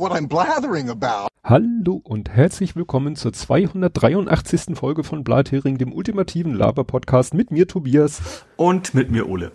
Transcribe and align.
what 0.00 0.12
I'm 0.12 0.28
blathering 0.28 0.88
about. 0.88 1.28
Hallo 1.44 2.00
und 2.02 2.30
herzlich 2.30 2.74
willkommen 2.74 3.16
zur 3.16 3.34
283. 3.34 4.74
Folge 4.74 5.04
von 5.04 5.24
Blathering, 5.24 5.76
dem 5.76 5.92
ultimativen 5.92 6.54
Laber-Podcast 6.54 7.34
mit 7.34 7.50
mir 7.50 7.68
Tobias. 7.68 8.46
Und 8.56 8.94
mit 8.94 9.10
mir 9.10 9.28
Ole. 9.28 9.52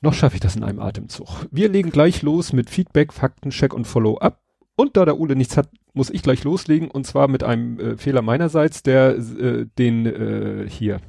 Noch 0.00 0.14
schaffe 0.14 0.36
ich 0.36 0.40
das 0.40 0.54
in 0.54 0.62
einem 0.62 0.78
Atemzug. 0.78 1.48
Wir 1.50 1.68
legen 1.68 1.90
gleich 1.90 2.22
los 2.22 2.52
mit 2.52 2.70
Feedback, 2.70 3.12
Faktencheck 3.12 3.74
und 3.74 3.86
Follow-up. 3.86 4.40
Und 4.76 4.96
da 4.96 5.04
der 5.04 5.18
Ole 5.18 5.34
nichts 5.34 5.56
hat, 5.56 5.68
muss 5.92 6.10
ich 6.10 6.22
gleich 6.22 6.44
loslegen 6.44 6.88
und 6.88 7.04
zwar 7.04 7.26
mit 7.26 7.42
einem 7.42 7.80
äh, 7.80 7.96
Fehler 7.96 8.22
meinerseits, 8.22 8.84
der 8.84 9.16
äh, 9.16 9.66
den 9.76 10.06
äh, 10.06 10.68
hier 10.68 11.00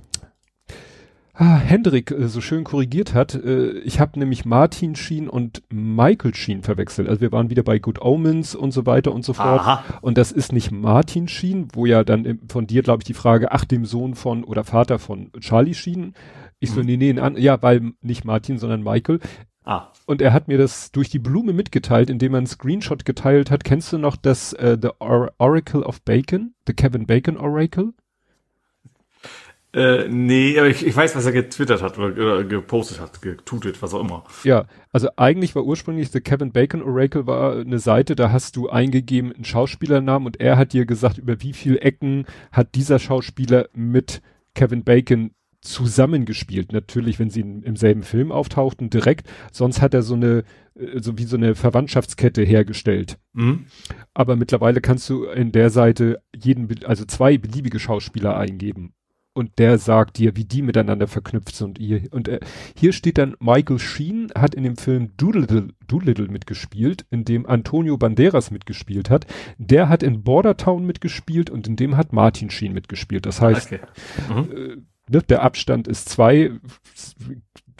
ah, 1.35 1.57
Hendrik 1.57 2.11
äh, 2.11 2.27
so 2.27 2.41
schön 2.41 2.63
korrigiert 2.63 3.13
hat. 3.13 3.35
Äh, 3.35 3.79
ich 3.79 3.99
habe 3.99 4.19
nämlich 4.19 4.45
Martin 4.45 4.95
Sheen 4.95 5.29
und 5.29 5.63
Michael 5.69 6.33
Sheen 6.33 6.63
verwechselt. 6.63 7.07
Also 7.07 7.21
wir 7.21 7.31
waren 7.31 7.49
wieder 7.49 7.63
bei 7.63 7.79
Good 7.79 8.01
Omens 8.01 8.55
und 8.55 8.71
so 8.71 8.85
weiter 8.85 9.13
und 9.13 9.23
so 9.23 9.33
fort. 9.33 9.61
Aha. 9.61 9.83
Und 10.01 10.17
das 10.17 10.31
ist 10.31 10.51
nicht 10.51 10.71
Martin 10.71 11.27
Sheen, 11.27 11.67
wo 11.73 11.85
ja 11.85 12.03
dann 12.03 12.25
im, 12.25 12.39
von 12.49 12.67
dir, 12.67 12.83
glaube 12.83 13.01
ich, 13.01 13.05
die 13.05 13.13
Frage, 13.13 13.51
ach, 13.51 13.65
dem 13.65 13.85
Sohn 13.85 14.15
von 14.15 14.43
oder 14.43 14.63
Vater 14.63 14.99
von 14.99 15.31
Charlie 15.39 15.73
Sheen. 15.73 16.13
Ich 16.59 16.71
so, 16.71 16.79
mhm. 16.79 16.85
nee, 16.85 16.97
nee, 16.97 17.19
an, 17.19 17.37
ja, 17.37 17.61
weil 17.61 17.93
nicht 18.01 18.25
Martin, 18.25 18.57
sondern 18.57 18.83
Michael. 18.83 19.19
Ah. 19.65 19.87
Und 20.05 20.21
er 20.21 20.31
hat 20.31 20.47
mir 20.47 20.57
das 20.57 20.91
durch 20.91 21.09
die 21.09 21.19
Blume 21.19 21.51
mitgeteilt, 21.51 22.09
indem 22.09 22.35
er 22.35 22.37
einen 22.37 22.47
Screenshot 22.47 23.03
geteilt 23.03 23.49
hat. 23.49 23.63
Kennst 23.63 23.91
du 23.91 23.97
noch 23.97 24.15
das 24.15 24.53
uh, 24.53 24.77
The 24.79 24.89
Or 24.99 25.33
Oracle 25.39 25.81
of 25.81 26.03
Bacon? 26.03 26.53
The 26.67 26.73
Kevin 26.73 27.07
Bacon 27.07 27.37
Oracle? 27.37 27.93
Äh, 29.75 30.07
nee, 30.07 30.57
aber 30.57 30.69
ich, 30.69 30.87
ich 30.87 30.95
weiß, 30.95 31.17
was 31.17 31.25
er 31.25 31.33
getwittert 31.33 31.81
hat 31.81 31.97
oder, 31.97 32.45
gepostet 32.45 33.01
hat, 33.01 33.21
getutet, 33.21 33.81
was 33.81 33.93
auch 33.93 33.99
immer. 33.99 34.23
Ja, 34.45 34.67
also 34.93 35.09
eigentlich 35.17 35.53
war 35.53 35.65
ursprünglich 35.65 36.11
The 36.11 36.21
Kevin 36.21 36.53
Bacon 36.53 36.81
Oracle 36.81 37.27
war 37.27 37.57
eine 37.57 37.79
Seite, 37.79 38.15
da 38.15 38.31
hast 38.31 38.55
du 38.55 38.69
eingegeben 38.69 39.33
einen 39.33 39.43
Schauspielernamen 39.43 40.27
und 40.27 40.39
er 40.39 40.57
hat 40.57 40.71
dir 40.71 40.85
gesagt, 40.85 41.17
über 41.17 41.41
wie 41.41 41.51
viele 41.51 41.81
Ecken 41.81 42.25
hat 42.53 42.75
dieser 42.75 42.99
Schauspieler 42.99 43.67
mit 43.73 44.21
Kevin 44.53 44.85
Bacon 44.85 45.31
zusammengespielt. 45.59 46.71
Natürlich, 46.71 47.19
wenn 47.19 47.29
sie 47.29 47.41
in, 47.41 47.61
im 47.63 47.75
selben 47.75 48.03
Film 48.03 48.31
auftauchten, 48.31 48.89
direkt. 48.89 49.27
Sonst 49.51 49.81
hat 49.81 49.93
er 49.93 50.03
so 50.03 50.13
eine, 50.13 50.45
äh, 50.75 51.01
so 51.01 51.17
wie 51.17 51.25
so 51.25 51.35
eine 51.35 51.53
Verwandtschaftskette 51.53 52.43
hergestellt. 52.43 53.17
Mhm. 53.33 53.65
Aber 54.13 54.37
mittlerweile 54.37 54.79
kannst 54.79 55.09
du 55.09 55.25
in 55.25 55.51
der 55.51 55.69
Seite 55.69 56.21
jeden, 56.33 56.69
also 56.85 57.03
zwei 57.03 57.37
beliebige 57.37 57.79
Schauspieler 57.79 58.37
eingeben 58.37 58.93
und 59.35 59.59
der 59.59 59.77
sagt 59.77 60.17
dir, 60.17 60.37
wie 60.37 60.45
die 60.45 60.61
miteinander 60.61 61.07
verknüpft 61.07 61.55
sind. 61.55 61.77
Und 62.11 62.29
äh, 62.29 62.39
hier 62.75 62.93
steht 62.93 63.17
dann, 63.17 63.35
Michael 63.39 63.79
Sheen 63.79 64.31
hat 64.33 64.55
in 64.55 64.63
dem 64.63 64.77
Film 64.77 65.11
Doolittle, 65.17 65.67
Doolittle 65.87 66.29
mitgespielt, 66.29 67.05
in 67.11 67.25
dem 67.25 67.45
Antonio 67.45 67.97
Banderas 67.97 68.49
mitgespielt 68.49 69.09
hat. 69.09 69.27
Der 69.57 69.89
hat 69.89 70.03
in 70.03 70.23
Bordertown 70.23 70.85
mitgespielt 70.85 71.49
und 71.49 71.67
in 71.67 71.75
dem 71.75 71.97
hat 71.97 72.13
Martin 72.13 72.49
Sheen 72.49 72.73
mitgespielt. 72.73 73.25
Das 73.25 73.41
heißt, 73.41 73.73
okay. 73.73 73.81
mhm. 74.29 74.51
äh, 74.51 74.77
ne, 75.09 75.21
der 75.21 75.43
Abstand 75.43 75.89
ist 75.89 76.07
zwei, 76.07 76.51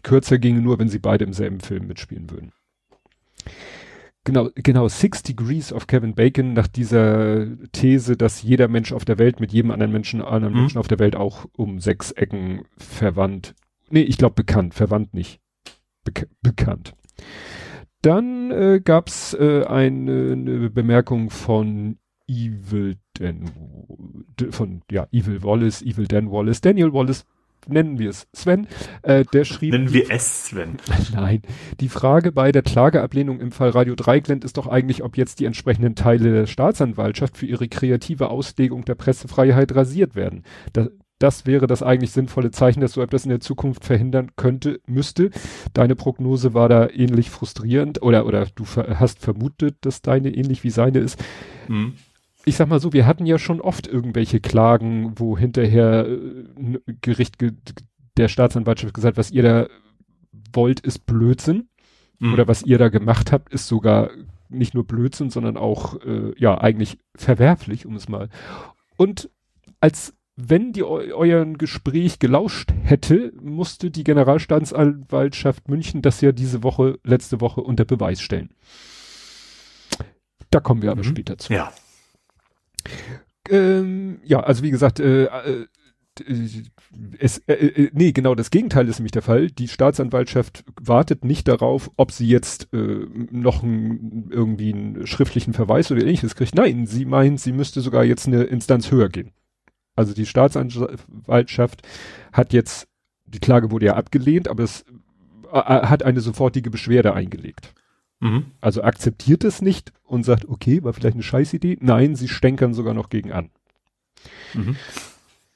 kürzer 0.03 0.37
ginge 0.37 0.61
nur, 0.61 0.77
wenn 0.77 0.89
sie 0.89 0.99
beide 0.99 1.23
im 1.23 1.31
selben 1.31 1.61
Film 1.61 1.87
mitspielen 1.87 2.29
würden. 2.29 2.51
Genau, 4.25 4.49
genau, 4.55 4.87
Six 4.87 5.21
Degrees 5.21 5.71
of 5.71 5.85
Kevin 5.85 6.15
Bacon 6.15 6.53
nach 6.53 6.67
dieser 6.67 7.45
These, 7.71 8.17
dass 8.17 8.41
jeder 8.41 8.67
Mensch 8.67 8.91
auf 8.91 9.05
der 9.05 9.19
Welt 9.19 9.39
mit 9.39 9.53
jedem 9.53 9.69
anderen 9.69 9.91
Menschen, 9.91 10.21
anderen 10.21 10.55
mhm. 10.55 10.61
Menschen 10.61 10.79
auf 10.79 10.87
der 10.87 10.97
Welt 10.97 11.15
auch 11.15 11.45
um 11.55 11.79
sechs 11.79 12.11
Ecken 12.11 12.63
verwandt. 12.75 13.53
Nee, 13.91 14.01
ich 14.01 14.17
glaube 14.17 14.33
bekannt, 14.33 14.73
verwandt 14.73 15.13
nicht. 15.13 15.39
Be 16.03 16.11
bekannt. 16.41 16.95
Dann 18.01 18.49
äh, 18.49 18.81
gab 18.83 19.09
es 19.09 19.35
äh, 19.35 19.63
eine, 19.65 20.31
eine 20.31 20.69
Bemerkung 20.71 21.29
von 21.29 21.99
Evil 22.27 22.95
Dan, 23.13 23.51
von, 24.49 24.81
ja, 24.89 25.07
Evil 25.11 25.43
Wallace, 25.43 25.83
Evil 25.83 26.07
Dan 26.07 26.31
Wallace, 26.31 26.61
Daniel 26.61 26.93
Wallace, 26.93 27.25
nennen 27.67 27.99
wir 27.99 28.09
es 28.09 28.27
Sven, 28.33 28.67
äh, 29.03 29.25
der 29.33 29.45
schrieb. 29.45 29.73
Nennen 29.73 29.93
wir 29.93 30.09
es 30.09 30.47
Sven. 30.47 30.77
Nein. 31.13 31.41
Die 31.79 31.89
Frage 31.89 32.31
bei 32.31 32.51
der 32.51 32.61
Klageablehnung 32.61 33.39
im 33.39 33.51
Fall 33.51 33.69
Radio 33.69 33.95
Dreigland 33.95 34.43
ist 34.43 34.57
doch 34.57 34.67
eigentlich, 34.67 35.03
ob 35.03 35.17
jetzt 35.17 35.39
die 35.39 35.45
entsprechenden 35.45 35.95
Teile 35.95 36.31
der 36.31 36.45
Staatsanwaltschaft 36.47 37.37
für 37.37 37.45
ihre 37.45 37.67
kreative 37.67 38.29
Auslegung 38.29 38.85
der 38.85 38.95
Pressefreiheit 38.95 39.75
rasiert 39.75 40.15
werden. 40.15 40.43
Das, 40.73 40.89
das 41.19 41.45
wäre 41.45 41.67
das 41.67 41.81
eigentlich 41.81 42.11
sinnvolle 42.11 42.51
Zeichen, 42.51 42.81
dass 42.81 42.93
so 42.93 43.01
etwas 43.01 43.23
in 43.23 43.29
der 43.29 43.39
Zukunft 43.39 43.85
verhindern 43.85 44.31
könnte, 44.35 44.81
müsste. 44.85 45.29
Deine 45.73 45.95
Prognose 45.95 46.53
war 46.53 46.67
da 46.67 46.89
ähnlich 46.89 47.29
frustrierend 47.29 48.01
oder, 48.01 48.25
oder 48.25 48.47
du 48.53 48.65
hast 48.65 49.19
vermutet, 49.19 49.77
dass 49.81 50.01
deine 50.01 50.29
ähnlich 50.29 50.63
wie 50.63 50.69
seine 50.71 50.99
ist. 50.99 51.23
Mhm 51.67 51.93
ich 52.45 52.55
sag 52.55 52.67
mal 52.67 52.79
so, 52.79 52.93
wir 52.93 53.05
hatten 53.05 53.25
ja 53.25 53.37
schon 53.39 53.59
oft 53.59 53.87
irgendwelche 53.87 54.39
Klagen, 54.39 55.13
wo 55.17 55.37
hinterher 55.37 56.07
äh, 56.07 56.79
Gericht 57.01 57.39
ge 57.39 57.51
der 58.17 58.29
Staatsanwaltschaft 58.29 58.93
gesagt, 58.93 59.17
was 59.17 59.31
ihr 59.31 59.43
da 59.43 59.67
wollt, 60.53 60.79
ist 60.79 61.05
Blödsinn. 61.05 61.67
Mhm. 62.19 62.33
Oder 62.33 62.47
was 62.47 62.63
ihr 62.63 62.77
da 62.77 62.87
gemacht 62.87 63.33
habt, 63.33 63.53
ist 63.53 63.67
sogar 63.67 64.09
nicht 64.47 64.73
nur 64.73 64.85
Blödsinn, 64.85 65.29
sondern 65.29 65.57
auch 65.57 66.01
äh, 66.01 66.33
ja 66.37 66.57
eigentlich 66.57 66.97
verwerflich, 67.15 67.85
um 67.85 67.95
es 67.95 68.07
mal. 68.07 68.29
Und 68.95 69.29
als 69.81 70.13
wenn 70.37 70.73
die 70.73 70.83
eu 70.83 71.13
euren 71.13 71.57
Gespräch 71.57 72.19
gelauscht 72.19 72.73
hätte, 72.83 73.33
musste 73.41 73.89
die 73.89 74.03
Generalstaatsanwaltschaft 74.03 75.69
München 75.69 76.01
das 76.01 76.21
ja 76.21 76.31
diese 76.31 76.63
Woche, 76.63 76.99
letzte 77.03 77.41
Woche 77.41 77.61
unter 77.61 77.85
Beweis 77.85 78.21
stellen. 78.21 78.49
Da 80.51 80.59
kommen 80.59 80.81
wir 80.81 80.91
aber 80.91 81.03
mhm. 81.03 81.09
später 81.09 81.37
zu. 81.37 81.53
Ja. 81.53 81.71
Ähm, 83.49 84.19
ja, 84.23 84.39
also 84.39 84.63
wie 84.63 84.71
gesagt, 84.71 84.99
äh, 84.99 85.25
äh, 85.25 85.67
es, 87.19 87.39
äh, 87.39 87.53
äh, 87.53 87.89
nee, 87.93 88.11
genau 88.11 88.35
das 88.35 88.49
Gegenteil 88.49 88.87
ist 88.87 88.99
nämlich 88.99 89.11
der 89.11 89.21
Fall. 89.21 89.47
Die 89.51 89.67
Staatsanwaltschaft 89.67 90.63
wartet 90.81 91.25
nicht 91.25 91.47
darauf, 91.47 91.91
ob 91.97 92.11
sie 92.11 92.27
jetzt 92.27 92.69
äh, 92.73 93.05
noch 93.31 93.63
ein, 93.63 94.29
irgendwie 94.29 94.73
einen 94.73 95.07
schriftlichen 95.07 95.53
Verweis 95.53 95.91
oder 95.91 96.01
ähnliches 96.01 96.35
kriegt. 96.35 96.55
Nein, 96.55 96.85
sie 96.87 97.05
meint, 97.05 97.39
sie 97.41 97.51
müsste 97.51 97.81
sogar 97.81 98.05
jetzt 98.05 98.27
eine 98.27 98.43
Instanz 98.43 98.91
höher 98.91 99.09
gehen. 99.09 99.31
Also 99.95 100.13
die 100.13 100.25
Staatsanwaltschaft 100.25 101.81
hat 102.31 102.53
jetzt, 102.53 102.87
die 103.25 103.39
Klage 103.39 103.71
wurde 103.71 103.87
ja 103.87 103.95
abgelehnt, 103.95 104.47
aber 104.47 104.63
es 104.63 104.85
äh, 105.51 105.57
äh 105.57 105.87
hat 105.87 106.03
eine 106.03 106.21
sofortige 106.21 106.69
Beschwerde 106.69 107.13
eingelegt. 107.13 107.73
Mhm. 108.19 108.45
Also 108.61 108.83
akzeptiert 108.83 109.43
es 109.43 109.61
nicht 109.61 109.91
und 110.03 110.23
sagt, 110.23 110.47
okay, 110.47 110.83
war 110.83 110.93
vielleicht 110.93 111.15
eine 111.15 111.23
Scheißidee. 111.23 111.77
Nein, 111.81 112.15
sie 112.15 112.27
stänkern 112.27 112.73
sogar 112.73 112.93
noch 112.93 113.09
gegen 113.09 113.31
an. 113.31 113.49
Mhm. 114.53 114.75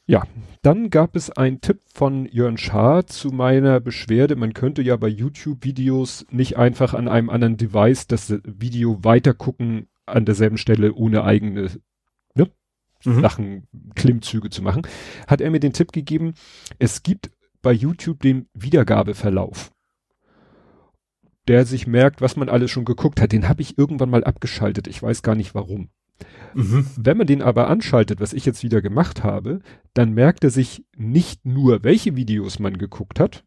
Ja, 0.06 0.24
dann 0.64 0.90
gab 0.90 1.16
es 1.16 1.30
einen 1.30 1.62
Tipp 1.62 1.80
von 1.94 2.25
Jörn 2.25 2.58
Schaar 2.58 3.06
zu 3.06 3.30
meiner 3.30 3.80
Beschwerde. 3.80 4.36
Man 4.36 4.53
könnte 4.53 4.81
ja 4.81 4.98
bei 4.98 5.08
YouTube-Videos 5.08 6.25
nicht 6.31 6.58
einfach 6.58 6.94
an 6.96 7.08
einem 7.08 7.30
anderen 7.30 7.58
Device 7.58 8.08
das 8.08 8.34
Video 8.44 9.03
weitergucken 9.03 9.88
an 10.08 10.25
derselben 10.25 10.58
Stelle 10.58 10.94
ohne 10.96 11.24
eigene 11.24 11.69
ne, 12.34 12.50
mhm. 13.06 13.22
Sachen, 13.22 13.68
Klimmzüge 13.96 14.50
zu 14.50 14.64
machen. 14.64 14.81
Hat 15.28 15.42
er 15.42 15.52
mir 15.52 15.59
den 15.59 15.74
Tipp 15.74 15.92
gegeben, 15.92 16.34
es 16.80 17.03
gibt 17.03 17.30
bei 17.62 17.72
YouTube 17.72 18.22
den 18.22 18.48
Wiedergabeverlauf 18.53 19.72
der 21.50 21.66
sich 21.66 21.88
merkt, 21.88 22.22
was 22.22 22.36
man 22.36 22.48
alles 22.48 22.70
schon 22.70 22.86
geguckt 22.86 23.20
hat. 23.20 23.32
Den 23.32 23.50
habe 23.50 23.62
ich 23.64 23.78
irgendwann 23.78 24.12
mal 24.12 24.24
abgeschaltet. 24.24 24.88
Ich 24.88 25.02
weiß 25.02 25.24
gar 25.24 25.34
nicht 25.36 25.56
warum. 25.56 25.90
Mhm. 26.54 26.86
Wenn 26.96 27.18
man 27.18 27.28
den 27.28 27.42
aber 27.42 27.68
anschaltet, 27.68 28.20
was 28.20 28.34
ich 28.34 28.46
jetzt 28.46 28.64
wieder 28.64 28.82
gemacht 28.82 29.24
habe, 29.24 29.60
dann 29.96 30.14
merkt 30.14 30.44
er 30.44 30.51
sich 30.51 30.86
nicht 30.96 31.46
nur, 31.46 31.84
welche 31.84 32.16
Videos 32.16 32.60
man 32.60 32.78
geguckt 32.78 33.19
hat, 33.19 33.44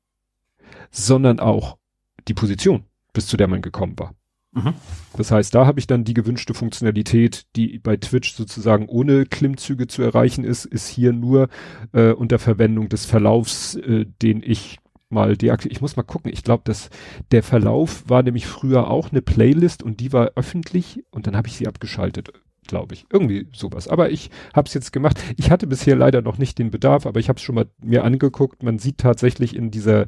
sondern 0.91 1.39
auch 1.39 1.79
die 2.27 2.35
Position, 2.35 2.85
bis 3.13 3.27
zu 3.27 3.37
der 3.37 3.47
man 3.47 3.63
gekommen 3.63 3.99
war. 3.99 4.15
Mhm. 4.53 4.75
Das 5.17 5.31
heißt, 5.31 5.55
da 5.55 5.67
habe 5.67 5.79
ich 5.79 5.87
dann 5.87 6.05
die 6.05 6.15
gewünschte 6.15 6.55
Funktionalität, 6.55 7.47
die 7.55 7.79
bei 7.79 7.97
Twitch 7.97 8.35
sozusagen 8.35 8.89
ohne 8.89 9.27
Klimmzüge 9.27 9.87
zu 9.87 10.03
erreichen 10.03 10.45
ist, 10.45 10.65
ist 10.65 10.89
hier 10.89 11.13
nur 11.13 11.49
äh, 11.93 12.11
unter 12.11 12.39
Verwendung 12.39 12.89
des 12.89 13.07
Verlaufs, 13.07 13.77
äh, 13.77 14.07
den 14.21 14.43
ich 14.43 14.79
mal 15.13 15.37
deaktiviert. 15.37 15.77
Ich 15.77 15.81
muss 15.81 15.97
mal 15.97 16.03
gucken. 16.03 16.33
Ich 16.33 16.43
glaube, 16.43 16.63
dass 16.65 16.91
der 17.31 17.43
Verlauf 17.43 18.09
war 18.09 18.23
nämlich 18.23 18.47
früher 18.47 18.91
auch 18.91 19.11
eine 19.11 19.23
Playlist 19.23 19.83
und 19.83 20.01
die 20.01 20.13
war 20.13 20.33
öffentlich 20.37 21.05
und 21.11 21.27
dann 21.27 21.37
habe 21.37 21.49
ich 21.49 21.57
sie 21.57 21.69
abgeschaltet, 21.69 22.33
glaube 22.67 22.95
ich. 22.95 23.05
Irgendwie 23.11 23.49
sowas. 23.53 23.89
Aber 23.89 24.11
ich 24.11 24.31
habe 24.55 24.67
es 24.67 24.75
jetzt 24.75 24.93
gemacht. 24.93 25.23
Ich 25.37 25.51
hatte 25.51 25.67
bisher 25.67 25.97
leider 25.97 26.23
noch 26.23 26.39
nicht 26.39 26.59
den 26.59 26.71
Bedarf, 26.71 27.07
aber 27.07 27.21
ich 27.21 27.29
habe 27.29 27.37
es 27.37 27.43
schon 27.43 27.55
mal 27.55 27.67
mir 27.83 28.05
angeguckt. 28.05 28.63
Man 28.63 28.79
sieht 28.79 28.99
tatsächlich 28.99 29.55
in 29.55 29.71
dieser 29.71 30.07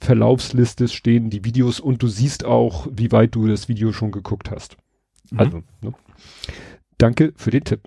Verlaufsliste 0.00 0.88
stehen 0.88 1.30
die 1.30 1.44
Videos 1.44 1.80
und 1.80 2.02
du 2.02 2.08
siehst 2.08 2.44
auch, 2.44 2.88
wie 2.90 3.12
weit 3.12 3.34
du 3.34 3.46
das 3.46 3.68
Video 3.68 3.92
schon 3.92 4.10
geguckt 4.10 4.50
hast. 4.50 4.76
Mhm. 5.30 5.38
Also, 5.38 5.62
ne? 5.82 5.94
danke 6.98 7.32
für 7.36 7.50
den 7.50 7.64
Tipp. 7.64 7.82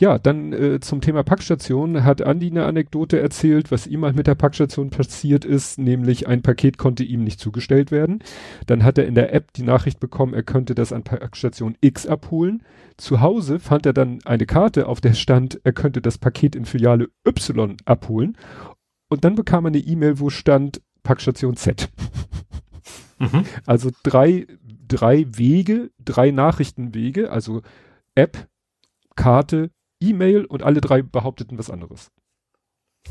Ja, 0.00 0.18
dann 0.18 0.54
äh, 0.54 0.80
zum 0.80 1.02
Thema 1.02 1.22
Packstation 1.22 2.04
hat 2.04 2.22
Andi 2.22 2.46
eine 2.46 2.64
Anekdote 2.64 3.20
erzählt, 3.20 3.70
was 3.70 3.86
ihm 3.86 4.00
mal 4.00 4.14
mit 4.14 4.26
der 4.26 4.34
Packstation 4.34 4.88
passiert 4.88 5.44
ist, 5.44 5.78
nämlich 5.78 6.26
ein 6.26 6.40
Paket 6.40 6.78
konnte 6.78 7.04
ihm 7.04 7.22
nicht 7.22 7.38
zugestellt 7.38 7.90
werden. 7.90 8.20
Dann 8.66 8.82
hat 8.82 8.96
er 8.96 9.06
in 9.06 9.14
der 9.14 9.34
App 9.34 9.52
die 9.52 9.62
Nachricht 9.62 10.00
bekommen, 10.00 10.32
er 10.32 10.42
könnte 10.42 10.74
das 10.74 10.94
an 10.94 11.02
Packstation 11.02 11.76
X 11.82 12.06
abholen. 12.06 12.62
Zu 12.96 13.20
Hause 13.20 13.58
fand 13.58 13.84
er 13.84 13.92
dann 13.92 14.20
eine 14.24 14.46
Karte, 14.46 14.88
auf 14.88 15.02
der 15.02 15.12
stand, 15.12 15.60
er 15.64 15.74
könnte 15.74 16.00
das 16.00 16.16
Paket 16.16 16.56
in 16.56 16.64
Filiale 16.64 17.10
Y 17.26 17.76
abholen. 17.84 18.38
Und 19.10 19.24
dann 19.24 19.34
bekam 19.34 19.66
er 19.66 19.68
eine 19.68 19.80
E-Mail, 19.80 20.18
wo 20.18 20.30
stand 20.30 20.80
Packstation 21.02 21.56
Z. 21.56 21.90
Mhm. 23.18 23.44
Also 23.66 23.90
drei, 24.02 24.46
drei 24.88 25.26
Wege, 25.28 25.90
drei 26.02 26.30
Nachrichtenwege, 26.30 27.30
also 27.30 27.60
App, 28.14 28.48
Karte, 29.14 29.70
E-Mail 30.00 30.44
und 30.44 30.62
alle 30.62 30.80
drei 30.80 31.02
behaupteten 31.02 31.58
was 31.58 31.70
anderes. 31.70 32.10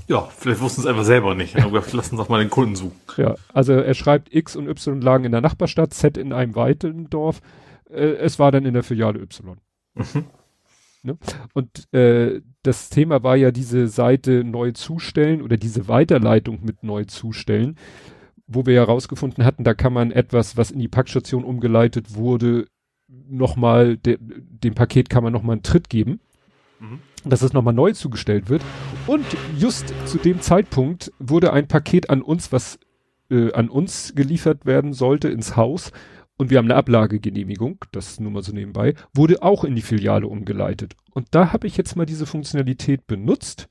Ja, 0.08 0.28
vielleicht 0.38 0.62
wussten 0.62 0.82
es 0.82 0.88
einfach 0.88 1.04
selber 1.04 1.36
nicht. 1.36 1.56
Aber 1.58 1.84
lassen 1.92 2.18
doch 2.18 2.30
mal 2.30 2.40
den 2.40 2.50
Kunden 2.50 2.76
suchen. 2.76 2.96
Ja, 3.18 3.36
also 3.54 3.74
er 3.74 3.94
schreibt 3.94 4.34
X 4.34 4.56
und 4.56 4.68
Y 4.68 5.02
lagen 5.02 5.26
in 5.26 5.32
der 5.32 5.42
Nachbarstadt, 5.42 5.94
Z 5.94 6.18
in 6.18 6.34
einem 6.34 6.56
weiteren 6.56 7.10
Dorf. 7.10 7.42
Äh, 7.90 8.16
es 8.16 8.40
war 8.40 8.52
dann 8.52 8.66
in 8.66 8.74
der 8.74 8.84
Filiale 8.84 9.20
Y. 9.20 9.58
Mhm. 9.96 10.26
Ne? 11.02 11.18
Und 11.54 11.94
äh, 11.94 12.42
das 12.64 12.90
Thema 12.90 13.24
war 13.24 13.36
ja 13.36 13.52
diese 13.52 13.88
Seite 13.88 14.44
neu 14.44 14.72
zustellen 14.72 15.42
oder 15.42 15.58
diese 15.58 15.88
Weiterleitung 15.88 16.60
mit 16.64 16.84
neu 16.84 17.06
zustellen, 17.06 17.78
wo 18.48 18.66
wir 18.66 18.74
ja 18.74 18.84
rausgefunden 18.84 19.46
hatten, 19.46 19.64
da 19.64 19.74
kann 19.74 19.94
man 19.94 20.12
etwas, 20.12 20.58
was 20.58 20.72
in 20.72 20.80
die 20.80 20.88
Packstation 20.88 21.44
umgeleitet 21.46 22.16
wurde, 22.16 22.68
nochmal, 23.08 23.98
de, 23.98 24.18
dem 24.20 24.76
Paket 24.76 25.10
kann 25.10 25.24
man 25.24 25.32
nochmal 25.32 25.54
einen 25.54 25.64
Tritt 25.64 25.90
geben, 25.90 26.20
mhm. 26.80 27.00
dass 27.26 27.42
es 27.42 27.54
nochmal 27.54 27.74
neu 27.74 27.94
zugestellt 27.94 28.50
wird. 28.50 28.62
Und 29.08 29.26
just 29.58 29.94
zu 30.06 30.18
dem 30.18 30.42
Zeitpunkt 30.42 31.12
wurde 31.20 31.54
ein 31.54 31.68
Paket 31.68 32.10
an 32.10 32.22
uns, 32.22 32.52
was 32.52 32.80
äh, 33.30 33.52
an 33.54 33.70
uns 33.70 34.14
geliefert 34.16 34.66
werden 34.66 34.94
sollte, 34.94 35.30
ins 35.30 35.56
Haus, 35.56 35.92
und 36.40 36.50
wir 36.50 36.58
haben 36.58 36.68
eine 36.68 36.78
Ablagegenehmigung, 36.78 37.84
das 37.92 38.18
nur 38.22 38.32
mal 38.32 38.44
so 38.44 38.54
nebenbei, 38.54 38.94
wurde 39.14 39.44
auch 39.44 39.66
in 39.66 39.76
die 39.76 39.82
Filiale 39.82 40.26
umgeleitet. 40.26 40.96
Und 41.12 41.28
da 41.32 41.52
habe 41.52 41.68
ich 41.68 41.76
jetzt 41.76 41.98
mal 41.98 42.06
diese 42.06 42.26
Funktionalität 42.26 43.08
benutzt 43.08 43.68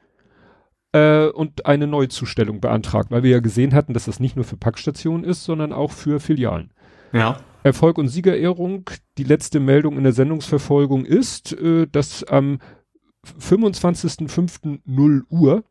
äh, 0.93 1.29
und 1.29 1.65
eine 1.65 1.87
Neuzustellung 1.87 2.61
beantragt, 2.61 3.11
weil 3.11 3.23
wir 3.23 3.31
ja 3.31 3.41
gesehen 3.41 3.73
hatten, 3.73 3.95
dass 3.95 4.05
das 4.05 4.21
nicht 4.21 4.37
nur 4.37 4.45
für 4.45 4.59
Packstationen 4.59 5.25
ist, 5.25 5.45
sondern 5.45 5.73
auch 5.73 5.93
für 5.93 6.21
Filialen. 6.21 6.71
Ja. 7.15 7.39
Erfolg 7.63 7.97
und 7.97 8.09
Siegerehrung, 8.09 8.91
die 9.17 9.25
letzte 9.25 9.61
Meldung 9.61 9.97
in 9.97 10.05
der 10.05 10.13
Sendungsverfolgung 10.13 11.07
ist, 11.07 11.55
äh, 11.55 11.87
dass 11.91 12.23
am 12.23 12.59
25.05.0 13.41 15.23
Uhr 15.29 15.65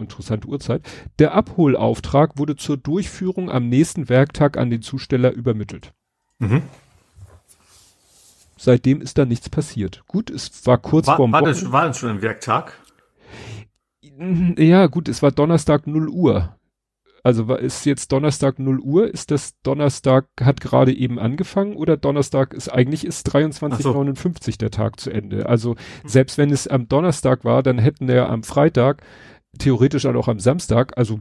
interessante 0.00 0.48
Uhrzeit. 0.48 0.82
Der 1.18 1.34
Abholauftrag 1.34 2.38
wurde 2.38 2.56
zur 2.56 2.76
Durchführung 2.76 3.50
am 3.50 3.68
nächsten 3.68 4.08
Werktag 4.08 4.56
an 4.56 4.70
den 4.70 4.82
Zusteller 4.82 5.32
übermittelt. 5.32 5.92
Mhm. 6.38 6.62
Seitdem 8.56 9.00
ist 9.00 9.18
da 9.18 9.24
nichts 9.24 9.50
passiert. 9.50 10.02
Gut, 10.06 10.30
es 10.30 10.66
war 10.66 10.78
kurz 10.78 11.06
war, 11.06 11.16
vorm 11.16 11.32
war 11.32 11.42
das, 11.42 11.70
war 11.70 11.86
das 11.86 11.98
schon 11.98 12.10
ein 12.10 12.22
Werktag? 12.22 12.80
Ja, 14.56 14.86
gut, 14.86 15.08
es 15.08 15.22
war 15.22 15.32
Donnerstag 15.32 15.86
0 15.86 16.08
Uhr. 16.08 16.56
Also 17.24 17.54
ist 17.54 17.86
jetzt 17.86 18.12
Donnerstag 18.12 18.58
0 18.58 18.80
Uhr, 18.80 19.12
ist 19.12 19.30
das 19.30 19.58
Donnerstag, 19.62 20.28
hat 20.42 20.60
gerade 20.60 20.94
eben 20.94 21.18
angefangen 21.18 21.74
oder 21.74 21.96
Donnerstag 21.96 22.52
ist, 22.52 22.68
eigentlich 22.68 23.06
ist 23.06 23.34
23.59 23.34 24.44
so. 24.44 24.58
der 24.58 24.70
Tag 24.70 25.00
zu 25.00 25.10
Ende. 25.10 25.48
Also 25.48 25.74
selbst 26.04 26.36
wenn 26.36 26.50
es 26.50 26.68
am 26.68 26.86
Donnerstag 26.86 27.42
war, 27.42 27.62
dann 27.62 27.78
hätten 27.78 28.08
wir 28.08 28.28
am 28.28 28.42
Freitag, 28.42 29.02
theoretisch 29.58 30.04
auch 30.04 30.28
am 30.28 30.38
Samstag, 30.38 30.98
also 30.98 31.18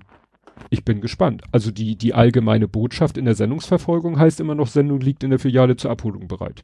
ich 0.70 0.84
bin 0.84 1.00
gespannt. 1.00 1.44
Also 1.54 1.72
die, 1.72 1.96
die 1.96 2.14
allgemeine 2.14 2.68
Botschaft 2.68 3.18
in 3.18 3.24
der 3.24 3.36
Sendungsverfolgung 3.36 4.20
heißt 4.20 4.42
immer 4.42 4.56
noch, 4.56 4.68
Sendung 4.68 5.00
liegt 5.00 5.24
in 5.24 5.30
der 5.30 5.40
Filiale 5.40 5.78
zur 5.78 5.92
Abholung 5.92 6.28
bereit. 6.28 6.64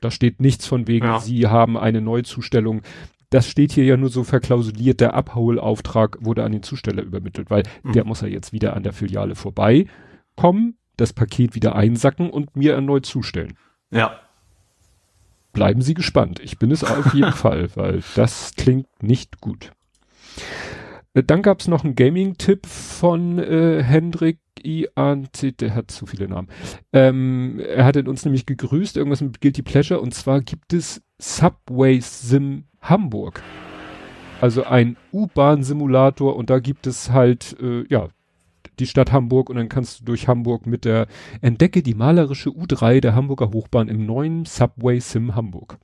Da 0.00 0.10
steht 0.10 0.40
nichts 0.40 0.66
von 0.66 0.88
wegen, 0.88 1.06
ja. 1.06 1.20
Sie 1.20 1.46
haben 1.46 1.78
eine 1.78 2.00
Neuzustellung. 2.00 2.82
Das 3.34 3.48
steht 3.48 3.72
hier 3.72 3.82
ja 3.82 3.96
nur 3.96 4.10
so 4.10 4.22
verklausuliert, 4.22 5.00
der 5.00 5.14
Abholauftrag 5.14 6.18
wurde 6.20 6.44
an 6.44 6.52
den 6.52 6.62
Zusteller 6.62 7.02
übermittelt, 7.02 7.50
weil 7.50 7.64
mhm. 7.82 7.90
der 7.90 8.04
muss 8.04 8.20
ja 8.20 8.28
jetzt 8.28 8.52
wieder 8.52 8.76
an 8.76 8.84
der 8.84 8.92
Filiale 8.92 9.34
vorbeikommen, 9.34 10.76
das 10.96 11.12
Paket 11.12 11.56
wieder 11.56 11.74
einsacken 11.74 12.30
und 12.30 12.54
mir 12.54 12.74
erneut 12.74 13.06
zustellen. 13.06 13.54
Ja. 13.90 14.20
Bleiben 15.52 15.82
Sie 15.82 15.94
gespannt. 15.94 16.38
Ich 16.38 16.60
bin 16.60 16.70
es 16.70 16.84
auf 16.84 17.12
jeden 17.12 17.32
Fall, 17.44 17.70
weil 17.74 18.04
das 18.14 18.52
klingt 18.56 18.86
nicht 19.02 19.40
gut. 19.40 19.72
Äh, 21.14 21.24
dann 21.24 21.42
gab's 21.42 21.66
noch 21.66 21.82
einen 21.82 21.96
Gaming-Tipp 21.96 22.66
von 22.66 23.40
äh, 23.40 23.82
Hendrik 23.82 24.38
IANC, 24.62 25.58
der 25.58 25.74
hat 25.74 25.90
zu 25.90 26.06
viele 26.06 26.28
Namen. 26.28 26.46
Ähm, 26.92 27.58
er 27.58 27.84
hat 27.84 27.96
uns 27.96 28.24
nämlich 28.24 28.46
gegrüßt, 28.46 28.96
irgendwas 28.96 29.22
mit 29.22 29.40
Guilty 29.40 29.62
Pleasure, 29.62 29.98
und 29.98 30.14
zwar 30.14 30.40
gibt 30.40 30.72
es 30.72 31.02
Subway 31.18 31.98
Sim 32.00 32.66
Hamburg. 32.84 33.42
Also 34.40 34.64
ein 34.64 34.96
U-Bahn-Simulator 35.12 36.36
und 36.36 36.50
da 36.50 36.58
gibt 36.58 36.86
es 36.86 37.10
halt, 37.10 37.56
äh, 37.60 37.84
ja, 37.88 38.08
die 38.78 38.86
Stadt 38.86 39.12
Hamburg 39.12 39.50
und 39.50 39.56
dann 39.56 39.68
kannst 39.68 40.00
du 40.00 40.04
durch 40.04 40.28
Hamburg 40.28 40.66
mit 40.66 40.84
der 40.84 41.06
Entdecke 41.40 41.82
die 41.82 41.94
malerische 41.94 42.50
U3 42.50 43.00
der 43.00 43.14
Hamburger 43.14 43.52
Hochbahn 43.52 43.88
im 43.88 44.04
neuen 44.04 44.44
Subway 44.44 45.00
Sim 45.00 45.34
Hamburg. 45.34 45.78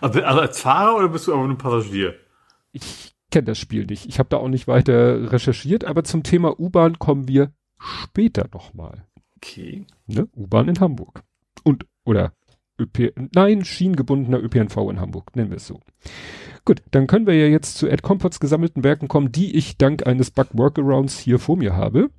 also, 0.00 0.22
also 0.22 0.40
als 0.40 0.60
Fahrer 0.60 0.96
oder 0.96 1.08
bist 1.08 1.26
du 1.26 1.34
aber 1.34 1.46
nur 1.46 1.58
Passagier? 1.58 2.14
Ich 2.72 3.14
kenne 3.30 3.44
das 3.44 3.58
Spiel 3.58 3.86
nicht. 3.86 4.06
Ich 4.06 4.18
habe 4.18 4.28
da 4.28 4.36
auch 4.38 4.48
nicht 4.48 4.68
weiter 4.68 5.32
recherchiert, 5.32 5.84
aber 5.84 6.04
zum 6.04 6.22
Thema 6.22 6.58
U-Bahn 6.58 6.98
kommen 6.98 7.28
wir 7.28 7.52
später 7.78 8.46
nochmal. 8.52 9.04
Okay. 9.36 9.86
Ne? 10.06 10.28
U-Bahn 10.36 10.68
in 10.68 10.80
Hamburg. 10.80 11.24
Und, 11.64 11.86
oder 12.04 12.32
ÖP, 12.82 13.14
nein, 13.34 13.64
schienengebundener 13.64 14.42
ÖPNV 14.42 14.76
in 14.90 15.00
Hamburg, 15.00 15.34
nennen 15.36 15.50
wir 15.50 15.56
es 15.56 15.66
so. 15.66 15.80
Gut, 16.64 16.82
dann 16.90 17.06
können 17.06 17.26
wir 17.26 17.34
ja 17.34 17.46
jetzt 17.46 17.76
zu 17.76 17.88
Ed 17.88 18.02
Comforts 18.02 18.38
gesammelten 18.38 18.84
Werken 18.84 19.08
kommen, 19.08 19.32
die 19.32 19.56
ich 19.56 19.78
dank 19.78 20.06
eines 20.06 20.30
Bug-Workarounds 20.30 21.18
hier 21.18 21.38
vor 21.38 21.56
mir 21.56 21.74
habe. 21.74 22.10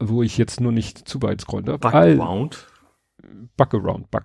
Wo 0.00 0.22
ich 0.22 0.38
jetzt 0.38 0.60
nur 0.60 0.72
nicht 0.72 1.08
zu 1.08 1.20
weit 1.22 1.40
scroll 1.40 1.62
darf. 1.62 1.80
Bug-Around? 1.80 2.66
Bug-Around, 3.56 4.10
Bug. 4.10 4.24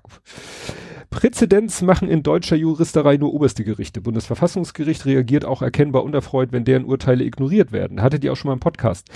Präzedenz 1.10 1.82
machen 1.82 2.08
in 2.08 2.24
deutscher 2.24 2.56
Juristerei 2.56 3.18
nur 3.18 3.34
oberste 3.34 3.64
Gerichte. 3.64 4.02
Bundesverfassungsgericht 4.02 5.06
reagiert 5.06 5.46
auch 5.46 5.62
erkennbar 5.62 6.04
unerfreut, 6.04 6.52
wenn 6.52 6.66
deren 6.66 6.86
Urteile 6.86 7.24
ignoriert 7.24 7.72
werden. 7.72 8.02
Hattet 8.02 8.24
ihr 8.24 8.32
auch 8.32 8.36
schon 8.36 8.50
mal 8.50 8.54
einen 8.54 8.60
Podcast? 8.62 9.10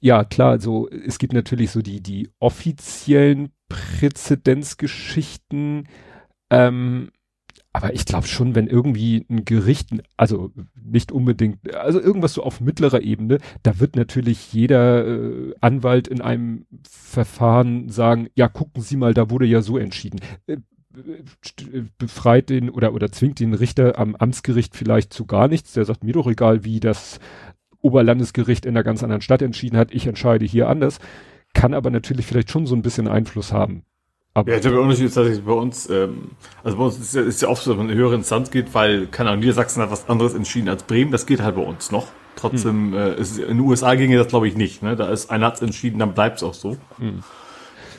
Ja, 0.00 0.24
klar, 0.24 0.60
so, 0.60 0.88
es 0.88 1.18
gibt 1.18 1.32
natürlich 1.32 1.70
so 1.70 1.80
die, 1.80 2.02
die 2.02 2.30
offiziellen 2.38 3.50
Präzedenzgeschichten, 3.74 5.88
ähm, 6.50 7.10
aber 7.72 7.92
ich 7.92 8.04
glaube 8.04 8.28
schon, 8.28 8.54
wenn 8.54 8.68
irgendwie 8.68 9.26
ein 9.28 9.44
Gericht, 9.44 9.88
also 10.16 10.52
nicht 10.80 11.10
unbedingt, 11.10 11.74
also 11.74 12.00
irgendwas 12.00 12.34
so 12.34 12.44
auf 12.44 12.60
mittlerer 12.60 13.02
Ebene, 13.02 13.38
da 13.64 13.80
wird 13.80 13.96
natürlich 13.96 14.52
jeder 14.52 15.04
äh, 15.04 15.54
Anwalt 15.60 16.06
in 16.06 16.20
einem 16.20 16.66
Verfahren 16.88 17.88
sagen, 17.88 18.28
ja, 18.36 18.46
gucken 18.46 18.80
Sie 18.80 18.96
mal, 18.96 19.12
da 19.12 19.28
wurde 19.28 19.46
ja 19.46 19.60
so 19.60 19.76
entschieden. 19.76 20.20
Äh, 20.46 20.58
befreit 21.98 22.50
den 22.50 22.70
oder, 22.70 22.94
oder 22.94 23.10
zwingt 23.10 23.40
den 23.40 23.54
Richter 23.54 23.98
am 23.98 24.14
Amtsgericht 24.14 24.76
vielleicht 24.76 25.12
zu 25.12 25.26
gar 25.26 25.48
nichts. 25.48 25.72
Der 25.72 25.84
sagt 25.84 26.04
mir 26.04 26.12
doch 26.12 26.28
egal, 26.28 26.62
wie 26.62 26.78
das 26.78 27.18
Oberlandesgericht 27.80 28.64
in 28.64 28.76
einer 28.76 28.84
ganz 28.84 29.02
anderen 29.02 29.20
Stadt 29.20 29.42
entschieden 29.42 29.76
hat. 29.76 29.92
Ich 29.92 30.06
entscheide 30.06 30.44
hier 30.44 30.68
anders. 30.68 31.00
Kann 31.54 31.72
aber 31.72 31.90
natürlich 31.90 32.26
vielleicht 32.26 32.50
schon 32.50 32.66
so 32.66 32.74
ein 32.74 32.82
bisschen 32.82 33.08
Einfluss 33.08 33.52
haben. 33.52 33.84
Aber 34.36 34.52
ja, 34.52 34.58
der 34.58 34.80
Unterschied 34.80 35.06
ist 35.06 35.14
tatsächlich 35.14 35.44
bei 35.44 35.52
uns, 35.52 35.88
ähm, 35.88 36.32
also 36.64 36.76
bei 36.76 36.84
uns 36.84 36.98
ist 36.98 37.14
ja, 37.14 37.22
ist 37.22 37.40
ja 37.40 37.48
oft 37.48 37.62
so, 37.62 37.70
dass 37.70 37.78
man 37.78 37.88
in 37.88 37.96
höhere 37.96 38.16
Instanz 38.16 38.50
geht, 38.50 38.74
weil, 38.74 39.06
keine 39.06 39.30
Ahnung, 39.30 39.40
Niedersachsen 39.40 39.80
hat 39.80 39.92
was 39.92 40.08
anderes 40.08 40.34
entschieden 40.34 40.68
als 40.68 40.82
Bremen. 40.82 41.12
Das 41.12 41.26
geht 41.26 41.40
halt 41.40 41.54
bei 41.54 41.62
uns 41.62 41.92
noch. 41.92 42.08
Trotzdem, 42.34 42.92
hm. 42.92 42.94
äh, 42.94 43.14
ist, 43.14 43.38
in 43.38 43.46
den 43.46 43.60
USA 43.60 43.94
ginge 43.94 44.18
das 44.18 44.26
glaube 44.26 44.48
ich 44.48 44.56
nicht. 44.56 44.82
Ne? 44.82 44.96
Da 44.96 45.08
ist 45.08 45.30
einer 45.30 45.46
hat's 45.46 45.62
entschieden, 45.62 46.00
dann 46.00 46.14
bleibt 46.14 46.38
es 46.38 46.42
auch 46.42 46.54
so. 46.54 46.76
Hm. 46.98 47.22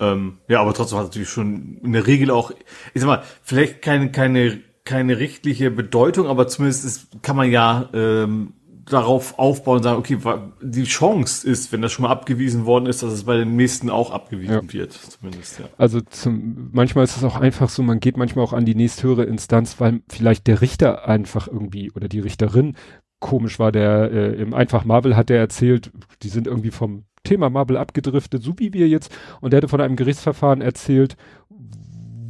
Ähm, 0.01 0.37
ja, 0.49 0.59
aber 0.59 0.73
trotzdem 0.73 0.97
hat 0.97 1.05
es 1.05 1.09
natürlich 1.11 1.29
schon 1.29 1.77
in 1.81 1.93
der 1.93 2.05
Regel 2.05 2.29
auch, 2.31 2.51
ich 2.93 3.01
sag 3.01 3.07
mal, 3.07 3.23
vielleicht 3.41 3.81
keine, 3.81 4.11
keine, 4.11 4.59
keine 4.83 5.17
rechtliche 5.19 5.71
Bedeutung, 5.71 6.27
aber 6.27 6.49
zumindest 6.49 6.83
ist, 6.83 7.21
kann 7.21 7.37
man 7.37 7.49
ja 7.49 7.89
ähm, 7.93 8.53
darauf 8.85 9.39
aufbauen 9.39 9.77
und 9.77 9.83
sagen, 9.83 9.99
okay, 9.99 10.17
die 10.61 10.83
Chance 10.83 11.47
ist, 11.47 11.71
wenn 11.71 11.81
das 11.81 11.91
schon 11.91 12.03
mal 12.03 12.11
abgewiesen 12.11 12.65
worden 12.65 12.85
ist, 12.85 13.01
dass 13.01 13.13
es 13.13 13.23
bei 13.23 13.37
den 13.37 13.55
nächsten 13.55 13.89
auch 13.89 14.11
abgewiesen 14.11 14.53
ja. 14.53 14.73
wird, 14.73 14.93
zumindest, 14.93 15.59
ja. 15.59 15.65
Also 15.77 16.01
zum, 16.01 16.69
manchmal 16.71 17.03
ist 17.03 17.17
es 17.17 17.23
auch 17.23 17.35
einfach 17.35 17.69
so, 17.69 17.81
man 17.81 17.99
geht 17.99 18.17
manchmal 18.17 18.45
auch 18.45 18.53
an 18.53 18.65
die 18.65 18.75
nächsthöhere 18.75 19.23
Instanz, 19.23 19.79
weil 19.79 20.01
vielleicht 20.07 20.47
der 20.47 20.61
Richter 20.61 21.07
einfach 21.07 21.47
irgendwie 21.47 21.91
oder 21.91 22.07
die 22.07 22.19
Richterin 22.19 22.75
komisch 23.19 23.57
war, 23.57 23.71
der 23.71 24.11
äh, 24.11 24.35
im 24.35 24.53
Einfach 24.53 24.85
Marvel 24.85 25.15
hat 25.15 25.31
er 25.31 25.37
erzählt, 25.37 25.91
die 26.21 26.29
sind 26.29 26.45
irgendwie 26.45 26.71
vom 26.71 27.05
Thema 27.23 27.49
Marvel 27.49 27.77
abgedriftet, 27.77 28.43
so 28.43 28.53
wie 28.57 28.71
wir 28.71 28.87
jetzt. 28.87 29.11
Und 29.41 29.53
er 29.53 29.57
hatte 29.57 29.67
von 29.67 29.81
einem 29.81 29.95
Gerichtsverfahren 29.95 30.61
erzählt, 30.61 31.17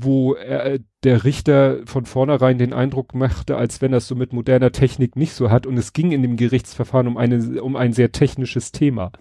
wo 0.06 0.34
er, 0.36 0.80
der 1.04 1.24
Richter 1.26 1.80
von 1.86 2.06
vornherein 2.06 2.58
den 2.58 2.72
Eindruck 2.74 3.14
machte, 3.14 3.58
als 3.58 3.82
wenn 3.82 3.92
er 3.94 3.98
es 3.98 4.08
so 4.08 4.16
mit 4.16 4.32
moderner 4.32 4.72
Technik 4.72 5.16
nicht 5.16 5.34
so 5.34 5.50
hat. 5.52 5.66
Und 5.66 5.78
es 5.78 5.92
ging 5.94 6.12
in 6.12 6.22
dem 6.22 6.38
Gerichtsverfahren 6.38 7.08
um 7.08 7.18
eine, 7.18 7.62
um 7.62 7.76
ein 7.76 7.92
sehr 7.94 8.12
technisches 8.12 8.72
Thema. 8.72 9.12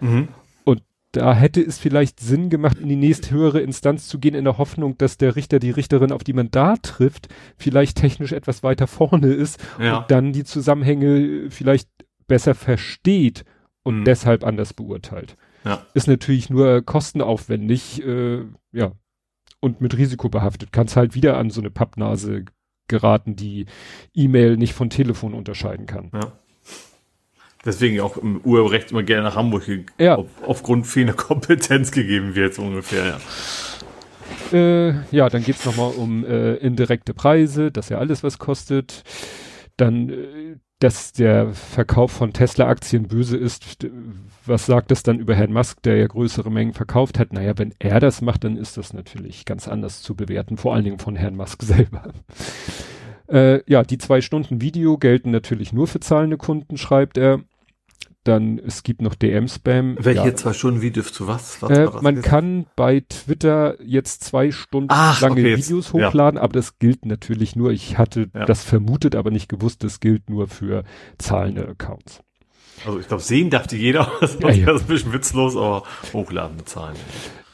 Mhm. 0.00 0.28
Und 0.64 0.82
da 1.12 1.34
hätte 1.34 1.60
es 1.60 1.78
vielleicht 1.78 2.20
Sinn 2.20 2.50
gemacht, 2.50 2.78
in 2.78 2.88
die 2.88 2.96
nächsthöhere 2.96 3.60
Instanz 3.60 4.06
zu 4.08 4.18
gehen, 4.18 4.34
in 4.34 4.44
der 4.44 4.58
Hoffnung, 4.58 4.96
dass 4.98 5.18
der 5.18 5.34
Richter, 5.36 5.58
die 5.58 5.70
Richterin, 5.70 6.12
auf 6.12 6.24
die 6.24 6.32
man 6.32 6.50
da 6.50 6.76
trifft, 6.76 7.28
vielleicht 7.56 7.96
technisch 7.98 8.32
etwas 8.32 8.62
weiter 8.62 8.86
vorne 8.86 9.28
ist 9.32 9.60
Ja. 9.80 9.98
und 9.98 10.10
dann 10.10 10.32
die 10.32 10.44
Zusammenhänge 10.44 11.50
vielleicht 11.50 11.88
besser 12.26 12.54
versteht 12.54 13.44
und 13.82 14.00
Mhm. 14.00 14.04
deshalb 14.04 14.44
anders 14.44 14.72
beurteilt. 14.74 15.36
Ja. 15.64 15.82
Ist 15.94 16.08
natürlich 16.08 16.50
nur 16.50 16.82
kostenaufwendig, 16.82 18.02
äh, 18.04 18.42
ja, 18.72 18.92
und 19.64 19.80
mit 19.80 19.96
Risiko 19.96 20.28
behaftet. 20.28 20.72
Kannst 20.72 20.94
halt 20.94 21.14
wieder 21.14 21.38
an 21.38 21.48
so 21.48 21.60
eine 21.60 21.70
Pappnase 21.70 22.44
geraten, 22.86 23.34
die 23.34 23.64
E-Mail 24.12 24.58
nicht 24.58 24.74
von 24.74 24.90
Telefon 24.90 25.32
unterscheiden 25.32 25.86
kann. 25.86 26.10
Ja. 26.12 26.32
Deswegen 27.64 27.98
auch 28.00 28.18
im 28.18 28.42
Urheberrecht 28.42 28.90
immer 28.90 29.02
gerne 29.02 29.22
nach 29.22 29.36
Hamburg 29.36 29.64
Ja. 29.98 30.16
auf, 30.16 30.28
aufgrund 30.46 30.86
fehlender 30.86 31.14
Kompetenz 31.14 31.92
gegeben 31.92 32.34
wird, 32.34 32.52
so 32.52 32.62
ungefähr, 32.62 33.06
ja. 33.06 33.18
Äh, 34.52 34.94
ja, 35.10 35.30
dann 35.30 35.42
geht's 35.42 35.64
noch 35.64 35.76
nochmal 35.76 35.94
um 35.96 36.26
äh, 36.26 36.56
indirekte 36.56 37.14
Preise, 37.14 37.72
dass 37.72 37.88
ja 37.88 37.96
alles 37.98 38.22
was 38.22 38.38
kostet. 38.38 39.02
Dann, 39.78 40.10
äh, 40.10 40.56
dass 40.84 41.12
der 41.12 41.54
Verkauf 41.54 42.12
von 42.12 42.34
Tesla-Aktien 42.34 43.08
böse 43.08 43.38
ist. 43.38 43.88
Was 44.44 44.66
sagt 44.66 44.90
das 44.90 45.02
dann 45.02 45.18
über 45.18 45.34
Herrn 45.34 45.54
Musk, 45.54 45.82
der 45.82 45.96
ja 45.96 46.06
größere 46.06 46.50
Mengen 46.50 46.74
verkauft 46.74 47.18
hat? 47.18 47.32
Naja, 47.32 47.56
wenn 47.56 47.72
er 47.78 48.00
das 48.00 48.20
macht, 48.20 48.44
dann 48.44 48.58
ist 48.58 48.76
das 48.76 48.92
natürlich 48.92 49.46
ganz 49.46 49.66
anders 49.66 50.02
zu 50.02 50.14
bewerten, 50.14 50.58
vor 50.58 50.74
allen 50.74 50.84
Dingen 50.84 50.98
von 50.98 51.16
Herrn 51.16 51.36
Musk 51.36 51.62
selber. 51.62 52.12
Äh, 53.28 53.62
ja, 53.66 53.82
die 53.82 53.96
zwei 53.96 54.20
Stunden 54.20 54.60
Video 54.60 54.98
gelten 54.98 55.30
natürlich 55.30 55.72
nur 55.72 55.86
für 55.86 56.00
zahlende 56.00 56.36
Kunden, 56.36 56.76
schreibt 56.76 57.16
er. 57.16 57.40
Dann, 58.24 58.58
es 58.58 58.82
gibt 58.82 59.02
noch 59.02 59.14
DM-Spam. 59.14 59.96
Welche 60.00 60.26
ja, 60.28 60.34
zwei 60.34 60.54
Stunden 60.54 60.80
Videos 60.80 61.12
zu 61.12 61.26
was? 61.28 61.60
was 61.60 61.70
äh, 61.70 61.84
war 61.86 61.92
das 61.92 62.02
man 62.02 62.16
jetzt? 62.16 62.24
kann 62.24 62.64
bei 62.74 63.00
Twitter 63.06 63.76
jetzt 63.84 64.24
zwei 64.24 64.50
Stunden 64.50 64.88
Ach, 64.90 65.20
lange 65.20 65.40
okay, 65.42 65.56
Videos 65.58 65.92
ja. 65.92 66.08
hochladen, 66.08 66.38
aber 66.38 66.54
das 66.54 66.78
gilt 66.78 67.04
natürlich 67.04 67.54
nur, 67.54 67.70
ich 67.70 67.98
hatte 67.98 68.30
Ja. 68.34 68.46
das 68.46 68.64
vermutet, 68.64 69.14
aber 69.14 69.30
nicht 69.30 69.48
gewusst, 69.50 69.84
das 69.84 70.00
gilt 70.00 70.30
nur 70.30 70.48
für 70.48 70.84
zahlende 71.18 71.68
Accounts. 71.68 72.20
Also 72.86 72.98
ich 72.98 73.06
glaube, 73.08 73.22
sehen 73.22 73.50
darf 73.50 73.66
die 73.66 73.76
jeder. 73.76 74.10
Das 74.20 74.38
Ja, 74.40 74.48
ja. 74.50 74.74
ist 74.74 74.82
ein 74.82 74.86
bisschen 74.88 75.12
witzlos, 75.12 75.54
aber 75.54 75.82
hochladen 76.14 76.56
bezahlen. 76.56 76.96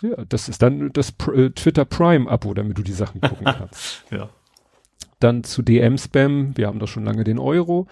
Ja, 0.02 0.24
das 0.28 0.48
ist 0.48 0.62
dann 0.62 0.92
das 0.92 1.12
äh, 1.34 1.50
Twitter 1.50 1.84
Prime 1.84 2.30
Abo, 2.30 2.54
damit 2.54 2.78
du 2.78 2.82
die 2.82 2.92
Sachen 2.92 3.20
gucken 3.20 3.44
kannst. 3.58 4.04
Ja. 4.10 4.30
Dann 5.18 5.44
zu 5.44 5.62
DM-Spam, 5.62 6.56
wir 6.56 6.68
haben 6.68 6.78
doch 6.78 6.88
schon 6.88 7.04
lange 7.04 7.24
den 7.24 7.38
Euro, 7.38 7.86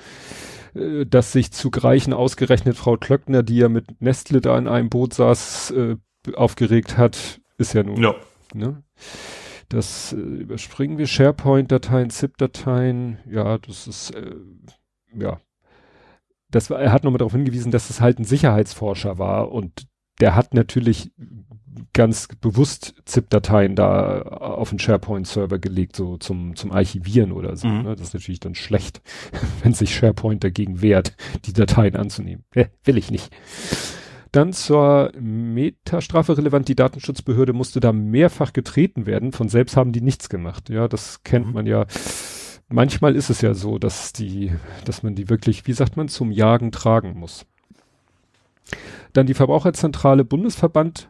äh, 0.75 1.07
dass 1.07 1.33
sich 1.33 1.53
zu 1.53 1.71
Greichen 1.71 2.13
ausgerechnet 2.13 2.77
Frau 2.77 2.97
Klöckner, 2.97 3.43
die 3.43 3.57
ja 3.57 3.69
mit 3.69 4.01
Nestle 4.01 4.41
da 4.41 4.57
in 4.59 4.69
einem 4.69 4.89
Boot 4.89 5.15
saß, 5.15 5.71
äh, 5.73 5.97
aufgeregt 6.35 6.99
hat, 6.99 7.41
ist 7.57 7.73
ja 7.73 7.83
nun 7.83 8.03
Ja. 8.03 8.15
Ne? 8.55 8.83
Das 9.69 10.13
äh, 10.13 10.17
überspringen 10.17 10.99
wir. 10.99 11.07
SharePoint-Dateien, 11.07 12.11
ZIP-Dateien, 12.11 13.19
ja, 13.31 13.59
das 13.59 13.87
ist, 13.87 14.11
äh, 14.13 14.37
ja. 15.15 15.41
Das 16.51 16.71
war, 16.71 16.81
er 16.81 16.93
hat 16.93 17.05
nochmal 17.05 17.19
darauf 17.19 17.33
hingewiesen, 17.33 17.71
dass 17.71 17.91
es 17.91 18.01
halt 18.01 18.19
ein 18.19 18.25
Sicherheitsforscher 18.25 19.19
war 19.19 19.53
und 19.53 19.87
der 20.21 20.35
hat 20.35 20.55
natürlich 20.55 21.13
ganz 21.93 22.29
bewusst 22.41 22.95
ZIP-Dateien 23.05 23.75
da 23.75 24.23
auf 24.23 24.71
den 24.71 24.79
SharePoint-Server 24.79 25.59
gelegt, 25.59 25.97
so 25.97 26.17
zum, 26.17 26.57
zum 26.57 26.73
Archivieren 26.73 27.33
oder 27.33 27.57
so. 27.57 27.69
Mhm. 27.69 27.83
Ne? 27.83 27.97
Das 27.97 28.09
ist 28.09 28.15
natürlich 28.15 28.41
dann 28.41 28.55
schlecht, 28.55 29.03
wenn 29.63 29.75
sich 29.75 29.95
SharePoint 29.95 30.43
dagegen 30.45 30.83
wehrt, 30.83 31.17
die 31.47 31.53
Dateien 31.53 31.97
anzunehmen. 31.97 32.45
Äh, 32.55 32.67
will 32.85 32.97
ich 32.99 33.11
nicht. 33.11 33.31
Dann 34.33 34.53
zur 34.53 35.13
Metastrafe 35.19 36.37
relevant. 36.37 36.69
Die 36.69 36.77
Datenschutzbehörde 36.77 37.53
musste 37.55 37.81
da 37.81 37.93
mehrfach 37.93 38.53
getreten 38.53 39.07
werden. 39.07 39.33
Von 39.33 39.49
selbst 39.49 39.77
haben 39.77 39.93
die 39.93 40.03
nichts 40.03 40.29
gemacht. 40.29 40.69
Ja, 40.69 40.87
das 40.87 41.23
kennt 41.23 41.47
Mhm. 41.47 41.53
man 41.53 41.67
ja. 41.67 41.87
Manchmal 42.69 43.17
ist 43.17 43.31
es 43.31 43.41
ja 43.41 43.55
so, 43.55 43.79
dass 43.79 44.13
die, 44.13 44.53
dass 44.85 45.03
man 45.03 45.15
die 45.15 45.31
wirklich, 45.31 45.67
wie 45.67 45.73
sagt 45.73 45.97
man, 45.97 46.09
zum 46.09 46.31
Jagen 46.31 46.71
tragen 46.71 47.19
muss. 47.19 47.47
Dann 49.15 49.27
die 49.27 49.33
Verbraucherzentrale 49.33 50.25
Bundesverband, 50.25 51.09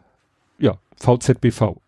ja, 0.59 0.77
VZBV. 0.97 1.79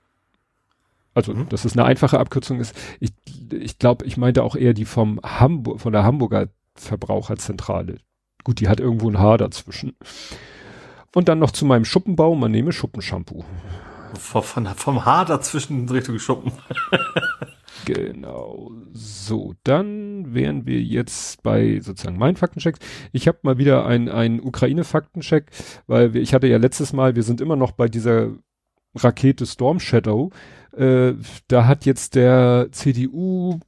Also, 1.13 1.33
Mhm. 1.33 1.49
dass 1.49 1.65
es 1.65 1.73
eine 1.73 1.85
einfache 1.85 2.19
Abkürzung 2.19 2.59
ist. 2.59 2.75
Ich, 2.99 3.11
ich 3.51 3.77
glaube, 3.79 4.05
ich 4.05 4.15
meinte 4.17 4.43
auch 4.43 4.55
eher 4.55 4.73
die 4.73 4.85
vom 4.85 5.19
Hamburg, 5.23 5.81
von 5.81 5.91
der 5.91 6.03
Hamburger 6.03 6.47
Verbraucherzentrale. 6.75 7.97
Gut, 8.43 8.59
die 8.59 8.69
hat 8.69 8.79
irgendwo 8.79 9.09
ein 9.09 9.19
Haar 9.19 9.37
dazwischen. 9.37 9.95
Und 11.13 11.27
dann 11.27 11.39
noch 11.39 11.51
zu 11.51 11.65
meinem 11.65 11.83
Schuppenbau, 11.85 12.33
man 12.35 12.51
nehme 12.51 12.71
Schuppenshampoo. 12.71 13.43
Vom, 14.17 14.43
von, 14.43 14.65
vom 14.67 15.05
Haar 15.05 15.25
dazwischen 15.25 15.81
in 15.81 15.89
Richtung 15.89 16.17
Schuppen. 16.19 16.53
Genau. 17.85 18.71
So, 18.93 19.53
dann 19.63 20.33
wären 20.35 20.65
wir 20.67 20.81
jetzt 20.81 21.41
bei 21.41 21.79
sozusagen 21.79 22.17
meinen 22.17 22.35
Faktenchecks. 22.35 22.79
Ich 23.11 23.27
habe 23.27 23.39
mal 23.41 23.57
wieder 23.57 23.85
einen 23.85 24.39
Ukraine-Faktencheck, 24.39 25.49
weil 25.87 26.13
wir, 26.13 26.21
ich 26.21 26.33
hatte 26.33 26.47
ja 26.47 26.57
letztes 26.57 26.93
Mal, 26.93 27.15
wir 27.15 27.23
sind 27.23 27.41
immer 27.41 27.55
noch 27.55 27.71
bei 27.71 27.87
dieser 27.87 28.31
Rakete 28.95 29.45
Storm 29.45 29.79
Shadow. 29.79 30.31
Äh, 30.75 31.13
da 31.47 31.67
hat 31.67 31.85
jetzt 31.85 32.15
der 32.15 32.69
CDU 32.71 33.59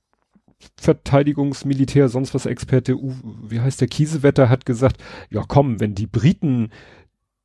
Verteidigungsmilitär, 0.78 2.08
sonst 2.10 2.34
was 2.34 2.46
Experte, 2.46 2.96
U, 2.98 3.14
wie 3.44 3.60
heißt 3.60 3.82
der 3.82 3.88
Kiesewetter, 3.88 4.50
hat 4.50 4.66
gesagt, 4.66 5.04
ja 5.30 5.44
komm, 5.48 5.80
wenn 5.80 5.96
die 5.96 6.08
Briten 6.08 6.70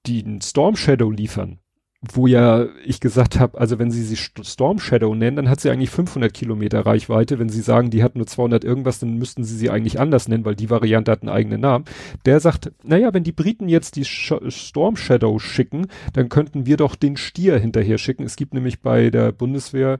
den 0.06 0.40
Storm 0.40 0.76
Shadow 0.76 1.10
liefern, 1.10 1.58
wo 2.00 2.28
ja 2.28 2.66
ich 2.84 3.00
gesagt 3.00 3.40
habe, 3.40 3.58
also 3.58 3.80
wenn 3.80 3.90
sie 3.90 4.04
sie 4.04 4.14
St- 4.14 4.44
Storm 4.48 4.78
Shadow 4.78 5.14
nennen, 5.16 5.36
dann 5.36 5.48
hat 5.48 5.60
sie 5.60 5.68
eigentlich 5.70 5.90
500 5.90 6.32
Kilometer 6.32 6.86
Reichweite. 6.86 7.40
Wenn 7.40 7.48
sie 7.48 7.60
sagen, 7.60 7.90
die 7.90 8.04
hat 8.04 8.14
nur 8.14 8.26
200 8.26 8.62
irgendwas, 8.62 9.00
dann 9.00 9.18
müssten 9.18 9.42
sie 9.42 9.56
sie 9.56 9.68
eigentlich 9.68 9.98
anders 9.98 10.28
nennen, 10.28 10.44
weil 10.44 10.54
die 10.54 10.70
Variante 10.70 11.10
hat 11.10 11.22
einen 11.22 11.30
eigenen 11.30 11.60
Namen. 11.60 11.86
Der 12.24 12.38
sagt, 12.38 12.70
naja, 12.84 13.12
wenn 13.12 13.24
die 13.24 13.32
Briten 13.32 13.68
jetzt 13.68 13.96
die 13.96 14.04
Sch 14.04 14.32
Storm 14.48 14.94
Shadow 14.96 15.40
schicken, 15.40 15.88
dann 16.12 16.28
könnten 16.28 16.66
wir 16.66 16.76
doch 16.76 16.94
den 16.94 17.16
Stier 17.16 17.58
hinterher 17.58 17.98
schicken. 17.98 18.22
Es 18.22 18.36
gibt 18.36 18.54
nämlich 18.54 18.80
bei 18.80 19.10
der 19.10 19.32
Bundeswehr 19.32 19.98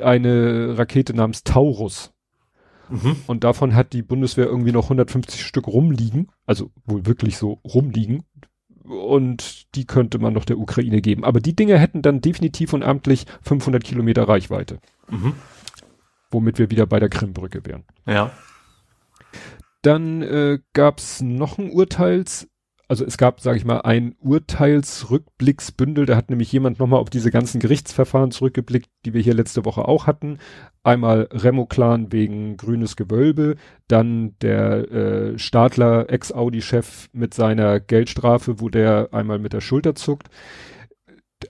eine 0.00 0.78
Rakete 0.78 1.14
namens 1.14 1.42
Taurus. 1.42 2.12
Mhm. 2.90 3.16
Und 3.26 3.42
davon 3.44 3.74
hat 3.74 3.92
die 3.92 4.02
Bundeswehr 4.02 4.46
irgendwie 4.46 4.72
noch 4.72 4.84
150 4.84 5.44
Stück 5.44 5.66
rumliegen, 5.66 6.28
also 6.46 6.70
wohl 6.86 7.06
wirklich 7.06 7.36
so 7.36 7.60
rumliegen. 7.64 8.22
Und 8.88 9.74
die 9.74 9.86
könnte 9.86 10.18
man 10.18 10.32
noch 10.32 10.44
der 10.44 10.58
Ukraine 10.58 11.00
geben. 11.00 11.24
Aber 11.24 11.40
die 11.40 11.54
Dinger 11.54 11.78
hätten 11.78 12.02
dann 12.02 12.20
definitiv 12.20 12.72
und 12.72 12.82
amtlich 12.82 13.26
500 13.42 13.84
Kilometer 13.84 14.26
Reichweite, 14.28 14.78
Mhm. 15.08 15.34
womit 16.30 16.58
wir 16.58 16.70
wieder 16.70 16.86
bei 16.86 16.98
der 16.98 17.08
Krimbrücke 17.08 17.64
wären. 17.66 17.84
Ja. 18.06 18.30
Dann 19.82 20.22
äh, 20.22 20.58
gab 20.72 20.98
es 20.98 21.20
noch 21.20 21.58
ein 21.58 21.70
Urteils, 21.70 22.48
also 22.88 23.04
es 23.04 23.18
gab, 23.18 23.40
sage 23.40 23.58
ich 23.58 23.66
mal, 23.66 23.82
ein 23.82 24.14
Urteilsrückblicksbündel. 24.18 26.06
Da 26.06 26.16
hat 26.16 26.30
nämlich 26.30 26.50
jemand 26.50 26.78
nochmal 26.78 27.00
auf 27.00 27.10
diese 27.10 27.30
ganzen 27.30 27.60
Gerichtsverfahren 27.60 28.30
zurückgeblickt, 28.30 28.88
die 29.04 29.12
wir 29.12 29.20
hier 29.20 29.34
letzte 29.34 29.66
Woche 29.66 29.86
auch 29.86 30.06
hatten. 30.06 30.38
Einmal 30.82 31.28
Remo-Clan 31.30 32.12
wegen 32.12 32.56
grünes 32.56 32.96
Gewölbe, 32.96 33.56
dann 33.88 34.36
der 34.40 34.90
äh, 34.90 35.38
Stadler 35.38 36.08
Ex-Audi-Chef 36.08 37.10
mit 37.12 37.34
seiner 37.34 37.78
Geldstrafe, 37.78 38.58
wo 38.58 38.70
der 38.70 39.10
einmal 39.12 39.38
mit 39.38 39.52
der 39.52 39.60
Schulter 39.60 39.94
zuckt. 39.94 40.28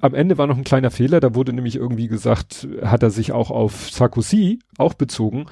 Am 0.00 0.14
Ende 0.14 0.38
war 0.38 0.48
noch 0.48 0.58
ein 0.58 0.64
kleiner 0.64 0.90
Fehler, 0.90 1.20
da 1.20 1.34
wurde 1.34 1.52
nämlich 1.52 1.76
irgendwie 1.76 2.08
gesagt, 2.08 2.68
hat 2.82 3.02
er 3.02 3.10
sich 3.10 3.32
auch 3.32 3.50
auf 3.50 3.90
Sarkozy 3.90 4.58
auch 4.76 4.92
bezogen, 4.92 5.46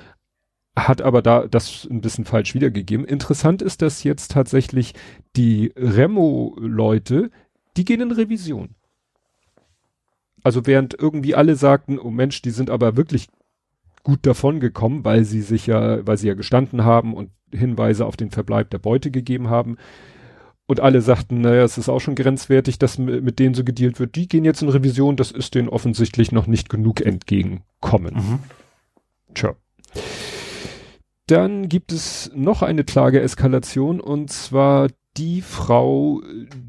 hat 0.77 1.01
aber 1.01 1.23
da 1.23 1.47
das 1.47 1.89
ein 1.91 2.03
bisschen 2.03 2.27
falsch 2.27 2.55
wiedergegeben. 2.55 3.07
Interessant 3.07 3.63
ist, 3.63 3.81
dass 3.83 4.05
jetzt 4.05 4.31
tatsächlich 4.33 4.95
die 5.35 5.73
Remo-Leute, 5.77 7.31
die 7.77 7.85
gehen 7.85 8.03
in 8.03 8.13
Revision. 8.13 8.75
Also 10.43 10.67
während 10.67 10.95
irgendwie 10.95 11.35
alle 11.35 11.57
sagten, 11.57 11.99
oh 11.99 12.11
Mensch, 12.11 12.43
die 12.43 12.51
sind 12.51 12.71
aber 12.71 12.97
wirklich 12.97 13.29
gut 14.05 14.21
davon 14.23 14.61
gekommen, 14.61 15.05
weil 15.05 15.25
sie 15.25 15.43
sich 15.43 15.67
ja, 15.67 16.07
weil 16.07 16.19
sie 16.19 16.29
ja 16.29 16.35
gestanden 16.35 16.85
haben 16.85 17.15
und 17.15 17.31
Hinweise 17.51 18.07
auf 18.07 18.17
den 18.17 18.31
Verbleib 18.31 18.71
der 18.71 18.79
Beute 18.79 19.11
gegeben 19.11 19.51
haben. 19.51 19.79
Und 20.67 20.81
alle 20.81 21.01
sagten, 21.01 21.41
naja, 21.41 21.63
es 21.63 21.79
ist 21.79 21.89
auch 21.89 22.01
schon 22.01 22.17
grenzwertig, 22.17 22.79
dass 22.79 22.99
mit 22.99 23.39
denen 23.39 23.55
so 23.55 23.65
gedealt 23.65 23.99
wird. 23.99 24.17
Die 24.17 24.29
gehen 24.29 24.45
jetzt 24.45 24.63
in 24.63 24.69
Revision, 24.69 25.17
das 25.17 25.31
ist 25.31 25.55
denen 25.55 25.69
offensichtlich 25.69 26.33
noch 26.33 26.47
nicht 26.47 26.69
genug 26.69 27.01
entgegenkommen. 27.01 28.15
Mhm. 28.15 28.39
Tja. 29.35 29.55
Dann 31.27 31.69
gibt 31.69 31.93
es 31.93 32.31
noch 32.35 32.63
eine 32.63 32.85
Klageeskalation 32.85 34.01
und 34.01 34.31
zwar 34.33 34.89
die 35.17 35.43
Frau 35.43 36.23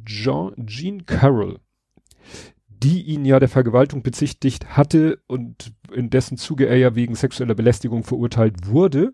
Jean, 0.06 0.54
Jean 0.66 1.06
Carroll. 1.06 1.60
die 2.70 3.02
ihn 3.02 3.26
ja 3.26 3.40
der 3.40 3.50
Vergewaltigung 3.50 4.04
bezichtigt 4.04 4.78
hatte 4.78 5.20
und 5.28 5.74
in 5.92 6.10
dessen 6.12 6.38
Zuge 6.38 6.68
er 6.68 6.78
ja 6.78 6.94
wegen 6.96 7.16
sexueller 7.16 7.56
Belästigung 7.56 8.04
verurteilt 8.04 8.68
wurde, 8.68 9.14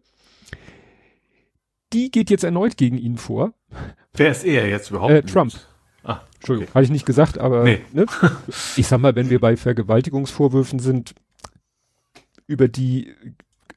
die 1.93 2.11
geht 2.11 2.29
jetzt 2.29 2.43
erneut 2.43 2.75
gegen 2.75 2.97
ihn 2.97 3.17
vor. 3.17 3.53
Wer 4.13 4.31
ist 4.31 4.43
er 4.43 4.67
jetzt 4.67 4.89
überhaupt? 4.91 5.11
Äh, 5.13 5.21
Trump. 5.23 5.53
Ah, 6.03 6.19
Entschuldigung, 6.35 6.73
hatte 6.73 6.83
ich 6.83 6.89
nicht 6.91 7.05
gesagt, 7.05 7.37
aber 7.37 7.63
Nee. 7.63 7.81
ne? 7.93 8.05
ich 8.75 8.85
sag 8.87 8.99
mal, 8.99 9.15
wenn 9.15 9.29
wir 9.29 9.39
bei 9.39 9.55
Vergewaltigungsvorwürfen 9.55 10.79
sind, 10.79 11.15
über 12.45 12.67
die, 12.67 13.13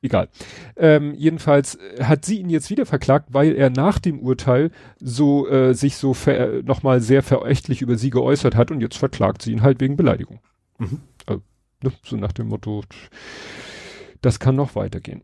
egal. 0.07 0.29
Ähm, 0.77 1.15
jedenfalls 1.15 1.77
äh, 1.77 2.05
hat 2.05 2.25
sie 2.25 2.41
ihn 2.41 2.51
jetzt 2.51 2.71
wieder 2.71 2.87
verklagt, 2.87 3.29
weil 3.33 3.55
er 3.55 3.71
nach 3.71 3.99
dem 3.99 4.21
Urteil 4.21 4.71
so 4.99 5.49
äh, 5.49 5.75
sich 5.75 5.97
so 5.97 6.17
nochmal 6.65 7.01
sehr 7.01 7.23
verächtlich 7.23 7.83
über 7.83 7.97
sie 7.97 8.11
geäußert 8.11 8.55
hat 8.55 8.71
und 8.71 8.81
jetzt 8.81 8.97
verklagt 8.97 9.43
sie 9.43 9.53
ihn 9.53 9.63
halt 9.63 9.81
wegen 9.81 9.97
Beleidigung. 9.97 10.41
Mhm. 10.79 11.01
Also, 11.27 11.43
ne? 11.83 11.93
So 12.03 12.17
nach 12.17 12.33
dem 12.33 12.49
Motto, 12.49 12.83
das 14.23 14.41
kann 14.41 14.57
noch 14.57 14.75
weitergehen. 14.75 15.23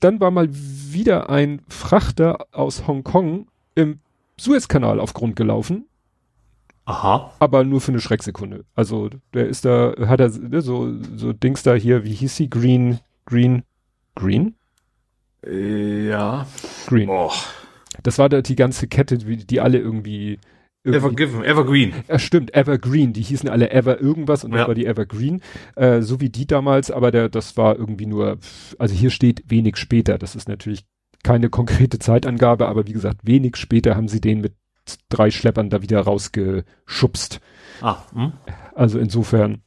Dann 0.00 0.20
war 0.20 0.30
mal 0.30 0.48
wieder 0.50 1.28
ein 1.28 1.60
Frachter 1.68 2.46
aus 2.52 2.86
Hongkong 2.86 3.48
im 3.74 4.00
Suezkanal 4.36 5.00
auf 5.00 5.14
Grund 5.14 5.34
gelaufen 5.34 5.88
Aha. 6.88 7.32
aber 7.38 7.64
nur 7.64 7.82
für 7.82 7.92
eine 7.92 8.00
Schrecksekunde. 8.00 8.64
Also 8.74 9.10
der 9.34 9.46
ist 9.46 9.66
da, 9.66 9.94
hat 10.06 10.20
er 10.20 10.30
ne, 10.30 10.62
so, 10.62 10.90
so 11.16 11.34
Dings 11.34 11.62
da 11.62 11.74
hier, 11.74 12.02
wie 12.04 12.14
hieß 12.14 12.34
sie? 12.34 12.48
Green, 12.48 12.98
Green, 13.26 13.62
Green? 14.18 14.54
Äh, 15.46 16.08
Ja. 16.08 16.46
Green. 16.86 17.08
Oh. 17.08 17.32
Das 18.02 18.18
war 18.18 18.28
da 18.28 18.42
die 18.42 18.56
ganze 18.56 18.86
Kette, 18.88 19.18
die 19.18 19.60
alle 19.60 19.78
irgendwie, 19.78 20.38
Evergiven, 20.84 21.42
Evergreen. 21.44 21.92
ja, 22.08 22.18
stimmt, 22.18 22.54
Evergreen, 22.54 23.12
die 23.12 23.22
hießen 23.22 23.48
alle 23.48 23.70
Ever 23.70 24.00
irgendwas 24.00 24.44
und 24.44 24.52
das 24.52 24.60
Ja. 24.60 24.68
war 24.68 24.74
die 24.74 24.86
Evergreen, 24.86 25.42
äh, 25.76 26.00
so 26.02 26.20
wie 26.20 26.30
die 26.30 26.46
damals, 26.46 26.90
aber 26.90 27.10
der, 27.10 27.28
das 27.28 27.56
war 27.56 27.76
irgendwie 27.76 28.06
nur, 28.06 28.38
also 28.78 28.94
hier 28.94 29.10
steht 29.10 29.42
wenig 29.50 29.76
später, 29.76 30.16
das 30.18 30.34
ist 30.36 30.48
natürlich 30.48 30.84
keine 31.24 31.50
konkrete 31.50 31.98
Zeitangabe, 31.98 32.68
aber 32.68 32.86
wie 32.86 32.92
gesagt, 32.92 33.20
wenig 33.24 33.56
später 33.56 33.96
haben 33.96 34.08
sie 34.08 34.20
den 34.20 34.40
mit 34.40 34.54
drei 35.10 35.30
Schleppern 35.30 35.68
da 35.68 35.82
wieder 35.82 36.00
rausgeschubst. 36.00 37.40
Ah, 37.82 37.98
hm? 38.14 38.32
Also 38.74 38.98
insofern, 38.98 39.62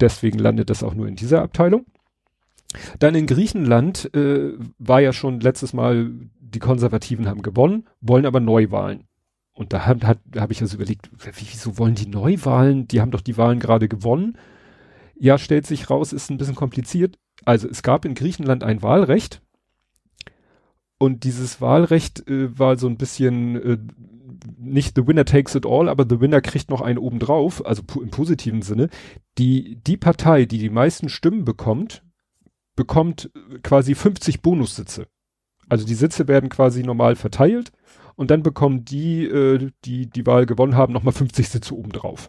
deswegen 0.00 0.38
landet 0.38 0.70
das 0.70 0.82
auch 0.82 0.94
nur 0.94 1.08
in 1.08 1.16
dieser 1.16 1.42
Abteilung. 1.42 1.84
Dann 2.98 3.14
in 3.14 3.26
Griechenland 3.26 4.12
äh, 4.14 4.52
war 4.78 5.00
ja 5.00 5.12
schon 5.12 5.40
letztes 5.40 5.72
Mal, 5.72 6.10
die 6.40 6.58
Konservativen 6.58 7.28
haben 7.28 7.42
gewonnen, 7.42 7.86
wollen 8.00 8.26
aber 8.26 8.40
Neuwahlen. 8.40 9.04
Und 9.52 9.72
da 9.72 9.86
habe 9.86 10.52
ich 10.52 10.60
also 10.60 10.76
überlegt, 10.76 11.10
wie, 11.18 11.46
wieso 11.50 11.78
wollen 11.78 11.94
die 11.94 12.08
Neuwahlen? 12.08 12.88
Die 12.88 13.00
haben 13.00 13.10
doch 13.10 13.22
die 13.22 13.38
Wahlen 13.38 13.58
gerade 13.58 13.88
gewonnen. 13.88 14.36
Ja, 15.18 15.38
stellt 15.38 15.66
sich 15.66 15.88
raus, 15.88 16.12
ist 16.12 16.30
ein 16.30 16.36
bisschen 16.36 16.54
kompliziert. 16.54 17.18
Also 17.46 17.66
es 17.68 17.82
gab 17.82 18.04
in 18.04 18.14
Griechenland 18.14 18.64
ein 18.64 18.82
Wahlrecht. 18.82 19.40
Und 20.98 21.24
dieses 21.24 21.60
Wahlrecht 21.60 22.28
äh, 22.28 22.58
war 22.58 22.76
so 22.76 22.86
ein 22.86 22.98
bisschen 22.98 23.56
äh, 23.56 23.78
nicht 24.58 24.96
the 24.96 25.06
winner 25.06 25.24
takes 25.24 25.54
it 25.54 25.66
all, 25.66 25.88
aber 25.88 26.06
the 26.08 26.20
winner 26.20 26.40
kriegt 26.40 26.70
noch 26.70 26.80
einen 26.80 26.98
obendrauf, 26.98 27.64
also 27.64 27.82
im 28.00 28.10
positiven 28.10 28.62
Sinne. 28.62 28.88
Die, 29.38 29.76
die 29.76 29.96
Partei, 29.96 30.44
die 30.44 30.58
die 30.58 30.70
meisten 30.70 31.08
Stimmen 31.08 31.44
bekommt, 31.44 32.02
bekommt 32.76 33.30
äh, 33.34 33.58
quasi 33.62 33.94
50 33.94 34.42
Bonussitze. 34.42 35.06
Also 35.68 35.84
die 35.84 35.94
Sitze 35.94 36.28
werden 36.28 36.48
quasi 36.48 36.82
normal 36.84 37.16
verteilt 37.16 37.72
und 38.14 38.30
dann 38.30 38.42
bekommen 38.42 38.84
die, 38.84 39.24
äh, 39.26 39.70
die 39.84 40.08
die 40.08 40.26
Wahl 40.26 40.46
gewonnen 40.46 40.76
haben, 40.76 40.92
nochmal 40.92 41.12
50 41.14 41.48
Sitze 41.48 41.74
obendrauf. 41.76 42.28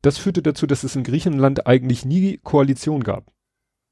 Das 0.00 0.18
führte 0.18 0.42
dazu, 0.42 0.66
dass 0.66 0.82
es 0.82 0.96
in 0.96 1.04
Griechenland 1.04 1.66
eigentlich 1.66 2.04
nie 2.04 2.38
Koalition 2.42 3.04
gab, 3.04 3.26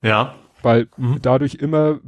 Ja. 0.02 0.34
weil 0.62 0.88
Mhm. 0.96 1.18
dadurch 1.22 1.54
immer 1.56 2.00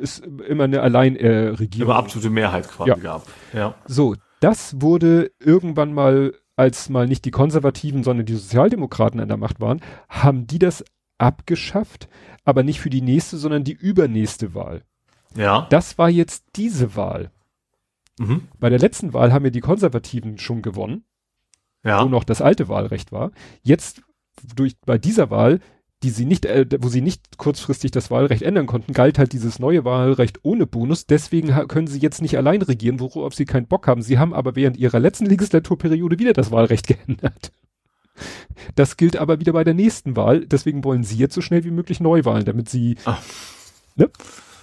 es 0.00 0.20
immer 0.20 0.64
eine 0.64 0.80
Alleinregierung 0.82 1.90
Immer 1.90 1.98
absolute 1.98 2.30
Mehrheit 2.30 2.68
quasi 2.68 2.90
Ja. 2.90 2.96
gab. 2.96 3.26
Ja. 3.52 3.74
So, 3.86 4.14
das 4.40 4.80
wurde 4.80 5.32
irgendwann 5.40 5.92
mal, 5.92 6.34
als 6.56 6.88
mal 6.88 7.06
nicht 7.06 7.24
die 7.24 7.30
Konservativen, 7.30 8.02
sondern 8.04 8.24
die 8.26 8.34
Sozialdemokraten 8.34 9.20
an 9.20 9.28
der 9.28 9.36
Macht 9.36 9.60
waren, 9.60 9.80
haben 10.08 10.46
die 10.46 10.58
das 10.58 10.84
abgeschafft, 11.20 12.08
aber 12.44 12.62
nicht 12.62 12.80
für 12.80 12.90
die 12.90 13.02
nächste, 13.02 13.36
sondern 13.36 13.64
die 13.64 13.72
übernächste 13.72 14.54
Wahl. 14.54 14.82
Ja. 15.36 15.66
Das 15.70 15.98
war 15.98 16.10
jetzt 16.10 16.44
diese 16.56 16.96
Wahl. 16.96 17.30
Mhm. 18.18 18.48
Bei 18.58 18.68
der 18.70 18.78
letzten 18.78 19.12
Wahl 19.14 19.32
haben 19.32 19.44
ja 19.44 19.50
die 19.50 19.60
Konservativen 19.60 20.38
schon 20.38 20.62
gewonnen, 20.62 21.04
Ja. 21.84 22.02
wo 22.04 22.08
noch 22.08 22.24
das 22.24 22.42
alte 22.42 22.68
Wahlrecht 22.68 23.12
war. 23.12 23.30
Jetzt 23.62 24.02
durch 24.56 24.76
bei 24.84 24.98
dieser 24.98 25.30
Wahl, 25.30 25.60
die 26.02 26.10
sie 26.10 26.24
nicht, 26.24 26.46
äh, 26.46 26.66
wo 26.80 26.88
sie 26.88 27.02
nicht 27.02 27.36
kurzfristig 27.38 27.90
das 27.90 28.10
Wahlrecht 28.10 28.42
ändern 28.42 28.66
konnten, 28.66 28.94
galt 28.94 29.18
halt 29.18 29.32
dieses 29.34 29.58
neue 29.58 29.84
Wahlrecht 29.84 30.40
ohne 30.42 30.66
Bonus. 30.66 31.06
Deswegen 31.06 31.48
können 31.68 31.86
sie 31.86 31.98
jetzt 31.98 32.22
nicht 32.22 32.36
allein 32.38 32.62
regieren, 32.62 33.00
worauf 33.00 33.34
sie 33.34 33.44
keinen 33.44 33.66
Bock 33.66 33.86
haben. 33.86 34.00
Sie 34.02 34.18
haben 34.18 34.32
aber 34.34 34.56
während 34.56 34.78
ihrer 34.78 34.98
letzten 34.98 35.26
Legislaturperiode 35.26 36.18
wieder 36.18 36.32
das 36.32 36.50
Wahlrecht 36.50 36.86
geändert. 36.88 37.52
Das 38.74 38.96
gilt 38.96 39.16
aber 39.16 39.40
wieder 39.40 39.52
bei 39.52 39.64
der 39.64 39.74
nächsten 39.74 40.16
Wahl. 40.16 40.46
Deswegen 40.46 40.84
wollen 40.84 41.02
sie 41.04 41.16
jetzt 41.16 41.34
so 41.34 41.40
schnell 41.40 41.64
wie 41.64 41.70
möglich 41.70 42.00
Neuwahlen, 42.00 42.44
damit 42.44 42.68
sie, 42.68 42.96
Ah. 43.04 43.18
ne? 43.96 44.10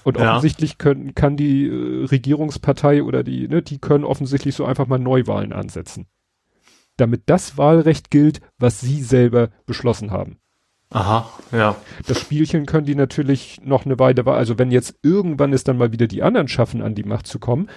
Und 0.04 0.18
Ja. 0.18 0.32
offensichtlich 0.32 0.78
können, 0.78 1.16
kann 1.16 1.36
die 1.36 1.68
äh, 1.68 2.06
Regierungspartei 2.06 3.04
oder 3.04 3.24
die, 3.24 3.48
ne, 3.50 3.62
die 3.62 3.80
können 3.80 4.06
offensichtlich 4.06 4.56
so 4.56 4.64
einfach 4.66 4.88
mal 4.88 5.00
Neuwahlen 5.00 5.52
ansetzen. 5.52 6.08
Damit 6.96 7.24
das 7.26 7.58
Wahlrecht 7.58 8.10
gilt, 8.10 8.40
was 8.58 8.80
sie 8.80 9.04
selber 9.04 9.50
beschlossen 9.66 10.12
haben. 10.12 10.38
Aha. 10.90 11.30
Ja. 11.52 11.76
Das 12.08 12.20
Spielchen 12.22 12.66
können 12.66 12.86
die 12.86 12.96
natürlich 12.96 13.60
noch 13.64 13.86
eine 13.86 14.00
Weile, 14.00 14.26
also 14.28 14.58
wenn 14.58 14.72
jetzt 14.72 14.96
irgendwann 15.04 15.52
es 15.52 15.66
dann 15.66 15.78
mal 15.78 15.92
wieder 15.92 16.08
die 16.08 16.24
anderen 16.24 16.48
schaffen, 16.48 16.82
an 16.82 16.96
die 16.96 17.04
Macht 17.04 17.28
zu 17.28 17.40
kommen, 17.40 17.68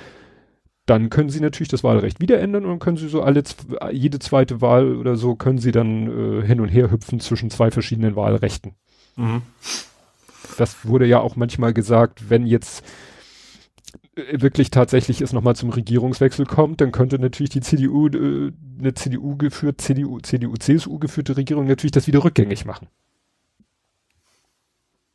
dann 0.90 1.08
können 1.08 1.30
sie 1.30 1.38
natürlich 1.40 1.68
das 1.68 1.84
Wahlrecht 1.84 2.20
wieder 2.20 2.40
ändern 2.40 2.64
und 2.64 2.70
dann 2.70 2.78
können 2.80 2.96
sie 2.96 3.08
so 3.08 3.22
alle, 3.22 3.44
jede 3.92 4.18
zweite 4.18 4.60
Wahl 4.60 4.96
oder 4.96 5.14
so 5.14 5.36
können 5.36 5.58
sie 5.58 5.70
dann 5.70 6.40
äh, 6.42 6.44
hin 6.44 6.60
und 6.60 6.68
her 6.68 6.90
hüpfen 6.90 7.20
zwischen 7.20 7.48
zwei 7.48 7.70
verschiedenen 7.70 8.16
Wahlrechten. 8.16 8.72
Mhm. 9.14 9.42
Das 10.58 10.84
wurde 10.84 11.06
ja 11.06 11.20
auch 11.20 11.36
manchmal 11.36 11.72
gesagt, 11.72 12.28
wenn 12.28 12.44
jetzt 12.44 12.84
äh, 14.16 14.40
wirklich 14.40 14.72
tatsächlich 14.72 15.20
es 15.20 15.32
nochmal 15.32 15.54
zum 15.54 15.70
Regierungswechsel 15.70 16.44
kommt, 16.44 16.80
dann 16.80 16.90
könnte 16.90 17.20
natürlich 17.20 17.50
die 17.50 17.60
CDU, 17.60 18.08
äh, 18.08 18.50
eine 18.80 18.92
CDU 18.94 19.36
geführt, 19.36 19.80
CDU, 19.80 20.18
CDU, 20.18 20.56
CSU 20.56 20.98
geführte 20.98 21.36
Regierung 21.36 21.66
natürlich 21.68 21.92
das 21.92 22.08
wieder 22.08 22.24
rückgängig 22.24 22.64
machen. 22.64 22.88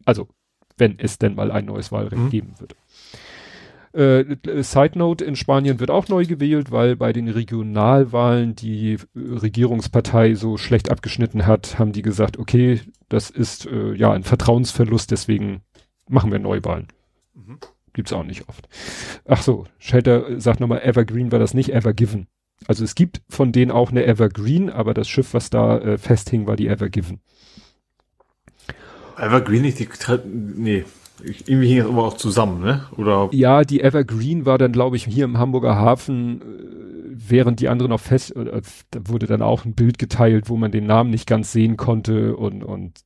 Also, 0.05 0.29
wenn 0.77 0.99
es 0.99 1.17
denn 1.17 1.35
mal 1.35 1.51
ein 1.51 1.65
neues 1.65 1.91
Wahlrecht 1.91 2.21
Mhm. 2.21 2.29
geben 2.29 2.53
würde. 2.59 2.75
Äh, 3.95 4.35
Side 4.61 4.97
Note, 4.97 5.23
in 5.23 5.35
Spanien 5.35 5.79
wird 5.79 5.89
auch 5.89 6.09
neu 6.09 6.25
gewählt, 6.25 6.71
weil 6.71 6.95
bei 6.95 7.13
den 7.13 7.29
Regionalwahlen 7.29 8.55
die 8.55 8.93
äh, 8.93 8.97
Regierungspartei 9.15 10.35
so 10.35 10.57
schlecht 10.57 10.91
abgeschnitten 10.91 11.45
hat, 11.45 11.79
haben 11.79 11.93
die 11.93 12.01
gesagt, 12.01 12.37
okay, 12.37 12.81
das 13.07 13.29
ist 13.29 13.65
äh, 13.67 13.93
ja 13.93 14.11
ein 14.11 14.23
Vertrauensverlust, 14.23 15.11
deswegen 15.11 15.61
machen 16.09 16.31
wir 16.31 16.39
Neuwahlen. 16.39 16.87
Mhm. 17.33 17.59
Gibt's 17.93 18.11
auch 18.11 18.23
nicht 18.23 18.49
oft. 18.49 18.67
Ach 19.25 19.41
so, 19.41 19.65
Shelter 19.79 20.29
äh, 20.29 20.41
sagt 20.41 20.59
nochmal, 20.59 20.81
Evergreen 20.81 21.31
war 21.31 21.39
das 21.39 21.53
nicht, 21.53 21.73
Evergiven. 21.73 22.27
Also 22.67 22.83
es 22.83 22.95
gibt 22.95 23.21
von 23.29 23.51
denen 23.51 23.71
auch 23.71 23.91
eine 23.91 24.05
Evergreen, 24.05 24.69
aber 24.69 24.93
das 24.93 25.07
Schiff, 25.07 25.33
was 25.33 25.49
da 25.49 25.77
äh, 25.77 25.97
festhing, 25.97 26.47
war 26.47 26.57
die 26.57 26.67
Evergiven. 26.67 27.21
Evergreen 29.17 29.61
nicht 29.61 29.79
die, 29.79 29.87
nee. 30.25 30.83
Ich- 31.23 31.47
Irgendwie 31.47 31.67
hing 31.69 31.77
das 31.79 31.87
immer 31.87 32.03
auch 32.03 32.17
zusammen, 32.17 32.61
ne? 32.61 32.85
Oder, 32.97 33.29
Ja, 33.31 33.63
die 33.63 33.81
Evergreen 33.81 34.45
war 34.45 34.57
dann, 34.57 34.71
glaube 34.71 34.95
ich, 34.97 35.05
hier 35.05 35.25
im 35.25 35.37
Hamburger 35.37 35.75
Hafen, 35.75 36.41
äh, 36.41 36.45
während 37.29 37.59
die 37.61 37.69
andere 37.69 37.87
noch 37.89 37.99
fest, 38.01 38.35
äh, 38.35 38.61
da 38.91 38.99
wurde 39.07 39.25
dann 39.25 39.41
auch 39.41 39.65
ein 39.65 39.73
Bild 39.73 39.97
geteilt, 39.97 40.49
wo 40.49 40.57
man 40.57 40.71
den 40.71 40.85
Namen 40.85 41.09
nicht 41.09 41.27
ganz 41.27 41.51
sehen 41.51 41.77
konnte 41.77 42.35
und, 42.35 42.63
und 42.63 42.99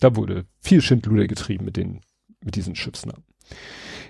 da 0.00 0.16
wurde 0.16 0.44
viel 0.60 0.80
Schindluder 0.80 1.26
getrieben 1.28 1.64
mit 1.64 1.76
den, 1.76 2.00
mit 2.44 2.56
diesen 2.56 2.74
Schiffsnamen. 2.74 3.22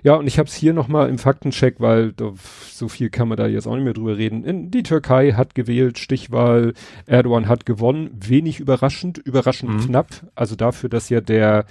Ja, 0.02 0.14
und 0.14 0.26
ich 0.26 0.38
habe 0.38 0.48
es 0.48 0.54
hier 0.54 0.72
nochmal 0.74 1.08
im 1.08 1.18
Faktencheck, 1.18 1.76
weil 1.80 2.12
da, 2.12 2.32
so 2.70 2.88
viel 2.88 3.10
kann 3.10 3.28
man 3.28 3.36
da 3.38 3.46
jetzt 3.46 3.66
auch 3.66 3.74
nicht 3.74 3.84
mehr 3.84 3.94
drüber 3.94 4.16
reden. 4.16 4.44
In, 4.44 4.70
die 4.70 4.82
Türkei 4.82 5.32
hat 5.32 5.54
gewählt, 5.54 5.98
Stichwahl, 5.98 6.74
Erdogan 7.06 7.48
hat 7.48 7.64
gewonnen, 7.66 8.10
wenig 8.14 8.60
überraschend, 8.60 9.18
überraschend 9.18 9.72
Mhm. 9.72 9.80
knapp. 9.80 10.08
Also 10.34 10.56
dafür, 10.56 10.88
dass 10.90 11.08
ja 11.08 11.20
der 11.20 11.64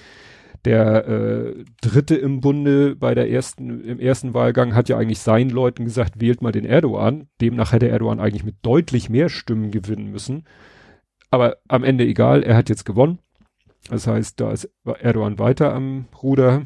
der 0.66 1.08
äh, 1.08 1.66
Dritte 1.82 2.16
im 2.16 2.42
Bunde 2.42 2.96
bei 2.96 3.14
der 3.14 3.30
ersten, 3.30 3.84
im 3.84 4.00
ersten 4.00 4.34
Wahlgang 4.34 4.76
hat 4.76 4.90
ja 4.90 4.98
eigentlich 4.98 5.20
seinen 5.20 5.50
Leuten 5.50 5.86
gesagt, 5.86 6.22
wählt 6.22 6.42
mal 6.42 6.52
den 6.52 6.66
Erdogan. 6.66 7.28
Demnach 7.42 7.74
hätte 7.74 7.90
Erdogan 7.90 8.20
eigentlich 8.20 8.44
mit 8.44 8.56
deutlich 8.62 9.10
mehr 9.10 9.30
Stimmen 9.30 9.72
gewinnen 9.72 10.12
müssen. 10.12 10.46
Aber 11.30 11.58
am 11.68 11.84
Ende 11.84 12.06
egal, 12.06 12.44
er 12.44 12.56
hat 12.56 12.70
jetzt 12.70 12.86
gewonnen. 12.86 13.20
Das 13.90 14.08
heißt, 14.08 14.40
da 14.40 14.52
ist 14.52 14.70
Erdogan 15.00 15.40
weiter 15.40 15.74
am 15.74 16.06
Ruder. 16.22 16.66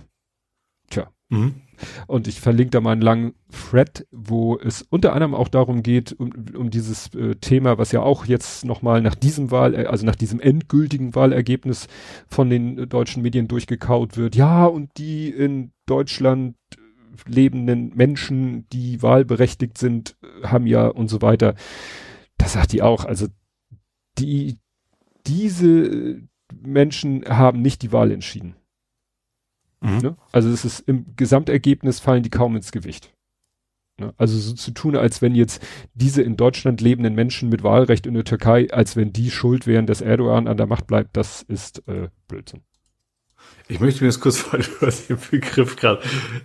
Tja, 0.90 1.10
mhm. 1.30 1.62
Und 2.08 2.28
ich 2.28 2.42
verlinke 2.42 2.72
da 2.72 2.82
mal 2.82 2.92
einen 2.92 3.02
langen 3.02 3.34
Thread, 3.52 4.08
wo 4.12 4.58
es 4.58 4.82
unter 4.82 5.13
anderem 5.13 5.34
auch 5.34 5.48
darum 5.48 5.84
geht, 5.84 6.13
um, 6.13 6.32
um 6.56 6.70
dieses 6.70 7.13
äh, 7.16 7.36
Thema, 7.36 7.78
was 7.78 7.92
ja 7.92 8.02
auch 8.02 8.26
jetzt 8.26 8.66
nochmal 8.66 9.02
nach 9.02 9.16
diesem 9.16 9.52
Wahl, 9.52 9.76
äh, 9.76 9.86
also 9.86 10.06
nach 10.06 10.16
diesem 10.16 10.40
endgültigen 10.40 11.16
Wahlergebnis 11.16 11.88
von 12.28 12.50
den 12.50 12.78
äh, 12.78 12.88
deutschen 12.88 13.24
Medien 13.24 13.48
durchgekaut 13.48 14.18
wird. 14.18 14.36
Ja, 14.36 14.66
und 14.66 14.98
die 14.98 15.30
in 15.30 15.72
Deutschland 15.86 16.56
lebenden 17.26 17.96
Menschen, 17.96 18.68
die 18.70 19.02
wahlberechtigt 19.02 19.78
sind, 19.78 20.18
haben 20.44 20.68
ja 20.68 20.88
und 20.88 21.08
so 21.08 21.22
weiter. 21.22 21.56
Das 22.38 22.54
sagt 22.54 22.74
die 22.74 22.82
auch. 22.82 23.06
Also 23.06 23.28
die, 24.20 24.58
diese 25.26 26.22
Menschen 26.62 27.26
haben 27.26 27.62
nicht 27.62 27.82
die 27.82 27.92
Wahl 27.92 28.12
entschieden. 28.12 28.56
Mhm. 29.82 29.98
Ne? 29.98 30.18
Also 30.32 30.50
es 30.50 30.66
ist 30.66 30.80
im 30.82 31.06
Gesamtergebnis 31.16 32.00
fallen 32.00 32.24
die 32.24 32.30
kaum 32.30 32.56
ins 32.56 32.72
Gewicht. 32.72 33.13
Ne? 34.00 34.13
Also 34.18 34.38
so 34.38 34.54
zu 34.54 34.72
tun, 34.72 34.96
als 34.96 35.22
wenn 35.22 35.36
jetzt 35.36 35.62
diese 35.94 36.22
in 36.22 36.38
Deutschland 36.38 36.82
lebenden 36.82 37.16
Menschen 37.16 37.50
mit 37.50 37.63
Wahlrecht 37.63 38.06
in 38.06 38.13
der 38.13 38.24
Türkei, 38.24 38.68
als 38.72 38.96
wenn 38.96 39.13
die 39.13 39.32
schuld 39.32 39.68
wären, 39.68 39.88
dass 39.88 40.02
Erdogan 40.02 40.48
an 40.48 40.58
der 40.58 40.68
Macht 40.68 40.88
bleibt, 40.88 41.18
das 41.18 41.42
ist 41.44 41.88
äh, 41.88 42.10
Blödsinn. 42.28 42.62
Ich 43.68 43.80
möchte 43.80 44.04
mir 44.04 44.10
das 44.10 44.20
kurz, 44.20 44.50
du 44.50 44.58
hast 44.82 45.10
den 45.10 45.18
Begriff 45.32 45.76
gerade. 45.76 46.02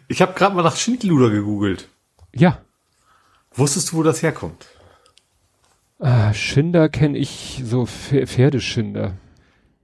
Ich 0.08 0.22
habe 0.22 0.34
gerade 0.34 0.54
mal 0.54 0.62
nach 0.62 0.76
Schindluder 0.76 1.30
gegoogelt. 1.30 1.88
Ja. 2.34 2.60
Wusstest 3.54 3.92
du, 3.92 3.98
wo 3.98 4.02
das 4.02 4.22
herkommt? 4.22 4.66
Ah, 5.98 6.32
Schinder 6.34 6.88
kenne 6.88 7.18
ich, 7.18 7.62
so 7.64 7.86
Pferdeschinder. 7.86 9.16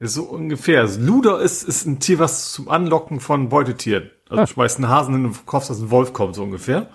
So 0.00 0.24
ungefähr. 0.24 0.88
Luder 0.98 1.40
ist, 1.40 1.62
ist 1.62 1.86
ein 1.86 1.98
Tier, 1.98 2.18
was 2.18 2.52
zum 2.52 2.68
Anlocken 2.68 3.20
von 3.20 3.48
Beutetieren. 3.48 4.10
Also 4.28 4.42
ah. 4.42 4.46
du 4.46 4.52
schmeißt 4.52 4.78
einen 4.78 4.88
Hasen 4.88 5.14
in 5.14 5.22
den 5.24 5.46
Kopf, 5.46 5.66
dass 5.66 5.80
ein 5.80 5.90
Wolf 5.90 6.12
kommt, 6.12 6.34
so 6.34 6.42
ungefähr. 6.44 6.88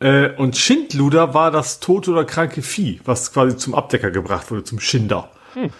Äh, 0.00 0.34
und 0.36 0.56
Schindluder 0.56 1.34
war 1.34 1.50
das 1.50 1.80
tote 1.80 2.12
oder 2.12 2.24
kranke 2.24 2.62
Vieh, 2.62 3.00
was 3.04 3.32
quasi 3.32 3.56
zum 3.56 3.74
Abdecker 3.74 4.10
gebracht 4.10 4.50
wurde, 4.50 4.62
zum 4.62 4.78
Schinder. 4.78 5.30
Hm. 5.54 5.70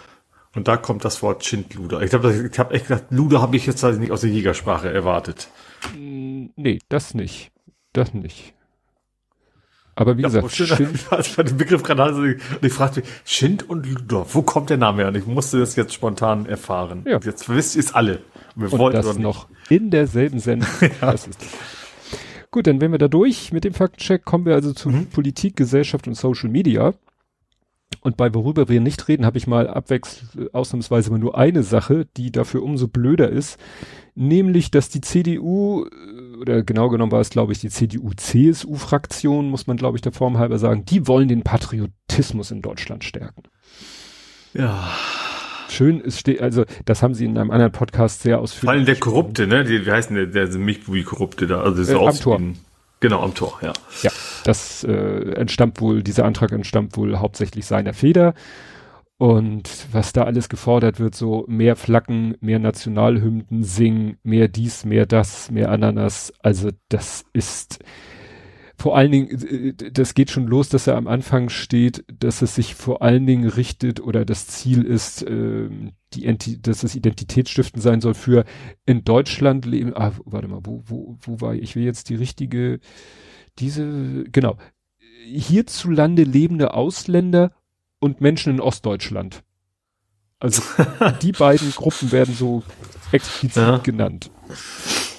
Und 0.55 0.67
da 0.67 0.77
kommt 0.77 1.05
das 1.05 1.21
Wort 1.21 1.45
Schindluder. 1.45 2.01
Ich 2.01 2.09
glaube, 2.09 2.49
ich 2.51 2.59
habe 2.59 2.73
echt 2.73 2.87
gedacht, 2.87 3.05
Luder 3.11 3.41
habe 3.41 3.55
ich 3.55 3.65
jetzt 3.65 3.83
halt 3.83 3.99
nicht 3.99 4.11
aus 4.11 4.21
der 4.21 4.31
Jägersprache 4.31 4.91
erwartet. 4.91 5.47
Hm, 5.93 6.51
nee, 6.55 6.79
das 6.89 7.13
nicht. 7.13 7.51
Das 7.93 8.13
nicht. 8.13 8.53
Aber 9.99 10.17
wie 10.17 10.21
ja, 10.21 10.29
gesagt, 10.29 10.51
schön, 10.53 10.67
Schind, 10.67 10.99
als 11.11 11.27
ich 11.27 11.35
den 11.35 11.57
Begriff 11.57 11.83
gerade 11.83 12.03
hatte, 12.03 12.15
und 12.15 12.37
ich 12.61 12.71
fragte 12.71 13.01
mich, 13.01 13.09
Schind 13.25 13.69
und 13.69 13.85
Ludorf, 13.85 14.33
wo 14.33 14.43
kommt 14.43 14.69
der 14.69 14.77
Name 14.77 14.99
her? 14.99 15.09
Und 15.09 15.17
ich 15.17 15.27
musste 15.27 15.59
das 15.59 15.75
jetzt 15.75 15.93
spontan 15.93 16.45
erfahren. 16.45 17.03
Ja. 17.05 17.19
Jetzt 17.21 17.49
wisst 17.49 17.75
ihr 17.75 17.81
es 17.81 17.93
alle. 17.93 18.21
Und 18.55 18.71
wir 18.71 18.79
und 18.79 18.93
das 18.93 19.19
noch 19.19 19.49
in 19.67 19.91
derselben 19.91 20.39
Sendung. 20.39 20.69
ja. 21.01 21.15
Gut, 22.49 22.67
dann 22.67 22.79
wären 22.79 22.93
wir 22.93 22.97
da 22.97 23.09
durch 23.09 23.51
mit 23.51 23.65
dem 23.65 23.73
Faktencheck. 23.73 24.23
Kommen 24.23 24.45
wir 24.45 24.55
also 24.55 24.71
zu 24.71 24.87
mhm. 24.87 25.07
Politik, 25.07 25.57
Gesellschaft 25.57 26.07
und 26.07 26.13
Social 26.13 26.49
Media. 26.49 26.93
Und 27.99 28.15
bei 28.15 28.33
worüber 28.33 28.69
wir 28.69 28.79
nicht 28.79 29.05
reden, 29.09 29.25
habe 29.25 29.37
ich 29.37 29.47
mal 29.47 29.67
abwechselnd 29.67 30.55
ausnahmsweise 30.55 31.11
mal 31.11 31.19
nur 31.19 31.37
eine 31.37 31.63
Sache, 31.63 32.07
die 32.15 32.31
dafür 32.31 32.63
umso 32.63 32.87
blöder 32.87 33.27
ist, 33.27 33.59
nämlich, 34.15 34.71
dass 34.71 34.87
die 34.87 35.01
CDU 35.01 35.87
oder 36.39 36.63
genau 36.63 36.89
genommen 36.89 37.11
war 37.11 37.21
es, 37.21 37.29
glaube 37.29 37.51
ich, 37.51 37.59
die 37.59 37.69
CDU-CSU-Fraktion, 37.69 39.49
muss 39.49 39.67
man, 39.67 39.77
glaube 39.77 39.97
ich, 39.97 40.01
der 40.01 40.11
Form 40.11 40.37
halber 40.37 40.57
sagen, 40.57 40.85
die 40.85 41.07
wollen 41.07 41.27
den 41.27 41.43
Patriotismus 41.43 42.51
in 42.51 42.61
Deutschland 42.61 43.03
stärken. 43.03 43.43
Ja. 44.53 44.89
Schön, 45.69 46.01
es 46.03 46.19
steht, 46.19 46.41
also 46.41 46.65
das 46.85 47.03
haben 47.03 47.13
sie 47.13 47.25
in 47.25 47.37
einem 47.37 47.51
anderen 47.51 47.71
Podcast 47.71 48.23
sehr 48.23 48.39
ausführlich. 48.39 48.63
Vor 48.63 48.71
allem 48.71 48.85
der 48.85 48.95
Korrupte, 48.95 49.45
ne? 49.45 49.63
Die, 49.63 49.85
wie 49.85 49.91
heißt 49.91 50.09
denn 50.09 50.31
der, 50.31 50.47
der 50.47 50.57
Milchbubi-Korrupte 50.57 51.45
da? 51.45 51.61
Also 51.61 51.83
so 51.83 51.93
äh, 51.93 52.07
am 52.07 52.19
Tor. 52.19 52.41
Genau, 53.01 53.21
am 53.21 53.33
Tor, 53.33 53.59
ja. 53.61 53.73
Ja, 54.01 54.11
das 54.43 54.83
äh, 54.83 55.31
entstammt 55.33 55.79
wohl, 55.79 56.03
dieser 56.03 56.25
Antrag 56.25 56.51
entstammt 56.51 56.97
wohl 56.97 57.17
hauptsächlich 57.17 57.65
seiner 57.65 57.93
Feder. 57.93 58.33
Und 59.19 59.87
was 59.91 60.13
da 60.13 60.23
alles 60.23 60.47
gefordert 60.47 61.01
wird, 61.01 61.13
so 61.13 61.43
mehr 61.49 61.75
Flaggen, 61.75 62.37
mehr 62.39 62.57
Nationalhymnen 62.57 63.65
singen, 63.65 64.17
mehr 64.23 64.47
dies, 64.47 64.85
mehr 64.85 65.05
das, 65.05 65.51
mehr 65.51 65.71
Ananas. 65.71 66.31
Also 66.39 66.69
das 66.87 67.25
ist 67.33 67.83
vor 68.77 68.95
allen 68.95 69.11
Dingen, 69.11 69.27
äh, 69.29 69.91
das 69.91 70.13
geht 70.13 70.31
schon 70.31 70.47
los, 70.47 70.69
dass 70.69 70.87
er 70.87 70.95
am 70.95 71.07
Anfang 71.07 71.49
steht, 71.49 72.05
dass 72.07 72.41
es 72.41 72.55
sich 72.55 72.75
vor 72.75 73.01
allen 73.01 73.27
Dingen 73.27 73.49
richtet 73.49 73.99
oder 73.99 74.23
das 74.23 74.47
Ziel 74.47 74.83
ist, 74.83 75.23
äh, 75.23 75.69
die 76.13 76.25
Enti 76.25 76.61
dass 76.61 76.83
es 76.83 76.95
Identitätsstiften 76.95 77.81
sein 77.81 77.99
soll 77.99 78.13
für 78.13 78.45
in 78.85 79.03
Deutschland 79.03 79.65
leben. 79.65 79.91
Ah, 79.97 80.13
warte 80.23 80.47
mal, 80.47 80.61
wo, 80.63 80.81
wo, 80.85 81.17
wo 81.19 81.41
war 81.41 81.55
ich? 81.55 81.61
Ich 81.61 81.75
will 81.75 81.83
jetzt 81.83 82.09
die 82.09 82.15
richtige, 82.15 82.79
diese, 83.59 84.23
genau. 84.31 84.55
Hierzulande 85.25 86.23
lebende 86.23 86.73
Ausländer 86.73 87.51
und 87.99 88.21
Menschen 88.21 88.53
in 88.53 88.61
Ostdeutschland. 88.61 89.43
Also 90.39 90.61
die 91.21 91.31
beiden 91.31 91.71
Gruppen 91.71 92.11
werden 92.11 92.33
so 92.33 92.63
explizit 93.11 93.57
ja. 93.57 93.77
genannt. 93.77 94.31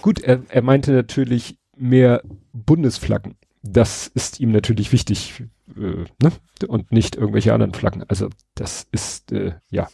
Gut, 0.02 0.20
er, 0.20 0.42
er 0.48 0.62
meinte 0.62 0.92
natürlich 0.92 1.58
mehr 1.76 2.22
Bundesflaggen. 2.52 3.36
Das 3.62 4.06
ist 4.06 4.40
ihm 4.40 4.52
natürlich 4.52 4.92
wichtig, 4.92 5.44
äh, 5.76 6.04
ne? 6.22 6.32
Und 6.66 6.92
nicht 6.92 7.16
irgendwelche 7.16 7.52
anderen 7.52 7.74
Flaggen. 7.74 8.04
Also 8.08 8.30
das 8.54 8.86
ist 8.90 9.32
äh, 9.32 9.52
ja 9.70 9.88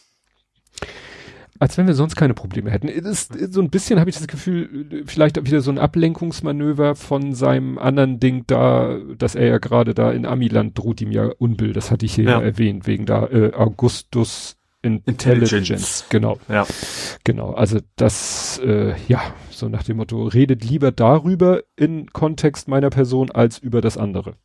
als 1.59 1.77
wenn 1.77 1.87
wir 1.87 1.93
sonst 1.93 2.15
keine 2.15 2.33
Probleme 2.33 2.71
hätten. 2.71 2.87
Ist, 2.87 3.33
so 3.53 3.61
ein 3.61 3.69
bisschen 3.69 3.99
habe 3.99 4.09
ich 4.09 4.17
das 4.17 4.27
Gefühl, 4.27 5.03
vielleicht 5.05 5.43
wieder 5.45 5.61
so 5.61 5.71
ein 5.71 5.79
Ablenkungsmanöver 5.79 6.95
von 6.95 7.33
seinem 7.33 7.77
anderen 7.77 8.19
Ding 8.19 8.43
da, 8.47 8.99
dass 9.17 9.35
er 9.35 9.47
ja 9.47 9.57
gerade 9.57 9.93
da 9.93 10.11
in 10.11 10.25
Amiland 10.25 10.77
droht 10.77 11.01
ihm 11.01 11.11
ja 11.11 11.29
Unbill, 11.37 11.73
das 11.73 11.91
hatte 11.91 12.05
ich 12.05 12.15
hier 12.15 12.25
ja. 12.25 12.41
erwähnt, 12.41 12.87
wegen 12.87 13.05
da 13.05 13.27
äh, 13.27 13.53
Augustus 13.53 14.57
Intelligence. 14.83 15.51
Intelligence. 15.51 16.05
Genau. 16.09 16.39
Ja. 16.47 16.65
Genau. 17.23 17.51
Also 17.51 17.79
das, 17.95 18.59
äh, 18.63 18.93
ja, 19.07 19.21
so 19.49 19.69
nach 19.69 19.83
dem 19.83 19.97
Motto, 19.97 20.27
redet 20.27 20.63
lieber 20.63 20.91
darüber 20.91 21.61
in 21.75 22.07
Kontext 22.13 22.67
meiner 22.67 22.89
Person 22.89 23.31
als 23.31 23.57
über 23.57 23.81
das 23.81 23.97
andere. 23.97 24.35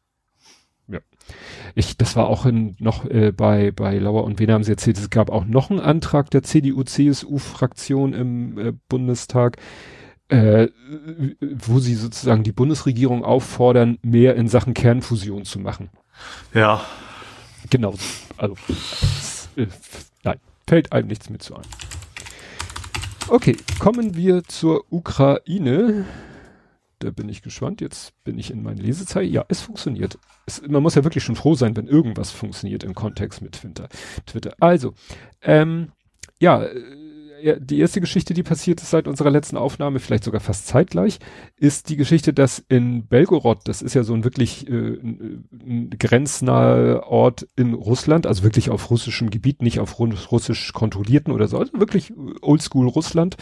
Ich, 1.74 1.96
das 1.96 2.16
war 2.16 2.28
auch 2.28 2.46
in, 2.46 2.76
noch 2.78 3.04
äh, 3.06 3.32
bei, 3.32 3.70
bei 3.70 3.98
Lauer 3.98 4.24
und 4.24 4.38
Wen 4.38 4.50
haben 4.50 4.64
sie 4.64 4.72
erzählt, 4.72 4.98
es 4.98 5.10
gab 5.10 5.30
auch 5.30 5.44
noch 5.44 5.70
einen 5.70 5.80
Antrag 5.80 6.30
der 6.30 6.42
CDU-CSU-Fraktion 6.42 8.12
im 8.12 8.58
äh, 8.58 8.72
Bundestag, 8.88 9.56
äh, 10.28 10.68
wo 11.40 11.78
sie 11.78 11.94
sozusagen 11.94 12.42
die 12.42 12.52
Bundesregierung 12.52 13.24
auffordern, 13.24 13.98
mehr 14.02 14.36
in 14.36 14.48
Sachen 14.48 14.74
Kernfusion 14.74 15.44
zu 15.44 15.58
machen. 15.58 15.90
Ja. 16.54 16.82
Genau. 17.70 17.94
Also, 18.36 18.56
äh, 19.56 19.66
nein, 20.24 20.38
fällt 20.66 20.92
einem 20.92 21.08
nichts 21.08 21.30
mit 21.30 21.42
zu 21.42 21.56
ein. 21.56 21.62
Okay, 23.28 23.56
kommen 23.78 24.16
wir 24.16 24.42
zur 24.44 24.84
Ukraine. 24.90 26.04
Da 27.02 27.10
bin 27.10 27.28
ich 27.28 27.42
gespannt. 27.42 27.80
Jetzt 27.80 28.12
bin 28.22 28.38
ich 28.38 28.52
in 28.52 28.62
meinen 28.62 28.78
Lesezeichen. 28.78 29.32
Ja, 29.32 29.44
es 29.48 29.60
funktioniert. 29.60 30.18
Es, 30.46 30.62
man 30.66 30.82
muss 30.82 30.94
ja 30.94 31.02
wirklich 31.02 31.24
schon 31.24 31.34
froh 31.34 31.54
sein, 31.56 31.76
wenn 31.76 31.88
irgendwas 31.88 32.30
funktioniert 32.30 32.84
im 32.84 32.94
Kontext 32.94 33.42
mit 33.42 33.52
Twitter. 33.52 33.88
Twitter. 34.24 34.54
Also, 34.60 34.94
ähm, 35.42 35.90
ja, 36.38 36.64
die 37.58 37.80
erste 37.80 38.00
Geschichte, 38.00 38.34
die 38.34 38.42
passiert 38.42 38.80
ist 38.80 38.90
seit 38.90 39.08
unserer 39.08 39.30
letzten 39.30 39.56
Aufnahme, 39.56 39.98
vielleicht 39.98 40.24
sogar 40.24 40.40
fast 40.40 40.66
zeitgleich, 40.66 41.18
ist 41.56 41.88
die 41.88 41.96
Geschichte, 41.96 42.32
dass 42.32 42.58
in 42.68 43.06
Belgorod, 43.06 43.60
das 43.64 43.82
ist 43.82 43.94
ja 43.94 44.02
so 44.02 44.14
ein 44.14 44.24
wirklich 44.24 44.68
äh, 44.68 44.72
ein 44.72 45.90
grenznaher 45.98 47.06
Ort 47.06 47.48
in 47.56 47.74
Russland, 47.74 48.26
also 48.26 48.42
wirklich 48.42 48.70
auf 48.70 48.90
russischem 48.90 49.30
Gebiet, 49.30 49.62
nicht 49.62 49.80
auf 49.80 49.98
russisch 49.98 50.72
kontrollierten 50.72 51.32
oder 51.32 51.48
so, 51.48 51.58
also 51.58 51.72
wirklich 51.74 52.12
oldschool 52.40 52.88
Russland, 52.88 53.36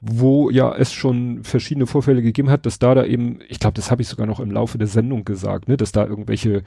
wo 0.00 0.50
ja 0.50 0.74
es 0.74 0.92
schon 0.92 1.44
verschiedene 1.44 1.86
Vorfälle 1.86 2.22
gegeben 2.22 2.50
hat, 2.50 2.66
dass 2.66 2.78
da 2.78 2.94
da 2.94 3.04
eben, 3.04 3.40
ich 3.48 3.58
glaube, 3.58 3.74
das 3.74 3.90
habe 3.90 4.02
ich 4.02 4.08
sogar 4.08 4.26
noch 4.26 4.40
im 4.40 4.50
Laufe 4.50 4.78
der 4.78 4.88
Sendung 4.88 5.24
gesagt, 5.24 5.68
ne, 5.68 5.76
dass 5.76 5.92
da 5.92 6.06
irgendwelche 6.06 6.62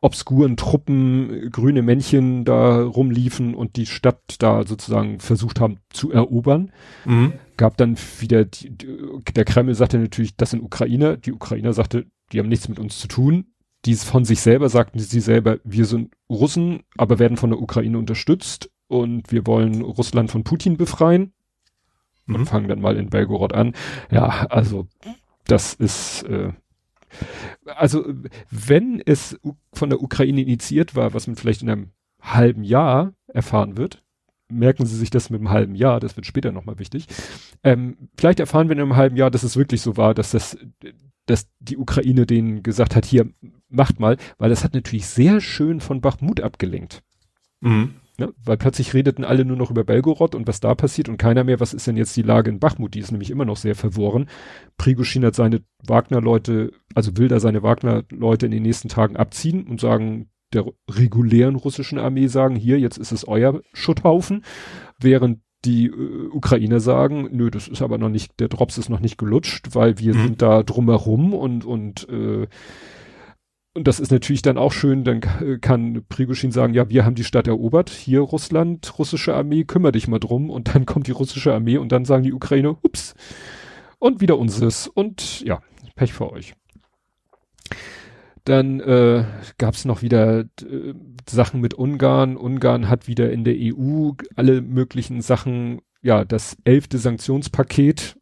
obskuren 0.00 0.56
Truppen, 0.56 1.50
grüne 1.50 1.82
Männchen 1.82 2.44
da 2.44 2.82
rumliefen 2.82 3.54
und 3.54 3.76
die 3.76 3.86
Stadt 3.86 4.36
da 4.38 4.66
sozusagen 4.66 5.20
versucht 5.20 5.60
haben 5.60 5.78
zu 5.90 6.10
erobern. 6.10 6.72
Mhm. 7.04 7.34
Gab 7.56 7.76
dann 7.76 7.96
wieder, 8.18 8.46
die, 8.46 8.74
der 9.34 9.44
Kreml 9.44 9.74
sagte 9.74 9.98
natürlich, 9.98 10.36
das 10.36 10.50
sind 10.50 10.62
Ukrainer. 10.62 11.16
Die 11.16 11.32
Ukrainer 11.32 11.72
sagte, 11.74 12.06
die 12.32 12.38
haben 12.38 12.48
nichts 12.48 12.68
mit 12.68 12.78
uns 12.78 12.98
zu 12.98 13.08
tun. 13.08 13.46
Die 13.84 13.94
von 13.94 14.24
sich 14.24 14.40
selber 14.40 14.68
sagten 14.68 14.98
sie 14.98 15.20
selber, 15.20 15.58
wir 15.64 15.84
sind 15.84 16.14
Russen, 16.28 16.82
aber 16.96 17.18
werden 17.18 17.36
von 17.36 17.50
der 17.50 17.60
Ukraine 17.60 17.98
unterstützt 17.98 18.70
und 18.88 19.32
wir 19.32 19.46
wollen 19.46 19.82
Russland 19.82 20.30
von 20.30 20.44
Putin 20.44 20.76
befreien. 20.76 21.32
Mhm. 22.26 22.34
Und 22.34 22.46
fangen 22.46 22.68
dann 22.68 22.80
mal 22.80 22.96
in 22.96 23.10
Belgorod 23.10 23.52
an. 23.52 23.74
Ja, 24.10 24.46
also 24.48 24.86
das 25.46 25.74
ist 25.74 26.22
äh, 26.24 26.52
also 27.64 28.04
wenn 28.50 29.02
es 29.04 29.38
von 29.72 29.90
der 29.90 30.02
Ukraine 30.02 30.42
initiiert 30.42 30.94
war, 30.94 31.14
was 31.14 31.26
man 31.26 31.36
vielleicht 31.36 31.62
in 31.62 31.70
einem 31.70 31.90
halben 32.20 32.64
Jahr 32.64 33.14
erfahren 33.28 33.76
wird, 33.76 34.02
merken 34.50 34.86
Sie 34.86 34.96
sich 34.96 35.10
das 35.10 35.30
mit 35.30 35.40
einem 35.40 35.50
halben 35.50 35.74
Jahr, 35.74 36.00
das 36.00 36.16
wird 36.16 36.26
später 36.26 36.52
nochmal 36.52 36.78
wichtig. 36.78 37.06
Ähm, 37.62 37.96
vielleicht 38.16 38.40
erfahren 38.40 38.68
wir 38.68 38.76
in 38.76 38.82
einem 38.82 38.96
halben 38.96 39.16
Jahr, 39.16 39.30
dass 39.30 39.42
es 39.42 39.56
wirklich 39.56 39.80
so 39.80 39.96
war, 39.96 40.14
dass 40.14 40.32
das, 40.32 40.58
dass 41.26 41.48
die 41.60 41.76
Ukraine 41.76 42.26
denen 42.26 42.62
gesagt 42.62 42.96
hat, 42.96 43.04
hier, 43.04 43.30
macht 43.68 44.00
mal, 44.00 44.16
weil 44.38 44.50
das 44.50 44.64
hat 44.64 44.74
natürlich 44.74 45.06
sehr 45.06 45.40
schön 45.40 45.80
von 45.80 46.00
Bachmut 46.00 46.40
abgelenkt. 46.40 47.02
Mhm. 47.60 47.94
Ne? 48.20 48.34
Weil 48.44 48.58
plötzlich 48.58 48.92
redeten 48.92 49.24
alle 49.24 49.46
nur 49.46 49.56
noch 49.56 49.70
über 49.70 49.82
Belgorod 49.82 50.34
und 50.34 50.46
was 50.46 50.60
da 50.60 50.74
passiert 50.74 51.08
und 51.08 51.16
keiner 51.16 51.42
mehr, 51.42 51.58
was 51.58 51.72
ist 51.72 51.86
denn 51.86 51.96
jetzt 51.96 52.14
die 52.18 52.22
Lage 52.22 52.50
in 52.50 52.60
Bachmut? 52.60 52.92
Die 52.92 53.00
ist 53.00 53.12
nämlich 53.12 53.30
immer 53.30 53.46
noch 53.46 53.56
sehr 53.56 53.74
verworren. 53.74 54.28
Prigoschin 54.76 55.24
hat 55.24 55.34
seine 55.34 55.62
Wagner-Leute, 55.86 56.70
also 56.94 57.16
will 57.16 57.28
da 57.28 57.40
seine 57.40 57.62
Wagner-Leute 57.62 58.44
in 58.44 58.52
den 58.52 58.62
nächsten 58.62 58.90
Tagen 58.90 59.16
abziehen 59.16 59.66
und 59.66 59.80
sagen, 59.80 60.28
der 60.52 60.66
regulären 60.90 61.56
russischen 61.56 61.98
Armee 61.98 62.26
sagen, 62.26 62.56
hier, 62.56 62.78
jetzt 62.78 62.98
ist 62.98 63.10
es 63.10 63.26
euer 63.26 63.62
Schutthaufen, 63.72 64.44
während 65.00 65.38
die 65.64 65.86
äh, 65.86 66.28
Ukrainer 66.30 66.80
sagen, 66.80 67.30
nö, 67.32 67.50
das 67.50 67.68
ist 67.68 67.80
aber 67.80 67.96
noch 67.96 68.10
nicht, 68.10 68.38
der 68.38 68.48
Drops 68.48 68.76
ist 68.76 68.90
noch 68.90 69.00
nicht 69.00 69.16
gelutscht, 69.16 69.74
weil 69.74 69.98
wir 69.98 70.14
mhm. 70.14 70.22
sind 70.22 70.42
da 70.42 70.62
drumherum 70.62 71.32
und, 71.32 71.64
und, 71.64 72.06
äh, 72.10 72.48
und 73.80 73.88
das 73.88 73.98
ist 73.98 74.12
natürlich 74.12 74.42
dann 74.42 74.58
auch 74.58 74.72
schön, 74.72 75.04
dann 75.04 75.22
kann 75.62 76.04
Prigoshin 76.10 76.52
sagen, 76.52 76.74
ja, 76.74 76.90
wir 76.90 77.06
haben 77.06 77.14
die 77.14 77.24
Stadt 77.24 77.48
erobert, 77.48 77.88
hier 77.88 78.20
Russland, 78.20 78.98
russische 78.98 79.32
Armee, 79.32 79.64
kümmere 79.64 79.92
dich 79.92 80.06
mal 80.06 80.18
drum 80.18 80.50
und 80.50 80.74
dann 80.74 80.84
kommt 80.86 81.06
die 81.06 81.12
russische 81.12 81.54
Armee 81.54 81.78
und 81.78 81.90
dann 81.90 82.04
sagen 82.04 82.22
die 82.22 82.34
Ukrainer, 82.34 82.76
ups, 82.82 83.14
und 83.98 84.20
wieder 84.20 84.38
unseres 84.38 84.86
und 84.86 85.40
ja, 85.46 85.62
Pech 85.94 86.12
für 86.12 86.30
euch. 86.30 86.52
Dann 88.44 88.80
äh, 88.80 89.24
gab 89.56 89.72
es 89.72 89.86
noch 89.86 90.02
wieder 90.02 90.40
äh, 90.40 90.92
Sachen 91.26 91.62
mit 91.62 91.72
Ungarn. 91.72 92.36
Ungarn 92.36 92.90
hat 92.90 93.08
wieder 93.08 93.32
in 93.32 93.44
der 93.44 93.54
EU 93.56 94.10
alle 94.36 94.60
möglichen 94.60 95.22
Sachen, 95.22 95.80
ja, 96.02 96.26
das 96.26 96.58
elfte 96.64 96.98
Sanktionspaket. 96.98 98.18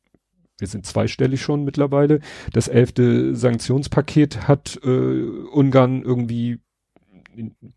Wir 0.58 0.66
sind 0.68 0.86
zweistellig 0.86 1.40
schon 1.40 1.64
mittlerweile. 1.64 2.20
Das 2.52 2.68
elfte 2.68 3.34
Sanktionspaket 3.34 4.48
hat 4.48 4.78
äh, 4.82 5.22
Ungarn 5.52 6.02
irgendwie, 6.02 6.58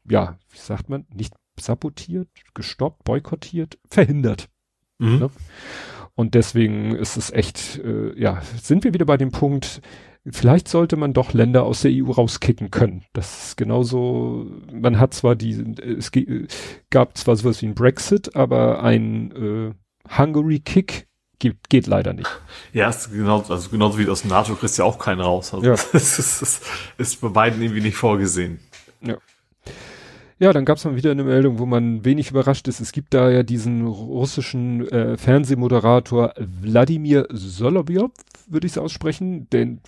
ja, 0.10 0.38
wie 0.50 0.58
sagt 0.58 0.90
man, 0.90 1.06
nicht 1.14 1.34
sabotiert, 1.60 2.28
gestoppt, 2.54 3.04
boykottiert, 3.04 3.78
verhindert. 3.88 4.50
Mhm. 4.98 5.20
Ne? 5.20 5.30
Und 6.16 6.36
deswegen 6.36 6.96
ist 6.96 7.18
es 7.18 7.32
echt, 7.32 7.80
äh, 7.80 8.20
ja, 8.20 8.42
sind 8.62 8.84
wir 8.84 8.94
wieder 8.94 9.06
bei 9.06 9.18
dem 9.18 9.32
Punkt, 9.32 9.82
vielleicht 10.30 10.68
sollte 10.68 10.98
man 10.98 11.14
doch 11.14 11.34
Länder 11.34 11.64
aus 11.64 11.82
der 11.82 11.92
EU 11.92 12.12
rauskicken 12.12 12.72
können. 12.72 13.04
Das 13.14 13.48
ist 13.48 13.58
genauso, 13.58 14.48
man 14.72 15.00
hat 15.00 15.14
zwar 15.14 15.36
die, 15.36 15.76
es 15.80 16.12
gab 16.90 17.18
zwar 17.18 17.36
sowas 17.36 17.62
wie 17.62 17.68
ein 17.68 17.76
Brexit, 17.76 18.36
aber 18.36 18.84
ein 18.84 19.32
äh, 19.32 19.74
Hungary 20.18 20.60
Kick 20.60 21.08
geht, 21.42 21.70
geht 21.70 21.88
leider 21.88 22.14
nicht. 22.14 22.30
Ja, 22.74 22.88
ist 22.88 23.12
genau, 23.12 23.44
also 23.50 23.70
genauso 23.70 23.98
wie 23.98 24.08
aus 24.08 24.22
dem 24.22 24.30
NATO 24.30 24.56
kriegst 24.56 24.78
du 24.78 24.84
ja 24.84 24.88
auch 24.88 24.98
keinen 24.98 25.20
raus. 25.20 25.54
Also 25.54 25.66
ja. 25.66 25.76
das, 25.92 26.20
ist, 26.20 26.42
das 26.42 26.62
ist 26.98 27.20
bei 27.20 27.28
beiden 27.28 27.62
irgendwie 27.62 27.82
nicht 27.82 27.98
vorgesehen. 27.98 28.62
Ja. 29.02 29.18
Ja, 30.40 30.54
dann 30.54 30.64
gab 30.64 30.78
es 30.78 30.86
mal 30.86 30.96
wieder 30.96 31.12
eine 31.12 31.26
Meldung, 31.26 31.60
wo 31.60 31.66
man 31.66 32.06
wenig 32.06 32.32
überrascht 32.32 32.70
ist. 32.70 32.80
Es 32.80 32.94
gibt 32.94 33.14
da 33.14 33.30
ja 33.30 33.44
diesen 33.44 33.86
russischen 33.86 34.88
äh, 34.88 35.18
Fernsehmoderator 35.18 36.34
Wladimir 36.38 37.28
Solovyov, 37.30 38.12
würde 38.52 38.68
ich 38.68 38.74
es 38.74 38.78
aussprechen. 38.78 39.50
Den, 39.50 39.82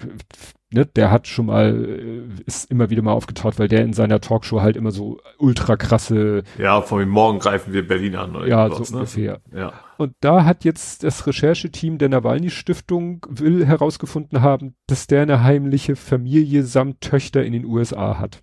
ne, 0.71 0.85
der 0.85 1.11
hat 1.11 1.27
schon 1.27 1.47
mal, 1.47 1.85
äh, 1.85 2.43
ist 2.45 2.69
immer 2.71 2.89
wieder 2.89 3.01
mal 3.01 3.13
aufgetaucht, 3.13 3.59
weil 3.59 3.67
der 3.67 3.83
in 3.83 3.93
seiner 3.93 4.21
Talkshow 4.21 4.61
halt 4.61 4.75
immer 4.75 4.91
so 4.91 5.19
ultra 5.37 5.75
krasse. 5.75 6.43
Ja, 6.57 6.81
von 6.81 7.07
morgen 7.07 7.39
greifen 7.39 7.73
wir 7.73 7.87
Berlin 7.87 8.15
an. 8.15 8.35
Oder 8.35 8.47
ja, 8.47 8.69
so 8.69 8.83
ne? 8.83 8.99
ungefähr. 8.99 9.41
Ja. 9.53 9.73
Und 9.97 10.15
da 10.19 10.45
hat 10.45 10.63
jetzt 10.63 11.03
das 11.03 11.25
Rechercheteam 11.27 11.97
der 11.97 12.09
Nawalny-Stiftung 12.09 13.25
will 13.29 13.65
herausgefunden 13.65 14.41
haben, 14.41 14.75
dass 14.87 15.07
der 15.07 15.21
eine 15.21 15.43
heimliche 15.43 15.95
Familie 15.95 16.63
samt 16.63 17.01
Töchter 17.01 17.43
in 17.43 17.53
den 17.53 17.65
USA 17.65 18.19
hat. 18.19 18.41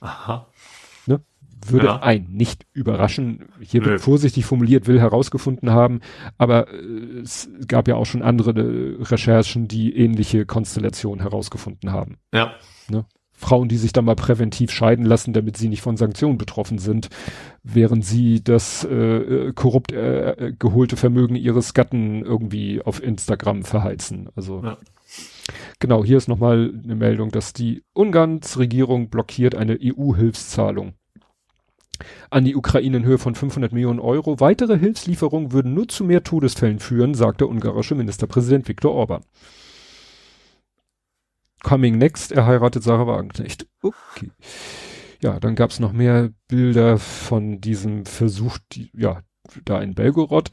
Aha 0.00 0.46
würde 1.66 1.86
ja. 1.86 2.02
ein 2.02 2.26
nicht 2.30 2.66
überraschen. 2.72 3.48
Hier 3.60 3.84
wird 3.84 4.00
vorsichtig 4.00 4.44
formuliert, 4.44 4.86
will 4.86 5.00
herausgefunden 5.00 5.70
haben, 5.70 6.00
aber 6.38 6.68
äh, 6.68 7.20
es 7.22 7.48
gab 7.68 7.88
ja 7.88 7.96
auch 7.96 8.06
schon 8.06 8.22
andere 8.22 8.50
äh, 8.50 9.02
Recherchen, 9.02 9.68
die 9.68 9.96
ähnliche 9.96 10.46
Konstellationen 10.46 11.20
herausgefunden 11.20 11.92
haben. 11.92 12.18
Ja. 12.32 12.52
Ne? 12.88 13.04
Frauen, 13.32 13.68
die 13.68 13.76
sich 13.76 13.92
dann 13.92 14.04
mal 14.04 14.14
präventiv 14.14 14.70
scheiden 14.70 15.04
lassen, 15.04 15.32
damit 15.32 15.56
sie 15.56 15.68
nicht 15.68 15.82
von 15.82 15.96
Sanktionen 15.96 16.38
betroffen 16.38 16.78
sind, 16.78 17.08
während 17.64 18.04
sie 18.04 18.42
das 18.42 18.84
äh, 18.84 19.48
äh 19.48 19.52
korrupt 19.52 19.92
äh, 19.92 20.52
geholte 20.56 20.96
Vermögen 20.96 21.34
ihres 21.34 21.74
Gatten 21.74 22.24
irgendwie 22.24 22.80
auf 22.80 23.02
Instagram 23.02 23.64
verheizen. 23.64 24.28
Also 24.36 24.62
ja. 24.62 24.78
genau, 25.80 26.04
hier 26.04 26.18
ist 26.18 26.28
nochmal 26.28 26.72
eine 26.84 26.94
Meldung, 26.94 27.30
dass 27.30 27.52
die 27.52 27.82
Ungarns 27.92 28.58
Regierung 28.58 29.10
blockiert 29.10 29.56
eine 29.56 29.76
EU-Hilfszahlung 29.82 30.94
an 32.30 32.44
die 32.44 32.56
Ukraine 32.56 32.98
in 32.98 33.04
Höhe 33.04 33.18
von 33.18 33.34
500 33.34 33.72
Millionen 33.72 34.00
Euro. 34.00 34.40
Weitere 34.40 34.78
Hilfslieferungen 34.78 35.52
würden 35.52 35.74
nur 35.74 35.88
zu 35.88 36.04
mehr 36.04 36.22
Todesfällen 36.22 36.78
führen, 36.78 37.14
sagt 37.14 37.40
der 37.40 37.48
ungarische 37.48 37.94
Ministerpräsident 37.94 38.68
Viktor 38.68 38.92
Orban. 38.92 39.24
Coming 41.62 41.98
next, 41.98 42.32
er 42.32 42.46
heiratet 42.46 42.82
Sarah 42.82 43.06
Wagenknecht. 43.06 43.66
Okay. 43.82 44.30
Ja, 45.22 45.38
dann 45.38 45.54
gab's 45.54 45.78
noch 45.78 45.92
mehr 45.92 46.30
Bilder 46.48 46.98
von 46.98 47.60
diesem 47.60 48.04
Versuch, 48.06 48.58
die, 48.72 48.90
ja, 48.94 49.22
da 49.64 49.80
in 49.80 49.94
Belgorod. 49.94 50.50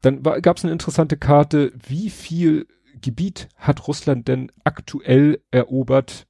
Dann 0.00 0.22
gab's 0.22 0.64
eine 0.64 0.72
interessante 0.72 1.16
Karte, 1.16 1.72
wie 1.88 2.10
viel 2.10 2.66
Gebiet 3.00 3.48
hat 3.56 3.88
Russland 3.88 4.28
denn 4.28 4.52
aktuell 4.62 5.42
erobert 5.50 6.26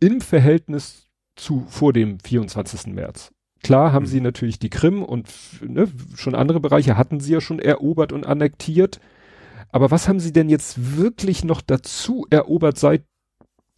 im 0.00 0.20
Verhältnis 0.20 1.08
zu 1.36 1.64
vor 1.68 1.92
dem 1.92 2.18
24. 2.20 2.88
März? 2.88 3.32
Klar 3.62 3.92
haben 3.92 4.04
mhm. 4.04 4.08
sie 4.08 4.20
natürlich 4.20 4.58
die 4.58 4.70
Krim 4.70 5.02
und 5.02 5.28
ne, 5.62 5.88
schon 6.16 6.34
andere 6.34 6.60
Bereiche 6.60 6.96
hatten 6.96 7.20
sie 7.20 7.32
ja 7.32 7.40
schon 7.40 7.58
erobert 7.58 8.12
und 8.12 8.26
annektiert. 8.26 9.00
Aber 9.70 9.90
was 9.90 10.08
haben 10.08 10.20
sie 10.20 10.32
denn 10.32 10.48
jetzt 10.48 10.96
wirklich 10.96 11.44
noch 11.44 11.60
dazu 11.60 12.26
erobert 12.30 12.78
seit 12.78 13.04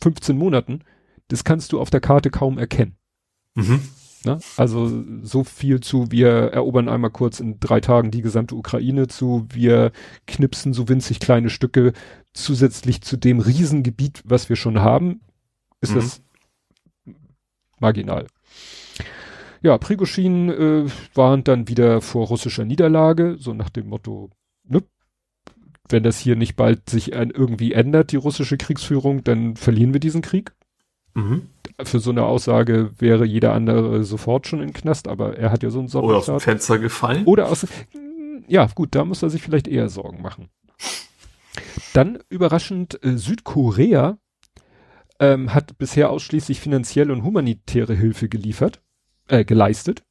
15 0.02 0.36
Monaten? 0.36 0.80
Das 1.28 1.44
kannst 1.44 1.72
du 1.72 1.80
auf 1.80 1.90
der 1.90 2.00
Karte 2.00 2.30
kaum 2.30 2.58
erkennen. 2.58 2.96
Mhm. 3.54 3.80
Ne? 4.24 4.38
Also 4.56 5.04
so 5.22 5.44
viel 5.44 5.80
zu, 5.80 6.10
wir 6.10 6.28
erobern 6.28 6.88
einmal 6.88 7.10
kurz 7.10 7.40
in 7.40 7.60
drei 7.60 7.80
Tagen 7.80 8.10
die 8.10 8.22
gesamte 8.22 8.54
Ukraine 8.54 9.06
zu, 9.06 9.46
wir 9.52 9.92
knipsen 10.26 10.72
so 10.72 10.88
winzig 10.88 11.20
kleine 11.20 11.50
Stücke 11.50 11.92
zusätzlich 12.32 13.02
zu 13.02 13.16
dem 13.16 13.40
Riesengebiet, 13.40 14.22
was 14.24 14.48
wir 14.48 14.56
schon 14.56 14.80
haben, 14.80 15.20
ist 15.80 15.90
mhm. 15.90 15.96
das 15.96 16.22
marginal. 17.78 18.26
Ja, 19.64 19.78
Prigoschin 19.78 20.50
äh, 20.50 20.84
warnt 21.14 21.48
dann 21.48 21.68
wieder 21.68 22.02
vor 22.02 22.26
russischer 22.26 22.66
Niederlage, 22.66 23.36
so 23.38 23.54
nach 23.54 23.70
dem 23.70 23.88
Motto, 23.88 24.28
ne, 24.62 24.82
wenn 25.88 26.02
das 26.02 26.18
hier 26.18 26.36
nicht 26.36 26.54
bald 26.54 26.90
sich 26.90 27.12
irgendwie 27.12 27.72
ändert, 27.72 28.12
die 28.12 28.16
russische 28.16 28.58
Kriegsführung, 28.58 29.24
dann 29.24 29.56
verlieren 29.56 29.94
wir 29.94 30.00
diesen 30.00 30.20
Krieg. 30.20 30.52
Mhm. 31.14 31.48
Für 31.82 31.98
so 31.98 32.10
eine 32.10 32.24
Aussage 32.24 32.90
wäre 32.98 33.24
jeder 33.24 33.54
andere 33.54 34.04
sofort 34.04 34.46
schon 34.46 34.60
in 34.60 34.74
Knast, 34.74 35.08
aber 35.08 35.38
er 35.38 35.50
hat 35.50 35.62
ja 35.62 35.70
so 35.70 35.78
einen 35.78 35.88
Sonderstaat. 35.88 36.28
Oder 36.28 36.36
aus 36.36 36.42
dem 36.42 36.44
Fenster 36.44 36.78
gefallen. 36.78 37.24
Oder 37.24 37.48
aus, 37.48 37.66
ja 38.46 38.66
gut, 38.74 38.94
da 38.94 39.06
muss 39.06 39.22
er 39.22 39.30
sich 39.30 39.40
vielleicht 39.40 39.66
eher 39.66 39.88
Sorgen 39.88 40.20
machen. 40.20 40.50
Dann 41.94 42.18
überraschend, 42.28 43.02
äh, 43.02 43.16
Südkorea 43.16 44.18
ähm, 45.20 45.54
hat 45.54 45.78
bisher 45.78 46.10
ausschließlich 46.10 46.60
finanzielle 46.60 47.14
und 47.14 47.24
humanitäre 47.24 47.94
Hilfe 47.94 48.28
geliefert 48.28 48.83
äh, 49.28 49.44
geleistet. 49.44 50.02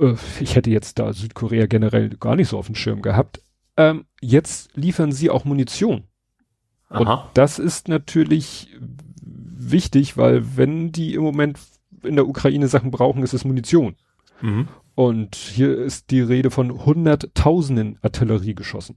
Äh, 0.00 0.14
ich 0.40 0.56
hätte 0.56 0.70
jetzt 0.70 0.98
da 0.98 1.12
Südkorea 1.12 1.66
generell 1.66 2.10
gar 2.10 2.36
nicht 2.36 2.48
so 2.48 2.58
auf 2.58 2.66
dem 2.66 2.74
Schirm 2.74 3.02
gehabt. 3.02 3.42
Ähm, 3.76 4.06
jetzt 4.20 4.76
liefern 4.76 5.12
sie 5.12 5.30
auch 5.30 5.44
Munition. 5.44 6.04
Aha. 6.88 6.98
Und 6.98 7.30
das 7.34 7.58
ist 7.58 7.88
natürlich 7.88 8.68
wichtig, 9.20 10.16
weil 10.16 10.56
wenn 10.56 10.92
die 10.92 11.14
im 11.14 11.22
Moment 11.22 11.58
in 12.02 12.16
der 12.16 12.28
Ukraine 12.28 12.68
Sachen 12.68 12.90
brauchen, 12.90 13.22
ist 13.22 13.34
es 13.34 13.44
Munition. 13.44 13.96
Mhm. 14.40 14.68
Und 14.94 15.36
hier 15.36 15.76
ist 15.78 16.10
die 16.10 16.20
Rede 16.20 16.50
von 16.50 16.84
hunderttausenden 16.84 17.98
Artillerie 18.02 18.54
geschossen. 18.54 18.96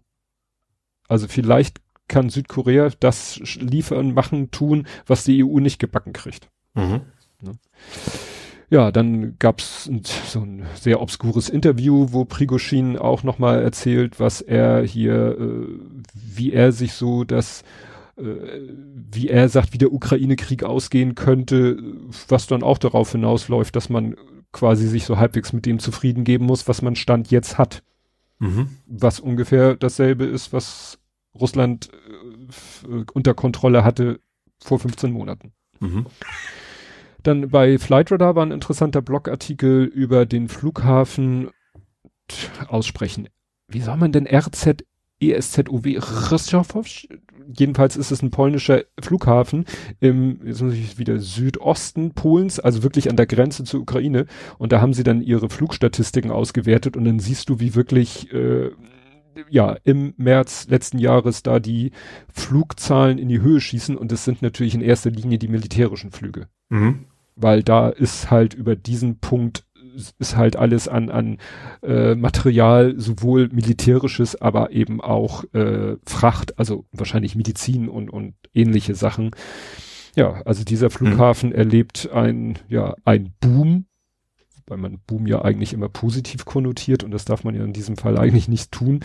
Also 1.08 1.28
vielleicht 1.28 1.82
kann 2.08 2.30
Südkorea 2.30 2.90
das 3.00 3.40
liefern, 3.56 4.14
machen, 4.14 4.52
tun, 4.52 4.88
was 5.06 5.24
die 5.24 5.44
EU 5.44 5.60
nicht 5.60 5.80
gebacken 5.80 6.14
kriegt. 6.14 6.50
Mhm. 6.74 7.02
Ne? 7.42 7.58
Ja, 8.72 8.90
dann 8.90 9.38
gab's 9.38 9.90
ein, 9.90 10.02
so 10.06 10.40
ein 10.40 10.66
sehr 10.76 11.02
obskures 11.02 11.50
Interview, 11.50 12.08
wo 12.12 12.24
Prigoschin 12.24 12.98
auch 12.98 13.22
nochmal 13.22 13.62
erzählt, 13.62 14.18
was 14.18 14.40
er 14.40 14.82
hier, 14.84 15.38
äh, 15.38 15.68
wie 16.14 16.54
er 16.54 16.72
sich 16.72 16.94
so 16.94 17.26
das, 17.26 17.64
äh, 18.16 18.24
wie 18.24 19.28
er 19.28 19.50
sagt, 19.50 19.74
wie 19.74 19.78
der 19.78 19.92
Ukraine-Krieg 19.92 20.64
ausgehen 20.64 21.16
könnte, 21.16 21.84
was 22.30 22.48
dann 22.48 22.64
auch 22.64 22.78
darauf 22.78 23.12
hinausläuft, 23.12 23.76
dass 23.76 23.90
man 23.90 24.16
quasi 24.54 24.88
sich 24.88 25.04
so 25.04 25.18
halbwegs 25.18 25.52
mit 25.52 25.66
dem 25.66 25.80
zufrieden 25.80 26.24
geben 26.24 26.46
muss, 26.46 26.70
was 26.70 26.82
man 26.82 26.96
Stand 26.96 27.30
jetzt 27.30 27.58
hat. 27.58 27.84
Mhm. 28.40 28.70
Was 28.86 29.20
ungefähr 29.20 29.76
dasselbe 29.76 30.24
ist, 30.24 30.54
was 30.54 30.98
Russland 31.38 31.90
äh, 32.90 33.04
unter 33.14 33.34
Kontrolle 33.34 33.84
hatte 33.84 34.22
vor 34.64 34.80
15 34.80 35.12
Monaten. 35.12 35.52
Mhm. 35.82 36.06
Dann 37.24 37.50
bei 37.50 37.78
Flightradar 37.78 38.36
war 38.36 38.46
ein 38.46 38.52
interessanter 38.52 39.02
Blogartikel 39.02 39.84
über 39.84 40.26
den 40.26 40.48
Flughafen 40.48 41.50
aussprechen. 42.68 43.30
Wie 43.68 43.82
soll 43.82 43.98
man 43.98 44.12
denn 44.12 44.28
RZ 44.28 44.84
Ryszow? 45.22 46.86
Jedenfalls 47.54 47.98
ist 47.98 48.12
es 48.12 48.22
ein 48.22 48.32
polnischer 48.32 48.84
Flughafen 49.00 49.66
im, 50.00 50.40
jetzt 50.46 50.62
muss 50.62 50.74
ich 50.74 50.98
wieder 50.98 51.20
Südosten 51.20 52.14
Polens, 52.14 52.60
also 52.60 52.84
wirklich 52.84 53.10
an 53.10 53.18
der 53.18 53.28
Grenze 53.28 53.64
zur 53.64 53.82
Ukraine. 53.82 54.26
Und 54.58 54.72
da 54.72 54.82
haben 54.82 54.94
sie 54.94 55.04
dann 55.04 55.22
ihre 55.22 55.50
Flugstatistiken 55.50 56.32
ausgewertet 56.32 56.96
und 56.96 57.06
dann 57.06 57.20
siehst 57.20 57.50
du, 57.50 57.60
wie 57.60 57.76
wirklich, 57.76 58.32
äh, 58.34 58.72
ja, 59.50 59.78
im 59.84 60.14
März 60.18 60.68
letzten 60.70 60.98
Jahres 60.98 61.44
da 61.44 61.60
die 61.60 61.92
Flugzahlen 62.34 63.18
in 63.18 63.30
die 63.30 63.42
Höhe 63.42 63.62
schießen 63.62 63.98
und 63.98 64.12
es 64.12 64.26
sind 64.26 64.42
natürlich 64.42 64.76
in 64.76 64.82
erster 64.82 65.10
Linie 65.10 65.38
die 65.38 65.48
militärischen 65.48 66.12
Flüge. 66.12 66.48
Mhm. 66.70 67.06
Weil 67.36 67.64
da 67.64 67.90
ist 67.90 68.30
halt 68.30 68.54
über 68.54 68.76
diesen 68.76 69.20
Punkt 69.20 69.66
ist 70.20 70.36
halt 70.36 70.56
alles 70.56 70.88
an, 70.88 71.10
an 71.10 71.38
äh, 71.82 72.16
Material, 72.16 72.96
sowohl 72.98 73.50
militärisches, 73.50 74.42
aber 74.42 74.72
eben 74.72 75.02
auch 75.02 75.44
äh, 75.54 75.98
Fracht, 76.06 76.58
also 76.60 76.86
wahrscheinlich 76.92 77.36
Medizin 77.36 77.90
und, 77.90 78.10
und 78.10 78.36
ähnliche 78.54 78.96
Sachen. 78.96 79.32
Ja, 80.16 80.42
also 80.46 80.64
dieser 80.64 80.90
Flughafen 80.90 81.50
mhm. 81.50 81.56
erlebt 81.56 82.10
ein, 82.12 82.60
ja, 82.68 82.96
ein 83.06 83.34
Boom, 83.40 83.86
weil 84.68 84.78
man 84.78 85.00
Boom 85.06 85.28
ja 85.28 85.42
eigentlich 85.42 85.74
immer 85.74 85.90
positiv 85.90 86.46
konnotiert 86.46 87.04
und 87.04 87.12
das 87.12 87.26
darf 87.26 87.44
man 87.44 87.56
ja 87.56 87.64
in 87.64 87.74
diesem 87.74 87.98
Fall 87.98 88.18
eigentlich 88.18 88.48
nicht 88.48 88.72
tun, 88.72 89.02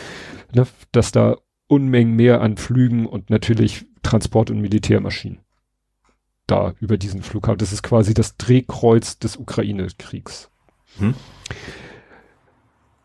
ne, 0.54 0.66
dass 0.92 1.12
da 1.12 1.36
Unmengen 1.68 2.14
mehr 2.14 2.42
an 2.42 2.56
Flügen 2.56 3.06
und 3.06 3.28
natürlich 3.28 3.86
Transport- 4.02 4.50
und 4.50 4.60
Militärmaschinen 4.60 5.40
da 6.46 6.74
über 6.80 6.96
diesen 6.98 7.22
Flughafen. 7.22 7.58
Das 7.58 7.72
ist 7.72 7.82
quasi 7.82 8.14
das 8.14 8.36
Drehkreuz 8.36 9.18
des 9.18 9.36
Ukraine-Kriegs. 9.36 10.50
Hm? 10.98 11.14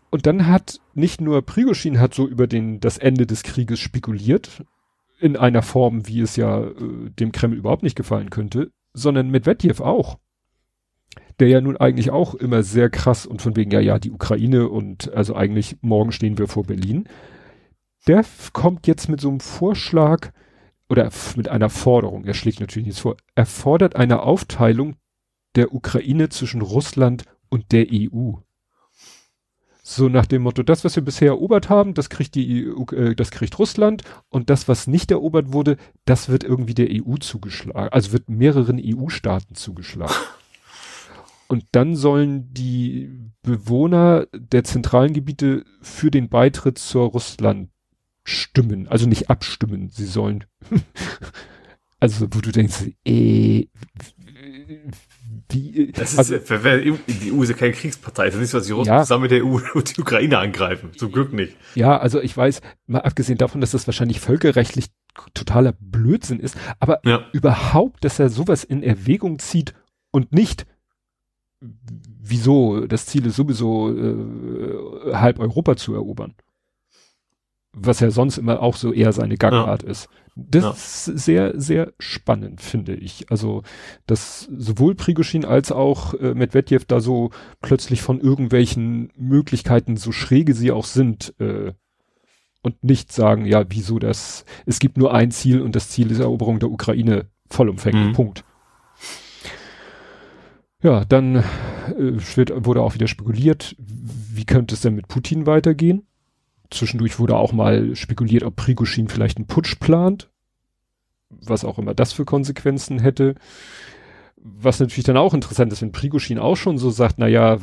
Und 0.09 0.25
dann 0.25 0.47
hat 0.47 0.79
nicht 0.93 1.21
nur 1.21 1.41
Prigoshin 1.41 1.99
hat 1.99 2.13
so 2.13 2.27
über 2.27 2.47
den, 2.47 2.79
das 2.79 2.97
Ende 2.97 3.25
des 3.25 3.43
Krieges 3.43 3.79
spekuliert, 3.79 4.63
in 5.19 5.37
einer 5.37 5.61
Form, 5.61 6.07
wie 6.07 6.21
es 6.21 6.35
ja 6.35 6.63
äh, 6.63 6.73
dem 7.19 7.31
Kreml 7.31 7.57
überhaupt 7.57 7.83
nicht 7.83 7.95
gefallen 7.95 8.29
könnte, 8.29 8.71
sondern 8.93 9.29
Medvedev 9.29 9.81
auch. 9.81 10.17
Der 11.39 11.47
ja 11.47 11.61
nun 11.61 11.77
eigentlich 11.77 12.11
auch 12.11 12.35
immer 12.35 12.63
sehr 12.63 12.89
krass 12.89 13.25
und 13.25 13.41
von 13.41 13.55
wegen, 13.55 13.71
ja, 13.71 13.79
ja, 13.79 13.99
die 13.99 14.11
Ukraine 14.11 14.67
und 14.67 15.13
also 15.13 15.35
eigentlich 15.35 15.77
morgen 15.81 16.11
stehen 16.11 16.37
wir 16.37 16.47
vor 16.47 16.63
Berlin. 16.63 17.07
Der 18.07 18.25
kommt 18.51 18.87
jetzt 18.87 19.09
mit 19.09 19.21
so 19.21 19.29
einem 19.29 19.39
Vorschlag 19.39 20.31
oder 20.91 21.09
mit 21.37 21.47
einer 21.47 21.69
Forderung, 21.69 22.25
er 22.25 22.33
schlägt 22.33 22.59
natürlich 22.59 22.85
nichts 22.87 23.01
vor, 23.01 23.15
er 23.33 23.45
fordert 23.45 23.95
eine 23.95 24.23
Aufteilung 24.23 24.97
der 25.55 25.73
Ukraine 25.73 26.27
zwischen 26.27 26.61
Russland 26.61 27.23
und 27.49 27.71
der 27.71 27.87
EU. 27.89 28.33
So 29.81 30.09
nach 30.09 30.25
dem 30.25 30.41
Motto, 30.41 30.63
das, 30.63 30.83
was 30.83 30.97
wir 30.97 31.03
bisher 31.03 31.29
erobert 31.29 31.69
haben, 31.69 31.93
das 31.93 32.09
kriegt 32.09 32.35
die 32.35 32.67
EU, 32.67 32.83
äh, 32.93 33.15
das 33.15 33.31
kriegt 33.31 33.57
Russland 33.57 34.03
und 34.27 34.49
das, 34.49 34.67
was 34.67 34.85
nicht 34.85 35.11
erobert 35.11 35.53
wurde, 35.53 35.77
das 36.03 36.27
wird 36.27 36.43
irgendwie 36.43 36.73
der 36.73 36.89
EU 36.91 37.15
zugeschlagen, 37.15 37.89
also 37.93 38.11
wird 38.11 38.29
mehreren 38.29 38.79
EU-Staaten 38.83 39.55
zugeschlagen. 39.55 40.13
Und 41.47 41.63
dann 41.71 41.95
sollen 41.95 42.53
die 42.53 43.31
Bewohner 43.43 44.27
der 44.33 44.65
zentralen 44.65 45.13
Gebiete 45.13 45.63
für 45.81 46.11
den 46.11 46.27
Beitritt 46.27 46.77
zur 46.77 47.07
Russland 47.07 47.69
stimmen, 48.31 48.87
also 48.87 49.07
nicht 49.07 49.29
abstimmen, 49.29 49.89
sie 49.89 50.05
sollen, 50.05 50.45
also 51.99 52.27
wo 52.31 52.39
du 52.39 52.51
denkst, 52.51 52.91
eh, 53.05 53.67
die, 55.51 55.91
das 55.91 56.13
ist, 56.13 56.19
also, 56.19 56.37
die 57.07 57.31
EU 57.31 57.43
ist 57.43 57.49
ja 57.49 57.55
keine 57.55 57.73
Kriegspartei. 57.73 58.25
Das 58.25 58.35
ist 58.35 58.41
nicht 58.41 58.49
so, 58.51 58.57
dass 58.57 58.67
die 58.67 58.73
Russen 58.73 58.89
ja, 58.89 59.01
zusammen 59.01 59.23
mit 59.23 59.31
der 59.31 59.45
EU 59.45 59.59
und 59.73 59.97
die 59.97 60.01
Ukraine 60.01 60.37
angreifen. 60.37 60.91
Zum 60.95 61.11
Glück 61.11 61.33
nicht. 61.33 61.57
Ja, 61.75 61.97
also 61.97 62.21
ich 62.21 62.35
weiß, 62.35 62.61
mal 62.87 63.01
abgesehen 63.01 63.37
davon, 63.37 63.61
dass 63.61 63.71
das 63.71 63.87
wahrscheinlich 63.87 64.19
völkerrechtlich 64.19 64.87
totaler 65.33 65.73
Blödsinn 65.79 66.39
ist, 66.39 66.55
aber 66.79 67.01
ja. 67.05 67.25
überhaupt, 67.33 68.05
dass 68.05 68.19
er 68.19 68.29
sowas 68.29 68.63
in 68.63 68.81
Erwägung 68.81 69.39
zieht 69.39 69.73
und 70.11 70.31
nicht, 70.31 70.65
wieso, 71.59 72.85
das 72.87 73.05
Ziel 73.05 73.25
ist 73.25 73.35
sowieso 73.35 73.93
äh, 73.93 75.13
halb 75.13 75.39
Europa 75.39 75.75
zu 75.75 75.93
erobern. 75.93 76.33
Was 77.73 78.01
ja 78.01 78.11
sonst 78.11 78.37
immer 78.37 78.61
auch 78.61 78.75
so 78.75 78.91
eher 78.91 79.13
seine 79.13 79.37
Gangart 79.37 79.83
ja. 79.83 79.89
ist. 79.89 80.09
Das 80.35 80.63
ja. 80.63 80.71
ist 80.71 81.05
sehr, 81.05 81.59
sehr 81.59 81.93
spannend, 81.99 82.61
finde 82.61 82.95
ich. 82.95 83.31
Also, 83.31 83.63
dass 84.07 84.49
sowohl 84.55 84.95
Prigoshin 84.95 85.45
als 85.45 85.71
auch 85.71 86.13
äh, 86.15 86.33
Medvedev 86.33 86.85
da 86.85 86.99
so 86.99 87.31
plötzlich 87.61 88.01
von 88.01 88.19
irgendwelchen 88.19 89.11
Möglichkeiten, 89.17 89.97
so 89.97 90.11
schräge 90.11 90.53
sie 90.53 90.71
auch 90.71 90.85
sind, 90.85 91.33
äh, 91.39 91.73
und 92.61 92.83
nicht 92.83 93.11
sagen, 93.11 93.45
ja, 93.45 93.65
wieso 93.69 93.99
das, 93.99 94.45
es 94.65 94.79
gibt 94.79 94.97
nur 94.97 95.13
ein 95.13 95.31
Ziel 95.31 95.61
und 95.61 95.75
das 95.75 95.89
Ziel 95.89 96.11
ist 96.11 96.19
Eroberung 96.19 96.59
der 96.59 96.71
Ukraine 96.71 97.27
vollumfänglich, 97.49 98.09
mhm. 98.09 98.13
Punkt. 98.13 98.45
Ja, 100.83 101.05
dann 101.05 101.35
äh, 101.35 101.43
wird, 102.35 102.65
wurde 102.65 102.81
auch 102.81 102.93
wieder 102.93 103.07
spekuliert, 103.07 103.75
wie 103.77 104.45
könnte 104.45 104.75
es 104.75 104.81
denn 104.81 104.95
mit 104.95 105.07
Putin 105.07 105.45
weitergehen? 105.45 106.07
Zwischendurch 106.71 107.19
wurde 107.19 107.35
auch 107.35 107.51
mal 107.51 107.95
spekuliert, 107.95 108.43
ob 108.43 108.55
Prigoshin 108.55 109.09
vielleicht 109.09 109.37
einen 109.37 109.47
Putsch 109.47 109.79
plant. 109.79 110.29
Was 111.29 111.63
auch 111.63 111.77
immer 111.77 111.93
das 111.93 112.13
für 112.13 112.25
Konsequenzen 112.25 112.99
hätte. 112.99 113.35
Was 114.37 114.79
natürlich 114.79 115.05
dann 115.05 115.17
auch 115.17 115.33
interessant 115.33 115.71
ist, 115.71 115.81
wenn 115.81 115.91
Prigoshin 115.91 116.39
auch 116.39 116.55
schon 116.55 116.77
so 116.77 116.89
sagt, 116.89 117.19
na 117.19 117.27
ja, 117.27 117.59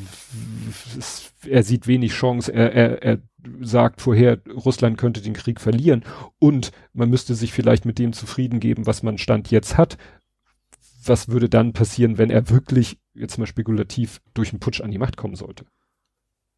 er 1.47 1.62
sieht 1.62 1.87
wenig 1.87 2.12
Chance, 2.12 2.53
er, 2.53 2.73
er, 2.73 3.03
er 3.03 3.18
sagt 3.61 4.01
vorher, 4.01 4.40
Russland 4.47 4.97
könnte 4.97 5.21
den 5.21 5.33
Krieg 5.33 5.61
verlieren 5.61 6.05
und 6.38 6.71
man 6.92 7.11
müsste 7.11 7.35
sich 7.35 7.53
vielleicht 7.53 7.85
mit 7.85 7.99
dem 7.99 8.12
zufrieden 8.12 8.61
geben, 8.61 8.87
was 8.87 9.03
man 9.03 9.18
Stand 9.18 9.51
jetzt 9.51 9.77
hat. 9.77 9.99
Was 11.05 11.29
würde 11.29 11.49
dann 11.49 11.73
passieren, 11.73 12.18
wenn 12.18 12.31
er 12.31 12.51
wirklich, 12.51 12.99
jetzt 13.14 13.38
mal 13.38 13.47
spekulativ, 13.47 14.21
durch 14.35 14.51
einen 14.51 14.61
Putsch 14.61 14.81
an 14.81 14.90
die 14.90 14.99
Macht 14.99 15.16
kommen 15.16 15.35
sollte? 15.35 15.64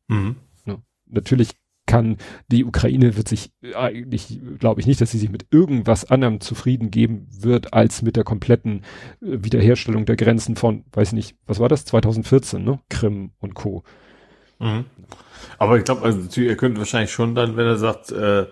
Mhm. 0.08 0.36
Ja, 0.66 0.78
natürlich 1.06 1.54
kann. 1.90 2.18
Die 2.48 2.64
Ukraine 2.64 3.16
wird 3.16 3.28
sich 3.28 3.50
eigentlich, 3.74 4.40
glaube 4.60 4.80
ich 4.80 4.86
nicht, 4.86 5.00
dass 5.00 5.10
sie 5.10 5.18
sich 5.18 5.28
mit 5.28 5.46
irgendwas 5.50 6.08
anderem 6.08 6.40
zufrieden 6.40 6.92
geben 6.92 7.26
wird, 7.30 7.74
als 7.74 8.02
mit 8.02 8.14
der 8.14 8.22
kompletten 8.22 8.82
äh, 9.20 9.38
Wiederherstellung 9.42 10.04
der 10.04 10.16
Grenzen 10.16 10.54
von, 10.54 10.84
weiß 10.92 11.12
nicht, 11.12 11.36
was 11.46 11.58
war 11.58 11.68
das? 11.68 11.84
2014, 11.84 12.62
ne? 12.62 12.78
Krim 12.88 13.32
und 13.40 13.54
Co. 13.54 13.82
Mhm. 14.60 14.84
Aber 15.58 15.78
ich 15.78 15.84
glaube, 15.84 16.02
also 16.02 16.40
ihr 16.40 16.56
könnt 16.56 16.78
wahrscheinlich 16.78 17.10
schon 17.10 17.34
dann, 17.34 17.56
wenn 17.56 17.66
er 17.66 17.76
sagt, 17.76 18.12
äh, 18.12 18.46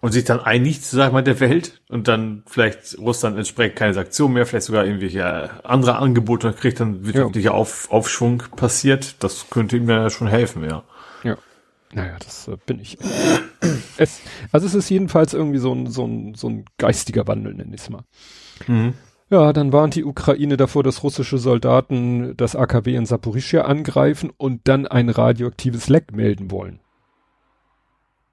und 0.00 0.12
sich 0.12 0.24
dann 0.24 0.40
einigt, 0.40 0.82
sag 0.82 1.12
mal, 1.12 1.22
der 1.22 1.38
Welt 1.40 1.82
und 1.90 2.08
dann 2.08 2.42
vielleicht 2.46 2.96
Russland 2.98 3.36
entsprechend 3.36 3.76
keine 3.76 3.92
Sanktionen 3.92 4.32
mehr, 4.32 4.46
vielleicht 4.46 4.64
sogar 4.64 4.86
irgendwelche 4.86 5.50
andere 5.64 5.96
Angebote 5.96 6.54
kriegt, 6.54 6.80
dann 6.80 7.04
wirtschaftlicher 7.04 7.50
ja. 7.50 7.54
Auf, 7.54 7.90
Aufschwung 7.90 8.42
passiert. 8.56 9.22
Das 9.22 9.50
könnte 9.50 9.76
ihm 9.76 9.90
ja 9.90 10.08
schon 10.08 10.28
helfen, 10.28 10.64
ja. 10.64 10.82
Naja, 11.92 12.16
das 12.18 12.48
äh, 12.48 12.56
bin 12.66 12.78
ich. 12.78 12.98
es, 13.96 14.20
also 14.52 14.66
es 14.66 14.74
ist 14.74 14.88
jedenfalls 14.90 15.34
irgendwie 15.34 15.58
so 15.58 15.72
ein, 15.72 15.86
so 15.86 16.06
ein, 16.06 16.34
so 16.34 16.48
ein 16.48 16.64
geistiger 16.78 17.26
Wandel, 17.26 17.54
nenne 17.54 17.74
ich 17.74 17.82
es 17.82 17.90
mal. 17.90 18.04
Mhm. 18.66 18.94
Ja, 19.28 19.52
dann 19.52 19.72
warnt 19.72 19.94
die 19.94 20.04
Ukraine 20.04 20.56
davor, 20.56 20.82
dass 20.82 21.04
russische 21.04 21.38
Soldaten 21.38 22.36
das 22.36 22.56
AKW 22.56 22.96
in 22.96 23.06
Saporischia 23.06 23.62
angreifen 23.62 24.30
und 24.36 24.62
dann 24.64 24.86
ein 24.88 25.08
radioaktives 25.08 25.88
Leck 25.88 26.12
melden 26.12 26.50
wollen. 26.50 26.80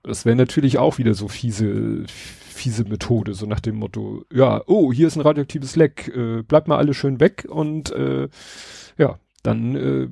Das 0.01 0.25
wäre 0.25 0.35
natürlich 0.35 0.79
auch 0.79 0.97
wieder 0.97 1.13
so 1.13 1.27
fiese, 1.27 2.05
fiese 2.07 2.85
Methode, 2.85 3.35
so 3.35 3.45
nach 3.45 3.59
dem 3.59 3.75
Motto, 3.75 4.23
ja, 4.33 4.63
oh, 4.65 4.91
hier 4.91 5.07
ist 5.07 5.17
ein 5.17 5.21
radioaktives 5.21 5.75
Leck, 5.75 6.07
äh, 6.15 6.41
bleibt 6.41 6.67
mal 6.67 6.77
alle 6.77 6.95
schön 6.95 7.19
weg 7.19 7.45
und 7.47 7.91
äh, 7.91 8.27
ja, 8.97 9.19
dann 9.43 9.75
äh, 9.75 10.07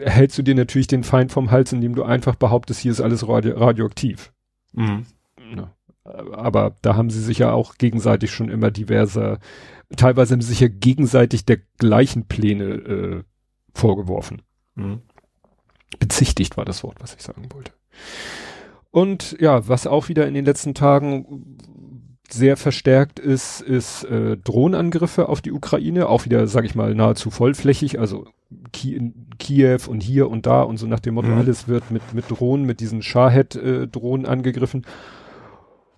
hältst 0.00 0.38
du 0.38 0.42
dir 0.42 0.54
natürlich 0.54 0.86
den 0.86 1.04
Feind 1.04 1.32
vom 1.32 1.50
Hals, 1.50 1.72
indem 1.72 1.94
du 1.94 2.02
einfach 2.02 2.36
behauptest, 2.36 2.80
hier 2.80 2.92
ist 2.92 3.00
alles 3.00 3.26
radio 3.28 3.56
radioaktiv. 3.56 4.32
Mhm. 4.72 5.06
Ja. 5.56 5.74
Aber 6.04 6.76
da 6.82 6.96
haben 6.96 7.10
sie 7.10 7.20
sich 7.20 7.38
ja 7.38 7.52
auch 7.52 7.76
gegenseitig 7.76 8.32
schon 8.32 8.48
immer 8.48 8.70
diverse, 8.70 9.38
teilweise 9.96 10.34
haben 10.34 10.40
sie 10.40 10.48
sich 10.48 10.60
ja 10.60 10.68
gegenseitig 10.68 11.44
der 11.44 11.58
gleichen 11.78 12.26
Pläne 12.26 12.64
äh, 12.64 13.22
vorgeworfen. 13.74 14.42
Mhm. 14.74 15.02
Bezichtigt 15.98 16.56
war 16.56 16.64
das 16.64 16.82
Wort, 16.82 16.96
was 17.00 17.14
ich 17.14 17.22
sagen 17.22 17.48
wollte. 17.52 17.72
Und 18.90 19.36
ja, 19.40 19.68
was 19.68 19.86
auch 19.86 20.08
wieder 20.08 20.26
in 20.26 20.34
den 20.34 20.44
letzten 20.44 20.74
Tagen 20.74 21.56
sehr 22.32 22.56
verstärkt 22.56 23.18
ist, 23.18 23.60
ist 23.60 24.04
äh, 24.04 24.36
Drohnenangriffe 24.36 25.28
auf 25.28 25.40
die 25.40 25.52
Ukraine, 25.52 26.08
auch 26.08 26.24
wieder, 26.24 26.46
sage 26.46 26.66
ich 26.66 26.74
mal, 26.74 26.94
nahezu 26.94 27.30
vollflächig. 27.30 27.98
Also 27.98 28.26
Ki 28.72 28.94
in 28.94 29.28
Kiew 29.38 29.80
und 29.88 30.02
hier 30.02 30.28
und 30.30 30.46
da 30.46 30.62
und 30.62 30.76
so 30.76 30.86
nach 30.86 31.00
dem 31.00 31.14
Motto, 31.14 31.28
Mhm. 31.28 31.38
alles 31.38 31.68
wird 31.68 31.90
mit, 31.90 32.14
mit 32.14 32.30
Drohnen, 32.30 32.66
mit 32.66 32.80
diesen 32.80 33.02
Shahed-Drohnen 33.02 34.26
angegriffen, 34.26 34.84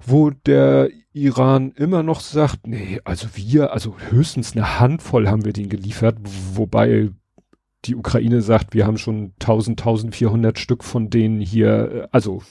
wo 0.06 0.30
der 0.30 0.88
Iran 1.12 1.72
immer 1.76 2.02
noch 2.02 2.20
sagt, 2.20 2.66
nee, 2.66 3.00
also 3.04 3.28
wir, 3.34 3.72
also 3.72 3.96
höchstens 4.10 4.52
eine 4.52 4.80
Handvoll 4.80 5.28
haben 5.28 5.44
wir 5.44 5.52
denen 5.52 5.68
geliefert, 5.68 6.18
wobei 6.54 7.10
die 7.84 7.94
Ukraine 7.96 8.40
sagt, 8.40 8.74
wir 8.74 8.86
haben 8.86 8.98
schon 8.98 9.32
1000, 9.40 9.80
1400 9.80 10.58
Stück 10.58 10.84
von 10.84 11.10
denen 11.10 11.40
hier, 11.40 11.68
äh, 11.92 12.08
also 12.12 12.42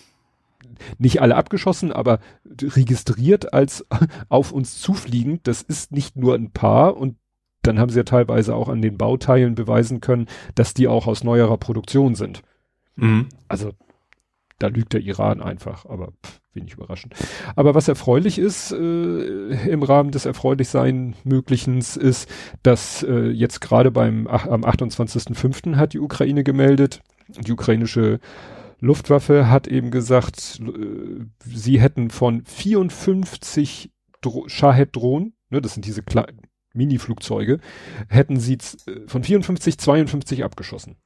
nicht 0.97 1.21
alle 1.21 1.35
abgeschossen, 1.35 1.91
aber 1.91 2.19
registriert 2.61 3.53
als 3.53 3.85
auf 4.29 4.51
uns 4.51 4.79
zufliegend. 4.79 5.47
Das 5.47 5.61
ist 5.61 5.91
nicht 5.91 6.15
nur 6.15 6.35
ein 6.35 6.51
paar 6.51 6.97
und 6.97 7.17
dann 7.61 7.79
haben 7.79 7.89
sie 7.89 7.97
ja 7.97 8.03
teilweise 8.03 8.55
auch 8.55 8.69
an 8.69 8.81
den 8.81 8.97
Bauteilen 8.97 9.55
beweisen 9.55 10.01
können, 10.01 10.27
dass 10.55 10.73
die 10.73 10.87
auch 10.87 11.07
aus 11.07 11.23
neuerer 11.23 11.57
Produktion 11.57 12.15
sind. 12.15 12.41
Mhm. 12.95 13.29
Also 13.47 13.71
da 14.59 14.67
lügt 14.67 14.93
der 14.93 15.01
Iran 15.01 15.41
einfach, 15.41 15.85
aber 15.85 16.13
pff, 16.25 16.41
wenig 16.53 16.73
überraschend. 16.73 17.13
Aber 17.55 17.73
was 17.73 17.87
erfreulich 17.87 18.37
ist, 18.37 18.71
äh, 18.71 19.69
im 19.69 19.83
Rahmen 19.83 20.11
des 20.11 20.25
Erfreulichsein 20.25 21.15
Möglichens, 21.23 21.97
ist, 21.97 22.29
dass 22.61 23.03
äh, 23.03 23.29
jetzt 23.29 23.61
gerade 23.61 23.91
beim 23.91 24.27
ach, 24.29 24.45
am 24.47 24.63
28.05. 24.63 25.75
hat 25.75 25.93
die 25.93 25.99
Ukraine 25.99 26.43
gemeldet, 26.43 27.01
die 27.27 27.51
ukrainische 27.51 28.19
Luftwaffe 28.83 29.49
hat 29.49 29.67
eben 29.67 29.91
gesagt, 29.91 30.59
äh, 30.61 31.25
sie 31.45 31.79
hätten 31.79 32.09
von 32.09 32.43
54 32.43 33.91
Dro 34.21 34.47
Shahed-Drohnen, 34.49 35.33
ne, 35.49 35.61
das 35.61 35.73
sind 35.73 35.85
diese 35.85 36.03
Mini-Flugzeuge, 36.73 37.59
hätten 38.09 38.39
sie 38.41 38.55
äh, 38.55 39.07
von 39.07 39.23
54 39.23 39.77
52 39.77 40.43
abgeschossen. 40.43 40.97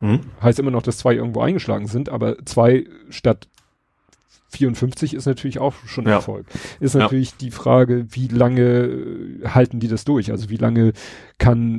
Mhm. 0.00 0.20
Heißt 0.42 0.58
immer 0.58 0.72
noch, 0.72 0.82
dass 0.82 0.98
zwei 0.98 1.14
irgendwo 1.14 1.42
eingeschlagen 1.42 1.86
sind, 1.86 2.08
aber 2.08 2.44
zwei 2.44 2.86
statt 3.08 3.48
54 4.48 5.14
ist 5.14 5.26
natürlich 5.26 5.60
auch 5.60 5.74
schon 5.86 6.04
ein 6.06 6.10
Ja. 6.10 6.16
Erfolg. 6.16 6.46
Ist 6.80 6.94
Ja. 6.94 7.02
natürlich 7.02 7.36
die 7.36 7.52
Frage, 7.52 8.06
wie 8.10 8.26
lange 8.26 8.62
äh, 8.64 9.46
halten 9.46 9.78
die 9.78 9.88
das 9.88 10.04
durch? 10.04 10.32
Also 10.32 10.50
wie 10.50 10.56
lange 10.56 10.92
kann, 11.38 11.78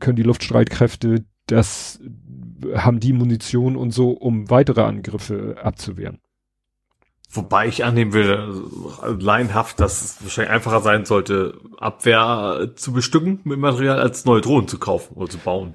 können 0.00 0.16
die 0.16 0.24
Luftstreitkräfte 0.24 1.24
das, 1.46 2.00
haben 2.74 3.00
die 3.00 3.12
Munition 3.12 3.76
und 3.76 3.90
so, 3.90 4.10
um 4.10 4.50
weitere 4.50 4.82
Angriffe 4.82 5.56
abzuwehren? 5.62 6.20
Wobei 7.30 7.66
ich 7.66 7.84
annehmen 7.84 8.12
will, 8.12 8.62
laienhaft, 9.18 9.80
dass 9.80 10.02
es 10.02 10.22
wahrscheinlich 10.22 10.52
einfacher 10.52 10.80
sein 10.80 11.04
sollte, 11.04 11.58
Abwehr 11.76 12.60
äh, 12.62 12.74
zu 12.74 12.92
bestücken 12.92 13.40
mit 13.44 13.58
Material, 13.58 14.00
als 14.00 14.24
neue 14.24 14.40
Drohnen 14.40 14.68
zu 14.68 14.78
kaufen 14.78 15.14
oder 15.14 15.28
zu 15.28 15.38
bauen. 15.38 15.74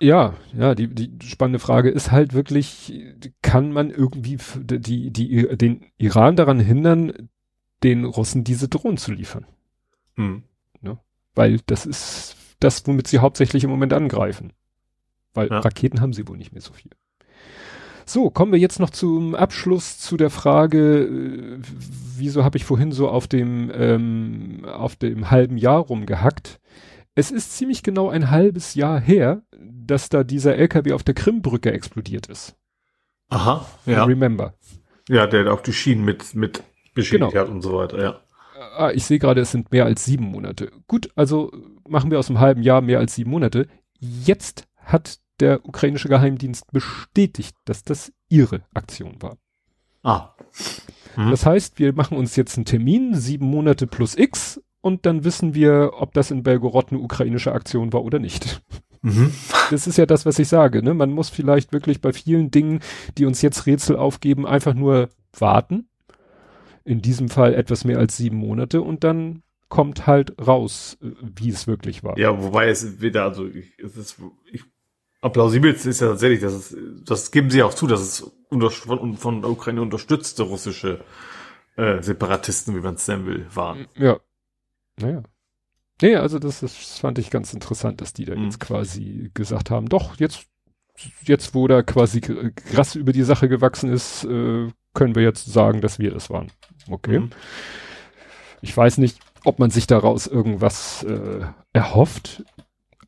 Ja, 0.00 0.34
ja, 0.52 0.74
die, 0.74 0.88
die 0.88 1.26
spannende 1.26 1.60
Frage 1.60 1.88
ist 1.90 2.12
halt 2.12 2.34
wirklich, 2.34 2.92
kann 3.40 3.72
man 3.72 3.90
irgendwie 3.90 4.38
die, 4.58 5.10
die, 5.10 5.56
den 5.56 5.86
Iran 5.96 6.36
daran 6.36 6.60
hindern, 6.60 7.30
den 7.82 8.04
Russen 8.04 8.44
diese 8.44 8.68
Drohnen 8.68 8.96
zu 8.98 9.12
liefern? 9.12 9.46
Mhm. 10.16 10.42
Weil 11.34 11.60
das 11.66 11.86
ist 11.86 12.36
das, 12.60 12.86
womit 12.86 13.08
sie 13.08 13.18
hauptsächlich 13.18 13.64
im 13.64 13.70
Moment 13.70 13.92
angreifen. 13.92 14.52
Weil 15.34 15.48
Ja. 15.48 15.60
Raketen 15.60 16.00
haben 16.00 16.12
sie 16.12 16.26
wohl 16.28 16.36
nicht 16.36 16.52
mehr 16.52 16.62
so 16.62 16.72
viel. 16.72 16.90
So, 18.04 18.30
kommen 18.30 18.52
wir 18.52 18.58
jetzt 18.58 18.80
noch 18.80 18.90
zum 18.90 19.34
Abschluss 19.34 19.98
zu 19.98 20.16
der 20.16 20.30
Frage, 20.30 21.04
äh, 21.04 21.58
wieso 22.16 22.44
habe 22.44 22.58
ich 22.58 22.64
vorhin 22.64 22.90
so 22.92 23.08
auf 23.08 23.28
dem, 23.28 23.70
ähm, 23.74 24.64
auf 24.66 24.96
dem 24.96 25.30
halben 25.30 25.56
Jahr 25.56 25.78
rumgehackt? 25.80 26.58
Es 27.14 27.30
ist 27.30 27.56
ziemlich 27.56 27.82
genau 27.82 28.08
ein 28.08 28.30
halbes 28.30 28.74
Jahr 28.74 28.98
her, 29.00 29.42
dass 29.58 30.08
da 30.08 30.24
dieser 30.24 30.56
LKW 30.56 30.92
auf 30.92 31.02
der 31.04 31.14
Krimbrücke 31.14 31.72
explodiert 31.72 32.26
ist. 32.26 32.56
Aha, 33.28 33.66
ja. 33.86 34.04
Remember. 34.04 34.54
Ja, 35.08 35.26
der 35.26 35.52
auch 35.52 35.60
die 35.60 35.72
Schienen 35.72 36.04
mit, 36.04 36.34
mit 36.34 36.62
beschädigt 36.94 37.30
Genau. 37.32 37.40
hat 37.40 37.48
und 37.50 37.62
so 37.62 37.74
weiter, 37.74 38.02
ja. 38.02 38.20
Ah, 38.76 38.90
ich 38.94 39.04
sehe 39.04 39.18
gerade, 39.18 39.40
es 39.40 39.50
sind 39.50 39.72
mehr 39.72 39.84
als 39.84 40.04
sieben 40.04 40.24
Monate. 40.24 40.70
Gut, 40.86 41.10
also 41.14 41.52
machen 41.88 42.10
wir 42.10 42.18
aus 42.18 42.28
einem 42.30 42.40
halben 42.40 42.62
Jahr 42.62 42.80
mehr 42.80 42.98
als 42.98 43.14
sieben 43.14 43.30
Monate. 43.30 43.66
Jetzt 43.98 44.66
hat 44.84 45.18
der 45.40 45.66
ukrainische 45.66 46.08
Geheimdienst 46.08 46.70
bestätigt, 46.72 47.56
dass 47.64 47.82
das 47.82 48.12
ihre 48.28 48.62
Aktion 48.74 49.20
war. 49.20 49.38
Ah. 50.02 50.30
Mhm. 51.16 51.30
Das 51.30 51.46
heißt, 51.46 51.78
wir 51.78 51.92
machen 51.92 52.16
uns 52.16 52.36
jetzt 52.36 52.56
einen 52.56 52.64
Termin, 52.64 53.14
sieben 53.14 53.46
Monate 53.46 53.86
plus 53.86 54.16
X, 54.16 54.60
und 54.82 55.06
dann 55.06 55.24
wissen 55.24 55.54
wir, 55.54 55.92
ob 55.94 56.12
das 56.12 56.30
in 56.30 56.42
Belgorod 56.42 56.90
eine 56.90 57.00
ukrainische 57.00 57.52
Aktion 57.52 57.92
war 57.92 58.02
oder 58.02 58.18
nicht. 58.18 58.62
Mhm. 59.00 59.32
Das 59.70 59.86
ist 59.86 59.96
ja 59.96 60.06
das, 60.06 60.26
was 60.26 60.38
ich 60.38 60.48
sage. 60.48 60.82
Ne? 60.82 60.92
Man 60.92 61.12
muss 61.12 61.28
vielleicht 61.28 61.72
wirklich 61.72 62.00
bei 62.00 62.12
vielen 62.12 62.50
Dingen, 62.50 62.80
die 63.16 63.24
uns 63.24 63.42
jetzt 63.42 63.66
Rätsel 63.66 63.96
aufgeben, 63.96 64.46
einfach 64.46 64.74
nur 64.74 65.08
warten. 65.38 65.88
In 66.84 67.00
diesem 67.00 67.28
Fall 67.28 67.54
etwas 67.54 67.84
mehr 67.84 67.98
als 67.98 68.16
sieben 68.16 68.36
Monate 68.36 68.82
und 68.82 69.04
dann 69.04 69.42
kommt 69.68 70.06
halt 70.06 70.34
raus, 70.44 70.98
äh, 71.00 71.10
wie 71.20 71.48
es 71.48 71.66
wirklich 71.66 72.02
war. 72.02 72.18
Ja, 72.18 72.42
wobei 72.42 72.68
es 72.68 73.00
wieder, 73.00 73.24
also 73.24 73.46
ich, 73.46 73.78
es 73.78 73.96
ist, 73.96 74.20
ich, 74.50 74.64
am 75.22 75.32
plausibelsten 75.32 75.90
ist 75.90 76.00
ja 76.00 76.08
tatsächlich, 76.08 76.40
dass 76.40 76.52
es, 76.52 76.76
das 77.04 77.30
geben 77.30 77.48
sie 77.50 77.62
auch 77.62 77.72
zu, 77.72 77.86
dass 77.86 78.00
es 78.00 78.30
von, 78.50 79.16
von 79.16 79.40
der 79.40 79.50
Ukraine 79.50 79.80
unterstützte 79.80 80.42
russische 80.42 81.00
äh, 81.76 82.02
Separatisten, 82.02 82.74
wie 82.76 82.80
man 82.80 82.96
es 82.96 83.08
nennen 83.08 83.24
will, 83.26 83.46
waren. 83.54 83.86
Ja. 83.94 84.18
Naja. 85.00 85.22
Nee, 86.02 86.16
also 86.16 86.38
das, 86.38 86.62
ist, 86.64 86.76
das 86.78 86.98
fand 86.98 87.18
ich 87.18 87.30
ganz 87.30 87.54
interessant, 87.54 88.00
dass 88.00 88.12
die 88.12 88.24
da 88.24 88.34
Mhm. 88.34 88.44
jetzt 88.44 88.60
quasi 88.60 89.30
gesagt 89.32 89.70
haben, 89.70 89.88
doch, 89.88 90.18
jetzt, 90.18 90.46
jetzt 91.22 91.54
wo 91.54 91.68
da 91.68 91.82
quasi 91.82 92.20
Gras 92.20 92.96
über 92.96 93.12
die 93.12 93.22
Sache 93.22 93.48
gewachsen 93.48 93.90
ist, 93.92 94.24
äh, 94.24 94.68
können 94.94 95.14
wir 95.14 95.22
jetzt 95.22 95.46
sagen, 95.46 95.80
dass 95.80 96.00
wir 96.00 96.10
das 96.10 96.28
waren. 96.28 96.50
Okay. 96.90 97.20
Mhm. 97.20 97.30
Ich 98.60 98.76
weiß 98.76 98.98
nicht, 98.98 99.18
ob 99.44 99.60
man 99.60 99.70
sich 99.70 99.86
daraus 99.86 100.26
irgendwas 100.26 101.04
äh, 101.04 101.46
erhofft, 101.72 102.44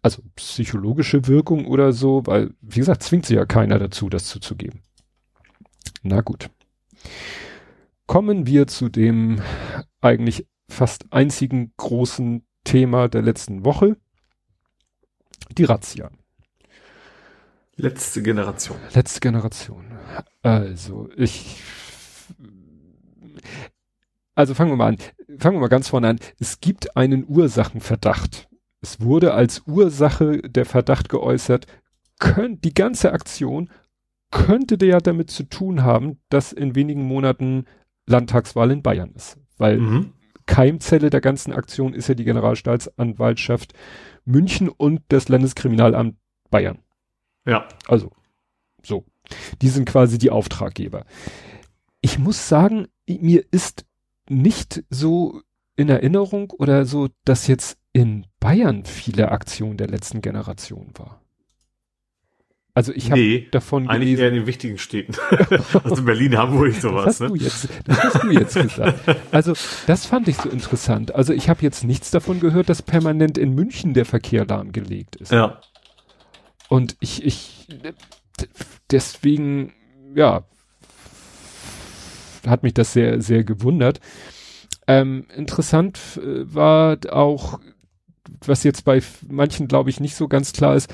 also 0.04 0.22
psychologische 0.36 1.28
Wirkung 1.28 1.64
oder 1.64 1.94
so, 1.94 2.26
weil, 2.26 2.52
wie 2.60 2.80
gesagt, 2.80 3.02
zwingt 3.02 3.24
sie 3.24 3.36
ja 3.36 3.46
keiner 3.46 3.78
dazu, 3.78 4.10
das 4.10 4.26
zuzugeben. 4.26 4.82
Na 6.02 6.20
gut. 6.20 6.50
Kommen 8.06 8.46
wir 8.46 8.66
zu 8.66 8.90
dem 8.90 9.40
eigentlich 10.02 10.46
fast 10.68 11.10
einzigen 11.10 11.72
großen 11.78 12.44
Thema 12.64 13.08
der 13.08 13.22
letzten 13.22 13.64
Woche. 13.64 13.96
Die 15.56 15.64
Razzia. 15.64 16.10
Letzte 17.76 18.22
Generation. 18.22 18.76
Letzte 18.92 19.20
Generation. 19.20 19.86
Also, 20.42 21.08
ich. 21.16 21.62
Also 24.34 24.52
fangen 24.52 24.70
wir 24.70 24.76
mal 24.76 24.88
an. 24.88 24.98
Fangen 25.38 25.56
wir 25.56 25.60
mal 25.60 25.68
ganz 25.68 25.88
vorne 25.88 26.08
an. 26.08 26.20
Es 26.38 26.60
gibt 26.60 26.94
einen 26.94 27.24
Ursachenverdacht. 27.26 28.48
Es 28.84 29.00
wurde 29.00 29.32
als 29.32 29.62
Ursache 29.66 30.42
der 30.42 30.66
Verdacht 30.66 31.08
geäußert, 31.08 31.66
könnt, 32.18 32.66
die 32.66 32.74
ganze 32.74 33.14
Aktion 33.14 33.70
könnte 34.30 34.76
der 34.76 34.88
ja 34.88 34.98
damit 34.98 35.30
zu 35.30 35.44
tun 35.44 35.84
haben, 35.84 36.18
dass 36.28 36.52
in 36.52 36.74
wenigen 36.74 37.02
Monaten 37.02 37.64
Landtagswahl 38.04 38.70
in 38.70 38.82
Bayern 38.82 39.12
ist. 39.14 39.38
Weil 39.56 39.78
Mhm. 39.78 40.12
Keimzelle 40.44 41.08
der 41.08 41.22
ganzen 41.22 41.54
Aktion 41.54 41.94
ist 41.94 42.08
ja 42.08 42.14
die 42.14 42.24
Generalstaatsanwaltschaft 42.24 43.72
München 44.26 44.68
und 44.68 45.00
das 45.08 45.30
Landeskriminalamt 45.30 46.18
Bayern. 46.50 46.80
Ja. 47.46 47.66
Also, 47.88 48.10
so. 48.82 49.06
Die 49.62 49.68
sind 49.68 49.86
quasi 49.86 50.18
die 50.18 50.28
Auftraggeber. 50.30 51.06
Ich 52.02 52.18
muss 52.18 52.50
sagen, 52.50 52.88
mir 53.08 53.46
ist 53.50 53.86
nicht 54.28 54.84
so 54.90 55.40
in 55.74 55.88
Erinnerung 55.88 56.50
oder 56.50 56.84
so, 56.84 57.08
dass 57.24 57.46
jetzt 57.46 57.78
in 57.94 58.26
Bayern 58.40 58.84
viele 58.84 59.30
Aktionen 59.30 59.78
der 59.78 59.86
letzten 59.86 60.20
Generation 60.20 60.90
war. 60.98 61.22
Also 62.76 62.92
ich 62.92 63.12
habe 63.12 63.20
nee, 63.20 63.46
davon 63.52 63.88
eigentlich 63.88 64.16
gelesen. 64.16 64.20
eher 64.20 64.28
in 64.28 64.34
den 64.34 64.46
wichtigen 64.46 64.78
Städten. 64.78 65.14
also 65.84 65.96
in 65.96 66.04
Berlin, 66.04 66.36
Hamburg, 66.36 66.72
Das 66.72 66.82
sowas, 66.82 67.06
hast 67.06 67.20
ne? 67.20 67.28
du 67.28 67.36
jetzt, 67.36 67.68
das 67.86 68.02
hast 68.02 68.22
du 68.24 68.30
jetzt 68.30 68.54
gesagt. 68.54 69.16
Also 69.30 69.54
das 69.86 70.06
fand 70.06 70.26
ich 70.26 70.36
so 70.36 70.48
interessant. 70.48 71.14
Also 71.14 71.32
ich 71.32 71.48
habe 71.48 71.62
jetzt 71.62 71.84
nichts 71.84 72.10
davon 72.10 72.40
gehört, 72.40 72.68
dass 72.68 72.82
permanent 72.82 73.38
in 73.38 73.54
München 73.54 73.94
der 73.94 74.04
Verkehr 74.04 74.44
lahmgelegt 74.44 75.14
ist. 75.16 75.30
Ja. 75.30 75.60
Und 76.68 76.96
ich, 76.98 77.24
ich, 77.24 77.68
deswegen, 78.90 79.72
ja, 80.16 80.42
hat 82.44 82.64
mich 82.64 82.74
das 82.74 82.92
sehr, 82.92 83.22
sehr 83.22 83.44
gewundert. 83.44 84.00
Ähm, 84.88 85.26
interessant 85.34 86.20
äh, 86.20 86.52
war 86.52 86.98
auch, 87.10 87.60
was 88.46 88.64
jetzt 88.64 88.84
bei 88.84 89.02
manchen, 89.28 89.68
glaube 89.68 89.90
ich, 89.90 90.00
nicht 90.00 90.16
so 90.16 90.28
ganz 90.28 90.52
klar 90.52 90.76
ist, 90.76 90.92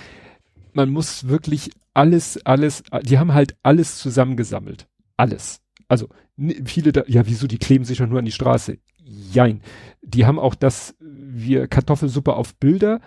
man 0.73 0.91
muss 0.91 1.29
wirklich 1.29 1.71
alles, 1.95 2.39
alles, 2.45 2.83
die 3.03 3.19
haben 3.19 3.35
halt 3.35 3.57
alles 3.63 3.99
zusammengesammelt. 3.99 4.87
Alles. 5.17 5.61
Also 5.89 6.09
viele, 6.65 6.93
da, 6.93 7.03
ja, 7.07 7.27
wieso, 7.27 7.47
die 7.47 7.59
kleben 7.59 7.85
sich 7.85 7.99
doch 7.99 8.07
nur 8.07 8.21
an 8.21 8.25
die 8.25 8.33
Straße. 8.33 8.79
Jein. 9.03 9.61
Die 10.03 10.25
haben 10.25 10.39
auch 10.39 10.55
das, 10.55 10.95
wir 11.01 11.67
Kartoffelsuppe 11.67 12.35
auf 12.35 12.55
Bilder, 12.57 13.01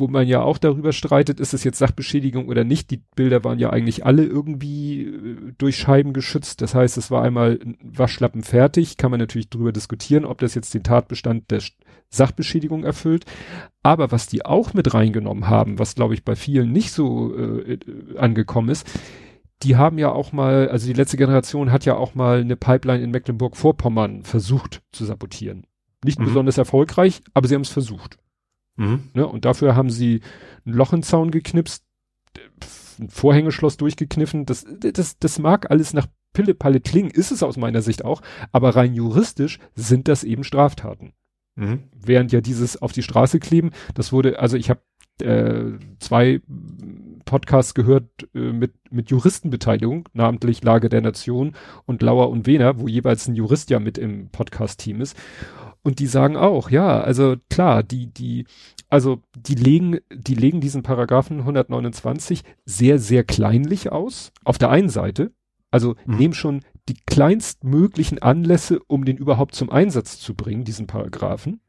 wo 0.00 0.08
man 0.08 0.26
ja 0.26 0.42
auch 0.42 0.58
darüber 0.58 0.92
streitet, 0.92 1.38
ist 1.38 1.54
es 1.54 1.62
jetzt 1.62 1.78
Sachbeschädigung 1.78 2.48
oder 2.48 2.64
nicht. 2.64 2.90
Die 2.90 3.02
Bilder 3.14 3.44
waren 3.44 3.58
ja 3.58 3.70
eigentlich 3.70 4.04
alle 4.04 4.24
irgendwie 4.24 5.04
äh, 5.04 5.52
durch 5.58 5.76
Scheiben 5.76 6.12
geschützt. 6.12 6.62
Das 6.62 6.74
heißt, 6.74 6.96
es 6.96 7.10
war 7.10 7.22
einmal 7.22 7.60
Waschlappen 7.82 8.42
fertig. 8.42 8.96
Kann 8.96 9.10
man 9.10 9.20
natürlich 9.20 9.50
darüber 9.50 9.72
diskutieren, 9.72 10.24
ob 10.24 10.38
das 10.38 10.54
jetzt 10.54 10.74
den 10.74 10.82
Tatbestand 10.82 11.50
der 11.50 11.62
Sachbeschädigung 12.08 12.82
erfüllt. 12.82 13.24
Aber 13.82 14.10
was 14.10 14.26
die 14.26 14.44
auch 14.44 14.74
mit 14.74 14.92
reingenommen 14.92 15.48
haben, 15.48 15.78
was 15.78 15.94
glaube 15.94 16.14
ich 16.14 16.24
bei 16.24 16.34
vielen 16.34 16.72
nicht 16.72 16.92
so 16.92 17.36
äh, 17.36 17.74
äh, 17.74 17.78
angekommen 18.18 18.70
ist, 18.70 18.88
die 19.62 19.76
haben 19.76 19.98
ja 19.98 20.10
auch 20.10 20.32
mal, 20.32 20.68
also 20.68 20.86
die 20.86 20.94
letzte 20.94 21.18
Generation 21.18 21.70
hat 21.70 21.84
ja 21.84 21.96
auch 21.96 22.14
mal 22.14 22.40
eine 22.40 22.56
Pipeline 22.56 23.04
in 23.04 23.10
Mecklenburg-Vorpommern 23.10 24.22
versucht 24.22 24.82
zu 24.90 25.04
sabotieren. 25.04 25.66
Nicht 26.04 26.18
mhm. 26.18 26.24
besonders 26.24 26.56
erfolgreich, 26.56 27.20
aber 27.34 27.46
sie 27.46 27.54
haben 27.54 27.62
es 27.62 27.68
versucht. 27.68 28.18
Mhm. 28.80 29.10
Ne? 29.12 29.26
Und 29.26 29.44
dafür 29.44 29.76
haben 29.76 29.90
sie 29.90 30.22
ein 30.64 30.72
Loch 30.72 30.94
in 30.94 31.02
Zaun 31.02 31.30
geknipst, 31.30 31.84
ein 32.98 33.10
Vorhängeschloss 33.10 33.76
durchgekniffen. 33.76 34.46
Das, 34.46 34.64
das, 34.80 35.18
das 35.18 35.38
mag 35.38 35.70
alles 35.70 35.92
nach 35.92 36.06
Pille-Palle 36.32 36.80
klingen, 36.80 37.10
ist 37.10 37.30
es 37.30 37.42
aus 37.42 37.56
meiner 37.56 37.82
Sicht 37.82 38.04
auch, 38.04 38.22
aber 38.52 38.76
rein 38.76 38.94
juristisch 38.94 39.58
sind 39.74 40.08
das 40.08 40.24
eben 40.24 40.44
Straftaten. 40.44 41.12
Mhm. 41.56 41.84
Während 41.94 42.32
ja 42.32 42.40
dieses 42.40 42.80
auf 42.80 42.92
die 42.92 43.02
Straße 43.02 43.38
kleben, 43.38 43.72
das 43.94 44.12
wurde, 44.12 44.38
also 44.38 44.56
ich 44.56 44.70
habe 44.70 44.80
äh, 45.20 45.78
zwei 45.98 46.40
Podcasts 47.26 47.74
gehört 47.74 48.08
äh, 48.34 48.52
mit, 48.52 48.72
mit 48.90 49.10
Juristenbeteiligung, 49.10 50.08
namentlich 50.14 50.62
Lage 50.62 50.88
der 50.88 51.02
Nation 51.02 51.54
und 51.84 52.00
Lauer 52.00 52.30
und 52.30 52.46
Wehner, 52.46 52.78
wo 52.78 52.88
jeweils 52.88 53.28
ein 53.28 53.34
Jurist 53.34 53.68
ja 53.68 53.78
mit 53.78 53.98
im 53.98 54.30
Podcast-Team 54.30 55.02
ist. 55.02 55.16
Und 55.82 55.98
die 55.98 56.06
sagen 56.06 56.36
auch, 56.36 56.70
ja, 56.70 57.00
also 57.00 57.36
klar, 57.48 57.82
die, 57.82 58.06
die, 58.06 58.46
also 58.88 59.22
die 59.34 59.54
legen, 59.54 59.98
die 60.12 60.34
legen 60.34 60.60
diesen 60.60 60.82
Paragraphen 60.82 61.40
129 61.40 62.42
sehr, 62.66 62.98
sehr 62.98 63.24
kleinlich 63.24 63.90
aus. 63.90 64.32
Auf 64.44 64.58
der 64.58 64.70
einen 64.70 64.90
Seite, 64.90 65.32
also 65.70 65.96
mhm. 66.04 66.16
nehmen 66.16 66.34
schon 66.34 66.60
die 66.88 66.96
kleinstmöglichen 67.06 68.20
Anlässe, 68.20 68.80
um 68.86 69.04
den 69.04 69.16
überhaupt 69.16 69.54
zum 69.54 69.70
Einsatz 69.70 70.18
zu 70.18 70.34
bringen, 70.34 70.64
diesen 70.64 70.86
Paragraphen. 70.86 71.60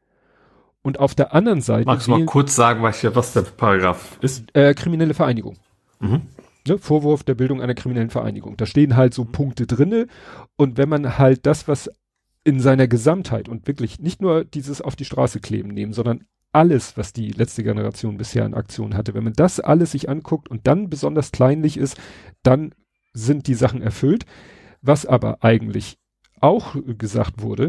Und 0.82 0.98
auf 0.98 1.14
der 1.14 1.32
anderen 1.32 1.60
Seite. 1.60 1.86
Magst 1.86 2.08
du 2.08 2.10
mal 2.10 2.24
kurz 2.24 2.56
sagen, 2.56 2.82
was, 2.82 3.04
was 3.14 3.32
der 3.32 3.42
Paragraph 3.42 4.18
ist? 4.20 4.44
Äh, 4.54 4.74
kriminelle 4.74 5.14
Vereinigung. 5.14 5.56
Mhm. 6.00 6.22
Ne, 6.66 6.78
Vorwurf 6.78 7.22
der 7.22 7.34
Bildung 7.34 7.62
einer 7.62 7.74
kriminellen 7.74 8.10
Vereinigung. 8.10 8.56
Da 8.56 8.66
stehen 8.66 8.96
halt 8.96 9.14
so 9.14 9.24
Punkte 9.24 9.66
drinne. 9.66 10.06
Und 10.56 10.78
wenn 10.78 10.88
man 10.88 11.18
halt 11.18 11.46
das, 11.46 11.68
was 11.68 11.88
in 12.44 12.60
seiner 12.60 12.88
Gesamtheit 12.88 13.48
und 13.48 13.66
wirklich 13.66 14.00
nicht 14.00 14.20
nur 14.20 14.44
dieses 14.44 14.80
auf 14.80 14.96
die 14.96 15.04
Straße 15.04 15.40
kleben 15.40 15.70
nehmen, 15.70 15.92
sondern 15.92 16.24
alles, 16.52 16.96
was 16.96 17.12
die 17.12 17.30
letzte 17.30 17.62
Generation 17.62 18.18
bisher 18.18 18.44
in 18.44 18.54
Aktion 18.54 18.94
hatte, 18.94 19.14
wenn 19.14 19.24
man 19.24 19.32
das 19.32 19.58
alles 19.58 19.92
sich 19.92 20.08
anguckt 20.08 20.48
und 20.48 20.66
dann 20.66 20.90
besonders 20.90 21.32
kleinlich 21.32 21.76
ist, 21.76 21.96
dann 22.42 22.74
sind 23.14 23.46
die 23.46 23.54
Sachen 23.54 23.80
erfüllt. 23.80 24.26
Was 24.82 25.06
aber 25.06 25.42
eigentlich 25.44 25.98
auch 26.40 26.76
gesagt 26.98 27.40
wurde, 27.40 27.68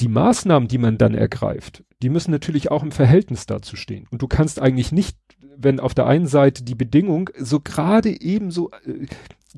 die 0.00 0.08
Maßnahmen, 0.08 0.68
die 0.68 0.78
man 0.78 0.98
dann 0.98 1.14
ergreift, 1.14 1.84
die 2.02 2.10
müssen 2.10 2.30
natürlich 2.30 2.70
auch 2.70 2.82
im 2.82 2.92
Verhältnis 2.92 3.46
dazu 3.46 3.76
stehen. 3.76 4.06
Und 4.10 4.20
du 4.20 4.28
kannst 4.28 4.60
eigentlich 4.60 4.92
nicht, 4.92 5.16
wenn 5.56 5.80
auf 5.80 5.94
der 5.94 6.06
einen 6.06 6.26
Seite 6.26 6.64
die 6.64 6.74
Bedingungen 6.74 7.26
so 7.38 7.60
gerade 7.60 8.20
ebenso, 8.20 8.70
äh, 8.84 9.06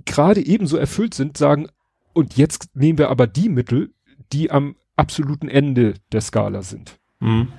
gerade 0.04 0.44
ebenso 0.44 0.76
erfüllt 0.76 1.14
sind, 1.14 1.36
sagen, 1.36 1.68
und 2.18 2.36
jetzt 2.36 2.74
nehmen 2.74 2.98
wir 2.98 3.10
aber 3.10 3.28
die 3.28 3.48
Mittel, 3.48 3.94
die 4.32 4.50
am 4.50 4.74
absoluten 4.96 5.48
Ende 5.48 5.94
der 6.10 6.20
Skala 6.20 6.62
sind. 6.62 6.98
Mhm. 7.20 7.52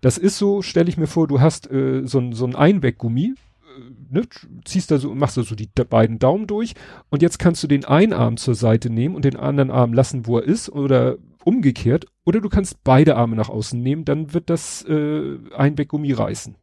Das 0.00 0.18
ist 0.18 0.38
so, 0.38 0.62
stelle 0.62 0.88
ich 0.88 0.96
mir 0.96 1.08
vor, 1.08 1.26
du 1.26 1.40
hast 1.40 1.68
äh, 1.68 2.06
so, 2.06 2.30
so 2.30 2.46
ein 2.46 2.54
Einweggummi, 2.54 3.34
äh, 3.34 3.80
ne, 4.08 4.22
ziehst 4.64 4.92
da 4.92 4.98
so, 4.98 5.12
machst 5.16 5.36
da 5.36 5.42
so 5.42 5.56
die 5.56 5.66
beiden 5.66 6.20
Daumen 6.20 6.46
durch 6.46 6.74
und 7.10 7.22
jetzt 7.22 7.40
kannst 7.40 7.64
du 7.64 7.66
den 7.66 7.84
einen 7.84 8.12
Arm 8.12 8.36
zur 8.36 8.54
Seite 8.54 8.88
nehmen 8.88 9.16
und 9.16 9.24
den 9.24 9.34
anderen 9.34 9.72
Arm 9.72 9.92
lassen, 9.92 10.28
wo 10.28 10.38
er 10.38 10.44
ist 10.44 10.68
oder 10.68 11.16
umgekehrt 11.42 12.06
oder 12.24 12.40
du 12.40 12.48
kannst 12.48 12.84
beide 12.84 13.16
Arme 13.16 13.34
nach 13.34 13.48
außen 13.48 13.82
nehmen, 13.82 14.04
dann 14.04 14.32
wird 14.32 14.48
das 14.48 14.84
äh, 14.84 15.38
Einweggummi 15.56 16.12
reißen. 16.12 16.54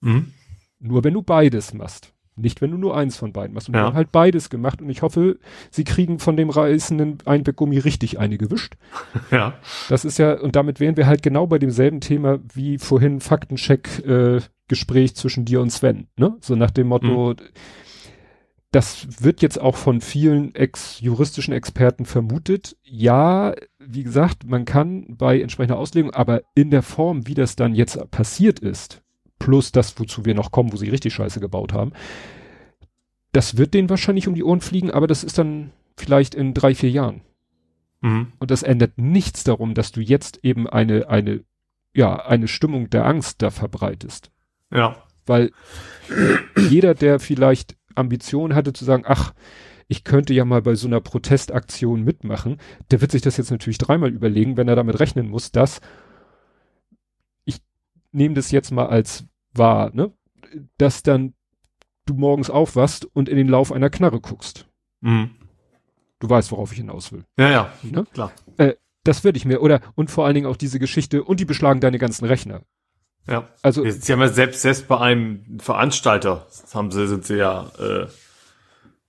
Mhm. 0.00 0.32
Nur 0.78 1.04
wenn 1.04 1.12
du 1.12 1.20
beides 1.20 1.74
machst. 1.74 2.14
Nicht, 2.38 2.60
wenn 2.60 2.70
du 2.70 2.76
nur 2.76 2.94
eins 2.94 3.16
von 3.16 3.32
beiden 3.32 3.54
machst. 3.54 3.68
Und 3.68 3.74
ja. 3.74 3.80
wir 3.80 3.86
haben 3.86 3.94
halt 3.96 4.12
beides 4.12 4.50
gemacht 4.50 4.82
und 4.82 4.90
ich 4.90 5.00
hoffe, 5.00 5.38
sie 5.70 5.84
kriegen 5.84 6.18
von 6.18 6.36
dem 6.36 6.50
reißenden 6.50 7.18
Einweggummi 7.24 7.78
richtig 7.78 8.18
eine 8.18 8.38
gewischt. 8.38 8.74
Ja. 9.30 9.54
Das 9.88 10.04
ist 10.04 10.18
ja, 10.18 10.38
und 10.38 10.54
damit 10.54 10.78
wären 10.78 10.96
wir 10.96 11.06
halt 11.06 11.22
genau 11.22 11.46
bei 11.46 11.58
demselben 11.58 12.00
Thema 12.00 12.38
wie 12.54 12.78
vorhin 12.78 13.20
Faktencheck, 13.20 14.04
äh, 14.06 14.40
Gespräch 14.68 15.16
zwischen 15.16 15.44
dir 15.44 15.60
und 15.60 15.70
Sven, 15.70 16.08
ne? 16.16 16.36
So 16.40 16.54
nach 16.54 16.70
dem 16.70 16.88
Motto, 16.88 17.30
mhm. 17.30 17.36
das 18.70 19.22
wird 19.22 19.42
jetzt 19.42 19.60
auch 19.60 19.76
von 19.76 20.00
vielen 20.00 20.54
ex-juristischen 20.54 21.54
Experten 21.54 22.04
vermutet. 22.04 22.76
Ja, 22.82 23.54
wie 23.78 24.02
gesagt, 24.02 24.46
man 24.46 24.64
kann 24.64 25.16
bei 25.16 25.40
entsprechender 25.40 25.78
Auslegung, 25.78 26.12
aber 26.12 26.42
in 26.54 26.70
der 26.70 26.82
Form, 26.82 27.26
wie 27.26 27.34
das 27.34 27.56
dann 27.56 27.74
jetzt 27.74 28.10
passiert 28.10 28.60
ist, 28.60 29.02
plus 29.38 29.72
das, 29.72 29.98
wozu 29.98 30.24
wir 30.24 30.34
noch 30.34 30.50
kommen, 30.50 30.72
wo 30.72 30.76
sie 30.76 30.88
richtig 30.88 31.14
Scheiße 31.14 31.40
gebaut 31.40 31.72
haben. 31.72 31.92
Das 33.32 33.56
wird 33.56 33.74
denen 33.74 33.90
wahrscheinlich 33.90 34.28
um 34.28 34.34
die 34.34 34.44
Ohren 34.44 34.60
fliegen, 34.60 34.90
aber 34.90 35.06
das 35.06 35.24
ist 35.24 35.38
dann 35.38 35.72
vielleicht 35.96 36.34
in 36.34 36.54
drei, 36.54 36.74
vier 36.74 36.90
Jahren. 36.90 37.22
Mhm. 38.00 38.32
Und 38.38 38.50
das 38.50 38.62
ändert 38.62 38.98
nichts 38.98 39.44
darum, 39.44 39.74
dass 39.74 39.92
du 39.92 40.00
jetzt 40.00 40.40
eben 40.42 40.68
eine, 40.68 41.08
eine, 41.08 41.44
ja, 41.94 42.24
eine 42.26 42.48
Stimmung 42.48 42.90
der 42.90 43.06
Angst 43.06 43.42
da 43.42 43.50
verbreitest. 43.50 44.30
Ja. 44.72 44.96
Weil 45.26 45.50
jeder, 46.56 46.94
der 46.94 47.18
vielleicht 47.18 47.76
Ambitionen 47.94 48.54
hatte 48.54 48.72
zu 48.72 48.84
sagen, 48.84 49.04
ach, 49.06 49.34
ich 49.88 50.04
könnte 50.04 50.34
ja 50.34 50.44
mal 50.44 50.62
bei 50.62 50.74
so 50.74 50.86
einer 50.88 51.00
Protestaktion 51.00 52.02
mitmachen, 52.02 52.58
der 52.90 53.00
wird 53.00 53.12
sich 53.12 53.22
das 53.22 53.36
jetzt 53.36 53.50
natürlich 53.50 53.78
dreimal 53.78 54.10
überlegen, 54.10 54.56
wenn 54.56 54.68
er 54.68 54.76
damit 54.76 54.98
rechnen 54.98 55.28
muss, 55.28 55.52
dass 55.52 55.80
nehme 58.16 58.34
das 58.34 58.50
jetzt 58.50 58.72
mal 58.72 58.86
als 58.86 59.24
wahr, 59.52 59.90
ne? 59.92 60.12
Dass 60.78 61.02
dann 61.02 61.34
du 62.06 62.14
morgens 62.14 62.50
aufwachst 62.50 63.04
und 63.04 63.28
in 63.28 63.36
den 63.36 63.48
Lauf 63.48 63.72
einer 63.72 63.90
Knarre 63.90 64.20
guckst. 64.20 64.66
Mhm. 65.00 65.30
Du 66.18 66.30
weißt, 66.30 66.50
worauf 66.50 66.72
ich 66.72 66.78
hinaus 66.78 67.12
will. 67.12 67.24
Ja, 67.38 67.50
ja, 67.50 67.72
ne? 67.82 68.06
klar. 68.12 68.32
Äh, 68.56 68.74
das 69.04 69.22
würde 69.22 69.36
ich 69.36 69.44
mir, 69.44 69.60
oder, 69.60 69.80
und 69.94 70.10
vor 70.10 70.24
allen 70.24 70.34
Dingen 70.34 70.46
auch 70.46 70.56
diese 70.56 70.78
Geschichte, 70.78 71.22
und 71.22 71.40
die 71.40 71.44
beschlagen 71.44 71.80
deine 71.80 71.98
ganzen 71.98 72.24
Rechner. 72.24 72.62
Ja. 73.28 73.48
Also. 73.62 73.88
Sie 73.88 74.12
haben 74.12 74.20
ja 74.20 74.28
selbst, 74.28 74.62
selbst 74.62 74.88
bei 74.88 74.98
einem 74.98 75.58
Veranstalter, 75.60 76.46
haben 76.72 76.90
sie, 76.90 77.06
sind 77.06 77.26
sie 77.26 77.36
ja, 77.36 77.70
äh, 77.78 78.06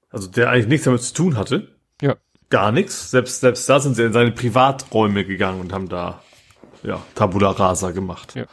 also 0.10 0.28
der 0.28 0.50
eigentlich 0.50 0.68
nichts 0.68 0.86
damit 0.86 1.02
zu 1.02 1.14
tun 1.14 1.38
hatte. 1.38 1.76
Ja. 2.02 2.16
Gar 2.50 2.72
nichts. 2.72 3.12
Selbst, 3.12 3.42
selbst 3.42 3.70
da 3.70 3.80
sind 3.80 3.96
sie 3.96 4.04
in 4.04 4.14
seine 4.14 4.32
Privaträume 4.32 5.24
gegangen 5.24 5.62
und 5.62 5.72
haben 5.72 5.88
da, 5.88 6.22
ja, 6.84 7.02
Tabula 7.16 7.52
Rasa 7.52 7.92
gemacht. 7.92 8.36
Ja. 8.36 8.46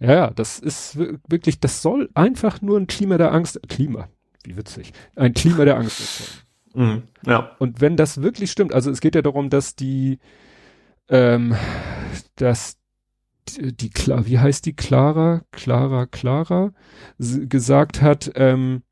Ja, 0.00 0.12
ja, 0.14 0.30
das 0.30 0.58
ist 0.58 0.96
wirklich, 0.96 1.60
das 1.60 1.82
soll 1.82 2.08
einfach 2.14 2.62
nur 2.62 2.78
ein 2.78 2.86
Klima 2.86 3.18
der 3.18 3.32
Angst, 3.32 3.60
Klima, 3.68 4.08
wie 4.44 4.56
witzig, 4.56 4.92
ein 5.14 5.34
Klima 5.34 5.64
der 5.64 5.76
Angst 5.76 6.00
erzeugen. 6.00 6.50
Mhm, 6.74 7.02
ja. 7.26 7.54
Und 7.58 7.80
wenn 7.80 7.96
das 7.96 8.22
wirklich 8.22 8.50
stimmt, 8.50 8.72
also 8.72 8.90
es 8.90 9.00
geht 9.00 9.14
ja 9.14 9.22
darum, 9.22 9.50
dass 9.50 9.76
die, 9.76 10.18
ähm, 11.08 11.54
dass 12.36 12.78
die, 13.48 13.76
die 13.76 13.90
wie 14.24 14.38
heißt 14.38 14.64
die 14.64 14.74
Clara, 14.74 15.42
Clara, 15.50 16.06
Clara, 16.06 16.72
gesagt 17.18 18.00
hat, 18.00 18.32
ähm, 18.36 18.82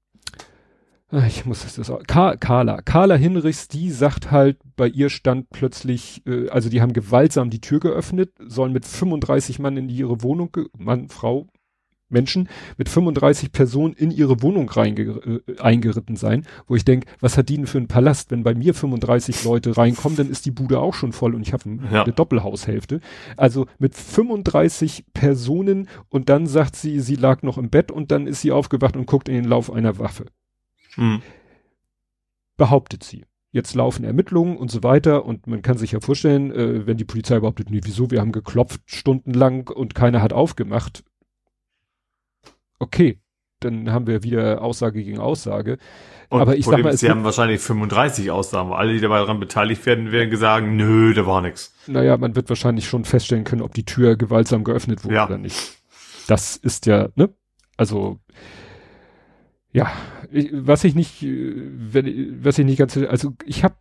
ich 1.26 1.46
muss 1.46 1.74
das 1.74 1.90
auch, 1.90 2.02
Carla, 2.06 2.82
Carla 2.82 3.14
Hinrichs, 3.14 3.68
die 3.68 3.90
sagt 3.90 4.30
halt, 4.30 4.58
bei 4.76 4.88
ihr 4.88 5.08
stand 5.08 5.48
plötzlich, 5.50 6.22
äh, 6.26 6.48
also 6.50 6.68
die 6.68 6.82
haben 6.82 6.92
gewaltsam 6.92 7.48
die 7.48 7.60
Tür 7.60 7.80
geöffnet, 7.80 8.32
sollen 8.38 8.72
mit 8.72 8.84
35 8.84 9.58
Mann 9.58 9.76
in 9.78 9.88
ihre 9.88 10.22
Wohnung, 10.22 10.54
Mann, 10.76 11.08
Frau, 11.08 11.48
Menschen, 12.10 12.48
mit 12.76 12.88
35 12.88 13.52
Personen 13.52 13.94
in 13.94 14.10
ihre 14.10 14.42
Wohnung 14.42 14.68
reinge, 14.68 15.02
äh, 15.46 15.60
eingeritten 15.60 16.16
sein, 16.16 16.46
wo 16.66 16.76
ich 16.76 16.84
denke, 16.84 17.08
was 17.20 17.36
hat 17.36 17.48
die 17.48 17.56
denn 17.56 17.66
für 17.66 17.78
einen 17.78 17.88
Palast? 17.88 18.30
Wenn 18.30 18.42
bei 18.42 18.54
mir 18.54 18.74
35 18.74 19.44
Leute 19.44 19.76
reinkommen, 19.76 20.16
dann 20.16 20.30
ist 20.30 20.46
die 20.46 20.50
Bude 20.50 20.78
auch 20.78 20.94
schon 20.94 21.12
voll 21.12 21.34
und 21.34 21.42
ich 21.42 21.52
habe 21.52 21.68
ein, 21.68 21.88
ja. 21.90 22.04
eine 22.04 22.12
Doppelhaushälfte. 22.12 23.00
Also 23.36 23.66
mit 23.78 23.94
35 23.94 25.06
Personen 25.12 25.88
und 26.08 26.28
dann 26.28 26.46
sagt 26.46 26.76
sie, 26.76 27.00
sie 27.00 27.16
lag 27.16 27.42
noch 27.42 27.58
im 27.58 27.70
Bett 27.70 27.90
und 27.90 28.10
dann 28.10 28.26
ist 28.26 28.42
sie 28.42 28.52
aufgewacht 28.52 28.96
und 28.96 29.06
guckt 29.06 29.28
in 29.28 29.34
den 29.34 29.44
Lauf 29.44 29.72
einer 29.72 29.98
Waffe. 29.98 30.26
Hm. 30.98 31.22
Behauptet 32.56 33.04
sie. 33.04 33.24
Jetzt 33.50 33.74
laufen 33.74 34.04
Ermittlungen 34.04 34.58
und 34.58 34.70
so 34.70 34.82
weiter 34.82 35.24
und 35.24 35.46
man 35.46 35.62
kann 35.62 35.78
sich 35.78 35.92
ja 35.92 36.00
vorstellen, 36.00 36.52
äh, 36.52 36.86
wenn 36.86 36.98
die 36.98 37.04
Polizei 37.04 37.40
behauptet, 37.40 37.70
nee, 37.70 37.80
wieso, 37.82 38.10
wir 38.10 38.20
haben 38.20 38.32
geklopft 38.32 38.82
stundenlang 38.84 39.68
und 39.68 39.94
keiner 39.94 40.20
hat 40.20 40.34
aufgemacht. 40.34 41.02
Okay, 42.78 43.20
dann 43.60 43.90
haben 43.90 44.06
wir 44.06 44.22
wieder 44.22 44.62
Aussage 44.62 45.02
gegen 45.02 45.18
Aussage. 45.18 45.78
Und 46.28 46.42
Aber 46.42 46.56
ich 46.56 46.66
sag 46.66 46.82
mal, 46.82 46.96
sie 46.96 47.08
haben 47.08 47.24
wahrscheinlich 47.24 47.60
35 47.60 48.30
Aussagen, 48.30 48.70
weil 48.70 48.76
alle, 48.76 48.92
die 48.92 49.00
dabei 49.00 49.18
daran 49.18 49.40
beteiligt 49.40 49.86
werden, 49.86 50.12
werden 50.12 50.30
gesagt, 50.30 50.66
nö, 50.66 51.14
da 51.14 51.26
war 51.26 51.40
nichts. 51.40 51.74
Naja, 51.86 52.18
man 52.18 52.36
wird 52.36 52.50
wahrscheinlich 52.50 52.86
schon 52.86 53.04
feststellen 53.04 53.44
können, 53.44 53.62
ob 53.62 53.72
die 53.72 53.84
Tür 53.84 54.16
gewaltsam 54.16 54.62
geöffnet 54.62 55.04
wurde 55.04 55.14
ja. 55.14 55.26
oder 55.26 55.38
nicht. 55.38 55.78
das 56.26 56.56
ist 56.56 56.84
ja, 56.86 57.08
ne? 57.14 57.30
Also 57.78 58.18
ja, 59.72 59.90
ich, 60.30 60.50
was 60.52 60.84
ich 60.84 60.94
nicht, 60.94 61.22
äh, 61.22 61.54
wenn, 61.56 62.44
was 62.44 62.58
ich 62.58 62.64
nicht 62.64 62.78
ganz, 62.78 62.96
also 62.96 63.34
ich 63.44 63.64
habe 63.64 63.74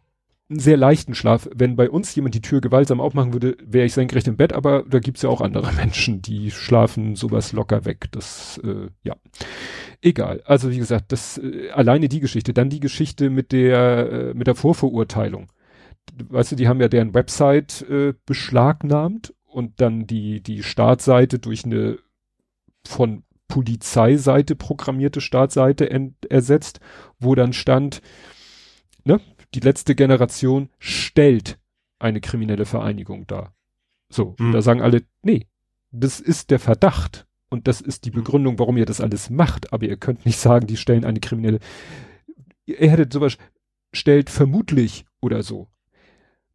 einen 0.50 0.60
sehr 0.60 0.78
leichten 0.78 1.14
Schlaf. 1.14 1.50
Wenn 1.54 1.76
bei 1.76 1.90
uns 1.90 2.16
jemand 2.16 2.34
die 2.36 2.42
Tür 2.42 2.62
gewaltsam 2.62 3.02
aufmachen 3.02 3.34
würde, 3.34 3.58
wäre 3.62 3.86
ich 3.86 3.94
senkrecht 3.94 4.28
im 4.28 4.38
Bett, 4.38 4.54
aber 4.54 4.84
da 4.84 5.00
gibt's 5.00 5.22
ja 5.22 5.30
auch 5.30 5.42
andere 5.42 5.74
Menschen, 5.76 6.22
die 6.22 6.52
schlafen 6.52 7.16
sowas 7.16 7.52
locker 7.52 7.86
weg. 7.86 8.08
Das, 8.12 8.60
äh, 8.64 8.88
ja. 9.04 9.16
Egal. 10.02 10.42
Also 10.46 10.72
wie 10.72 10.78
gesagt, 10.78 11.12
das 11.12 11.38
äh, 11.38 11.70
alleine 11.72 12.08
die 12.08 12.20
Geschichte. 12.20 12.54
Dann 12.54 12.70
die 12.70 12.80
Geschichte 12.80 13.30
mit 13.30 13.52
der, 13.52 14.12
äh, 14.12 14.34
mit 14.34 14.48
der 14.48 14.56
Vorverurteilung. 14.56 15.52
Weißt 16.30 16.54
du, 16.54 16.56
die 16.56 16.68
haben 16.68 16.80
ja 16.80 16.88
deren 16.88 17.14
Website 17.14 17.82
äh, 17.90 18.14
beschlagnahmt 18.26 19.34
und 19.46 19.82
dann 19.82 20.08
die, 20.08 20.42
die 20.42 20.64
Startseite 20.64 21.40
durch 21.40 21.66
eine 21.66 21.98
von 22.86 23.24
Polizeiseite 23.48 24.56
programmierte 24.56 25.22
Startseite 25.22 25.89
ersetzt, 26.30 26.80
wo 27.20 27.36
dann 27.36 27.54
stand, 27.54 28.02
ne, 29.04 29.22
die 29.54 29.60
letzte 29.60 29.95
Generation 29.95 30.70
stellt 30.80 31.58
eine 32.00 32.22
kriminelle 32.22 32.66
Vereinigung 32.66 33.26
dar. 33.28 33.54
So, 34.10 34.36
hm. 34.38 34.52
da 34.52 34.62
sagen 34.62 34.82
alle, 34.82 35.04
nee, 35.24 35.48
das 35.91 36.20
ist 36.20 36.52
der 36.52 36.60
Verdacht 36.60 37.28
und 37.50 37.68
das 37.68 37.82
ist 37.82 38.06
die 38.06 38.10
hm. 38.10 38.16
Begründung, 38.16 38.60
warum 38.60 38.78
ihr 38.78 38.86
das 38.86 39.02
alles 39.02 39.30
macht, 39.30 39.74
aber 39.74 39.86
ihr 39.86 39.98
könnt 39.98 40.26
nicht 40.26 40.39
sagen, 40.39 40.68
die 40.68 40.78
stellen 40.78 41.06
eine 41.06 41.20
kriminelle. 41.20 41.60
Ihr 42.66 42.91
hättet 42.91 43.14
sowas, 43.14 43.38
stellt 43.93 44.30
vermutlich 44.30 45.06
oder 45.22 45.43
so. 45.43 45.68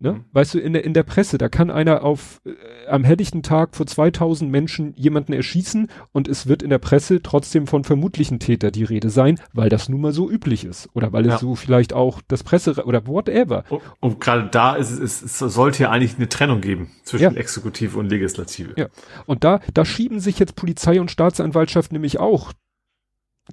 Ne? 0.02 0.12
Mhm. 0.12 0.24
Weißt 0.32 0.54
du, 0.54 0.58
in 0.58 0.72
der, 0.72 0.84
in 0.84 0.94
der 0.94 1.04
Presse, 1.04 1.38
da 1.38 1.48
kann 1.48 1.70
einer 1.70 2.02
auf 2.02 2.40
äh, 2.44 2.50
am 2.88 3.04
helllichten 3.04 3.42
Tag 3.42 3.76
vor 3.76 3.86
2000 3.86 4.50
Menschen 4.50 4.94
jemanden 4.96 5.32
erschießen 5.32 5.88
und 6.10 6.28
es 6.28 6.48
wird 6.48 6.62
in 6.62 6.70
der 6.70 6.78
Presse 6.78 7.22
trotzdem 7.22 7.66
von 7.66 7.84
vermutlichen 7.84 8.40
Täter 8.40 8.70
die 8.70 8.84
Rede 8.84 9.10
sein, 9.10 9.38
weil 9.52 9.68
das 9.68 9.88
nun 9.88 10.00
mal 10.00 10.12
so 10.12 10.28
üblich 10.28 10.64
ist 10.64 10.88
oder 10.94 11.12
weil 11.12 11.26
ja. 11.26 11.34
es 11.34 11.40
so 11.40 11.54
vielleicht 11.54 11.92
auch 11.92 12.20
das 12.26 12.42
Presse 12.42 12.84
oder 12.84 13.06
whatever. 13.06 13.64
Und, 13.68 13.82
und 14.00 14.20
gerade 14.20 14.48
da 14.50 14.74
ist 14.74 14.90
es, 14.90 15.22
es 15.22 15.38
sollte 15.38 15.84
ja 15.84 15.90
eigentlich 15.90 16.16
eine 16.16 16.28
Trennung 16.28 16.60
geben 16.60 16.90
zwischen 17.04 17.22
ja. 17.22 17.30
Exekutive 17.32 17.98
und 17.98 18.08
Legislative. 18.08 18.74
Ja. 18.76 18.88
Und 19.26 19.44
da 19.44 19.60
da 19.72 19.84
schieben 19.84 20.18
sich 20.18 20.38
jetzt 20.38 20.56
Polizei 20.56 21.00
und 21.00 21.10
Staatsanwaltschaft 21.10 21.92
nämlich 21.92 22.18
auch 22.18 22.52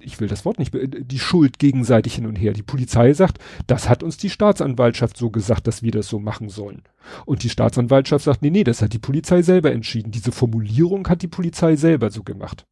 ich 0.00 0.20
will 0.20 0.28
das 0.28 0.44
Wort 0.44 0.58
nicht, 0.58 0.72
die 0.74 1.18
Schuld 1.18 1.58
gegenseitig 1.58 2.14
hin 2.14 2.26
und 2.26 2.36
her. 2.36 2.52
Die 2.52 2.62
Polizei 2.62 3.12
sagt, 3.12 3.38
das 3.66 3.88
hat 3.88 4.02
uns 4.02 4.16
die 4.16 4.30
Staatsanwaltschaft 4.30 5.16
so 5.16 5.30
gesagt, 5.30 5.66
dass 5.66 5.82
wir 5.82 5.90
das 5.90 6.08
so 6.08 6.18
machen 6.20 6.48
sollen. 6.48 6.82
Und 7.26 7.42
die 7.42 7.50
Staatsanwaltschaft 7.50 8.24
sagt, 8.24 8.42
nee, 8.42 8.50
nee, 8.50 8.64
das 8.64 8.82
hat 8.82 8.92
die 8.92 8.98
Polizei 8.98 9.42
selber 9.42 9.72
entschieden. 9.72 10.12
Diese 10.12 10.32
Formulierung 10.32 11.08
hat 11.08 11.22
die 11.22 11.28
Polizei 11.28 11.76
selber 11.76 12.10
so 12.10 12.22
gemacht. 12.22 12.66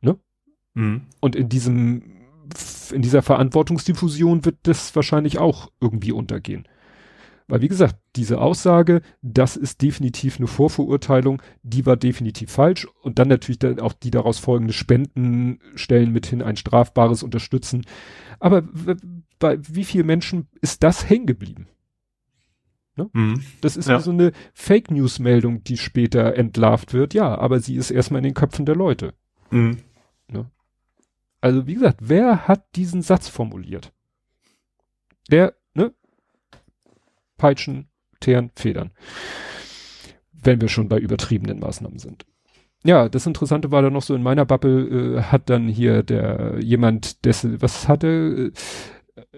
Ne? 0.00 0.18
Mhm. 0.74 1.02
Und 1.20 1.36
in 1.36 1.48
diesem, 1.48 2.02
in 2.92 3.02
dieser 3.02 3.22
Verantwortungsdiffusion 3.22 4.44
wird 4.44 4.56
das 4.64 4.94
wahrscheinlich 4.96 5.38
auch 5.38 5.70
irgendwie 5.80 6.12
untergehen. 6.12 6.66
Weil 7.48 7.60
wie 7.60 7.68
gesagt, 7.68 7.96
diese 8.16 8.40
Aussage, 8.40 9.02
das 9.22 9.56
ist 9.56 9.80
definitiv 9.80 10.38
eine 10.38 10.48
Vorverurteilung, 10.48 11.40
die 11.62 11.86
war 11.86 11.96
definitiv 11.96 12.50
falsch. 12.50 12.88
Und 13.02 13.18
dann 13.18 13.28
natürlich 13.28 13.60
dann 13.60 13.78
auch 13.78 13.92
die 13.92 14.10
daraus 14.10 14.38
folgende 14.38 14.72
Spenden 14.72 15.60
stellen 15.76 16.12
mithin 16.12 16.42
ein 16.42 16.56
strafbares 16.56 17.22
Unterstützen. 17.22 17.86
Aber 18.40 18.64
bei 19.38 19.58
wie 19.62 19.84
vielen 19.84 20.06
Menschen 20.06 20.48
ist 20.60 20.82
das 20.82 21.08
hängen 21.08 21.26
geblieben? 21.26 21.68
Ne? 22.96 23.10
Mhm. 23.12 23.42
Das 23.60 23.76
ist 23.76 23.88
ja. 23.88 24.00
so 24.00 24.10
eine 24.10 24.32
Fake 24.52 24.90
News 24.90 25.18
Meldung, 25.18 25.62
die 25.62 25.76
später 25.76 26.34
entlarvt 26.34 26.94
wird. 26.94 27.14
Ja, 27.14 27.36
aber 27.36 27.60
sie 27.60 27.76
ist 27.76 27.90
erstmal 27.90 28.18
in 28.18 28.24
den 28.24 28.34
Köpfen 28.34 28.66
der 28.66 28.74
Leute. 28.74 29.14
Mhm. 29.50 29.78
Ne? 30.28 30.50
Also 31.40 31.66
wie 31.66 31.74
gesagt, 31.74 32.00
wer 32.02 32.48
hat 32.48 32.74
diesen 32.74 33.02
Satz 33.02 33.28
formuliert? 33.28 33.92
Der 35.30 35.54
Peitschen, 37.36 37.88
Teeren, 38.20 38.50
Federn. 38.54 38.90
Wenn 40.32 40.60
wir 40.60 40.68
schon 40.68 40.88
bei 40.88 40.98
übertriebenen 40.98 41.58
Maßnahmen 41.60 41.98
sind. 41.98 42.24
Ja, 42.84 43.08
das 43.08 43.26
Interessante 43.26 43.72
war 43.72 43.82
dann 43.82 43.92
noch 43.92 44.02
so 44.02 44.14
in 44.14 44.22
meiner 44.22 44.44
Bubble, 44.44 45.18
äh, 45.18 45.22
hat 45.22 45.50
dann 45.50 45.66
hier 45.66 46.02
der 46.02 46.58
jemand, 46.60 47.24
dessen, 47.24 47.60
was 47.60 47.88
hatte, 47.88 48.52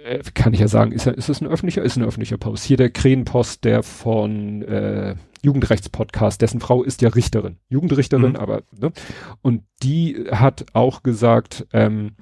äh, 0.04 0.18
kann 0.34 0.52
ich 0.52 0.60
ja 0.60 0.68
sagen, 0.68 0.92
ist, 0.92 1.06
ist 1.06 1.28
es 1.28 1.40
ein 1.40 1.46
öffentlicher, 1.46 1.82
ist 1.82 1.96
ein 1.96 2.04
öffentlicher 2.04 2.36
Post. 2.36 2.64
Hier 2.64 2.76
der 2.76 2.90
Krähenpost, 2.90 3.64
der 3.64 3.82
von 3.82 4.62
äh, 4.62 5.14
Jugendrechtspodcast, 5.42 6.42
dessen 6.42 6.60
Frau 6.60 6.82
ist 6.82 7.00
ja 7.00 7.08
Richterin, 7.08 7.56
Jugendrichterin, 7.68 8.32
mhm. 8.32 8.36
aber, 8.36 8.62
ne? 8.78 8.92
Und 9.40 9.62
die 9.82 10.26
hat 10.30 10.66
auch 10.72 11.02
gesagt, 11.02 11.66
ähm, 11.72 12.16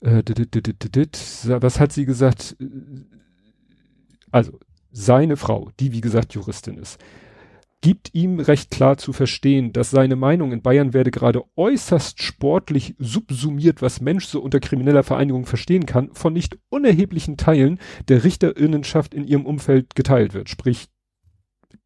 äh, 0.00 0.22
was 0.24 1.80
hat 1.80 1.92
sie 1.92 2.06
gesagt? 2.06 2.56
Also 4.34 4.58
seine 4.90 5.36
Frau, 5.36 5.70
die 5.78 5.92
wie 5.92 6.00
gesagt 6.00 6.34
Juristin 6.34 6.76
ist, 6.76 6.98
gibt 7.82 8.12
ihm 8.14 8.40
recht 8.40 8.72
klar 8.72 8.96
zu 8.96 9.12
verstehen, 9.12 9.72
dass 9.72 9.92
seine 9.92 10.16
Meinung 10.16 10.50
in 10.50 10.60
Bayern 10.60 10.92
werde 10.92 11.12
gerade 11.12 11.44
äußerst 11.54 12.20
sportlich 12.20 12.96
subsumiert, 12.98 13.80
was 13.80 14.00
Mensch 14.00 14.26
so 14.26 14.40
unter 14.40 14.58
krimineller 14.58 15.04
Vereinigung 15.04 15.46
verstehen 15.46 15.86
kann, 15.86 16.12
von 16.14 16.32
nicht 16.32 16.58
unerheblichen 16.68 17.36
Teilen 17.36 17.78
der 18.08 18.24
Richterinnenschaft 18.24 19.14
in 19.14 19.24
ihrem 19.24 19.46
Umfeld 19.46 19.94
geteilt 19.94 20.34
wird. 20.34 20.48
Sprich, 20.48 20.88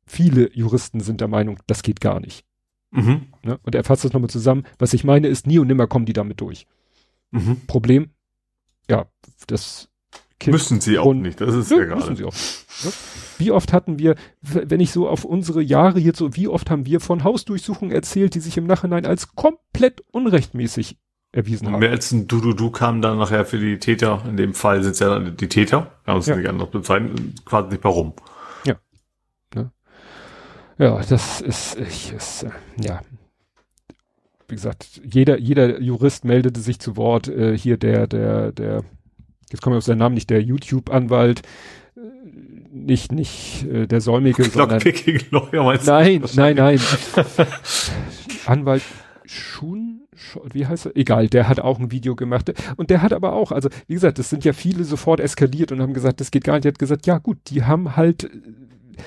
viele 0.06 0.50
Juristen 0.54 1.00
sind 1.00 1.20
der 1.20 1.28
Meinung, 1.28 1.58
das 1.66 1.82
geht 1.82 2.00
gar 2.00 2.18
nicht. 2.18 2.46
Mhm. 2.92 3.26
Ne? 3.42 3.58
Und 3.62 3.74
er 3.74 3.84
fasst 3.84 4.06
das 4.06 4.14
nochmal 4.14 4.30
zusammen. 4.30 4.64
Was 4.78 4.94
ich 4.94 5.04
meine 5.04 5.28
ist, 5.28 5.46
nie 5.46 5.58
und 5.58 5.66
nimmer 5.66 5.86
kommen 5.86 6.06
die 6.06 6.14
damit 6.14 6.40
durch. 6.40 6.66
Mhm. 7.30 7.66
Problem, 7.66 8.08
ja, 8.88 9.04
das 9.48 9.90
Kind 10.40 10.52
müssen 10.52 10.80
sie 10.80 10.98
auch 10.98 11.14
nicht, 11.14 11.40
das 11.40 11.54
ist 11.54 11.70
ja, 11.70 11.78
ja 11.78 11.84
gerade. 11.84 12.00
Müssen 12.00 12.16
sie 12.16 12.24
auch. 12.24 12.32
Ne? 12.32 12.92
Wie 13.38 13.50
oft 13.50 13.72
hatten 13.72 13.98
wir, 13.98 14.14
wenn 14.40 14.78
ich 14.78 14.92
so 14.92 15.08
auf 15.08 15.24
unsere 15.24 15.62
Jahre 15.62 15.98
jetzt 15.98 16.18
so, 16.18 16.36
wie 16.36 16.48
oft 16.48 16.70
haben 16.70 16.86
wir 16.86 17.00
von 17.00 17.24
Hausdurchsuchungen 17.24 17.92
erzählt, 17.92 18.34
die 18.34 18.40
sich 18.40 18.56
im 18.56 18.66
Nachhinein 18.66 19.04
als 19.04 19.34
komplett 19.34 20.04
unrechtmäßig 20.12 20.96
erwiesen 21.32 21.70
haben. 21.70 21.80
Mehr 21.80 21.90
als 21.90 22.12
ein 22.12 22.28
Du-Du-Du 22.28 22.70
kam 22.70 23.02
dann 23.02 23.18
nachher 23.18 23.44
für 23.44 23.58
die 23.58 23.78
Täter, 23.78 24.22
in 24.28 24.36
dem 24.36 24.54
Fall 24.54 24.82
sind 24.82 24.92
es 24.92 25.00
ja 25.00 25.18
die 25.18 25.48
Täter, 25.48 25.92
wir 26.04 26.12
haben 26.12 26.20
es 26.20 26.26
ja. 26.26 26.36
nicht 26.36 26.48
anders 26.48 26.70
bezeichnen, 26.70 27.34
quasi 27.44 27.68
nicht 27.70 27.84
warum. 27.84 28.12
Ja. 28.64 28.76
Ne? 29.54 29.72
Ja, 30.78 31.00
das 31.02 31.40
ist, 31.40 31.78
ich, 31.80 32.12
ist, 32.12 32.44
äh, 32.44 32.50
ja. 32.80 33.02
Wie 34.46 34.54
gesagt, 34.54 35.00
jeder, 35.04 35.38
jeder 35.38 35.80
Jurist 35.80 36.24
meldete 36.24 36.60
sich 36.60 36.78
zu 36.78 36.96
Wort, 36.96 37.28
äh, 37.28 37.56
hier 37.58 37.76
der, 37.76 38.06
der, 38.06 38.52
der 38.52 38.84
jetzt 39.52 39.62
komme 39.62 39.76
ich 39.76 39.78
auf 39.78 39.84
seinen 39.84 39.98
Namen 39.98 40.14
nicht, 40.14 40.30
der 40.30 40.42
YouTube-Anwalt, 40.42 41.42
äh, 41.96 42.00
nicht, 42.72 43.12
nicht 43.12 43.64
äh, 43.64 43.86
der 43.86 44.00
Säumige, 44.00 44.44
sondern... 44.50 44.80
Lawyer 45.30 45.64
meinst 45.64 45.86
nein, 45.86 46.22
nein, 46.34 46.56
nein. 46.56 46.80
Anwalt 48.46 48.82
Schun, 49.30 50.08
wie 50.52 50.66
heißt 50.66 50.86
er? 50.86 50.96
Egal, 50.96 51.28
der 51.28 51.48
hat 51.48 51.60
auch 51.60 51.78
ein 51.78 51.92
Video 51.92 52.16
gemacht. 52.16 52.52
Und 52.76 52.88
der 52.88 53.02
hat 53.02 53.12
aber 53.12 53.34
auch, 53.34 53.52
also 53.52 53.68
wie 53.86 53.94
gesagt, 53.94 54.18
das 54.18 54.30
sind 54.30 54.44
ja 54.44 54.54
viele 54.54 54.84
sofort 54.84 55.20
eskaliert 55.20 55.70
und 55.70 55.82
haben 55.82 55.92
gesagt, 55.92 56.20
das 56.20 56.30
geht 56.30 56.44
gar 56.44 56.54
nicht. 56.54 56.64
Der 56.64 56.72
hat 56.72 56.78
gesagt, 56.78 57.06
ja 57.06 57.18
gut, 57.18 57.38
die 57.48 57.64
haben 57.64 57.94
halt 57.94 58.24
äh, 58.24 58.30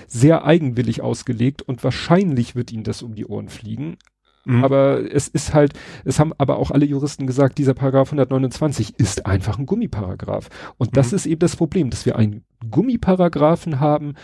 sehr 0.07 0.45
eigenwillig 0.45 1.01
ausgelegt 1.01 1.63
und 1.63 1.83
wahrscheinlich 1.83 2.55
wird 2.55 2.71
ihnen 2.71 2.83
das 2.83 3.01
um 3.01 3.15
die 3.15 3.25
Ohren 3.25 3.49
fliegen. 3.49 3.97
Mhm. 4.45 4.63
Aber 4.63 5.13
es 5.13 5.27
ist 5.27 5.53
halt, 5.53 5.73
es 6.05 6.19
haben 6.19 6.33
aber 6.37 6.57
auch 6.57 6.71
alle 6.71 6.85
Juristen 6.85 7.27
gesagt, 7.27 7.57
dieser 7.57 7.73
Paragraph 7.73 8.09
129 8.09 8.99
ist 8.99 9.25
einfach 9.25 9.59
ein 9.59 9.65
Gummiparagraph. 9.65 10.49
Und 10.77 10.97
das 10.97 11.11
mhm. 11.11 11.15
ist 11.15 11.25
eben 11.25 11.39
das 11.39 11.55
Problem, 11.55 11.89
dass 11.89 12.05
wir 12.05 12.15
einen 12.15 12.43
Gummiparagraphen 12.69 13.79
haben, 13.79 14.15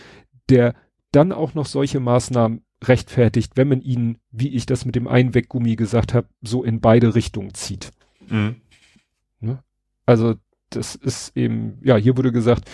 der 0.48 0.74
dann 1.12 1.32
auch 1.32 1.54
noch 1.54 1.66
solche 1.66 2.00
Maßnahmen 2.00 2.62
rechtfertigt, 2.84 3.52
wenn 3.56 3.68
man 3.68 3.80
ihn, 3.80 4.18
wie 4.30 4.48
ich 4.48 4.66
das 4.66 4.84
mit 4.84 4.94
dem 4.94 5.08
Einweggummi 5.08 5.76
gesagt 5.76 6.14
habe, 6.14 6.28
so 6.42 6.62
in 6.62 6.80
beide 6.80 7.14
Richtungen 7.14 7.54
zieht. 7.54 7.90
Mhm. 8.28 8.56
Ne? 9.40 9.62
Also 10.06 10.34
das 10.70 10.94
ist 10.94 11.36
eben, 11.36 11.78
ja, 11.82 11.96
hier 11.96 12.16
wurde 12.16 12.32
gesagt, 12.32 12.70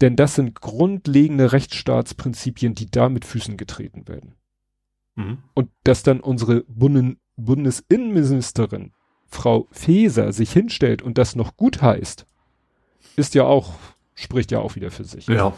denn 0.00 0.16
das 0.16 0.34
sind 0.34 0.60
grundlegende 0.60 1.52
Rechtsstaatsprinzipien, 1.52 2.74
die 2.74 2.90
da 2.90 3.08
mit 3.08 3.24
Füßen 3.24 3.56
getreten 3.56 4.08
werden. 4.08 4.34
Mhm. 5.14 5.38
Und 5.54 5.70
dass 5.84 6.02
dann 6.02 6.20
unsere 6.20 6.64
Bunden, 6.68 7.18
Bundesinnenministerin, 7.36 8.92
Frau 9.26 9.68
Faeser, 9.70 10.32
sich 10.32 10.52
hinstellt 10.52 11.02
und 11.02 11.18
das 11.18 11.36
noch 11.36 11.56
gut 11.56 11.82
heißt, 11.82 12.26
ist 13.16 13.34
ja 13.34 13.44
auch, 13.44 13.74
spricht 14.14 14.50
ja 14.50 14.60
auch 14.60 14.76
wieder 14.76 14.90
für 14.90 15.04
sich. 15.04 15.26
Ja. 15.26 15.52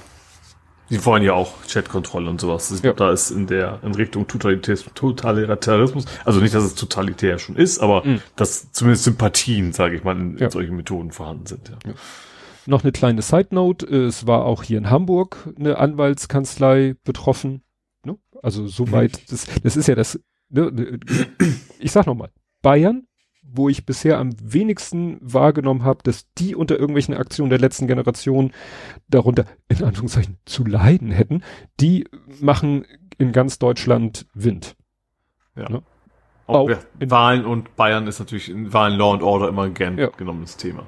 Die 0.90 1.04
wollen 1.04 1.22
ja 1.22 1.32
auch 1.32 1.62
Chatkontrolle 1.66 2.28
und 2.28 2.40
sowas. 2.40 2.80
Ja. 2.82 2.92
da 2.92 3.10
ist 3.10 3.30
in 3.30 3.46
der, 3.46 3.80
in 3.82 3.94
Richtung 3.94 4.26
Totalitarismus, 4.26 6.04
also 6.24 6.40
nicht, 6.40 6.54
dass 6.54 6.64
es 6.64 6.74
totalitär 6.74 7.38
schon 7.38 7.56
ist, 7.56 7.78
aber 7.78 8.04
mhm. 8.04 8.20
dass 8.36 8.70
zumindest 8.72 9.04
Sympathien, 9.04 9.72
sage 9.72 9.96
ich 9.96 10.04
mal, 10.04 10.16
in, 10.18 10.36
ja. 10.36 10.50
solchen 10.50 10.76
Methoden 10.76 11.10
vorhanden 11.10 11.46
sind. 11.46 11.70
Ja. 11.70 11.78
ja. 11.86 11.94
Noch 12.66 12.82
eine 12.82 12.92
kleine 12.92 13.22
Side 13.22 13.48
Note. 13.50 13.86
Es 13.86 14.26
war 14.26 14.44
auch 14.44 14.62
hier 14.62 14.78
in 14.78 14.90
Hamburg 14.90 15.48
eine 15.58 15.78
Anwaltskanzlei 15.78 16.96
betroffen. 17.04 17.62
Ne? 18.04 18.16
Also 18.42 18.66
soweit, 18.66 19.12
mhm. 19.12 19.24
das, 19.30 19.46
das 19.62 19.76
ist 19.76 19.88
ja 19.88 19.94
das 19.94 20.20
ne, 20.50 20.98
ich 21.78 21.92
sag 21.92 22.06
nochmal, 22.06 22.30
Bayern, 22.62 23.06
wo 23.42 23.68
ich 23.68 23.84
bisher 23.84 24.18
am 24.18 24.30
wenigsten 24.40 25.18
wahrgenommen 25.20 25.84
habe, 25.84 26.02
dass 26.02 26.32
die 26.38 26.54
unter 26.54 26.78
irgendwelchen 26.78 27.14
Aktionen 27.14 27.50
der 27.50 27.58
letzten 27.58 27.86
Generation 27.86 28.52
darunter 29.08 29.44
in 29.68 29.84
Anführungszeichen 29.84 30.38
zu 30.46 30.64
leiden 30.64 31.10
hätten, 31.10 31.42
die 31.78 32.06
machen 32.40 32.86
in 33.18 33.32
ganz 33.32 33.58
Deutschland 33.58 34.26
Wind. 34.34 34.76
Ja. 35.56 35.68
Ne? 35.68 35.82
Auch, 36.46 36.70
Auch 36.70 36.70
in- 36.98 37.10
Wahlen 37.10 37.44
und 37.44 37.76
Bayern 37.76 38.06
ist 38.06 38.18
natürlich 38.18 38.50
in 38.50 38.72
Wahlen 38.72 38.98
Law 38.98 39.12
and 39.14 39.22
Order 39.22 39.48
immer 39.48 39.62
ein 39.62 39.74
gern 39.74 39.98
Ja. 39.98 40.08
genommenes 40.08 40.56
Thema. 40.56 40.86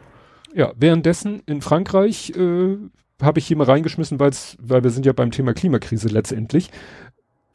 Ja, 0.55 0.73
währenddessen 0.77 1.43
in 1.47 1.61
Frankreich 1.61 2.31
äh, 2.31 2.79
habe 3.21 3.39
ich 3.39 3.47
hier 3.47 3.57
mal 3.57 3.65
reingeschmissen, 3.65 4.19
weil's, 4.19 4.57
weil 4.61 4.83
wir 4.83 4.91
sind 4.91 5.07
ja 5.07 5.13
beim 5.13 5.31
Thema 5.31 5.53
Klimakrise 5.55 6.09
letztendlich. 6.09 6.71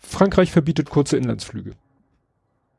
Frankreich 0.02 0.52
verbietet 0.52 0.90
kurze 0.90 1.18
Inlandsflüge. 1.18 1.72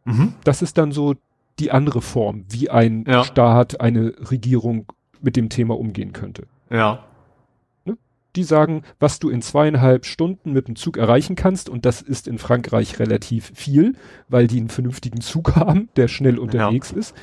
Mhm. 0.05 0.35
Das 0.45 0.61
ist 0.63 0.77
dann 0.77 0.93
so 0.93 1.15
die 1.59 1.71
andere 1.71 2.03
Form, 2.03 2.45
wie 2.49 2.69
ein 2.71 3.05
Ja. 3.07 3.25
Staat, 3.25 3.81
eine 3.81 4.15
Regierung 4.31 4.87
mit 5.21 5.37
dem 5.37 5.49
Thema 5.49 5.79
umgehen 5.79 6.13
könnte. 6.13 6.47
Ja. 6.71 7.05
Die 8.35 8.45
sagen, 8.45 8.83
was 8.99 9.19
du 9.19 9.29
in 9.29 9.43
zweieinhalb 9.43 10.07
Stunden 10.07 10.53
mit 10.53 10.67
dem 10.67 10.75
Zug 10.75 10.97
erreichen 10.97 11.37
kannst, 11.37 11.69
und 11.69 11.85
das 11.85 12.01
ist 12.01 12.27
in 12.27 12.39
Frankreich 12.39 12.99
relativ 12.99 13.53
viel, 13.55 13.95
weil 14.29 14.47
die 14.47 14.59
einen 14.59 14.71
vernünftigen 14.71 15.21
Zug 15.21 15.55
haben, 15.57 15.91
der 15.97 16.09
schnell 16.09 16.39
unterwegs 16.39 16.91
ist. 16.93 17.15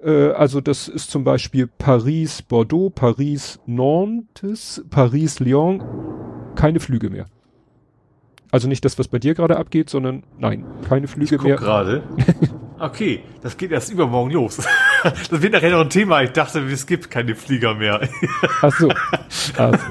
Äh, 0.00 0.28
also 0.30 0.60
das 0.60 0.86
ist 0.86 1.10
zum 1.10 1.24
Beispiel 1.24 1.66
Paris, 1.66 2.40
Bordeaux, 2.42 2.88
Paris, 2.90 3.58
Nantes, 3.66 4.84
Paris, 4.90 5.40
Lyon, 5.40 5.82
keine 6.54 6.78
Flüge 6.78 7.10
mehr. 7.10 7.26
Also 8.54 8.68
nicht 8.68 8.84
das, 8.84 8.96
was 9.00 9.08
bei 9.08 9.18
dir 9.18 9.34
gerade 9.34 9.56
abgeht, 9.56 9.90
sondern 9.90 10.22
nein, 10.38 10.64
keine 10.88 11.08
Flüge 11.08 11.38
Guck 11.38 11.46
mehr. 11.46 11.56
gerade. 11.56 12.04
Okay, 12.78 13.22
das 13.40 13.56
geht 13.56 13.72
erst 13.72 13.90
übermorgen 13.90 14.30
los. 14.30 14.58
Das 15.02 15.42
wird 15.42 15.52
nachher 15.54 15.70
noch 15.72 15.80
ein 15.80 15.90
Thema. 15.90 16.22
Ich 16.22 16.30
dachte, 16.30 16.60
es 16.60 16.86
gibt 16.86 17.10
keine 17.10 17.34
Flieger 17.34 17.74
mehr. 17.74 18.08
Ach 18.62 18.72
so. 18.72 18.88
Also. 19.56 19.84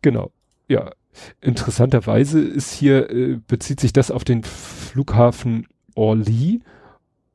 Genau. 0.00 0.32
Ja. 0.68 0.90
Interessanterweise 1.40 2.40
ist 2.40 2.72
hier, 2.72 3.08
äh, 3.10 3.38
bezieht 3.46 3.78
sich 3.78 3.92
das 3.92 4.10
auf 4.10 4.24
den 4.24 4.42
Flughafen 4.42 5.68
Orly 5.94 6.62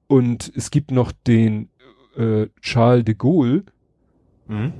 und 0.08 0.52
es 0.58 0.72
gibt 0.72 0.92
noch 0.92 1.14
den 1.26 1.70
äh, 2.18 2.48
Charles 2.62 3.06
de 3.06 3.16
Gaulle, 3.16 3.64
Mhm. 4.48 4.74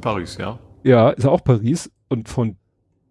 Paris, 0.00 0.38
ja. 0.38 0.58
ja, 0.82 1.10
ist 1.10 1.26
auch 1.26 1.44
Paris 1.44 1.88
und 2.08 2.28
von 2.28 2.56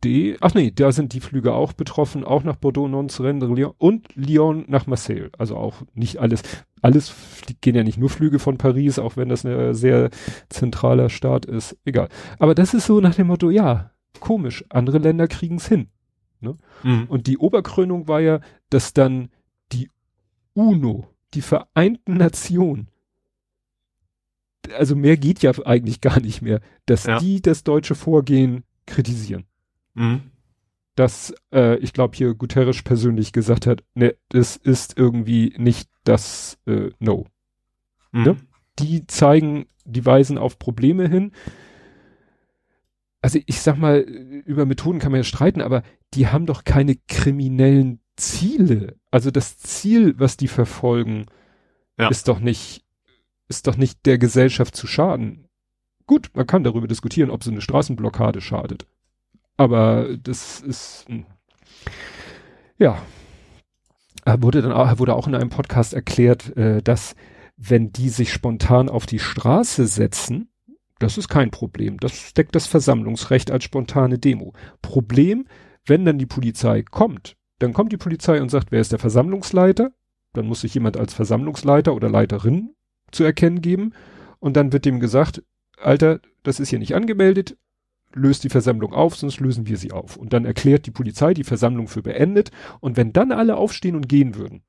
D, 0.04 0.38
ach 0.42 0.54
nee, 0.54 0.72
da 0.72 0.92
sind 0.92 1.14
die 1.14 1.20
Flüge 1.20 1.54
auch 1.54 1.74
betroffen, 1.74 2.24
auch 2.24 2.44
nach 2.44 2.56
Bordeaux, 2.56 2.88
Nantes, 2.88 3.20
Rennes, 3.22 3.50
Lyon 3.50 3.74
und 3.78 4.08
Lyon 4.16 4.66
nach 4.68 4.86
Marseille. 4.88 5.30
Also 5.38 5.58
auch 5.58 5.82
nicht 5.94 6.18
alles, 6.20 6.44
alles 6.82 7.14
gehen 7.62 7.76
ja 7.76 7.84
nicht 7.84 7.98
nur 7.98 8.10
Flüge 8.10 8.40
von 8.40 8.58
Paris, 8.58 9.00
auch 9.00 9.18
wenn 9.18 9.30
das 9.30 9.46
ein 9.46 9.74
sehr 9.74 10.10
zentraler 10.50 11.10
Staat 11.10 11.46
ist, 11.46 11.78
egal. 11.86 12.10
Aber 12.40 12.54
das 12.56 12.74
ist 12.74 12.86
so 12.86 13.00
nach 13.00 13.16
dem 13.16 13.28
Motto, 13.28 13.50
ja, 13.50 13.92
komisch, 14.20 14.64
andere 14.70 15.00
Länder 15.00 15.28
kriegen's 15.28 15.68
hin. 15.68 15.88
Mhm. 16.84 17.06
Und 17.08 17.28
die 17.28 17.38
Oberkrönung 17.40 18.08
war 18.08 18.20
ja, 18.20 18.42
dass 18.70 18.94
dann 18.94 19.30
die 19.72 19.90
UNO, 20.54 21.08
die 21.34 21.42
Vereinten 21.42 22.18
Nationen, 22.18 22.90
also 24.78 24.96
mehr 24.96 25.18
geht 25.18 25.42
ja 25.42 25.52
eigentlich 25.66 26.02
gar 26.02 26.20
nicht 26.20 26.42
mehr, 26.42 26.62
dass 26.86 27.06
Ja. 27.06 27.20
die 27.20 27.42
das 27.42 27.64
deutsche 27.64 27.96
Vorgehen 27.96 28.64
kritisieren. 28.86 29.46
Mhm. 29.98 30.22
Dass, 30.96 31.34
äh, 31.54 31.78
ich 31.78 31.94
glaube, 31.94 32.16
hier 32.16 32.34
Guterres 32.34 32.82
persönlich 32.82 33.32
gesagt 33.32 33.68
hat, 33.68 33.84
ne, 33.94 34.16
das 34.30 34.56
ist 34.56 34.98
irgendwie 34.98 35.54
nicht 35.58 35.90
das 36.04 36.58
äh, 36.66 36.90
No. 37.00 37.26
Mhm. 38.12 38.24
Ne? 38.24 38.38
Die 38.80 39.06
zeigen, 39.08 39.66
die 39.86 40.06
weisen 40.06 40.38
auf 40.38 40.58
Probleme 40.60 41.08
hin. 41.08 41.32
Also 43.22 43.40
ich 43.46 43.62
sag 43.62 43.78
mal, 43.78 44.00
über 44.00 44.66
Methoden 44.66 45.00
kann 45.00 45.12
man 45.12 45.20
ja 45.20 45.24
streiten, 45.24 45.62
aber 45.62 45.84
die 46.14 46.28
haben 46.28 46.46
doch 46.46 46.64
keine 46.64 46.96
kriminellen 47.08 48.00
Ziele. 48.16 48.96
Also 49.12 49.32
das 49.32 49.58
Ziel, 49.58 50.16
was 50.20 50.38
die 50.38 50.48
verfolgen, 50.48 51.26
Ja. 52.00 52.10
ist 52.10 52.28
doch 52.28 52.40
nicht, 52.40 52.84
ist 53.50 53.68
doch 53.68 53.76
nicht 53.78 54.06
der 54.06 54.18
Gesellschaft 54.18 54.76
zu 54.76 54.88
schaden. 54.88 55.48
Gut, 56.06 56.30
man 56.34 56.48
kann 56.48 56.64
darüber 56.64 56.88
diskutieren, 56.88 57.30
ob 57.32 57.44
so 57.44 57.52
eine 57.52 57.62
Straßenblockade 57.62 58.40
schadet. 58.42 58.88
Aber 59.58 60.16
das 60.18 60.62
ist, 60.62 61.06
hm. 61.08 61.26
ja. 62.78 63.02
Wurde 64.40 64.62
dann 64.62 64.74
auch, 64.74 65.00
wurde 65.00 65.16
auch 65.16 65.28
in 65.28 65.36
einem 65.36 65.50
Podcast 65.50 65.94
erklärt, 65.94 66.56
äh, 66.58 66.82
dass 66.82 67.16
wenn 67.56 67.94
die 67.94 68.10
sich 68.10 68.34
spontan 68.34 68.90
auf 68.90 69.06
die 69.06 69.20
Straße 69.20 69.88
setzen, 69.88 70.50
das 71.00 71.18
ist 71.18 71.30
kein 71.30 71.50
Problem. 71.50 71.98
Das 72.00 72.34
deckt 72.34 72.56
das 72.56 72.68
Versammlungsrecht 72.68 73.52
als 73.52 73.64
spontane 73.64 74.20
Demo. 74.20 74.54
Problem, 74.82 75.48
wenn 75.86 76.06
dann 76.06 76.18
die 76.18 76.26
Polizei 76.26 76.84
kommt, 76.84 77.38
dann 77.60 77.74
kommt 77.74 77.92
die 77.92 77.98
Polizei 77.98 78.42
und 78.42 78.50
sagt, 78.50 78.72
wer 78.72 78.82
ist 78.82 78.92
der 78.92 79.00
Versammlungsleiter? 79.00 79.92
Dann 80.34 80.46
muss 80.46 80.62
sich 80.62 80.74
jemand 80.74 80.98
als 80.98 81.14
Versammlungsleiter 81.14 81.94
oder 81.96 82.10
Leiterin 82.10 82.76
zu 83.12 83.24
erkennen 83.24 83.62
geben. 83.62 83.94
Und 84.40 84.58
dann 84.58 84.74
wird 84.74 84.86
dem 84.86 85.00
gesagt, 85.00 85.44
Alter, 85.82 86.20
das 86.44 86.60
ist 86.60 86.70
hier 86.70 86.80
nicht 86.80 86.96
angemeldet, 86.96 87.58
löst 88.18 88.44
die 88.44 88.50
Versammlung 88.50 88.94
auf, 88.94 89.16
sonst 89.16 89.40
lösen 89.40 89.68
wir 89.68 89.78
sie 89.78 89.92
auf. 89.92 90.18
Und 90.18 90.34
dann 90.34 90.46
erklärt 90.46 90.86
die 90.86 90.92
Polizei 90.92 91.34
die 91.34 91.44
Versammlung 91.44 91.88
für 91.88 92.02
beendet. 92.02 92.52
Und 92.80 92.98
wenn 92.98 93.14
dann 93.14 93.32
alle 93.32 93.58
aufstehen 93.58 93.96
und 93.96 94.10
gehen 94.10 94.36
würden, 94.36 94.64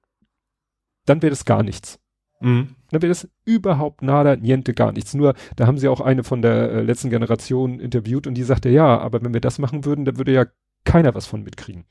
dann 1.06 1.22
wäre 1.22 1.30
das 1.30 1.44
gar 1.44 1.62
nichts. 1.62 1.98
Mhm. 2.40 2.76
Dann 2.90 3.02
wäre 3.02 3.10
das 3.10 3.28
überhaupt 3.44 4.02
nada, 4.02 4.36
niente, 4.36 4.74
gar 4.74 4.92
nichts. 4.92 5.14
Nur, 5.14 5.34
da 5.56 5.66
haben 5.66 5.78
sie 5.78 5.88
auch 5.88 6.00
eine 6.00 6.24
von 6.24 6.42
der 6.42 6.70
äh, 6.70 6.82
letzten 6.82 7.10
Generation 7.10 7.80
interviewt 7.80 8.26
und 8.26 8.34
die 8.34 8.42
sagte, 8.42 8.68
ja, 8.68 8.98
aber 8.98 9.22
wenn 9.22 9.34
wir 9.34 9.40
das 9.40 9.58
machen 9.58 9.84
würden, 9.84 10.04
dann 10.04 10.18
würde 10.18 10.32
ja 10.32 10.46
keiner 10.84 11.14
was 11.14 11.26
von 11.26 11.42
mitkriegen. 11.42 11.84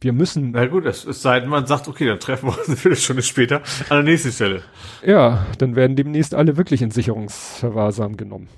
Wir 0.00 0.12
müssen, 0.12 0.52
Na 0.52 0.66
gut, 0.66 0.86
es, 0.86 1.04
es 1.04 1.22
sei 1.22 1.40
denn, 1.40 1.48
man 1.48 1.66
sagt, 1.66 1.88
okay, 1.88 2.06
dann 2.06 2.20
treffen 2.20 2.48
wir 2.48 2.56
uns 2.56 2.68
eine 2.68 2.76
Viertelstunde 2.76 3.22
später 3.22 3.56
an 3.88 3.96
der 3.96 4.02
nächsten 4.04 4.30
Stelle. 4.30 4.62
ja, 5.04 5.44
dann 5.58 5.74
werden 5.74 5.96
demnächst 5.96 6.34
alle 6.34 6.56
wirklich 6.56 6.82
in 6.82 6.92
Sicherungsverwahrsam 6.92 8.16
genommen. 8.16 8.48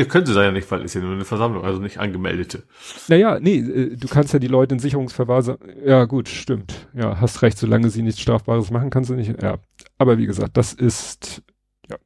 Ja, 0.00 0.06
können 0.06 0.26
sie 0.26 0.34
da 0.34 0.42
ja 0.42 0.50
nicht, 0.50 0.70
weil 0.70 0.82
ist 0.82 0.94
ja 0.94 1.00
nur 1.00 1.12
eine 1.12 1.24
Versammlung, 1.24 1.64
also 1.64 1.80
nicht 1.80 1.98
angemeldete. 1.98 2.62
Naja, 3.08 3.38
nee, 3.40 3.58
äh, 3.58 3.96
du 3.96 4.08
kannst 4.08 4.32
ja 4.32 4.38
die 4.38 4.48
Leute 4.48 4.74
in 4.74 4.78
Sicherungsverwahrsam, 4.78 5.58
ja 5.84 6.04
gut, 6.04 6.28
stimmt. 6.28 6.88
Ja, 6.94 7.20
hast 7.20 7.42
recht, 7.42 7.58
solange 7.58 7.90
sie 7.90 8.02
nichts 8.02 8.20
Strafbares 8.20 8.70
machen, 8.70 8.90
kannst 8.90 9.10
du 9.10 9.14
nicht, 9.14 9.42
ja. 9.42 9.58
Aber 9.98 10.18
wie 10.18 10.26
gesagt, 10.26 10.56
das 10.56 10.72
ist, 10.72 11.42
ja. 11.88 11.96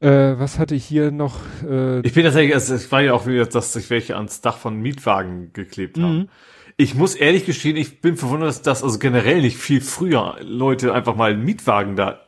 Äh, 0.00 0.38
was 0.38 0.58
hatte 0.58 0.74
ich 0.74 0.84
hier 0.84 1.10
noch? 1.10 1.38
Äh, 1.68 2.00
Ich 2.00 2.12
bin 2.12 2.24
tatsächlich, 2.24 2.54
es 2.54 2.92
war 2.92 3.02
ja 3.02 3.12
auch 3.14 3.26
wieder, 3.26 3.46
dass 3.46 3.72
sich 3.72 3.88
welche 3.90 4.16
ans 4.16 4.40
Dach 4.40 4.58
von 4.58 4.80
Mietwagen 4.80 5.52
geklebt 5.52 5.98
haben. 5.98 6.18
Mhm. 6.18 6.28
Ich 6.76 6.94
muss 6.94 7.14
ehrlich 7.14 7.46
gestehen, 7.46 7.76
ich 7.76 8.02
bin 8.02 8.16
verwundert, 8.16 8.50
dass 8.50 8.60
das 8.60 8.82
also 8.84 8.98
generell 8.98 9.40
nicht 9.40 9.56
viel 9.56 9.80
früher 9.80 10.36
Leute 10.42 10.92
einfach 10.92 11.16
mal 11.16 11.32
einen 11.32 11.42
Mietwagen 11.44 11.96
da 11.96 12.25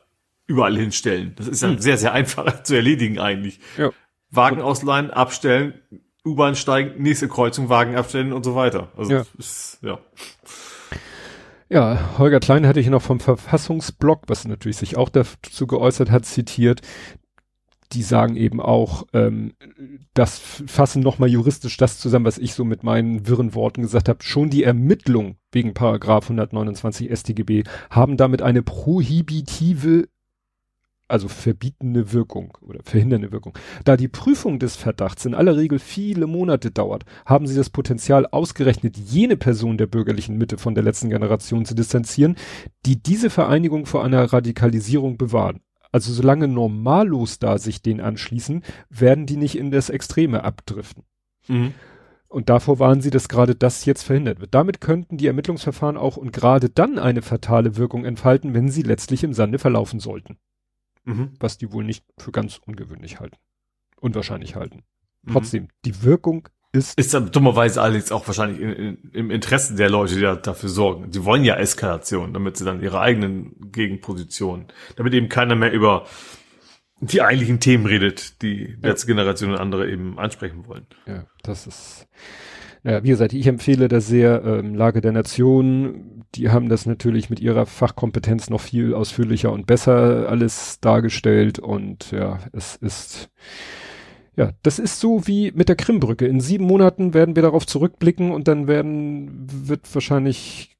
überall 0.49 0.77
hinstellen. 0.77 1.35
Das 1.37 1.47
ist 1.47 1.63
ja 1.63 1.79
sehr, 1.79 1.99
sehr 1.99 2.13
einfach 2.13 2.63
zu 2.65 2.75
erledigen 2.75 3.21
eigentlich. 3.21 3.61
Ja. 3.77 3.91
Wagen 4.31 4.61
ausleihen, 4.61 5.11
abstellen, 5.11 5.75
U-Bahn 6.25 6.57
steigen, 6.57 7.01
nächste 7.01 7.29
Kreuzung, 7.29 7.69
Wagen 7.69 7.95
abstellen 7.95 8.33
und 8.33 8.45
so 8.45 8.55
weiter. 8.55 8.89
Also 8.97 9.13
Ja. 9.13 9.25
Ist, 9.39 9.79
ja. 9.83 10.01
Ja, 11.71 12.17
Holger 12.17 12.41
Klein 12.41 12.67
hatte 12.67 12.81
ich 12.81 12.89
noch 12.89 13.03
vom 13.03 13.21
Verfassungsblock, 13.21 14.23
was 14.27 14.49
natürlich 14.49 14.79
sich 14.79 14.97
auch 14.97 15.11
dazu 15.11 15.67
geäußert 15.67 16.11
hat, 16.11 16.25
zitiert. 16.25 16.81
Die 17.93 18.03
sagen 18.03 18.37
eben 18.37 18.61
auch, 18.61 19.07
ähm, 19.13 19.53
das 20.15 20.39
fassen 20.39 21.03
nochmal 21.03 21.29
juristisch 21.29 21.77
das 21.77 21.99
zusammen, 21.99 22.25
was 22.25 22.39
ich 22.39 22.55
so 22.55 22.65
mit 22.65 22.85
meinen 22.85 23.27
wirren 23.27 23.55
Worten 23.55 23.83
gesagt 23.83 24.09
habe. 24.09 24.23
Schon 24.23 24.51
die 24.51 24.65
Ermittlung 24.65 25.37
wegen 25.53 25.75
Paragraph 25.75 26.25
129 26.25 27.11
StGB 27.15 27.65
haben 27.91 28.17
damit 28.17 28.41
eine 28.43 28.63
prohibitive, 28.63 30.09
also 31.09 31.29
verbietende 31.29 32.13
Wirkung 32.13 32.57
oder 32.61 32.81
verhindernde 32.83 33.33
Wirkung. 33.33 33.55
Da 33.85 33.97
die 33.97 34.09
Prüfung 34.09 34.59
des 34.59 34.77
Verdachts 34.77 35.25
in 35.25 35.35
aller 35.35 35.57
Regel 35.57 35.79
viele 35.79 36.27
Monate 36.27 36.71
dauert, 36.71 37.05
haben 37.25 37.47
sie 37.47 37.57
das 37.57 37.71
Potenzial 37.71 38.27
ausgerechnet, 38.27 38.97
jene 38.97 39.37
Person 39.37 39.79
der 39.79 39.87
bürgerlichen 39.87 40.37
Mitte 40.37 40.59
von 40.59 40.75
der 40.75 40.85
letzten 40.85 41.11
Generation 41.11 41.65
zu 41.65 41.75
distanzieren, 41.75 42.37
die 42.87 43.03
diese 43.03 43.31
Vereinigung 43.31 43.87
vor 43.87 44.05
einer 44.05 44.33
Radikalisierung 44.33 45.17
bewahren. 45.17 45.61
Also 45.91 46.13
solange 46.13 46.49
Normalos 46.49 47.39
da 47.39 47.59
sich 47.59 47.83
denen 47.83 48.01
anschließen, 48.01 48.63
werden 48.91 49.27
die 49.27 49.39
nicht 49.39 49.57
in 49.57 49.71
das 49.71 49.89
Extreme 49.89 50.45
abdriften. 50.45 51.05
Mhm. 51.49 51.73
Und 52.29 52.51
davor 52.51 52.79
waren 52.79 53.01
sie, 53.01 53.09
dass 53.09 53.31
gerade 53.31 53.55
das 53.55 53.87
jetzt 53.87 54.03
verhindert 54.03 54.39
wird. 54.41 54.55
Damit 54.55 54.83
könnten 54.83 55.17
die 55.17 55.27
Ermittlungsverfahren 55.27 55.97
auch 55.97 56.19
und 56.19 56.33
gerade 56.35 56.69
dann 56.69 56.99
eine 56.99 57.23
fatale 57.23 57.79
Wirkung 57.79 58.05
entfalten, 58.05 58.53
wenn 58.53 58.69
sie 58.69 58.83
letztlich 58.83 59.25
im 59.25 59.33
Sande 59.33 59.59
verlaufen 59.59 59.99
sollten. 59.99 60.37
Mhm. 61.09 61.31
Was 61.41 61.57
die 61.57 61.73
wohl 61.73 61.85
nicht 61.85 62.05
für 62.19 62.33
ganz 62.33 62.61
ungewöhnlich 62.67 63.19
halten. 63.19 63.37
Unwahrscheinlich 63.99 64.57
halten. 64.57 64.83
Mhm. 65.23 65.33
Trotzdem, 65.33 65.69
die 65.87 66.03
Wirkung 66.03 66.49
ist. 66.73 66.99
Ist 66.99 67.15
dann 67.15 67.33
dummerweise 67.33 67.81
allerdings 67.81 68.13
auch 68.13 68.27
wahrscheinlich 68.27 68.61
in, 68.61 68.73
in, 68.73 69.11
im 69.13 69.31
Interesse 69.31 69.75
der 69.75 69.89
Leute, 69.89 70.15
die 70.15 70.21
da 70.21 70.37
dafür 70.37 70.69
sorgen. 70.69 71.11
Sie 71.11 71.25
wollen 71.25 71.45
ja 71.45 71.57
Eskalation, 71.57 72.35
damit 72.35 72.59
sie 72.59 72.67
dann 72.67 72.83
ihre 72.83 73.01
eigenen 73.01 73.73
Gegenpositionen, 73.73 74.67
damit 74.97 75.15
eben 75.15 75.31
keiner 75.31 75.55
mehr 75.55 75.73
über 75.73 76.05
die 77.01 77.23
eigentlichen 77.23 77.59
Themen 77.59 77.87
redet, 77.87 78.43
die 78.43 78.77
letzte 78.83 79.07
Generation 79.07 79.53
und 79.53 79.59
andere 79.59 79.91
eben 79.91 80.19
ansprechen 80.19 80.67
wollen. 80.67 80.87
Ja, 81.07 81.25
das 81.43 81.67
ist. 81.67 82.07
Naja, 82.83 83.03
wie 83.03 83.09
gesagt, 83.09 83.33
ich 83.33 83.47
empfehle 83.47 83.89
das 83.89 84.07
sehr, 84.07 84.45
ähm, 84.45 84.75
Lage 84.75 85.01
der 85.01 85.13
Nation, 85.13 86.18
die 86.35 86.51
haben 86.51 86.69
das 86.69 86.87
natürlich 86.87 87.31
mit 87.31 87.41
ihrer 87.41 87.67
Fachkompetenz 87.67 88.51
noch 88.51 88.61
viel 88.61 88.95
ausführlicher 88.95 89.53
und 89.53 89.67
besser 89.67 90.29
alles 90.29 90.81
dargestellt 90.81 91.59
und 91.59 92.11
ja, 92.11 92.41
es 92.53 92.77
ist, 92.77 93.31
ja, 94.37 94.53
das 94.63 94.79
ist 94.79 95.01
so 95.01 95.27
wie 95.27 95.53
mit 95.53 95.69
der 95.69 95.77
Krimbrücke. 95.77 96.27
In 96.27 96.41
sieben 96.41 96.65
Monaten 96.65 97.15
werden 97.15 97.35
wir 97.35 97.43
darauf 97.43 97.67
zurückblicken 97.67 98.31
und 98.31 98.47
dann 98.47 98.69
werden, 98.69 99.47
wird 99.69 99.93
wahrscheinlich 99.95 100.77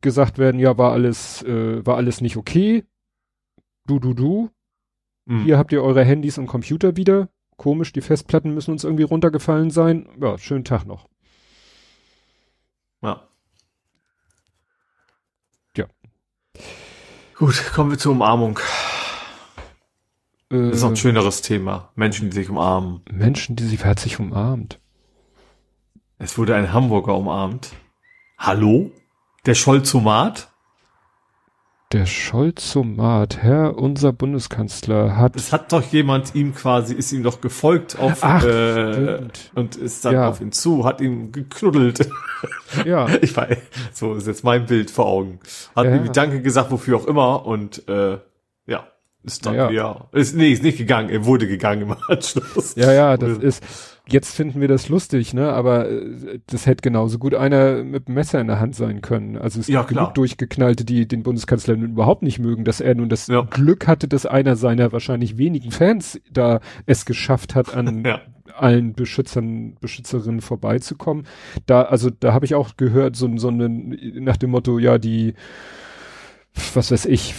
gesagt 0.00 0.38
werden, 0.38 0.60
ja, 0.60 0.78
war 0.78 0.92
alles, 0.92 1.42
äh, 1.42 1.84
war 1.84 1.96
alles 1.96 2.20
nicht 2.20 2.36
okay. 2.36 2.84
Du, 3.86 3.98
du, 3.98 4.14
du. 4.14 4.50
Mhm. 5.26 5.44
Hier 5.44 5.58
habt 5.58 5.72
ihr 5.72 5.82
eure 5.82 6.04
Handys 6.04 6.38
und 6.38 6.46
Computer 6.46 6.96
wieder. 6.96 7.28
Komisch, 7.56 7.92
die 7.92 8.00
Festplatten 8.00 8.54
müssen 8.54 8.70
uns 8.70 8.84
irgendwie 8.84 9.02
runtergefallen 9.02 9.70
sein. 9.70 10.08
Ja, 10.20 10.38
schönen 10.38 10.64
Tag 10.64 10.86
noch. 10.86 11.08
Ja. 13.02 13.10
Ja. 13.12 13.29
Gut, 17.40 17.72
kommen 17.72 17.90
wir 17.90 17.96
zur 17.96 18.12
Umarmung. 18.12 18.58
Äh, 20.50 20.58
Das 20.68 20.76
ist 20.76 20.82
noch 20.82 20.90
ein 20.90 20.96
schöneres 20.96 21.40
Thema. 21.40 21.90
Menschen, 21.94 22.28
die 22.28 22.34
sich 22.34 22.50
umarmen. 22.50 23.00
Menschen, 23.10 23.56
die 23.56 23.64
sich 23.64 23.82
herzlich 23.82 24.20
umarmt. 24.20 24.78
Es 26.18 26.36
wurde 26.36 26.54
ein 26.54 26.74
Hamburger 26.74 27.16
umarmt. 27.16 27.72
Hallo? 28.36 28.90
Der 29.46 29.54
Scholzomat? 29.54 30.49
Der 31.92 32.06
Scholzomat, 32.06 33.38
Herr, 33.42 33.76
unser 33.76 34.12
Bundeskanzler 34.12 35.16
hat. 35.16 35.34
Es 35.34 35.52
hat 35.52 35.72
doch 35.72 35.82
jemand 35.90 36.36
ihm 36.36 36.54
quasi, 36.54 36.94
ist 36.94 37.10
ihm 37.10 37.24
doch 37.24 37.40
gefolgt 37.40 37.98
auf, 37.98 38.18
Ach, 38.20 38.44
äh, 38.44 38.92
stimmt. 38.92 39.50
und 39.56 39.74
ist 39.74 40.04
dann 40.04 40.14
Ja. 40.14 40.28
auf 40.28 40.40
ihn 40.40 40.52
zu, 40.52 40.84
hat 40.84 41.00
ihn 41.00 41.32
geknuddelt. 41.32 42.08
Ja, 42.84 43.08
Ich 43.22 43.36
weiß, 43.36 43.58
so 43.92 44.14
ist 44.14 44.28
jetzt 44.28 44.44
mein 44.44 44.66
Bild 44.66 44.88
vor 44.92 45.06
Augen. 45.06 45.40
Hat 45.74 45.86
Ja. 45.86 45.96
ihm 45.96 46.12
Danke 46.12 46.42
gesagt, 46.42 46.70
wofür 46.70 46.96
auch 46.96 47.06
immer 47.06 47.44
und 47.44 47.88
äh, 47.88 48.18
ja, 48.66 48.86
ist 49.24 49.44
dann 49.44 49.56
Ja. 49.56 49.68
wieder, 49.70 50.08
ist, 50.12 50.36
nee, 50.36 50.52
ist 50.52 50.62
nicht 50.62 50.78
gegangen, 50.78 51.10
er 51.10 51.24
wurde 51.24 51.48
gegangen 51.48 51.82
im 51.82 51.96
Anschluss. 52.08 52.76
ja, 52.76 52.92
ja, 52.92 53.16
das 53.16 53.36
ist. 53.38 53.64
Jetzt 54.10 54.34
finden 54.34 54.60
wir 54.60 54.68
das 54.68 54.88
lustig, 54.88 55.34
ne? 55.34 55.52
Aber 55.52 55.88
äh, 55.88 56.40
das 56.46 56.66
hätte 56.66 56.82
genauso 56.82 57.18
gut 57.18 57.34
einer 57.34 57.84
mit 57.84 58.06
einem 58.08 58.14
Messer 58.14 58.40
in 58.40 58.46
der 58.48 58.60
Hand 58.60 58.74
sein 58.74 59.00
können. 59.02 59.36
Also 59.36 59.60
es 59.60 59.68
Ja, 59.68 59.80
gibt 59.80 59.90
klar. 59.92 60.04
genug 60.06 60.14
Durchgeknallte, 60.14 60.84
die 60.84 61.06
den 61.06 61.22
Bundeskanzler 61.22 61.74
überhaupt 61.74 62.22
nicht 62.22 62.38
mögen, 62.38 62.64
dass 62.64 62.80
er 62.80 62.94
nun 62.94 63.08
das 63.08 63.26
Ja. 63.28 63.42
Glück 63.42 63.86
hatte, 63.86 64.08
dass 64.08 64.26
einer 64.26 64.56
seiner 64.56 64.92
wahrscheinlich 64.92 65.38
wenigen 65.38 65.70
Fans 65.70 66.20
da 66.30 66.60
es 66.86 67.04
geschafft 67.04 67.54
hat, 67.54 67.74
an 67.74 68.04
Ja. 68.04 68.20
allen 68.58 68.92
Beschützern, 68.94 69.76
Beschützerinnen 69.80 70.40
vorbeizukommen. 70.40 71.24
Da, 71.66 71.82
also 71.82 72.10
da 72.10 72.32
habe 72.32 72.44
ich 72.44 72.54
auch 72.54 72.76
gehört, 72.76 73.14
so, 73.16 73.30
so 73.38 73.48
eine, 73.48 73.68
nach 73.68 74.36
dem 74.36 74.50
Motto, 74.50 74.78
ja, 74.78 74.98
die, 74.98 75.34
was 76.74 76.90
weiß 76.90 77.06
ich, 77.06 77.34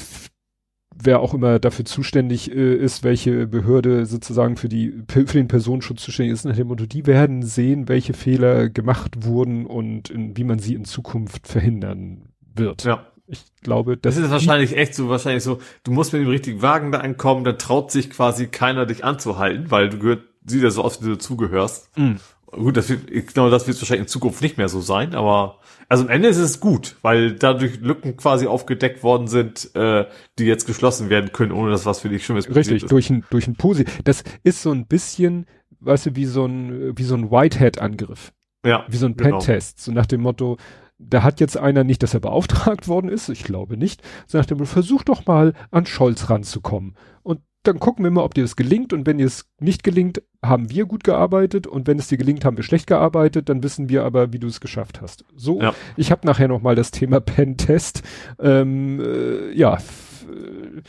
wer 1.03 1.19
auch 1.19 1.33
immer 1.33 1.59
dafür 1.59 1.85
zuständig 1.85 2.53
äh, 2.53 2.75
ist, 2.75 3.03
welche 3.03 3.47
Behörde 3.47 4.05
sozusagen 4.05 4.57
für 4.57 4.69
die 4.69 5.03
für 5.07 5.23
den 5.23 5.47
Personenschutz 5.47 6.03
zuständig 6.03 6.33
ist, 6.33 6.45
nach 6.45 6.55
dem 6.55 6.67
Motto, 6.67 6.85
die 6.85 7.05
werden 7.05 7.43
sehen, 7.43 7.87
welche 7.87 8.13
Fehler 8.13 8.69
gemacht 8.69 9.25
wurden 9.25 9.65
und 9.65 10.09
in, 10.09 10.37
wie 10.37 10.43
man 10.43 10.59
sie 10.59 10.75
in 10.75 10.85
Zukunft 10.85 11.47
verhindern 11.47 12.29
wird. 12.55 12.83
Ja. 12.83 13.07
Ich 13.27 13.45
glaube, 13.61 13.95
Das 13.95 14.15
das 14.15 14.25
ist 14.25 14.31
wahrscheinlich 14.31 14.75
echt 14.75 14.93
so, 14.93 15.07
wahrscheinlich 15.07 15.43
so, 15.43 15.59
du 15.83 15.91
musst 15.91 16.11
mit 16.11 16.21
dem 16.21 16.27
richtigen 16.27 16.61
Wagen 16.61 16.91
da 16.91 16.99
ankommen, 16.99 17.45
dann 17.45 17.57
traut 17.57 17.89
sich 17.89 18.09
quasi 18.09 18.47
keiner 18.47 18.85
dich 18.85 19.05
anzuhalten, 19.05 19.71
weil 19.71 19.87
du 19.89 19.99
gehört, 19.99 20.23
sieht 20.45 20.63
ja 20.63 20.69
so 20.69 20.83
aus, 20.83 21.01
wie 21.01 21.05
du 21.05 21.11
dazugehörst. 21.13 21.97
Mm. 21.97 22.15
Gut, 22.51 22.77
das 22.77 22.89
wird, 22.89 23.09
ich 23.09 23.27
glaube, 23.27 23.49
das 23.49 23.67
wird 23.67 23.79
wahrscheinlich 23.79 24.03
in 24.03 24.07
Zukunft 24.07 24.41
nicht 24.41 24.57
mehr 24.57 24.69
so 24.69 24.81
sein, 24.81 25.15
aber 25.15 25.59
also 25.87 26.03
am 26.03 26.09
Ende 26.09 26.27
ist 26.29 26.37
es 26.37 26.59
gut, 26.59 26.97
weil 27.01 27.33
dadurch 27.33 27.79
Lücken 27.79 28.17
quasi 28.17 28.47
aufgedeckt 28.47 29.03
worden 29.03 29.27
sind, 29.27 29.73
äh, 29.75 30.05
die 30.37 30.45
jetzt 30.45 30.65
geschlossen 30.65 31.09
werden 31.09 31.31
können, 31.31 31.51
ohne 31.51 31.71
dass 31.71 31.85
was 31.85 31.99
für 31.99 32.09
dich 32.09 32.25
Schlimmes 32.25 32.47
Richtig, 32.47 32.83
passiert 32.83 32.91
durch 32.91 33.09
ein, 33.09 33.23
durch 33.29 33.47
ein 33.47 33.55
Posi. 33.55 33.85
Das 34.03 34.23
ist 34.43 34.61
so 34.61 34.71
ein 34.71 34.85
bisschen, 34.85 35.45
weißt 35.79 36.07
du, 36.07 36.15
wie 36.15 36.25
so 36.25 36.45
ein, 36.45 36.97
wie 36.97 37.03
so 37.03 37.15
ein 37.15 37.31
Whitehead-Angriff. 37.31 38.33
Ja, 38.65 38.85
Wie 38.87 38.97
so 38.97 39.07
ein 39.07 39.15
genau. 39.15 39.39
Pentest. 39.39 39.79
So 39.79 39.91
nach 39.91 40.05
dem 40.05 40.21
Motto, 40.21 40.57
da 40.99 41.23
hat 41.23 41.39
jetzt 41.39 41.57
einer 41.57 41.83
nicht, 41.83 42.03
dass 42.03 42.13
er 42.13 42.19
beauftragt 42.19 42.87
worden 42.87 43.09
ist, 43.09 43.29
ich 43.29 43.43
glaube 43.43 43.77
nicht, 43.77 44.01
sondern 44.27 44.43
nach 44.43 44.47
dem 44.47 44.57
Motto, 44.59 44.69
versuch 44.69 45.03
doch 45.03 45.25
mal 45.25 45.53
an 45.71 45.85
Scholz 45.85 46.29
ranzukommen. 46.29 46.95
Und 47.23 47.41
dann 47.63 47.79
gucken 47.79 48.03
wir 48.03 48.11
mal, 48.11 48.23
ob 48.23 48.33
dir 48.33 48.43
das 48.43 48.55
gelingt. 48.55 48.91
Und 48.93 49.05
wenn 49.05 49.17
dir 49.19 49.27
es 49.27 49.45
nicht 49.59 49.83
gelingt, 49.83 50.21
haben 50.43 50.69
wir 50.69 50.85
gut 50.85 51.03
gearbeitet. 51.03 51.67
Und 51.67 51.87
wenn 51.87 51.99
es 51.99 52.07
dir 52.07 52.17
gelingt, 52.17 52.43
haben 52.45 52.57
wir 52.57 52.63
schlecht 52.63 52.87
gearbeitet. 52.87 53.49
Dann 53.49 53.61
wissen 53.63 53.89
wir 53.89 54.03
aber, 54.03 54.33
wie 54.33 54.39
du 54.39 54.47
es 54.47 54.59
geschafft 54.61 55.01
hast. 55.01 55.25
So, 55.35 55.61
Ja. 55.61 55.73
ich 55.97 56.11
habe 56.11 56.25
nachher 56.25 56.47
noch 56.47 56.61
mal 56.61 56.75
das 56.75 56.91
Thema 56.91 57.19
Pentest. 57.21 58.01
Ähm, 58.39 58.99
äh, 58.99 59.51
ja, 59.53 59.75
äh, 59.75 60.81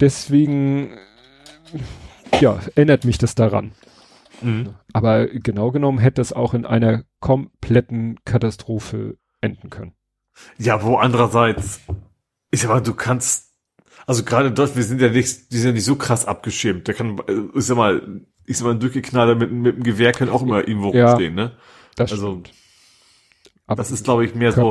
deswegen, 0.00 0.90
äh, 2.32 2.38
ja, 2.40 2.58
erinnert 2.74 3.04
mich 3.04 3.18
das 3.18 3.34
daran. 3.34 3.72
Mhm. 4.40 4.74
Aber 4.92 5.26
genau 5.26 5.70
genommen 5.70 5.98
hätte 5.98 6.20
es 6.20 6.32
auch 6.32 6.54
in 6.54 6.66
einer 6.66 7.04
kompletten 7.20 8.18
Katastrophe 8.24 9.16
enden 9.40 9.70
können. 9.70 9.94
Ja, 10.58 10.82
wo 10.82 10.96
andererseits, 10.96 11.80
ich 12.50 12.60
sag 12.62 12.70
mal, 12.70 12.80
du 12.80 12.94
kannst, 12.94 13.51
also 14.06 14.24
gerade 14.24 14.50
dort, 14.52 14.76
wir 14.76 14.82
sind 14.82 15.00
ja 15.00 15.08
nicht, 15.10 15.52
die 15.52 15.58
sind 15.58 15.68
ja 15.68 15.72
nicht 15.74 15.84
so 15.84 15.96
krass 15.96 16.26
abgeschirmt. 16.26 16.86
Der 16.88 16.94
kann, 16.94 17.18
äh, 17.26 17.58
ich 17.58 17.64
sag 17.64 17.76
mal, 17.76 18.22
ich 18.46 18.58
sag 18.58 18.64
mal, 18.66 18.72
ein 18.74 18.80
Durchgeknaller 18.80 19.34
mit, 19.34 19.52
mit 19.52 19.76
dem 19.76 19.82
Gewehr 19.82 20.12
kann 20.12 20.28
auch 20.28 20.42
immer 20.42 20.66
irgendwo 20.66 20.92
Ja. 20.92 21.10
rumstehen, 21.10 21.34
ne? 21.34 21.56
Das 21.96 22.12
Also, 22.12 22.30
stimmt. 22.30 22.52
Aber 23.66 23.76
Das 23.76 23.90
ist, 23.92 24.04
glaube 24.04 24.24
ich, 24.24 24.34
mehr 24.34 24.52
so, 24.52 24.70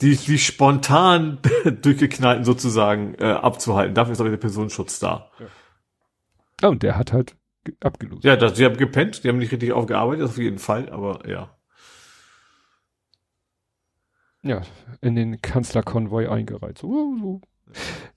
die, 0.00 0.16
die 0.16 0.38
spontan 0.38 1.38
durchgeknallten 1.82 2.44
sozusagen 2.44 3.14
äh, 3.14 3.24
abzuhalten. 3.24 3.94
Dafür 3.94 4.12
ist, 4.12 4.18
glaube 4.18 4.30
ich, 4.30 4.34
der 4.34 4.40
Personenschutz 4.40 4.98
da. 4.98 5.30
Ah, 6.60 6.68
und 6.68 6.82
der 6.82 6.96
hat 6.98 7.12
halt 7.12 7.36
ge- 7.62 7.76
abgelost. 7.80 8.24
Ja, 8.24 8.36
das, 8.36 8.54
die 8.54 8.64
haben 8.64 8.76
gepennt, 8.76 9.22
die 9.24 9.28
haben 9.28 9.38
nicht 9.38 9.52
richtig 9.52 9.72
aufgearbeitet, 9.72 10.24
auf 10.26 10.36
jeden 10.38 10.58
Fall, 10.58 10.88
aber 10.90 11.26
ja. 11.28 11.56
Ja, 14.42 14.62
in 15.00 15.14
den 15.14 15.40
Kanzlerkonvoi 15.40 16.28
eingereiht. 16.28 16.78
So, 16.78 17.16
so. 17.18 17.40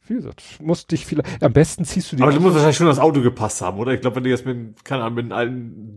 Wie 0.08 0.16
gesagt, 0.16 0.44
musste 0.62 0.96
ich 0.96 1.06
vielleicht. 1.06 1.44
Am 1.44 1.54
besten 1.54 1.86
ziehst 1.86 2.12
du 2.12 2.16
die. 2.16 2.24
Aber 2.24 2.32
du 2.32 2.40
musst 2.40 2.54
wahrscheinlich 2.56 2.78
schon 2.78 2.88
das 2.88 3.00
Auto 3.00 3.22
gepasst 3.22 3.62
haben, 3.62 3.78
oder? 3.80 3.94
Ich 3.94 4.02
glaube, 4.02 4.18
wenn 4.18 4.24
du 4.24 4.30
jetzt 4.30 4.46
mit, 4.46 4.84
keine 4.86 5.04
Ahnung, 5.04 5.16
mit 5.16 5.32
einem 5.32 5.34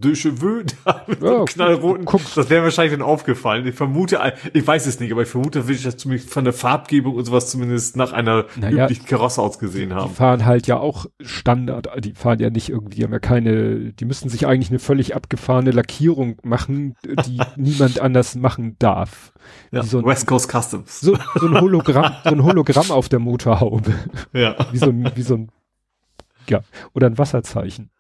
alten 0.01 0.15
Cheveux 0.15 0.65
da 0.85 1.05
mit 1.07 1.21
so 1.21 1.27
Ja, 1.27 1.37
einem 1.37 1.45
knallroten, 1.47 2.05
guck. 2.05 2.21
das 2.35 2.51
wäre 2.51 2.65
wahrscheinlich 2.65 2.93
dann 2.93 3.03
aufgefallen. 3.03 3.67
Ich 3.67 3.75
vermute, 3.75 4.19
ich 4.53 4.67
weiß 4.67 4.87
es 4.87 5.01
nicht, 5.01 5.13
aber 5.13 5.23
ich 5.23 5.29
vermute, 5.29 5.65
würde 5.65 5.75
ich 5.75 5.83
das 5.83 5.97
zumindest 5.97 6.31
von 6.33 6.45
der 6.45 6.53
Farbgebung 6.53 7.15
und 7.15 7.25
sowas 7.25 7.49
zumindest 7.51 7.97
nach 7.97 8.13
einer 8.13 8.47
Naja, 8.57 8.85
üblichen 8.85 9.07
Karosse 9.07 9.41
ausgesehen 9.43 9.91
die 9.91 9.95
haben. 9.95 10.15
fahren 10.15 10.45
halt 10.47 10.67
ja 10.67 10.79
auch 10.79 11.07
Standard, 11.21 11.89
die 12.05 12.13
fahren 12.15 12.39
ja 12.41 12.51
nicht 12.51 12.69
irgendwie, 12.69 12.97
die 12.97 13.05
haben 13.05 13.13
ja 13.13 13.19
keine, 13.19 13.93
die 13.93 14.05
müssten 14.05 14.29
sich 14.29 14.47
eigentlich 14.47 14.71
eine 14.71 14.79
völlig 14.79 15.15
abgefahrene 15.15 15.71
Lackierung 15.71 16.37
machen, 16.43 16.97
die 17.27 17.41
niemand 17.57 18.01
anders 18.01 18.35
machen 18.35 18.77
darf. 18.79 19.33
Ja, 19.73 19.83
so 19.83 19.99
ein, 19.99 20.05
West 20.05 20.27
Coast 20.27 20.51
Customs. 20.51 21.01
so, 21.01 21.17
so 21.37 21.47
ein 21.47 21.61
Hologramm, 21.61 22.13
so 22.25 22.31
ein 22.31 22.43
Hologramm 22.45 22.91
auf 22.91 23.09
der 23.09 23.19
Motorhaube. 23.21 23.93
Ja. 24.33 24.57
Wie 24.73 24.79
so 24.79 24.87
ein, 24.87 25.11
wie 25.15 25.23
so 25.23 25.35
ein, 25.35 25.53
ja, 26.49 26.63
oder 26.95 27.07
ein 27.07 27.19
Wasserzeichen. 27.19 27.91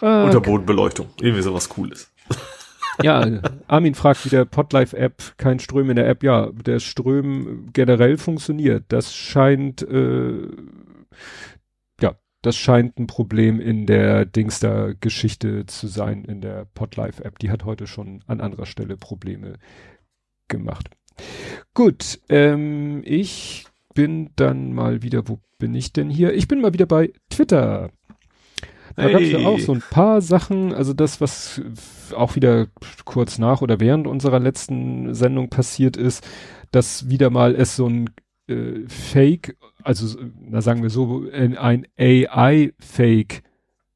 Äh, 0.00 0.24
Unterbodenbeleuchtung. 0.24 1.08
Irgendwie 1.20 1.42
sowas 1.42 1.68
Cooles. 1.68 2.10
ja, 3.02 3.40
Armin 3.66 3.94
fragt 3.94 4.24
wieder 4.24 4.44
Podlife-App, 4.44 5.34
kein 5.36 5.58
Ström 5.58 5.90
in 5.90 5.96
der 5.96 6.08
App. 6.08 6.22
Ja, 6.22 6.50
der 6.52 6.80
Ström 6.80 7.68
generell 7.72 8.16
funktioniert. 8.16 8.84
Das 8.88 9.14
scheint, 9.14 9.82
äh, 9.82 10.48
ja, 12.00 12.14
das 12.42 12.56
scheint 12.56 12.98
ein 12.98 13.06
Problem 13.06 13.60
in 13.60 13.86
der 13.86 14.24
Dingster-Geschichte 14.24 15.66
zu 15.66 15.86
sein, 15.86 16.24
in 16.24 16.40
der 16.40 16.66
Podlife-App. 16.74 17.38
Die 17.38 17.50
hat 17.50 17.64
heute 17.64 17.86
schon 17.86 18.22
an 18.26 18.40
anderer 18.40 18.66
Stelle 18.66 18.96
Probleme 18.96 19.54
gemacht. 20.48 20.88
Gut, 21.74 22.20
ähm, 22.28 23.02
ich 23.04 23.66
bin 24.00 24.30
dann 24.36 24.72
mal 24.72 25.02
wieder, 25.02 25.28
wo 25.28 25.40
bin 25.58 25.74
ich 25.74 25.92
denn 25.92 26.08
hier? 26.08 26.32
Ich 26.32 26.48
bin 26.48 26.62
mal 26.62 26.72
wieder 26.72 26.86
bei 26.86 27.12
Twitter. 27.28 27.90
Da 28.96 29.10
gab 29.10 29.20
es 29.20 29.30
ja 29.30 29.40
Hey. 29.40 29.46
auch 29.46 29.58
so 29.58 29.74
ein 29.74 29.82
paar 29.90 30.22
Sachen, 30.22 30.72
also 30.72 30.94
das, 30.94 31.20
was 31.20 31.60
auch 32.16 32.34
wieder 32.34 32.68
kurz 33.04 33.36
nach 33.36 33.60
oder 33.60 33.78
während 33.78 34.06
unserer 34.06 34.40
letzten 34.40 35.14
Sendung 35.14 35.50
passiert 35.50 35.98
ist, 35.98 36.26
dass 36.70 37.10
wieder 37.10 37.28
mal 37.28 37.54
es 37.54 37.76
so 37.76 37.90
ein 37.90 38.08
äh, 38.48 38.88
Fake, 38.88 39.58
also 39.82 40.18
na 40.40 40.62
sagen 40.62 40.82
wir 40.82 40.88
so, 40.88 41.26
ein 41.30 41.58
ein 41.58 41.86
AI-Fake 41.98 43.42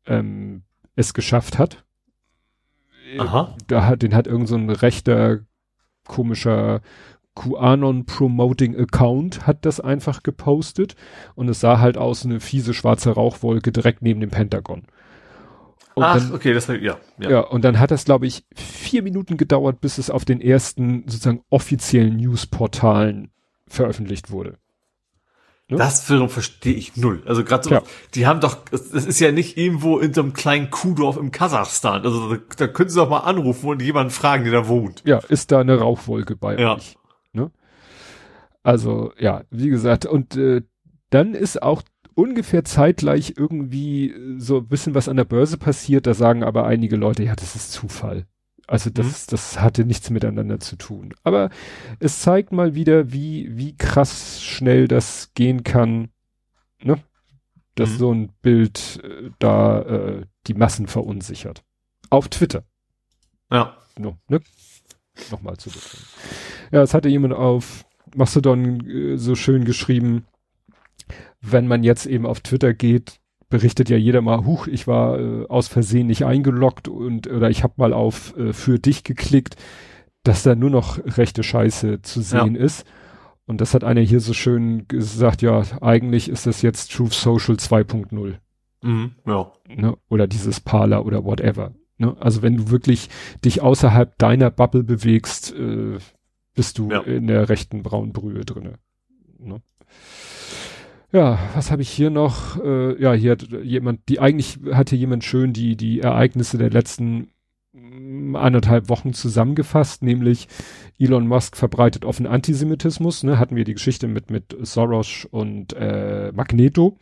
ähm, 0.05 0.65
es 0.97 1.15
geschafft 1.15 1.59
hat, 1.59 1.83
Aha. 3.19 3.57
Da 3.69 3.87
hat, 3.87 4.03
den 4.03 4.15
hat 4.15 4.27
irgend 4.27 4.49
so 4.49 4.57
ein 4.57 4.69
rechter, 4.69 5.41
komischer 6.07 6.83
QAnon 7.35 8.07
Promoting 8.07 8.79
Account 8.79 9.47
hat 9.47 9.67
das 9.67 9.81
einfach 9.81 10.23
gepostet 10.23 10.95
und 11.35 11.49
es 11.49 11.61
sah 11.61 11.81
halt 11.81 11.99
aus 11.99 12.25
eine 12.25 12.41
fiese 12.41 12.75
schwarze 12.75 13.11
Rauchwolke 13.11 13.73
direkt 13.73 14.03
neben 14.03 14.21
dem 14.21 14.31
Pentagon. 14.31 14.85
Und 15.95 16.03
Ach, 16.03 16.17
dann, 16.17 16.33
okay, 16.33 16.53
das 16.53 16.67
ja, 16.67 16.75
ja. 16.75 16.99
Ja, 17.19 17.41
und 17.41 17.65
dann 17.65 17.79
hat 17.79 17.91
das, 17.91 18.05
glaube 18.05 18.27
ich, 18.27 18.45
vier 18.55 19.03
Minuten 19.03 19.37
gedauert, 19.37 19.81
bis 19.81 19.99
es 19.99 20.11
auf 20.11 20.25
den 20.25 20.41
ersten 20.41 21.05
sozusagen 21.07 21.43
offiziellen 21.51 22.17
Newsportalen 22.17 23.31
veröffentlicht 23.69 24.31
wurde. 24.31 24.59
Ne? 25.69 25.79
Das 25.79 26.11
wiederum 26.11 26.29
verstehe 26.29 26.75
ich 26.75 26.97
null. 26.97 27.23
Also 27.27 27.43
gerade 27.45 27.65
so, 27.65 27.79
die 28.15 28.27
haben 28.27 28.41
doch, 28.41 28.59
es 28.71 28.93
ist 28.93 29.21
ja 29.21 29.33
nicht 29.33 29.57
irgendwo 29.57 29.99
in 29.99 30.13
so 30.13 30.21
einem 30.21 30.35
kleinen 30.35 30.71
Kuhdorf 30.71 31.17
im 31.17 31.31
Kasachstan. 31.31 32.05
Also 32.05 32.35
da, 32.35 32.41
da 32.57 32.67
können 32.67 32.91
sie 32.91 32.97
doch 32.97 33.09
mal 33.09 33.21
anrufen 33.21 33.71
und 33.71 33.81
jemanden 33.81 34.11
fragen, 34.11 34.45
der 34.45 34.53
da 34.53 34.69
wohnt. 34.69 35.03
Ja, 35.07 35.19
ist 35.29 35.53
da 35.53 35.61
eine 35.61 35.79
Rauchwolke 35.79 36.37
bei 36.37 36.59
ja. 36.59 36.75
euch? 36.75 36.97
Also 38.65 39.13
ja, 39.19 39.45
wie 39.51 39.69
gesagt, 39.69 40.07
und 40.07 40.37
äh, 40.37 40.63
dann 41.11 41.35
ist 41.35 41.63
auch 41.63 41.83
ungefähr 42.15 42.65
zeitgleich 42.65 43.35
irgendwie 43.37 44.11
äh, 44.11 44.41
so 44.41 44.59
ein 44.59 44.69
bisschen 44.69 44.95
was 44.95 45.09
an 45.09 45.17
der 45.17 45.25
Börse 45.25 45.59
passiert. 45.59 46.07
Da 46.07 46.15
sagen 46.15 46.43
aber 46.43 46.67
einige 46.67 46.97
Leute, 46.97 47.23
ja, 47.23 47.37
das 47.37 47.55
ist 47.55 47.73
Zufall. 47.73 48.27
Also 48.67 48.89
das, 48.89 49.07
mhm. 49.07 49.31
das 49.31 49.61
hatte 49.61 49.85
nichts 49.85 50.09
miteinander 50.09 50.59
zu 50.59 50.77
tun. 50.77 51.15
Aber 51.23 51.51
es 52.01 52.21
zeigt 52.21 52.53
mal 52.53 52.75
wieder, 52.75 53.13
wie, 53.13 53.57
wie 53.57 53.77
krass 53.77 54.43
schnell 54.43 54.89
das 54.89 55.33
gehen 55.35 55.63
kann, 55.63 56.09
ne? 56.83 56.99
Dass 57.75 57.91
mhm. 57.91 57.97
so 57.99 58.15
ein 58.15 58.33
Bild 58.41 59.01
äh, 59.05 59.31
da 59.39 59.83
äh, 59.83 60.27
die 60.47 60.55
Massen 60.55 60.87
verunsichert. 60.87 61.63
Auf 62.09 62.29
Twitter. 62.29 62.65
Ja. 63.51 63.77
No, 63.99 64.17
ne? 64.29 64.41
Nochmal 65.31 65.59
zu 65.59 65.69
betonen. 65.71 66.05
Ja, 66.73 66.83
es 66.83 66.95
hatte 66.95 67.09
jemand 67.09 67.35
auf 67.35 67.85
Mastodon 68.15 68.87
äh, 68.89 69.17
so 69.17 69.35
schön 69.35 69.65
geschrieben, 69.65 70.25
wenn 71.41 71.67
man 71.67 71.83
jetzt 71.83 72.07
eben 72.07 72.27
auf 72.27 72.41
Twitter 72.41 72.73
geht, 72.75 73.21
berichtet 73.49 73.89
ja 73.91 73.97
jeder 73.97 74.23
mal, 74.23 74.45
huch, 74.45 74.67
ich 74.67 74.87
war 74.87 75.19
äh, 75.19 75.47
aus 75.49 75.69
Versehen 75.69 76.07
nicht 76.07 76.25
eingeloggt 76.25 76.89
und 76.89 77.29
oder 77.29 77.51
ich 77.51 77.63
habe 77.63 77.75
mal 77.77 77.93
auf 77.93 78.37
äh, 78.37 78.53
für 78.53 78.79
dich 78.79 79.05
geklickt, 79.05 79.57
dass 80.23 80.43
da 80.43 80.55
nur 80.55 80.71
noch 80.71 80.99
rechte 81.05 81.43
Scheiße 81.43 82.03
zu 82.03 82.23
sehen 82.23 82.57
ja. 82.57 82.63
ist. 82.63 82.85
Und 83.47 83.61
das 83.61 83.75
hat 83.75 83.85
einer 83.85 84.01
hier 84.01 84.21
so 84.21 84.33
schön 84.33 84.89
gesagt, 84.89 85.43
ja, 85.43 85.63
eigentlich 85.83 86.31
ist 86.31 86.47
das 86.47 86.63
jetzt 86.63 86.93
Truth 86.93 87.13
Social 87.13 87.57
2.0. 87.57 88.37
Mhm, 88.83 89.13
ja. 89.27 89.53
Ne? 89.69 89.97
Oder 90.09 90.27
dieses 90.27 90.61
Parler 90.61 91.05
oder 91.05 91.25
whatever. 91.25 91.75
Ne? 91.99 92.17
Also 92.19 92.43
wenn 92.43 92.57
du 92.57 92.71
wirklich 92.71 93.09
dich 93.45 93.61
außerhalb 93.61 94.17
deiner 94.19 94.51
Bubble 94.51 94.83
bewegst, 94.83 95.55
äh, 95.55 95.99
bist 96.55 96.79
du 96.79 96.91
ja. 96.91 97.01
in 97.01 97.27
der 97.27 97.49
rechten 97.49 97.83
Braunbrühe 97.83 98.45
drinne. 98.45 98.75
Ne? 99.39 99.61
Ja, 101.13 101.39
was 101.55 101.71
habe 101.71 101.83
ich 101.83 101.91
hier 101.91 102.11
noch? 102.11 102.61
Äh, 102.61 103.01
ja, 103.01 103.13
hier 103.13 103.33
hat 103.33 103.47
jemand, 103.63 104.09
die 104.09 104.19
eigentlich 104.19 104.59
hat 104.73 104.91
hier 104.91 104.99
jemand 104.99 105.23
schön 105.23 105.53
die 105.53 105.77
die 105.77 106.01
Ereignisse 106.01 106.59
der 106.59 106.71
letzten 106.71 107.29
mm, 107.73 108.35
anderthalb 108.35 108.89
Wochen 108.89 109.13
zusammengefasst, 109.13 110.03
nämlich 110.03 110.49
Elon 110.99 111.29
Musk 111.29 111.57
verbreitet 111.57 112.05
offen 112.05 112.27
Antisemitismus. 112.27 113.23
Ne, 113.23 113.39
hatten 113.39 113.55
wir 113.55 113.63
die 113.63 113.75
Geschichte 113.75 114.09
mit 114.09 114.31
mit 114.31 114.57
Soros 114.63 115.29
und 115.31 115.73
äh, 115.75 116.33
Magneto. 116.35 116.99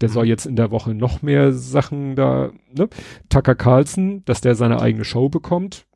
Der 0.00 0.08
soll 0.08 0.24
mhm. 0.24 0.30
jetzt 0.30 0.46
in 0.46 0.56
der 0.56 0.72
Woche 0.72 0.94
noch 0.94 1.22
mehr 1.22 1.52
Sachen 1.52 2.16
da. 2.16 2.50
Ne? 2.76 2.88
Tucker 3.28 3.54
Carlson, 3.54 4.24
dass 4.24 4.40
der 4.40 4.56
seine 4.56 4.80
eigene 4.80 5.04
Show 5.04 5.28
bekommt. 5.28 5.86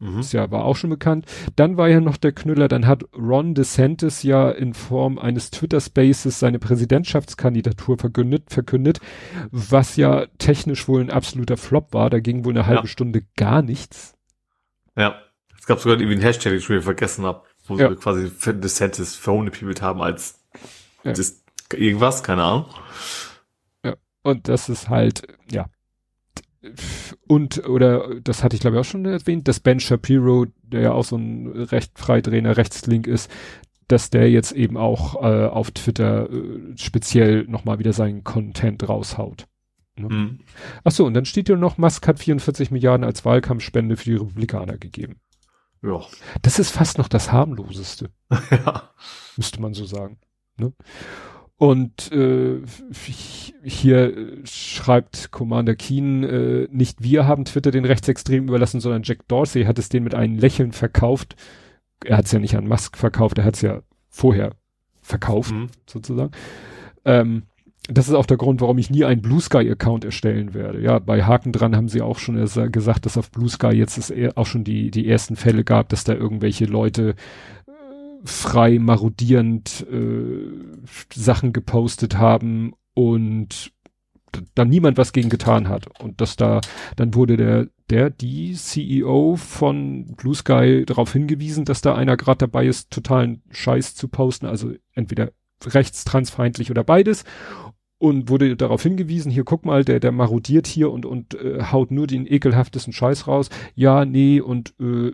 Mhm. 0.00 0.20
Ist 0.20 0.32
ja, 0.32 0.50
war 0.50 0.64
auch 0.64 0.76
schon 0.76 0.90
bekannt. 0.90 1.26
Dann 1.56 1.76
war 1.76 1.88
ja 1.88 2.00
noch 2.00 2.16
der 2.16 2.32
Knüller, 2.32 2.68
dann 2.68 2.86
hat 2.86 3.04
Ron 3.14 3.54
DeSantis 3.54 4.22
ja 4.22 4.50
in 4.50 4.72
Form 4.72 5.18
eines 5.18 5.50
Twitter-Spaces 5.50 6.40
seine 6.40 6.58
Präsidentschaftskandidatur 6.58 7.98
verkündet, 7.98 8.44
verkündet, 8.48 9.00
was 9.50 9.96
ja 9.96 10.26
technisch 10.38 10.88
wohl 10.88 11.02
ein 11.02 11.10
absoluter 11.10 11.58
Flop 11.58 11.92
war. 11.92 12.08
Da 12.08 12.20
ging 12.20 12.46
wohl 12.46 12.54
eine 12.54 12.66
halbe 12.66 12.82
ja. 12.82 12.86
Stunde 12.86 13.22
gar 13.36 13.60
nichts. 13.60 14.14
Ja. 14.96 15.20
Es 15.58 15.66
gab 15.66 15.78
sogar 15.80 15.98
irgendwie 15.98 16.14
einen 16.14 16.22
Hashtag, 16.22 16.52
den 16.52 16.58
ich 16.58 16.64
schon 16.64 16.80
vergessen 16.80 17.26
habe, 17.26 17.42
wo 17.66 17.76
ja. 17.76 17.90
sie 17.90 17.96
quasi 17.96 18.30
DeSantis 18.58 19.14
verhohnepiebelt 19.16 19.82
haben 19.82 20.00
als 20.00 20.40
ja. 21.04 21.12
irgendwas, 21.74 22.22
keine 22.22 22.42
Ahnung. 22.42 22.64
Ja. 23.84 23.96
Und 24.22 24.48
das 24.48 24.70
ist 24.70 24.88
halt, 24.88 25.28
ja, 25.50 25.66
und, 27.26 27.66
oder, 27.66 28.20
das 28.20 28.44
hatte 28.44 28.54
ich 28.54 28.60
glaube 28.60 28.76
ich 28.76 28.80
auch 28.80 28.90
schon 28.90 29.06
erwähnt, 29.06 29.48
dass 29.48 29.60
Ben 29.60 29.80
Shapiro, 29.80 30.46
der 30.62 30.80
ja 30.80 30.92
auch 30.92 31.04
so 31.04 31.16
ein 31.16 31.46
recht 31.48 31.98
freidrehender 31.98 32.56
Rechtslink 32.56 33.06
ist, 33.06 33.30
dass 33.88 34.10
der 34.10 34.30
jetzt 34.30 34.52
eben 34.52 34.76
auch 34.76 35.22
äh, 35.22 35.46
auf 35.46 35.70
Twitter 35.72 36.30
äh, 36.30 36.76
speziell 36.76 37.44
nochmal 37.44 37.78
wieder 37.78 37.92
seinen 37.92 38.24
Content 38.24 38.88
raushaut. 38.88 39.46
Ne? 39.96 40.08
Mhm. 40.08 40.40
Ach 40.84 40.92
so, 40.92 41.06
und 41.06 41.14
dann 41.14 41.24
steht 41.24 41.48
ja 41.48 41.56
noch, 41.56 41.78
Musk 41.78 42.06
hat 42.06 42.18
44 42.18 42.70
Milliarden 42.70 43.04
als 43.04 43.24
Wahlkampfspende 43.24 43.96
für 43.96 44.04
die 44.04 44.16
Republikaner 44.16 44.76
gegeben. 44.78 45.20
Ja. 45.82 46.00
Das 46.42 46.58
ist 46.58 46.70
fast 46.70 46.98
noch 46.98 47.08
das 47.08 47.32
harmloseste. 47.32 48.10
ja. 48.50 48.90
Müsste 49.36 49.60
man 49.60 49.74
so 49.74 49.84
sagen. 49.86 50.18
Ne? 50.56 50.72
Und 51.60 52.10
äh, 52.10 52.62
hier 53.62 54.14
schreibt 54.44 55.30
Commander 55.30 55.74
Keen, 55.74 56.24
äh, 56.24 56.68
nicht 56.70 57.02
wir 57.02 57.26
haben 57.26 57.44
Twitter 57.44 57.70
den 57.70 57.84
Rechtsextremen 57.84 58.48
überlassen, 58.48 58.80
sondern 58.80 59.02
Jack 59.04 59.28
Dorsey 59.28 59.64
hat 59.64 59.78
es 59.78 59.90
denen 59.90 60.04
mit 60.04 60.14
einem 60.14 60.38
Lächeln 60.38 60.72
verkauft. 60.72 61.36
Er 62.02 62.16
hat 62.16 62.24
es 62.24 62.32
ja 62.32 62.38
nicht 62.38 62.56
an 62.56 62.66
Musk 62.66 62.96
verkauft, 62.96 63.36
er 63.36 63.44
hat 63.44 63.56
es 63.56 63.60
ja 63.60 63.82
vorher 64.08 64.52
verkauft, 65.02 65.52
mhm. 65.52 65.68
sozusagen. 65.84 66.30
Ähm, 67.04 67.42
das 67.88 68.08
ist 68.08 68.14
auch 68.14 68.26
der 68.26 68.38
Grund, 68.38 68.62
warum 68.62 68.78
ich 68.78 68.88
nie 68.88 69.04
einen 69.04 69.20
Blue 69.20 69.40
Sky 69.40 69.70
Account 69.70 70.06
erstellen 70.06 70.54
werde. 70.54 70.80
Ja, 70.80 70.98
bei 70.98 71.24
Haken 71.24 71.52
dran 71.52 71.76
haben 71.76 71.88
sie 71.88 72.00
auch 72.00 72.18
schon 72.18 72.36
gesagt, 72.72 73.04
dass 73.04 73.18
auf 73.18 73.30
Blue 73.30 73.50
Sky 73.50 73.72
jetzt 73.72 73.98
es 73.98 74.12
auch 74.36 74.46
schon 74.46 74.64
die, 74.64 74.90
die 74.90 75.06
ersten 75.06 75.36
Fälle 75.36 75.62
gab, 75.64 75.90
dass 75.90 76.04
da 76.04 76.14
irgendwelche 76.14 76.64
Leute 76.64 77.16
frei 78.24 78.78
marodierend 78.78 79.86
äh, 79.90 80.50
Sachen 81.12 81.52
gepostet 81.52 82.16
haben 82.18 82.72
und 82.94 83.72
da 84.54 84.64
niemand 84.64 84.96
was 84.96 85.12
gegen 85.12 85.28
getan 85.28 85.68
hat 85.68 86.00
und 86.00 86.20
dass 86.20 86.36
da 86.36 86.60
dann 86.96 87.14
wurde 87.14 87.36
der 87.36 87.68
der 87.88 88.10
die 88.10 88.54
CEO 88.54 89.36
von 89.36 90.14
Blue 90.14 90.34
Sky 90.34 90.84
darauf 90.86 91.12
hingewiesen, 91.12 91.64
dass 91.64 91.80
da 91.80 91.96
einer 91.96 92.16
gerade 92.16 92.38
dabei 92.38 92.66
ist, 92.66 92.90
totalen 92.90 93.42
Scheiß 93.50 93.96
zu 93.96 94.06
posten, 94.06 94.46
also 94.46 94.72
entweder 94.94 95.32
rechtstransfeindlich 95.64 96.70
oder 96.70 96.84
beides 96.84 97.24
und 97.98 98.28
wurde 98.28 98.56
darauf 98.56 98.82
hingewiesen, 98.82 99.30
hier 99.30 99.44
guck 99.44 99.64
mal, 99.64 99.84
der 99.84 100.00
der 100.00 100.12
marodiert 100.12 100.66
hier 100.66 100.90
und 100.90 101.04
und 101.04 101.34
äh, 101.34 101.64
haut 101.72 101.90
nur 101.90 102.06
den 102.06 102.26
ekelhaftesten 102.26 102.92
Scheiß 102.92 103.26
raus. 103.26 103.50
Ja, 103.74 104.04
nee 104.04 104.40
und 104.40 104.74
äh, 104.80 105.12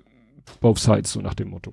both 0.61 0.78
sides 0.78 1.12
so 1.12 1.20
nach 1.20 1.34
dem 1.34 1.50
Motto. 1.50 1.72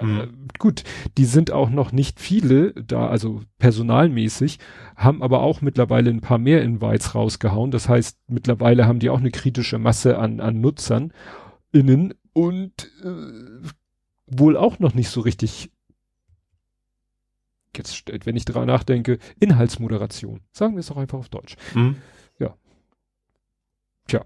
Mhm. 0.00 0.48
Gut, 0.58 0.84
die 1.16 1.24
sind 1.24 1.50
auch 1.50 1.70
noch 1.70 1.92
nicht 1.92 2.20
viele 2.20 2.72
da, 2.72 3.08
also 3.08 3.42
personalmäßig, 3.58 4.58
haben 4.96 5.22
aber 5.22 5.42
auch 5.42 5.60
mittlerweile 5.60 6.10
ein 6.10 6.20
paar 6.20 6.38
mehr 6.38 6.62
Invites 6.62 7.14
rausgehauen. 7.14 7.70
Das 7.70 7.88
heißt, 7.88 8.18
mittlerweile 8.28 8.86
haben 8.86 8.98
die 8.98 9.10
auch 9.10 9.18
eine 9.18 9.30
kritische 9.30 9.78
Masse 9.78 10.18
an, 10.18 10.40
an 10.40 10.60
Nutzern 10.60 11.12
innen 11.72 12.14
und 12.32 12.90
äh, 13.02 13.68
wohl 14.26 14.56
auch 14.56 14.78
noch 14.78 14.94
nicht 14.94 15.10
so 15.10 15.20
richtig 15.20 15.70
jetzt, 17.76 18.04
wenn 18.26 18.36
ich 18.36 18.44
daran 18.44 18.66
nachdenke, 18.66 19.18
Inhaltsmoderation. 19.38 20.40
Sagen 20.52 20.74
wir 20.74 20.80
es 20.80 20.86
doch 20.88 20.96
einfach 20.96 21.18
auf 21.18 21.28
Deutsch. 21.28 21.56
Mhm. 21.74 21.96
Ja. 22.38 22.56
Tja 24.08 24.24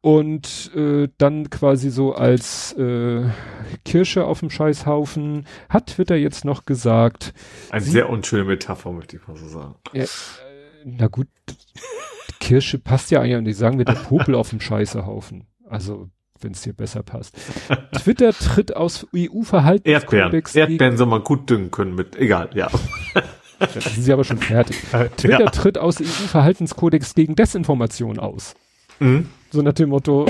und 0.00 0.70
äh, 0.74 1.08
dann 1.18 1.50
quasi 1.50 1.90
so 1.90 2.14
als 2.14 2.72
äh, 2.74 3.24
Kirsche 3.84 4.24
auf 4.24 4.40
dem 4.40 4.50
Scheißhaufen 4.50 5.46
hat 5.68 5.88
Twitter 5.88 6.16
jetzt 6.16 6.44
noch 6.44 6.66
gesagt. 6.66 7.34
Eine 7.70 7.80
sehr 7.80 8.08
unschöne 8.08 8.44
Metapher, 8.44 8.92
möchte 8.92 9.16
ich 9.16 9.26
mal 9.26 9.36
so 9.36 9.48
sagen. 9.48 9.74
Ja, 9.92 10.04
äh, 10.04 10.06
na 10.84 11.08
gut, 11.08 11.28
Kirsche 12.38 12.78
passt 12.78 13.10
ja 13.10 13.20
eigentlich 13.20 13.38
und 13.38 13.52
sagen 13.54 13.78
wir 13.78 13.84
der 13.84 13.94
Popel 13.94 14.34
auf 14.34 14.50
dem 14.50 14.60
Scheißehaufen. 14.60 15.46
Also 15.68 16.08
wenn 16.40 16.52
es 16.52 16.62
dir 16.62 16.72
besser 16.72 17.02
passt. 17.02 17.36
Twitter 17.92 18.32
tritt 18.32 18.76
aus 18.76 19.06
EU-Verhaltenskodex. 19.14 20.54
Erdbeeren, 20.54 20.70
Erdbeeren 20.72 20.96
soll 20.96 21.08
man 21.08 21.24
gut 21.24 21.50
düngen 21.50 21.72
können 21.72 21.96
mit, 21.96 22.14
egal, 22.16 22.50
ja. 22.54 22.70
Dann 23.58 23.68
sind 23.70 24.04
sie 24.04 24.12
aber 24.12 24.22
schon 24.22 24.38
fertig. 24.38 24.78
Twitter 25.16 25.40
ja. 25.40 25.50
tritt 25.50 25.78
aus 25.78 26.00
EU-Verhaltenskodex 26.00 27.14
gegen 27.14 27.34
Desinformation 27.34 28.20
aus. 28.20 28.54
Mhm. 29.00 29.26
So 29.50 29.62
nach 29.62 29.72
dem 29.72 29.90
Motto, 29.90 30.26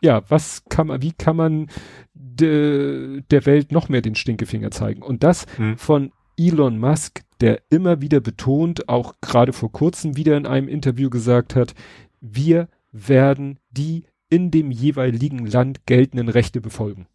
ja, 0.00 0.22
was 0.28 0.64
kann 0.68 0.88
man, 0.88 1.02
wie 1.02 1.12
kann 1.12 1.36
man 1.36 1.66
de, 2.14 3.22
der 3.30 3.46
Welt 3.46 3.72
noch 3.72 3.88
mehr 3.88 4.02
den 4.02 4.14
Stinkefinger 4.14 4.70
zeigen? 4.70 5.02
Und 5.02 5.22
das 5.22 5.46
mhm. 5.58 5.76
von 5.76 6.12
Elon 6.38 6.78
Musk, 6.78 7.22
der 7.40 7.62
immer 7.70 8.00
wieder 8.00 8.20
betont, 8.20 8.88
auch 8.88 9.14
gerade 9.20 9.52
vor 9.52 9.72
kurzem 9.72 10.16
wieder 10.16 10.36
in 10.36 10.46
einem 10.46 10.68
Interview 10.68 11.10
gesagt 11.10 11.54
hat, 11.54 11.74
wir 12.20 12.68
werden 12.92 13.58
die 13.70 14.04
in 14.28 14.50
dem 14.50 14.70
jeweiligen 14.70 15.46
Land 15.46 15.86
geltenden 15.86 16.28
Rechte 16.28 16.60
befolgen. 16.60 17.06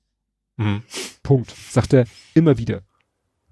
Mhm. 0.58 0.84
Punkt. 1.24 1.52
Sagt 1.52 1.94
er 1.94 2.06
immer 2.34 2.58
wieder. 2.58 2.84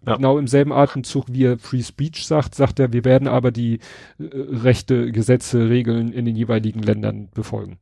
Ja. 0.05 0.15
Genau 0.15 0.37
im 0.37 0.47
selben 0.47 0.71
Atemzug, 0.71 1.25
wie 1.29 1.43
er 1.45 1.57
Free 1.59 1.83
Speech 1.83 2.25
sagt, 2.25 2.55
sagt 2.55 2.79
er, 2.79 2.93
wir 2.93 3.03
werden 3.03 3.27
aber 3.27 3.51
die 3.51 3.79
äh, 4.17 4.23
Rechte, 4.33 5.11
Gesetze, 5.11 5.69
Regeln 5.69 6.13
in 6.13 6.25
den 6.25 6.35
jeweiligen 6.35 6.81
Ländern 6.81 7.29
befolgen. 7.33 7.79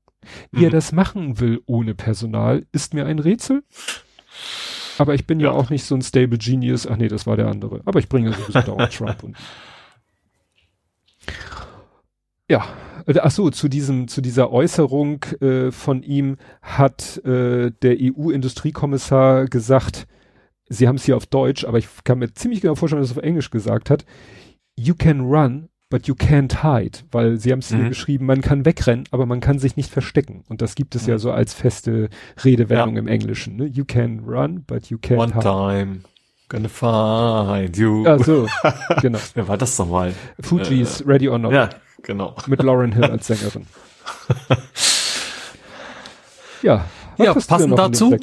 Wie 0.51 0.63
er 0.65 0.69
Mhm. 0.69 0.73
das 0.73 0.91
machen 0.91 1.39
will 1.39 1.61
ohne 1.67 1.93
Personal, 1.93 2.65
ist 2.71 2.93
mir 2.93 3.05
ein 3.05 3.19
Rätsel. 3.19 3.63
Aber 4.97 5.13
ich 5.13 5.27
bin 5.27 5.39
ja, 5.39 5.49
Ja. 5.49 5.53
auch 5.53 5.69
nicht 5.69 5.83
so 5.83 5.93
ein 5.95 6.01
Stable 6.01 6.39
Genius. 6.39 6.87
Ach 6.87 6.97
nee, 6.97 7.07
das 7.07 7.27
war 7.27 7.37
der 7.37 7.47
andere. 7.49 7.81
Aber 7.85 7.99
ich 7.99 8.09
bringe 8.09 8.33
sowieso 8.33 8.61
dauernd 8.65 8.91
Trump 8.93 9.23
und. 9.23 9.37
Ja, 12.49 12.65
äh, 13.05 13.19
ach 13.21 13.31
so, 13.31 13.49
zu 13.49 13.67
diesem, 13.67 14.07
zu 14.07 14.21
dieser 14.21 14.51
Äußerung 14.51 15.23
äh, 15.41 15.71
von 15.71 16.01
ihm 16.03 16.37
hat 16.61 17.17
äh, 17.25 17.71
der 17.81 17.97
EU-Industriekommissar 17.99 19.45
gesagt, 19.45 20.07
Sie 20.69 20.87
haben 20.87 20.95
es 20.95 21.05
hier 21.05 21.15
auf 21.17 21.25
Deutsch, 21.25 21.63
aber 21.65 21.77
ich 21.77 21.87
kann 22.03 22.19
mir 22.19 22.33
ziemlich 22.33 22.61
genau 22.61 22.75
vorstellen, 22.75 23.01
dass 23.01 23.11
es 23.11 23.17
auf 23.17 23.23
Englisch 23.23 23.49
gesagt 23.51 23.89
hat. 23.89 24.05
You 24.75 24.93
can 24.95 25.21
run, 25.21 25.69
but 25.89 26.07
you 26.07 26.13
can't 26.13 26.61
hide, 26.61 26.99
weil 27.11 27.37
sie 27.37 27.51
haben 27.51 27.59
es 27.59 27.69
hier 27.69 27.77
Mhm. 27.77 27.89
geschrieben, 27.89 28.25
man 28.25 28.41
kann 28.41 28.65
wegrennen, 28.65 29.05
aber 29.11 29.25
man 29.25 29.39
kann 29.39 29.59
sich 29.59 29.77
nicht 29.77 29.89
verstecken. 29.91 30.43
Und 30.49 30.61
das 30.61 30.75
gibt 30.75 30.93
es 30.95 31.05
ja 31.07 31.15
Mhm. 31.15 31.19
so 31.19 31.31
als 31.31 31.53
feste 31.53 32.09
Redewendung 32.43 32.97
im 32.97 33.07
Englischen. 33.07 33.55
Ne? 33.55 33.65
You 33.65 33.85
can 33.85 34.19
run, 34.27 34.63
but 34.67 34.87
you 34.89 34.97
can't 34.97 35.17
One 35.19 35.33
hide. 35.33 35.43
time, 35.43 35.99
gonna 36.49 36.67
find 36.69 37.77
you. 37.77 38.05
Ah, 38.05 38.19
so, 38.19 38.45
genau. 39.01 39.19
Wer 39.33 39.47
war 39.47 39.57
das 39.57 39.77
nochmal? 39.79 40.13
Fugees 40.41 41.07
Ready 41.07 41.29
or 41.29 41.39
Not 41.39 41.53
Ja, 41.53 41.69
genau. 42.03 42.35
mit 42.47 42.61
Lauren 42.61 42.91
Hill 42.91 43.05
als 43.05 43.25
Sängerin. 43.27 43.65
ja, 46.61 46.85
was 47.17 47.25
Ja, 47.25 47.33
passend 47.33 47.77
dazu? 47.79 48.15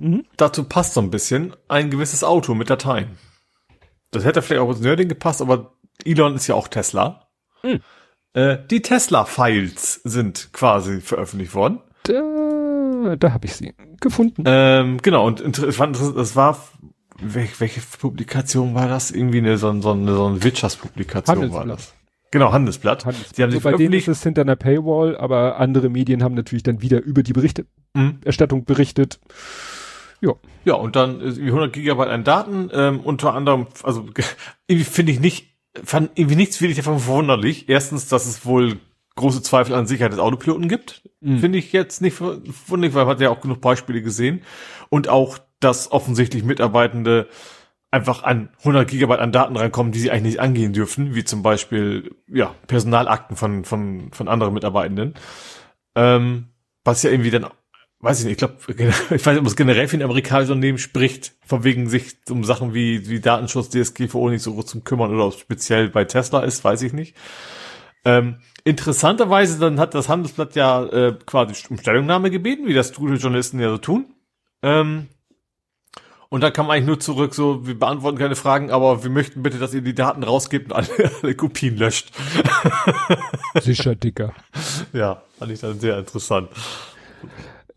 Mhm. 0.00 0.24
Dazu 0.38 0.64
passt 0.64 0.94
so 0.94 1.00
ein 1.02 1.10
bisschen 1.10 1.54
ein 1.68 1.90
gewisses 1.90 2.24
Auto 2.24 2.54
mit 2.54 2.70
Dateien. 2.70 3.18
Das 4.10 4.24
hätte 4.24 4.40
vielleicht 4.40 4.62
auch 4.62 4.70
ins 4.70 4.80
Nerding 4.80 5.08
gepasst, 5.08 5.42
aber 5.42 5.74
Elon 6.04 6.34
ist 6.34 6.46
ja 6.46 6.54
auch 6.54 6.68
Tesla. 6.68 7.28
Hm. 7.60 7.80
Äh, 8.32 8.56
die 8.70 8.80
Tesla-Files 8.80 10.00
sind 10.04 10.52
quasi 10.52 11.02
veröffentlicht 11.02 11.54
worden. 11.54 11.80
Da, 12.04 13.16
da 13.16 13.32
habe 13.32 13.46
ich 13.46 13.54
sie 13.54 13.74
gefunden. 14.00 14.44
Ähm, 14.46 14.98
genau, 15.02 15.26
und 15.26 15.58
ich 15.58 15.76
fand, 15.76 15.96
das 16.00 16.34
war, 16.34 16.58
welche, 17.20 17.80
Publikation 17.98 18.74
war 18.74 18.88
das? 18.88 19.10
Irgendwie 19.10 19.38
eine, 19.38 19.58
so, 19.58 19.78
so 19.82 19.92
eine, 19.92 20.14
so 20.14 20.26
eine 20.26 20.42
Wirtschaftspublikation 20.42 21.52
war 21.52 21.66
das. 21.66 21.92
Genau, 22.30 22.52
Handelsblatt. 22.52 23.04
Handelsblatt. 23.04 23.36
Die 23.36 23.42
haben 23.42 23.50
so 23.50 23.58
sie 23.58 23.64
bei 23.64 23.72
denen 23.74 23.94
ist 23.94 24.08
es 24.08 24.22
hinter 24.22 24.42
einer 24.42 24.56
Paywall, 24.56 25.16
aber 25.16 25.58
andere 25.58 25.90
Medien 25.90 26.22
haben 26.22 26.34
natürlich 26.34 26.62
dann 26.62 26.80
wieder 26.80 27.02
über 27.02 27.22
die 27.22 27.32
Mhm. 27.32 27.34
Berichterstattung 27.34 28.64
berichtet. 28.64 29.20
Ja, 30.64 30.74
und 30.74 30.96
dann 30.96 31.20
ist 31.20 31.36
irgendwie 31.38 31.52
100 31.52 31.72
Gigabyte 31.72 32.08
an 32.08 32.24
Daten, 32.24 32.70
ähm, 32.72 33.00
unter 33.00 33.34
anderem, 33.34 33.66
also 33.82 34.06
irgendwie 34.66 34.84
finde 34.84 35.12
ich 35.12 35.20
nicht, 35.20 35.54
fand 35.82 36.10
irgendwie 36.14 36.36
nichts 36.36 36.60
wirklich 36.60 36.76
davon 36.76 36.98
verwunderlich. 36.98 37.68
Erstens, 37.68 38.08
dass 38.08 38.26
es 38.26 38.44
wohl 38.44 38.78
große 39.16 39.42
Zweifel 39.42 39.74
an 39.74 39.86
Sicherheit 39.86 40.12
des 40.12 40.18
Autopiloten 40.20 40.68
gibt. 40.68 41.02
Mhm. 41.20 41.38
Finde 41.38 41.58
ich 41.58 41.72
jetzt 41.72 42.00
nicht 42.00 42.14
ver- 42.14 42.40
verwunderlich, 42.66 42.94
weil 42.94 43.04
man 43.04 43.14
hat 43.14 43.20
ja 43.20 43.30
auch 43.30 43.40
genug 43.40 43.60
Beispiele 43.60 44.02
gesehen. 44.02 44.42
Und 44.88 45.08
auch, 45.08 45.38
dass 45.60 45.92
offensichtlich 45.92 46.42
Mitarbeitende 46.44 47.28
einfach 47.90 48.22
an 48.22 48.50
100 48.60 48.88
Gigabyte 48.88 49.18
an 49.18 49.32
Daten 49.32 49.56
reinkommen, 49.56 49.92
die 49.92 49.98
sie 49.98 50.10
eigentlich 50.10 50.34
nicht 50.34 50.40
angehen 50.40 50.72
dürfen, 50.72 51.14
wie 51.14 51.24
zum 51.24 51.42
Beispiel, 51.42 52.14
ja, 52.28 52.54
Personalakten 52.66 53.36
von, 53.36 53.64
von, 53.64 54.10
von 54.12 54.28
anderen 54.28 54.54
Mitarbeitenden. 54.54 55.14
Ähm, 55.96 56.48
was 56.84 57.02
ja 57.02 57.10
irgendwie 57.10 57.30
dann, 57.30 57.46
weiß 58.00 58.20
ich 58.20 58.24
nicht, 58.24 58.32
ich 58.32 58.38
glaube, 58.38 58.56
ich 59.14 59.26
weiß 59.26 59.34
nicht, 59.34 59.40
ob 59.40 59.46
es 59.46 59.56
generell 59.56 59.88
für 59.88 59.96
ein 59.96 60.02
amerikanisches 60.02 60.50
Unternehmen 60.50 60.78
spricht, 60.78 61.34
von 61.44 61.64
wegen 61.64 61.88
sich 61.88 62.16
um 62.28 62.44
Sachen 62.44 62.74
wie, 62.74 63.08
wie 63.08 63.20
Datenschutz, 63.20 63.70
DSGVO 63.70 64.30
nicht 64.30 64.42
so 64.42 64.54
groß 64.54 64.66
zum 64.66 64.84
kümmern 64.84 65.14
oder 65.14 65.26
ob 65.26 65.34
es 65.34 65.40
speziell 65.40 65.88
bei 65.88 66.04
Tesla 66.04 66.40
ist, 66.40 66.64
weiß 66.64 66.82
ich 66.82 66.92
nicht. 66.92 67.16
Ähm, 68.04 68.36
interessanterweise 68.64 69.58
dann 69.58 69.78
hat 69.78 69.94
das 69.94 70.08
Handelsblatt 70.08 70.56
ja 70.56 70.84
äh, 70.84 71.18
quasi 71.26 71.54
um 71.68 71.78
Stellungnahme 71.78 72.30
gebeten, 72.30 72.66
wie 72.66 72.74
das 72.74 72.94
gute 72.94 73.14
Journalisten 73.14 73.60
ja 73.60 73.70
so 73.70 73.78
tun. 73.78 74.06
Ähm, 74.62 75.08
und 76.30 76.42
da 76.42 76.52
kam 76.52 76.70
eigentlich 76.70 76.86
nur 76.86 77.00
zurück, 77.00 77.34
so, 77.34 77.66
wir 77.66 77.76
beantworten 77.76 78.16
keine 78.16 78.36
Fragen, 78.36 78.70
aber 78.70 79.02
wir 79.02 79.10
möchten 79.10 79.42
bitte, 79.42 79.58
dass 79.58 79.74
ihr 79.74 79.82
die 79.82 79.96
Daten 79.96 80.22
rausgebt 80.22 80.70
und 80.70 80.76
alle, 80.76 81.10
alle 81.22 81.34
Kopien 81.34 81.76
löscht. 81.76 82.12
Sicher, 83.60 83.94
Dicker. 83.94 84.32
Ja, 84.92 85.22
fand 85.38 85.52
ich 85.52 85.60
dann 85.60 85.78
sehr 85.78 85.98
interessant. 85.98 86.48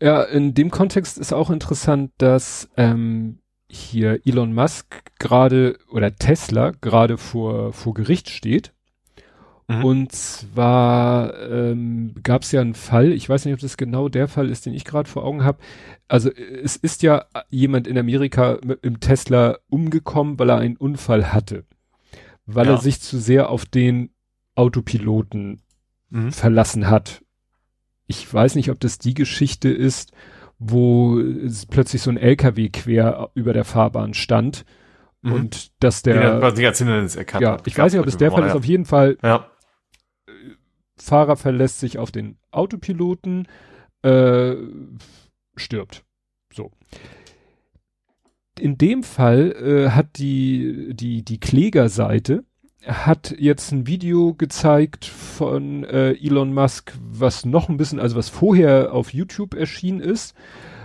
Ja, 0.04 0.22
in 0.22 0.52
dem 0.52 0.70
Kontext 0.70 1.16
ist 1.16 1.32
auch 1.32 1.48
interessant, 1.48 2.10
dass 2.18 2.68
ähm, 2.76 3.38
hier 3.70 4.20
Elon 4.26 4.52
Musk 4.52 5.02
gerade 5.18 5.78
oder 5.90 6.14
Tesla 6.14 6.72
gerade 6.82 7.16
vor, 7.16 7.72
vor 7.72 7.94
Gericht 7.94 8.28
steht. 8.28 8.74
Mhm. 9.66 9.82
Und 9.82 10.12
zwar 10.12 11.40
ähm, 11.50 12.14
gab 12.22 12.42
es 12.42 12.52
ja 12.52 12.60
einen 12.60 12.74
Fall, 12.74 13.12
ich 13.12 13.26
weiß 13.26 13.46
nicht, 13.46 13.54
ob 13.54 13.60
das 13.60 13.78
genau 13.78 14.10
der 14.10 14.28
Fall 14.28 14.50
ist, 14.50 14.66
den 14.66 14.74
ich 14.74 14.84
gerade 14.84 15.08
vor 15.08 15.24
Augen 15.24 15.42
habe. 15.42 15.56
Also 16.06 16.30
es 16.30 16.76
ist 16.76 17.02
ja 17.02 17.24
jemand 17.48 17.86
in 17.86 17.96
Amerika 17.96 18.58
mit, 18.62 18.80
im 18.84 19.00
Tesla 19.00 19.56
umgekommen, 19.70 20.38
weil 20.38 20.50
er 20.50 20.58
einen 20.58 20.76
Unfall 20.76 21.32
hatte. 21.32 21.64
Weil 22.44 22.66
Ja. 22.66 22.72
er 22.74 22.78
sich 22.78 23.00
zu 23.00 23.18
sehr 23.18 23.48
auf 23.48 23.64
den 23.64 24.10
Autopiloten 24.54 25.62
Mhm. 26.10 26.30
verlassen 26.30 26.90
hat. 26.90 27.22
Ich 28.06 28.32
weiß 28.32 28.54
nicht, 28.54 28.70
ob 28.70 28.80
das 28.80 28.98
die 28.98 29.14
Geschichte 29.14 29.68
ist, 29.70 30.12
wo 30.58 31.20
plötzlich 31.70 32.02
so 32.02 32.10
ein 32.10 32.16
LKW 32.16 32.68
quer 32.68 33.30
über 33.34 33.52
der 33.52 33.64
Fahrbahn 33.64 34.14
stand 34.14 34.64
Mhm. 35.24 35.32
und 35.32 35.72
dass 35.82 36.02
er 36.02 36.20
der, 36.20 36.38
quasi 36.38 36.66
als 36.66 36.78
Hindernis 36.78 37.16
erkannt 37.16 37.42
ja, 37.42 37.52
hat. 37.52 37.66
ich 37.66 37.78
weiß 37.78 37.92
nicht, 37.92 38.00
ob 38.00 38.06
es 38.06 38.18
der 38.18 38.30
Fall 38.30 38.46
ist, 38.46 38.54
auf 38.54 38.66
jeden 38.66 38.84
Fall, 38.84 39.16
Ja. 39.22 39.50
Fahrer 40.96 41.36
verlässt 41.36 41.80
sich 41.80 41.98
auf 41.98 42.12
den 42.12 42.36
Autopiloten, 42.50 43.48
äh, 44.02 44.54
stirbt. 45.56 46.04
So. 46.52 46.70
In 48.58 48.78
dem 48.78 49.02
Fall 49.02 49.52
äh, 49.52 49.90
hat 49.90 50.18
die, 50.18 50.90
die, 50.94 51.24
die 51.24 51.40
Klägerseite 51.40 52.44
hat 52.86 53.34
jetzt 53.38 53.72
ein 53.72 53.86
Video 53.86 54.34
gezeigt 54.34 55.04
von 55.04 55.84
äh, 55.84 56.12
Elon 56.12 56.52
Musk, 56.52 56.92
was 57.00 57.44
noch 57.44 57.68
ein 57.68 57.76
bisschen, 57.76 58.00
also 58.00 58.16
was 58.16 58.28
vorher 58.28 58.92
auf 58.92 59.12
YouTube 59.12 59.54
erschienen 59.54 60.00
ist. 60.00 60.34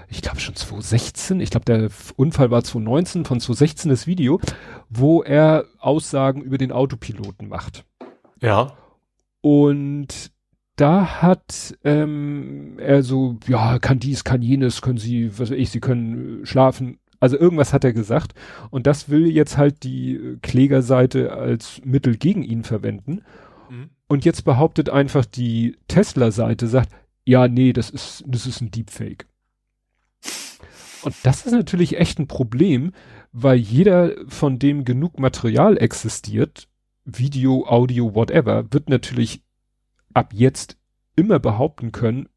Ich 0.08 0.22
glaube 0.22 0.40
schon 0.40 0.56
2016, 0.56 1.40
ich 1.40 1.52
glaube 1.52 1.66
der 1.66 1.90
Unfall 2.16 2.50
war 2.50 2.64
2019, 2.64 3.26
von 3.26 3.40
2016 3.40 3.90
das 3.90 4.08
Video, 4.08 4.40
wo 4.90 5.22
er 5.22 5.66
Aussagen 5.78 6.42
über 6.42 6.58
den 6.58 6.72
Autopiloten 6.72 7.48
macht. 7.48 7.86
Ja. 8.42 8.74
Und 9.42 10.32
da 10.76 11.22
hat 11.22 11.78
ähm, 11.84 12.78
er 12.80 13.04
so, 13.04 13.38
ja, 13.48 13.80
kann 13.80 14.00
dies, 14.00 14.24
kann 14.24 14.42
jenes, 14.42 14.82
können 14.82 14.98
Sie, 14.98 15.38
was 15.38 15.52
weiß 15.52 15.58
ich, 15.58 15.70
Sie 15.70 15.80
können 15.80 16.44
äh, 16.44 16.46
schlafen. 16.46 17.00
Also 17.20 17.38
irgendwas 17.38 17.74
hat 17.74 17.84
er 17.84 17.94
gesagt. 17.94 18.34
Und 18.70 18.88
das 18.88 19.10
will 19.10 19.28
jetzt 19.28 19.58
halt 19.58 19.84
die 19.84 20.16
äh, 20.16 20.38
Klägerseite 20.42 21.34
als 21.34 21.82
Mittel 21.84 22.18
gegen 22.18 22.44
ihn 22.44 22.64
verwenden. 22.64 23.22
Mhm. 23.70 23.90
Und 24.08 24.26
jetzt 24.26 24.44
behauptet 24.44 24.90
einfach 24.90 25.26
die 25.26 25.78
Tesla-Seite, 25.88 26.68
sagt, 26.68 26.92
ja, 27.26 27.48
nee, 27.48 27.74
das 27.74 27.90
ist, 27.90 28.24
das 28.26 28.46
ist 28.46 28.62
ein 28.62 28.72
Deepfake. 28.72 29.28
Und 31.04 31.16
das 31.24 31.46
ist 31.46 31.52
natürlich 31.52 31.98
echt 31.98 32.20
ein 32.20 32.28
Problem, 32.28 32.92
weil 33.32 33.58
jeder, 33.58 34.12
von 34.28 34.60
dem 34.60 34.84
genug 34.84 35.20
Material 35.20 35.78
existiert, 35.78 36.68
Video, 37.06 37.66
Audio, 37.68 38.16
whatever, 38.16 38.66
wird 38.72 38.90
natürlich 38.90 39.44
ab 40.14 40.34
jetzt 40.34 40.78
immer 41.16 41.40
behaupten 41.40 41.92
können, 41.92 42.28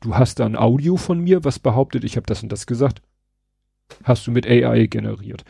du 0.00 0.14
hast 0.14 0.40
da 0.40 0.46
ein 0.46 0.56
Audio 0.56 0.96
von 0.96 1.20
mir, 1.20 1.44
was 1.44 1.58
behauptet, 1.58 2.04
ich 2.04 2.16
habe 2.16 2.26
das 2.26 2.42
und 2.42 2.50
das 2.50 2.66
gesagt. 2.66 3.02
Hast 4.04 4.26
du 4.26 4.30
mit 4.30 4.46
AI 4.46 4.86
generiert. 4.86 5.44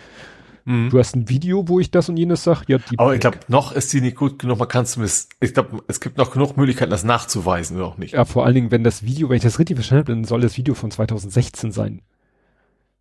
Mhm. 0.64 0.90
Du 0.90 0.98
hast 0.98 1.16
ein 1.16 1.28
Video, 1.28 1.68
wo 1.68 1.80
ich 1.80 1.90
das 1.90 2.08
und 2.08 2.16
jenes 2.16 2.44
sag, 2.44 2.68
ja, 2.68 2.78
Aber 2.98 3.14
ich 3.14 3.20
glaube, 3.20 3.38
noch 3.48 3.72
ist 3.72 3.92
die 3.92 4.00
nicht 4.00 4.16
gut 4.16 4.38
genug. 4.38 4.58
Man 4.58 4.68
kann 4.68 4.84
zumindest, 4.86 5.32
ich 5.40 5.54
glaube, 5.54 5.82
es 5.88 6.00
gibt 6.00 6.18
noch 6.18 6.30
genug 6.32 6.56
Möglichkeiten, 6.56 6.90
das 6.90 7.02
nachzuweisen 7.04 7.76
oder 7.78 7.86
auch 7.86 7.98
nicht. 7.98 8.12
Ja, 8.12 8.24
vor 8.24 8.44
allen 8.44 8.54
Dingen, 8.54 8.70
wenn 8.70 8.84
das 8.84 9.02
Video, 9.02 9.28
wenn 9.30 9.36
ich 9.36 9.42
das 9.42 9.58
richtig 9.58 9.76
verstanden 9.76 10.04
habe, 10.04 10.12
dann 10.12 10.24
soll 10.24 10.40
das 10.42 10.56
Video 10.58 10.74
von 10.74 10.90
2016 10.90 11.72
sein. 11.72 12.02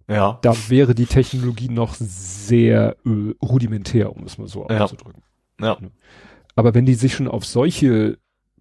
Ja. 0.08 0.40
Da 0.42 0.56
wäre 0.70 0.96
die 0.96 1.06
Technologie 1.06 1.70
noch 1.70 1.96
sehr 1.96 2.96
äh, 3.06 3.34
rudimentär, 3.46 4.16
um 4.16 4.24
es 4.24 4.38
mal 4.38 4.48
so 4.48 4.66
Ja. 4.70 4.86
auszudrücken. 4.86 5.22
Ja. 5.62 5.78
Aber 6.56 6.74
wenn 6.74 6.86
die 6.86 6.96
sich 6.96 7.14
schon 7.14 7.28
auf 7.28 7.46
solche 7.46 8.18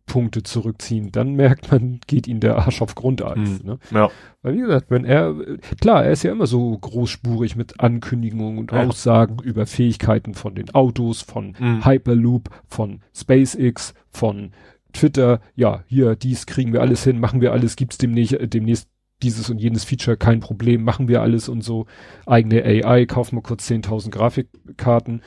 Punkte 0.09 0.43
zurückziehen, 0.43 1.13
dann 1.13 1.35
merkt 1.35 1.71
man, 1.71 2.01
geht 2.09 2.27
ihnen 2.27 2.41
der 2.41 2.59
Arsch 2.59 2.83
auf 2.83 2.97
Grundeis. 2.97 3.37
Hm. 3.37 3.61
Ne? 3.63 3.79
Ja. 3.93 4.11
Weil 4.43 4.55
wie 4.55 4.61
gesagt, 4.61 4.91
wenn 4.91 5.05
er, 5.05 5.37
klar, 5.81 6.05
er 6.05 6.11
ist 6.11 6.25
ja 6.25 6.33
immer 6.33 6.49
so 6.49 6.77
großspurig 6.77 7.55
mit 7.55 7.79
Ankündigungen 7.79 8.59
und 8.59 8.73
Ja. 8.73 8.85
Aussagen 8.85 9.39
über 9.43 9.67
Fähigkeiten 9.67 10.35
von 10.35 10.57
den 10.57 10.75
Autos, 10.75 11.23
von 11.23 11.55
Mhm. 11.59 11.85
Hyperloop, 11.85 12.51
von 12.67 13.01
SpaceX, 13.15 13.95
von 14.11 14.51
Twitter, 14.93 15.41
ja, 15.55 15.85
hier, 15.87 16.17
dies 16.17 16.47
kriegen 16.47 16.73
wir 16.73 16.81
alles 16.81 17.05
hin, 17.05 17.21
machen 17.21 17.41
wir 17.41 17.53
alles, 17.53 17.77
gibt's 17.77 17.99
demnächst, 17.99 18.37
demnächst 18.41 18.89
dieses 19.23 19.51
und 19.51 19.59
jenes 19.59 19.85
Feature, 19.85 20.17
kein 20.17 20.41
Problem, 20.41 20.83
machen 20.85 21.09
wir 21.09 21.23
alles 21.23 21.49
und 21.49 21.63
so. 21.63 21.87
Eigene 22.27 22.63
AI, 22.65 23.05
kaufen 23.07 23.37
wir 23.37 23.43
kurz 23.43 23.69
10.000 23.69 24.11
Grafikkarten. 24.11 25.23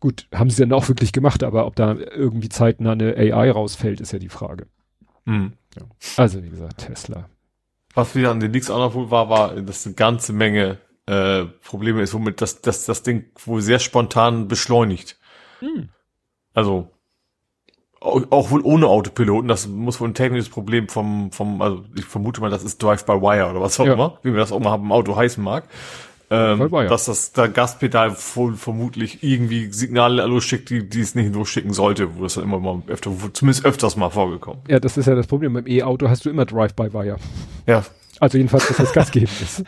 Gut, 0.00 0.28
haben 0.32 0.50
sie 0.50 0.62
dann 0.62 0.72
auch 0.72 0.88
wirklich 0.88 1.12
gemacht, 1.12 1.42
aber 1.42 1.66
ob 1.66 1.74
da 1.74 1.94
irgendwie 1.94 2.48
zeitnah 2.48 2.92
eine 2.92 3.16
AI 3.16 3.50
rausfällt, 3.50 4.00
ist 4.00 4.12
ja 4.12 4.18
die 4.20 4.28
Frage. 4.28 4.66
Mhm. 5.24 5.54
Ja. 5.76 5.82
Also 6.16 6.42
wie 6.42 6.50
gesagt, 6.50 6.78
Tesla. 6.86 7.28
Was 7.94 8.14
wieder 8.14 8.30
an 8.30 8.38
den 8.40 8.52
Leaks 8.52 8.70
auch 8.70 8.78
noch 8.78 8.94
wohl 8.94 9.10
war, 9.10 9.28
war, 9.28 9.56
dass 9.56 9.84
eine 9.86 9.96
ganze 9.96 10.32
Menge 10.32 10.78
äh, 11.06 11.44
Probleme 11.64 12.02
ist, 12.02 12.14
womit 12.14 12.40
das, 12.40 12.60
das, 12.60 12.84
das 12.84 13.02
Ding 13.02 13.24
wohl 13.44 13.60
sehr 13.60 13.78
spontan 13.80 14.46
beschleunigt. 14.46 15.18
Hm. 15.60 15.88
Also 16.54 16.90
auch, 18.00 18.22
auch 18.30 18.50
wohl 18.50 18.60
ohne 18.62 18.86
Autopiloten, 18.86 19.48
das 19.48 19.66
muss 19.66 20.00
wohl 20.00 20.08
ein 20.08 20.14
technisches 20.14 20.48
Problem 20.48 20.88
vom, 20.88 21.32
vom, 21.32 21.60
also 21.60 21.84
ich 21.96 22.04
vermute 22.04 22.40
mal, 22.40 22.50
das 22.50 22.62
ist 22.62 22.80
Drive-by-Wire 22.80 23.50
oder 23.50 23.60
was 23.60 23.80
auch 23.80 23.86
Ja. 23.86 23.94
immer, 23.94 24.18
wie 24.22 24.28
man 24.28 24.38
das 24.38 24.52
auch 24.52 24.60
mal 24.60 24.76
im 24.76 24.92
Auto 24.92 25.16
heißen 25.16 25.42
mag. 25.42 25.68
Ähm, 26.30 26.58
Drive-by-wire. 26.58 26.88
dass 26.88 27.06
das 27.06 27.32
da 27.32 27.46
Gaspedal 27.46 28.14
wohl 28.34 28.54
vermutlich 28.54 29.22
irgendwie 29.22 29.72
Signale 29.72 30.26
losschickt, 30.26 30.68
die, 30.68 30.88
die 30.88 31.00
es 31.00 31.14
nicht 31.14 31.34
losschicken 31.34 31.72
sollte, 31.72 32.16
wo 32.16 32.22
das 32.22 32.34
dann 32.34 32.44
immer 32.44 32.60
mal 32.60 32.82
öfter, 32.88 33.10
zumindest 33.32 33.64
öfters 33.64 33.96
mal 33.96 34.10
vorgekommen. 34.10 34.60
Ja, 34.68 34.78
das 34.78 34.96
ist 34.96 35.06
ja 35.06 35.14
das 35.14 35.26
Problem. 35.26 35.54
Beim 35.54 35.66
E-Auto 35.66 36.08
hast 36.08 36.24
du 36.26 36.30
immer 36.30 36.44
Drive-by-Wire. 36.44 37.16
Ja, 37.66 37.84
Also 38.20 38.36
jedenfalls, 38.38 38.68
dass 38.68 38.76
das 38.76 38.92
Gas 38.92 39.10
geben 39.10 39.30
ist. 39.42 39.64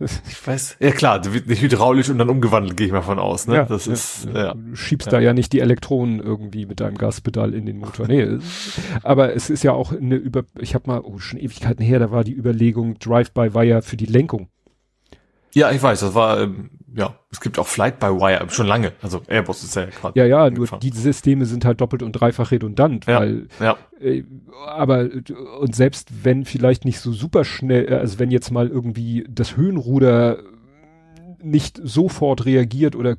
ich 0.28 0.46
weiß. 0.46 0.76
Ja 0.80 0.90
klar, 0.90 1.20
der 1.20 1.32
wird 1.32 1.46
nicht 1.46 1.62
hydraulisch 1.62 2.08
und 2.10 2.18
dann 2.18 2.28
umgewandelt, 2.28 2.76
gehe 2.76 2.88
ich 2.88 2.92
mal 2.92 3.02
von 3.02 3.18
aus. 3.18 3.46
Ne? 3.46 3.56
Ja, 3.56 3.64
das 3.64 3.86
ja, 3.86 3.92
ist, 3.92 4.24
ja. 4.26 4.44
ja. 4.46 4.54
Du 4.54 4.74
schiebst 4.74 5.12
da 5.12 5.20
ja 5.20 5.32
nicht 5.32 5.52
die 5.52 5.60
Elektronen 5.60 6.20
irgendwie 6.20 6.66
mit 6.66 6.80
deinem 6.80 6.98
Gaspedal 6.98 7.54
in 7.54 7.64
den 7.66 7.78
Motor. 7.78 8.06
Nee, 8.08 8.38
aber 9.02 9.34
es 9.34 9.50
ist 9.50 9.62
ja 9.62 9.72
auch 9.72 9.92
eine 9.92 10.16
über, 10.16 10.44
ich 10.58 10.74
habe 10.74 10.90
mal, 10.90 11.00
oh, 11.00 11.18
schon 11.18 11.38
Ewigkeiten 11.38 11.84
her, 11.84 11.98
da 11.98 12.10
war 12.10 12.24
die 12.24 12.34
Überlegung 12.34 12.98
Drive-by-Wire 12.98 13.82
für 13.82 13.96
die 13.96 14.06
Lenkung. 14.06 14.48
Ja, 15.54 15.70
ich 15.70 15.82
weiß, 15.82 16.00
das 16.00 16.14
war, 16.14 16.40
ähm, 16.40 16.70
ja, 16.96 17.14
es 17.32 17.40
gibt 17.40 17.58
auch 17.58 17.66
Flight-by-Wire, 17.66 18.48
schon 18.50 18.66
lange. 18.66 18.92
Also 19.02 19.22
Airbus 19.26 19.64
ist 19.64 19.74
ja 19.74 19.86
gerade. 19.86 20.18
Ja, 20.18 20.26
ja, 20.26 20.50
nur 20.50 20.66
die 20.80 20.90
Systeme 20.90 21.44
sind 21.46 21.64
halt 21.64 21.80
doppelt 21.80 22.02
und 22.02 22.12
dreifach 22.12 22.50
redundant, 22.52 23.06
Ja. 23.06 23.20
weil 23.20 23.48
Ja, 23.60 23.76
Äh, 24.00 24.24
aber 24.66 25.08
und 25.60 25.74
selbst 25.74 26.24
wenn 26.24 26.44
vielleicht 26.44 26.84
nicht 26.84 27.00
so 27.00 27.12
super 27.12 27.44
schnell, 27.44 27.90
äh, 27.92 27.96
also 27.96 28.18
wenn 28.18 28.30
jetzt 28.30 28.50
mal 28.50 28.68
irgendwie 28.68 29.24
das 29.28 29.56
Höhenruder 29.56 30.38
nicht 31.42 31.80
sofort 31.82 32.46
reagiert 32.46 32.96
oder 32.96 33.16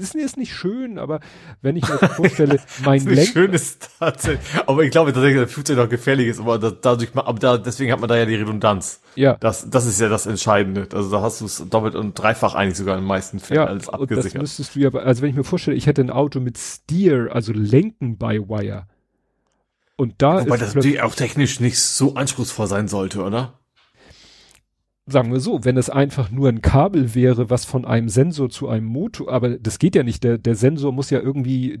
ist, 0.00 0.14
ist 0.14 0.36
nicht 0.36 0.54
schön, 0.54 0.98
aber 0.98 1.20
wenn 1.62 1.76
ich 1.76 1.88
mir 1.88 1.98
vorstelle, 1.98 2.58
mein 2.84 2.98
ist 2.98 3.06
nicht 3.06 3.16
Lenk 3.16 3.28
schön 3.28 3.52
ist 3.52 3.90
tatsächlich. 3.98 4.40
Aber 4.66 4.82
ich 4.82 4.90
glaube 4.90 5.12
tatsächlich, 5.12 5.42
dass 5.42 5.52
15 5.52 5.76
noch 5.76 5.88
gefährlich 5.88 6.28
ist, 6.28 6.40
aber 6.40 6.58
da, 6.58 6.70
dadurch, 6.70 7.10
aber 7.14 7.38
da, 7.38 7.58
deswegen 7.58 7.92
hat 7.92 8.00
man 8.00 8.08
da 8.08 8.16
ja 8.16 8.24
die 8.24 8.34
Redundanz. 8.34 9.00
ja, 9.14 9.36
Das, 9.40 9.68
das 9.70 9.86
ist 9.86 10.00
ja 10.00 10.08
das 10.08 10.26
Entscheidende. 10.26 10.88
Also 10.92 11.10
da 11.10 11.20
hast 11.22 11.40
du 11.40 11.44
es 11.44 11.64
doppelt 11.68 11.94
und 11.94 12.18
dreifach 12.18 12.54
eigentlich 12.54 12.78
sogar 12.78 12.96
in 12.96 13.02
den 13.02 13.08
meisten 13.08 13.38
Fällen 13.38 13.60
ja, 13.60 13.66
alles 13.66 13.88
und 13.88 13.94
das 13.94 14.02
abgesichert. 14.02 14.42
müsstest 14.42 14.74
du 14.74 14.80
ja, 14.80 14.90
also 14.92 15.22
wenn 15.22 15.30
ich 15.30 15.36
mir 15.36 15.44
vorstelle, 15.44 15.76
ich 15.76 15.86
hätte 15.86 16.00
ein 16.00 16.10
Auto 16.10 16.40
mit 16.40 16.58
Steer, 16.58 17.28
also 17.32 17.52
Lenken 17.52 18.16
by 18.18 18.40
Wire. 18.48 18.86
Und 19.96 20.14
da 20.18 20.40
Wobei 20.40 20.54
ist 20.54 20.62
das 20.62 20.74
natürlich 20.74 21.02
auch 21.02 21.14
technisch 21.14 21.60
nicht 21.60 21.78
so 21.78 22.14
anspruchsvoll 22.14 22.66
sein 22.66 22.88
sollte, 22.88 23.22
oder? 23.22 23.59
Sagen 25.10 25.32
wir 25.32 25.40
so, 25.40 25.64
wenn 25.64 25.76
es 25.76 25.90
einfach 25.90 26.30
nur 26.30 26.48
ein 26.48 26.62
Kabel 26.62 27.14
wäre, 27.14 27.50
was 27.50 27.64
von 27.64 27.84
einem 27.84 28.08
Sensor 28.08 28.50
zu 28.50 28.68
einem 28.68 28.86
Motor, 28.86 29.32
aber 29.32 29.58
das 29.58 29.78
geht 29.78 29.94
ja 29.94 30.02
nicht. 30.02 30.24
Der, 30.24 30.38
der 30.38 30.54
Sensor 30.54 30.92
muss 30.92 31.10
ja 31.10 31.20
irgendwie 31.20 31.80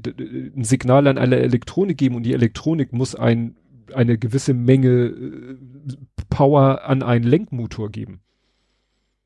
ein 0.56 0.64
Signal 0.64 1.06
an 1.06 1.18
alle 1.18 1.38
Elektronik 1.38 1.98
geben 1.98 2.16
und 2.16 2.24
die 2.24 2.34
Elektronik 2.34 2.92
muss 2.92 3.14
ein, 3.14 3.56
eine 3.94 4.18
gewisse 4.18 4.54
Menge 4.54 4.88
äh, 4.88 5.56
Power 6.28 6.84
an 6.84 7.02
einen 7.02 7.24
Lenkmotor 7.24 7.90
geben. 7.90 8.20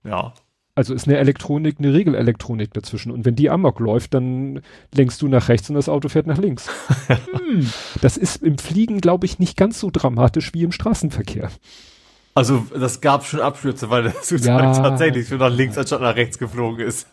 Ja. 0.04 0.34
Also 0.76 0.92
ist 0.92 1.06
eine 1.06 1.18
Elektronik 1.18 1.76
eine 1.78 1.94
Regelelektronik 1.94 2.72
dazwischen. 2.74 3.12
Und 3.12 3.24
wenn 3.24 3.36
die 3.36 3.48
Amok 3.48 3.78
läuft, 3.78 4.14
dann 4.14 4.60
lenkst 4.92 5.22
du 5.22 5.28
nach 5.28 5.48
rechts 5.48 5.70
und 5.70 5.76
das 5.76 5.88
Auto 5.88 6.08
fährt 6.08 6.26
nach 6.26 6.38
links. 6.38 6.68
hm, 7.06 7.70
das 8.00 8.16
ist 8.16 8.42
im 8.42 8.58
Fliegen, 8.58 9.00
glaube 9.00 9.26
ich, 9.26 9.38
nicht 9.38 9.56
ganz 9.56 9.78
so 9.78 9.90
dramatisch 9.92 10.52
wie 10.52 10.64
im 10.64 10.72
Straßenverkehr. 10.72 11.50
Also 12.36 12.66
das 12.74 13.00
gab 13.00 13.24
schon 13.24 13.38
Abstürze, 13.40 13.90
weil 13.90 14.02
das 14.02 14.28
Ja. 14.44 14.72
tatsächlich 14.72 15.28
schon 15.28 15.38
nach 15.38 15.50
links 15.54 15.78
anstatt 15.78 16.00
nach 16.00 16.16
rechts 16.16 16.36
geflogen 16.36 16.84
ist. 16.84 17.06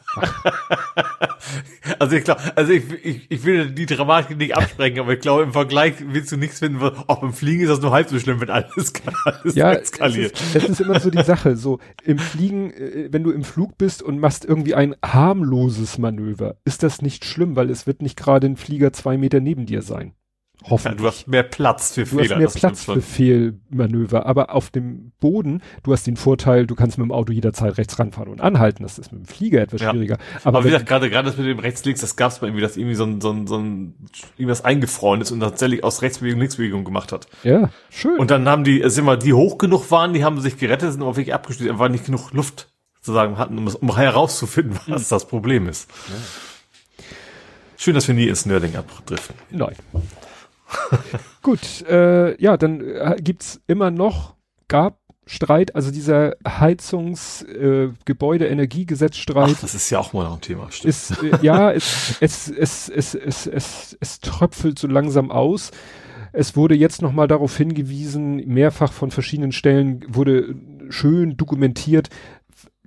also 2.00 2.16
ich 2.16 2.24
glaube, 2.24 2.42
also 2.56 2.72
ich, 2.72 2.84
ich, 3.04 3.26
ich 3.32 3.44
will 3.44 3.70
die 3.72 3.86
Dramatik 3.86 4.38
nicht 4.38 4.56
absprechen, 4.56 5.00
aber 5.00 5.14
ich 5.14 5.20
glaube 5.20 5.44
im 5.44 5.54
Vergleich 5.54 5.96
willst 6.00 6.32
du 6.32 6.38
nichts 6.38 6.60
finden, 6.60 6.82
wo- 6.82 6.92
auch 7.08 7.22
beim 7.22 7.34
Fliegen 7.34 7.62
ist 7.62 7.70
das 7.70 7.82
nur 7.82 7.92
halb 7.92 8.10
so 8.10 8.18
schlimm, 8.20 8.42
wenn 8.42 8.50
alles, 8.50 8.94
alles 9.26 9.56
ja, 9.56 9.72
es 9.74 9.92
eskaliert. 9.92 10.32
ist, 10.42 10.56
es 10.56 10.70
ist 10.70 10.82
immer 10.82 11.00
so 11.00 11.10
die 11.12 11.24
Sache, 11.24 11.56
so 11.56 11.80
im 12.04 12.18
Fliegen, 12.18 12.72
äh, 12.72 13.10
wenn 13.12 13.24
du 13.24 13.32
im 13.32 13.44
Flug 13.44 13.78
bist 13.78 14.02
und 14.02 14.20
machst 14.20 14.44
irgendwie 14.46 14.76
ein 14.76 14.96
harmloses 15.06 15.98
Manöver, 15.98 16.56
ist 16.66 16.84
das 16.84 17.02
nicht 17.02 17.26
schlimm, 17.26 17.56
weil 17.56 17.70
es 17.70 17.86
wird 17.86 18.02
nicht 18.02 18.18
gerade 18.18 18.48
ein 18.48 18.58
Flieger 18.58 18.92
zwei 18.94 19.18
Meter 19.18 19.40
neben 19.40 19.66
dir 19.66 19.82
sein. 19.84 20.14
Ja, 20.64 20.70
Hoffentlich. 20.70 21.02
du 21.02 21.08
hast 21.08 21.28
mehr 21.28 21.42
Platz 21.44 21.94
für 21.96 22.02
Du 22.04 22.08
Fehler. 22.20 22.22
hast 22.22 22.30
mehr 22.38 22.40
das 22.48 22.54
Platz 22.54 22.84
für 22.84 23.02
Fehlmanöver, 23.02 24.28
aber 24.28 24.54
auf 24.54 24.70
dem 24.70 25.12
Boden, 25.20 25.62
du 25.82 25.92
hast 25.92 26.06
den 26.06 26.18
Vorteil, 26.18 26.68
du 26.68 26.76
kannst 26.76 27.00
mit 27.00 27.06
dem 27.06 27.12
Auto 27.12 27.34
jederzeit 27.34 27.78
rechts 27.80 27.98
ranfahren 27.98 28.30
und 28.30 28.42
anhalten. 28.42 28.84
Das 28.84 29.00
ist 29.00 29.12
mit 29.12 29.22
dem 29.24 29.26
Flieger 29.26 29.62
etwas 29.62 29.82
Ja. 29.82 29.90
schwieriger. 29.90 30.18
Aber, 30.44 30.60
Aber, 30.60 30.66
wie 30.66 30.70
gesagt, 30.70 30.86
gerade 30.88 31.10
gerade 31.10 31.28
das 31.30 31.38
mit 31.38 31.48
dem 31.48 31.58
rechts-links, 31.58 32.02
das 32.02 32.16
gab's 32.16 32.42
mal 32.42 32.48
irgendwie, 32.48 32.62
dass 32.62 32.78
irgendwie 32.78 32.94
so 32.96 33.06
ein, 33.06 33.22
so 33.22 33.32
ein, 33.32 33.48
so 33.48 33.58
ein 33.58 33.96
irgendwas 34.38 34.64
eingefroren 34.64 35.22
ist 35.22 35.32
und 35.32 35.40
tatsächlich 35.40 35.84
aus 35.84 36.04
Rechtsbewegung 36.04 36.40
Linksbewegung 36.40 36.84
gemacht 36.86 37.12
hat. 37.12 37.28
ja, 37.44 37.72
schön. 37.90 38.20
Und 38.20 38.30
dann 38.30 38.48
haben 38.48 38.64
die, 38.64 38.82
es 38.82 38.94
sind 38.94 39.06
mal 39.06 39.18
die 39.18 39.34
hoch 39.34 39.58
genug 39.58 39.90
waren, 39.90 40.14
die 40.14 40.24
haben 40.24 40.40
sich 40.42 40.58
gerettet, 40.58 40.92
sind 40.92 41.02
aber 41.02 41.16
wirklich 41.18 41.34
abgestürzt, 41.34 41.80
weil 41.80 41.90
nicht 41.90 42.06
genug 42.06 42.34
Luft 42.34 42.70
sozusagen 43.02 43.40
hatten, 43.40 43.58
um, 43.58 43.66
es- 43.66 43.76
um 43.76 43.96
herauszufinden, 43.98 44.80
was 44.88 45.10
das 45.10 45.28
Problem 45.28 45.68
ist. 45.68 45.90
Schön, 47.78 47.96
dass 47.96 48.08
wir 48.08 48.14
nie 48.14 48.28
ins 48.28 48.46
Nerding 48.46 48.76
abdriften. 48.76 49.36
Nein. 49.50 49.74
Gut, 51.42 51.84
äh, 51.88 52.42
ja, 52.42 52.58
dann 52.58 52.82
äh, 52.82 53.16
gibt's 53.22 53.62
immer 53.68 53.92
noch, 53.92 54.36
gab 54.68 55.02
Streit, 55.26 55.76
also 55.76 55.92
dieser 55.92 56.36
Heizungs-, 56.46 57.44
äh, 57.44 57.94
Gebäude-Energiegesetzstreit 58.06 59.56
Ach, 59.56 59.62
das 59.62 59.76
ist 59.76 59.90
ja 59.90 60.00
auch 60.00 60.14
mal 60.14 60.24
noch 60.26 60.36
ein 60.36 60.42
Thema. 60.42 60.72
Stimmt. 60.72 60.90
ist, 60.90 61.12
äh, 61.24 61.38
ja, 61.42 61.72
es, 61.72 62.18
es, 62.20 62.50
es, 62.50 62.90
es, 62.90 63.16
es, 63.16 63.46
es, 63.46 63.98
es 64.00 64.20
tröpfelt 64.20 64.78
so 64.80 64.88
langsam 64.88 65.32
aus. 65.32 65.72
Es 66.34 66.56
wurde 66.56 66.76
jetzt 66.76 67.02
nochmal 67.02 67.28
darauf 67.28 67.56
hingewiesen, 67.56 68.38
mehrfach 68.48 68.94
von 68.94 69.12
verschiedenen 69.12 69.52
Stellen 69.52 70.04
wurde 70.08 70.56
schön 70.90 71.38
dokumentiert, 71.38 72.10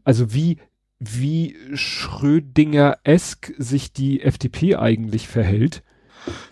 also 0.03 0.35
wie, 0.35 0.59
wie 0.99 1.57
Schrödinger-esk 1.73 3.55
sich 3.59 3.93
die 3.93 4.23
FDP 4.23 4.77
eigentlich 4.77 5.29
verhält. 5.29 5.83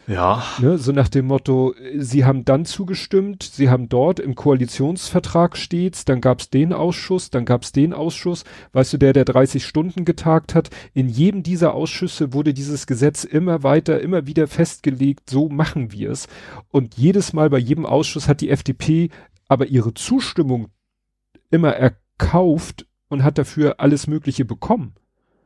Ja, 0.07 0.43
Ne, 0.61 0.79
so 0.79 0.93
nach 0.93 1.09
dem 1.09 1.27
Motto, 1.27 1.75
sie 1.97 2.25
haben 2.25 2.45
dann 2.45 2.65
zugestimmt, 2.65 3.43
sie 3.43 3.71
haben 3.71 3.89
dort 3.89 4.21
im 4.21 4.35
Koalitionsvertrag 4.35 5.57
steht's, 5.57 6.05
dann 6.05 6.21
gab's 6.21 6.51
den 6.51 6.73
Ausschuss, 6.73 7.31
dann 7.31 7.45
gab's 7.45 7.73
den 7.73 7.93
Ausschuss, 7.93 8.45
weißt 8.73 8.95
du, 8.95 8.99
der, 8.99 9.13
der 9.13 9.25
30 9.25 9.65
Stunden 9.65 10.05
getagt 10.05 10.55
hat. 10.55 10.71
In 10.93 11.09
jedem 11.09 11.43
dieser 11.43 11.75
Ausschüsse 11.75 12.33
wurde 12.33 12.53
dieses 12.53 12.87
Gesetz 12.87 13.25
immer 13.25 13.63
weiter, 13.63 14.01
immer 14.01 14.27
wieder 14.27 14.49
festgelegt, 14.49 15.31
so 15.31 15.49
machen 15.49 15.93
wir 15.93 16.11
es. 16.11 16.29
Und 16.69 16.97
jedes 16.97 17.33
Mal 17.33 17.49
bei 17.49 17.59
jedem 17.59 17.87
Ausschuss 17.87 18.29
hat 18.29 18.41
die 18.41 18.51
FDP 18.51 19.11
aber 19.49 19.67
ihre 19.67 19.95
Zustimmung 19.95 20.69
immer 21.51 21.73
erkauft 21.75 22.87
und 23.09 23.23
hat 23.23 23.39
dafür 23.39 23.77
alles 23.79 24.07
Mögliche 24.07 24.45
bekommen 24.45 24.95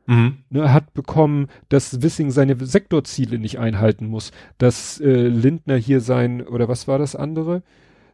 mhm. 0.07 0.37
ne, 0.49 0.73
hat 0.73 0.93
bekommen, 0.93 1.47
dass 1.69 2.01
Wissing 2.01 2.31
seine 2.31 2.55
Sektorziele 2.65 3.37
nicht 3.37 3.59
einhalten 3.59 4.07
muss, 4.07 4.31
dass 4.57 4.99
äh, 4.99 5.27
Lindner 5.27 5.77
hier 5.77 6.01
sein, 6.01 6.41
oder 6.41 6.67
was 6.67 6.87
war 6.87 6.97
das 6.97 7.15
andere? 7.15 7.61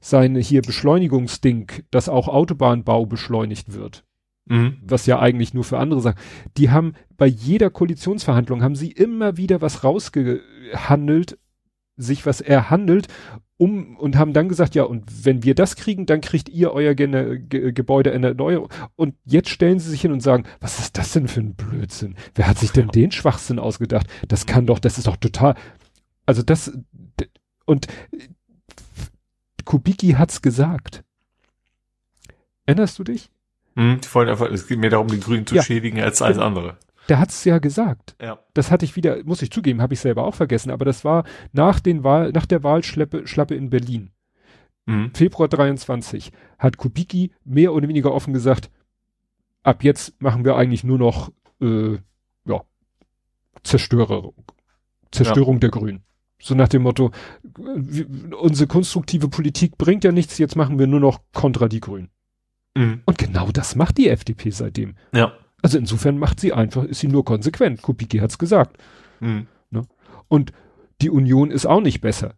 Seine 0.01 0.39
hier 0.39 0.61
Beschleunigungsding, 0.61 1.71
dass 1.89 2.09
auch 2.09 2.27
Autobahnbau 2.27 3.05
beschleunigt 3.05 3.73
wird, 3.73 4.03
Mhm. 4.45 4.77
was 4.81 5.05
ja 5.05 5.19
eigentlich 5.19 5.53
nur 5.53 5.63
für 5.63 5.79
andere 5.79 6.01
Sachen. 6.01 6.19
Die 6.57 6.69
haben 6.69 6.93
bei 7.15 7.27
jeder 7.27 7.69
Koalitionsverhandlung 7.69 8.61
haben 8.61 8.75
sie 8.75 8.91
immer 8.91 9.37
wieder 9.37 9.61
was 9.61 9.85
rausgehandelt, 9.85 11.37
sich 11.95 12.25
was 12.25 12.41
erhandelt, 12.41 13.07
um 13.57 13.95
und 13.97 14.17
haben 14.17 14.34
dann 14.34 14.49
gesagt, 14.49 14.75
ja, 14.75 14.84
und 14.84 15.25
wenn 15.25 15.43
wir 15.43 15.55
das 15.55 15.75
kriegen, 15.75 16.05
dann 16.05 16.21
kriegt 16.21 16.49
ihr 16.49 16.71
euer 16.73 16.95
Gene 16.95 17.39
Ge 17.39 17.71
Gebäude 17.71 18.11
eine 18.11 18.27
Erneuerung. 18.30 18.69
Und 18.95 19.15
jetzt 19.25 19.49
stellen 19.49 19.80
sie 19.80 19.89
sich 19.89 20.01
hin 20.01 20.11
und 20.11 20.21
sagen, 20.21 20.43
was 20.59 20.80
ist 20.80 20.97
das 20.97 21.13
denn 21.13 21.27
für 21.27 21.39
ein 21.41 21.55
Blödsinn? 21.55 22.15
Wer 22.35 22.47
hat 22.47 22.57
sich 22.57 22.71
denn 22.71 22.88
den 22.89 23.11
Schwachsinn 23.11 23.59
ausgedacht? 23.59 24.07
Das 24.27 24.45
kann 24.45 24.65
doch, 24.65 24.80
das 24.80 24.97
ist 24.97 25.07
doch 25.07 25.17
total, 25.17 25.55
also 26.25 26.41
das, 26.41 26.77
und 27.65 27.88
äh, 28.11 28.27
Kubicki 29.65 30.13
hat's 30.13 30.41
gesagt. 30.41 31.03
Erinnerst 32.65 32.99
du 32.99 33.03
dich? 33.03 33.30
Die 33.75 33.81
wollen 34.13 34.30
einfach, 34.30 34.49
es 34.51 34.67
geht 34.67 34.80
mehr 34.80 34.89
darum, 34.91 35.07
die 35.07 35.19
Grünen 35.19 35.47
zu 35.47 35.55
Ja. 35.55 35.63
schädigen 35.63 35.99
als 36.01 36.21
alles 36.21 36.38
andere. 36.38 36.77
Der 37.09 37.19
hat's 37.19 37.43
ja 37.43 37.59
gesagt. 37.59 38.15
Ja. 38.21 38.39
Das 38.53 38.71
hatte 38.71 38.85
ich 38.85 38.95
wieder, 38.95 39.23
muss 39.25 39.41
ich 39.41 39.51
zugeben, 39.51 39.81
habe 39.81 39.93
ich 39.93 39.99
selber 39.99 40.25
auch 40.25 40.35
vergessen, 40.35 40.71
aber 40.71 40.85
das 40.85 41.03
war 41.03 41.25
nach 41.51 41.80
den 41.80 42.03
Wahl, 42.03 42.31
nach 42.31 42.45
der 42.45 42.63
Wahlschlappe 42.63 43.27
Schlappe 43.27 43.55
in 43.55 43.69
Berlin. 43.69 44.11
Mhm. 44.85 45.11
Februar 45.13 45.47
23 45.47 46.31
hat 46.57 46.77
Kubicki 46.77 47.31
mehr 47.43 47.73
oder 47.73 47.88
weniger 47.88 48.13
offen 48.13 48.34
gesagt, 48.34 48.69
ab 49.63 49.84
jetzt 49.84 50.21
machen 50.21 50.45
wir 50.45 50.55
eigentlich 50.55 50.84
nur 50.84 50.97
noch 50.97 51.31
äh, 51.61 51.97
ja, 52.45 52.61
Zerstörung. 53.63 54.34
Zerstörung 55.11 55.59
der 55.59 55.69
Grünen. 55.69 56.03
So 56.39 56.55
nach 56.55 56.67
dem 56.67 56.81
Motto, 56.81 57.11
unsere 58.38 58.67
konstruktive 58.67 59.30
Politik 59.30 59.77
bringt 59.77 60.03
ja 60.03 60.11
nichts, 60.11 60.38
jetzt 60.38 60.57
machen 60.57 60.77
wir 60.77 60.88
nur 60.88 60.99
noch 60.99 61.21
kontra 61.31 61.69
die 61.69 61.80
Grünen. 61.80 62.09
Mhm. 62.75 63.01
Und 63.05 63.17
genau 63.17 63.51
das 63.51 63.75
macht 63.75 63.97
die 63.97 64.09
FDP 64.09 64.49
seitdem. 64.49 64.95
Ja. 65.13 65.34
Also 65.64 65.80
insofern 65.80 66.19
macht 66.19 66.40
sie 66.40 66.53
einfach, 66.53 66.84
ist 66.84 66.99
sie 66.99 67.07
nur 67.07 67.26
konsequent. 67.26 67.81
Kubicki 67.81 68.19
hat's 68.19 68.38
gesagt. 68.38 68.77
Mhm. 69.19 69.48
Und 70.27 70.52
die 71.02 71.10
Union 71.10 71.52
ist 71.52 71.65
auch 71.65 71.81
nicht 71.81 72.02
besser. 72.02 72.35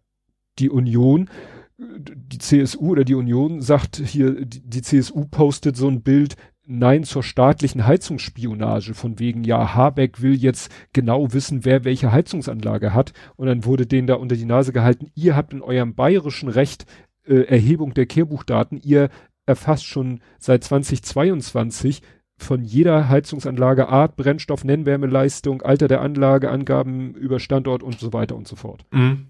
Die 0.59 0.69
Union, 0.69 1.29
die 1.77 2.37
CSU 2.37 2.91
oder 2.91 3.03
die 3.03 3.15
Union 3.15 3.61
sagt 3.61 3.97
hier, 3.97 4.45
die, 4.45 4.61
die 4.61 4.81
CSU 4.81 5.25
postet 5.25 5.75
so 5.75 5.87
ein 5.87 6.01
Bild, 6.01 6.35
Nein 6.67 7.03
zur 7.03 7.21
staatlichen 7.21 7.85
Heizungsspionage 7.85 8.95
von 8.95 9.19
wegen, 9.19 9.43
ja, 9.43 9.75
Habeck 9.75 10.21
will 10.21 10.35
jetzt 10.35 10.71
genau 10.93 11.31
wissen, 11.31 11.63
wer 11.63 11.83
welche 11.83 12.11
Heizungsanlage 12.11 12.93
hat. 12.93 13.13
Und 13.35 13.47
dann 13.47 13.65
wurde 13.65 13.85
denen 13.85 14.07
da 14.07 14.15
unter 14.15 14.35
die 14.35 14.45
Nase 14.45 14.73
gehalten, 14.73 15.11
ihr 15.13 15.35
habt 15.35 15.53
in 15.53 15.61
eurem 15.61 15.93
bayerischen 15.93 16.49
Recht 16.49 16.85
äh, 17.27 17.41
Erhebung 17.43 17.93
der 17.93 18.07
Kehrbuchdaten, 18.07 18.79
ihr 18.81 19.09
erfasst 19.45 19.85
schon 19.85 20.21
seit 20.39 20.63
2022 20.63 22.01
von 22.37 22.63
jeder 22.63 23.07
Heizungsanlage 23.09 23.87
Art, 23.87 24.15
Brennstoff, 24.17 24.63
Nennwärmeleistung, 24.63 25.61
Alter 25.61 25.87
der 25.87 26.01
Anlage, 26.01 26.49
Angaben 26.51 27.13
über 27.13 27.39
Standort 27.39 27.81
und 27.83 27.99
so 27.99 28.11
weiter 28.13 28.35
und 28.35 28.47
so 28.47 28.55
fort. 28.55 28.85
Mhm. 28.91 29.27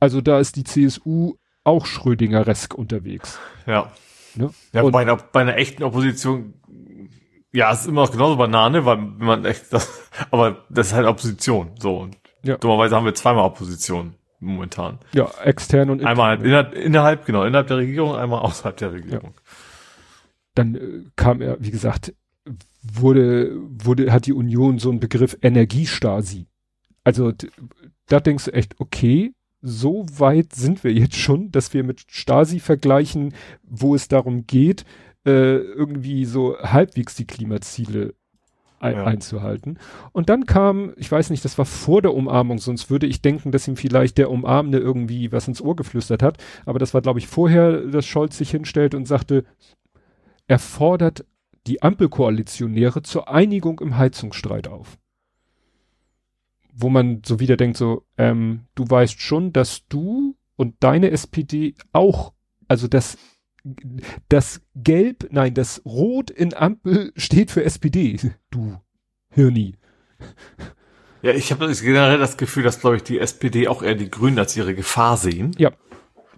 Also 0.00 0.20
da 0.20 0.40
ist 0.40 0.56
die 0.56 0.64
CSU 0.64 1.34
auch 1.64 1.86
Schrödinger-resk 1.86 2.74
unterwegs. 2.74 3.38
Ja. 3.66 3.92
Ne? 4.34 4.50
Ja, 4.72 4.82
Und- 4.82 4.92
bei 4.92 5.02
einer, 5.02 5.16
bei 5.16 5.42
einer 5.42 5.56
echten 5.56 5.84
Opposition, 5.84 6.54
ja, 7.52 7.70
es 7.72 7.82
ist 7.82 7.86
immer 7.86 8.02
noch 8.02 8.10
genauso 8.10 8.36
Banane, 8.36 8.84
weil 8.84 8.96
man 8.96 9.44
echt 9.44 9.72
das, 9.72 10.08
aber 10.30 10.64
das 10.70 10.88
ist 10.88 10.92
halt 10.94 11.06
Opposition, 11.06 11.70
so. 11.78 11.98
Und 11.98 12.16
Ja. 12.42 12.56
dummerweise 12.56 12.96
haben 12.96 13.04
wir 13.04 13.14
zweimal 13.14 13.44
Opposition 13.44 14.14
momentan. 14.40 14.98
Ja, 15.12 15.30
extern 15.44 15.90
und 15.90 16.04
Einmal 16.04 16.30
halt 16.30 16.42
innerhalb, 16.42 16.74
innerhalb, 16.74 17.26
genau, 17.26 17.44
innerhalb 17.44 17.68
der 17.68 17.76
Regierung, 17.76 18.16
einmal 18.16 18.40
außerhalb 18.40 18.76
der 18.78 18.92
Regierung. 18.92 19.34
Dann 20.54 20.74
äh, 20.74 21.04
kam 21.16 21.40
er, 21.40 21.56
wie 21.60 21.70
gesagt, 21.70 22.14
wurde, 22.82 23.52
wurde, 23.68 24.12
hat 24.12 24.26
die 24.26 24.32
Union 24.32 24.78
so 24.78 24.90
einen 24.90 25.00
Begriff 25.00 25.36
Energiestasi. 25.42 26.46
Also 27.04 27.32
da 28.06 28.20
denkst 28.20 28.46
du 28.46 28.52
echt, 28.54 28.80
okay, 28.80 29.32
so 29.60 30.06
weit 30.18 30.54
sind 30.54 30.82
wir 30.82 30.92
jetzt 30.92 31.16
schon, 31.16 31.50
dass 31.52 31.72
wir 31.72 31.84
mit 31.84 32.02
Stasi 32.08 32.58
vergleichen, 32.60 33.34
wo 33.62 33.94
es 33.94 34.08
darum 34.08 34.46
geht, 34.46 34.84
äh, 35.24 35.56
irgendwie 35.56 36.24
so 36.24 36.58
halbwegs 36.58 37.14
die 37.14 37.26
Klimaziele 37.26 38.14
ein, 38.80 38.94
Ja. 38.96 39.04
einzuhalten. 39.04 39.78
Und 40.10 40.28
dann 40.28 40.46
kam, 40.46 40.92
ich 40.96 41.10
weiß 41.10 41.30
nicht, 41.30 41.44
das 41.44 41.56
war 41.58 41.64
vor 41.64 42.02
der 42.02 42.14
Umarmung, 42.14 42.58
sonst 42.58 42.90
würde 42.90 43.06
ich 43.06 43.22
denken, 43.22 43.52
dass 43.52 43.68
ihm 43.68 43.76
vielleicht 43.76 44.18
der 44.18 44.30
Umarmende 44.30 44.78
irgendwie 44.78 45.30
was 45.30 45.46
ins 45.46 45.62
Ohr 45.62 45.76
geflüstert 45.76 46.24
hat. 46.24 46.42
Aber 46.66 46.80
das 46.80 46.92
war, 46.92 47.00
glaube 47.00 47.20
ich, 47.20 47.28
vorher, 47.28 47.82
dass 47.86 48.04
Scholz 48.04 48.36
sich 48.36 48.50
hinstellt 48.50 48.96
und 48.96 49.06
sagte, 49.06 49.44
er 50.46 50.58
fordert 50.58 51.24
die 51.66 51.82
Ampelkoalitionäre 51.82 53.02
zur 53.02 53.28
Einigung 53.28 53.80
im 53.80 53.96
Heizungsstreit 53.96 54.68
auf. 54.68 54.98
Wo 56.72 56.88
man 56.88 57.22
so 57.24 57.38
wieder 57.38 57.56
denkt, 57.56 57.76
so, 57.76 58.04
ähm, 58.16 58.66
du 58.74 58.88
weißt 58.88 59.20
schon, 59.20 59.52
dass 59.52 59.86
du 59.88 60.36
und 60.56 60.76
deine 60.80 61.10
SPD 61.10 61.74
auch, 61.92 62.32
also 62.66 62.88
das, 62.88 63.18
das 64.28 64.62
Gelb, 64.74 65.28
nein, 65.30 65.54
das 65.54 65.82
Rot 65.84 66.30
in 66.30 66.54
Ampel 66.54 67.12
steht 67.16 67.50
für 67.50 67.64
SPD, 67.64 68.18
du 68.50 68.76
Hirni. 69.30 69.76
Ja, 71.22 71.32
ich 71.32 71.52
habe 71.52 71.72
generell 71.72 72.18
das 72.18 72.36
Gefühl, 72.36 72.64
dass, 72.64 72.80
glaube 72.80 72.96
ich, 72.96 73.04
die 73.04 73.20
SPD 73.20 73.68
auch 73.68 73.82
eher 73.82 73.94
die 73.94 74.10
Grünen 74.10 74.38
als 74.38 74.56
ihre 74.56 74.74
Gefahr 74.74 75.16
sehen. 75.16 75.54
Ja. 75.56 75.70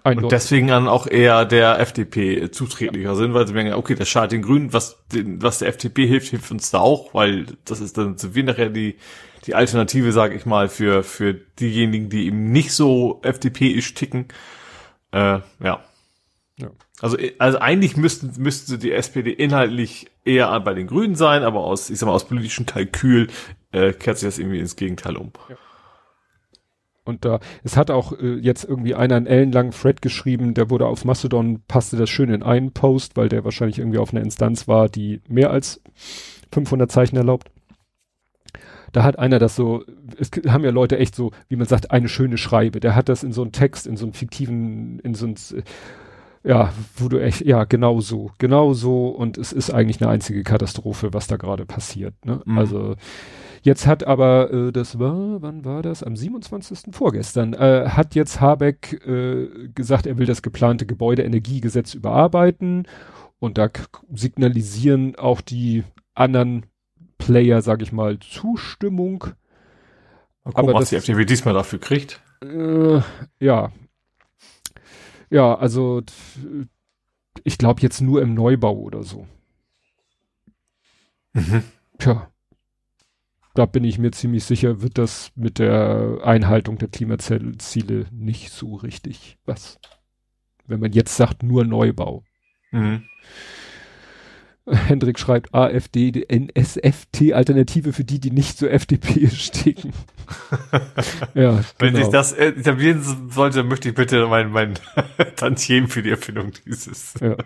Und 0.04 0.10
Eindeutig. 0.10 0.30
deswegen 0.30 0.66
dann 0.68 0.86
auch 0.86 1.06
eher 1.06 1.46
der 1.46 1.80
FDP 1.80 2.50
zuträglicher 2.50 3.16
sind, 3.16 3.32
weil 3.32 3.46
sie 3.46 3.54
merken, 3.54 3.72
okay, 3.72 3.94
das 3.94 4.06
schadet 4.06 4.32
den 4.32 4.42
Grünen, 4.42 4.74
was, 4.74 5.02
den, 5.10 5.40
was 5.40 5.60
der 5.60 5.68
FDP 5.68 6.06
hilft, 6.06 6.28
hilft 6.28 6.50
uns 6.50 6.70
da 6.70 6.80
auch, 6.80 7.14
weil 7.14 7.46
das 7.64 7.80
ist 7.80 7.96
dann 7.96 8.18
sind 8.18 8.34
wir 8.34 8.44
nachher 8.44 8.68
die, 8.68 8.96
die 9.46 9.54
Alternative, 9.54 10.12
sage 10.12 10.34
ich 10.34 10.44
mal, 10.44 10.68
für, 10.68 11.04
für 11.04 11.32
diejenigen, 11.32 12.10
die 12.10 12.26
eben 12.26 12.52
nicht 12.52 12.72
so 12.72 13.20
FDP-isch 13.22 13.94
ticken. 13.94 14.28
Äh, 15.10 15.40
ja. 15.60 15.82
Ja. 16.58 16.70
Also, 17.00 17.16
also 17.38 17.58
eigentlich 17.58 17.96
müssten, 17.96 18.30
müsste 18.36 18.76
die 18.76 18.92
SPD 18.92 19.30
inhaltlich 19.32 20.10
eher 20.24 20.60
bei 20.60 20.74
den 20.74 20.86
Grünen 20.86 21.16
sein, 21.16 21.42
aber 21.42 21.60
aus, 21.60 21.88
ich 21.88 21.98
sag 21.98 22.06
mal, 22.08 22.12
aus 22.12 22.28
politischem 22.28 22.66
Kalkül 22.66 23.28
äh, 23.72 23.94
kehrt 23.94 24.18
sich 24.18 24.28
das 24.28 24.38
irgendwie 24.38 24.60
ins 24.60 24.76
Gegenteil 24.76 25.16
um. 25.16 25.32
Und 27.04 27.24
da, 27.24 27.40
es 27.62 27.76
hat 27.76 27.90
auch 27.90 28.18
äh, 28.18 28.36
jetzt 28.36 28.64
irgendwie 28.64 28.94
einer 28.94 29.16
einen 29.16 29.26
ellenlangen 29.26 29.72
Thread 29.72 30.00
geschrieben, 30.00 30.54
der 30.54 30.70
wurde 30.70 30.86
auf 30.86 31.04
Mastodon, 31.04 31.62
passte 31.68 31.96
das 31.96 32.08
schön 32.08 32.30
in 32.30 32.42
einen 32.42 32.72
Post, 32.72 33.16
weil 33.16 33.28
der 33.28 33.44
wahrscheinlich 33.44 33.78
irgendwie 33.78 33.98
auf 33.98 34.12
einer 34.12 34.22
Instanz 34.22 34.66
war, 34.68 34.88
die 34.88 35.20
mehr 35.28 35.50
als 35.50 35.82
500 36.52 36.90
Zeichen 36.90 37.16
erlaubt. 37.16 37.50
Da 38.92 39.02
hat 39.02 39.18
einer 39.18 39.40
das 39.40 39.56
so, 39.56 39.84
es 40.18 40.30
haben 40.48 40.64
ja 40.64 40.70
Leute 40.70 40.98
echt 40.98 41.16
so, 41.16 41.32
wie 41.48 41.56
man 41.56 41.66
sagt, 41.66 41.90
eine 41.90 42.08
schöne 42.08 42.38
Schreibe. 42.38 42.78
Der 42.78 42.94
hat 42.94 43.08
das 43.08 43.24
in 43.24 43.32
so 43.32 43.42
einen 43.42 43.50
Text, 43.50 43.88
in 43.88 43.96
so 43.96 44.06
einen 44.06 44.12
fiktiven, 44.12 45.00
in 45.00 45.14
so 45.14 45.26
ein, 45.26 45.34
ja, 46.44 46.72
wo 46.96 47.08
du 47.08 47.18
echt, 47.18 47.40
ja, 47.40 47.64
genau 47.64 48.00
so, 48.00 48.30
genau 48.38 48.72
so. 48.72 49.08
Und 49.08 49.36
es 49.36 49.52
ist 49.52 49.70
eigentlich 49.70 50.00
eine 50.00 50.10
einzige 50.10 50.44
Katastrophe, 50.44 51.12
was 51.12 51.26
da 51.26 51.36
gerade 51.36 51.66
passiert. 51.66 52.14
Ne? 52.24 52.40
Mhm. 52.44 52.58
Also 52.58 52.94
Jetzt 53.64 53.86
hat 53.86 54.06
aber, 54.06 54.52
äh, 54.52 54.72
das 54.72 54.98
war, 54.98 55.40
wann 55.40 55.64
war 55.64 55.80
das? 55.80 56.02
Am 56.02 56.16
27. 56.16 56.94
vorgestern, 56.94 57.54
äh, 57.54 57.88
hat 57.88 58.14
jetzt 58.14 58.38
Habeck 58.38 59.00
äh, 59.06 59.68
gesagt, 59.74 60.06
er 60.06 60.18
will 60.18 60.26
das 60.26 60.42
geplante 60.42 60.84
Gebäudeenergiegesetz 60.84 61.94
überarbeiten 61.94 62.86
und 63.38 63.56
da 63.56 63.70
signalisieren 64.12 65.16
auch 65.16 65.40
die 65.40 65.82
anderen 66.14 66.66
Player, 67.16 67.62
sag 67.62 67.80
ich 67.80 67.90
mal, 67.90 68.18
Zustimmung. 68.18 69.20
Mal 70.44 70.52
gucken, 70.52 70.56
Aber 70.68 70.74
was 70.74 70.80
das- 70.82 70.90
die 70.90 70.96
FDP 70.96 71.24
diesmal 71.24 71.54
dafür 71.54 71.80
kriegt. 71.80 72.20
Äh, 72.42 73.00
ja. 73.40 73.72
Ja, 75.30 75.54
also 75.54 76.02
ich 77.44 77.56
glaube 77.56 77.80
jetzt 77.80 78.02
nur 78.02 78.20
im 78.20 78.34
Neubau 78.34 78.76
oder 78.76 79.02
so. 79.04 79.26
Mhm. 81.32 81.64
Tja. 81.98 82.28
Da 83.54 83.66
bin 83.66 83.84
ich 83.84 83.98
mir 83.98 84.10
ziemlich 84.10 84.44
sicher, 84.44 84.82
wird 84.82 84.98
das 84.98 85.30
mit 85.36 85.60
der 85.60 86.18
Einhaltung 86.24 86.76
der 86.78 86.88
Klimaziele 86.88 88.06
nicht 88.10 88.50
so 88.50 88.74
richtig 88.74 89.38
was. 89.44 89.78
Wenn 90.66 90.80
man 90.80 90.92
jetzt 90.92 91.16
sagt, 91.16 91.42
nur 91.42 91.64
Neubau. 91.64 92.24
Mhm. 92.72 93.04
Hendrik 94.70 95.18
schreibt 95.18 95.54
AfD, 95.54 96.10
die 96.10 96.26
NSFT-Alternative 96.26 97.92
für 97.92 98.04
die, 98.04 98.18
die 98.18 98.30
nicht 98.30 98.56
so 98.56 98.66
FDP 98.66 99.28
sticken. 99.28 99.92
ja, 101.34 101.60
Wenn 101.78 101.92
genau. 101.92 102.04
sich 102.04 102.08
das 102.12 102.32
etablieren 102.32 103.02
sollte, 103.30 103.62
möchte 103.62 103.90
ich 103.90 103.94
bitte 103.94 104.26
mein, 104.26 104.50
mein 104.50 104.74
Tantiem 105.36 105.88
für 105.88 106.02
die 106.02 106.10
Erfindung 106.10 106.52
dieses. 106.64 107.12
Ja. 107.20 107.36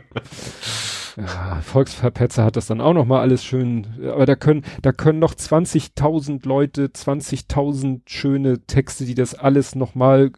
ja, 1.16 1.60
Volksverpetzer 1.62 2.44
hat 2.44 2.54
das 2.54 2.66
dann 2.66 2.80
auch 2.80 2.94
noch 2.94 3.04
mal 3.04 3.20
alles 3.20 3.44
schön, 3.44 3.88
aber 4.06 4.24
da 4.24 4.36
können, 4.36 4.62
da 4.82 4.92
können 4.92 5.18
noch 5.18 5.34
20.000 5.34 6.46
Leute, 6.46 6.86
20.000 6.86 8.02
schöne 8.06 8.60
Texte, 8.66 9.04
die 9.04 9.16
das 9.16 9.34
alles 9.34 9.74
noch 9.74 9.96
mal 9.96 10.30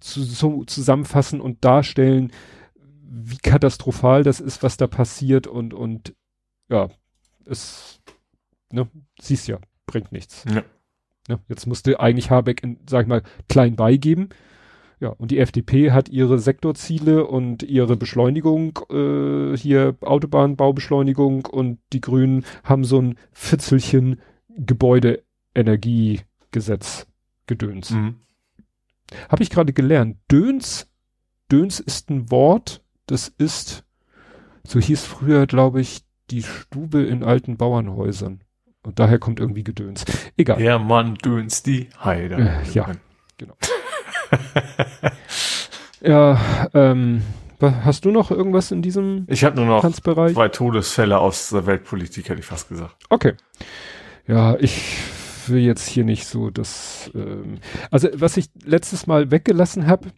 zu, 0.00 0.22
so 0.22 0.64
zusammenfassen 0.64 1.42
und 1.42 1.62
darstellen, 1.66 2.32
wie 3.14 3.38
katastrophal 3.38 4.22
das 4.22 4.40
ist, 4.40 4.62
was 4.62 4.76
da 4.76 4.86
passiert 4.86 5.46
und, 5.46 5.72
und, 5.74 6.14
ja, 6.68 6.88
es, 7.44 8.00
ne, 8.72 8.88
siehst 9.20 9.48
ja, 9.48 9.58
bringt 9.86 10.12
nichts. 10.12 10.44
Ja. 10.48 10.62
Ne, 11.28 11.40
jetzt 11.48 11.66
musste 11.66 12.00
eigentlich 12.00 12.30
Habeck, 12.30 12.62
in, 12.62 12.78
sag 12.88 13.02
ich 13.02 13.08
mal, 13.08 13.22
klein 13.48 13.76
beigeben. 13.76 14.30
Ja, 15.00 15.10
und 15.10 15.30
die 15.30 15.38
FDP 15.38 15.92
hat 15.92 16.08
ihre 16.08 16.38
Sektorziele 16.38 17.26
und 17.26 17.62
ihre 17.62 17.96
Beschleunigung, 17.96 18.78
äh, 18.90 19.56
hier 19.56 19.96
Autobahnbaubeschleunigung 20.00 21.46
und 21.46 21.78
die 21.92 22.00
Grünen 22.00 22.44
haben 22.62 22.84
so 22.84 23.00
ein 23.00 23.18
Fitzelchen 23.32 24.20
Gebäudeenergiegesetz 24.56 27.08
gedöns. 27.46 27.90
Mhm. 27.90 28.20
Habe 29.28 29.42
ich 29.42 29.50
gerade 29.50 29.72
gelernt. 29.72 30.18
Döns, 30.30 30.88
Döns 31.50 31.80
ist 31.80 32.08
ein 32.10 32.30
Wort, 32.30 32.83
das 33.06 33.28
ist, 33.28 33.84
so 34.66 34.80
hieß 34.80 35.04
früher, 35.04 35.46
glaube 35.46 35.80
ich, 35.80 36.02
die 36.30 36.42
Stube 36.42 37.02
in 37.02 37.22
alten 37.22 37.56
Bauernhäusern. 37.56 38.40
Und 38.82 38.98
daher 38.98 39.18
kommt 39.18 39.40
irgendwie 39.40 39.64
Gedöns. 39.64 40.04
Egal. 40.36 40.58
Der 40.58 40.78
Mann 40.78 41.14
döns 41.14 41.62
die 41.62 41.88
Heide. 42.02 42.36
Äh, 42.36 42.70
ja, 42.72 42.92
genau. 43.38 43.56
ja, 46.02 46.68
ähm, 46.74 47.22
hast 47.60 48.04
du 48.04 48.10
noch 48.10 48.30
irgendwas 48.30 48.70
in 48.70 48.82
diesem 48.82 49.26
Ich 49.28 49.44
habe 49.44 49.56
nur 49.56 49.66
noch 49.66 49.80
Tanzbereich? 49.82 50.34
zwei 50.34 50.48
Todesfälle 50.48 51.18
aus 51.18 51.50
der 51.50 51.66
Weltpolitik, 51.66 52.28
hätte 52.28 52.40
ich 52.40 52.46
fast 52.46 52.68
gesagt. 52.68 52.96
Okay. 53.08 53.34
Ja, 54.26 54.56
ich 54.58 54.82
will 55.46 55.60
jetzt 55.60 55.86
hier 55.88 56.04
nicht 56.04 56.26
so 56.26 56.50
das. 56.50 57.10
Ähm, 57.14 57.58
also 57.90 58.08
was 58.14 58.36
ich 58.36 58.50
letztes 58.64 59.06
Mal 59.06 59.30
weggelassen 59.30 59.86
habe, 59.86 60.08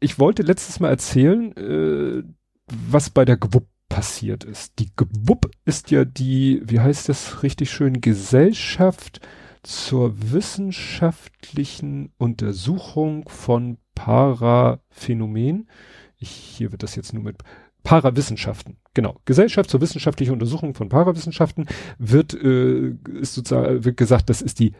ich 0.00 0.18
wollte 0.18 0.42
letztes 0.42 0.80
Mal 0.80 0.88
erzählen, 0.88 1.56
äh, 1.56 2.22
was 2.66 3.10
bei 3.10 3.24
der 3.24 3.36
GWUP 3.36 3.66
passiert 3.88 4.44
ist. 4.44 4.78
Die 4.78 4.90
GWUP 4.96 5.50
ist 5.64 5.90
ja 5.90 6.04
die, 6.04 6.62
wie 6.64 6.80
heißt 6.80 7.08
das 7.08 7.42
richtig 7.42 7.70
schön, 7.70 8.00
Gesellschaft 8.00 9.20
zur 9.62 10.32
wissenschaftlichen 10.32 12.12
Untersuchung 12.16 13.28
von 13.28 13.76
Paraphänomen. 13.94 15.68
Ich, 16.16 16.30
hier 16.30 16.72
wird 16.72 16.82
das 16.82 16.96
jetzt 16.96 17.12
nur 17.12 17.22
mit 17.22 17.38
Parawissenschaften, 17.82 18.76
genau. 18.94 19.20
Gesellschaft 19.24 19.70
zur 19.70 19.80
wissenschaftlichen 19.80 20.32
Untersuchung 20.32 20.74
von 20.74 20.88
Parawissenschaften 20.88 21.66
wird, 21.98 22.34
äh, 22.34 22.94
ist 23.20 23.34
sozusagen, 23.34 23.84
wird 23.84 23.96
gesagt, 23.96 24.30
das 24.30 24.42
ist 24.42 24.60
die 24.60 24.72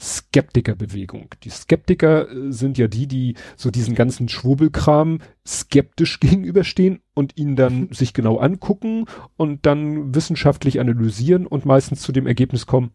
Skeptikerbewegung. 0.00 1.30
Die 1.42 1.50
Skeptiker 1.50 2.30
äh, 2.30 2.52
sind 2.52 2.78
ja 2.78 2.86
die, 2.86 3.06
die 3.06 3.34
so 3.56 3.70
diesen 3.70 3.94
ganzen 3.94 4.28
Schwurbelkram 4.28 5.20
skeptisch 5.46 6.20
gegenüberstehen 6.20 7.00
und 7.14 7.36
ihn 7.36 7.56
dann 7.56 7.88
sich 7.92 8.14
genau 8.14 8.38
angucken 8.38 9.06
und 9.36 9.66
dann 9.66 10.14
wissenschaftlich 10.14 10.80
analysieren 10.80 11.46
und 11.46 11.64
meistens 11.64 12.00
zu 12.00 12.12
dem 12.12 12.26
Ergebnis 12.26 12.66
kommen, 12.66 12.92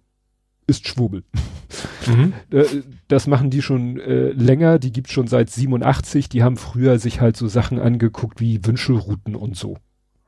ist 0.67 0.88
Schwurbel. 0.88 1.23
Mhm. 2.05 2.34
Äh, 2.51 2.65
das 3.07 3.27
machen 3.27 3.49
die 3.49 3.61
schon 3.61 3.99
äh, 3.99 4.31
länger, 4.31 4.77
die 4.77 4.91
gibt's 4.91 5.13
schon 5.13 5.25
seit 5.25 5.49
87, 5.49 6.30
die 6.30 6.43
haben 6.43 6.57
früher 6.57 6.99
sich 6.99 7.21
halt 7.21 7.38
so 7.38 7.47
Sachen 7.47 7.80
angeguckt 7.80 8.41
wie 8.41 8.63
Wünschelrouten 8.63 9.35
und 9.35 9.55
so. 9.55 9.77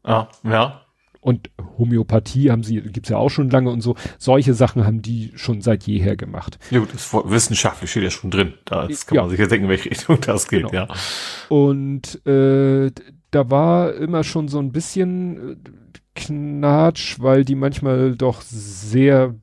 Ah, 0.01 0.29
ja. 0.43 0.84
Und 1.25 1.49
Homöopathie 1.79 2.51
haben 2.51 2.61
sie, 2.61 2.79
gibt's 2.81 3.09
ja 3.09 3.17
auch 3.17 3.29
schon 3.29 3.49
lange 3.49 3.71
und 3.71 3.81
so. 3.81 3.95
Solche 4.19 4.53
Sachen 4.53 4.85
haben 4.85 5.01
die 5.01 5.31
schon 5.33 5.59
seit 5.59 5.87
jeher 5.87 6.15
gemacht. 6.15 6.59
Ja 6.69 6.77
gut, 6.77 6.93
das 6.93 7.11
wissenschaftlich 7.11 7.89
steht 7.89 8.03
ja 8.03 8.11
schon 8.11 8.29
drin. 8.29 8.53
Da 8.63 8.87
kann 8.87 9.15
ja. 9.15 9.21
man 9.21 9.31
sich 9.31 9.39
jetzt 9.39 9.49
denken, 9.49 9.65
in 9.65 9.69
welche 9.71 9.89
Richtung 9.89 10.21
das 10.21 10.47
geht, 10.47 10.69
genau. 10.69 10.71
ja. 10.71 10.87
Und 11.49 12.23
äh, 12.27 12.91
da 13.31 13.49
war 13.49 13.95
immer 13.95 14.23
schon 14.23 14.49
so 14.49 14.59
ein 14.59 14.71
bisschen 14.71 15.53
äh, 15.53 15.55
Knatsch, 16.13 17.15
weil 17.19 17.43
die 17.43 17.55
manchmal 17.55 18.15
doch 18.15 18.41
sehr 18.41 19.33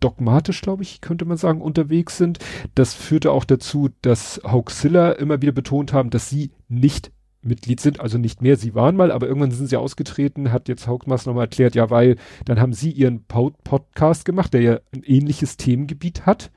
dogmatisch, 0.00 0.62
glaube 0.62 0.82
ich, 0.82 1.02
könnte 1.02 1.26
man 1.26 1.36
sagen, 1.36 1.60
unterwegs 1.60 2.16
sind. 2.16 2.38
Das 2.74 2.94
führte 2.94 3.32
auch 3.32 3.44
dazu, 3.44 3.90
dass 4.00 4.40
Hoaxilla 4.50 5.12
immer 5.12 5.42
wieder 5.42 5.52
betont 5.52 5.92
haben, 5.92 6.08
dass 6.08 6.30
sie 6.30 6.52
nicht 6.70 7.12
Mitglied 7.42 7.80
sind, 7.80 8.00
also 8.00 8.18
nicht 8.18 8.42
mehr, 8.42 8.56
sie 8.56 8.74
waren 8.74 8.96
mal, 8.96 9.12
aber 9.12 9.28
irgendwann 9.28 9.50
sind 9.50 9.68
sie 9.68 9.76
ausgetreten, 9.76 10.52
hat 10.52 10.68
jetzt 10.68 10.86
Haugmas 10.86 11.26
nochmal 11.26 11.44
erklärt, 11.44 11.74
ja, 11.74 11.90
weil 11.90 12.16
dann 12.44 12.60
haben 12.60 12.72
sie 12.72 12.90
ihren 12.90 13.24
Pod 13.24 13.54
Podcast 13.64 14.24
gemacht, 14.24 14.52
der 14.54 14.60
ja 14.60 14.78
ein 14.94 15.02
ähnliches 15.04 15.56
Themengebiet 15.56 16.26
hat. 16.26 16.50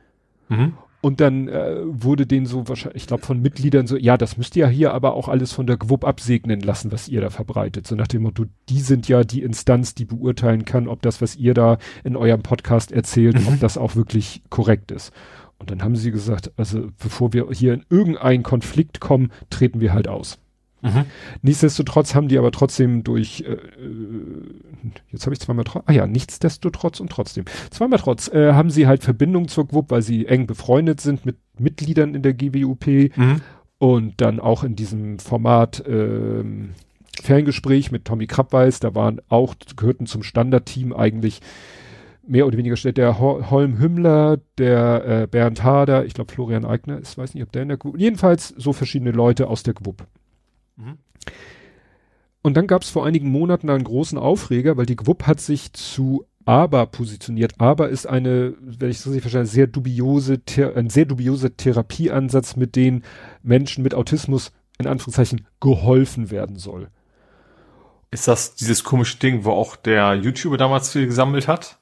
Mhm. 0.50 0.74
Und 1.04 1.20
dann 1.20 1.48
äh, 1.48 1.78
wurde 1.84 2.28
denen 2.28 2.46
so 2.46 2.68
wahrscheinlich, 2.68 3.02
ich 3.02 3.08
glaube 3.08 3.26
von 3.26 3.42
Mitgliedern 3.42 3.88
so, 3.88 3.98
ja, 3.98 4.18
das 4.18 4.38
müsst 4.38 4.56
ihr 4.56 4.66
ja 4.66 4.70
hier 4.70 4.94
aber 4.94 5.16
auch 5.16 5.30
alles 5.30 5.52
von 5.52 5.66
der 5.66 5.78
GWUB 5.78 6.06
absegnen 6.06 6.60
lassen, 6.62 6.92
was 6.92 7.08
ihr 7.08 7.22
da 7.22 7.32
verbreitet. 7.32 7.88
So 7.88 7.96
nach 7.96 8.08
dem 8.08 8.22
Motto, 8.22 8.46
die 8.70 8.82
sind 8.82 9.08
ja 9.08 9.24
die 9.24 9.42
Instanz, 9.42 9.96
die 9.96 10.06
beurteilen 10.06 10.64
kann, 10.64 10.88
ob 10.88 11.02
das, 11.02 11.20
was 11.20 11.36
ihr 11.36 11.56
da 11.56 11.80
in 12.04 12.16
eurem 12.16 12.44
Podcast 12.44 12.92
erzählt, 12.92 13.40
mhm. 13.40 13.48
ob 13.48 13.60
das 13.60 13.80
auch 13.80 13.96
wirklich 13.96 14.44
korrekt 14.52 14.92
ist. 14.92 15.12
Und 15.58 15.72
dann 15.72 15.84
haben 15.84 15.96
sie 15.96 16.12
gesagt, 16.12 16.52
also 16.56 16.90
bevor 17.02 17.34
wir 17.34 17.48
hier 17.52 17.74
in 17.74 17.86
irgendeinen 17.90 18.44
Konflikt 18.44 19.00
kommen, 19.00 19.32
treten 19.50 19.80
wir 19.80 19.94
halt 19.94 20.08
aus. 20.08 20.40
Mhm. 20.82 21.06
Nichtsdestotrotz 21.42 22.16
haben 22.16 22.28
die 22.28 22.38
aber 22.38 22.52
trotzdem 22.52 23.04
durch, 23.04 23.44
äh, 23.48 23.54
äh 23.54 23.60
jetzt 25.10 25.26
habe 25.26 25.34
ich 25.34 25.40
zweimal 25.40 25.66
trotz, 25.66 25.84
ah 25.86 25.92
ja, 25.92 26.08
nichtsdestotrotz 26.08 27.00
und 27.00 27.12
trotzdem, 27.12 27.46
zweimal 27.70 28.00
trotz, 28.00 28.28
äh, 28.30 28.54
haben 28.54 28.70
sie 28.70 28.88
halt 28.88 29.04
Verbindung 29.04 29.48
zur 29.48 29.68
GWUP, 29.68 29.92
weil 29.92 30.02
sie 30.02 30.26
eng 30.26 30.48
befreundet 30.48 31.02
sind 31.02 31.26
mit 31.26 31.38
Mitgliedern 31.60 32.16
in 32.16 32.24
der 32.24 32.34
GWUP 32.34 32.88
mhm. 33.16 33.42
und 33.78 34.22
dann 34.22 34.40
auch 34.40 34.64
in 34.64 34.76
diesem 34.76 35.20
Format 35.20 35.86
äh, 35.86 36.44
Ferngespräch 37.22 37.92
mit 37.92 38.06
Tommy 38.06 38.26
Krabweis, 38.26 38.80
da 38.80 38.96
waren 38.96 39.22
auch, 39.30 39.56
gehörten 39.76 40.08
zum 40.08 40.24
Standardteam 40.24 40.94
eigentlich 40.94 41.42
mehr 42.28 42.48
oder 42.48 42.58
weniger 42.58 42.78
steht 42.78 42.98
der 42.98 43.20
Holm 43.20 43.80
Hümmler, 43.80 44.40
der 44.58 45.06
äh, 45.06 45.28
Bernd 45.28 45.64
Hader, 45.64 46.06
ich 46.06 46.14
glaube 46.14 46.32
Florian 46.32 46.66
Eigner, 46.66 47.00
ich 47.02 47.18
weiß 47.18 47.34
nicht, 47.34 47.44
ob 47.44 47.52
der 47.52 47.64
in 47.64 47.68
der 47.68 47.78
GWUP, 47.78 47.98
jedenfalls 47.98 48.50
so 48.50 48.74
verschiedene 48.74 49.12
Leute 49.12 49.48
aus 49.48 49.64
der 49.64 49.74
GWUP. 49.74 50.06
Mhm. 50.76 50.98
Und 52.42 52.58
dann 52.58 52.68
gab 52.68 52.82
es 52.82 52.90
vor 52.90 53.06
einigen 53.06 53.30
Monaten 53.30 53.70
einen 53.70 53.84
großen 53.84 54.18
Aufreger, 54.18 54.78
weil 54.78 54.88
die 54.88 54.96
GWUP 54.96 55.28
hat 55.28 55.40
sich 55.40 55.74
zu 55.74 56.26
ABA 56.46 56.88
positioniert. 56.88 57.54
ABA 57.60 57.86
ist 57.86 58.08
eine, 58.08 58.56
wenn 58.60 58.90
ich 58.90 58.98
das 58.98 59.08
richtig 59.08 59.22
verstehe, 59.22 59.46
sehr 59.46 59.68
dubiose, 59.68 60.42
ein 60.76 60.90
sehr 60.90 61.06
dubioser 61.06 61.56
Therapieansatz, 61.56 62.56
mit 62.56 62.76
dem 62.76 63.04
Menschen 63.44 63.84
mit 63.84 63.94
Autismus 63.94 64.52
in 64.80 64.88
Anführungszeichen 64.88 65.46
geholfen 65.60 66.32
werden 66.32 66.58
soll. 66.58 66.90
Ist 68.10 68.28
das 68.28 68.56
dieses 68.56 68.84
komische 68.84 69.18
Ding, 69.20 69.46
wo 69.46 69.52
auch 69.52 69.76
der 69.76 70.16
YouTuber 70.16 70.58
damals 70.58 70.92
viel 70.92 71.06
gesammelt 71.06 71.48
hat? 71.48 71.80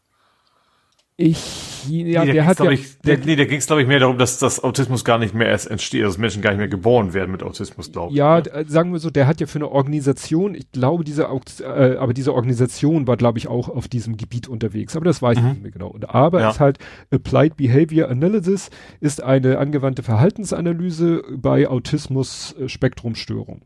Ich, 1.21 1.89
ja, 1.89 2.23
nee, 2.23 2.31
der 2.31 2.45
hat 2.45 2.59
ja, 2.59 2.71
ich, 2.71 2.97
der, 2.99 3.17
nee, 3.17 3.35
da 3.35 3.43
ging 3.43 3.57
es 3.57 3.67
glaube 3.67 3.81
ich 3.81 3.89
mehr 3.89 3.99
darum, 3.99 4.17
dass 4.17 4.39
das 4.39 4.63
Autismus 4.63 5.03
gar 5.03 5.17
nicht 5.17 5.33
mehr 5.33 5.47
erst 5.47 5.69
entsteht, 5.69 6.05
dass 6.05 6.17
Menschen 6.17 6.41
gar 6.41 6.51
nicht 6.51 6.59
mehr 6.59 6.69
geboren 6.69 7.13
werden 7.13 7.29
mit 7.29 7.43
Autismus, 7.43 7.91
glaube 7.91 8.13
ich. 8.13 8.17
Ja, 8.17 8.39
ne? 8.39 8.63
sagen 8.69 8.93
wir 8.93 8.99
so, 8.99 9.09
der 9.09 9.27
hat 9.27 9.41
ja 9.41 9.45
für 9.47 9.57
eine 9.57 9.69
Organisation, 9.69 10.55
ich 10.55 10.71
glaube, 10.71 11.03
diese, 11.03 11.23
äh, 11.23 11.97
aber 11.97 12.13
diese 12.13 12.33
Organisation 12.33 13.05
war, 13.05 13.17
glaube 13.17 13.37
ich, 13.37 13.49
auch 13.49 13.67
auf 13.67 13.89
diesem 13.89 14.15
Gebiet 14.15 14.47
unterwegs, 14.47 14.95
aber 14.95 15.03
das 15.03 15.21
weiß 15.21 15.37
mhm. 15.37 15.45
ich 15.45 15.53
nicht 15.55 15.61
mehr 15.63 15.71
genau. 15.71 15.89
Und 15.89 16.09
aber 16.09 16.39
ja. 16.39 16.51
ist 16.51 16.61
halt 16.61 16.77
Applied 17.11 17.57
Behavior 17.57 18.07
Analysis 18.07 18.69
ist 19.01 19.21
eine 19.21 19.57
angewandte 19.57 20.03
Verhaltensanalyse 20.03 21.21
bei 21.35 21.67
Autismus 21.67 22.55
äh, 22.57 22.69
Spektrumstörung. 22.69 23.63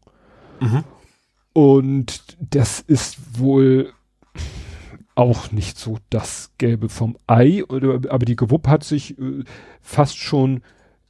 Mhm. 0.60 0.84
Und 1.54 2.36
das 2.40 2.80
ist 2.80 3.40
wohl 3.40 3.94
auch 5.16 5.52
nicht 5.52 5.78
so 5.78 5.98
das 6.10 6.52
Gelbe 6.58 6.90
vom 6.90 7.18
Ei, 7.28 7.64
aber 7.70 8.26
die 8.26 8.36
GWUP 8.36 8.68
hat 8.68 8.84
sich 8.84 9.18
äh, 9.20 9.44
fast 9.82 10.18
schon, 10.18 10.62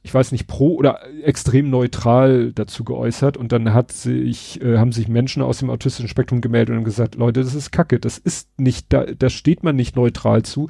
ich 0.02 0.12
weiß 0.12 0.32
nicht, 0.32 0.46
pro 0.46 0.74
oder 0.74 1.00
extrem 1.22 1.70
neutral 1.70 2.52
dazu 2.52 2.84
geäußert 2.84 3.36
und 3.36 3.52
dann 3.52 3.72
hat 3.72 3.92
sich, 3.92 4.60
äh, 4.60 4.78
haben 4.78 4.92
sich 4.92 5.08
Menschen 5.08 5.42
aus 5.42 5.58
dem 5.58 5.70
autistischen 5.70 6.08
Spektrum 6.08 6.40
gemeldet 6.40 6.76
und 6.76 6.84
gesagt, 6.84 7.14
Leute, 7.14 7.42
das 7.42 7.54
ist 7.54 7.70
Kacke, 7.70 7.98
das 7.98 8.18
ist 8.18 8.48
nicht, 8.58 8.92
da, 8.92 9.04
da 9.04 9.30
steht 9.30 9.62
man 9.62 9.76
nicht 9.76 9.96
neutral 9.96 10.42
zu. 10.42 10.68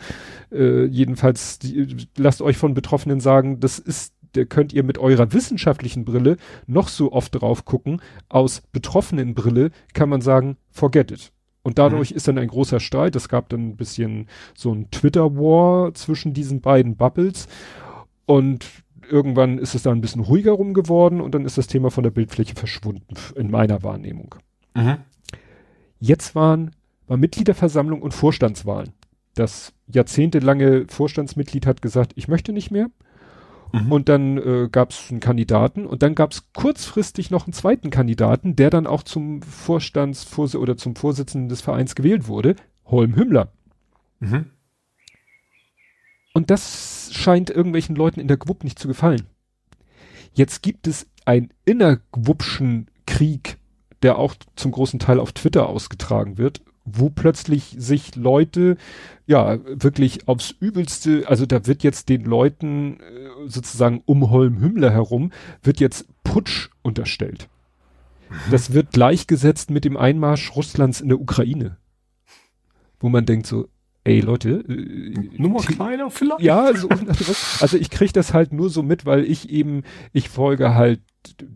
Äh, 0.52 0.84
jedenfalls, 0.84 1.58
die, 1.58 2.06
lasst 2.16 2.40
euch 2.40 2.56
von 2.56 2.74
Betroffenen 2.74 3.20
sagen, 3.20 3.58
das 3.60 3.78
ist 3.78 4.14
da 4.34 4.44
könnt 4.44 4.72
ihr 4.72 4.82
mit 4.82 4.98
eurer 4.98 5.32
wissenschaftlichen 5.32 6.04
Brille 6.04 6.38
noch 6.66 6.88
so 6.88 7.12
oft 7.12 7.40
drauf 7.40 7.64
gucken. 7.64 8.02
Aus 8.28 8.62
betroffenen 8.72 9.34
Brille 9.34 9.70
kann 9.92 10.08
man 10.08 10.20
sagen, 10.20 10.56
forget 10.70 11.12
it. 11.12 11.32
Und 11.64 11.78
dadurch 11.78 12.10
mhm. 12.10 12.16
ist 12.16 12.28
dann 12.28 12.38
ein 12.38 12.48
großer 12.48 12.78
Streit. 12.78 13.16
Es 13.16 13.28
gab 13.28 13.48
dann 13.48 13.70
ein 13.70 13.76
bisschen 13.76 14.28
so 14.54 14.72
ein 14.72 14.90
Twitter-War 14.90 15.94
zwischen 15.94 16.34
diesen 16.34 16.60
beiden 16.60 16.94
Bubbles. 16.94 17.48
Und 18.26 18.66
irgendwann 19.10 19.58
ist 19.58 19.74
es 19.74 19.82
dann 19.82 19.98
ein 19.98 20.00
bisschen 20.00 20.22
ruhiger 20.22 20.52
rum 20.52 20.74
geworden 20.74 21.20
und 21.20 21.34
dann 21.34 21.44
ist 21.44 21.58
das 21.58 21.66
Thema 21.66 21.90
von 21.90 22.04
der 22.04 22.10
Bildfläche 22.10 22.54
verschwunden, 22.54 23.14
in 23.34 23.50
meiner 23.50 23.82
Wahrnehmung. 23.82 24.34
Mhm. 24.74 24.98
Jetzt 26.00 26.34
waren, 26.34 26.70
war 27.06 27.16
Mitgliederversammlung 27.16 28.02
und 28.02 28.12
Vorstandswahlen. 28.12 28.92
Das 29.34 29.72
jahrzehntelange 29.86 30.86
Vorstandsmitglied 30.88 31.66
hat 31.66 31.82
gesagt, 31.82 32.12
ich 32.14 32.28
möchte 32.28 32.52
nicht 32.52 32.70
mehr. 32.70 32.88
Mhm. 33.74 33.90
Und 33.90 34.08
dann 34.08 34.38
äh, 34.38 34.68
gab 34.70 34.90
es 34.90 35.10
einen 35.10 35.18
Kandidaten 35.18 35.84
und 35.84 36.04
dann 36.04 36.14
gab 36.14 36.30
es 36.30 36.52
kurzfristig 36.52 37.32
noch 37.32 37.46
einen 37.46 37.52
zweiten 37.52 37.90
Kandidaten, 37.90 38.54
der 38.54 38.70
dann 38.70 38.86
auch 38.86 39.02
zum 39.02 39.42
Vorstandsvors 39.42 40.54
oder 40.54 40.76
zum 40.76 40.94
Vorsitzenden 40.94 41.48
des 41.48 41.60
Vereins 41.60 41.96
gewählt 41.96 42.28
wurde, 42.28 42.54
Holm 42.84 43.16
Hümmler. 43.16 43.52
Mhm. 44.20 44.46
Und 46.34 46.50
das 46.50 47.10
scheint 47.12 47.50
irgendwelchen 47.50 47.96
Leuten 47.96 48.20
in 48.20 48.28
der 48.28 48.36
GWUP 48.36 48.62
nicht 48.62 48.78
zu 48.78 48.86
gefallen. 48.86 49.26
Jetzt 50.34 50.62
gibt 50.62 50.86
es 50.86 51.08
einen 51.24 51.48
innergwupschen 51.64 52.86
Krieg, 53.06 53.58
der 54.02 54.18
auch 54.18 54.36
zum 54.54 54.70
großen 54.70 55.00
Teil 55.00 55.18
auf 55.18 55.32
Twitter 55.32 55.68
ausgetragen 55.68 56.38
wird 56.38 56.62
wo 56.84 57.08
plötzlich 57.10 57.74
sich 57.78 58.14
Leute 58.14 58.76
ja 59.26 59.58
wirklich 59.66 60.28
aufs 60.28 60.50
Übelste, 60.50 61.24
also 61.26 61.46
da 61.46 61.66
wird 61.66 61.82
jetzt 61.82 62.08
den 62.08 62.24
Leuten 62.24 63.00
äh, 63.00 63.48
sozusagen 63.48 64.02
um 64.04 64.30
Holm 64.30 64.60
Hümmler 64.60 64.90
herum, 64.90 65.32
wird 65.62 65.80
jetzt 65.80 66.06
Putsch 66.24 66.68
unterstellt. 66.82 67.48
Mhm. 68.28 68.34
Das 68.50 68.72
wird 68.72 68.92
gleichgesetzt 68.92 69.70
mit 69.70 69.84
dem 69.84 69.96
Einmarsch 69.96 70.54
Russlands 70.54 71.00
in 71.00 71.08
der 71.08 71.20
Ukraine. 71.20 71.78
Wo 73.00 73.08
man 73.08 73.24
denkt 73.24 73.46
so, 73.46 73.68
ey 74.04 74.20
Leute, 74.20 74.64
äh, 74.68 75.14
Nummer 75.38 75.60
kleiner 75.60 76.10
vielleicht? 76.10 76.42
Ja, 76.42 76.74
so, 76.76 76.88
also 77.60 77.78
ich 77.78 77.88
krieg 77.88 78.12
das 78.12 78.34
halt 78.34 78.52
nur 78.52 78.68
so 78.68 78.82
mit, 78.82 79.06
weil 79.06 79.24
ich 79.24 79.48
eben, 79.48 79.84
ich 80.12 80.28
folge 80.28 80.74
halt 80.74 81.00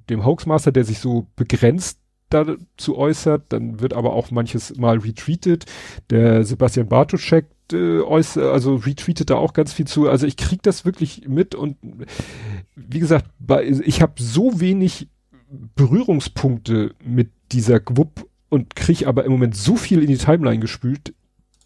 dem 0.09 0.25
Hoaxmaster, 0.25 0.73
der 0.73 0.85
sich 0.85 1.01
so 1.01 1.27
begrenzt 1.37 2.01
dazu 2.31 2.97
äußert, 2.97 3.45
dann 3.51 3.81
wird 3.81 3.95
aber 3.95 4.13
auch 4.13 4.31
manches 4.31 4.77
mal 4.77 4.99
retweetet. 4.99 5.67
Der 6.11 6.45
Sebastian 6.45 6.89
Bartoschek 6.89 7.47
äh, 7.73 8.01
äußert, 8.01 8.53
also 8.53 8.77
retweetet 8.77 9.31
da 9.31 9.37
auch 9.37 9.53
ganz 9.53 9.73
viel 9.73 9.87
zu. 9.87 10.09
Also 10.09 10.27
ich 10.27 10.37
krieg 10.37 10.63
das 10.63 10.85
wirklich 10.85 11.27
mit 11.29 11.55
und 11.55 11.77
wie 12.77 13.01
gesagt, 13.01 13.27
bei, 13.39 13.65
ich 13.65 14.03
habe 14.03 14.15
so 14.17 14.61
wenig 14.61 15.09
Berührungspunkte 15.75 16.95
mit 17.05 17.31
dieser 17.53 17.81
Gwupp 17.81 18.29
und 18.49 18.77
krieg 18.77 19.07
aber 19.07 19.25
im 19.25 19.33
Moment 19.33 19.57
so 19.57 19.77
viel 19.77 20.03
in 20.03 20.09
die 20.09 20.19
Timeline 20.19 20.61
gespült, 20.61 21.15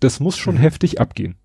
das 0.00 0.20
muss 0.20 0.36
schon 0.36 0.56
mhm. 0.56 0.60
heftig 0.60 1.00
abgehen. 1.00 1.36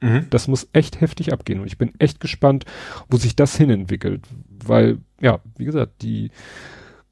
Mhm. 0.00 0.26
Das 0.30 0.46
muss 0.46 0.68
echt 0.72 1.00
heftig 1.00 1.32
abgehen 1.32 1.60
und 1.60 1.66
ich 1.66 1.78
bin 1.78 1.92
echt 1.98 2.20
gespannt, 2.20 2.64
wo 3.08 3.16
sich 3.16 3.34
das 3.34 3.56
hinentwickelt, 3.56 4.26
weil 4.64 4.98
ja, 5.20 5.40
wie 5.56 5.64
gesagt, 5.64 6.02
die 6.02 6.30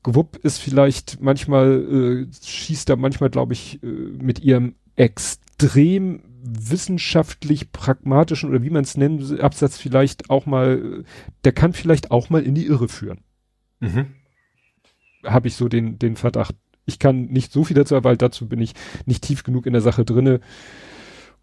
Gewupp 0.05 0.37
ist 0.37 0.59
vielleicht 0.59 1.21
manchmal, 1.21 2.27
äh, 2.29 2.47
schießt 2.47 2.89
da 2.89 2.95
manchmal, 2.95 3.31
glaube 3.31 3.55
ich, 3.55 3.83
äh, 3.83 3.87
mit 3.87 4.39
ihrem 4.39 4.77
extrem 4.95 6.23
wissenschaftlich 6.43 7.73
pragmatischen 7.73 8.51
oder 8.51 8.63
wie 8.63 8.71
man 8.71 8.85
es 8.85 8.99
nennen, 8.99 9.41
Absatz 9.41 9.79
vielleicht 9.79 10.29
auch 10.29 10.45
mal, 10.45 11.05
der 11.45 11.53
kann 11.53 11.73
vielleicht 11.73 12.11
auch 12.11 12.29
mal 12.29 12.43
in 12.43 12.55
die 12.55 12.67
Irre 12.67 12.89
führen. 12.89 13.21
Mhm. 13.81 14.15
Habe 15.25 15.49
ich 15.49 15.57
so 15.57 15.69
den, 15.69 15.99
den 15.99 16.17
Verdacht. 16.17 16.55
Ich 16.85 16.99
kann 16.99 17.27
nicht 17.27 17.51
so 17.51 17.65
viel 17.65 17.75
dazu, 17.75 18.05
weil 18.05 18.19
dazu 18.19 18.47
bin 18.47 18.61
ich 18.61 18.75
nicht 19.07 19.25
tief 19.25 19.43
genug 19.43 19.65
in 19.65 19.73
der 19.73 19.81
Sache 19.81 20.05
drinne. 20.05 20.41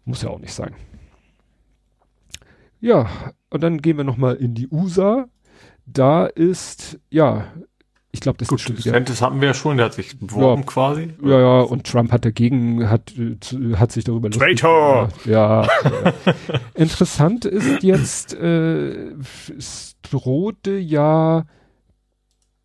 Muss 0.04 0.22
ja 0.22 0.30
auch 0.30 0.38
nicht 0.38 0.54
sein. 0.54 0.74
Ja, 2.80 3.10
und 3.50 3.60
dann 3.60 3.82
gehen 3.82 3.96
wir 3.96 4.04
nochmal 4.04 4.36
in 4.36 4.54
die 4.54 4.68
USA. 4.68 5.28
Da 5.84 6.26
ist, 6.26 7.00
ja, 7.10 7.52
ich 8.14 8.20
glaube, 8.20 8.36
das 8.38 8.48
Gut, 8.48 8.58
ist 8.58 8.66
schon 8.66 8.78
wieder. 8.78 9.00
Das 9.00 9.22
hatten 9.22 9.40
wir 9.40 9.48
ja 9.48 9.54
schon, 9.54 9.78
der 9.78 9.86
hat 9.86 9.94
sich 9.94 10.18
beworben 10.18 10.62
ja, 10.62 10.66
quasi. 10.66 11.14
Ja, 11.24 11.40
ja, 11.40 11.60
und 11.62 11.86
Trump 11.86 12.12
hat 12.12 12.26
dagegen, 12.26 12.88
hat, 12.88 13.14
hat 13.74 13.90
sich 13.90 14.04
darüber 14.04 14.30
Traitor! 14.30 15.08
Ja. 15.24 15.62
ja. 15.62 15.68
Interessant 16.74 17.46
ist 17.46 17.82
jetzt, 17.82 18.34
äh, 18.34 19.12
es 19.56 19.96
drohte 20.02 20.76
ja 20.76 21.46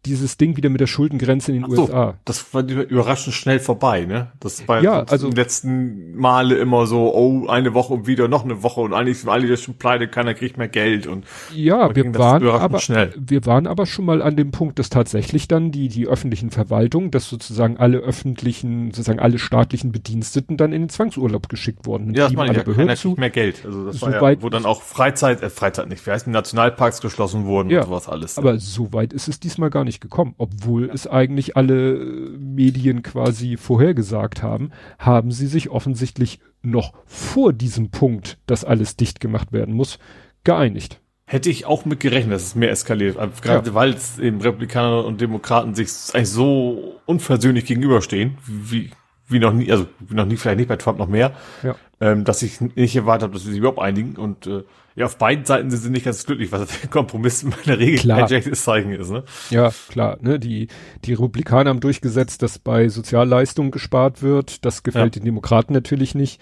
dieses 0.08 0.38
Ding 0.38 0.58
wieder 0.58 0.70
mit 0.70 0.82
der 0.82 0.88
Schuldengrenze 0.88 1.52
in 1.52 1.62
den 1.62 1.72
so, 1.72 1.84
USA. 1.84 2.16
Das 2.26 2.54
war 2.54 2.64
überraschend 2.64 3.36
schnell 3.36 3.60
vorbei, 3.60 4.06
ne? 4.06 4.32
Das 4.40 4.68
war 4.68 4.82
ja, 4.82 5.04
also 5.04 5.30
letzten 5.30 6.16
Male 6.16 6.56
immer 6.56 6.88
so, 6.88 7.14
oh, 7.14 7.48
eine 7.48 7.74
Woche 7.74 7.94
und 7.94 8.08
wieder 8.08 8.28
noch 8.28 8.44
eine 8.44 8.64
Woche 8.64 8.82
und 8.82 8.94
eigentlich 8.94 9.20
sind 9.20 9.30
alle 9.30 9.56
schon 9.58 9.76
pleite, 9.76 10.08
keiner 10.08 10.34
kriegt 10.34 10.58
mehr 10.58 10.68
Geld 10.68 11.08
und 11.08 11.26
ja, 11.54 11.96
wir 11.96 12.16
waren 12.16 12.48
aber 12.48 12.80
schnell. 12.80 13.14
wir 13.18 13.46
waren 13.46 13.68
aber 13.68 13.86
schon 13.86 14.06
mal 14.06 14.22
an 14.22 14.36
dem 14.36 14.52
Punkt, 14.52 14.80
dass 14.80 14.90
tatsächlich 14.90 15.48
dann 15.48 15.72
die 15.72 15.90
die 15.90 16.08
öffentlichen 16.08 16.50
Verwaltungen, 16.50 17.12
dass 17.12 17.30
sozusagen 17.30 17.78
alle 17.78 18.00
öffentlichen, 18.00 18.92
sozusagen 18.92 19.20
alle 19.20 19.40
staatlichen 19.40 19.92
Bediensteten 19.92 20.58
dann 20.58 20.74
in 20.74 20.84
den 20.84 20.90
Zwangsurlaub 20.90 21.50
geschickt 21.50 21.86
wurden. 21.86 22.14
Ja, 22.14 22.26
das 22.26 22.34
meine 22.34 22.52
ich, 22.52 22.58
ja, 22.66 22.74
keiner 22.74 22.96
zu. 22.96 23.10
kriegt 23.10 23.20
mehr 23.20 23.30
Geld. 23.30 23.66
Also 23.66 23.86
das 23.86 23.98
so 23.98 24.08
war 24.08 24.32
ja, 24.32 24.42
wo 24.42 24.50
dann 24.50 24.66
auch 24.66 24.82
Freizeit, 24.82 25.42
äh, 25.42 25.50
Freizeit 25.50 25.90
nicht, 25.90 26.06
wie 26.06 26.12
heißt 26.12 26.28
Nationalparks 26.28 27.02
geschlossen 27.02 27.46
wurden 27.46 27.70
ja, 27.70 27.82
und 27.82 27.88
sowas 27.88 28.08
alles. 28.08 28.38
Aber 28.38 28.58
so 28.60 28.94
weit 28.94 29.14
ist 29.14 29.28
es 29.28 29.40
diesmal 29.40 29.70
gar 29.70 29.84
nicht 29.84 29.97
nicht 29.98 30.02
gekommen, 30.02 30.36
obwohl 30.38 30.90
es 30.90 31.07
eigentlich 31.07 31.57
alle 31.57 31.95
äh, 31.95 32.38
Medien 32.38 33.02
quasi 33.02 33.57
vorhergesagt 33.57 34.44
haben, 34.44 34.72
haben 34.99 35.32
sie 35.32 35.48
sich 35.48 35.69
offensichtlich 35.69 36.40
noch 36.61 36.94
vor 37.06 37.52
diesem 37.52 37.90
Punkt, 37.90 38.38
dass 38.45 38.64
alles 38.64 38.95
dicht 38.95 39.19
gemacht 39.19 39.52
werden 39.52 39.74
muss, 39.74 39.98
geeinigt. 40.44 41.02
Hätte 41.26 41.49
ich 41.49 41.65
auch 41.65 41.86
mit 41.86 41.99
gerechnet, 41.99 42.36
dass 42.36 42.44
es 42.44 42.56
mehr 42.56 42.69
eskaliert. 42.69 43.18
Also 43.18 43.41
gerade 43.41 43.69
ja. 43.69 43.76
weil 43.76 43.90
es 43.90 44.19
eben 44.19 44.40
Republikaner 44.40 45.03
und 45.03 45.19
Demokraten 45.19 45.74
sich 45.74 45.90
eigentlich 46.14 46.30
so 46.30 46.99
unversöhnlich 47.06 47.65
gegenüberstehen, 47.65 48.38
wie, 48.45 48.91
wie 49.28 49.40
noch 49.40 49.54
nie, 49.54 49.72
also 49.72 49.88
wie 49.99 50.16
noch 50.16 50.26
nie, 50.26 50.38
vielleicht 50.38 50.58
nicht 50.58 50.70
bei 50.70 50.78
Trump 50.78 50.99
noch 50.99 51.08
mehr, 51.08 51.34
ja. 51.64 51.76
ähm, 51.99 52.24
dass 52.24 52.41
ich 52.41 52.60
nicht 52.62 52.95
erwartet 52.95 53.24
habe, 53.24 53.34
dass 53.34 53.45
wir 53.45 53.52
sich 53.52 53.60
überhaupt 53.60 53.80
einigen 53.80 54.16
und 54.16 54.48
äh, 54.48 54.64
ja, 54.95 55.06
auf 55.06 55.20
beiden 55.20 55.45
Seiten 55.45 55.70
sind 55.70 55.80
sie 55.80 55.90
nicht 55.91 56.06
ganz 56.06 56.26
glücklich, 56.26 56.52
was 56.52 56.68
der 56.82 56.90
Kompromiss 56.90 57.44
in 57.44 57.54
der 57.68 57.78
Regel 57.78 57.99
klar. 57.99 58.28
schlechtes 58.28 58.64
Zeichen 58.64 58.91
ist, 58.91 59.12
ne? 59.12 59.24
Ja, 59.52 59.72
klar, 59.90 60.18
ne? 60.22 60.40
Die, 60.40 60.70
die 61.06 61.14
Republikaner 61.14 61.70
haben 61.70 61.82
durchgesetzt, 61.82 62.41
dass 62.41 62.58
bei 62.58 62.90
Sozialleistungen 62.90 63.70
gespart 63.70 64.24
wird. 64.24 64.66
Das 64.66 64.82
gefällt 64.82 65.16
ja. 65.16 65.20
den 65.20 65.26
Demokraten 65.26 65.74
natürlich 65.74 66.16
nicht. 66.16 66.41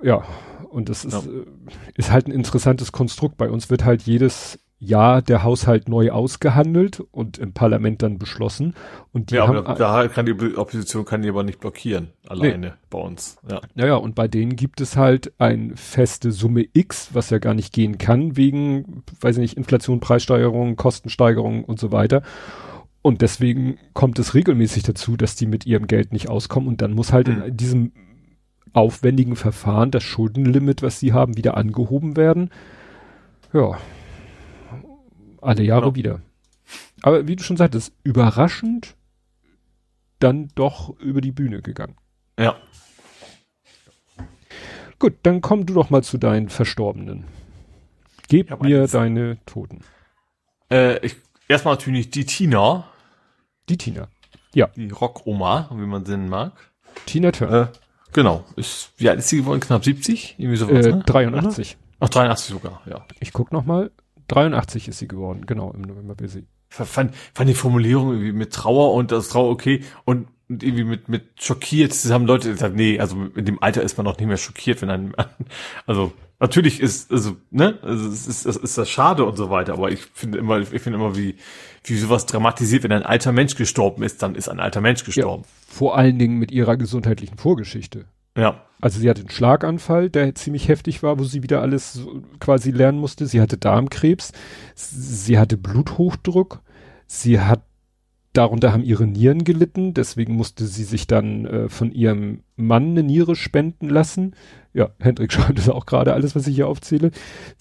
Ja, 0.00 0.22
und 0.70 0.88
das 0.88 1.04
ist, 1.04 1.26
ja. 1.26 1.32
Äh, 1.32 1.44
ist 1.96 2.12
halt 2.12 2.28
ein 2.28 2.32
interessantes 2.32 2.92
Konstrukt. 2.92 3.36
Bei 3.36 3.50
uns 3.50 3.68
wird 3.68 3.84
halt 3.84 4.02
jedes 4.02 4.60
ja, 4.84 5.20
der 5.20 5.44
Haushalt 5.44 5.88
neu 5.88 6.10
ausgehandelt 6.10 7.04
und 7.12 7.38
im 7.38 7.52
Parlament 7.52 8.02
dann 8.02 8.18
beschlossen. 8.18 8.74
Und 9.12 9.30
die 9.30 9.36
ja, 9.36 9.46
haben, 9.46 9.58
aber 9.58 9.74
da 9.74 10.08
kann 10.08 10.26
die 10.26 10.32
Opposition 10.56 11.04
kann 11.04 11.22
die 11.22 11.28
aber 11.28 11.44
nicht 11.44 11.60
blockieren, 11.60 12.08
alleine 12.26 12.58
nee. 12.58 12.72
bei 12.90 12.98
uns. 12.98 13.38
Ja. 13.48 13.60
Naja, 13.76 13.94
und 13.94 14.16
bei 14.16 14.26
denen 14.26 14.56
gibt 14.56 14.80
es 14.80 14.96
halt 14.96 15.34
ein 15.38 15.76
feste 15.76 16.32
Summe 16.32 16.66
X, 16.72 17.10
was 17.12 17.30
ja 17.30 17.38
gar 17.38 17.54
nicht 17.54 17.72
gehen 17.72 17.96
kann, 17.96 18.36
wegen, 18.36 19.04
weiß 19.20 19.36
ich 19.36 19.42
nicht, 19.42 19.56
Inflation, 19.56 20.00
Preissteigerung, 20.00 20.74
Kostensteigerung 20.74 21.62
und 21.62 21.78
so 21.78 21.92
weiter. 21.92 22.22
Und 23.02 23.22
deswegen 23.22 23.78
kommt 23.92 24.18
es 24.18 24.34
regelmäßig 24.34 24.82
dazu, 24.82 25.16
dass 25.16 25.36
die 25.36 25.46
mit 25.46 25.64
ihrem 25.64 25.86
Geld 25.86 26.12
nicht 26.12 26.28
auskommen 26.28 26.68
und 26.68 26.82
dann 26.82 26.92
muss 26.92 27.12
halt 27.12 27.28
mhm. 27.28 27.42
in 27.44 27.56
diesem 27.56 27.92
aufwendigen 28.72 29.36
Verfahren 29.36 29.92
das 29.92 30.02
Schuldenlimit, 30.02 30.82
was 30.82 30.98
sie 30.98 31.12
haben, 31.12 31.36
wieder 31.36 31.56
angehoben 31.56 32.16
werden. 32.16 32.50
Ja, 33.52 33.78
alle 35.42 35.62
Jahre 35.62 35.92
genau. 35.92 35.94
wieder. 35.96 36.20
Aber 37.02 37.26
wie 37.26 37.36
du 37.36 37.42
schon 37.42 37.56
sagtest, 37.56 37.92
überraschend 38.04 38.94
dann 40.18 40.48
doch 40.54 40.98
über 41.00 41.20
die 41.20 41.32
Bühne 41.32 41.62
gegangen. 41.62 41.96
Ja. 42.38 42.56
Gut, 44.98 45.14
dann 45.24 45.40
komm 45.40 45.66
du 45.66 45.74
doch 45.74 45.90
mal 45.90 46.04
zu 46.04 46.16
deinen 46.16 46.48
Verstorbenen. 46.48 47.24
Gib 48.28 48.50
ja, 48.50 48.56
mir 48.56 48.86
deine 48.86 49.38
Toten. 49.46 49.80
Äh, 50.70 51.04
ich, 51.04 51.16
erstmal 51.48 51.74
natürlich 51.74 52.10
die 52.10 52.24
Tina. 52.24 52.88
Die 53.68 53.76
Tina. 53.76 54.08
Ja. 54.54 54.68
Die 54.76 54.90
Rockoma, 54.90 55.70
wie 55.72 55.86
man 55.86 56.04
sie 56.04 56.16
mag. 56.16 56.52
Tina 57.06 57.32
Turner. 57.32 57.62
Äh, 57.62 57.78
genau. 58.12 58.44
Ist, 58.56 58.92
wie 58.96 59.08
alt 59.08 59.18
ist 59.18 59.28
sie 59.28 59.38
geworden? 59.38 59.60
Knapp 59.60 59.84
70? 59.84 60.36
Irgendwie 60.38 60.56
sowas, 60.56 60.86
äh, 60.86 60.92
ne? 60.92 61.02
83. 61.04 61.76
Ach, 61.98 62.08
83 62.08 62.50
sogar, 62.50 62.80
ja. 62.86 63.04
Ich 63.20 63.32
guck 63.32 63.52
noch 63.52 63.64
mal. 63.64 63.90
83 64.28 64.88
ist 64.88 64.98
sie 64.98 65.08
geworden, 65.08 65.46
genau, 65.46 65.72
im 65.72 65.82
November 65.82 66.18
will 66.18 66.28
sie. 66.28 66.44
Fand, 66.68 67.14
fand 67.34 67.50
die 67.50 67.54
Formulierung 67.54 68.12
irgendwie 68.12 68.32
mit 68.32 68.52
Trauer 68.52 68.94
und 68.94 69.12
das 69.12 69.28
Trauer 69.28 69.50
okay 69.50 69.82
und, 70.06 70.28
und 70.48 70.62
irgendwie 70.62 70.84
mit, 70.84 71.08
mit 71.08 71.42
schockiert. 71.42 71.90
Das 71.90 72.10
haben 72.10 72.24
Leute 72.24 72.50
gesagt, 72.50 72.74
nee, 72.74 72.98
also 72.98 73.26
in 73.36 73.44
dem 73.44 73.62
Alter 73.62 73.82
ist 73.82 73.98
man 73.98 74.06
noch 74.06 74.16
nicht 74.16 74.26
mehr 74.26 74.38
schockiert, 74.38 74.80
wenn 74.80 74.88
ein, 74.88 75.14
also 75.86 76.12
natürlich 76.42 76.80
ist, 76.80 77.12
also, 77.12 77.36
ne, 77.50 77.78
also 77.82 78.08
es 78.08 78.26
ist, 78.26 78.46
es 78.46 78.56
ist 78.56 78.76
das 78.76 78.90
schade 78.90 79.24
und 79.24 79.36
so 79.36 79.48
weiter, 79.50 79.74
aber 79.74 79.90
ich 79.90 80.00
finde 80.14 80.38
immer, 80.38 80.58
ich 80.58 80.68
finde 80.68 80.98
immer, 80.98 81.16
wie, 81.16 81.36
wie 81.84 81.96
sowas 81.96 82.26
dramatisiert, 82.26 82.82
wenn 82.82 82.92
ein 82.92 83.04
alter 83.04 83.32
Mensch 83.32 83.54
gestorben 83.54 84.02
ist, 84.02 84.22
dann 84.22 84.34
ist 84.34 84.48
ein 84.48 84.58
alter 84.58 84.80
Mensch 84.80 85.04
gestorben. 85.04 85.44
Ja, 85.44 85.74
vor 85.74 85.96
allen 85.96 86.18
Dingen 86.18 86.38
mit 86.38 86.50
ihrer 86.50 86.76
gesundheitlichen 86.76 87.38
Vorgeschichte. 87.38 88.06
Ja. 88.36 88.62
Also 88.80 88.98
sie 88.98 89.08
hatte 89.08 89.20
einen 89.20 89.30
Schlaganfall, 89.30 90.10
der 90.10 90.34
ziemlich 90.34 90.68
heftig 90.68 91.02
war, 91.02 91.18
wo 91.18 91.24
sie 91.24 91.42
wieder 91.42 91.62
alles 91.62 92.04
quasi 92.40 92.72
lernen 92.72 92.98
musste. 92.98 93.26
Sie 93.26 93.40
hatte 93.40 93.56
Darmkrebs, 93.56 94.32
sie 94.74 95.38
hatte 95.38 95.56
Bluthochdruck, 95.56 96.62
sie 97.06 97.40
hat 97.40 97.62
darunter 98.32 98.72
haben 98.72 98.82
ihre 98.82 99.06
Nieren 99.06 99.44
gelitten, 99.44 99.92
deswegen 99.92 100.34
musste 100.34 100.66
sie 100.66 100.84
sich 100.84 101.06
dann 101.06 101.44
äh, 101.44 101.68
von 101.68 101.92
ihrem 101.92 102.40
Mann 102.56 102.90
eine 102.90 103.02
Niere 103.02 103.36
spenden 103.36 103.90
lassen. 103.90 104.34
Ja, 104.72 104.90
Hendrik 105.00 105.32
schreibt 105.34 105.58
das 105.58 105.68
auch 105.68 105.84
gerade 105.84 106.14
alles, 106.14 106.34
was 106.34 106.46
ich 106.46 106.54
hier 106.54 106.66
aufzähle. 106.66 107.10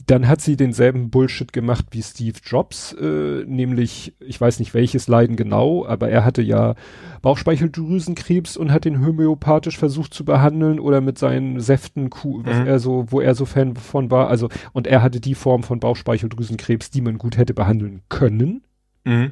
Dann 0.08 0.30
hat 0.30 0.40
sie 0.40 0.56
denselben 0.56 1.10
Bullshit 1.10 1.52
gemacht 1.52 1.88
wie 1.92 2.02
Steve 2.02 2.38
Jobs, 2.44 2.94
äh, 2.94 3.44
nämlich, 3.46 4.16
ich 4.22 4.40
weiß 4.40 4.60
nicht 4.60 4.74
welches 4.74 5.10
Leiden 5.10 5.36
genau, 5.36 5.86
aber 5.86 6.10
er 6.10 6.24
hatte 6.24 6.42
ja 6.42 6.76
Bauchspeicheldrüsenkrebs 7.22 8.56
und 8.56 8.72
hat 8.72 8.86
den 8.86 9.06
homöopathisch 9.06 9.78
versucht 9.78 10.14
zu 10.14 10.24
behandeln 10.24 10.80
oder 10.80 11.02
mit 11.02 11.18
seinen 11.18 11.60
Säften, 11.60 12.10
was 12.12 12.60
mhm. 12.60 12.68
er 12.68 12.80
so, 12.80 13.08
wo 13.10 13.20
er 13.20 13.36
so 13.36 13.46
Fan 13.46 13.76
von 13.76 14.10
war. 14.10 14.30
Also, 14.30 14.48
und 14.72 14.88
er 14.88 15.02
hatte 15.02 15.20
die 15.20 15.36
Form 15.36 15.64
von 15.64 15.82
Bauchspeicheldrüsenkrebs, 15.82 16.92
die 16.92 17.02
man 17.02 17.18
gut 17.18 17.38
hätte 17.38 17.54
behandeln 17.54 18.04
können. 18.08 18.64
Mhm 19.04 19.32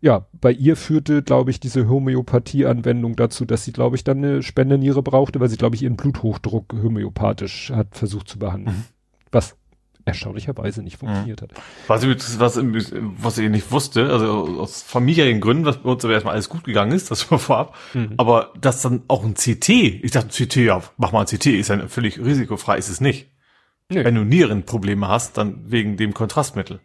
ja, 0.00 0.26
bei 0.32 0.52
ihr 0.52 0.76
führte, 0.76 1.22
glaube 1.22 1.50
ich, 1.50 1.60
diese 1.60 1.88
Homöopathie-Anwendung 1.88 3.16
dazu, 3.16 3.44
dass 3.44 3.64
sie, 3.64 3.72
glaube 3.72 3.96
ich, 3.96 4.04
dann 4.04 4.18
eine 4.18 4.42
Spendeniere 4.42 5.02
brauchte, 5.02 5.40
weil 5.40 5.48
sie, 5.48 5.56
glaube 5.56 5.76
ich, 5.76 5.82
ihren 5.82 5.96
Bluthochdruck 5.96 6.72
homöopathisch 6.82 7.70
hat 7.70 7.96
versucht 7.96 8.28
zu 8.28 8.38
behandeln. 8.38 8.76
Mhm. 8.76 8.84
Was 9.32 9.56
erstaunlicherweise 10.06 10.82
nicht 10.82 10.98
funktioniert 10.98 11.42
hat. 11.42 11.50
Was 11.88 12.04
ich, 12.04 12.38
was, 12.38 12.56
was 12.56 13.38
ich 13.38 13.50
nicht 13.50 13.72
wusste, 13.72 14.08
also 14.10 14.60
aus 14.60 14.82
familiären 14.82 15.40
Gründen, 15.40 15.64
was 15.64 15.78
bei 15.78 15.90
uns 15.90 16.04
aber 16.04 16.14
erstmal 16.14 16.34
alles 16.34 16.48
gut 16.48 16.62
gegangen 16.62 16.92
ist, 16.92 17.10
das 17.10 17.28
war 17.30 17.40
vorab, 17.40 17.74
mhm. 17.92 18.14
aber 18.16 18.52
dass 18.60 18.82
dann 18.82 19.02
auch 19.08 19.24
ein 19.24 19.34
CT, 19.34 19.68
ich 19.68 20.12
dachte, 20.12 20.28
CT, 20.28 20.56
ja, 20.56 20.80
mach 20.96 21.10
mal 21.10 21.20
ein 21.20 21.26
CT, 21.26 21.46
ist 21.46 21.68
ja 21.68 21.88
völlig 21.88 22.18
risikofrei, 22.18 22.78
ist 22.78 22.88
es 22.88 23.00
nicht. 23.00 23.28
Nee. 23.88 24.04
Wenn 24.04 24.14
du 24.14 24.24
Nierenprobleme 24.24 25.06
hast, 25.08 25.38
dann 25.38 25.70
wegen 25.70 25.96
dem 25.96 26.14
Kontrastmittel. 26.14 26.78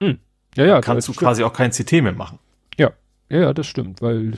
Mhm. 0.00 0.18
Ja, 0.56 0.64
ja. 0.64 0.80
kannst 0.80 1.08
du 1.08 1.12
stimmt. 1.12 1.24
quasi 1.24 1.44
auch 1.44 1.52
kein 1.52 1.70
CT 1.70 1.92
mehr 1.92 2.12
machen. 2.12 2.38
Ja, 2.78 2.92
ja, 3.28 3.52
das 3.52 3.66
stimmt, 3.66 4.02
weil 4.02 4.34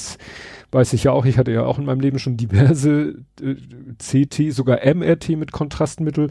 weiß 0.70 0.92
ich 0.92 1.04
ja 1.04 1.12
auch, 1.12 1.24
ich 1.24 1.38
hatte 1.38 1.52
ja 1.52 1.64
auch 1.64 1.78
in 1.78 1.84
meinem 1.84 2.00
Leben 2.00 2.18
schon 2.18 2.36
diverse 2.36 3.16
äh, 3.40 3.54
CT, 3.98 4.52
sogar 4.52 4.80
MRT 4.84 5.30
mit 5.30 5.52
Kontrastmittel. 5.52 6.30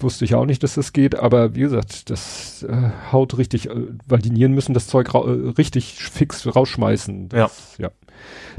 Wusste 0.00 0.24
ich 0.24 0.36
auch 0.36 0.46
nicht, 0.46 0.62
dass 0.62 0.74
das 0.74 0.92
geht, 0.92 1.16
aber 1.16 1.56
wie 1.56 1.60
gesagt, 1.60 2.08
das 2.08 2.62
äh, 2.68 2.90
haut 3.10 3.36
richtig, 3.36 3.68
äh, 3.68 3.74
weil 4.06 4.20
die 4.20 4.30
Nieren 4.30 4.52
müssen 4.52 4.72
das 4.72 4.86
Zeug 4.86 5.12
äh, 5.14 5.18
richtig 5.18 5.94
fix 5.94 6.46
rausschmeißen. 6.54 7.30
Das, 7.30 7.76
ja. 7.78 7.86
ja. 7.86 7.92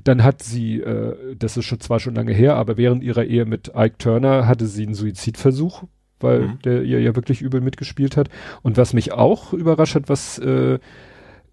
Dann 0.04 0.24
hat 0.24 0.44
sie, 0.44 0.82
äh, 0.82 1.36
das 1.38 1.56
ist 1.56 1.66
schon 1.66 1.80
zwar 1.80 2.00
schon 2.00 2.16
lange 2.16 2.34
her, 2.34 2.56
aber 2.56 2.76
während 2.78 3.04
ihrer 3.04 3.24
Ehe 3.24 3.46
mit 3.46 3.72
Ike 3.76 3.98
Turner 3.98 4.48
hatte 4.48 4.68
sie 4.68 4.84
einen 4.84 4.96
Suizidversuch, 4.96 5.84
weil 6.20 6.42
mhm. 6.42 6.60
der 6.64 6.84
ihr 6.84 7.00
ja 7.00 7.16
wirklich 7.16 7.42
übel 7.42 7.62
mitgespielt 7.62 8.18
hat. 8.18 8.30
Und 8.62 8.76
was 8.76 8.94
mich 8.94 9.14
auch 9.14 9.54
überrascht 9.54 9.96
hat, 9.96 10.10
was 10.10 10.40
äh, 10.40 10.80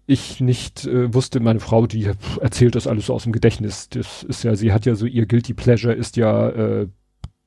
ich 0.07 0.39
nicht 0.39 0.85
äh, 0.85 1.13
wusste, 1.13 1.41
meine 1.41 1.59
Frau, 1.59 1.85
die 1.85 2.09
erzählt 2.39 2.75
das 2.75 2.87
alles 2.87 3.07
so 3.07 3.13
aus 3.13 3.23
dem 3.23 3.33
Gedächtnis. 3.33 3.89
Das 3.89 4.23
ist 4.23 4.43
ja, 4.43 4.55
sie 4.55 4.71
hat 4.71 4.85
ja 4.85 4.95
so 4.95 5.05
ihr 5.05 5.25
Guilty 5.25 5.53
Pleasure 5.53 5.93
ist 5.93 6.15
ja 6.15 6.49
äh, 6.49 6.87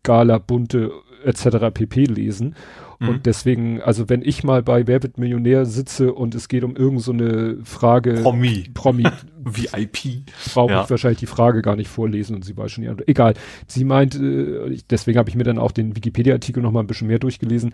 Gala, 0.02 0.38
bunte 0.38 0.92
etc. 1.24 1.72
pp 1.72 2.04
lesen. 2.04 2.54
Mhm. 2.98 3.08
Und 3.08 3.26
deswegen, 3.26 3.80
also 3.80 4.10
wenn 4.10 4.22
ich 4.22 4.44
mal 4.44 4.62
bei 4.62 4.86
Wer 4.86 5.02
wird 5.02 5.16
Millionär 5.16 5.64
sitze 5.64 6.12
und 6.12 6.34
es 6.34 6.48
geht 6.48 6.62
um 6.62 6.76
irgend 6.76 7.00
so 7.00 7.12
eine 7.12 7.58
Frage. 7.64 8.14
Promi. 8.14 8.70
Promi. 8.74 9.04
VIP. 9.42 10.24
Brauche 10.52 10.72
ja. 10.72 10.84
ich 10.84 10.90
wahrscheinlich 10.90 11.20
die 11.20 11.26
Frage 11.26 11.62
gar 11.62 11.76
nicht 11.76 11.88
vorlesen 11.88 12.36
und 12.36 12.44
sie 12.44 12.56
weiß 12.56 12.72
schon 12.72 12.82
die 12.82 12.88
Antwort. 12.88 13.08
Egal. 13.08 13.34
Sie 13.66 13.84
meint, 13.84 14.14
äh, 14.16 14.76
deswegen 14.90 15.18
habe 15.18 15.30
ich 15.30 15.34
mir 15.34 15.44
dann 15.44 15.58
auch 15.58 15.72
den 15.72 15.96
Wikipedia-Artikel 15.96 16.62
noch 16.62 16.72
mal 16.72 16.80
ein 16.80 16.86
bisschen 16.86 17.08
mehr 17.08 17.18
durchgelesen. 17.18 17.72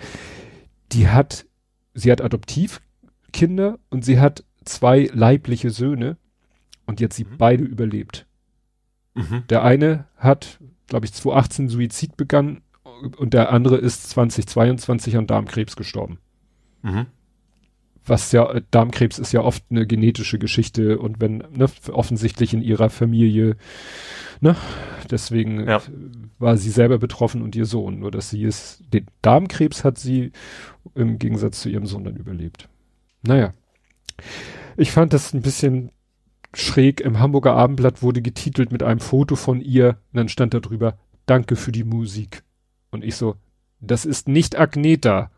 Die 0.93 1.09
hat, 1.09 1.45
sie 1.95 2.13
hat 2.13 2.21
Adoptivkinder 2.21 3.81
und 3.91 4.05
sie 4.05 4.21
hat 4.21 4.45
zwei 4.67 5.09
leibliche 5.13 5.71
Söhne 5.71 6.17
und 6.87 7.01
jetzt 7.01 7.17
sie 7.17 7.25
mhm. 7.25 7.39
beide 7.39 7.65
überlebt. 7.65 8.27
Mhm. 9.15 9.45
Der 9.49 9.63
eine 9.63 10.07
hat, 10.17 10.59
glaube 10.87 11.07
ich, 11.07 11.13
2018 11.13 11.69
Suizid 11.69 12.17
begangen 12.17 12.63
und 13.17 13.35
der 13.35 13.51
andere 13.53 13.77
ist 13.77 14.09
2022 14.11 15.17
an 15.17 15.27
Darmkrebs 15.27 15.77
gestorben. 15.77 16.19
Mhm. 16.83 17.07
Was 18.05 18.31
ja, 18.31 18.61
Darmkrebs 18.71 19.19
ist 19.19 19.33
ja 19.33 19.41
oft 19.41 19.65
eine 19.69 19.85
genetische 19.85 20.39
Geschichte 20.39 20.99
und 20.99 21.21
wenn, 21.21 21.39
ne, 21.39 21.67
offensichtlich 21.91 22.55
in 22.55 22.63
ihrer 22.63 22.89
Familie, 22.89 23.57
ne, 24.41 24.55
deswegen 25.11 25.67
ja. 25.67 25.83
war 26.39 26.57
sie 26.57 26.71
selber 26.71 26.99
betroffen 26.99 27.43
und 27.43 27.57
ihr 27.57 27.67
Sohn, 27.67 27.99
nur 27.99 28.13
dass 28.13 28.31
sie 28.31 28.45
es, 28.45 28.81
den 28.93 29.07
Darmkrebs 29.23 29.83
hat 29.83 29.99
sie 29.99 30.31
im 30.95 31.19
Gegensatz 31.19 31.61
zu 31.63 31.69
ihrem 31.69 31.87
Sohn 31.87 32.05
dann 32.05 32.17
überlebt. 32.17 32.69
Naja. 33.23 33.55
Ich 34.77 34.93
fand 34.93 35.13
das 35.13 35.33
ein 35.33 35.43
bisschen 35.43 35.91
schräg. 36.55 37.01
Im 37.01 37.19
Hamburger 37.19 37.55
Abendblatt 37.55 38.03
wurde 38.03 38.23
getitelt 38.23 38.73
mit 38.73 38.83
einem 38.83 39.01
Foto 39.01 39.37
von 39.37 39.61
ihr 39.61 39.99
und 40.13 40.19
dann 40.19 40.29
stand 40.29 40.55
da 40.55 40.61
drüber, 40.61 40.99
danke 41.27 41.57
für 41.57 41.73
die 41.73 41.85
Musik. 41.85 42.43
Und 42.91 43.05
ich 43.05 43.17
so, 43.17 43.37
das 43.81 44.05
ist 44.05 44.29
nicht 44.29 44.59
Agneta. 44.59 45.31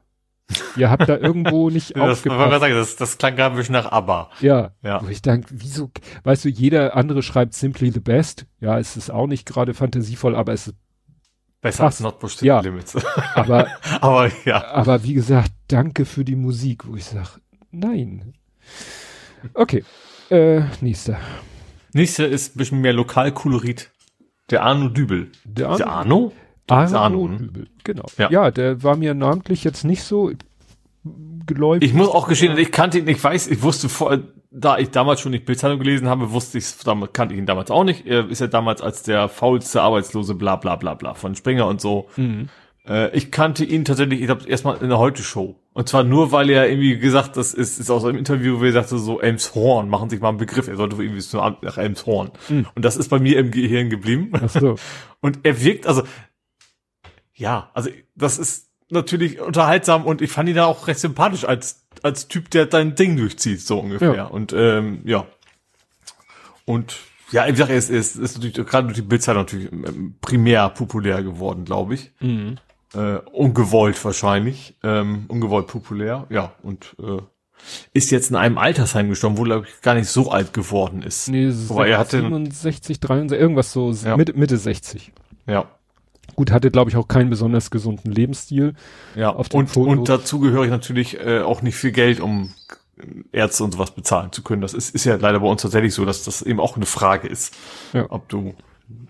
Ihr 0.77 0.91
habt 0.91 1.09
da 1.09 1.17
irgendwo 1.17 1.71
nicht 1.71 1.97
das, 1.97 2.19
aufgepasst. 2.19 2.61
Sagen, 2.61 2.75
das, 2.75 2.97
das 2.97 3.19
klang 3.19 3.37
gerade 3.37 3.55
ein 3.55 3.59
bisschen 3.59 3.75
nach 3.75 3.91
ABBA. 3.91 4.31
Ja. 4.41 4.71
ja. 4.83 5.03
Wo 5.03 5.09
ich 5.09 5.23
denke, 5.23 5.49
wieso, 5.51 5.91
weißt 6.25 6.45
du, 6.45 6.49
jeder 6.49 6.97
andere 6.97 7.23
schreibt 7.23 7.55
Simply 7.55 7.91
the 7.91 8.01
Best. 8.01 8.47
Ja, 8.61 8.79
es 8.79 8.97
ist 8.97 9.11
auch 9.11 9.27
nicht 9.27 9.47
gerade 9.47 9.75
fantasievoll, 9.75 10.35
aber 10.35 10.53
es 10.53 10.69
ist 10.69 10.77
Besser 11.61 11.85
fast, 11.85 11.99
als 11.99 12.01
Not 12.01 12.21
Push 12.21 12.41
ja, 12.43 12.61
Limits. 12.61 12.97
aber, 13.35 13.67
aber, 14.01 14.31
ja. 14.45 14.65
Aber 14.69 15.03
wie 15.03 15.15
gesagt, 15.15 15.53
danke 15.67 16.05
für 16.05 16.25
die 16.25 16.37
Musik, 16.37 16.87
wo 16.87 16.95
ich 16.95 17.05
sage, 17.05 17.41
nein. 17.73 18.35
Okay. 19.55 19.85
Äh, 20.31 20.63
nächster. 20.81 21.19
Nächster 21.93 22.29
ist 22.29 22.55
ein 22.55 22.59
bisschen 22.59 22.81
mehr 22.81 22.93
Lokalkolorit. 22.93 23.91
Der 24.51 24.63
Arno 24.63 24.89
Dübel. 24.89 25.31
Der 25.45 25.69
Arno? 25.69 25.79
Der 25.79 25.89
Arno? 25.89 26.33
Arno, 26.69 26.99
Arno 26.99 27.29
ne? 27.29 27.39
Dübel, 27.39 27.67
genau. 27.85 28.07
Ja. 28.19 28.31
ja, 28.31 28.51
der 28.51 28.83
war 28.83 28.97
mir 28.97 29.15
namentlich 29.15 29.65
jetzt 29.65 29.85
nicht 29.85 30.03
so 30.03 30.31
geläufig. 31.47 31.89
Ich 31.89 31.95
muss 31.95 32.09
auch 32.09 32.29
gestehen, 32.29 32.57
ich 32.57 32.71
kannte 32.71 32.99
ihn, 32.99 33.09
ich 33.09 33.23
weiß, 33.23 33.49
ich 33.49 33.63
wusste 33.63 33.89
vor, 33.89 34.19
da 34.51 34.79
ich 34.79 34.91
damals 34.91 35.21
schon 35.21 35.33
nicht 35.33 35.45
Bildzeitung 35.45 35.79
gelesen 35.79 36.09
habe, 36.09 36.31
wusste 36.31 36.59
ich, 36.59 36.65
kannte 37.13 37.35
ich 37.35 37.41
ihn 37.41 37.47
damals 37.47 37.71
auch 37.71 37.85
nicht. 37.85 38.07
Er 38.07 38.29
ist 38.29 38.41
ja 38.41 38.47
damals 38.47 38.81
als 38.81 39.03
der 39.03 39.29
faulste 39.29 39.83
Arbeitslose 39.83 40.35
bla 40.35 40.57
bla 40.57 40.77
bla 40.77 40.95
bla 40.95 41.15
von 41.15 41.35
Springer 41.35 41.67
und 41.67 41.81
so. 41.81 42.09
Mhm. 42.17 42.49
Äh, 42.89 43.17
ich 43.17 43.31
kannte 43.31 43.65
ihn 43.65 43.85
tatsächlich, 43.85 44.21
ich 44.21 44.27
glaube, 44.27 44.49
erstmal 44.49 44.79
in 44.79 44.89
der 44.89 44.99
Heute-Show. 44.99 45.57
Und 45.73 45.89
zwar 45.89 46.05
nur, 46.05 46.33
weil 46.33 46.51
er 46.51 46.69
irgendwie 46.69 46.99
gesagt, 46.99 47.37
das 47.37 47.55
ist, 47.55 47.79
ist 47.79 47.91
aus 47.91 48.05
einem 48.05 48.19
Interview, 48.19 48.61
wo 48.61 48.65
er 48.65 48.73
sagte, 48.73 48.99
so 48.99 49.21
Elmshorn, 49.21 49.89
machen 49.89 50.11
sich 50.11 50.21
mal 50.21 50.31
einen 50.31 50.39
Begriff, 50.39 50.69
er 50.69 50.77
sollte 50.77 50.97
irgendwie 50.97 51.21
so 51.21 51.39
nach 51.39 51.79
Elmshorn. 51.79 52.31
Mhm. 52.49 52.67
Und 52.75 52.85
das 52.85 52.97
ist 52.97 53.09
bei 53.09 53.19
mir 53.19 53.39
im 53.39 53.51
Gehirn 53.51 53.91
geblieben. 53.91 54.33
Ach 54.33 54.49
so. 54.49 54.77
Und 55.21 55.41
er 55.43 55.63
wirkt, 55.63 55.87
also, 55.87 56.03
ja, 57.35 57.71
also, 57.75 57.91
das 58.15 58.39
ist 58.39 58.69
natürlich 58.91 59.41
unterhaltsam 59.41 60.07
und 60.07 60.23
ich 60.23 60.31
fand 60.31 60.49
ihn 60.49 60.55
da 60.55 60.65
auch 60.67 60.87
recht 60.87 61.01
sympathisch 61.01 61.45
als, 61.45 61.87
als 62.03 62.29
Typ, 62.29 62.51
der 62.51 62.67
dein 62.67 62.95
Ding 62.95 63.17
durchzieht, 63.17 63.61
so 63.61 63.81
ungefähr. 63.81 64.15
Ja. 64.15 64.25
Und, 64.25 64.53
ähm, 64.53 65.03
ja. 65.05 65.27
Und, 66.65 66.97
ja, 67.31 67.47
wie 67.47 67.53
gesagt, 67.53 67.71
er 67.71 67.77
ist, 67.77 67.91
ist, 67.91 68.17
ist 68.17 68.37
natürlich 68.37 68.57
gerade 68.67 68.87
durch 68.87 68.97
die 68.97 69.03
Bildzeit 69.03 69.37
natürlich 69.37 69.71
ähm, 69.73 70.17
primär 70.21 70.69
populär 70.71 71.23
geworden, 71.23 71.65
glaube 71.65 71.95
ich. 71.95 72.13
Mhm. 72.21 72.57
Äh, 72.95 73.19
ungewollt 73.33 74.03
wahrscheinlich, 74.03 74.77
ähm, 74.83 75.27
ungewollt 75.29 75.67
populär, 75.67 76.27
ja, 76.31 76.53
und 76.63 76.97
äh, 76.99 77.21
ist 77.93 78.11
jetzt 78.11 78.31
in 78.31 78.37
einem 78.37 78.57
Altersheim 78.57 79.09
gestorben, 79.09 79.37
wo 79.37 79.43
glaube 79.43 79.67
ich 79.67 79.83
gar 79.83 79.95
nicht 79.95 80.09
so 80.09 80.31
alt 80.31 80.55
geworden 80.55 81.03
ist. 81.03 81.29
Nee, 81.29 81.53
Aber 81.69 81.87
er 81.87 81.99
hatte 81.99 82.21
67, 82.21 83.01
63, 83.01 83.39
irgendwas 83.39 83.73
so 83.73 83.93
ja. 83.93 84.17
Mitte, 84.17 84.33
Mitte 84.35 84.57
60. 84.57 85.13
Ja. 85.47 85.67
Gut, 86.35 86.51
hatte 86.51 86.71
glaube 86.71 86.91
ich 86.91 86.97
auch 86.97 87.09
keinen 87.09 87.31
besonders 87.31 87.71
gesunden 87.71 88.13
Lebensstil. 88.13 88.75
Ja, 89.15 89.31
auf 89.35 89.53
und, 89.53 89.77
und 89.77 90.09
dazu 90.09 90.41
gehöre 90.41 90.65
ich 90.65 90.71
natürlich 90.71 91.21
äh, 91.21 91.41
auch 91.41 91.63
nicht 91.63 91.77
viel 91.77 91.93
Geld, 91.93 92.21
um 92.21 92.55
Ärzte 93.33 93.65
und 93.65 93.73
sowas 93.73 93.91
bezahlen 93.91 94.33
zu 94.33 94.43
können. 94.43 94.63
Das 94.63 94.75
ist, 94.75 94.95
ist 94.95 95.05
ja 95.05 95.17
leider 95.17 95.41
bei 95.41 95.47
uns 95.47 95.63
tatsächlich 95.63 95.95
so, 95.95 96.05
dass 96.05 96.25
das 96.25 96.43
eben 96.43 96.61
auch 96.61 96.77
eine 96.77 96.87
Frage 96.87 97.29
ist, 97.29 97.55
ja. 97.93 98.07
ob 98.09 98.29
du 98.29 98.55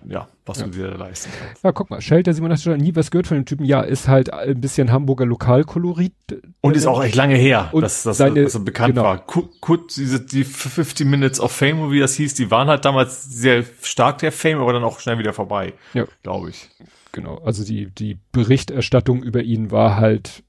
ja, 0.08 0.28
was 0.44 0.60
ja. 0.60 0.66
du 0.66 0.72
dir 0.72 0.88
leisten 0.96 1.30
kannst. 1.38 1.62
Ja, 1.62 1.72
guck 1.72 1.90
mal, 1.90 2.00
Shelter 2.00 2.32
87 2.32 2.76
nie 2.76 2.96
was 2.96 3.10
gehört 3.10 3.26
von 3.26 3.36
dem 3.36 3.46
Typen. 3.46 3.64
Ja, 3.64 3.80
ist 3.82 4.08
halt 4.08 4.32
ein 4.32 4.60
bisschen 4.60 4.90
Hamburger 4.90 5.26
Lokalkolorit. 5.26 6.12
Und 6.60 6.76
ist 6.76 6.86
auch 6.86 7.02
echt 7.02 7.14
lange 7.14 7.36
her, 7.36 7.70
dass 7.72 8.02
das 8.02 8.18
seine, 8.18 8.42
dass 8.42 8.54
er 8.54 8.60
bekannt 8.60 8.94
genau. 8.94 9.04
war. 9.04 9.26
Kurz, 9.26 9.94
diese, 9.94 10.20
die 10.20 10.44
50 10.44 11.06
Minutes 11.06 11.40
of 11.40 11.52
Fame, 11.52 11.90
wie 11.90 12.00
das 12.00 12.14
hieß, 12.14 12.34
die 12.34 12.50
waren 12.50 12.68
halt 12.68 12.84
damals 12.84 13.24
sehr 13.24 13.64
stark 13.82 14.18
der 14.18 14.32
Fame, 14.32 14.58
aber 14.58 14.72
dann 14.72 14.84
auch 14.84 14.98
schnell 15.00 15.18
wieder 15.18 15.32
vorbei. 15.32 15.74
Ja. 15.94 16.06
Glaube 16.22 16.50
ich. 16.50 16.70
Genau. 17.12 17.38
Also 17.38 17.64
die, 17.64 17.86
die 17.86 18.18
Berichterstattung 18.32 19.22
über 19.22 19.42
ihn 19.42 19.70
war 19.70 19.96
halt 19.96 20.42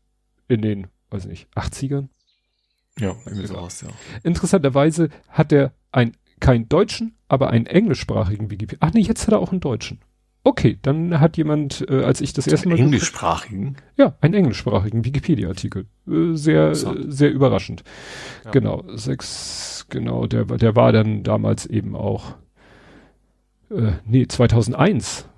in 0.47 0.61
den, 0.61 0.87
weiß 1.11 1.25
nicht, 1.25 1.47
80ern? 1.55 2.07
Ja, 2.99 3.15
irgendwie 3.25 3.47
so 3.47 3.55
aus, 3.55 3.81
ja. 3.81 3.87
Interessanterweise 4.23 5.09
hat 5.29 5.51
er 5.51 5.71
ein 5.91 6.13
keinen 6.39 6.69
deutschen, 6.69 7.15
aber 7.29 7.51
einen 7.51 7.65
englischsprachigen 7.67 8.51
Wikipedia. 8.51 8.79
Ach 8.81 8.93
nee, 8.93 9.01
jetzt 9.01 9.27
hat 9.27 9.33
er 9.33 9.39
auch 9.39 9.51
einen 9.51 9.61
deutschen. 9.61 9.99
Okay, 10.43 10.79
dann 10.81 11.19
hat 11.19 11.37
jemand, 11.37 11.85
äh, 11.89 12.03
als 12.03 12.21
ich 12.21 12.33
das 12.33 12.47
erste 12.47 12.69
Mal. 12.69 12.79
Englischsprachigen? 12.79 13.75
Ja, 13.97 14.15
einen 14.19 14.33
englischsprachigen 14.33 15.05
Wikipedia-Artikel. 15.05 15.85
Äh, 16.07 16.33
sehr, 16.33 16.71
äh, 16.71 16.75
sehr 16.75 17.31
überraschend. 17.31 17.83
Ja. 18.45 18.51
Genau, 18.51 18.83
sechs, 18.95 19.85
genau, 19.89 20.27
der, 20.27 20.45
der 20.45 20.75
war 20.75 20.91
dann 20.91 21.23
damals 21.23 21.65
eben 21.65 21.95
auch, 21.95 22.35
äh, 23.69 23.91
nee, 24.05 24.27
2001 24.27 25.28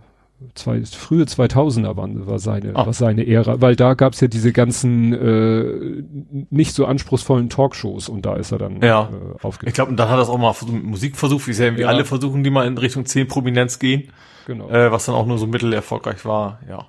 zwei, 0.55 0.83
frühe 0.83 1.23
2000er 1.23 1.95
waren, 1.97 2.27
war 2.27 2.39
seine, 2.39 2.75
ah. 2.75 2.85
war 2.85 2.93
seine 2.93 3.27
Ära, 3.27 3.61
weil 3.61 3.75
da 3.75 3.93
gab's 3.93 4.21
ja 4.21 4.27
diese 4.27 4.51
ganzen 4.51 5.13
äh, 5.13 6.03
nicht 6.49 6.73
so 6.73 6.85
anspruchsvollen 6.85 7.49
Talkshows 7.49 8.09
und 8.09 8.25
da 8.25 8.35
ist 8.35 8.51
er 8.51 8.57
dann 8.57 8.81
ja. 8.81 9.09
äh, 9.11 9.43
aufgetreten. 9.43 9.69
Ich 9.69 9.73
glaube, 9.73 9.91
und 9.91 9.97
dann 9.97 10.09
hat 10.09 10.17
er 10.17 10.23
es 10.23 10.29
auch 10.29 10.37
mal 10.37 10.53
mit 10.71 10.83
Musik 10.83 11.15
versucht, 11.15 11.47
wie 11.47 11.51
es 11.51 11.59
ja 11.59 11.65
irgendwie 11.65 11.85
alle 11.85 12.05
versuchen, 12.05 12.43
die 12.43 12.49
mal 12.49 12.67
in 12.67 12.77
Richtung 12.77 13.05
10 13.05 13.27
Prominenz 13.27 13.79
gehen. 13.79 14.09
Genau. 14.47 14.69
Äh, 14.69 14.91
was 14.91 15.05
dann 15.05 15.15
auch 15.15 15.25
nur 15.25 15.37
so 15.37 15.47
mittelerfolgreich 15.47 16.25
war, 16.25 16.59
ja. 16.67 16.87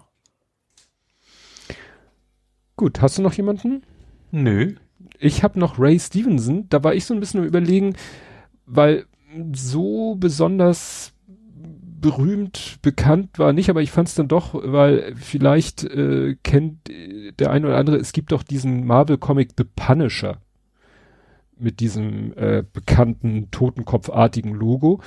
Gut, 2.76 3.00
hast 3.00 3.18
du 3.18 3.22
noch 3.22 3.34
jemanden? 3.34 3.82
Nö. 4.30 4.74
Ich 5.18 5.44
habe 5.44 5.58
noch 5.58 5.78
Ray 5.78 5.98
Stevenson, 6.00 6.68
da 6.68 6.82
war 6.82 6.94
ich 6.94 7.04
so 7.04 7.14
ein 7.14 7.20
bisschen 7.20 7.44
überlegen, 7.44 7.94
weil 8.66 9.06
so 9.52 10.16
besonders 10.18 11.11
berühmt, 12.02 12.76
bekannt 12.82 13.38
war 13.38 13.54
nicht, 13.54 13.70
aber 13.70 13.80
ich 13.80 13.90
fand 13.90 14.08
es 14.08 14.14
dann 14.14 14.28
doch, 14.28 14.50
weil 14.52 15.14
vielleicht 15.16 15.84
äh, 15.84 16.36
kennt 16.42 16.90
der 17.38 17.50
eine 17.50 17.68
oder 17.68 17.78
andere, 17.78 17.96
es 17.96 18.12
gibt 18.12 18.32
doch 18.32 18.42
diesen 18.42 18.84
Marvel-Comic 18.84 19.52
The 19.56 19.64
Punisher 19.64 20.36
mit 21.58 21.80
diesem 21.80 22.36
äh, 22.36 22.62
bekannten 22.70 23.50
totenkopfartigen 23.50 24.52
Logo. 24.52 25.00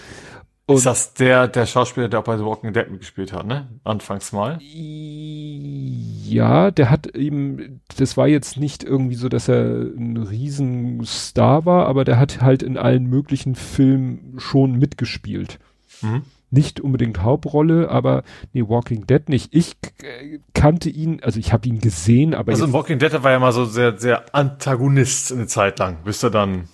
Und 0.68 0.78
ist 0.78 0.88
das 0.88 1.14
der, 1.14 1.48
der 1.48 1.68
Schauspieler, 1.68 2.08
der 2.08 2.22
auch 2.22 2.24
bei 2.24 2.38
The 2.38 2.44
Walking 2.44 2.74
Dead 2.74 2.90
mitgespielt 2.90 3.34
hat, 3.34 3.46
ne? 3.46 3.68
Anfangs 3.84 4.32
mal? 4.32 4.58
Ja, 4.62 6.72
der 6.72 6.90
hat 6.90 7.16
eben, 7.16 7.82
das 7.98 8.18
war 8.18 8.28
jetzt 8.28 8.58
nicht 8.58 8.84
irgendwie 8.84 9.14
so, 9.14 9.30
dass 9.30 9.48
er 9.48 9.64
ein 9.64 10.18
Riesenstar 10.18 11.66
war, 11.66 11.86
aber 11.86 12.04
der 12.04 12.18
hat 12.18 12.42
halt 12.42 12.64
in 12.64 12.78
allen 12.78 13.06
möglichen 13.06 13.54
Filmen 13.54 14.34
schon 14.38 14.80
mitgespielt. 14.80 15.60
Mhm. 16.02 16.24
Nicht 16.52 16.80
unbedingt 16.80 17.22
Hauptrolle, 17.22 17.90
aber 17.90 18.24
nee, 18.54 18.64
Walking 18.68 19.08
Dead 19.08 19.28
nicht. 19.30 19.54
Ich 19.54 19.76
äh, 20.04 20.40
kannte 20.54 20.90
ihn, 20.90 21.20
also 21.22 21.40
ich 21.40 21.52
habe 21.52 21.68
ihn 21.68 21.80
gesehen, 21.80 22.34
aber. 22.34 22.52
Also 22.52 22.66
in 22.66 22.74
Walking 22.74 23.00
Dead 23.00 23.12
war 23.24 23.32
ja 23.32 23.40
mal 23.40 23.52
so 23.52 23.66
sehr, 23.66 23.98
sehr 23.98 24.34
Antagonist 24.34 25.32
eine 25.32 25.48
Zeit 25.48 25.80
lang, 25.80 25.98
bis 26.04 26.24
er 26.24 26.30
dann 26.30 26.70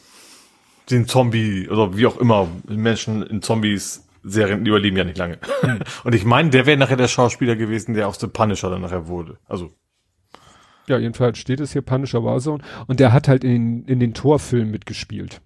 den 0.90 1.08
Zombie 1.08 1.70
oder 1.70 1.98
wie 1.98 2.06
auch 2.06 2.18
immer 2.18 2.48
Menschen 2.68 3.24
in 3.24 3.42
Zombies 3.42 4.08
Serien 4.24 4.66
überleben 4.66 4.98
ja 4.98 5.04
nicht 5.04 5.18
lange. 5.18 5.40
Hm. 5.62 5.80
Und 6.04 6.14
ich 6.14 6.26
meine, 6.26 6.50
der 6.50 6.66
wäre 6.66 6.78
nachher 6.78 6.98
der 6.98 7.08
Schauspieler 7.08 7.56
gewesen, 7.56 7.96
der 7.96 8.08
aus 8.08 8.20
The 8.20 8.28
Punisher 8.28 8.70
dann 8.70 8.82
nachher 8.82 9.08
wurde. 9.08 9.38
Also 9.48 9.74
ja, 10.88 10.98
jedenfalls 10.98 11.38
steht 11.38 11.60
es 11.60 11.74
hier 11.74 11.82
Punisher 11.82 12.24
Warzone 12.24 12.64
und 12.88 13.00
der 13.00 13.14
hat 13.14 13.28
halt 13.28 13.44
in, 13.44 13.86
in 13.86 14.00
den 14.00 14.14
Torfilmen 14.14 14.72
mitgespielt. 14.72 15.42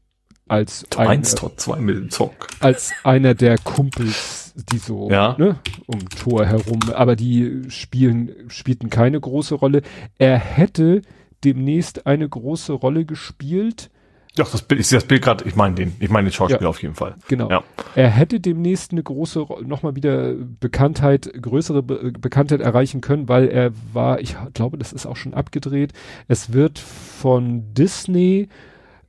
Als 0.48 0.86
Tor 0.90 1.10
1, 1.10 1.36
Tor 1.36 1.58
2 1.58 1.80
mit 1.80 1.96
dem 1.96 2.10
Zock. 2.12 2.48
Als 2.60 2.92
einer 3.04 3.34
der 3.34 3.58
Kumpels, 3.58 4.54
die 4.72 4.78
so 4.78 5.10
ja. 5.10 5.36
ne, 5.40 5.60
um 5.88 6.08
Tor 6.10 6.46
herum, 6.46 6.80
aber 6.94 7.16
die 7.16 7.64
spielen, 7.70 8.32
spielten 8.48 8.90
keine 8.90 9.20
große 9.20 9.56
Rolle. 9.56 9.82
Er 10.20 10.38
hätte 10.38 11.02
demnächst 11.44 12.06
eine 12.06 12.30
große 12.30 12.74
Rolle 12.74 13.06
gespielt, 13.06 13.90
doch, 14.36 14.52
das 14.52 14.64
Bild, 14.64 14.82
ich 14.82 14.88
sehe 14.88 14.98
das 14.98 15.08
Bild 15.08 15.22
gerade, 15.22 15.46
ich 15.46 15.56
meine 15.56 15.76
den, 15.76 15.96
ich 16.00 16.10
meine 16.10 16.28
den 16.28 16.34
Schauspieler 16.34 16.64
ja, 16.64 16.68
auf 16.68 16.82
jeden 16.82 16.96
Fall. 16.96 17.16
Genau. 17.30 17.50
Ja. 17.50 17.64
Er 17.96 18.10
hätte 18.10 18.42
demnächst 18.42 18.92
eine 18.92 19.02
große, 19.02 19.46
nochmal 19.64 19.96
wieder 19.96 20.34
Bekanntheit, 20.34 21.32
größere 21.42 21.82
Be 21.82 22.12
Bekanntheit 22.20 22.60
erreichen 22.60 23.00
können, 23.00 23.30
weil 23.30 23.48
er 23.48 23.72
war, 23.94 24.20
ich 24.20 24.36
glaube, 24.54 24.78
das 24.78 24.92
ist 24.92 25.06
auch 25.06 25.16
schon 25.16 25.34
abgedreht. 25.34 25.94
Es 26.28 26.52
wird 26.52 26.80
von 26.80 27.74
Disney, 27.74 28.50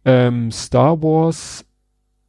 ähm, 0.06 0.50
Star 0.52 1.02
Wars, 1.02 1.66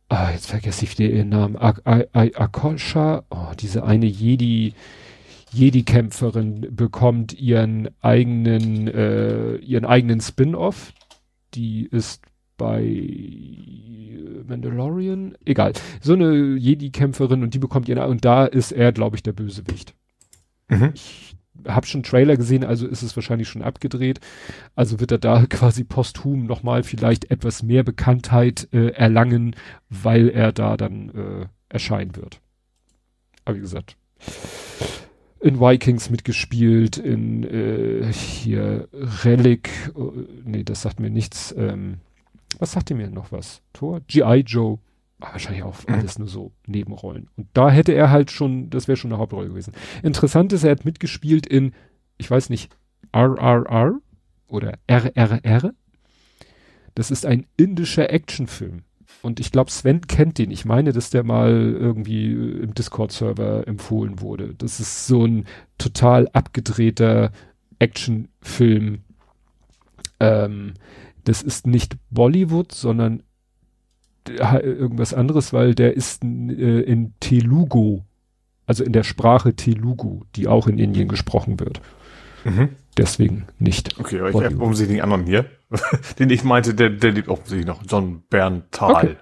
ah, 0.09 0.31
jetzt 0.31 0.47
vergesse 0.47 0.83
ich 0.83 0.99
ihren 0.99 1.29
Namen, 1.29 1.55
Akosha, 1.55 3.23
oh, 3.29 3.53
diese 3.57 3.83
eine 3.83 4.07
Jedi, 4.07 4.73
Jedi-Kämpferin 5.53 6.67
bekommt 6.71 7.39
ihren 7.39 7.89
eigenen, 8.01 8.87
äh, 8.87 9.55
ihren 9.57 9.85
eigenen 9.85 10.19
Spin-off. 10.19 10.91
Die 11.53 11.85
ist 11.85 12.23
bei 12.57 12.83
Mandalorian, 14.47 15.37
egal, 15.45 15.73
so 16.01 16.13
eine 16.13 16.55
Jedi-Kämpferin 16.55 17.43
und 17.43 17.53
die 17.53 17.59
bekommt 17.59 17.87
ihren, 17.87 18.09
und 18.09 18.25
da 18.25 18.45
ist 18.45 18.71
er, 18.71 18.91
glaube 18.91 19.15
ich, 19.15 19.23
der 19.23 19.33
Bösewicht. 19.33 19.93
Mhm. 20.67 20.91
Ich 20.95 21.26
habe 21.67 21.87
schon 21.87 22.03
Trailer 22.03 22.37
gesehen, 22.37 22.63
also 22.63 22.87
ist 22.87 23.03
es 23.03 23.15
wahrscheinlich 23.15 23.47
schon 23.47 23.61
abgedreht. 23.61 24.19
Also 24.75 24.99
wird 24.99 25.11
er 25.11 25.17
da 25.17 25.45
quasi 25.49 25.83
posthum 25.83 26.45
nochmal 26.45 26.83
vielleicht 26.83 27.31
etwas 27.31 27.63
mehr 27.63 27.83
Bekanntheit 27.83 28.67
äh, 28.71 28.89
erlangen, 28.89 29.55
weil 29.89 30.29
er 30.29 30.51
da 30.51 30.77
dann 30.77 31.09
äh, 31.09 31.45
erscheinen 31.69 32.15
wird. 32.15 32.41
Aber 33.45 33.55
wie 33.55 33.61
gesagt, 33.61 33.95
in 35.39 35.59
Vikings 35.59 36.09
mitgespielt, 36.09 36.97
in 36.97 37.43
äh, 37.43 38.11
hier 38.11 38.87
Relic, 39.23 39.69
äh, 39.95 40.01
nee, 40.43 40.63
das 40.63 40.81
sagt 40.81 40.99
mir 40.99 41.09
nichts, 41.09 41.53
ähm, 41.57 41.99
was 42.59 42.71
sagt 42.71 42.89
ihr 42.89 42.95
mir 42.95 43.09
noch 43.09 43.31
was? 43.31 43.61
Tor? 43.73 44.01
G.I. 44.07 44.39
Joe. 44.39 44.79
Ah, 45.19 45.31
wahrscheinlich 45.31 45.63
auch 45.63 45.75
alles 45.87 46.19
nur 46.19 46.27
so 46.27 46.51
Nebenrollen. 46.67 47.29
Und 47.35 47.47
da 47.53 47.71
hätte 47.71 47.93
er 47.93 48.11
halt 48.11 48.29
schon, 48.29 48.69
das 48.69 48.87
wäre 48.87 48.97
schon 48.97 49.11
eine 49.11 49.19
Hauptrolle 49.19 49.49
gewesen. 49.49 49.73
Interessant 50.03 50.53
ist, 50.53 50.63
er 50.63 50.71
hat 50.71 50.85
mitgespielt 50.85 51.47
in, 51.47 51.73
ich 52.17 52.29
weiß 52.29 52.49
nicht, 52.49 52.71
RRR 53.11 53.99
oder 54.47 54.77
RRR. 54.87 55.73
Das 56.93 57.11
ist 57.11 57.25
ein 57.25 57.47
indischer 57.57 58.11
Actionfilm. 58.11 58.83
Und 59.23 59.39
ich 59.39 59.51
glaube, 59.51 59.71
Sven 59.71 60.01
kennt 60.01 60.37
den. 60.37 60.51
Ich 60.51 60.65
meine, 60.65 60.93
dass 60.93 61.09
der 61.09 61.23
mal 61.23 61.51
irgendwie 61.51 62.31
im 62.31 62.73
Discord-Server 62.73 63.67
empfohlen 63.67 64.21
wurde. 64.21 64.53
Das 64.55 64.79
ist 64.79 65.07
so 65.07 65.25
ein 65.25 65.45
total 65.77 66.27
abgedrehter 66.33 67.31
Actionfilm. 67.79 68.99
Ähm, 70.19 70.73
das 71.23 71.41
ist 71.41 71.67
nicht 71.67 71.97
Bollywood, 72.09 72.71
sondern 72.71 73.23
irgendwas 74.29 75.13
anderes, 75.13 75.53
weil 75.53 75.75
der 75.75 75.95
ist 75.95 76.23
äh, 76.23 76.27
in 76.27 77.13
Telugu, 77.19 78.01
also 78.65 78.83
in 78.83 78.93
der 78.93 79.03
Sprache 79.03 79.55
Telugu, 79.55 80.21
die 80.35 80.47
auch 80.47 80.67
in 80.67 80.77
Indien 80.77 81.07
gesprochen 81.07 81.59
wird. 81.59 81.81
Mhm. 82.43 82.69
Deswegen 82.97 83.45
nicht. 83.59 83.99
Okay, 83.99 84.19
aber 84.19 84.29
ich 84.29 84.35
habe 84.35 84.75
sie 84.75 84.87
den 84.87 85.01
anderen 85.01 85.25
hier, 85.25 85.45
den 86.19 86.29
ich 86.29 86.43
meinte, 86.43 86.73
der, 86.73 86.89
der 86.89 87.11
liebt 87.11 87.27
offensichtlich 87.27 87.67
noch, 87.67 87.83
John 87.87 88.23
Berntal. 88.29 88.91
Okay. 88.91 89.15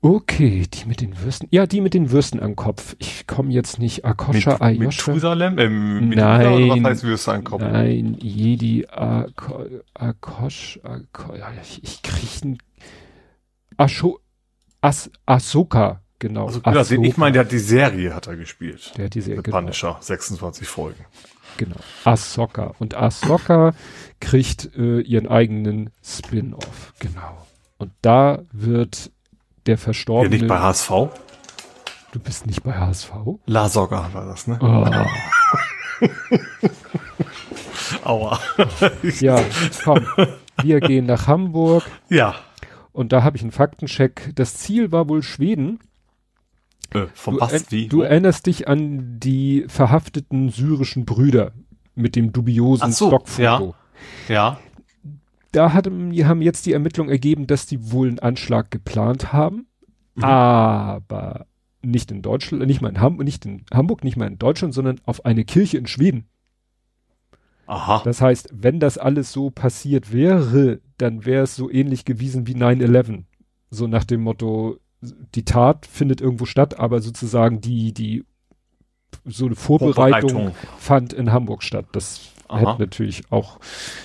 Okay, 0.00 0.66
die 0.72 0.86
mit 0.86 1.00
den 1.00 1.20
Würsten. 1.20 1.48
Ja, 1.50 1.66
die 1.66 1.80
mit 1.80 1.92
den 1.92 2.12
Würsten 2.12 2.40
am 2.40 2.54
Kopf. 2.54 2.94
Ich 2.98 3.26
komme 3.26 3.50
jetzt 3.50 3.80
nicht. 3.80 4.04
Akosha 4.04 4.52
mit, 4.52 4.62
Ayosha. 4.62 5.34
Ähm, 5.34 6.10
nein. 6.10 6.46
Oder 6.46 6.68
was 6.68 6.84
heißt 6.84 7.04
Würste 7.04 7.32
am 7.32 7.44
Kopf? 7.44 7.62
Nein, 7.62 8.16
Jedi 8.20 8.86
Ako, 8.88 9.66
Akosh. 9.94 10.78
Ako, 10.84 11.34
ich, 11.62 11.82
ich 11.82 12.02
krieg 12.02 12.44
ein 12.44 12.58
Asho, 13.76 14.20
As, 14.80 15.10
Ahsoka, 15.26 16.02
genau. 16.18 16.46
Also, 16.46 16.60
klar, 16.60 16.84
den 16.84 17.04
ich 17.04 17.16
meine, 17.16 17.32
der 17.32 17.44
hat 17.44 17.52
die 17.52 17.58
Serie, 17.58 18.14
hat 18.14 18.26
er 18.26 18.36
gespielt. 18.36 18.92
Der 18.96 19.06
hat 19.06 19.14
die 19.14 19.20
Serie, 19.20 19.38
The 19.38 19.42
genau. 19.44 19.60
Punisher, 19.60 19.96
26 20.00 20.68
Folgen. 20.68 21.04
Genau. 21.56 21.76
Ahsoka. 22.04 22.74
Und 22.78 22.94
Ahsoka 22.94 23.72
kriegt 24.20 24.76
äh, 24.76 25.00
ihren 25.00 25.26
eigenen 25.26 25.90
Spin-off. 26.04 26.92
Genau. 27.00 27.46
Und 27.78 27.92
da 28.02 28.42
wird 28.52 29.12
der 29.68 29.78
Verstorbene. 29.78 30.34
Ja, 30.34 30.42
nicht 30.42 30.48
bei 30.48 30.58
HSV? 30.58 30.90
Du 32.12 32.18
bist 32.18 32.46
nicht 32.46 32.62
bei 32.62 32.72
HSV? 32.72 33.12
La 33.46 33.68
Soga 33.68 34.08
war 34.12 34.26
das, 34.26 34.46
ne? 34.46 34.58
Oh. 34.60 36.06
Aua. 38.04 38.40
ja, 39.20 39.40
komm. 39.84 40.06
Wir 40.62 40.80
gehen 40.80 41.06
nach 41.06 41.26
Hamburg. 41.26 41.84
Ja. 42.08 42.34
Und 42.92 43.12
da 43.12 43.22
habe 43.22 43.36
ich 43.36 43.42
einen 43.42 43.52
Faktencheck. 43.52 44.32
Das 44.34 44.54
Ziel 44.54 44.90
war 44.90 45.08
wohl 45.08 45.22
Schweden. 45.22 45.80
Äh, 46.94 47.06
vom 47.12 47.38
was, 47.38 47.70
wie? 47.70 47.88
Du 47.88 48.00
erinnerst 48.00 48.46
dich 48.46 48.66
an 48.66 49.20
die 49.20 49.66
verhafteten 49.68 50.48
syrischen 50.48 51.04
Brüder 51.04 51.52
mit 51.94 52.16
dem 52.16 52.32
dubiosen 52.32 52.92
so, 52.92 53.08
Stockfoto. 53.08 53.74
Ja. 54.28 54.34
ja 54.34 54.58
da 55.58 55.72
hat, 55.72 55.86
haben 55.86 56.42
jetzt 56.42 56.66
die 56.66 56.72
Ermittlungen 56.72 57.10
ergeben, 57.10 57.48
dass 57.48 57.66
die 57.66 57.90
wohl 57.90 58.08
einen 58.08 58.20
Anschlag 58.20 58.70
geplant 58.70 59.32
haben, 59.32 59.66
mhm. 60.14 60.24
aber 60.24 61.46
nicht 61.82 62.12
in 62.12 62.22
Deutschland, 62.22 62.64
nicht 62.66 62.80
mal 62.80 62.90
in 62.90 63.00
Hamburg, 63.00 63.24
nicht 63.24 63.44
in 63.44 63.64
Hamburg, 63.72 64.04
nicht 64.04 64.16
mal 64.16 64.28
in 64.28 64.38
Deutschland, 64.38 64.72
sondern 64.72 65.00
auf 65.04 65.24
eine 65.24 65.44
Kirche 65.44 65.78
in 65.78 65.88
Schweden. 65.88 66.28
Aha. 67.66 68.02
Das 68.04 68.20
heißt, 68.20 68.50
wenn 68.52 68.78
das 68.78 68.98
alles 68.98 69.32
so 69.32 69.50
passiert 69.50 70.12
wäre, 70.12 70.80
dann 70.96 71.26
wäre 71.26 71.42
es 71.42 71.56
so 71.56 71.68
ähnlich 71.70 72.04
gewesen 72.04 72.46
wie 72.46 72.54
9-11. 72.54 73.24
So 73.70 73.88
nach 73.88 74.04
dem 74.04 74.22
Motto, 74.22 74.78
die 75.34 75.44
Tat 75.44 75.86
findet 75.86 76.20
irgendwo 76.20 76.46
statt, 76.46 76.78
aber 76.78 77.00
sozusagen 77.00 77.60
die, 77.60 77.92
die, 77.92 78.24
so 79.24 79.46
eine 79.46 79.56
Vorbereitung, 79.56 80.30
Vorbereitung. 80.30 80.54
fand 80.78 81.12
in 81.12 81.32
Hamburg 81.32 81.62
statt. 81.62 81.86
Das 81.92 82.32
Aha. 82.48 82.60
hätte 82.60 82.82
natürlich 82.82 83.30
auch 83.30 83.60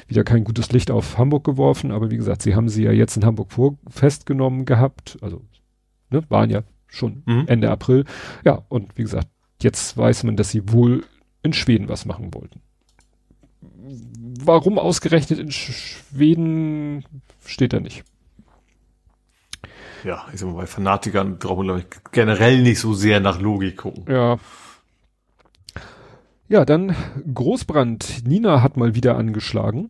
wieder 0.07 0.23
kein 0.23 0.43
gutes 0.43 0.71
Licht 0.71 0.91
auf 0.91 1.17
Hamburg 1.17 1.43
geworfen, 1.43 1.91
aber 1.91 2.11
wie 2.11 2.17
gesagt, 2.17 2.41
sie 2.41 2.55
haben 2.55 2.69
sie 2.69 2.83
ja 2.83 2.91
jetzt 2.91 3.15
in 3.17 3.25
Hamburg 3.25 3.51
vor, 3.51 3.77
festgenommen 3.89 4.65
gehabt, 4.65 5.17
also 5.21 5.41
ne, 6.09 6.23
waren 6.29 6.49
ja 6.49 6.63
schon 6.87 7.23
mhm. 7.25 7.45
Ende 7.47 7.71
April. 7.71 8.05
Ja, 8.45 8.63
und 8.69 8.97
wie 8.97 9.03
gesagt, 9.03 9.27
jetzt 9.61 9.97
weiß 9.97 10.23
man, 10.23 10.37
dass 10.37 10.51
sie 10.51 10.71
wohl 10.71 11.03
in 11.41 11.53
Schweden 11.53 11.89
was 11.89 12.05
machen 12.05 12.33
wollten. 12.33 12.61
Warum 14.43 14.79
ausgerechnet 14.79 15.39
in 15.39 15.51
Schweden 15.51 17.05
steht 17.45 17.73
da 17.73 17.79
nicht. 17.79 18.03
Ja, 20.03 20.25
ich 20.33 20.39
sag 20.39 20.49
mal, 20.49 20.55
bei 20.55 20.67
Fanatikern 20.67 21.37
brauchen 21.39 21.59
wir, 21.67 21.75
glaube 21.75 21.79
ich, 21.79 22.11
generell 22.11 22.61
nicht 22.61 22.79
so 22.79 22.93
sehr 22.93 23.19
nach 23.19 23.39
Logik 23.39 23.77
gucken. 23.77 24.05
Ja, 24.07 24.37
ja, 26.53 26.65
dann 26.65 26.95
Großbrand. 27.33 28.27
Nina 28.27 28.61
hat 28.61 28.77
mal 28.77 28.93
wieder 28.93 29.17
angeschlagen. 29.17 29.89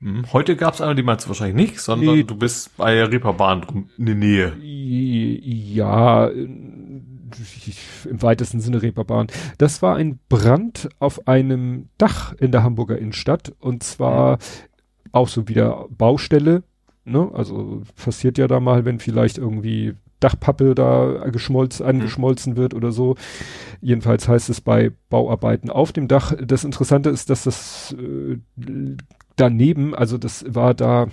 Hm. 0.00 0.24
Heute 0.32 0.56
gab 0.56 0.74
es 0.74 0.80
eine, 0.80 0.96
die 0.96 1.04
meinst 1.04 1.24
du 1.24 1.28
wahrscheinlich 1.28 1.70
nicht, 1.70 1.80
sondern 1.80 2.16
Nee. 2.16 2.24
du 2.24 2.34
bist 2.34 2.76
bei 2.76 3.04
Reeperbahn 3.04 3.86
in 3.96 4.06
der 4.06 4.14
Nähe. 4.16 4.56
Ja, 4.60 6.26
im 6.26 8.22
weitesten 8.22 8.60
Sinne 8.60 8.82
Reeperbahn. 8.82 9.28
Das 9.58 9.82
war 9.82 9.94
ein 9.94 10.18
Brand 10.28 10.88
auf 10.98 11.28
einem 11.28 11.90
Dach 11.96 12.32
in 12.32 12.50
der 12.50 12.64
Hamburger 12.64 12.98
Innenstadt 12.98 13.54
und 13.60 13.84
zwar 13.84 14.38
auch 15.12 15.28
so 15.28 15.46
wieder 15.46 15.86
Baustelle. 15.90 16.64
Ne? 17.04 17.30
Also 17.34 17.82
passiert 17.96 18.38
ja 18.38 18.46
da 18.46 18.60
mal, 18.60 18.84
wenn 18.84 18.98
vielleicht 18.98 19.38
irgendwie 19.38 19.94
Dachpappe 20.20 20.74
da 20.74 21.28
geschmolzen, 21.30 21.84
angeschmolzen 21.84 22.56
wird 22.56 22.72
oder 22.72 22.92
so. 22.92 23.16
Jedenfalls 23.82 24.26
heißt 24.26 24.48
es 24.48 24.60
bei 24.60 24.92
Bauarbeiten 25.10 25.68
auf 25.68 25.92
dem 25.92 26.08
Dach. 26.08 26.34
Das 26.42 26.64
Interessante 26.64 27.10
ist, 27.10 27.28
dass 27.28 27.44
das 27.44 27.94
äh, 27.98 28.38
daneben, 29.36 29.94
also 29.94 30.16
das 30.16 30.44
war 30.48 30.72
da, 30.72 31.08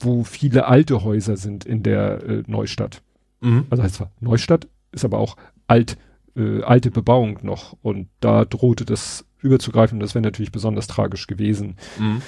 wo 0.00 0.22
viele 0.22 0.66
alte 0.66 1.02
Häuser 1.02 1.36
sind 1.36 1.64
in 1.64 1.82
der 1.82 2.22
äh, 2.22 2.42
Neustadt. 2.46 3.02
Mhm. 3.40 3.66
Also 3.70 3.82
heißt 3.82 3.94
zwar 3.96 4.12
Neustadt, 4.20 4.68
ist 4.92 5.04
aber 5.04 5.18
auch 5.18 5.36
alt, 5.66 5.96
äh, 6.36 6.62
alte 6.62 6.92
Bebauung 6.92 7.40
noch. 7.42 7.76
Und 7.82 8.08
da 8.20 8.44
drohte 8.44 8.84
das 8.84 9.24
überzugreifen. 9.40 9.98
Das 9.98 10.14
wäre 10.14 10.22
natürlich 10.22 10.52
besonders 10.52 10.86
tragisch 10.86 11.26
gewesen. 11.26 11.76
Mhm. 11.98 12.22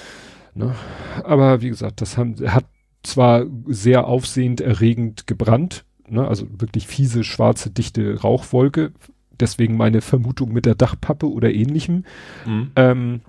Ne? 0.55 0.75
Aber 1.23 1.63
wie 1.63 1.69
gesagt, 1.69 2.01
das 2.01 2.17
haben, 2.17 2.35
hat 2.51 2.65
zwar 3.07 3.45
sehr 3.67 4.07
aufsehend 4.07 4.61
erregend 4.61 5.27
gebrannt, 5.27 5.85
ne? 6.09 6.27
also 6.27 6.47
wirklich 6.59 6.87
fiese, 6.87 7.25
schwarze, 7.25 7.71
dichte 7.71 8.21
Rauchwolke. 8.21 8.93
Deswegen 9.39 9.77
meine 9.77 10.01
Vermutung 10.01 10.53
mit 10.53 10.65
der 10.65 10.75
Dachpappe 10.75 11.31
oder 11.31 11.53
ähnlichem. 11.53 12.05
Mhm. 12.47 12.71
Ähm, 12.77 13.21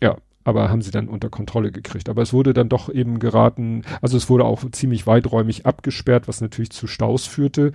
ja, 0.00 0.16
aber 0.44 0.70
haben 0.70 0.82
sie 0.82 0.90
dann 0.92 1.08
unter 1.08 1.30
Kontrolle 1.30 1.72
gekriegt. 1.72 2.08
Aber 2.08 2.22
es 2.22 2.32
wurde 2.32 2.54
dann 2.54 2.68
doch 2.68 2.88
eben 2.88 3.18
geraten, 3.18 3.82
also 4.00 4.16
es 4.16 4.30
wurde 4.30 4.44
auch 4.44 4.64
ziemlich 4.70 5.06
weiträumig 5.06 5.66
abgesperrt, 5.66 6.28
was 6.28 6.40
natürlich 6.40 6.70
zu 6.70 6.86
Staus 6.86 7.26
führte. 7.26 7.72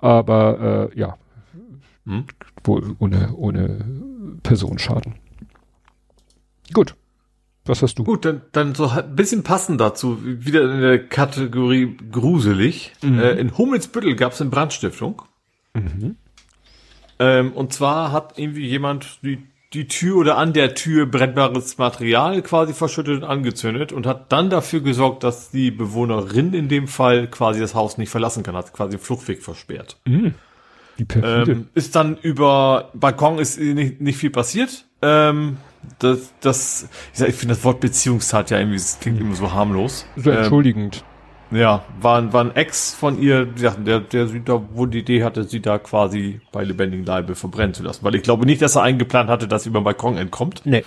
Aber 0.00 0.90
äh, 0.94 0.98
ja, 0.98 1.16
Mhm. 2.08 2.24
wohl 2.64 2.96
ohne, 3.00 3.34
ohne 3.34 3.84
Personenschaden. 4.42 5.16
Gut. 6.72 6.94
Was 7.68 7.82
hast 7.82 7.98
du? 7.98 8.04
Gut, 8.04 8.24
dann, 8.24 8.40
dann 8.52 8.74
so 8.74 8.88
ein 8.88 9.14
bisschen 9.14 9.42
passend 9.42 9.80
dazu, 9.80 10.18
wieder 10.22 10.62
in 10.72 10.80
der 10.80 11.06
Kategorie 11.06 11.96
gruselig. 12.10 12.92
Mhm. 13.02 13.18
Äh, 13.18 13.32
in 13.32 13.56
Hummelsbüttel 13.56 14.16
gab 14.16 14.32
es 14.32 14.40
eine 14.40 14.50
Brandstiftung. 14.50 15.22
Mhm. 15.74 16.16
Ähm, 17.18 17.52
und 17.52 17.72
zwar 17.72 18.12
hat 18.12 18.38
irgendwie 18.38 18.66
jemand 18.66 19.18
die, 19.22 19.38
die 19.74 19.86
Tür 19.86 20.16
oder 20.16 20.38
an 20.38 20.54
der 20.54 20.74
Tür 20.74 21.06
brennbares 21.06 21.76
Material 21.78 22.40
quasi 22.42 22.72
verschüttet 22.72 23.22
und 23.22 23.24
angezündet 23.24 23.92
und 23.92 24.06
hat 24.06 24.32
dann 24.32 24.48
dafür 24.48 24.80
gesorgt, 24.80 25.22
dass 25.22 25.50
die 25.50 25.70
Bewohnerin 25.70 26.54
in 26.54 26.68
dem 26.68 26.88
Fall 26.88 27.28
quasi 27.28 27.60
das 27.60 27.74
Haus 27.74 27.98
nicht 27.98 28.08
verlassen 28.08 28.42
kann, 28.42 28.56
hat 28.56 28.72
quasi 28.72 28.92
den 28.96 29.00
Fluchtweg 29.00 29.42
versperrt. 29.42 29.98
Mhm. 30.06 30.34
Ähm, 31.22 31.68
ist 31.74 31.94
dann 31.94 32.16
über 32.16 32.90
Balkon 32.94 33.38
ist 33.38 33.60
nicht, 33.60 34.00
nicht 34.00 34.16
viel 34.16 34.30
passiert. 34.30 34.84
Ähm, 35.00 35.58
das, 35.98 36.32
das, 36.40 36.88
ich, 37.14 37.20
ich 37.20 37.34
finde 37.34 37.54
das 37.54 37.64
Wort 37.64 37.80
Beziehungstat 37.80 38.50
ja 38.50 38.58
irgendwie, 38.58 38.76
das 38.78 38.98
klingt 39.00 39.20
immer 39.20 39.34
so 39.34 39.52
harmlos. 39.52 40.06
so 40.16 40.30
Ähm, 40.30 40.38
entschuldigend. 40.38 41.04
ja, 41.50 41.84
war, 42.00 42.18
ein- 42.18 42.32
war 42.32 42.44
ein 42.44 42.54
Ex 42.56 42.94
von 42.94 43.20
ihr, 43.20 43.48
sagten, 43.56 43.84
der, 43.84 44.00
der 44.00 44.28
sie 44.28 44.40
da 44.44 44.60
wohl 44.74 44.88
die 44.88 44.98
Idee 45.00 45.24
hatte, 45.24 45.44
sie 45.44 45.60
da 45.60 45.78
quasi 45.78 46.40
bei 46.52 46.64
lebendigem 46.64 47.04
Leibe 47.06 47.34
verbrennen 47.34 47.74
zu 47.74 47.82
lassen. 47.82 48.04
Weil 48.04 48.14
ich 48.14 48.22
glaube 48.22 48.44
nicht, 48.46 48.60
dass 48.62 48.76
er 48.76 48.82
eingeplant 48.82 49.30
hatte, 49.30 49.48
dass 49.48 49.62
sie 49.64 49.70
über 49.70 49.80
den 49.80 49.84
Balkon 49.84 50.16
entkommt. 50.16 50.62
Nee. 50.64 50.84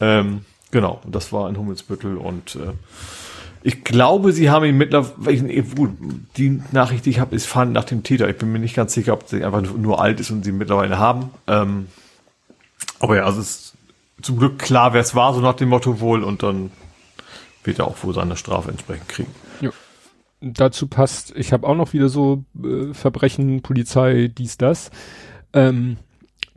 Ähm, 0.00 0.44
genau, 0.70 1.00
das 1.06 1.32
war 1.32 1.48
in 1.48 1.56
Hummelsbüttel 1.56 2.16
und 2.16 2.56
äh, 2.56 2.72
ich 3.66 3.82
glaube, 3.82 4.32
sie 4.32 4.50
haben 4.50 4.64
ihn 4.66 4.76
mittlerweile, 4.76 5.62
gut, 5.62 5.90
die 6.36 6.60
Nachricht, 6.72 7.06
die 7.06 7.10
ich 7.10 7.18
habe, 7.20 7.34
ist 7.34 7.46
fahren 7.46 7.72
nach 7.72 7.84
dem 7.84 8.02
Täter. 8.02 8.28
Ich 8.28 8.36
bin 8.36 8.52
mir 8.52 8.58
nicht 8.58 8.76
ganz 8.76 8.92
sicher, 8.92 9.14
ob 9.14 9.26
sie 9.26 9.42
einfach 9.42 9.62
nur, 9.62 10.02
alt 10.02 10.20
ist 10.20 10.30
und 10.30 10.44
sie 10.44 10.52
mittlerweile 10.52 10.98
haben. 10.98 11.30
Ähm, 11.46 11.86
aber 13.00 13.16
ja, 13.16 13.24
also 13.24 13.40
es 13.40 13.48
ist 13.50 13.63
zum 14.24 14.38
Glück 14.38 14.58
klar, 14.58 14.92
wer 14.92 15.00
es 15.00 15.14
war, 15.14 15.34
so 15.34 15.40
nach 15.40 15.54
dem 15.54 15.68
Motto 15.68 16.00
wohl 16.00 16.24
und 16.24 16.42
dann 16.42 16.70
wird 17.62 17.78
er 17.78 17.86
auch 17.86 18.02
wohl 18.02 18.14
seine 18.14 18.36
Strafe 18.36 18.70
entsprechend 18.70 19.08
kriegen. 19.08 19.34
dazu 20.40 20.86
passt, 20.86 21.34
ich 21.36 21.52
habe 21.52 21.66
auch 21.66 21.74
noch 21.74 21.92
wieder 21.92 22.08
so 22.08 22.44
äh, 22.62 22.92
Verbrechen, 22.92 23.62
Polizei, 23.62 24.30
dies, 24.36 24.56
das. 24.56 24.90
Ähm, 25.52 25.98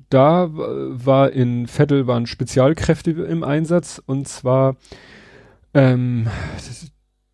da 0.10 0.50
war 0.50 1.32
in 1.32 1.68
Vettel 1.68 2.08
waren 2.08 2.28
Spezialkräfte 2.28 3.12
im 3.12 3.44
Einsatz 3.44 4.02
und 4.06 4.28
zwar 4.28 4.78
ähm, 5.74 6.28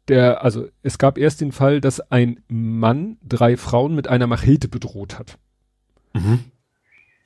der, 0.07 0.43
also 0.43 0.67
es 0.81 0.97
gab 0.97 1.19
erst 1.19 1.41
den 1.41 1.51
Fall, 1.51 1.79
dass 1.81 1.99
ein 2.11 2.39
Mann 2.47 3.17
drei 3.23 3.57
Frauen 3.57 3.93
mit 3.93 4.07
einer 4.07 4.25
Machete 4.25 4.67
bedroht 4.67 5.19
hat 5.19 5.37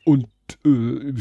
und 0.05 0.23
äh, 0.23 0.27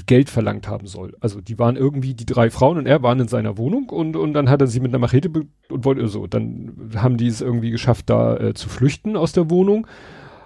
Geld 0.06 0.30
verlangt 0.30 0.68
haben 0.68 0.86
soll. 0.86 1.16
Also 1.20 1.40
die 1.40 1.58
waren 1.58 1.76
irgendwie 1.76 2.14
die 2.14 2.26
drei 2.26 2.50
Frauen 2.50 2.78
und 2.78 2.86
er 2.86 3.02
waren 3.02 3.20
in 3.20 3.28
seiner 3.28 3.58
Wohnung 3.58 3.88
und 3.88 4.16
und 4.16 4.32
dann 4.34 4.48
hat 4.48 4.60
er 4.60 4.66
sie 4.66 4.80
mit 4.80 4.90
einer 4.90 4.98
Machete 4.98 5.30
und 5.30 5.84
wollte 5.84 6.06
so. 6.08 6.26
Dann 6.26 6.92
haben 6.96 7.16
die 7.16 7.26
es 7.26 7.40
irgendwie 7.40 7.70
geschafft, 7.70 8.08
da 8.08 8.36
äh, 8.36 8.54
zu 8.54 8.68
flüchten 8.68 9.16
aus 9.16 9.32
der 9.32 9.50
Wohnung, 9.50 9.86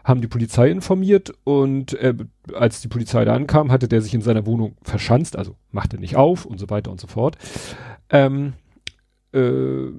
haben 0.05 0.21
die 0.21 0.29
Polizei 0.29 0.71
informiert 0.71 1.33
und 1.45 1.95
äh, 1.95 2.15
als 2.55 2.81
die 2.81 2.89
Polizei 2.89 3.25
da 3.25 3.35
ankam, 3.35 3.71
hatte 3.71 3.89
der 3.89 4.03
sich 4.03 4.15
in 4.15 4.23
seiner 4.23 4.47
Wohnung 4.47 4.77
verschanzt, 4.83 5.37
also 5.37 5.57
machte 5.71 5.99
nicht 5.99 6.17
auf 6.17 6.47
und 6.47 6.59
so 6.59 6.71
weiter 6.71 6.91
und 6.91 7.01
so 7.01 7.07
fort. 7.07 7.37
Ähm, 8.09 8.55
äh, 9.33 9.93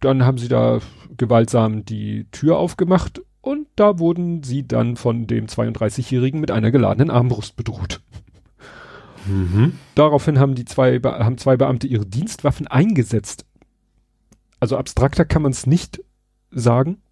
dann 0.00 0.24
haben 0.24 0.38
sie 0.38 0.48
da 0.48 0.80
gewaltsam 1.16 1.84
die 1.84 2.26
Tür 2.30 2.58
aufgemacht 2.58 3.22
und 3.44 3.66
da 3.76 3.98
wurden 3.98 4.42
sie 4.42 4.66
dann 4.66 4.96
von 4.96 5.26
dem 5.26 5.46
32-Jährigen 5.46 6.40
mit 6.40 6.50
einer 6.50 6.70
geladenen 6.70 7.10
Armbrust 7.10 7.56
bedroht. 7.56 8.00
Daraufhin 9.94 10.38
haben 10.38 10.54
die 10.54 10.64
zwei, 10.64 10.98
Be 10.98 11.18
haben 11.18 11.36
zwei 11.36 11.56
Beamte 11.56 11.86
ihre 11.86 12.06
Dienstwaffen 12.06 12.66
eingesetzt. 12.66 13.44
Also 14.60 14.78
abstrakter 14.78 15.26
kann 15.26 15.42
man 15.42 15.52
es 15.52 15.66
nicht 15.66 16.02
sagen. 16.50 17.02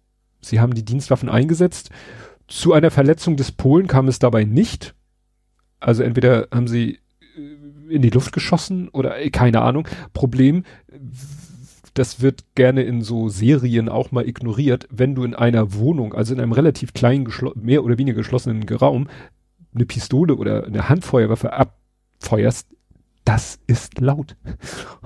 Sie 0.41 0.59
haben 0.59 0.73
die 0.73 0.85
Dienstwaffen 0.85 1.29
eingesetzt. 1.29 1.91
Zu 2.47 2.73
einer 2.73 2.89
Verletzung 2.89 3.37
des 3.37 3.51
Polen 3.51 3.87
kam 3.87 4.07
es 4.07 4.17
dabei 4.17 4.43
nicht. 4.43 4.95
Also 5.79 6.01
entweder 6.01 6.47
haben 6.51 6.67
sie 6.67 6.99
äh, 7.37 7.93
in 7.93 8.01
die 8.01 8.09
Luft 8.09 8.33
geschossen 8.33 8.89
oder 8.89 9.19
äh, 9.19 9.29
keine 9.29 9.61
Ahnung. 9.61 9.87
Problem, 10.13 10.63
das 11.93 12.21
wird 12.21 12.43
gerne 12.55 12.83
in 12.83 13.01
so 13.01 13.29
Serien 13.29 13.87
auch 13.89 14.11
mal 14.11 14.27
ignoriert, 14.27 14.87
wenn 14.89 15.13
du 15.15 15.23
in 15.23 15.35
einer 15.35 15.73
Wohnung, 15.73 16.13
also 16.13 16.33
in 16.33 16.39
einem 16.39 16.51
relativ 16.51 16.93
kleinen, 16.93 17.27
mehr 17.55 17.83
oder 17.83 17.97
weniger 17.97 18.17
geschlossenen 18.17 18.67
Raum, 18.67 19.07
eine 19.75 19.85
Pistole 19.85 20.35
oder 20.35 20.65
eine 20.65 20.89
Handfeuerwaffe 20.89 21.53
abfeuerst, 21.53 22.67
das 23.25 23.57
ist 23.67 24.01
laut. 24.01 24.35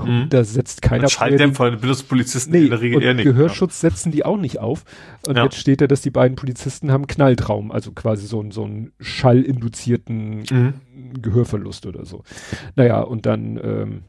Mhm. 0.04 0.26
Da 0.30 0.44
setzt 0.44 0.82
keiner 0.82 1.08
Schalldämpfer 1.08 1.70
benutzt 1.72 2.10
Polizisten 2.10 2.52
Nee, 2.52 2.64
in 2.64 2.70
der 2.72 2.82
Regel 2.82 2.98
und 2.98 3.04
eher 3.04 3.14
nicht. 3.14 3.26
Gehörschutz 3.26 3.80
setzen 3.80 4.12
die 4.12 4.26
auch 4.26 4.38
nicht 4.38 4.58
auf. 4.60 4.86
Und 5.28 5.38
Ja. 5.38 5.44
jetzt 5.44 5.58
steht 5.58 5.82
da, 5.82 5.88
dass 5.88 6.02
die 6.02 6.10
beiden 6.10 6.36
Polizisten 6.36 6.92
haben 6.92 7.06
Knalltraum, 7.06 7.72
also 7.72 7.92
quasi 7.92 8.26
so, 8.26 8.40
einen- 8.40 8.50
so 8.52 8.64
einen 8.64 8.92
schallinduzierten 9.00 10.44
Ja. 10.46 10.56
Mhm. 10.56 10.74
Gehörverlust 11.22 11.86
oder 11.86 12.06
so. 12.06 12.24
Naja, 12.76 13.02
und 13.02 13.26
dann 13.26 13.60
ähm, 13.64 14.02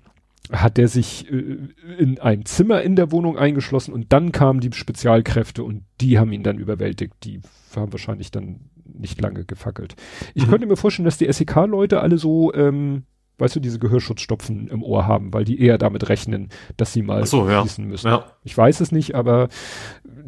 hat 0.53 0.77
der 0.77 0.89
sich 0.89 1.31
äh, 1.31 1.57
in 1.99 2.19
ein 2.21 2.45
Zimmer 2.47 2.83
in 2.83 2.97
der 2.97 3.13
Wohnung 3.13 3.37
eingeschlossen 3.37 3.93
und 3.93 4.13
dann 4.13 4.33
kamen 4.33 4.61
die 4.61 4.71
Spezialkräfte 4.73 5.63
und 5.63 5.85
die 6.01 6.19
haben 6.19 6.33
ihn 6.33 6.43
dann 6.43 6.59
überwältigt. 6.59 7.15
Die 7.25 7.41
haben 7.77 7.93
wahrscheinlich 7.93 8.31
dann 8.31 8.61
nicht 8.85 9.21
lange 9.21 9.45
gefackelt. 9.45 9.95
Ich 10.35 10.47
Mhm. 10.47 10.51
könnte 10.51 10.67
mir 10.67 10.77
vorstellen, 10.77 11.05
dass 11.05 11.19
die 11.19 11.31
SEK-Leute 11.31 12.01
alle 12.01 12.19
so, 12.19 12.53
ähm, 12.55 13.05
weißt 13.39 13.55
du, 13.57 13.61
diese 13.61 13.79
Gehörschutzstopfen 13.79 14.69
im 14.69 14.83
Ohr 14.83 15.07
haben, 15.07 15.33
weil 15.33 15.45
die 15.45 15.61
eher 15.61 15.79
damit 15.79 16.09
rechnen, 16.09 16.49
dass 16.77 16.93
sie 16.93 17.03
mal 17.03 17.23
Ach 17.23 17.27
so, 17.27 17.49
ja. 17.49 17.63
schießen 17.63 17.85
müssen. 17.87 18.09
Ja. 18.09 18.25
Ich 18.43 18.57
weiß 18.57 18.81
es 18.81 18.91
nicht, 18.91 19.15
aber 19.15 19.49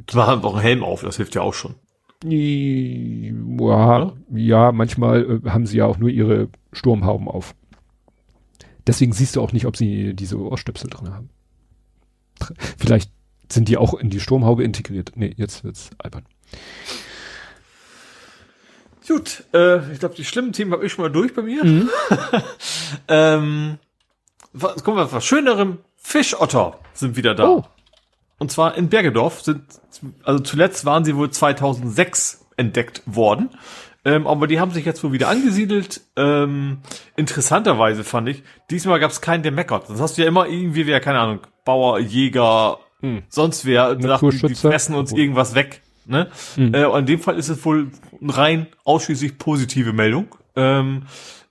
Da 0.07 0.27
haben 0.27 0.43
auch 0.45 0.55
einen 0.55 0.63
Helm 0.63 0.85
auf, 0.85 1.01
das 1.03 1.17
hilft 1.17 1.35
ja 1.35 1.43
auch 1.43 1.55
schon. 1.55 1.75
ja, 2.25 4.13
ja 4.33 4.73
manchmal 4.73 5.41
äh, 5.45 5.49
haben 5.51 5.67
sie 5.67 5.79
ja 5.79 5.87
auch 5.87 5.99
nur 5.99 6.11
ihre 6.11 6.49
Sturmhauben 6.73 7.29
auf. 7.29 7.55
Deswegen 8.87 9.13
siehst 9.13 9.37
du 9.37 9.43
auch 9.43 9.53
nicht, 9.53 9.67
ob 9.67 9.77
sie 9.77 10.15
diese 10.15 10.39
Ohrstöpsel 10.39 10.91
drin 10.91 11.13
haben. 11.13 11.31
Vielleicht 12.79 13.11
sind 13.49 13.69
die 13.69 13.77
auch 13.77 13.95
in 13.95 14.11
die 14.11 14.21
Sturmhaube 14.21 14.65
integriert. 14.65 15.13
Nee, 15.15 15.35
jetzt 15.37 15.65
wird's 15.65 15.91
albern. 15.99 16.25
Gut, 19.07 19.45
äh, 19.53 19.93
ich 19.93 19.99
glaube, 19.99 20.15
die 20.15 20.25
schlimmen 20.25 20.53
Themen 20.53 20.73
habe 20.73 20.87
ich 20.87 20.93
schon 20.93 21.03
mal 21.03 21.11
durch 21.11 21.35
bei 21.35 21.43
mir. 21.43 21.65
Mhm. 21.65 21.91
ähm, 23.09 23.79
was, 24.53 24.85
kommen 24.85 24.99
wir 24.99 25.05
auf 25.05 25.13
was 25.13 25.25
Schönerem. 25.25 25.79
Fischotter 25.97 26.79
sind 26.95 27.17
wieder 27.17 27.35
da. 27.35 27.49
Oh. 27.49 27.65
Und 28.39 28.53
zwar 28.53 28.77
in 28.77 28.89
Bergedorf 28.89 29.43
sind, 29.43 29.63
also 30.23 30.43
zuletzt 30.43 30.85
waren 30.85 31.05
sie 31.05 31.17
wohl 31.17 31.31
2006 31.31 32.47
entdeckt 32.57 33.03
worden. 33.05 33.51
Ähm, 34.05 34.27
aber 34.27 34.47
die 34.47 34.61
haben 34.61 34.71
sich 34.71 34.85
jetzt 34.87 35.05
wohl 35.05 35.13
wieder 35.13 35.29
angesiedelt. 35.29 36.01
Ähm, 36.17 36.79
interessanterweise 37.17 38.03
fand 38.05 38.29
ich, 38.29 38.43
diesmal 38.71 38.99
gab 38.99 39.11
es 39.11 39.21
keinen, 39.21 39.43
der 39.43 39.53
meckert. 39.53 39.91
Das 39.91 40.01
hast 40.01 40.17
du 40.17 40.23
ja 40.23 40.29
immer 40.29 40.47
irgendwie, 40.47 40.87
wer, 40.87 41.01
keine 41.01 41.21
Ahnung, 41.21 41.41
Bauer, 41.65 41.99
Jäger, 41.99 42.79
hm. 43.01 43.23
sonst 43.29 43.67
wer, 43.67 43.95
die, 43.95 44.09
die 44.49 44.55
fressen 44.55 44.95
uns 44.95 45.13
irgendwas 45.13 45.55
weg. 45.55 45.83
Ne? 46.07 46.29
Hm. 46.55 46.75
Äh, 46.75 46.99
in 46.99 47.07
dem 47.07 47.21
Fall 47.21 47.39
ist 47.39 47.49
es 47.51 47.65
wohl 47.65 47.91
rein 48.23 48.67
ausschließlich 48.85 49.39
positive 49.39 49.93
Meldung. 49.93 50.29
Ähm, 50.57 51.03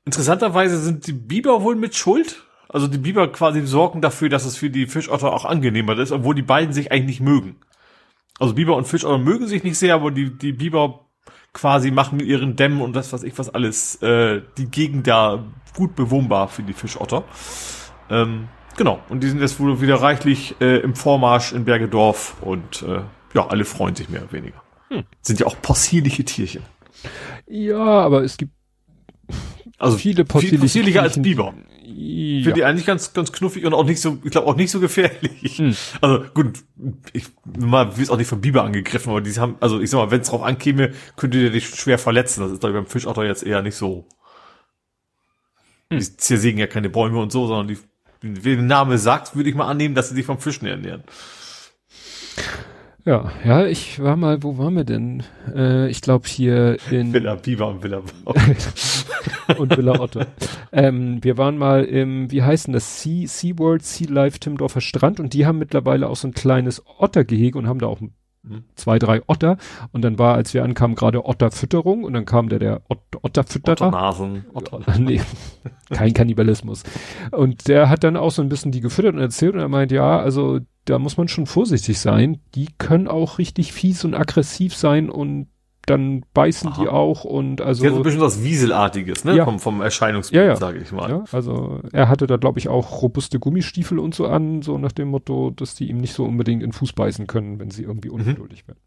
interessanterweise 0.06 0.80
sind 0.80 1.06
die 1.08 1.14
Biber 1.14 1.62
wohl 1.62 1.76
mit 1.76 1.96
Schuld. 1.96 2.44
Also 2.68 2.88
die 2.88 2.98
Biber 2.98 3.32
quasi 3.32 3.66
sorgen 3.66 4.02
dafür, 4.02 4.30
dass 4.30 4.46
es 4.46 4.58
für 4.58 4.70
die 4.70 4.86
Fischotter 4.86 5.34
auch 5.34 5.46
angenehmer 5.46 5.98
ist, 5.98 6.12
obwohl 6.12 6.36
die 6.36 6.42
beiden 6.42 6.74
sich 6.74 6.92
eigentlich 6.92 7.20
nicht 7.20 7.22
mögen. 7.22 7.58
Also 8.40 8.54
Biber 8.54 8.76
und 8.76 8.88
Fischotter 8.88 9.18
mögen 9.18 9.48
sich 9.48 9.64
nicht 9.64 9.78
sehr, 9.78 9.96
aber 9.96 10.12
die, 10.12 10.38
die 10.38 10.54
Biber 10.54 11.06
quasi 11.54 11.92
machen 11.92 12.18
mit 12.18 12.28
ihren 12.28 12.56
Dämmen 12.56 12.82
und 12.82 12.96
das, 12.96 13.14
was 13.14 13.24
ich 13.24 13.38
was 13.38 13.50
alles, 13.50 14.02
äh, 14.02 14.42
die 14.58 14.70
Gegend 14.70 15.08
da 15.08 15.44
gut 15.76 15.96
bewohnbar 15.96 16.48
für 16.48 16.64
die 16.64 16.74
Fischotter. 16.74 17.24
Ähm, 18.10 18.48
genau. 18.78 19.00
Und 19.10 19.24
die 19.24 19.30
sind 19.30 19.42
jetzt 19.42 19.60
wohl 19.60 19.82
wieder 19.82 19.96
reichlich 19.96 20.56
äh, 20.62 20.78
im 20.78 20.96
Vormarsch 20.96 21.54
in 21.54 21.66
Bergedorf 21.66 22.36
und 22.42 22.84
äh, 22.84 23.02
ja, 23.34 23.48
alle 23.48 23.66
freuen 23.66 23.96
sich 23.96 24.10
mehr 24.10 24.24
oder 24.24 24.34
weniger. 24.34 24.62
Hm. 24.90 25.04
Sind 25.22 25.40
ja 25.40 25.46
auch 25.46 25.62
possierliche 25.62 26.24
Tierchen. 26.24 26.64
Ja, 27.48 27.78
aber 27.78 28.24
es 28.24 28.38
gibt 28.38 28.54
also 29.78 29.98
viele 29.98 30.26
possierliche 30.26 30.58
viel 30.58 30.60
possierlicher 30.60 31.02
als 31.02 31.22
Biber. 31.22 31.54
Ja. 32.02 32.44
Finde 32.46 32.60
ich 32.62 32.66
eigentlich 32.66 32.86
ganz, 32.86 33.12
ganz 33.12 33.34
knuffig 33.34 33.66
und 33.66 33.74
auch 33.74 33.84
nicht 33.84 34.00
so, 34.00 34.20
ich 34.24 34.32
glaube 34.32 34.48
auch 34.48 34.56
nicht 34.56 34.72
so 34.72 34.80
gefährlich. 34.80 35.58
Hm. 35.58 35.76
Also 36.00 36.24
gut, 36.34 36.60
ich 37.12 37.26
mal 37.60 37.90
es 37.90 38.10
auch 38.10 38.16
nicht 38.16 38.30
von 38.30 38.40
Biber 38.40 38.64
angegriffen, 38.64 39.10
aber 39.10 39.20
die 39.20 39.34
haben, 39.34 39.58
also 39.60 39.82
ich 39.82 39.90
sag 39.90 39.98
mal, 39.98 40.10
wenn 40.10 40.22
es 40.22 40.30
drauf 40.30 40.42
ankäme, 40.42 40.94
könnte 41.18 41.42
der 41.42 41.50
dich 41.50 41.68
schwer 41.68 41.98
verletzen. 41.98 42.42
Das 42.42 42.52
ist 42.54 42.64
ich 42.64 42.72
beim 42.72 42.86
Fischotter 42.86 43.26
jetzt 43.26 43.44
eher 43.44 43.62
nicht 43.62 43.76
so. 43.76 44.08
Hm. 45.92 46.00
Die 46.00 46.18
zersägen 46.18 46.58
ja 46.58 46.68
keine 46.68 46.90
Bäume 46.90 47.20
und 47.20 47.34
so, 47.34 47.48
sondern 47.48 47.68
die, 47.68 47.78
wie 48.22 48.56
der 48.56 48.64
Name 48.64 48.98
sagt, 48.98 49.36
würde 49.36 49.50
ich 49.50 49.56
mal 49.56 49.68
annehmen, 49.68 49.94
dass 49.94 50.08
sie 50.08 50.16
sich 50.16 50.26
vom 50.26 50.40
Fischen 50.40 50.68
ernähren. 50.68 51.04
Ja, 53.06 53.32
ja, 53.46 53.66
ich 53.66 54.02
war 54.02 54.18
mal, 54.18 54.44
wo 54.44 54.58
waren 54.58 54.76
wir 54.76 54.84
denn? 54.84 55.24
Äh, 55.56 55.90
ich 55.90 56.02
glaube 56.02 56.28
hier 56.28 56.78
in 56.92 57.14
Villa 57.14 57.36
Biber 57.36 57.70
und 57.70 57.84
Villa 57.84 58.02
und 59.58 59.78
Villa 59.78 60.00
Otto. 60.00 60.22
ähm, 60.72 61.24
wir 61.24 61.38
waren 61.38 61.58
mal 61.58 61.86
im, 61.86 62.30
wie 62.30 62.44
heißt 62.44 62.68
denn 62.68 62.74
das? 62.74 63.02
Sea, 63.02 63.28
Sea 63.28 63.58
World, 63.58 63.84
Sea 63.84 64.10
Life 64.10 64.40
Timdorfer 64.40 64.82
Strand 64.82 65.20
und 65.20 65.34
die 65.34 65.46
haben 65.46 65.60
mittlerweile 65.60 66.10
auch 66.10 66.18
so 66.18 66.28
ein 66.28 66.34
kleines 66.34 66.84
Ottergehege 67.00 67.58
und 67.58 67.68
haben 67.68 67.80
da 67.80 67.88
auch 67.88 68.02
mhm. 68.02 68.66
zwei, 68.76 69.00
drei 69.00 69.22
Otter. 69.28 69.58
Und 69.94 70.04
dann 70.04 70.20
war, 70.20 70.36
als 70.36 70.54
wir 70.54 70.64
ankamen, 70.64 70.96
gerade 70.96 71.26
Otterfütterung 71.26 72.04
und 72.04 72.14
dann 72.14 72.26
kam 72.26 72.50
der, 72.50 72.60
der 72.60 72.82
Ot 72.90 73.00
Otterfütterer. 73.22 73.88
Otternasen. 73.88 74.46
Otter. 74.54 74.82
nee, 75.00 75.22
kein 75.90 76.14
Kannibalismus. 76.14 76.84
Und 77.32 77.68
der 77.70 77.90
hat 77.90 78.04
dann 78.04 78.18
auch 78.18 78.32
so 78.32 78.42
ein 78.42 78.50
bisschen 78.50 78.72
die 78.72 78.82
gefüttert 78.82 79.16
und 79.16 79.22
erzählt 79.22 79.54
und 79.54 79.62
er 79.62 79.70
meint, 79.70 79.92
ja, 79.92 80.20
also 80.20 80.60
da 80.90 81.00
muss 81.00 81.18
man 81.18 81.28
schon 81.28 81.46
vorsichtig 81.46 82.00
sein. 82.00 82.40
Die 82.56 82.68
können 82.78 83.08
auch 83.08 83.38
richtig 83.38 83.74
fies 83.74 84.04
und 84.06 84.16
aggressiv 84.16 84.76
sein 84.76 85.10
und 85.10 85.48
dann 85.86 86.24
beißen 86.34 86.72
Aha. 86.72 86.82
die 86.82 86.88
auch 86.88 87.24
und 87.24 87.62
also. 87.62 87.84
Ja, 87.84 87.92
so 87.92 87.98
ein 87.98 88.04
bisschen 88.04 88.22
was 88.22 88.44
Wieselartiges, 88.44 89.24
ne? 89.26 89.36
Ja. 89.36 89.46
Vom, 89.46 89.60
vom 89.60 89.82
Erscheinungsbild, 89.82 90.42
ja, 90.42 90.48
ja. 90.48 90.56
sage 90.56 90.80
ich 90.80 90.92
mal. 90.92 91.10
Ja, 91.10 91.24
also 91.32 91.80
er 91.92 92.10
hatte 92.10 92.28
da, 92.28 92.38
glaube 92.38 92.60
ich, 92.60 92.70
auch 92.70 93.02
robuste 93.02 93.40
Gummistiefel 93.40 93.98
und 93.98 94.14
so 94.14 94.28
an, 94.28 94.62
so 94.62 94.78
nach 94.78 94.92
dem 94.92 95.10
Motto, 95.10 95.52
dass 95.52 95.76
die 95.76 95.90
ihm 95.90 95.98
nicht 95.98 96.14
so 96.14 96.26
unbedingt 96.26 96.62
in 96.62 96.74
Fuß 96.74 96.94
beißen 96.94 97.28
können, 97.28 97.60
wenn 97.60 97.72
sie 97.72 97.84
irgendwie 97.84 98.10
mhm. 98.10 98.16
ungeduldig 98.16 98.64
mhm. 98.64 98.68
werden. 98.68 98.80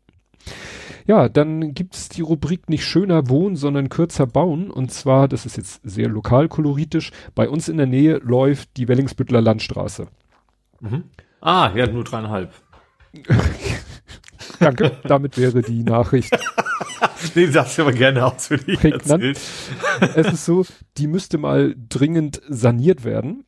Ja, 1.06 1.28
dann 1.28 1.74
gibt's 1.74 2.08
die 2.08 2.20
Rubrik 2.20 2.68
nicht 2.68 2.84
schöner 2.84 3.28
wohnen, 3.28 3.56
sondern 3.56 3.88
kürzer 3.88 4.26
bauen. 4.26 4.70
Und 4.70 4.92
zwar, 4.92 5.26
das 5.26 5.46
ist 5.46 5.56
jetzt 5.56 5.80
sehr 5.82 6.08
lokal 6.08 6.48
koloritisch, 6.48 7.10
bei 7.34 7.48
uns 7.48 7.68
in 7.68 7.76
der 7.76 7.86
Nähe 7.86 8.18
läuft 8.18 8.76
die 8.76 8.86
Wellingsbüttler 8.86 9.40
Landstraße. 9.40 10.06
Mhm. 10.80 11.04
Ah, 11.42 11.72
ja, 11.74 11.88
nur 11.88 12.04
dreieinhalb. 12.04 12.52
Danke, 14.60 14.92
damit 15.02 15.36
wäre 15.36 15.60
die 15.60 15.82
Nachricht. 15.82 16.32
nee, 17.34 17.46
sagst 17.46 17.76
du 17.76 17.82
aber 17.82 17.92
gerne 17.92 18.24
ausführlich 18.24 18.82
erzählt. 18.84 19.40
Es 20.14 20.32
ist 20.32 20.44
so, 20.44 20.64
die 20.98 21.08
müsste 21.08 21.38
mal 21.38 21.74
dringend 21.88 22.40
saniert 22.48 23.04
werden. 23.04 23.44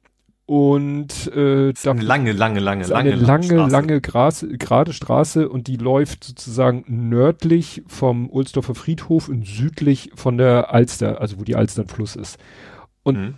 Und 0.46 1.32
äh, 1.34 1.72
da 1.72 1.92
eine 1.92 2.02
lange, 2.02 2.32
lange, 2.32 2.60
lange, 2.60 2.84
lange, 2.84 3.12
eine 3.12 3.14
lange, 3.14 3.66
lange 3.66 4.00
Gras, 4.02 4.44
gerade 4.50 4.92
Straße 4.92 5.48
und 5.48 5.68
die 5.68 5.76
läuft 5.76 6.24
sozusagen 6.24 6.84
nördlich 6.86 7.82
vom 7.86 8.28
Ohlsdorfer 8.28 8.74
Friedhof 8.74 9.28
und 9.28 9.46
südlich 9.46 10.10
von 10.16 10.36
der 10.36 10.74
Alster, 10.74 11.20
also 11.22 11.38
wo 11.38 11.44
die 11.44 11.56
Alster 11.56 11.82
ein 11.82 11.88
Fluss 11.88 12.14
ist. 12.14 12.38
Und 13.04 13.18
mhm. 13.18 13.34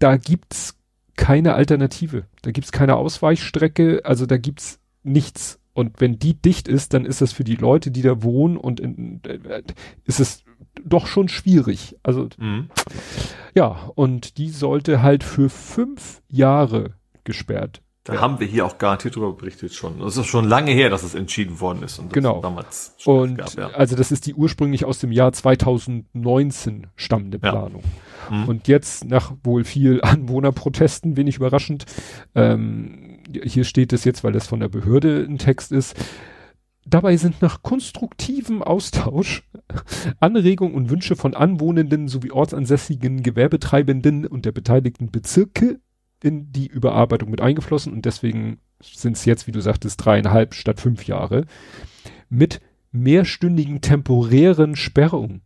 da 0.00 0.18
gibt's 0.18 0.74
keine 1.20 1.54
Alternative. 1.54 2.24
Da 2.40 2.50
gibt's 2.50 2.72
keine 2.72 2.96
Ausweichstrecke, 2.96 4.00
also 4.04 4.24
da 4.24 4.38
gibt's 4.38 4.80
nichts. 5.02 5.60
Und 5.74 6.00
wenn 6.00 6.18
die 6.18 6.34
dicht 6.34 6.66
ist, 6.66 6.94
dann 6.94 7.04
ist 7.04 7.20
das 7.20 7.32
für 7.32 7.44
die 7.44 7.56
Leute, 7.56 7.90
die 7.90 8.00
da 8.00 8.22
wohnen 8.22 8.56
und 8.56 8.80
in, 8.80 9.20
äh, 9.24 9.62
ist 10.04 10.18
es 10.18 10.44
doch 10.82 11.06
schon 11.06 11.28
schwierig. 11.28 11.96
Also 12.02 12.30
mhm. 12.38 12.70
ja, 13.54 13.90
und 13.94 14.38
die 14.38 14.48
sollte 14.48 15.02
halt 15.02 15.22
für 15.22 15.50
fünf 15.50 16.22
Jahre 16.26 16.94
gesperrt. 17.24 17.82
Da 18.04 18.14
ja. 18.14 18.20
haben 18.22 18.40
wir 18.40 18.46
hier 18.46 18.64
auch 18.64 18.78
garantiert 18.78 19.16
darüber 19.16 19.34
berichtet 19.34 19.74
schon. 19.74 20.00
Es 20.00 20.16
ist 20.16 20.26
schon 20.26 20.46
lange 20.46 20.70
her, 20.72 20.88
dass 20.88 21.02
es 21.02 21.14
entschieden 21.14 21.60
worden 21.60 21.82
ist. 21.82 21.98
Und 21.98 22.12
genau. 22.14 22.40
Damals 22.40 22.94
und 23.04 23.36
gab, 23.36 23.54
ja. 23.54 23.68
also 23.70 23.94
das 23.94 24.10
ist 24.10 24.24
die 24.24 24.34
ursprünglich 24.34 24.86
aus 24.86 25.00
dem 25.00 25.12
Jahr 25.12 25.32
2019 25.32 26.86
stammende 26.96 27.38
Planung. 27.38 27.82
Ja. 28.30 28.36
Mhm. 28.36 28.48
Und 28.48 28.68
jetzt 28.68 29.04
nach 29.04 29.32
wohl 29.42 29.64
viel 29.64 30.00
Anwohnerprotesten, 30.02 31.18
wenig 31.18 31.36
überraschend, 31.36 31.84
ähm, 32.34 33.18
hier 33.44 33.64
steht 33.64 33.92
es 33.92 34.04
jetzt, 34.04 34.24
weil 34.24 34.32
das 34.32 34.46
von 34.46 34.60
der 34.60 34.68
Behörde 34.68 35.24
ein 35.28 35.38
Text 35.38 35.70
ist, 35.70 35.94
Dabei 36.86 37.16
sind 37.18 37.40
nach 37.42 37.62
konstruktivem 37.62 38.62
Austausch 38.62 39.44
Anregungen 40.18 40.74
und 40.74 40.90
Wünsche 40.90 41.14
von 41.14 41.34
Anwohnenden 41.34 42.08
sowie 42.08 42.32
ortsansässigen 42.32 43.22
Gewerbetreibenden 43.22 44.26
und 44.26 44.44
der 44.44 44.52
beteiligten 44.52 45.10
Bezirke 45.10 45.78
in 46.22 46.52
die 46.52 46.66
Überarbeitung 46.66 47.30
mit 47.30 47.40
eingeflossen 47.40 47.92
und 47.92 48.04
deswegen 48.04 48.58
sind 48.80 49.16
es 49.16 49.24
jetzt, 49.24 49.46
wie 49.46 49.52
du 49.52 49.60
sagtest, 49.60 50.04
dreieinhalb 50.04 50.54
statt 50.54 50.80
fünf 50.80 51.06
Jahre 51.06 51.46
mit 52.28 52.60
mehrstündigen 52.92 53.80
temporären 53.80 54.76
Sperrungen 54.76 55.42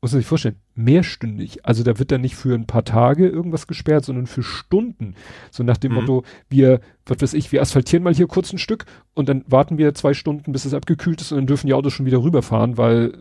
muss 0.00 0.12
man 0.12 0.20
sich 0.20 0.28
vorstellen, 0.28 0.56
mehrstündig. 0.74 1.66
Also 1.66 1.82
da 1.82 1.98
wird 1.98 2.10
dann 2.10 2.22
nicht 2.22 2.34
für 2.34 2.54
ein 2.54 2.66
paar 2.66 2.84
Tage 2.84 3.28
irgendwas 3.28 3.66
gesperrt, 3.66 4.04
sondern 4.04 4.26
für 4.26 4.42
Stunden. 4.42 5.14
So 5.50 5.62
nach 5.62 5.76
dem 5.76 5.92
mhm. 5.92 5.98
Motto, 5.98 6.24
wir, 6.48 6.80
was 7.04 7.20
weiß 7.20 7.34
ich, 7.34 7.52
wir 7.52 7.60
asphaltieren 7.60 8.02
mal 8.02 8.14
hier 8.14 8.26
kurz 8.26 8.52
ein 8.52 8.58
Stück 8.58 8.86
und 9.14 9.28
dann 9.28 9.44
warten 9.46 9.76
wir 9.76 9.94
zwei 9.94 10.14
Stunden, 10.14 10.52
bis 10.52 10.64
es 10.64 10.72
abgekühlt 10.74 11.20
ist 11.20 11.32
und 11.32 11.38
dann 11.38 11.46
dürfen 11.46 11.66
die 11.66 11.74
Autos 11.74 11.92
schon 11.92 12.06
wieder 12.06 12.22
rüberfahren, 12.22 12.78
weil 12.78 13.12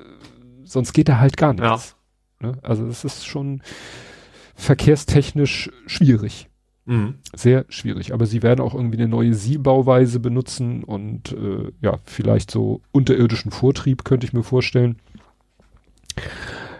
sonst 0.63 0.93
geht 0.93 1.09
da 1.09 1.19
halt 1.19 1.35
gar 1.35 1.53
nichts. 1.53 1.95
Ja. 2.41 2.51
Ne? 2.51 2.57
Also 2.61 2.87
das 2.87 3.03
ist 3.03 3.25
schon 3.25 3.61
verkehrstechnisch 4.55 5.69
schwierig. 5.85 6.48
Mhm. 6.89 7.15
Sehr 7.35 7.65
schwierig. 7.69 8.13
Aber 8.13 8.25
sie 8.25 8.41
werden 8.41 8.61
auch 8.61 8.73
irgendwie 8.73 8.97
eine 8.97 9.07
neue 9.07 9.33
Siebauweise 9.33 10.19
benutzen 10.19 10.83
und 10.83 11.33
äh, 11.33 11.71
ja, 11.81 11.99
vielleicht 12.05 12.49
so 12.49 12.81
unterirdischen 12.91 13.51
Vortrieb 13.51 14.03
könnte 14.03 14.25
ich 14.25 14.33
mir 14.33 14.43
vorstellen 14.43 14.97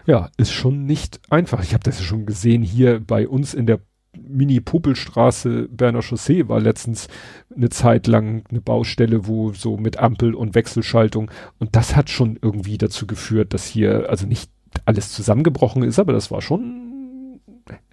ja, 0.06 0.28
ist 0.36 0.52
schon 0.52 0.86
nicht 0.86 1.20
einfach. 1.30 1.62
Ich 1.62 1.72
habe 1.72 1.84
das 1.84 2.00
ja 2.00 2.04
schon 2.04 2.26
gesehen 2.26 2.62
hier 2.62 3.00
bei 3.00 3.28
uns 3.28 3.54
in 3.54 3.66
der 3.66 3.80
Mini-Popelstraße 4.18 5.68
Berner 5.70 6.02
Chaussee 6.02 6.48
war 6.48 6.60
letztens 6.60 7.06
eine 7.54 7.68
Zeit 7.68 8.08
lang 8.08 8.44
eine 8.50 8.60
Baustelle, 8.60 9.28
wo 9.28 9.52
so 9.52 9.76
mit 9.76 9.98
Ampel 9.98 10.34
und 10.34 10.56
Wechselschaltung 10.56 11.30
und 11.60 11.76
das 11.76 11.94
hat 11.94 12.10
schon 12.10 12.36
irgendwie 12.42 12.76
dazu 12.76 13.06
geführt, 13.06 13.54
dass 13.54 13.66
hier 13.66 14.10
also 14.10 14.26
nicht 14.26 14.50
alles 14.84 15.12
zusammengebrochen 15.12 15.84
ist, 15.84 16.00
aber 16.00 16.12
das 16.12 16.30
war 16.32 16.42
schon 16.42 17.40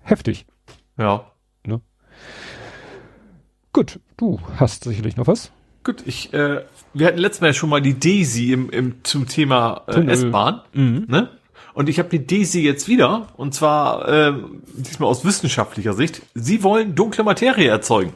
heftig. 0.02 0.48
Ja. 0.98 1.32
Gut, 3.78 4.00
du 4.18 4.40
hast 4.56 4.86
sicherlich 4.86 5.18
noch 5.18 5.28
was. 5.28 5.52
Gut, 5.84 6.02
ich, 6.08 6.34
äh, 6.34 6.64
wir 6.96 7.06
hatten 7.06 7.20
letztes 7.20 7.42
Mal 7.42 7.54
schon 7.54 7.70
mal 7.70 7.80
die 7.80 8.00
Daisy 8.00 8.52
im, 8.52 8.72
im 8.72 9.04
zum 9.04 9.28
Thema 9.28 9.84
äh, 9.86 10.04
S-Bahn, 10.04 10.62
mhm. 10.74 11.06
ne? 11.08 11.30
Und 11.76 11.88
ich 11.88 12.00
habe 12.00 12.10
die 12.10 12.26
Daisy 12.26 12.62
jetzt 12.62 12.88
wieder, 12.88 13.28
und 13.38 13.54
zwar 13.54 14.08
äh, 14.08 14.34
diesmal 14.74 15.08
aus 15.08 15.26
wissenschaftlicher 15.26 15.94
Sicht. 15.94 16.24
Sie 16.34 16.64
wollen 16.64 16.96
dunkle 16.96 17.24
Materie 17.24 17.70
erzeugen. 17.70 18.14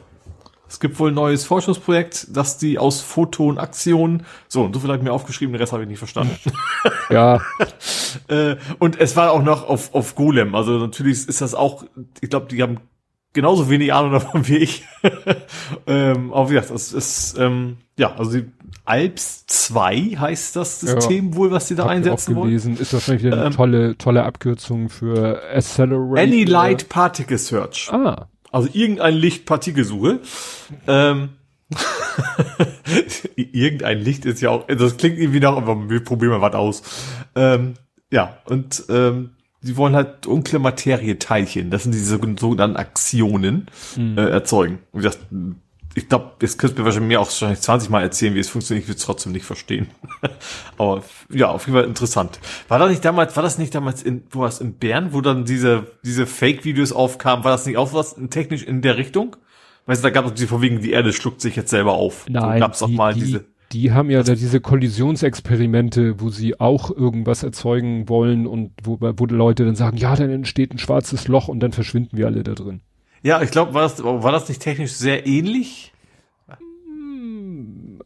Es 0.68 0.80
gibt 0.80 0.98
wohl 0.98 1.12
ein 1.12 1.14
neues 1.14 1.44
Forschungsprojekt, 1.44 2.36
dass 2.36 2.58
die 2.58 2.80
aus 2.80 3.00
Photonaktionen, 3.00 4.26
so, 4.48 4.64
und 4.64 4.74
so 4.74 4.80
viel 4.80 4.88
habe 4.88 4.98
ich 4.98 5.04
mir 5.04 5.12
aufgeschrieben, 5.12 5.52
den 5.52 5.60
Rest 5.60 5.72
habe 5.72 5.84
ich 5.84 5.88
nicht 5.88 5.98
verstanden. 5.98 6.36
Ja. 7.08 7.40
äh, 8.26 8.56
und 8.80 8.98
es 8.98 9.14
war 9.14 9.30
auch 9.30 9.44
noch 9.44 9.68
auf, 9.68 9.94
auf 9.94 10.16
Golem. 10.16 10.56
Also 10.56 10.78
natürlich 10.78 11.28
ist 11.28 11.40
das 11.40 11.54
auch, 11.54 11.84
ich 12.20 12.30
glaube, 12.30 12.46
die 12.46 12.60
haben 12.64 12.80
genauso 13.32 13.70
wenig 13.70 13.92
Ahnung 13.92 14.12
davon 14.12 14.46
wie 14.48 14.58
ich. 14.58 14.84
ähm, 15.86 16.32
aber 16.32 16.50
wie 16.50 16.54
gesagt, 16.54 16.70
es 16.70 16.92
ist, 16.92 17.38
ähm, 17.38 17.78
ja, 17.96 18.14
also 18.16 18.30
sie 18.30 18.44
Alps 18.84 19.46
2 19.46 20.16
heißt 20.18 20.56
das 20.56 20.80
System 20.80 21.30
ja, 21.30 21.36
wohl, 21.36 21.50
was 21.50 21.68
sie 21.68 21.76
da 21.76 21.86
einsetzen 21.86 22.34
wollen. 22.34 22.52
Ist 22.54 22.92
wahrscheinlich 22.92 23.24
wieder 23.24 23.36
eine 23.36 23.46
ähm, 23.46 23.52
tolle, 23.52 23.96
tolle 23.96 24.24
Abkürzung 24.24 24.88
für 24.88 25.40
Accelerate. 25.54 26.20
Any 26.20 26.44
Light 26.44 26.88
Particle 26.88 27.38
Search. 27.38 27.90
Ah. 27.92 28.26
Also 28.50 28.68
irgendein 28.72 29.14
Lichtpartikelsuche. 29.14 30.20
Ähm, 30.86 31.30
irgendein 33.36 34.00
Licht 34.00 34.26
ist 34.26 34.42
ja 34.42 34.50
auch, 34.50 34.66
das 34.66 34.96
klingt 34.96 35.18
irgendwie 35.18 35.40
nach, 35.40 35.56
aber 35.56 35.88
wir 35.88 36.02
probieren 36.02 36.32
mal 36.32 36.42
was 36.42 36.54
aus. 36.54 36.82
Ähm, 37.34 37.74
ja, 38.10 38.36
und 38.46 38.84
ähm, 38.90 39.30
sie 39.62 39.76
wollen 39.76 39.94
halt 39.94 40.26
dunkle 40.26 40.58
Materieteilchen, 40.58 41.70
das 41.70 41.84
sind 41.84 41.92
diese 41.92 42.18
sogenannten 42.36 42.76
Aktionen, 42.76 43.66
mhm. 43.96 44.18
äh, 44.18 44.28
erzeugen. 44.28 44.80
Und 44.90 45.04
das, 45.04 45.18
ich 45.94 46.08
glaube, 46.08 46.32
jetzt 46.40 46.58
könntest 46.58 46.78
du 46.78 46.82
mir 46.82 46.86
wahrscheinlich 46.86 47.08
mir 47.08 47.20
auch 47.20 47.26
wahrscheinlich 47.26 47.60
20 47.60 47.90
Mal 47.90 48.02
erzählen, 48.02 48.34
wie 48.34 48.40
es 48.40 48.48
funktioniert, 48.48 48.84
ich 48.84 48.88
will 48.88 48.96
es 48.96 49.04
trotzdem 49.04 49.32
nicht 49.32 49.44
verstehen. 49.44 49.88
Aber 50.78 51.02
ja, 51.30 51.48
auf 51.48 51.66
jeden 51.66 51.78
Fall 51.78 51.88
interessant. 51.88 52.40
War 52.68 52.78
das 52.78 52.90
nicht 52.90 53.04
damals, 53.04 53.36
war 53.36 53.42
das 53.42 53.58
nicht 53.58 53.74
damals 53.74 54.02
in, 54.02 54.24
wo 54.30 54.40
war 54.40 54.48
es 54.48 54.60
in 54.60 54.74
Bern, 54.74 55.12
wo 55.12 55.20
dann 55.20 55.44
diese, 55.44 55.86
diese 56.04 56.26
Fake-Videos 56.26 56.92
aufkamen, 56.92 57.44
war 57.44 57.52
das 57.52 57.66
nicht 57.66 57.76
auch 57.76 57.92
was 57.92 58.16
technisch 58.30 58.64
in 58.64 58.82
der 58.82 58.96
Richtung? 58.96 59.36
Weißt 59.86 60.02
du, 60.02 60.06
da 60.06 60.10
gab 60.10 60.26
es 60.26 60.34
die 60.34 60.46
von 60.46 60.62
wegen, 60.62 60.80
die 60.80 60.92
Erde 60.92 61.12
schluckt 61.12 61.40
sich 61.40 61.56
jetzt 61.56 61.70
selber 61.70 61.94
auf. 61.94 62.26
Nein, 62.28 62.60
gab 62.60 62.74
es 62.74 62.82
auch 62.82 62.88
mal 62.88 63.14
die, 63.14 63.20
diese. 63.20 63.44
Die 63.72 63.92
haben 63.92 64.10
ja 64.10 64.22
da 64.22 64.34
diese 64.34 64.60
Kollisionsexperimente, 64.60 66.20
wo 66.20 66.28
sie 66.28 66.60
auch 66.60 66.90
irgendwas 66.94 67.42
erzeugen 67.42 68.08
wollen 68.08 68.46
und 68.46 68.72
wo, 68.82 68.98
wo 69.00 69.26
die 69.26 69.34
Leute 69.34 69.64
dann 69.64 69.76
sagen, 69.76 69.96
ja, 69.96 70.14
dann 70.14 70.30
entsteht 70.30 70.74
ein 70.74 70.78
schwarzes 70.78 71.26
Loch 71.26 71.48
und 71.48 71.60
dann 71.60 71.72
verschwinden 71.72 72.18
wir 72.18 72.26
alle 72.26 72.42
da 72.42 72.52
drin. 72.52 72.82
Ja, 73.22 73.40
ich 73.40 73.50
glaube, 73.50 73.72
war 73.72 73.82
das, 73.82 74.02
war 74.02 74.32
das 74.32 74.48
nicht 74.48 74.60
technisch 74.60 74.92
sehr 74.92 75.26
ähnlich? 75.26 75.92
Hm, 76.58 78.00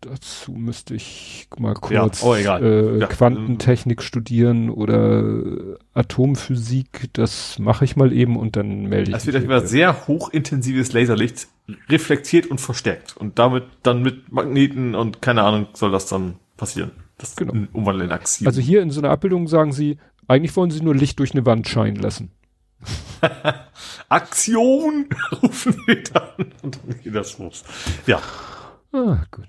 dazu 0.00 0.52
müsste 0.52 0.94
ich 0.94 1.48
mal 1.58 1.74
kurz 1.74 2.22
ja, 2.22 2.26
oh, 2.26 2.34
äh, 2.34 2.98
ja. 3.00 3.06
Quantentechnik 3.06 4.02
studieren 4.02 4.70
oder 4.70 5.76
Atomphysik. 5.92 7.10
Das 7.12 7.58
mache 7.58 7.84
ich 7.84 7.96
mal 7.96 8.12
eben 8.12 8.36
und 8.36 8.56
dann 8.56 8.84
melde 8.84 9.10
ich. 9.10 9.16
Es 9.16 9.26
wird 9.26 9.42
über 9.42 9.60
sehr 9.60 10.06
hochintensives 10.06 10.92
Laserlicht 10.92 11.48
reflektiert 11.88 12.46
und 12.46 12.60
verstärkt 12.60 13.16
und 13.16 13.38
damit 13.38 13.64
dann 13.82 14.02
mit 14.02 14.30
Magneten 14.30 14.94
und 14.94 15.22
keine 15.22 15.42
Ahnung 15.42 15.68
soll 15.72 15.90
das 15.90 16.06
dann 16.06 16.36
passieren. 16.56 16.92
Das 17.18 17.36
genau. 17.36 17.54
umwandeln 17.72 18.10
in 18.10 18.12
Axiom. 18.12 18.46
Also 18.46 18.60
hier 18.60 18.82
in 18.82 18.90
so 18.90 19.00
einer 19.00 19.10
Abbildung 19.10 19.48
sagen 19.48 19.72
sie, 19.72 19.98
eigentlich 20.28 20.54
wollen 20.56 20.70
sie 20.70 20.82
nur 20.82 20.94
Licht 20.94 21.18
durch 21.18 21.32
eine 21.32 21.46
Wand 21.46 21.68
scheinen 21.68 21.96
lassen. 21.96 22.32
Aktion 24.08 25.06
rufen 25.42 25.76
wir 25.86 26.02
dann 26.02 26.52
und 26.62 26.78
dann 26.82 27.00
geht 27.00 27.14
das 27.14 27.38
los. 27.38 27.64
Ja. 28.06 28.20
Ah, 28.92 29.24
gut. 29.30 29.48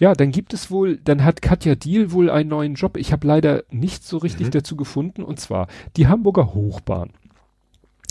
Ja, 0.00 0.14
dann 0.14 0.32
gibt 0.32 0.54
es 0.54 0.70
wohl, 0.70 0.96
dann 0.96 1.24
hat 1.24 1.42
Katja 1.42 1.74
Diel 1.74 2.10
wohl 2.10 2.30
einen 2.30 2.48
neuen 2.48 2.74
Job. 2.74 2.96
Ich 2.96 3.12
habe 3.12 3.26
leider 3.26 3.64
nicht 3.70 4.04
so 4.04 4.18
richtig 4.18 4.48
mhm. 4.48 4.52
dazu 4.52 4.76
gefunden. 4.76 5.22
Und 5.22 5.38
zwar 5.38 5.68
die 5.96 6.08
Hamburger 6.08 6.54
Hochbahn 6.54 7.10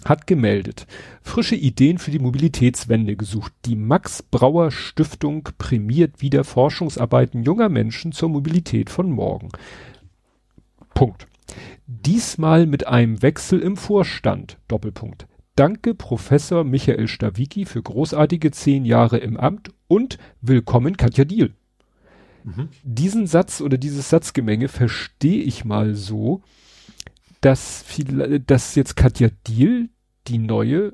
hat 0.10 0.28
gemeldet, 0.28 0.88
frische 1.22 1.56
Ideen 1.56 1.98
für 1.98 2.12
die 2.12 2.20
Mobilitätswende 2.20 3.16
gesucht. 3.16 3.54
Die 3.66 3.76
Max 3.76 4.24
Brauer 4.24 4.72
Stiftung 4.72 5.50
prämiert 5.58 6.22
wieder 6.22 6.44
Forschungsarbeiten 6.44 7.44
junger 7.44 7.70
Menschen 7.70 8.12
zur 8.12 8.30
Mobilität 8.30 8.90
von 8.90 9.12
morgen. 9.12 9.50
Punkt. 10.94 11.28
Diesmal 11.86 12.66
mit 12.66 12.88
einem 12.88 13.22
Wechsel 13.22 13.60
im 13.60 13.78
Vorstand. 13.78 14.58
Doppelpunkt. 14.68 15.28
Danke 15.56 15.96
Professor 15.96 16.64
Michael 16.64 17.08
Stawicki 17.08 17.66
für 17.66 17.82
großartige 17.82 18.52
zehn 18.52 18.86
Jahre 18.86 19.18
im 19.18 19.38
Amt 19.38 19.72
und 19.88 20.18
willkommen 20.42 20.98
Katja 20.98 21.26
Diel. 21.26 21.54
Mhm. 22.44 22.70
Diesen 22.84 23.28
Satz 23.28 23.62
oder 23.62 23.78
dieses 23.78 24.10
Satzgemenge 24.10 24.68
verstehe 24.68 25.42
ich 25.42 25.66
mal 25.66 25.96
so, 25.96 26.42
dass, 27.42 27.84
viel, 27.84 28.40
dass 28.40 28.76
jetzt 28.76 28.96
Katja 28.96 29.30
Diel 29.48 29.90
die 30.28 30.38
neue, 30.38 30.94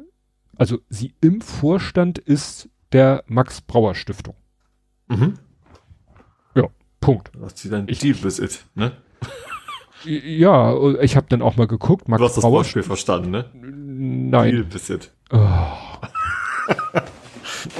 also 0.55 0.79
sie 0.89 1.13
im 1.21 1.41
Vorstand 1.41 2.19
ist 2.19 2.69
der 2.91 3.23
Max 3.27 3.61
Brauer 3.61 3.95
Stiftung. 3.95 4.35
Mhm. 5.07 5.39
Ja, 6.55 6.67
Punkt. 6.99 7.31
Was 7.35 7.59
sie 7.59 7.69
dann 7.69 7.87
Deal 7.87 8.15
it, 8.25 8.65
ne? 8.75 8.93
Ja, 10.05 10.75
ich 10.99 11.15
habe 11.15 11.27
dann 11.29 11.41
auch 11.41 11.55
mal 11.55 11.65
geguckt. 11.65 12.09
Max 12.09 12.19
du 12.19 12.25
hast 12.25 12.35
das 12.35 12.41
Brauer 12.41 12.53
Wortspiel 12.53 12.83
verstanden, 12.83 13.31
ne? 13.31 13.45
Nein. 13.53 14.51
Deal 14.51 14.73
visit. 14.73 15.13
Oh. 15.31 15.39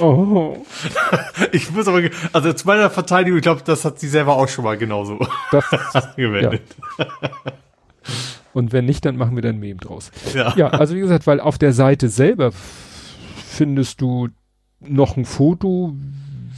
oh. 0.00 0.66
Ich 1.52 1.70
muss 1.70 1.86
aber, 1.86 2.08
also 2.32 2.52
zu 2.54 2.66
meiner 2.66 2.88
Verteidigung, 2.88 3.38
ich 3.38 3.42
glaube, 3.42 3.60
das 3.62 3.84
hat 3.84 4.00
sie 4.00 4.08
selber 4.08 4.36
auch 4.36 4.48
schon 4.48 4.64
mal 4.64 4.78
genauso 4.78 5.18
das, 5.50 5.64
gewendet. 6.16 6.62
Ja. 6.98 7.06
Und 8.54 8.72
wenn 8.72 8.84
nicht, 8.86 9.04
dann 9.04 9.16
machen 9.16 9.34
wir 9.36 9.42
dann 9.42 9.58
Meme 9.58 9.80
draus. 9.80 10.10
Ja. 10.32 10.54
ja, 10.56 10.68
also 10.68 10.94
wie 10.94 11.00
gesagt, 11.00 11.26
weil 11.26 11.40
auf 11.40 11.58
der 11.58 11.72
Seite 11.72 12.08
selber 12.08 12.52
findest 12.52 14.00
du 14.00 14.28
noch 14.80 15.16
ein 15.16 15.24
Foto, 15.24 15.94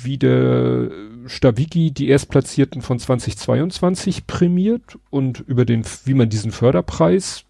wie 0.03 0.19
der 0.19 0.91
Staviki 1.27 1.91
die 1.91 2.09
Erstplatzierten 2.09 2.83
von 2.83 2.99
2022 2.99 4.27
prämiert 4.27 4.99
und 5.11 5.41
über 5.41 5.65
den, 5.65 5.85
wie 6.05 6.15
man 6.15 6.29
diesen 6.29 6.53
Förderpreis 6.53 7.45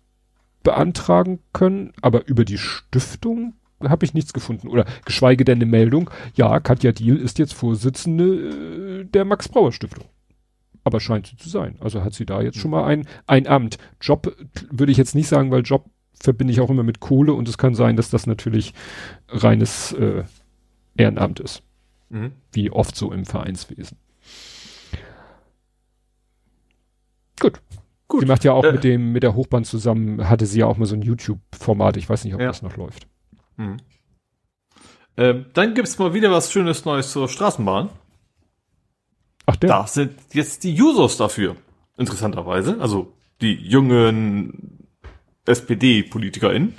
beantragen 0.62 1.40
können, 1.52 1.92
aber 2.00 2.26
über 2.26 2.44
die 2.44 2.58
Stiftung 2.58 3.54
habe 3.82 4.06
ich 4.06 4.14
nichts 4.14 4.32
gefunden 4.32 4.68
oder 4.68 4.86
geschweige 5.04 5.44
denn 5.44 5.58
eine 5.58 5.66
Meldung. 5.66 6.08
Ja, 6.34 6.60
Katja 6.60 6.92
Diel 6.92 7.16
ist 7.16 7.38
jetzt 7.38 7.52
Vorsitzende 7.52 9.02
äh, 9.02 9.04
der 9.04 9.24
Max 9.24 9.48
Brauer 9.48 9.72
Stiftung 9.72 10.04
aber 10.86 11.00
scheint 11.00 11.26
sie 11.26 11.36
zu 11.36 11.48
sein. 11.48 11.76
Also 11.80 12.04
hat 12.04 12.14
sie 12.14 12.24
da 12.24 12.40
jetzt 12.40 12.58
schon 12.58 12.70
mal 12.70 12.84
ein, 12.84 13.08
ein 13.26 13.48
Amt. 13.48 13.76
Job 14.00 14.36
würde 14.70 14.92
ich 14.92 14.98
jetzt 14.98 15.16
nicht 15.16 15.26
sagen, 15.26 15.50
weil 15.50 15.62
Job 15.62 15.90
verbinde 16.14 16.52
ich 16.52 16.60
auch 16.60 16.70
immer 16.70 16.84
mit 16.84 17.00
Kohle 17.00 17.32
und 17.32 17.48
es 17.48 17.58
kann 17.58 17.74
sein, 17.74 17.96
dass 17.96 18.08
das 18.08 18.28
natürlich 18.28 18.72
reines 19.28 19.92
äh, 19.94 20.22
Ehrenamt 20.96 21.40
ist. 21.40 21.64
Mhm. 22.08 22.32
Wie 22.52 22.70
oft 22.70 22.94
so 22.94 23.12
im 23.12 23.24
Vereinswesen. 23.26 23.98
Gut. 27.40 27.60
Gut. 28.06 28.20
Sie 28.20 28.26
macht 28.26 28.44
ja 28.44 28.52
auch 28.52 28.62
äh, 28.64 28.70
mit 28.70 28.84
dem, 28.84 29.10
mit 29.10 29.24
der 29.24 29.34
Hochbahn 29.34 29.64
zusammen, 29.64 30.28
hatte 30.28 30.46
sie 30.46 30.60
ja 30.60 30.66
auch 30.66 30.76
mal 30.76 30.86
so 30.86 30.94
ein 30.94 31.02
YouTube-Format. 31.02 31.96
Ich 31.96 32.08
weiß 32.08 32.24
nicht, 32.24 32.34
ob 32.34 32.40
ja. 32.40 32.46
das 32.46 32.62
noch 32.62 32.76
läuft. 32.76 33.08
Mhm. 33.56 33.78
Ähm, 35.16 35.46
dann 35.52 35.74
gibt's 35.74 35.98
mal 35.98 36.14
wieder 36.14 36.30
was 36.30 36.52
Schönes 36.52 36.84
Neues 36.84 37.10
zur 37.10 37.28
Straßenbahn. 37.28 37.90
Ach, 39.46 39.56
der? 39.56 39.68
Da 39.70 39.86
sind 39.86 40.12
jetzt 40.32 40.64
die 40.64 40.80
Users 40.80 41.16
dafür. 41.16 41.56
Interessanterweise. 41.96 42.76
Also 42.80 43.12
die 43.40 43.54
jungen 43.54 44.88
SPD-PolitikerInnen. 45.46 46.74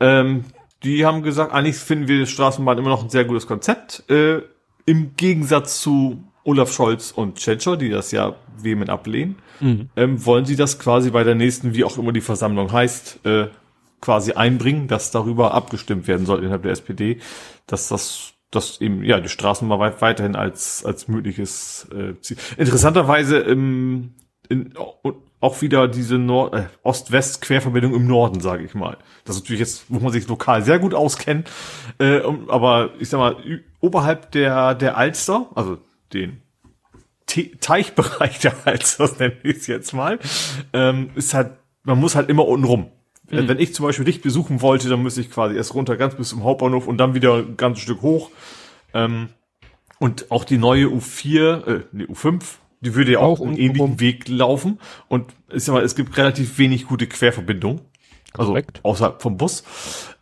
Ähm, 0.00 0.44
die 0.84 1.04
haben 1.04 1.22
gesagt, 1.22 1.52
eigentlich 1.52 1.76
finden 1.76 2.08
wir 2.08 2.24
Straßenbahn 2.26 2.78
immer 2.78 2.90
noch 2.90 3.02
ein 3.02 3.10
sehr 3.10 3.24
gutes 3.24 3.46
Konzept. 3.46 4.08
Äh, 4.08 4.42
Im 4.86 5.16
Gegensatz 5.16 5.80
zu 5.80 6.22
Olaf 6.44 6.72
Scholz 6.72 7.10
und 7.10 7.36
Tschentscher, 7.36 7.76
die 7.76 7.90
das 7.90 8.12
ja 8.12 8.36
vehement 8.56 8.90
ablehnen, 8.90 9.36
mhm. 9.60 9.90
ähm, 9.96 10.24
wollen 10.24 10.44
sie 10.46 10.56
das 10.56 10.78
quasi 10.78 11.10
bei 11.10 11.24
der 11.24 11.34
nächsten, 11.34 11.74
wie 11.74 11.84
auch 11.84 11.98
immer 11.98 12.12
die 12.12 12.20
Versammlung 12.20 12.72
heißt, 12.72 13.26
äh, 13.26 13.48
quasi 14.00 14.32
einbringen, 14.32 14.88
dass 14.88 15.10
darüber 15.10 15.52
abgestimmt 15.52 16.06
werden 16.06 16.26
soll 16.26 16.40
innerhalb 16.40 16.62
der 16.62 16.72
SPD, 16.72 17.18
dass 17.66 17.88
das 17.88 18.32
dass 18.50 18.80
eben 18.80 19.04
ja 19.04 19.20
die 19.20 19.28
Straßen 19.28 19.68
mal 19.68 19.78
weit, 19.78 20.00
weiterhin 20.00 20.36
als 20.36 20.84
als 20.84 21.08
mögliches 21.08 21.88
äh, 21.92 22.18
Ziel. 22.20 22.36
Interessanterweise 22.56 23.38
im 23.38 24.14
in, 24.48 24.74
auch 25.40 25.62
wieder 25.62 25.88
diese 25.88 26.18
Nord 26.18 26.54
äh, 26.54 26.66
Ost-West-Querverbindung 26.82 27.94
im 27.94 28.06
Norden, 28.06 28.40
sage 28.40 28.64
ich 28.64 28.74
mal. 28.74 28.96
Das 29.24 29.36
ist 29.36 29.42
natürlich 29.42 29.60
jetzt, 29.60 29.84
wo 29.88 30.00
man 30.00 30.12
sich 30.12 30.26
lokal 30.26 30.62
sehr 30.62 30.78
gut 30.78 30.94
auskennt, 30.94 31.50
äh, 31.98 32.20
aber 32.48 32.90
ich 32.98 33.08
sag 33.08 33.18
mal 33.18 33.36
oberhalb 33.80 34.32
der 34.32 34.74
der 34.74 34.96
Alster, 34.96 35.48
also 35.54 35.78
den 36.12 36.42
Te 37.26 37.50
Teichbereich 37.60 38.38
der 38.40 38.54
Alster, 38.64 39.10
nenne 39.18 39.36
ich 39.42 39.58
es 39.58 39.66
jetzt 39.66 39.92
mal, 39.92 40.18
ähm, 40.72 41.10
ist 41.14 41.34
halt 41.34 41.52
man 41.84 41.98
muss 41.98 42.16
halt 42.16 42.28
immer 42.28 42.46
unten 42.46 42.66
rum. 42.66 42.90
Mhm. 43.30 43.48
Wenn 43.48 43.58
ich 43.58 43.74
zum 43.74 43.86
Beispiel 43.86 44.04
dich 44.04 44.22
besuchen 44.22 44.62
wollte, 44.62 44.88
dann 44.88 45.02
müsste 45.02 45.20
ich 45.20 45.30
quasi 45.30 45.56
erst 45.56 45.74
runter 45.74 45.96
ganz 45.96 46.14
bis 46.14 46.30
zum 46.30 46.44
Hauptbahnhof 46.44 46.86
und 46.86 46.98
dann 46.98 47.14
wieder 47.14 47.36
ein 47.36 47.56
ganzes 47.56 47.82
Stück 47.82 48.02
hoch. 48.02 48.30
Ähm, 48.94 49.28
und 49.98 50.30
auch 50.30 50.44
die 50.44 50.58
neue 50.58 50.86
U4, 50.86 51.66
äh, 51.66 51.80
nee, 51.92 52.04
U5, 52.04 52.42
die 52.80 52.94
würde 52.94 53.12
ja 53.12 53.18
auch, 53.18 53.40
auch 53.40 53.46
einen 53.46 53.56
ähnlichen 53.56 54.00
Weg 54.00 54.28
laufen. 54.28 54.78
Und 55.08 55.34
ich 55.52 55.64
sag 55.64 55.74
mal, 55.74 55.82
es 55.82 55.96
gibt 55.96 56.16
relativ 56.16 56.58
wenig 56.58 56.86
gute 56.86 57.06
Querverbindungen. 57.06 57.80
Also 58.34 58.50
Korrekt. 58.50 58.80
außerhalb 58.84 59.20
vom 59.20 59.36
Bus. 59.36 59.64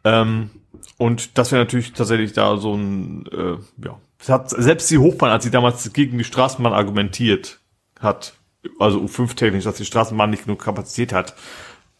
Ähm, 0.04 0.50
und 0.96 1.36
das 1.36 1.52
wäre 1.52 1.62
natürlich 1.62 1.92
tatsächlich 1.92 2.32
da 2.32 2.56
so 2.56 2.74
ein, 2.74 3.26
äh, 3.26 3.84
ja. 3.84 4.00
Hat, 4.28 4.48
selbst 4.50 4.90
die 4.90 4.98
Hochbahn, 4.98 5.30
als 5.30 5.44
sie 5.44 5.50
damals 5.50 5.92
gegen 5.92 6.16
die 6.16 6.24
Straßenbahn 6.24 6.72
argumentiert 6.72 7.60
hat, 8.00 8.34
also 8.78 9.00
U5-technisch, 9.00 9.64
dass 9.64 9.76
die 9.76 9.84
Straßenbahn 9.84 10.30
nicht 10.30 10.44
genug 10.44 10.62
Kapazität 10.62 11.12
hat, 11.12 11.34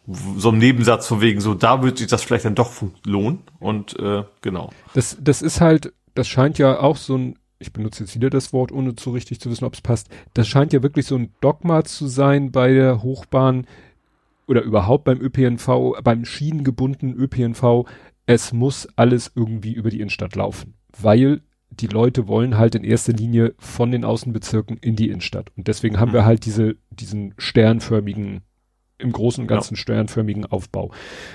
so 0.07 0.49
ein 0.49 0.57
Nebensatz 0.57 1.07
von 1.07 1.21
wegen 1.21 1.41
so, 1.41 1.53
da 1.53 1.83
wird 1.83 1.97
sich 1.97 2.07
das 2.07 2.23
vielleicht 2.23 2.45
dann 2.45 2.55
doch 2.55 2.71
lohnen 3.05 3.39
und 3.59 3.99
äh, 3.99 4.23
genau. 4.41 4.71
Das, 4.93 5.17
das 5.19 5.41
ist 5.41 5.59
halt, 5.61 5.93
das 6.15 6.27
scheint 6.27 6.57
ja 6.57 6.79
auch 6.79 6.97
so 6.97 7.17
ein 7.17 7.35
ich 7.59 7.73
benutze 7.73 8.03
jetzt 8.03 8.15
wieder 8.15 8.29
das 8.29 8.53
Wort, 8.53 8.71
ohne 8.71 8.95
zu 8.95 9.11
richtig 9.11 9.39
zu 9.39 9.49
wissen, 9.49 9.65
ob 9.65 9.73
es 9.73 9.81
passt, 9.81 10.09
das 10.33 10.47
scheint 10.47 10.73
ja 10.73 10.83
wirklich 10.83 11.05
so 11.05 11.15
ein 11.15 11.33
Dogma 11.41 11.83
zu 11.83 12.07
sein 12.07 12.51
bei 12.51 12.73
der 12.73 13.01
Hochbahn 13.01 13.65
oder 14.47 14.61
überhaupt 14.61 15.03
beim 15.03 15.19
ÖPNV, 15.19 16.01
beim 16.03 16.25
schienengebundenen 16.25 17.15
ÖPNV, 17.15 17.85
es 18.25 18.53
muss 18.53 18.87
alles 18.95 19.31
irgendwie 19.35 19.73
über 19.73 19.89
die 19.89 19.99
Innenstadt 19.99 20.35
laufen, 20.35 20.75
weil 20.97 21.41
die 21.69 21.87
Leute 21.87 22.27
wollen 22.27 22.57
halt 22.57 22.75
in 22.75 22.83
erster 22.83 23.13
Linie 23.13 23.53
von 23.57 23.91
den 23.91 24.05
Außenbezirken 24.05 24.77
in 24.77 24.95
die 24.95 25.09
Innenstadt. 25.09 25.51
Und 25.57 25.67
deswegen 25.67 25.99
haben 25.99 26.09
mhm. 26.09 26.15
wir 26.15 26.25
halt 26.25 26.45
diese, 26.45 26.75
diesen 26.91 27.33
sternförmigen, 27.37 28.41
im 28.99 29.11
Großen 29.11 29.43
und 29.43 29.47
Ganzen 29.47 29.75
ja. 29.75 29.79
sternförmigen 29.79 30.45
Aufbau. 30.45 30.91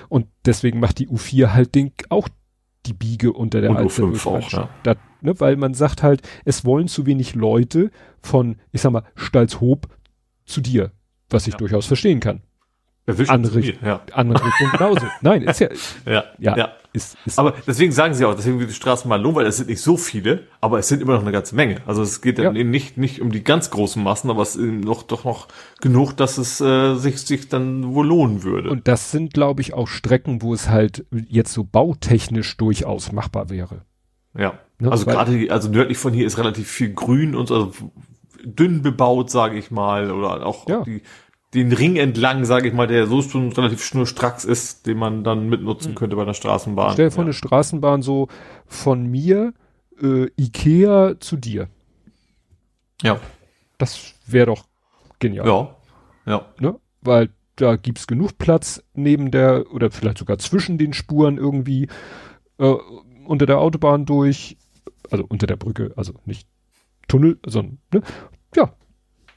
Und 0.08 0.26
deswegen 0.44 0.80
macht 0.80 0.98
die 0.98 1.08
U4 1.08 1.52
halt 1.52 1.74
den, 1.74 1.92
auch 2.08 2.28
die 2.86 2.92
Biege 2.92 3.32
unter 3.32 3.60
der 3.60 3.70
alten 3.70 4.18
auch, 4.26 4.50
ja. 4.50 4.68
da, 4.82 4.96
ne, 5.20 5.38
weil 5.38 5.56
man 5.56 5.74
sagt 5.74 6.02
halt, 6.02 6.22
es 6.44 6.64
wollen 6.64 6.88
zu 6.88 7.06
wenig 7.06 7.34
Leute 7.34 7.90
von, 8.20 8.56
ich 8.72 8.80
sag 8.80 8.92
mal, 8.92 9.04
Stalzhoop 9.14 9.88
zu 10.44 10.60
dir, 10.60 10.90
was 11.30 11.46
ich 11.46 11.54
ja. 11.54 11.58
durchaus 11.58 11.86
verstehen 11.86 12.20
kann. 12.20 12.42
Andere, 13.28 13.60
ja. 13.60 14.00
andere 14.12 14.44
Richtung 14.44 14.70
genauso. 14.72 15.06
Nein, 15.22 15.42
ist 15.42 15.60
ja, 15.60 15.68
ja, 16.06 16.24
ja, 16.38 16.56
ja. 16.56 16.72
Ist, 16.94 17.16
ist 17.24 17.38
aber 17.38 17.54
deswegen 17.66 17.90
sagen 17.90 18.12
sie 18.12 18.24
auch, 18.26 18.34
deswegen 18.34 18.58
wird 18.58 18.68
die 18.68 18.74
Straßenbahn 18.74 19.20
lohnen, 19.20 19.36
weil 19.36 19.46
es 19.46 19.56
sind 19.56 19.70
nicht 19.70 19.80
so 19.80 19.96
viele, 19.96 20.46
aber 20.60 20.78
es 20.78 20.88
sind 20.88 21.00
immer 21.00 21.14
noch 21.14 21.22
eine 21.22 21.32
ganze 21.32 21.54
Menge. 21.54 21.80
Also 21.86 22.02
es 22.02 22.20
geht 22.20 22.38
dann 22.38 22.54
ja. 22.54 22.64
nicht, 22.64 22.98
nicht 22.98 23.22
um 23.22 23.32
die 23.32 23.42
ganz 23.42 23.70
großen 23.70 24.02
Massen, 24.02 24.28
aber 24.28 24.42
es 24.42 24.56
ist 24.56 24.84
noch, 24.84 25.02
doch 25.02 25.24
noch 25.24 25.48
genug, 25.80 26.12
dass 26.12 26.36
es 26.36 26.60
äh, 26.60 26.94
sich, 26.96 27.18
sich 27.22 27.48
dann 27.48 27.94
wohl 27.94 28.06
lohnen 28.06 28.42
würde. 28.42 28.68
Und 28.68 28.88
das 28.88 29.10
sind, 29.10 29.32
glaube 29.32 29.62
ich, 29.62 29.72
auch 29.72 29.88
Strecken, 29.88 30.42
wo 30.42 30.52
es 30.52 30.68
halt 30.68 31.06
jetzt 31.10 31.54
so 31.54 31.64
bautechnisch 31.64 32.58
durchaus 32.58 33.10
machbar 33.10 33.48
wäre. 33.48 33.86
Ja. 34.36 34.58
Ne? 34.78 34.90
Also 34.90 35.06
gerade, 35.06 35.50
also 35.50 35.70
nördlich 35.70 35.96
von 35.96 36.12
hier 36.12 36.26
ist 36.26 36.36
relativ 36.36 36.68
viel 36.68 36.92
Grün 36.92 37.34
und 37.34 37.46
so, 37.46 37.54
also 37.54 37.72
dünn 38.44 38.82
bebaut, 38.82 39.30
sage 39.30 39.56
ich 39.56 39.70
mal, 39.70 40.10
oder 40.10 40.44
auch 40.44 40.68
ja. 40.68 40.82
die 40.82 41.02
den 41.54 41.72
Ring 41.72 41.96
entlang, 41.96 42.44
sage 42.44 42.68
ich 42.68 42.74
mal, 42.74 42.86
der 42.86 43.06
so 43.06 43.20
schon 43.20 43.52
relativ 43.52 43.84
schnurstracks 43.84 44.44
ist, 44.44 44.86
den 44.86 44.98
man 44.98 45.22
dann 45.22 45.48
mitnutzen 45.48 45.90
hm. 45.90 45.94
könnte 45.96 46.16
bei 46.16 46.22
einer 46.22 46.34
Straßenbahn. 46.34 46.94
Stell 46.94 47.06
dir 47.06 47.10
vor, 47.10 47.24
ja. 47.24 47.26
eine 47.26 47.34
Straßenbahn 47.34 48.02
so 48.02 48.28
von 48.66 49.06
mir, 49.06 49.52
äh, 50.00 50.28
Ikea 50.36 51.20
zu 51.20 51.36
dir. 51.36 51.68
Ja. 53.02 53.20
Das 53.76 54.14
wäre 54.26 54.46
doch 54.46 54.64
genial. 55.18 55.46
Ja. 55.46 55.76
Ja. 56.24 56.46
Ne? 56.58 56.78
Weil 57.02 57.30
da 57.56 57.76
gibt's 57.76 58.06
genug 58.06 58.38
Platz 58.38 58.82
neben 58.94 59.30
der 59.30 59.72
oder 59.72 59.90
vielleicht 59.90 60.18
sogar 60.18 60.38
zwischen 60.38 60.78
den 60.78 60.94
Spuren 60.94 61.36
irgendwie 61.36 61.88
äh, 62.58 62.74
unter 63.26 63.44
der 63.44 63.58
Autobahn 63.58 64.06
durch, 64.06 64.56
also 65.10 65.24
unter 65.28 65.46
der 65.46 65.56
Brücke, 65.56 65.92
also 65.96 66.14
nicht 66.24 66.48
Tunnel, 67.08 67.38
sondern 67.44 67.78
ne? 67.92 68.02
ja, 68.56 68.72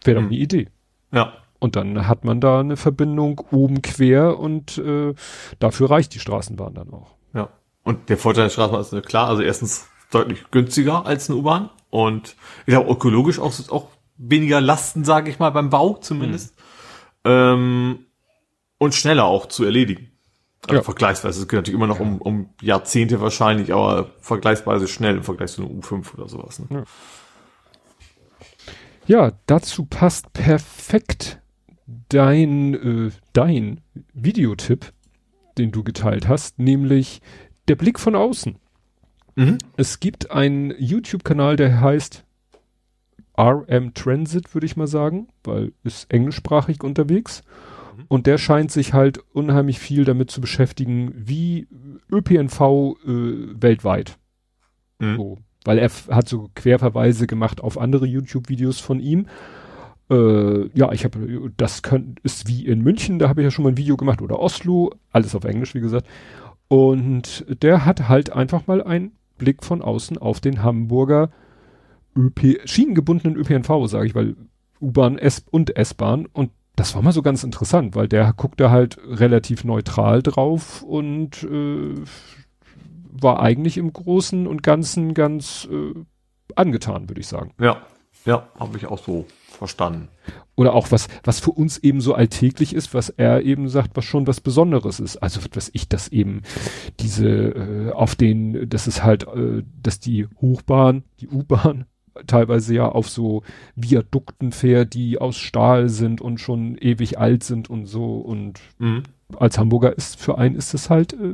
wäre 0.04 0.16
doch 0.16 0.24
hm. 0.24 0.30
eine 0.30 0.38
Idee. 0.38 0.70
Ja. 1.12 1.34
Und 1.66 1.76
dann 1.76 2.08
hat 2.08 2.26
man 2.26 2.40
da 2.42 2.60
eine 2.60 2.78
Verbindung 2.78 3.42
oben 3.50 3.82
quer 3.82 4.38
und 4.38 4.78
äh, 4.78 5.16
dafür 5.58 5.90
reicht 5.90 6.14
die 6.14 6.20
Straßenbahn 6.20 6.76
dann 6.76 6.94
auch. 6.94 7.16
Ja. 7.34 7.50
Und 7.82 8.08
der 8.10 8.20
Vorteil 8.20 8.44
der 8.44 8.50
Straßenbahn 8.52 8.82
ist 8.82 8.94
äh, 8.94 9.02
klar, 9.02 9.28
also 9.30 9.42
erstens 9.42 9.88
deutlich 10.12 10.44
günstiger 10.52 11.08
als 11.08 11.28
eine 11.28 11.40
U-Bahn 11.40 11.72
und 11.90 12.36
ich 12.68 12.74
glaube 12.74 12.92
ökologisch 12.92 13.40
auch, 13.40 13.52
auch 13.70 13.88
weniger 14.16 14.62
Lasten, 14.62 15.04
sage 15.06 15.32
ich 15.32 15.40
mal, 15.40 15.50
beim 15.50 15.72
Bau 15.72 15.96
zumindest. 15.96 16.56
Mhm. 17.24 17.32
Ähm, 17.32 18.00
und 18.78 18.94
schneller 18.94 19.26
auch 19.26 19.48
zu 19.48 19.64
erledigen. 19.64 20.12
Also 20.68 20.76
ja. 20.76 20.84
vergleichsweise. 20.84 21.42
Es 21.42 21.48
geht 21.48 21.58
natürlich 21.58 21.80
immer 21.80 21.88
noch 21.88 22.00
um, 22.00 22.22
um 22.22 22.52
Jahrzehnte 22.62 23.22
wahrscheinlich, 23.22 23.74
aber 23.74 24.12
vergleichsweise 24.20 24.88
schnell 24.88 25.18
im 25.18 25.24
Vergleich 25.24 25.52
zu 25.54 25.64
einer 25.64 25.72
U5 25.72 26.14
oder 26.14 26.30
sowas. 26.30 26.60
Ne? 26.60 26.68
Ja. 29.08 29.30
ja, 29.30 29.32
dazu 29.48 29.86
passt 29.86 30.32
perfekt 30.32 31.40
dein, 32.10 32.74
äh, 32.74 33.12
dein 33.34 33.82
Videotipp, 34.14 34.94
den 35.58 35.72
du 35.72 35.84
geteilt 35.84 36.28
hast, 36.28 36.60
nämlich 36.60 37.22
der 37.68 37.76
Blick 37.76 38.00
von 38.00 38.16
außen. 38.16 38.58
Mhm. 39.36 39.58
Es 39.78 40.00
gibt 40.00 40.32
einen 40.32 40.74
YouTube-Kanal, 40.78 41.56
der 41.56 41.82
heißt 41.82 42.26
RM 43.38 43.94
Transit, 43.94 44.54
würde 44.54 44.66
ich 44.66 44.78
mal 44.78 44.88
sagen, 44.88 45.28
weil 45.44 45.74
ist 45.84 46.12
englischsprachig 46.12 46.84
unterwegs. 46.84 47.44
Mhm. 47.98 48.06
Und 48.08 48.28
der 48.28 48.38
scheint 48.38 48.72
sich 48.72 48.94
halt 48.94 49.20
unheimlich 49.34 49.80
viel 49.80 50.06
damit 50.06 50.32
zu 50.32 50.42
beschäftigen, 50.42 51.12
wie 51.16 51.68
ÖPNV 52.12 52.62
äh, 52.62 53.62
weltweit. 53.62 54.18
Mhm. 55.00 55.18
So. 55.18 55.38
Weil 55.66 55.80
er 55.80 55.90
hat 56.10 56.30
so 56.30 56.50
Querverweise 56.54 57.28
gemacht 57.28 57.60
auf 57.60 57.78
andere 57.78 58.06
YouTube-Videos 58.06 58.80
von 58.80 59.00
ihm 59.00 59.28
äh, 60.10 60.70
ja, 60.78 60.92
ich 60.92 61.04
habe, 61.04 61.52
das 61.58 61.82
könnt, 61.82 62.20
ist 62.22 62.48
wie 62.48 62.66
in 62.66 62.82
München, 62.82 63.20
da 63.20 63.30
habe 63.30 63.42
ich 63.42 63.46
ja 63.46 63.52
schon 63.52 63.64
mal 63.64 63.72
ein 63.72 63.78
Video 63.78 63.98
gemacht, 63.98 64.22
oder 64.22 64.40
Oslo, 64.40 64.92
alles 65.12 65.36
auf 65.36 65.44
Englisch, 65.46 65.74
wie 65.74 65.82
gesagt. 65.82 66.08
Und 66.68 67.46
der 67.62 67.86
hat 67.86 68.08
halt 68.08 68.32
einfach 68.32 68.68
mal 68.68 68.84
einen 68.84 69.14
Blick 69.38 69.64
von 69.64 69.82
außen 69.82 70.18
auf 70.18 70.40
den 70.40 70.64
Hamburger 70.64 71.30
ÖP, 72.16 72.62
schienengebundenen 72.66 73.38
ÖPNV, 73.38 73.88
sage 73.88 74.08
ich, 74.08 74.16
weil 74.16 74.36
U-Bahn 74.82 75.20
und 75.52 75.76
S-Bahn. 75.76 76.26
Und 76.32 76.52
das 76.76 76.96
war 76.96 77.02
mal 77.02 77.12
so 77.12 77.22
ganz 77.22 77.44
interessant, 77.44 77.96
weil 77.96 78.08
der 78.08 78.34
guckt 78.34 78.60
da 78.60 78.70
halt 78.70 78.98
relativ 79.08 79.64
neutral 79.64 80.22
drauf 80.22 80.82
und 80.84 81.44
äh, 81.44 81.96
war 83.12 83.42
eigentlich 83.42 83.78
im 83.78 83.92
Großen 83.92 84.48
und 84.48 84.64
Ganzen 84.64 85.14
ganz 85.14 85.68
äh, 85.72 85.94
angetan, 86.56 87.10
würde 87.10 87.22
ich 87.22 87.28
sagen. 87.28 87.52
Ja, 87.60 87.82
ja, 88.26 88.48
habe 88.60 88.78
ich 88.78 88.88
auch 88.88 88.98
so 88.98 89.26
verstanden. 89.56 90.10
Oder 90.56 90.74
auch 90.74 90.92
was, 90.92 91.08
was 91.24 91.40
für 91.40 91.52
uns 91.52 91.78
eben 91.78 92.00
so 92.00 92.14
alltäglich 92.14 92.74
ist, 92.74 92.94
was 92.94 93.10
er 93.10 93.44
eben 93.44 93.68
sagt, 93.68 93.96
was 93.96 94.06
schon 94.06 94.26
was 94.26 94.40
Besonderes 94.40 95.00
ist. 95.00 95.18
Also 95.18 95.42
was 95.54 95.70
ich 95.74 95.90
das 95.90 96.08
eben 96.08 96.44
diese 97.00 97.28
äh, 97.28 97.92
auf 97.92 98.16
den, 98.16 98.70
das 98.70 98.88
ist 98.88 99.04
halt, 99.04 99.28
äh, 99.28 99.64
dass 99.82 100.00
die 100.00 100.28
Hochbahn, 100.40 101.04
die 101.20 101.28
U-Bahn 101.28 101.86
teilweise 102.28 102.74
ja 102.74 102.88
auf 102.88 103.10
so 103.10 103.44
Viadukten 103.76 104.54
fährt, 104.54 104.94
die 104.94 105.20
aus 105.20 105.36
Stahl 105.36 105.90
sind 105.90 106.22
und 106.22 106.40
schon 106.40 106.78
ewig 106.78 107.20
alt 107.20 107.44
sind 107.44 107.70
und 107.70 107.86
so. 107.86 108.18
Und 108.18 108.62
mhm. 108.78 109.04
als 109.38 109.58
Hamburger 109.58 109.98
ist 109.98 110.18
für 110.20 110.38
einen 110.38 110.56
ist 110.56 110.74
es 110.74 110.90
halt 110.90 111.12
äh, 111.14 111.34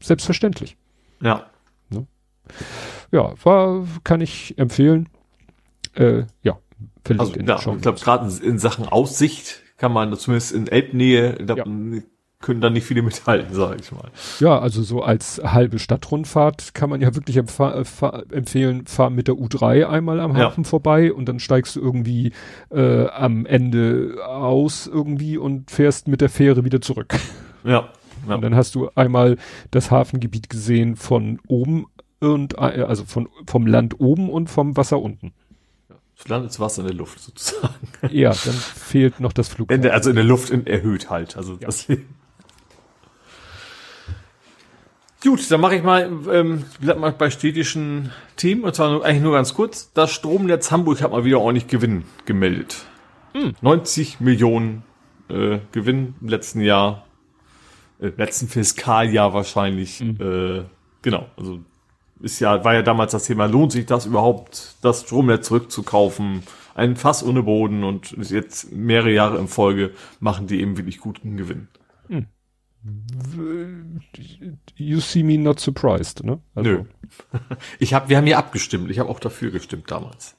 selbstverständlich. 0.00 0.76
Ja. 1.22 1.46
Ne? 1.88 2.06
Ja, 3.10 3.32
war, 3.42 3.86
kann 4.04 4.20
ich 4.20 4.58
empfehlen. 4.58 5.08
Äh, 5.94 6.24
ja, 6.42 6.58
also, 7.08 7.34
ja, 7.34 7.56
ich 7.56 7.82
glaube, 7.82 8.00
gerade 8.00 8.44
in 8.44 8.58
Sachen 8.58 8.88
Aussicht 8.88 9.62
kann 9.76 9.92
man 9.92 10.16
zumindest 10.16 10.52
in 10.52 10.66
Elbnähe, 10.68 11.34
da 11.34 11.56
ja. 11.56 11.64
können 11.64 12.60
da 12.60 12.70
nicht 12.70 12.86
viele 12.86 13.02
mithalten, 13.02 13.54
sage 13.54 13.76
ich 13.80 13.92
mal. 13.92 14.10
Ja, 14.40 14.58
also 14.58 14.82
so 14.82 15.02
als 15.02 15.40
halbe 15.44 15.78
Stadtrundfahrt 15.78 16.74
kann 16.74 16.90
man 16.90 17.00
ja 17.00 17.14
wirklich 17.14 17.36
empf 17.36 17.60
empfehlen, 18.30 18.86
fahr 18.86 19.10
mit 19.10 19.28
der 19.28 19.34
U3 19.34 19.86
einmal 19.86 20.20
am 20.20 20.36
Hafen 20.36 20.64
ja. 20.64 20.68
vorbei 20.68 21.12
und 21.12 21.28
dann 21.28 21.40
steigst 21.40 21.76
du 21.76 21.80
irgendwie 21.80 22.32
äh, 22.70 23.06
am 23.08 23.46
Ende 23.46 24.16
aus 24.26 24.86
irgendwie 24.86 25.36
und 25.36 25.70
fährst 25.70 26.08
mit 26.08 26.20
der 26.20 26.30
Fähre 26.30 26.64
wieder 26.64 26.80
zurück. 26.80 27.14
Ja. 27.64 27.88
ja. 28.28 28.34
Und 28.34 28.42
dann 28.42 28.54
hast 28.54 28.74
du 28.74 28.88
einmal 28.94 29.36
das 29.70 29.90
Hafengebiet 29.90 30.48
gesehen 30.48 30.96
von 30.96 31.40
oben 31.46 31.86
und 32.20 32.54
äh, 32.54 32.84
also 32.86 33.04
von 33.04 33.28
vom 33.46 33.66
Land 33.66 34.00
oben 34.00 34.30
und 34.30 34.48
vom 34.48 34.76
Wasser 34.76 35.00
unten. 35.00 35.32
Land 36.26 36.46
ist 36.46 36.60
Wasser 36.60 36.82
in 36.82 36.88
der 36.88 36.96
Luft 36.96 37.20
sozusagen. 37.20 37.74
Ja, 38.10 38.30
dann 38.30 38.54
fehlt 38.54 39.18
noch 39.20 39.32
das 39.32 39.48
Flugzeug. 39.48 39.86
Also 39.90 40.10
in 40.10 40.16
der 40.16 40.24
Luft 40.24 40.50
in, 40.50 40.66
erhöht 40.66 41.08
halt. 41.08 41.36
Also 41.38 41.54
ja. 41.54 41.66
das 41.66 41.86
Gut, 45.24 45.50
dann 45.50 45.62
mache 45.62 45.76
ich 45.76 45.82
mal, 45.82 46.10
ähm, 46.30 46.64
bleib 46.80 46.98
mal 46.98 47.12
bei 47.12 47.30
städtischen 47.30 48.12
Themen, 48.36 48.62
und 48.62 48.74
zwar 48.74 48.90
nur, 48.90 49.04
eigentlich 49.06 49.22
nur 49.22 49.32
ganz 49.32 49.54
kurz. 49.54 49.90
Das 49.94 50.10
Stromnetz 50.12 50.70
Hamburg 50.70 51.00
hat 51.00 51.12
mal 51.12 51.24
wieder 51.24 51.40
ordentlich 51.40 51.66
Gewinn 51.66 52.04
gemeldet. 52.26 52.84
Hm. 53.32 53.54
90 53.62 54.20
Millionen 54.20 54.82
äh, 55.30 55.60
Gewinn 55.72 56.14
im 56.20 56.28
letzten 56.28 56.60
Jahr, 56.60 57.06
äh, 58.00 58.08
letzten 58.18 58.48
Fiskaljahr 58.48 59.32
wahrscheinlich. 59.32 60.00
Hm. 60.00 60.18
Äh, 60.20 60.64
genau, 61.00 61.26
also 61.38 61.60
ist 62.20 62.40
ja, 62.40 62.64
war 62.64 62.74
ja 62.74 62.82
damals 62.82 63.12
das 63.12 63.24
Thema, 63.24 63.46
lohnt 63.46 63.72
sich 63.72 63.86
das 63.86 64.06
überhaupt, 64.06 64.76
das 64.82 65.02
Stromnetz 65.02 65.46
zurückzukaufen? 65.48 66.42
Ein 66.74 66.96
Fass 66.96 67.24
ohne 67.24 67.42
Boden 67.42 67.84
und 67.84 68.16
jetzt 68.30 68.72
mehrere 68.72 69.12
Jahre 69.12 69.38
in 69.38 69.48
Folge 69.48 69.92
machen 70.20 70.46
die 70.46 70.60
eben 70.60 70.76
wirklich 70.76 70.98
guten 70.98 71.36
Gewinn. 71.36 71.68
Hm. 72.08 72.26
You 74.76 75.00
see 75.00 75.22
me 75.22 75.38
not 75.38 75.60
surprised, 75.60 76.24
ne? 76.24 76.40
Also. 76.54 76.70
Nö. 76.70 76.84
Ich 77.78 77.94
hab, 77.94 78.08
wir 78.08 78.16
haben 78.16 78.26
hier 78.26 78.38
abgestimmt. 78.38 78.90
Ich 78.90 78.98
habe 78.98 79.08
auch 79.08 79.20
dafür 79.20 79.50
gestimmt 79.50 79.90
damals. 79.90 80.36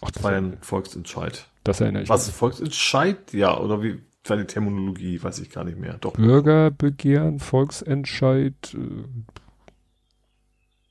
Ach, 0.00 0.10
das 0.10 0.22
war 0.22 0.32
ja 0.32 0.38
ein 0.38 0.58
Volksentscheid. 0.60 1.48
Das 1.64 1.80
erinnere 1.80 2.04
ich 2.04 2.08
Was, 2.08 2.30
Volksentscheid? 2.30 3.32
Ja, 3.32 3.58
oder 3.58 3.82
wie 3.82 4.00
war 4.24 4.36
die 4.36 4.44
Terminologie? 4.44 5.22
Weiß 5.22 5.38
ich 5.38 5.50
gar 5.50 5.64
nicht 5.64 5.78
mehr. 5.78 5.98
Doch. 6.00 6.12
Bürgerbegehren, 6.12 7.40
Volksentscheid, 7.40 8.74
äh, 8.74 9.04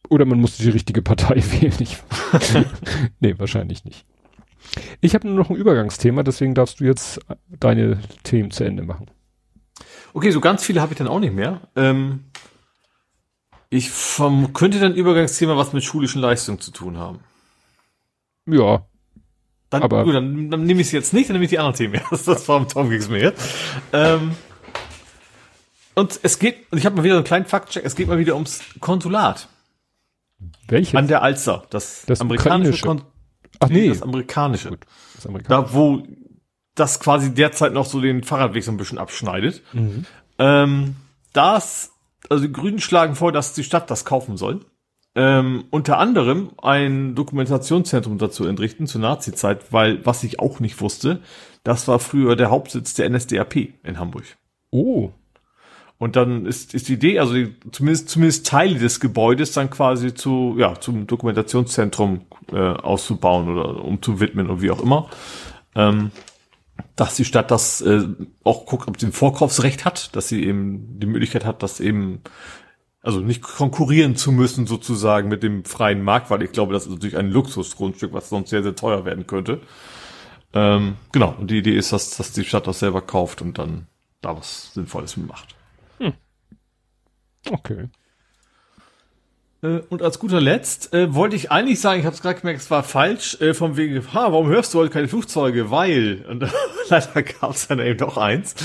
Oder 0.09 0.25
man 0.25 0.39
muss 0.39 0.57
die 0.57 0.69
richtige 0.69 1.01
Partei 1.01 1.35
wählen. 1.51 1.73
Ich, 1.79 1.97
nee, 3.19 3.35
wahrscheinlich 3.37 3.83
nicht. 3.85 4.05
Ich 5.01 5.15
habe 5.15 5.27
nur 5.27 5.35
noch 5.37 5.49
ein 5.49 5.55
Übergangsthema, 5.55 6.23
deswegen 6.23 6.53
darfst 6.53 6.79
du 6.79 6.83
jetzt 6.85 7.19
deine 7.47 7.99
Themen 8.23 8.51
zu 8.51 8.63
Ende 8.63 8.83
machen. 8.83 9.07
Okay, 10.13 10.31
so 10.31 10.41
ganz 10.41 10.63
viele 10.63 10.81
habe 10.81 10.93
ich 10.93 10.97
dann 10.97 11.07
auch 11.07 11.19
nicht 11.19 11.33
mehr. 11.33 11.61
Ähm, 11.75 12.25
ich 13.69 13.89
vom, 13.89 14.53
könnte 14.53 14.79
dann 14.79 14.95
Übergangsthema 14.95 15.57
was 15.57 15.73
mit 15.73 15.83
schulischen 15.83 16.21
Leistungen 16.21 16.59
zu 16.59 16.71
tun 16.71 16.97
haben. 16.97 17.19
Ja. 18.45 18.85
Dann, 19.69 19.83
Aber- 19.83 20.05
gut, 20.05 20.15
dann, 20.15 20.49
dann 20.49 20.63
nehme 20.63 20.81
ich 20.81 20.87
es 20.87 20.93
jetzt 20.93 21.13
nicht, 21.13 21.29
dann 21.29 21.33
nehme 21.33 21.45
ich 21.45 21.49
die 21.49 21.59
anderen 21.59 21.75
Themen 21.75 21.95
erst. 22.11 22.27
Das 22.27 22.47
war 22.47 22.65
Tom 22.67 22.89
ging's 22.89 23.09
mir 23.09 23.19
jetzt. 23.21 23.41
Ähm, 23.93 24.31
und 25.93 26.19
es 26.23 26.39
geht, 26.39 26.71
und 26.71 26.77
ich 26.77 26.85
habe 26.85 26.95
mal 26.95 27.03
wieder 27.03 27.15
einen 27.15 27.23
kleinen 27.23 27.45
Faktcheck, 27.45 27.83
es 27.85 27.95
geht 27.95 28.07
mal 28.07 28.19
wieder 28.19 28.35
ums 28.35 28.61
Konsulat 28.79 29.47
Welche? 30.67 30.97
an 30.97 31.07
der 31.07 31.21
Alster. 31.23 31.63
Das, 31.69 32.03
Das 32.05 32.21
amerikanische. 32.21 32.85
Kon 32.85 33.01
Ach 33.59 33.69
nee, 33.69 33.89
das 33.89 34.03
amerikanische. 34.03 34.69
Gut. 34.69 34.85
das 35.15 35.25
Amerikaner. 35.25 35.63
Da, 35.63 35.73
wo 35.73 36.03
das 36.75 36.99
quasi 36.99 37.33
derzeit 37.33 37.73
noch 37.73 37.85
so 37.85 38.01
den 38.01 38.23
Fahrradweg 38.23 38.63
so 38.63 38.71
ein 38.71 38.77
bisschen 38.77 38.99
abschneidet. 38.99 39.63
Mhm. 39.73 40.05
Ähm, 40.37 40.95
das, 41.33 41.91
also 42.29 42.45
die 42.45 42.53
Grünen 42.53 42.79
schlagen 42.79 43.15
vor, 43.15 43.31
dass 43.31 43.53
die 43.53 43.63
Stadt 43.63 43.89
das 43.89 44.05
kaufen 44.05 44.37
soll. 44.37 44.61
Ähm, 45.15 45.65
unter 45.71 45.97
anderem 45.97 46.51
ein 46.61 47.15
Dokumentationszentrum 47.15 48.19
dazu 48.19 48.45
entrichten 48.45 48.85
zur 48.85 49.01
Nazi-Zeit, 49.01 49.73
weil, 49.73 50.05
was 50.05 50.23
ich 50.23 50.39
auch 50.39 50.59
nicht 50.59 50.79
wusste, 50.79 51.21
das 51.63 51.87
war 51.87 51.97
früher 51.97 52.35
der 52.35 52.51
Hauptsitz 52.51 52.93
der 52.93 53.09
NSDAP 53.09 53.55
in 53.83 53.97
Hamburg. 53.97 54.25
Oh, 54.69 55.11
Und 55.99 56.15
dann 56.15 56.45
ist, 56.45 56.75
ist 56.75 56.89
die 56.89 56.93
Idee, 56.93 57.19
also 57.19 57.33
die, 57.33 57.55
zumindest, 57.71 58.09
zumindest 58.09 58.45
Teile 58.45 58.77
des 58.77 58.99
Gebäudes 58.99 59.53
dann 59.53 59.69
quasi 59.69 60.13
zu, 60.13 60.55
ja, 60.57 60.79
zum 60.79 61.07
Dokumentationszentrum 61.07 62.21
äh, 62.51 62.57
auszubauen 62.57 63.49
oder 63.49 63.83
umzuwidmen 63.83 64.49
und 64.49 64.61
wie 64.61 64.69
auch 64.69 64.81
immer. 64.81 65.09
Ähm, 65.75 66.11
dass 66.95 67.15
die 67.15 67.25
Stadt 67.25 67.49
das 67.49 67.81
äh, 67.81 68.03
auch 68.43 68.67
guckt, 68.67 68.87
ob 68.87 68.99
sie 68.99 69.07
ein 69.07 69.11
Vorkaufsrecht 69.11 69.85
hat, 69.85 70.15
dass 70.15 70.27
sie 70.27 70.43
eben 70.43 70.99
die 70.99 71.07
Möglichkeit 71.07 71.45
hat, 71.45 71.63
das 71.63 71.79
eben, 71.79 72.21
also 73.01 73.19
nicht 73.19 73.41
konkurrieren 73.41 74.15
zu 74.15 74.31
müssen 74.31 74.67
sozusagen 74.67 75.29
mit 75.29 75.41
dem 75.41 75.65
freien 75.65 76.03
Markt, 76.03 76.29
weil 76.29 76.43
ich 76.43 76.51
glaube, 76.51 76.73
das 76.73 76.85
ist 76.85 76.91
natürlich 76.91 77.17
ein 77.17 77.31
Luxusgrundstück, 77.31 78.13
was 78.13 78.29
sonst 78.29 78.51
sehr, 78.51 78.61
sehr 78.61 78.75
teuer 78.75 79.05
werden 79.05 79.25
könnte. 79.25 79.61
Ähm, 80.53 80.95
genau, 81.11 81.35
und 81.39 81.49
die 81.49 81.57
Idee 81.57 81.75
ist, 81.75 81.91
dass, 81.91 82.17
dass 82.17 82.33
die 82.33 82.45
Stadt 82.45 82.67
das 82.67 82.79
selber 82.79 83.01
kauft 83.01 83.41
und 83.41 83.57
dann 83.57 83.87
da 84.21 84.37
was 84.37 84.73
Sinnvolles 84.73 85.17
mitmacht. 85.17 85.56
Okay. 87.51 87.89
Äh, 89.61 89.81
Und 89.89 90.01
als 90.01 90.19
guter 90.19 90.39
Letzt 90.39 90.93
äh, 90.93 91.13
wollte 91.13 91.35
ich 91.35 91.51
eigentlich 91.51 91.79
sagen, 91.79 91.99
ich 91.99 92.05
habe 92.05 92.15
es 92.15 92.21
gerade 92.21 92.39
gemerkt, 92.39 92.61
es 92.61 92.69
war 92.71 92.83
falsch, 92.83 93.39
äh, 93.41 93.53
vom 93.53 93.77
wegen, 93.77 94.01
ha, 94.13 94.31
warum 94.31 94.47
hörst 94.47 94.73
du 94.73 94.79
heute 94.79 94.91
keine 94.91 95.07
Flugzeuge? 95.07 95.71
Weil, 95.71 96.25
und 96.29 96.47
leider 96.89 97.23
gab 97.23 97.51
es 97.51 97.67
dann 97.67 97.79
eben 97.79 97.97
doch 97.97 98.17
eins. 98.17 98.55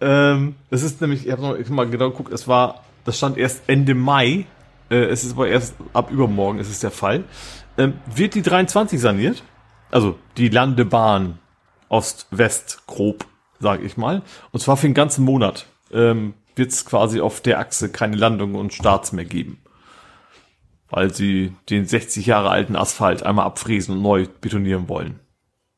Ähm, 0.00 0.54
das 0.70 0.82
ist 0.82 1.00
nämlich, 1.00 1.26
ich 1.26 1.32
habe 1.32 1.42
noch 1.42 1.68
mal 1.70 1.88
genau 1.88 2.10
geguckt, 2.10 2.32
es 2.32 2.46
war, 2.46 2.84
das 3.04 3.18
stand 3.18 3.36
erst 3.36 3.62
Ende 3.66 3.94
Mai, 3.94 4.46
äh, 4.90 4.96
es 4.96 5.24
ist 5.24 5.32
aber 5.32 5.48
erst 5.48 5.74
ab 5.92 6.10
übermorgen, 6.10 6.60
ist 6.60 6.70
es 6.70 6.80
der 6.80 6.90
Fall. 6.90 7.24
Ähm, 7.76 7.94
wird 8.14 8.34
die 8.34 8.42
23 8.42 9.00
saniert? 9.00 9.42
Also 9.90 10.18
die 10.36 10.48
Landebahn 10.48 11.38
Ost-West 11.88 12.82
grob, 12.86 13.24
sage 13.60 13.84
ich 13.84 13.96
mal. 13.96 14.22
Und 14.52 14.60
zwar 14.60 14.76
für 14.76 14.86
den 14.86 14.94
ganzen 14.94 15.24
Monat 15.24 15.66
ähm, 15.92 16.34
wird 16.58 16.70
es 16.72 16.84
quasi 16.84 17.20
auf 17.20 17.40
der 17.40 17.58
Achse 17.60 17.90
keine 17.90 18.16
Landungen 18.16 18.56
und 18.56 18.72
Starts 18.74 19.12
mehr 19.12 19.24
geben 19.24 19.58
weil 20.90 21.12
sie 21.12 21.52
den 21.68 21.84
60 21.84 22.24
Jahre 22.24 22.48
alten 22.48 22.74
Asphalt 22.74 23.22
einmal 23.22 23.44
abfräsen 23.44 23.96
und 23.96 24.02
neu 24.02 24.26
betonieren 24.40 24.88
wollen. 24.88 25.20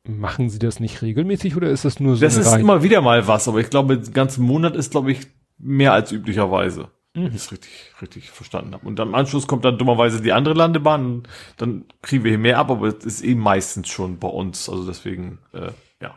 Machen 0.06 0.48
sie 0.50 0.60
das 0.60 0.78
nicht 0.78 1.02
regelmäßig 1.02 1.56
oder 1.56 1.68
ist 1.68 1.84
das 1.84 1.98
nur 1.98 2.14
so 2.14 2.20
Das 2.22 2.36
ist 2.36 2.46
rein- 2.52 2.60
immer 2.60 2.84
wieder 2.84 3.00
mal 3.02 3.26
was, 3.26 3.48
aber 3.48 3.58
ich 3.58 3.70
glaube, 3.70 3.98
den 3.98 4.12
ganzen 4.14 4.44
Monat 4.44 4.76
ist, 4.76 4.92
glaube 4.92 5.10
ich, 5.10 5.26
mehr 5.58 5.92
als 5.94 6.12
üblicherweise. 6.12 6.90
Wenn 7.14 7.26
ich 7.26 7.34
es 7.34 7.50
richtig, 7.50 7.72
richtig 8.00 8.30
verstanden 8.30 8.72
habe. 8.72 8.86
Und 8.86 9.00
am 9.00 9.16
Anschluss 9.16 9.48
kommt 9.48 9.64
dann 9.64 9.78
dummerweise 9.78 10.22
die 10.22 10.32
andere 10.32 10.54
Landebahn 10.54 11.04
und 11.04 11.28
dann 11.56 11.86
kriegen 12.02 12.22
wir 12.22 12.30
hier 12.30 12.38
mehr 12.38 12.58
ab, 12.58 12.70
aber 12.70 12.86
es 12.86 13.04
ist 13.04 13.22
eben 13.22 13.40
meistens 13.40 13.88
schon 13.88 14.20
bei 14.20 14.28
uns. 14.28 14.68
Also 14.68 14.86
deswegen, 14.86 15.38
äh, 15.52 15.72
ja. 16.00 16.14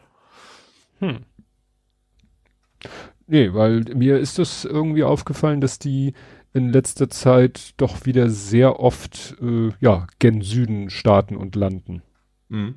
Nee, 3.27 3.53
weil 3.53 3.85
mir 3.95 4.19
ist 4.19 4.39
das 4.39 4.65
irgendwie 4.65 5.03
aufgefallen, 5.03 5.61
dass 5.61 5.79
die 5.79 6.13
in 6.53 6.69
letzter 6.69 7.09
Zeit 7.09 7.73
doch 7.77 8.05
wieder 8.05 8.29
sehr 8.29 8.79
oft 8.79 9.35
äh, 9.41 9.71
ja 9.79 10.07
gen 10.19 10.41
Süden 10.41 10.89
starten 10.89 11.35
und 11.35 11.55
landen. 11.55 12.03
Mhm. 12.49 12.75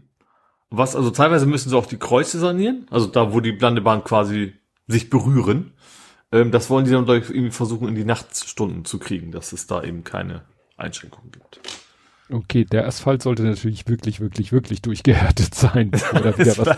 Was, 0.70 0.96
also 0.96 1.10
teilweise 1.10 1.46
müssen 1.46 1.70
sie 1.70 1.76
auch 1.76 1.86
die 1.86 1.98
Kreuze 1.98 2.38
sanieren, 2.38 2.86
also 2.90 3.06
da, 3.06 3.32
wo 3.32 3.40
die 3.40 3.52
Landebahn 3.52 4.02
quasi 4.02 4.54
sich 4.88 5.10
berühren. 5.10 5.74
Ähm, 6.32 6.50
das 6.50 6.70
wollen 6.70 6.84
die 6.84 6.90
dann, 6.90 7.04
glaube 7.04 7.20
ich, 7.20 7.30
irgendwie 7.30 7.52
versuchen, 7.52 7.88
in 7.88 7.94
die 7.94 8.04
Nachtstunden 8.04 8.84
zu 8.84 8.98
kriegen, 8.98 9.30
dass 9.30 9.52
es 9.52 9.66
da 9.66 9.82
eben 9.82 10.02
keine 10.02 10.44
Einschränkungen 10.76 11.30
gibt. 11.30 11.60
Okay, 12.28 12.64
der 12.64 12.86
Asphalt 12.86 13.22
sollte 13.22 13.44
natürlich 13.44 13.86
wirklich, 13.86 14.20
wirklich, 14.20 14.50
wirklich 14.52 14.82
durchgehärtet 14.82 15.54
sein. 15.54 15.92
da 15.92 16.36
wieder 16.36 16.38
ist, 16.38 16.58
was, 16.58 16.76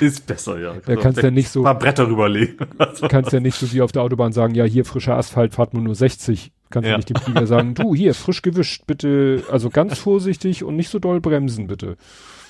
ist 0.00 0.26
besser, 0.26 0.58
ja. 0.58 0.74
da 0.86 0.96
kannst 0.96 1.18
du 1.18 1.22
ja 1.26 1.30
nicht 1.30 1.50
so, 1.50 1.60
Ein 1.60 1.64
paar 1.64 1.78
Bretter 1.78 2.08
rüberlegen. 2.08 2.56
Also, 2.78 3.06
kannst 3.08 3.32
ja 3.32 3.40
nicht 3.40 3.56
so 3.56 3.70
wie 3.72 3.82
auf 3.82 3.92
der 3.92 4.02
Autobahn 4.02 4.32
sagen, 4.32 4.54
ja, 4.54 4.64
hier 4.64 4.86
frischer 4.86 5.16
Asphalt, 5.16 5.52
fahrt 5.54 5.74
man 5.74 5.82
nur 5.82 5.94
60. 5.94 6.50
Kannst 6.70 6.86
Ja. 6.86 6.92
du 6.94 6.98
nicht 6.98 7.10
dem 7.10 7.16
Flieger 7.16 7.46
sagen, 7.46 7.74
du, 7.74 7.94
hier, 7.94 8.14
frisch 8.14 8.40
gewischt, 8.40 8.86
bitte, 8.86 9.42
also 9.50 9.68
ganz 9.68 9.98
vorsichtig 9.98 10.64
und 10.64 10.76
nicht 10.76 10.88
so 10.88 10.98
doll 10.98 11.20
bremsen, 11.20 11.66
bitte. 11.66 11.96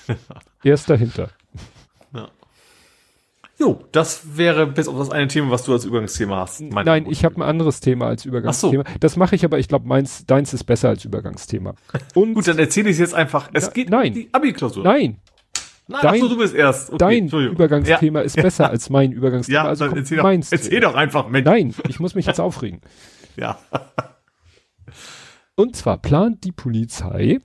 Erst 0.63 0.89
dahinter. 0.89 1.29
Jo, 3.61 3.83
das 3.91 4.35
wäre 4.37 4.67
bis 4.67 4.87
auf 4.87 4.97
das 4.97 5.09
eine 5.11 5.27
Thema, 5.27 5.51
was 5.51 5.63
du 5.63 5.71
als 5.73 5.85
Übergangsthema 5.85 6.35
hast. 6.37 6.59
Nein, 6.61 7.05
ich 7.09 7.23
habe 7.23 7.35
ein 7.37 7.41
anderes 7.43 7.79
Thema 7.79 8.07
als 8.07 8.25
Übergangsthema. 8.25 8.83
Das 8.99 9.15
mache 9.15 9.35
ich 9.35 9.45
aber, 9.45 9.59
ich 9.59 9.67
glaube, 9.67 9.87
meins, 9.87 10.25
deins 10.25 10.53
ist 10.53 10.63
besser 10.65 10.89
als 10.89 11.05
Übergangsthema. 11.05 11.75
Und 12.15 12.33
Gut, 12.33 12.47
dann 12.47 12.59
erzähle 12.59 12.89
ich 12.89 12.95
es 12.95 12.99
jetzt 12.99 13.13
einfach. 13.13 13.49
Es 13.53 13.65
Ja, 13.67 13.71
geht 13.71 13.89
nein. 13.89 14.07
um 14.09 14.13
die 14.15 14.29
Abi-Klausur. 14.33 14.83
nein, 14.83 15.19
Nein, 15.87 15.99
dein- 16.03 16.15
ach 16.15 16.19
so, 16.21 16.29
du 16.29 16.37
bist 16.37 16.53
erst. 16.55 16.89
Okay, 16.93 16.97
dein. 16.99 17.27
Übergangsthema 17.27 18.21
ist 18.21 18.35
besser 18.37 18.69
als 18.71 18.89
mein 18.89 19.11
Ja, 19.11 19.17
Übergangsthema. 19.17 19.63
ja 19.63 19.67
also 19.69 19.83
dann 19.85 19.89
kommt 19.91 20.01
erzähl 20.01 20.17
doch, 20.17 20.23
meins 20.23 20.51
erzähl 20.51 20.79
doch 20.79 20.95
einfach, 20.95 21.27
Mensch. 21.27 21.45
Nein, 21.45 21.73
ich 21.89 21.99
muss 21.99 22.15
mich 22.15 22.25
jetzt 22.25 22.39
aufregen. 22.39 22.81
Ja. 23.37 23.57
Und 25.55 25.75
zwar 25.75 25.97
plant 25.97 26.43
die 26.43 26.51
Polizei 26.51 27.39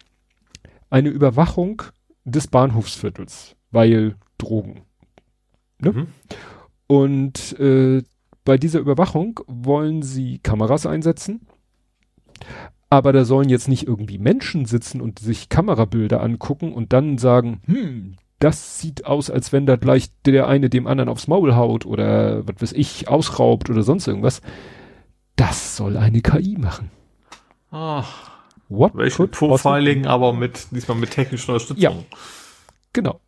eine 0.90 1.08
Überwachung 1.10 1.82
des 2.24 2.48
Bahnhofsviertels, 2.48 3.56
weil 3.70 4.16
Drogen. 4.38 4.82
Ne? 5.78 5.92
Mhm. 5.92 6.06
Und 6.86 7.58
äh, 7.58 8.02
bei 8.44 8.56
dieser 8.58 8.78
Überwachung 8.80 9.40
wollen 9.46 10.02
sie 10.02 10.38
Kameras 10.38 10.86
einsetzen. 10.86 11.46
Aber 12.90 13.12
da 13.12 13.24
sollen 13.24 13.48
jetzt 13.48 13.68
nicht 13.68 13.86
irgendwie 13.86 14.18
Menschen 14.18 14.64
sitzen 14.66 15.00
und 15.00 15.18
sich 15.18 15.48
Kamerabilder 15.48 16.22
angucken 16.22 16.72
und 16.72 16.92
dann 16.92 17.18
sagen, 17.18 17.60
hm, 17.66 18.14
das 18.38 18.78
sieht 18.78 19.06
aus, 19.06 19.30
als 19.30 19.52
wenn 19.52 19.66
da 19.66 19.76
gleich 19.76 20.10
der 20.24 20.46
eine 20.46 20.70
dem 20.70 20.86
anderen 20.86 21.08
aufs 21.08 21.26
Maul 21.26 21.56
haut 21.56 21.84
oder 21.86 22.46
was 22.46 22.62
weiß 22.62 22.72
ich, 22.74 23.08
ausraubt 23.08 23.70
oder 23.70 23.82
sonst 23.82 24.06
irgendwas. 24.06 24.40
Das 25.34 25.76
soll 25.76 25.96
eine 25.96 26.20
KI 26.20 26.56
machen. 26.58 26.90
Ach, 27.70 28.30
What 28.68 28.94
welche 28.94 29.24
possibly- 29.24 29.48
Profiling, 29.48 30.06
aber 30.06 30.32
mit, 30.32 30.68
diesmal 30.70 30.96
mit 30.96 31.10
technischer 31.10 31.52
Unterstützung. 31.54 31.82
Ja. 31.82 31.92
Genau. 32.92 33.20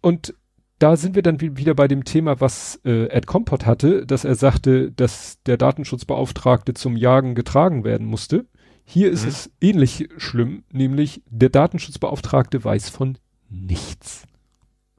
Und 0.00 0.34
da 0.80 0.96
sind 0.96 1.14
wir 1.14 1.22
dann 1.22 1.40
wi- 1.40 1.56
wieder 1.56 1.74
bei 1.74 1.86
dem 1.86 2.04
Thema, 2.04 2.40
was 2.40 2.80
äh, 2.84 3.06
Ed 3.06 3.26
Compot 3.26 3.66
hatte, 3.66 4.04
dass 4.06 4.24
er 4.24 4.34
sagte, 4.34 4.90
dass 4.90 5.40
der 5.44 5.56
Datenschutzbeauftragte 5.56 6.74
zum 6.74 6.96
Jagen 6.96 7.34
getragen 7.36 7.84
werden 7.84 8.06
musste. 8.06 8.46
Hier 8.84 9.10
ist 9.12 9.22
Mhm. 9.22 9.28
es 9.28 9.50
ähnlich 9.60 10.08
schlimm, 10.16 10.64
nämlich 10.72 11.22
der 11.30 11.50
Datenschutzbeauftragte 11.50 12.64
weiß 12.64 12.88
von 12.88 13.18
nichts. 13.48 14.26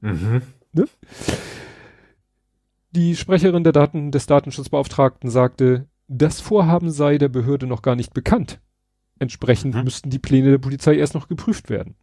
Mhm. 0.00 0.40
Die 2.92 3.16
Sprecherin 3.16 3.64
der 3.64 3.72
Daten, 3.72 4.10
des 4.10 4.26
Datenschutzbeauftragten 4.26 5.30
sagte, 5.30 5.88
das 6.08 6.40
Vorhaben 6.40 6.90
sei 6.90 7.18
der 7.18 7.28
Behörde 7.28 7.66
noch 7.66 7.82
gar 7.82 7.96
nicht 7.96 8.12
bekannt. 8.12 8.60
Entsprechend 9.18 9.74
Mhm. 9.74 9.84
müssten 9.84 10.10
die 10.10 10.18
Pläne 10.18 10.50
der 10.50 10.58
Polizei 10.58 10.96
erst 10.96 11.14
noch 11.14 11.28
geprüft 11.28 11.70
werden. 11.70 11.94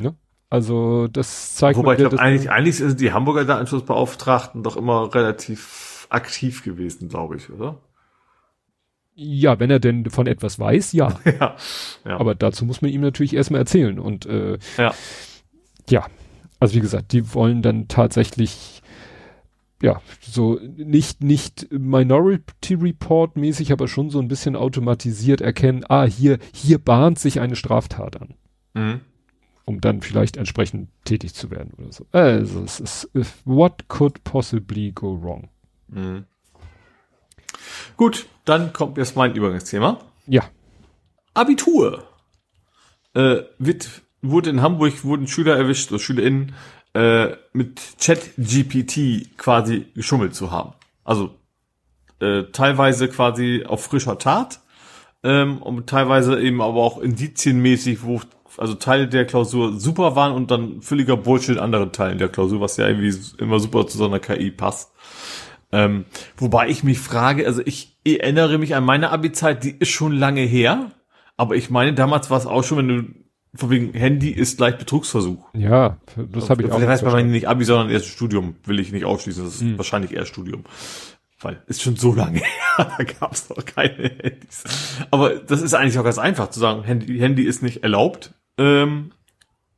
Ne? 0.00 0.14
Also 0.52 1.08
das 1.08 1.54
zeigt 1.54 1.78
Wobei 1.78 1.94
ich 1.94 2.00
glaube, 2.00 2.20
eigentlich, 2.20 2.50
eigentlich 2.50 2.76
sind 2.76 3.00
die 3.00 3.14
Hamburger 3.14 3.46
Datenschutzbeauftragten 3.46 4.62
doch 4.62 4.76
immer 4.76 5.14
relativ 5.14 6.06
aktiv 6.10 6.62
gewesen, 6.62 7.08
glaube 7.08 7.38
ich, 7.38 7.48
oder? 7.48 7.80
Ja, 9.14 9.58
wenn 9.60 9.70
er 9.70 9.80
denn 9.80 10.10
von 10.10 10.26
etwas 10.26 10.58
weiß, 10.58 10.92
ja. 10.92 11.18
ja. 11.24 11.56
ja. 12.04 12.20
Aber 12.20 12.34
dazu 12.34 12.66
muss 12.66 12.82
man 12.82 12.90
ihm 12.90 13.00
natürlich 13.00 13.34
erstmal 13.34 13.60
erzählen. 13.60 13.98
Und 13.98 14.26
äh, 14.26 14.58
Ja. 14.76 14.92
ja, 15.88 16.06
also 16.60 16.74
wie 16.74 16.80
gesagt, 16.80 17.12
die 17.12 17.32
wollen 17.32 17.62
dann 17.62 17.88
tatsächlich 17.88 18.82
ja, 19.80 20.02
so 20.20 20.60
nicht, 20.76 21.24
nicht 21.24 21.72
Minority 21.72 22.74
Report 22.74 23.38
mäßig, 23.38 23.72
aber 23.72 23.88
schon 23.88 24.10
so 24.10 24.18
ein 24.18 24.28
bisschen 24.28 24.54
automatisiert 24.54 25.40
erkennen, 25.40 25.86
ah, 25.88 26.04
hier, 26.04 26.38
hier 26.52 26.78
bahnt 26.78 27.18
sich 27.18 27.40
eine 27.40 27.56
Straftat 27.56 28.20
an. 28.20 28.34
Mhm. 28.74 29.00
Um 29.72 29.80
dann 29.80 30.02
vielleicht 30.02 30.36
entsprechend 30.36 30.90
tätig 31.04 31.32
zu 31.34 31.50
werden 31.50 31.72
oder 31.78 31.90
so. 31.92 32.06
Also, 32.12 32.62
es 32.62 32.78
ist, 32.78 33.08
what 33.46 33.88
could 33.88 34.22
possibly 34.22 34.92
go 34.92 35.18
wrong? 35.22 35.48
Mhm. 35.88 36.26
Gut, 37.96 38.26
dann 38.44 38.74
kommt 38.74 38.98
jetzt 38.98 39.16
mein 39.16 39.34
Übergangsthema. 39.34 39.98
Ja. 40.26 40.42
Abitur. 41.32 42.06
Äh, 43.14 43.44
wird, 43.58 44.02
wurde 44.20 44.50
in 44.50 44.60
Hamburg, 44.60 45.04
wurden 45.04 45.26
Schüler 45.26 45.56
erwischt 45.56 45.90
oder 45.90 46.00
SchülerInnen, 46.00 46.54
äh, 46.92 47.28
mit 47.54 47.80
Chat-GPT 47.98 49.38
quasi 49.38 49.86
geschummelt 49.94 50.34
zu 50.34 50.50
haben. 50.50 50.74
Also 51.02 51.34
äh, 52.20 52.42
teilweise 52.52 53.08
quasi 53.08 53.64
auf 53.66 53.84
frischer 53.84 54.18
Tat 54.18 54.60
ähm, 55.22 55.62
und 55.62 55.88
teilweise 55.88 56.38
eben 56.38 56.60
aber 56.60 56.82
auch 56.82 56.98
indizienmäßig, 56.98 58.02
wo 58.02 58.20
also 58.58 58.74
Teile 58.74 59.08
der 59.08 59.24
Klausur 59.26 59.78
super 59.78 60.16
waren 60.16 60.32
und 60.32 60.50
dann 60.50 60.82
völliger 60.82 61.16
Bullshit 61.16 61.56
in 61.56 61.62
anderen 61.62 61.92
Teilen 61.92 62.18
der 62.18 62.28
Klausur, 62.28 62.60
was 62.60 62.76
ja 62.76 62.86
irgendwie 62.86 63.14
immer 63.38 63.58
super 63.60 63.86
zu 63.86 63.98
so 63.98 64.06
einer 64.06 64.18
KI 64.18 64.50
passt. 64.50 64.92
Ähm, 65.72 66.04
wobei 66.36 66.68
ich 66.68 66.84
mich 66.84 66.98
frage, 66.98 67.46
also 67.46 67.62
ich 67.64 67.96
erinnere 68.04 68.58
mich 68.58 68.74
an 68.74 68.84
meine 68.84 69.10
Abi-Zeit, 69.10 69.64
die 69.64 69.70
ist 69.70 69.88
schon 69.88 70.12
lange 70.12 70.42
her, 70.42 70.90
aber 71.36 71.56
ich 71.56 71.70
meine, 71.70 71.94
damals 71.94 72.30
war 72.30 72.38
es 72.38 72.46
auch 72.46 72.62
schon, 72.62 72.78
wenn 72.78 72.88
du 72.88 73.04
von 73.54 73.70
wegen 73.70 73.92
Handy 73.92 74.30
ist 74.30 74.56
gleich 74.56 74.78
Betrugsversuch. 74.78 75.46
Ja, 75.54 75.98
das 76.16 76.48
habe 76.48 76.62
ich 76.62 76.72
auch. 76.72 76.80
Das 76.80 76.88
heißt 76.88 77.04
bei 77.04 77.22
nicht 77.22 77.48
Abi, 77.48 77.64
sondern 77.64 77.90
erst 77.90 78.06
Studium, 78.06 78.56
will 78.64 78.80
ich 78.80 78.92
nicht 78.92 79.04
ausschließen. 79.04 79.44
Das 79.44 79.56
ist 79.56 79.60
hm. 79.60 79.76
wahrscheinlich 79.76 80.14
eher 80.14 80.24
Studium. 80.24 80.64
Weil 81.40 81.60
ist 81.66 81.82
schon 81.82 81.96
so 81.96 82.14
lange 82.14 82.38
her, 82.76 82.94
da 82.96 83.04
gab 83.04 83.32
es 83.32 83.50
noch 83.50 83.64
keine 83.64 84.10
Handys. 84.22 84.64
Aber 85.10 85.34
das 85.34 85.60
ist 85.60 85.74
eigentlich 85.74 85.98
auch 85.98 86.04
ganz 86.04 86.18
einfach 86.18 86.50
zu 86.50 86.60
sagen, 86.60 86.84
Handy, 86.84 87.18
Handy 87.18 87.42
ist 87.42 87.62
nicht 87.62 87.82
erlaubt. 87.82 88.32
Ähm, 88.58 89.12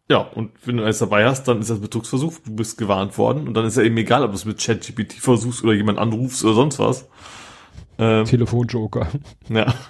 ja, 0.08 0.18
und 0.18 0.52
wenn 0.66 0.76
du 0.76 0.84
eins 0.84 0.98
dabei 0.98 1.24
hast, 1.24 1.48
dann 1.48 1.60
ist 1.60 1.70
das 1.70 1.80
Betrugsversuch, 1.80 2.34
du 2.44 2.54
bist 2.54 2.76
gewarnt 2.76 3.16
worden 3.16 3.48
und 3.48 3.54
dann 3.54 3.64
ist 3.64 3.76
ja 3.76 3.82
eben 3.82 3.96
egal, 3.96 4.22
ob 4.22 4.30
du 4.30 4.36
es 4.36 4.44
mit 4.44 4.58
ChatGPT 4.58 5.14
versuchst 5.14 5.64
oder 5.64 5.72
jemand 5.72 5.98
anrufst 5.98 6.44
oder 6.44 6.54
sonst 6.54 6.78
was. 6.78 7.08
Ähm, 7.98 8.24
Telefonjoker. 8.24 9.08
Ja. 9.48 9.72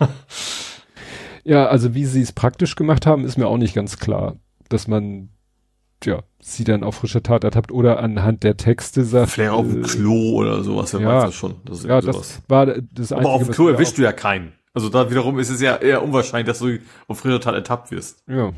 Ja, 1.44 1.66
also 1.66 1.94
wie 1.94 2.06
sie 2.06 2.22
es 2.22 2.32
praktisch 2.32 2.74
gemacht 2.74 3.06
haben, 3.06 3.24
ist 3.24 3.36
mir 3.36 3.46
auch 3.46 3.58
nicht 3.58 3.74
ganz 3.74 3.98
klar, 3.98 4.36
dass 4.70 4.88
man 4.88 5.28
ja, 6.02 6.22
sie 6.40 6.64
dann 6.64 6.84
auf 6.84 6.96
frischer 6.96 7.22
Tat 7.22 7.44
ertappt 7.44 7.70
oder 7.70 7.98
anhand 8.00 8.42
der 8.42 8.56
Texte 8.56 9.04
sagt. 9.04 9.30
Vielleicht 9.30 9.50
auf 9.50 9.66
dem 9.66 9.84
äh, 9.84 9.86
Klo 9.86 10.36
oder 10.36 10.62
sowas, 10.62 10.92
wer 10.94 11.00
ja, 11.00 11.08
weiß 11.08 11.24
das 11.24 11.34
schon. 11.34 11.56
Das 11.64 11.84
ja, 11.84 12.00
das 12.00 12.42
war 12.48 12.66
das 12.66 13.12
Aber 13.12 13.30
auf 13.30 13.44
dem 13.44 13.52
Klo 13.52 13.68
erwischst 13.68 13.98
du 13.98 14.02
ja 14.02 14.12
keinen. 14.12 14.52
Also 14.72 14.88
da 14.88 15.10
wiederum 15.10 15.38
ist 15.38 15.50
es 15.50 15.60
ja 15.60 15.76
eher 15.76 16.02
unwahrscheinlich, 16.02 16.46
dass 16.46 16.58
du 16.58 16.78
auf 17.06 17.18
frischer 17.18 17.40
Tat 17.40 17.54
ertappt 17.54 17.90
wirst. 17.90 18.24
Ja. 18.26 18.52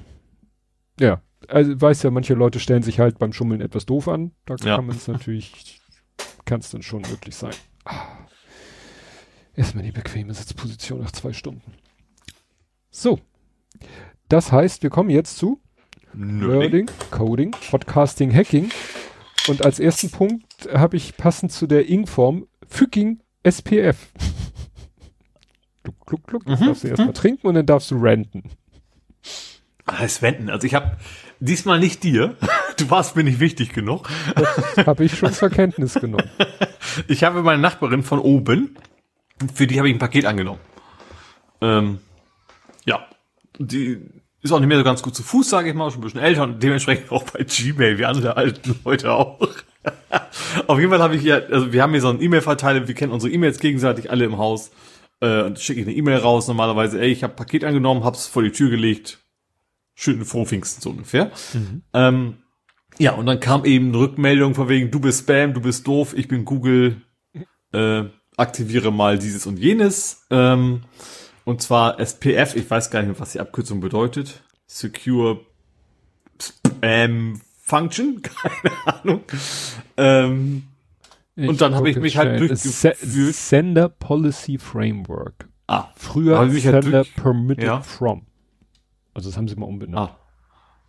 Ja. 0.98 1.23
Also 1.48 1.81
weiß 1.81 2.02
ja, 2.02 2.10
manche 2.10 2.35
Leute 2.35 2.59
stellen 2.59 2.82
sich 2.82 2.98
halt 2.98 3.18
beim 3.18 3.32
Schummeln 3.32 3.60
etwas 3.60 3.86
doof 3.86 4.09
an. 4.09 4.32
Da 4.47 4.56
ja. 4.56 4.77
kann 4.77 4.86
man 4.86 4.97
es 4.97 5.06
natürlich, 5.06 5.81
kann 6.44 6.60
es 6.60 6.70
dann 6.70 6.82
schon 6.82 7.02
möglich 7.02 7.36
sein. 7.36 7.55
Ah. 7.85 8.27
Erstmal 9.55 9.85
die 9.85 9.93
bequeme 9.93 10.35
Sitzposition 10.35 11.01
nach 11.01 11.12
zwei 11.12 11.32
Stunden. 11.32 11.73
So. 12.90 13.20
Das 14.28 14.51
heißt, 14.52 14.82
wir 14.82 14.90
kommen 14.90 15.10
jetzt 15.10 15.36
zu 15.36 15.60
Nerding, 16.14 16.90
Coding, 17.10 17.52
Podcasting, 17.70 18.35
Hacking. 18.35 18.70
Und 19.48 19.64
als 19.64 19.78
ersten 19.78 20.10
Punkt 20.10 20.68
habe 20.73 20.97
ich 20.97 21.16
passend 21.16 21.52
zu 21.52 21.66
der 21.66 21.89
Ing-Form 21.89 22.47
Fucking 22.66 23.20
SPF. 23.43 24.09
Kluck, 25.82 26.06
kluck, 26.06 26.27
kluck. 26.27 26.44
Das 26.47 26.60
mhm. 26.60 26.66
darfst 26.66 26.85
du 26.85 26.89
erstmal 26.89 27.09
mhm. 27.09 27.14
trinken 27.14 27.47
und 27.47 27.55
dann 27.55 27.66
darfst 27.66 27.90
du 27.90 27.97
ranten. 27.98 28.43
Ah, 29.87 30.03
das 30.03 30.21
Wenden. 30.21 30.51
Also 30.51 30.67
ich 30.67 30.75
habe 30.75 30.97
diesmal 31.41 31.79
nicht 31.79 32.03
dir. 32.03 32.37
Du 32.77 32.91
warst 32.91 33.17
mir 33.17 33.25
nicht 33.25 33.41
wichtig 33.41 33.73
genug. 33.73 34.09
Habe 34.85 35.05
ich 35.05 35.17
schon 35.17 35.33
zur 35.33 35.51
Kenntnis 35.51 35.95
genommen. 35.95 36.31
Ich 37.09 37.25
habe 37.25 37.43
meine 37.43 37.61
Nachbarin 37.61 38.03
von 38.03 38.21
oben, 38.21 38.75
für 39.53 39.67
die 39.67 39.77
habe 39.79 39.89
ich 39.89 39.95
ein 39.95 39.99
Paket 39.99 40.25
angenommen. 40.25 40.61
Ähm, 41.61 41.99
ja, 42.87 43.07
die 43.59 44.01
ist 44.41 44.53
auch 44.53 44.61
nicht 44.61 44.69
mehr 44.69 44.79
so 44.79 44.85
ganz 44.85 45.03
gut 45.03 45.15
zu 45.15 45.23
Fuß, 45.23 45.51
sage 45.51 45.69
ich 45.69 45.75
mal, 45.75 45.91
schon 45.91 46.01
ein 46.01 46.05
bisschen 46.05 46.21
älter 46.21 46.45
und 46.45 46.63
dementsprechend 46.63 47.13
auch 47.13 47.25
bei 47.25 47.45
Gmail, 47.45 47.99
wie 47.99 48.07
andere 48.07 48.39
alten 48.39 48.79
Leute 48.85 49.13
auch. 49.13 49.41
Auf 50.67 50.79
jeden 50.79 50.91
Fall 50.91 51.03
habe 51.03 51.17
ich 51.17 51.23
ja, 51.23 51.37
also 51.37 51.73
wir 51.73 51.83
haben 51.83 51.93
hier 51.93 52.01
so 52.01 52.09
einen 52.09 52.23
E-Mail-Verteiler, 52.23 52.89
wir 52.89 52.95
kennen 52.95 53.13
unsere 53.13 53.33
E-Mails 53.33 53.59
gegenseitig 53.59 54.11
alle 54.11 54.25
im 54.25 54.39
Haus. 54.39 54.71
Äh, 55.21 55.43
und 55.43 55.59
schicke 55.59 55.81
ich 55.81 55.87
eine 55.87 55.97
E-Mail 55.97 56.19
raus, 56.19 56.49
normalerweise, 56.49 57.01
ey, 57.01 57.09
ich 57.09 57.23
habe 57.23 57.35
Paket 57.35 57.65
angenommen, 57.65 58.05
hab's 58.05 58.27
vor 58.27 58.43
die 58.43 58.53
Tür 58.53 58.71
gelegt. 58.71 59.19
Schönen 59.98 60.27
Frohpfingsten 60.27 60.82
so 60.82 60.90
ungefähr. 60.90 61.32
Mhm. 61.55 61.82
Ähm, 61.94 62.36
ja, 62.98 63.12
und 63.12 63.27
dann 63.27 63.40
kam 63.40 63.64
eben 63.64 63.89
eine 63.89 63.98
Rückmeldung 63.98 64.55
von 64.55 64.68
wegen, 64.68 64.90
du 64.90 65.01
bist 65.01 65.20
Spam, 65.20 65.55
du 65.55 65.62
bist 65.62 65.86
doof, 65.86 66.14
ich 66.16 66.28
bin 66.28 66.44
Google, 66.44 67.01
äh, 67.73 68.05
aktiviere 68.36 68.93
mal 68.93 69.18
dieses 69.18 69.47
und 69.47 69.59
jenes. 69.59 70.27
Ähm, 70.31 70.82
und 71.44 71.62
zwar 71.62 71.98
SPF, 71.98 72.56
ich 72.56 72.70
weiß 72.70 72.90
gar 72.90 73.01
nicht 73.01 73.09
mehr, 73.09 73.20
was 73.20 73.32
die 73.32 73.40
Abkürzung 73.40 73.81
bedeutet. 73.81 74.43
Secure 74.66 75.40
Spam 76.40 77.40
Function, 77.62 78.20
keine 78.23 78.77
Ahnung. 78.86 79.20
Ähm, 79.97 80.64
und 81.36 81.60
dann 81.60 81.74
habe 81.74 81.90
ich 81.90 81.97
mich 81.97 82.16
halt 82.18 82.39
durchgeführt. 82.39 83.35
Sender 83.35 83.89
Policy 83.89 84.59
Framework. 84.59 85.48
Ah, 85.66 85.89
früher 85.97 86.39
halt 86.39 86.52
Sender 86.52 86.81
durch, 86.82 87.14
Permitted 87.14 87.64
ja. 87.64 87.81
From. 87.81 88.27
Also 89.17 89.31
das 89.31 89.39
haben 89.39 89.49
sie 89.49 89.57
mal 89.57 89.67
umbenannt. 89.67 90.11
Ah, 90.11 90.17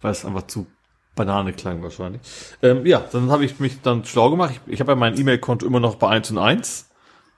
weil 0.01 0.11
es 0.11 0.25
einfach 0.25 0.45
zu 0.47 0.67
Banane 1.15 1.53
klang 1.53 1.81
wahrscheinlich. 1.81 2.21
Ähm, 2.61 2.85
ja, 2.85 3.03
dann 3.11 3.31
habe 3.31 3.45
ich 3.45 3.59
mich 3.59 3.81
dann 3.81 4.03
schlau 4.03 4.29
gemacht. 4.29 4.51
Ich, 4.53 4.73
ich 4.73 4.79
habe 4.81 4.91
ja 4.91 4.95
mein 4.97 5.17
E-Mail-Konto 5.17 5.65
immer 5.65 5.79
noch 5.79 5.95
bei 5.95 6.09
1 6.09 6.31
und 6.31 6.37
1. 6.37 6.89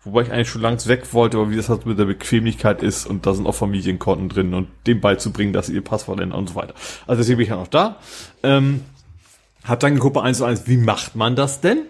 Wobei 0.03 0.24
ich 0.24 0.32
eigentlich 0.32 0.49
schon 0.49 0.61
langs 0.61 0.88
weg 0.88 1.14
wollte, 1.14 1.38
aber 1.38 1.52
wie 1.52 1.57
das 1.57 1.70
halt 1.70 1.86
mit 1.86 1.99
der 1.99 2.06
Bequemlichkeit 2.06 2.82
ist 2.82 3.06
und 3.06 3.26
da 3.26 3.34
sind 3.34 3.45
auch 3.45 3.56
Familienkonten 3.56 4.30
drin 4.30 4.53
und 4.53 4.70
dem 4.88 5.02
beizubringen, 5.02 5.53
dass 5.53 5.68
sie 5.68 5.74
ihr 5.74 5.84
Passwort 5.84 6.22
ändern 6.22 6.40
und 6.40 6.49
so 6.49 6.56
weiter. 6.56 6.74
Also 7.06 7.20
deswegen 7.20 7.38
bin 7.38 7.44
ich 7.44 7.49
ja 7.49 7.57
noch 7.57 7.68
da. 7.68 7.98
Ähm, 8.41 8.84
hab 9.66 9.80
dann 9.82 9.95
geguckt 9.95 10.16
bei 10.16 10.24
1 10.24 10.40
zu 10.40 10.45
1, 10.45 10.68
wie 10.68 10.78
macht 10.78 11.16
man 11.16 11.36
das 11.36 11.61
denn? 11.61 11.84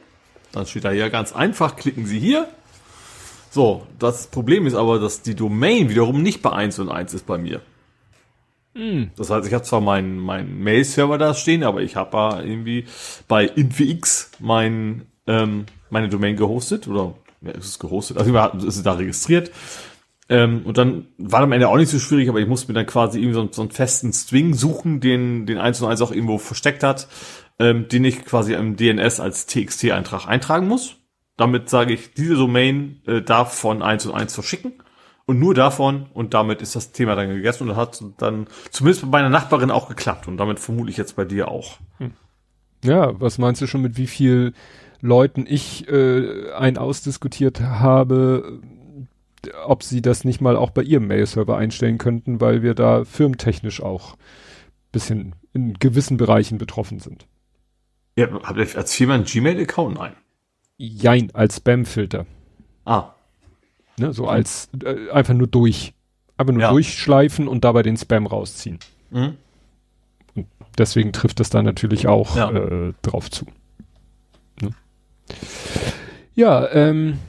Dann 0.51 0.65
steht 0.65 0.85
da 0.85 0.91
ja 0.91 1.07
ganz 1.07 1.33
einfach, 1.33 1.75
klicken 1.75 2.05
Sie 2.05 2.19
hier. 2.19 2.47
So, 3.51 3.87
das 3.97 4.27
Problem 4.27 4.67
ist 4.67 4.73
aber, 4.73 4.99
dass 4.99 5.21
die 5.21 5.35
Domain 5.35 5.89
wiederum 5.89 6.21
nicht 6.21 6.41
bei 6.41 6.51
1 6.51 6.79
und 6.79 6.89
1 6.89 7.13
ist 7.13 7.27
bei 7.27 7.37
mir. 7.37 7.61
Hm. 8.75 9.11
Das 9.17 9.29
heißt, 9.29 9.47
ich 9.47 9.53
habe 9.53 9.63
zwar 9.63 9.81
meinen 9.81 10.19
mein 10.19 10.59
Mail-Server 10.59 11.17
da 11.17 11.33
stehen, 11.33 11.63
aber 11.63 11.81
ich 11.81 11.95
habe 11.95 12.11
da 12.11 12.41
irgendwie 12.41 12.85
bei 13.27 13.45
InfX 13.45 14.31
mein, 14.39 15.07
ähm, 15.27 15.65
meine 15.89 16.09
Domain 16.09 16.35
gehostet 16.35 16.87
oder 16.87 17.15
ja, 17.41 17.51
ist 17.51 17.65
es 17.65 17.79
gehostet, 17.79 18.17
also 18.17 18.35
ist 18.67 18.77
es 18.77 18.83
da 18.83 18.93
registriert. 18.93 19.51
Ähm, 20.29 20.61
und 20.63 20.77
dann 20.77 21.07
war 21.17 21.41
am 21.41 21.51
Ende 21.51 21.67
auch 21.67 21.77
nicht 21.77 21.89
so 21.89 21.97
schwierig, 21.97 22.29
aber 22.29 22.39
ich 22.39 22.47
musste 22.47 22.67
mir 22.71 22.75
dann 22.75 22.85
quasi 22.85 23.19
irgendwie 23.19 23.33
so, 23.33 23.49
so 23.51 23.61
einen 23.63 23.71
festen 23.71 24.13
String 24.13 24.53
suchen, 24.53 24.99
den 24.99 25.47
den 25.47 25.57
1 25.57 25.81
und 25.81 25.89
1 25.89 26.01
auch 26.01 26.11
irgendwo 26.11 26.37
versteckt 26.37 26.83
hat, 26.83 27.07
ähm, 27.57 27.87
den 27.87 28.05
ich 28.05 28.23
quasi 28.25 28.53
im 28.53 28.75
DNS 28.75 29.19
als 29.19 29.47
TXT-Eintrag 29.47 30.27
eintragen 30.27 30.67
muss. 30.67 30.97
Damit 31.35 31.69
sage 31.69 31.93
ich, 31.93 32.13
diese 32.13 32.35
Domain 32.35 33.01
äh, 33.07 33.21
darf 33.21 33.53
von 33.57 33.81
1 33.81 34.05
und 34.05 34.13
1 34.13 34.33
verschicken. 34.33 34.73
Und 35.29 35.37
nur 35.37 35.53
davon, 35.53 36.07
und 36.15 36.33
damit 36.33 36.63
ist 36.63 36.75
das 36.75 36.91
Thema 36.91 37.13
dann 37.13 37.29
gegessen 37.29 37.69
und 37.69 37.75
hat 37.75 38.03
dann 38.17 38.47
zumindest 38.71 39.03
bei 39.03 39.19
meiner 39.19 39.29
Nachbarin 39.29 39.69
auch 39.69 39.87
geklappt 39.87 40.27
und 40.27 40.37
damit 40.37 40.57
vermute 40.57 40.89
ich 40.89 40.97
jetzt 40.97 41.15
bei 41.15 41.23
dir 41.23 41.49
auch. 41.49 41.77
Hm. 41.99 42.13
Ja, 42.83 43.13
was 43.21 43.37
meinst 43.37 43.61
du 43.61 43.67
schon 43.67 43.83
mit 43.83 43.95
wie 43.95 44.07
viel 44.07 44.53
Leuten 45.01 45.45
ich 45.47 45.87
äh, 45.87 46.51
ein 46.53 46.79
ausdiskutiert 46.79 47.61
habe, 47.61 48.59
ob 49.67 49.83
sie 49.83 50.01
das 50.01 50.23
nicht 50.23 50.41
mal 50.41 50.55
auch 50.55 50.71
bei 50.71 50.81
ihrem 50.81 51.05
Mail-Server 51.05 51.55
einstellen 51.55 51.99
könnten, 51.99 52.41
weil 52.41 52.63
wir 52.63 52.73
da 52.73 53.05
firmtechnisch 53.05 53.83
auch 53.83 54.17
bisschen 54.91 55.35
in 55.53 55.75
gewissen 55.75 56.17
Bereichen 56.17 56.57
betroffen 56.57 56.97
sind. 56.97 57.27
Ja, 58.17 58.29
habt 58.41 58.57
ihr 58.57 58.75
als 58.75 58.95
Firma 58.95 59.13
einen 59.13 59.25
Gmail-Account? 59.25 59.95
Nein. 59.95 60.13
Jein, 60.77 61.29
als 61.35 61.57
Spam-Filter. 61.57 62.25
Ah. 62.83 63.13
Ne, 63.99 64.13
so 64.13 64.27
als 64.27 64.69
äh, 64.83 65.09
einfach 65.11 65.33
nur 65.33 65.47
durch. 65.47 65.93
Einfach 66.37 66.53
nur 66.53 66.63
ja. 66.63 66.71
durchschleifen 66.71 67.47
und 67.47 67.63
dabei 67.65 67.83
den 67.83 67.97
Spam 67.97 68.25
rausziehen. 68.25 68.79
Mhm. 69.11 69.35
Und 70.35 70.47
deswegen 70.77 71.11
trifft 71.11 71.39
das 71.39 71.49
da 71.49 71.61
natürlich 71.61 72.07
auch 72.07 72.35
ja. 72.35 72.49
äh, 72.51 72.93
drauf 73.01 73.29
zu. 73.29 73.45
Ja, 76.35 76.71
ähm, 76.71 77.19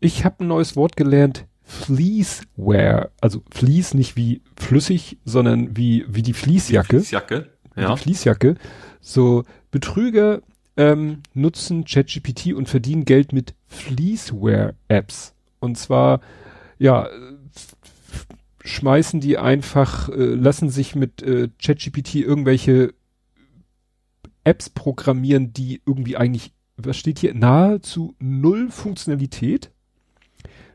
ich 0.00 0.24
habe 0.24 0.42
ein 0.42 0.48
neues 0.48 0.74
Wort 0.76 0.96
gelernt. 0.96 1.46
Fleeceware. 1.64 3.10
Also 3.20 3.42
Fleece 3.50 3.94
nicht 3.94 4.16
wie 4.16 4.40
flüssig, 4.56 5.18
sondern 5.26 5.76
wie, 5.76 6.06
wie 6.08 6.22
die 6.22 6.32
Fließjacke. 6.32 6.96
Die 6.96 7.04
Fließjacke, 7.04 7.50
ja. 7.76 7.94
Die 7.94 8.00
Fließjacke. 8.00 8.54
So 9.00 9.44
Betrüger 9.70 10.40
ähm, 10.78 11.22
nutzen 11.34 11.84
ChatGPT 11.84 12.54
und 12.54 12.68
verdienen 12.68 13.04
Geld 13.04 13.32
mit 13.32 13.54
Fleeceware-Apps. 13.66 15.33
Und 15.64 15.76
zwar, 15.76 16.20
ja, 16.78 17.08
schmeißen 18.64 19.20
die 19.20 19.38
einfach, 19.38 20.08
äh, 20.08 20.34
lassen 20.34 20.70
sich 20.70 20.94
mit 20.94 21.22
äh, 21.22 21.48
ChatGPT 21.62 22.16
irgendwelche 22.16 22.94
Apps 24.44 24.70
programmieren, 24.70 25.52
die 25.52 25.82
irgendwie 25.86 26.16
eigentlich, 26.16 26.52
was 26.76 26.96
steht 26.96 27.18
hier, 27.18 27.34
nahezu 27.34 28.14
null 28.18 28.70
Funktionalität, 28.70 29.70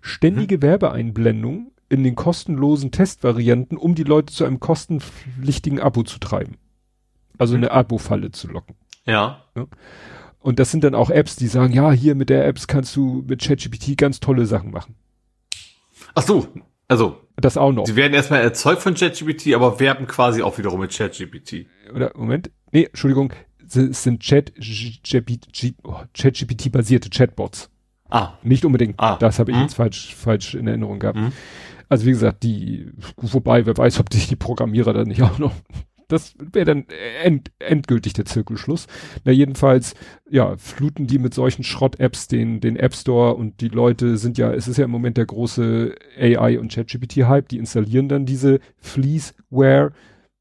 ständige 0.01 0.57
mhm. 0.57 0.61
Werbeeinblendung 0.61 1.71
in 1.89 2.03
den 2.03 2.15
kostenlosen 2.15 2.91
Testvarianten, 2.91 3.77
um 3.77 3.95
die 3.95 4.03
Leute 4.03 4.33
zu 4.33 4.45
einem 4.45 4.59
kostenpflichtigen 4.59 5.79
Abo 5.79 6.03
zu 6.03 6.19
treiben. 6.19 6.57
Also 7.37 7.57
mhm. 7.57 7.63
eine 7.63 7.71
Abo-Falle 7.71 8.31
zu 8.31 8.47
locken. 8.47 8.75
Ja. 9.05 9.45
ja. 9.55 9.65
Und 10.39 10.59
das 10.59 10.71
sind 10.71 10.83
dann 10.83 10.95
auch 10.95 11.09
Apps, 11.09 11.35
die 11.35 11.47
sagen, 11.47 11.73
ja, 11.73 11.91
hier 11.91 12.15
mit 12.15 12.29
der 12.29 12.47
Apps 12.47 12.67
kannst 12.67 12.95
du 12.95 13.23
mit 13.27 13.41
ChatGPT 13.41 13.97
ganz 13.97 14.19
tolle 14.19 14.45
Sachen 14.45 14.69
machen. 14.71 14.95
Ach 16.15 16.23
so, 16.23 16.47
also. 16.87 17.17
Das 17.35 17.57
auch 17.57 17.71
noch. 17.71 17.85
Sie 17.85 17.95
werden 17.95 18.13
erstmal 18.13 18.41
erzeugt 18.41 18.81
von 18.81 18.95
ChatGPT, 18.95 19.53
aber 19.53 19.79
werben 19.79 20.07
quasi 20.07 20.41
auch 20.41 20.57
wiederum 20.57 20.81
mit 20.81 20.91
ChatGPT. 20.91 21.67
Oder, 21.93 22.11
Moment. 22.15 22.49
Nee, 22.71 22.85
Entschuldigung. 22.85 23.33
Es 23.65 24.01
sind 24.03 24.21
Chat-GPT-basierte 24.21 27.09
Chatbots. 27.11 27.69
Ah. 28.09 28.33
Nicht 28.41 28.65
unbedingt. 28.65 28.99
Ah. 28.99 29.17
Das 29.17 29.37
habe 29.37 29.51
ich 29.51 29.57
hm. 29.57 29.63
jetzt 29.63 29.75
falsch, 29.75 30.15
falsch 30.15 30.55
in 30.55 30.65
Erinnerung 30.67 30.97
gehabt. 30.99 31.19
Hm. 31.19 31.31
Also 31.87 32.07
wie 32.07 32.11
gesagt, 32.11 32.43
die, 32.43 32.91
wobei, 33.17 33.65
wer 33.65 33.77
weiß, 33.77 33.99
ob 33.99 34.11
sich 34.11 34.27
die 34.27 34.35
Programmierer 34.35 34.93
da 34.93 35.03
nicht 35.03 35.21
auch 35.21 35.37
noch 35.39 35.53
das 36.09 36.35
wäre 36.51 36.65
dann 36.65 36.85
end, 37.23 37.51
endgültig 37.59 38.13
der 38.13 38.25
Zirkelschluss. 38.25 38.87
Na 39.23 39.31
jedenfalls, 39.31 39.93
ja, 40.29 40.57
fluten 40.57 41.07
die 41.07 41.19
mit 41.19 41.33
solchen 41.33 41.63
Schrott-Apps 41.63 42.27
den, 42.27 42.59
den 42.59 42.75
App 42.75 42.95
Store 42.95 43.35
und 43.35 43.61
die 43.61 43.69
Leute 43.69 44.17
sind 44.17 44.37
ja, 44.37 44.51
es 44.51 44.67
ist 44.67 44.77
ja 44.77 44.85
im 44.85 44.91
Moment 44.91 45.17
der 45.17 45.27
große 45.27 45.95
AI 46.19 46.59
und 46.59 46.73
ChatGPT-Hype, 46.73 47.47
die 47.47 47.59
installieren 47.59 48.09
dann 48.09 48.25
diese 48.25 48.59
Fleeceware, 48.77 49.93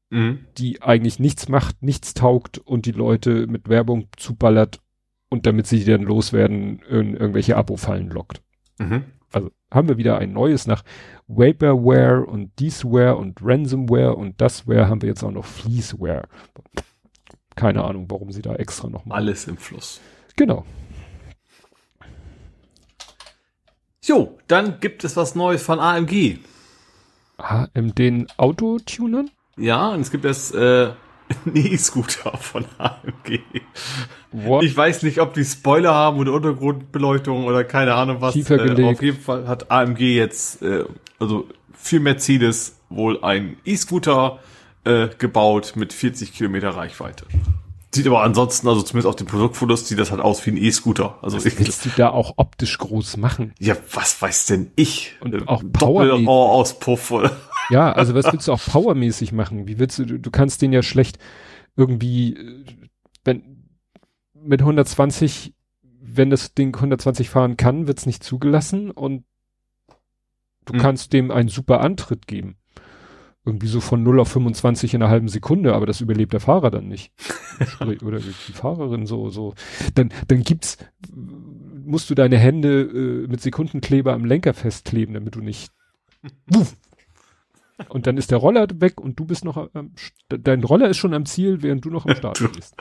mhm. 0.09 0.39
die 0.57 0.81
eigentlich 0.81 1.19
nichts 1.19 1.47
macht, 1.47 1.83
nichts 1.83 2.15
taugt 2.15 2.57
und 2.57 2.85
die 2.85 2.91
Leute 2.91 3.45
mit 3.47 3.69
Werbung 3.69 4.07
zuballert 4.17 4.81
und 5.29 5.45
damit 5.45 5.67
sie 5.67 5.85
dann 5.85 6.01
loswerden, 6.01 6.81
in 6.89 7.15
irgendwelche 7.15 7.55
Abo-Fallen 7.55 8.09
lockt. 8.09 8.41
Mhm. 8.79 9.03
Also 9.31 9.51
haben 9.71 9.87
wir 9.87 9.97
wieder 9.97 10.17
ein 10.17 10.33
neues 10.33 10.65
nach 10.65 10.83
Vaporware 11.27 12.25
und 12.25 12.57
Diesware 12.59 13.15
und 13.15 13.39
Ransomware 13.41 14.15
und 14.15 14.41
Dasware 14.41 14.87
haben 14.87 15.01
wir 15.01 15.09
jetzt 15.09 15.23
auch 15.23 15.31
noch 15.31 15.45
Fleeceware. 15.45 16.27
Keine 17.55 17.83
Ahnung, 17.83 18.05
warum 18.09 18.31
sie 18.31 18.41
da 18.41 18.55
extra 18.55 18.89
noch 18.89 19.05
mal. 19.05 19.15
Alles 19.15 19.47
im 19.47 19.57
Fluss. 19.57 20.01
Genau. 20.35 20.65
Jo, 24.03 24.39
dann 24.47 24.79
gibt 24.79 25.03
es 25.03 25.15
was 25.17 25.35
Neues 25.35 25.61
von 25.61 25.79
AMG. 25.79 26.39
Ah, 27.37 27.67
den 27.75 28.27
Autotunern? 28.37 29.29
Ja, 29.55 29.89
und 29.89 30.01
es 30.01 30.09
gibt 30.09 30.25
das 30.25 30.51
äh, 30.51 30.91
E-Scooter 31.53 32.37
von 32.37 32.65
AMG. 32.77 33.39
What? 34.31 34.63
Ich 34.63 34.75
weiß 34.75 35.03
nicht, 35.03 35.19
ob 35.19 35.33
die 35.33 35.45
Spoiler 35.45 35.93
haben 35.93 36.19
oder 36.19 36.33
Untergrundbeleuchtung 36.33 37.45
oder 37.45 37.63
keine 37.63 37.95
Ahnung 37.95 38.17
was. 38.21 38.35
Äh, 38.35 38.83
auf 38.83 39.01
jeden 39.01 39.19
Fall 39.19 39.47
hat 39.47 39.71
AMG 39.71 39.99
jetzt, 40.15 40.61
äh, 40.61 40.85
also 41.19 41.47
für 41.73 41.99
Mercedes 41.99 42.77
wohl 42.89 43.23
ein 43.23 43.57
E-Scooter 43.65 44.39
äh, 44.83 45.07
gebaut 45.17 45.73
mit 45.75 45.93
40 45.93 46.33
Kilometer 46.33 46.69
Reichweite. 46.69 47.25
Sieht 47.91 48.05
aber 48.05 48.21
ansonsten, 48.21 48.67
also 48.67 48.83
zumindest 48.83 49.07
auf 49.07 49.15
den 49.15 49.25
Produktfotos, 49.25 49.87
sieht 49.87 49.97
das 49.97 50.11
halt 50.11 50.21
aus 50.21 50.45
wie 50.45 50.51
ein 50.51 50.57
E-Scooter. 50.57 51.17
Also 51.23 51.37
was 51.37 51.45
willst 51.57 51.85
du 51.85 51.89
da 51.97 52.11
auch 52.11 52.33
optisch 52.37 52.77
groß 52.77 53.17
machen? 53.17 53.53
Ja, 53.57 53.75
was 53.93 54.21
weiß 54.21 54.45
denn 54.45 54.71
ich? 54.75 55.15
Und 55.21 55.47
auch 55.47 55.63
Power 55.73 56.13
Auspuff 56.27 57.09
oder? 57.09 57.35
Ja, 57.69 57.91
also 57.91 58.15
was 58.15 58.31
willst 58.31 58.47
du 58.47 58.53
auch 58.53 58.63
powermäßig 58.63 59.31
machen? 59.31 59.67
Wie 59.67 59.79
willst 59.79 59.99
du, 59.99 60.05
du 60.05 60.31
kannst 60.31 60.61
den 60.61 60.73
ja 60.73 60.81
schlecht 60.81 61.19
irgendwie, 61.75 62.33
äh, 62.33 62.65
wenn 63.23 63.59
mit 64.33 64.61
120, 64.61 65.53
wenn 65.81 66.29
das 66.29 66.53
Ding 66.53 66.75
120 66.75 67.29
fahren 67.29 67.57
kann, 67.57 67.87
wird's 67.87 68.05
nicht 68.05 68.23
zugelassen 68.23 68.91
und 68.91 69.23
du 70.65 70.73
hm. 70.73 70.79
kannst 70.79 71.13
dem 71.13 71.31
einen 71.31 71.49
super 71.49 71.81
Antritt 71.81 72.27
geben. 72.27 72.55
Irgendwie 73.45 73.67
so 73.67 73.79
von 73.79 74.03
0 74.03 74.19
auf 74.19 74.29
25 74.29 74.93
in 74.93 75.01
einer 75.01 75.09
halben 75.09 75.29
Sekunde, 75.29 75.73
aber 75.73 75.85
das 75.85 76.01
überlebt 76.01 76.33
der 76.33 76.39
Fahrer 76.39 76.71
dann 76.71 76.87
nicht. 76.87 77.13
Oder 77.79 78.19
die 78.19 78.53
Fahrerin 78.53 79.05
so, 79.05 79.29
so. 79.29 79.55
Dann, 79.95 80.11
dann 80.27 80.43
gibt's, 80.43 80.77
musst 81.85 82.09
du 82.09 82.15
deine 82.15 82.37
Hände 82.37 82.81
äh, 82.81 83.27
mit 83.27 83.41
Sekundenkleber 83.41 84.13
am 84.13 84.25
Lenker 84.25 84.53
festkleben, 84.53 85.13
damit 85.13 85.35
du 85.35 85.39
nicht, 85.39 85.71
wuff, 86.47 86.75
und 87.87 88.07
dann 88.07 88.17
ist 88.17 88.31
der 88.31 88.39
Roller 88.39 88.67
weg 88.75 88.99
und 88.99 89.19
du 89.19 89.25
bist 89.25 89.45
noch, 89.45 89.69
ähm, 89.73 89.93
dein 90.27 90.63
Roller 90.63 90.89
ist 90.89 90.97
schon 90.97 91.13
am 91.13 91.25
Ziel, 91.25 91.61
während 91.63 91.85
du 91.85 91.89
noch 91.89 92.05
am 92.05 92.15
Start 92.17 92.41
bist. 92.53 92.75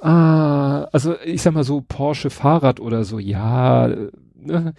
ah, 0.00 0.84
also 0.92 1.16
ich 1.24 1.42
sag 1.42 1.54
mal 1.54 1.64
so 1.64 1.82
Porsche 1.82 2.30
Fahrrad 2.30 2.80
oder 2.80 3.04
so, 3.04 3.18
ja. 3.18 3.88
Ne? 4.36 4.74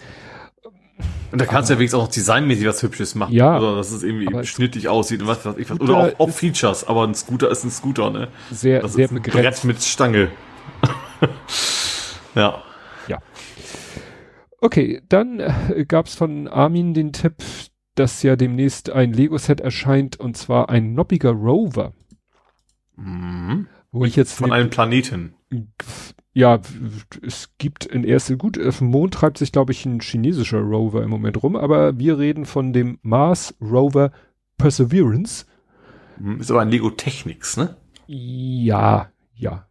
Und 1.31 1.41
da 1.41 1.45
kannst 1.45 1.69
du 1.69 1.73
ja 1.73 1.79
wenigstens 1.79 1.99
auch 1.99 2.07
designmäßig 2.07 2.67
was 2.67 2.83
Hübsches 2.83 3.15
machen. 3.15 3.33
Ja. 3.33 3.57
Oder 3.57 3.75
dass 3.75 3.91
es 3.91 4.03
irgendwie 4.03 4.45
schnittig 4.45 4.87
aussieht 4.87 5.21
und 5.21 5.27
was 5.27 5.43
weiß 5.43 5.57
ich 5.57 5.69
was. 5.69 5.79
Oder 5.79 5.97
auch, 5.97 6.19
auch 6.19 6.29
Features, 6.29 6.87
aber 6.87 7.07
ein 7.07 7.15
Scooter 7.15 7.49
ist 7.49 7.63
ein 7.63 7.71
Scooter, 7.71 8.11
ne? 8.11 8.27
Sehr, 8.51 8.81
das 8.81 8.93
sehr 8.93 9.05
ist 9.05 9.11
ein 9.11 9.15
begrenzt. 9.15 9.61
Brett 9.61 9.63
mit 9.63 9.81
Stange. 9.81 10.29
ja. 12.35 12.61
Ja. 13.07 13.19
Okay, 14.61 15.01
dann 15.09 15.39
äh, 15.39 15.85
gab's 15.87 16.13
von 16.15 16.47
Armin 16.47 16.93
den 16.93 17.11
Tipp, 17.13 17.37
dass 17.95 18.23
ja 18.23 18.35
demnächst 18.35 18.89
ein 18.89 19.13
Lego-Set 19.13 19.61
erscheint 19.61 20.19
und 20.19 20.37
zwar 20.37 20.69
ein 20.69 20.93
noppiger 20.93 21.31
Rover. 21.31 21.93
Mhm. 22.95 23.67
Wo 23.91 24.05
ich 24.05 24.15
jetzt 24.15 24.33
von 24.33 24.51
einem 24.51 24.69
Planeten. 24.69 25.35
Ja, 26.33 26.59
es 27.21 27.53
gibt 27.59 27.85
in 27.85 28.03
erste, 28.03 28.37
gut, 28.37 28.59
auf 28.59 28.79
dem 28.79 28.87
Mond 28.87 29.13
treibt 29.13 29.37
sich, 29.37 29.51
glaube 29.51 29.71
ich, 29.71 29.85
ein 29.85 29.99
chinesischer 29.99 30.59
Rover 30.59 31.03
im 31.03 31.11
Moment 31.11 31.43
rum, 31.43 31.55
aber 31.55 31.99
wir 31.99 32.17
reden 32.17 32.45
von 32.45 32.73
dem 32.73 32.97
Mars 33.03 33.55
Rover 33.61 34.11
Perseverance. 34.57 35.45
Mhm, 36.17 36.39
ist 36.39 36.49
aber 36.49 36.61
ein 36.61 36.69
Lego 36.69 36.89
Technics, 36.89 37.55
ne? 37.57 37.77
Ja, 38.07 39.11
ja. 39.35 39.67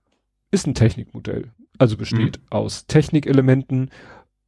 Ist 0.52 0.66
ein 0.66 0.74
Technikmodell. 0.74 1.50
Also 1.78 1.96
besteht 1.96 2.38
mhm. 2.38 2.46
aus 2.50 2.86
Technikelementen, 2.86 3.90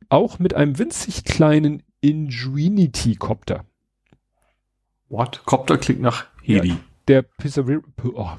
auch 0.08 0.38
mit 0.38 0.54
einem 0.54 0.78
winzig 0.78 1.24
kleinen 1.24 1.82
Ingenuity-Copter. 2.04 3.64
What? 5.08 5.42
Copter 5.46 5.78
klingt 5.78 6.02
nach 6.02 6.26
Heli. 6.42 6.68
Ja, 6.68 6.76
der 7.08 7.22
Persever 7.22 7.80
oh, 8.14 8.30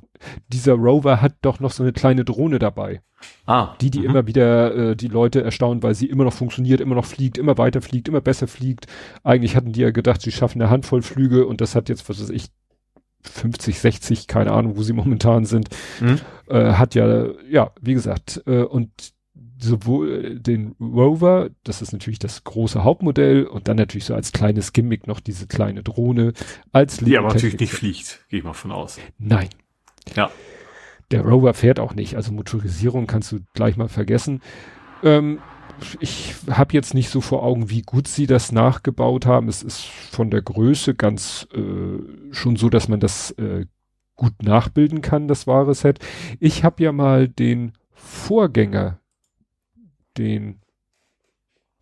dieser 0.49 0.73
Rover 0.73 1.21
hat 1.21 1.35
doch 1.41 1.59
noch 1.59 1.71
so 1.71 1.83
eine 1.83 1.93
kleine 1.93 2.25
Drohne 2.25 2.59
dabei. 2.59 3.01
Ah. 3.47 3.75
Die, 3.81 3.89
die 3.89 3.99
mhm. 3.99 4.05
immer 4.05 4.27
wieder 4.27 4.75
äh, 4.75 4.95
die 4.95 5.07
Leute 5.07 5.41
erstaunen, 5.41 5.81
weil 5.81 5.95
sie 5.95 6.05
immer 6.07 6.25
noch 6.25 6.33
funktioniert, 6.33 6.79
immer 6.79 6.95
noch 6.95 7.05
fliegt, 7.05 7.37
immer 7.37 7.57
weiter 7.57 7.81
fliegt, 7.81 8.07
immer 8.07 8.21
besser 8.21 8.47
fliegt. 8.47 8.85
Eigentlich 9.23 9.55
hatten 9.55 9.71
die 9.71 9.81
ja 9.81 9.91
gedacht, 9.91 10.21
sie 10.21 10.31
schaffen 10.31 10.61
eine 10.61 10.69
Handvoll 10.69 11.01
Flüge 11.01 11.47
und 11.47 11.61
das 11.61 11.75
hat 11.75 11.89
jetzt, 11.89 12.07
was 12.07 12.21
weiß 12.21 12.29
ich, 12.29 12.49
50, 13.23 13.79
60, 13.79 14.27
keine 14.27 14.51
Ahnung, 14.51 14.77
wo 14.77 14.83
sie 14.83 14.93
momentan 14.93 15.45
sind, 15.45 15.69
mhm. 15.99 16.19
äh, 16.49 16.73
hat 16.73 16.93
ja, 16.93 17.29
ja, 17.49 17.71
wie 17.81 17.95
gesagt, 17.95 18.43
äh, 18.45 18.61
und 18.61 19.14
sowohl 19.57 20.39
den 20.39 20.75
Rover, 20.79 21.49
das 21.63 21.81
ist 21.81 21.93
natürlich 21.93 22.19
das 22.19 22.43
große 22.43 22.83
Hauptmodell 22.83 23.45
und 23.45 23.67
dann 23.67 23.77
natürlich 23.77 24.05
so 24.05 24.13
als 24.13 24.31
kleines 24.31 24.73
Gimmick 24.73 25.07
noch 25.07 25.19
diese 25.19 25.47
kleine 25.47 25.83
Drohne 25.83 26.33
als 26.71 26.97
Die 26.97 27.17
aber 27.17 27.29
natürlich 27.29 27.59
nicht 27.59 27.73
fliegt, 27.73 28.25
gehe 28.29 28.39
ich 28.39 28.45
mal 28.45 28.53
von 28.53 28.71
aus. 28.71 28.99
Nein. 29.17 29.49
Ja. 30.15 30.29
Der 31.11 31.21
Rover 31.21 31.53
fährt 31.53 31.79
auch 31.79 31.93
nicht, 31.93 32.15
also 32.15 32.31
Motorisierung 32.31 33.07
kannst 33.07 33.31
du 33.31 33.39
gleich 33.53 33.77
mal 33.77 33.87
vergessen. 33.87 34.41
Ähm, 35.03 35.39
ich 35.99 36.35
habe 36.49 36.73
jetzt 36.73 36.93
nicht 36.93 37.09
so 37.09 37.21
vor 37.21 37.43
Augen, 37.43 37.69
wie 37.69 37.81
gut 37.81 38.07
sie 38.07 38.27
das 38.27 38.51
nachgebaut 38.51 39.25
haben. 39.25 39.47
Es 39.47 39.61
ist 39.61 39.83
von 39.83 40.31
der 40.31 40.41
Größe 40.41 40.95
ganz 40.95 41.47
äh, 41.53 42.33
schon 42.33 42.55
so, 42.55 42.69
dass 42.69 42.87
man 42.87 42.99
das 42.99 43.31
äh, 43.31 43.65
gut 44.15 44.41
nachbilden 44.41 45.01
kann, 45.01 45.27
das 45.27 45.47
wahre 45.47 45.75
Set. 45.75 45.99
Ich 46.39 46.63
habe 46.63 46.83
ja 46.83 46.91
mal 46.91 47.27
den 47.27 47.73
Vorgänger 47.93 48.99
den, 50.17 50.61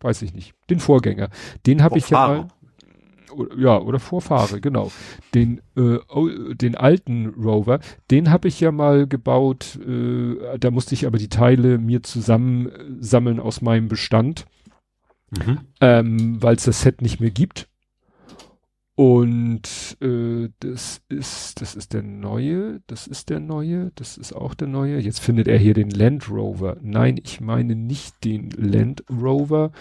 weiß 0.00 0.22
ich 0.22 0.34
nicht, 0.34 0.54
den 0.70 0.80
Vorgänger. 0.80 1.30
Den 1.66 1.82
habe 1.82 1.98
ich 1.98 2.10
ja 2.10 2.26
mal, 2.26 2.48
ja, 3.56 3.78
oder 3.78 3.98
Vorfahre, 3.98 4.60
genau. 4.60 4.90
Den, 5.34 5.60
äh, 5.76 5.98
den 6.54 6.76
alten 6.76 7.28
Rover, 7.28 7.80
den 8.10 8.30
habe 8.30 8.48
ich 8.48 8.60
ja 8.60 8.72
mal 8.72 9.06
gebaut, 9.06 9.78
äh, 9.86 10.58
da 10.58 10.70
musste 10.70 10.94
ich 10.94 11.06
aber 11.06 11.18
die 11.18 11.28
Teile 11.28 11.78
mir 11.78 12.02
zusammensammeln 12.02 13.40
aus 13.40 13.60
meinem 13.60 13.88
Bestand, 13.88 14.46
mhm. 15.30 15.58
ähm, 15.80 16.42
weil 16.42 16.56
es 16.56 16.64
das 16.64 16.82
Set 16.82 17.02
nicht 17.02 17.20
mehr 17.20 17.30
gibt. 17.30 17.68
Und 18.96 19.96
äh, 20.00 20.50
das 20.60 21.02
ist, 21.08 21.60
das 21.60 21.74
ist 21.74 21.94
der 21.94 22.02
neue, 22.02 22.80
das 22.86 23.08
ist 23.08 23.28
der 23.28 23.40
neue, 23.40 23.90
das 23.96 24.16
ist 24.16 24.32
auch 24.32 24.54
der 24.54 24.68
neue. 24.68 24.98
Jetzt 25.00 25.18
findet 25.18 25.48
er 25.48 25.58
hier 25.58 25.74
den 25.74 25.90
Land 25.90 26.30
Rover. 26.30 26.76
Nein, 26.80 27.20
ich 27.22 27.40
meine 27.40 27.74
nicht 27.74 28.24
den 28.24 28.50
Land 28.50 29.02
Rover. 29.10 29.72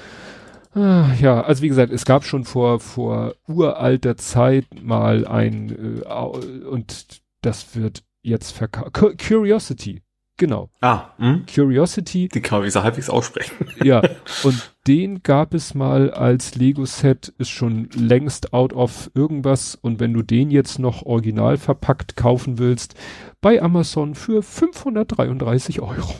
Ah, 0.73 1.14
ja, 1.22 1.41
also 1.41 1.61
wie 1.61 1.68
gesagt, 1.68 1.94
es 1.94 2.06
gab 2.06 2.23
schon 2.23 2.45
vor 2.45 2.80
vor 2.80 3.35
uralter 3.48 4.18
Zeit 4.18 4.65
mal 4.81 5.27
ein 5.27 5.69
äh, 5.69 6.65
und 6.65 7.22
das 7.41 7.76
wird 7.76 8.03
jetzt 8.23 8.52
verkauft. 8.52 8.94
Curiosity 9.19 10.02
Genau. 10.38 10.69
Ah, 10.81 11.11
hm? 11.18 11.45
Curiosity. 11.53 12.27
Die 12.27 12.41
kann 12.41 12.60
man 12.60 12.65
wie 12.65 12.72
so 12.72 12.81
halbwegs 12.81 13.10
aussprechen. 13.10 13.53
Ja, 13.84 14.01
und 14.43 14.73
den 14.88 15.22
gab 15.22 15.53
es 15.53 15.76
mal 15.76 16.11
als 16.11 16.55
Lego-Set, 16.55 17.34
ist 17.38 17.49
schon 17.49 17.89
längst 17.95 18.53
out 18.53 18.73
of 18.73 19.11
irgendwas. 19.14 19.76
Und 19.76 19.99
wenn 19.99 20.14
du 20.14 20.23
den 20.23 20.49
jetzt 20.49 20.80
noch 20.80 21.03
original 21.03 21.57
verpackt 21.57 22.15
kaufen 22.15 22.57
willst, 22.57 22.95
bei 23.41 23.61
Amazon 23.61 24.15
für 24.15 24.41
533 24.41 25.81
Euro. 25.81 26.14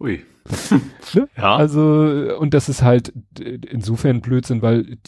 Ui. 0.00 0.24
ne? 1.14 1.28
Ja. 1.36 1.56
Also, 1.56 2.36
und 2.38 2.52
das 2.52 2.68
ist 2.68 2.82
halt 2.82 3.12
insofern 3.38 4.20
Blödsinn, 4.20 4.60
weil 4.60 4.98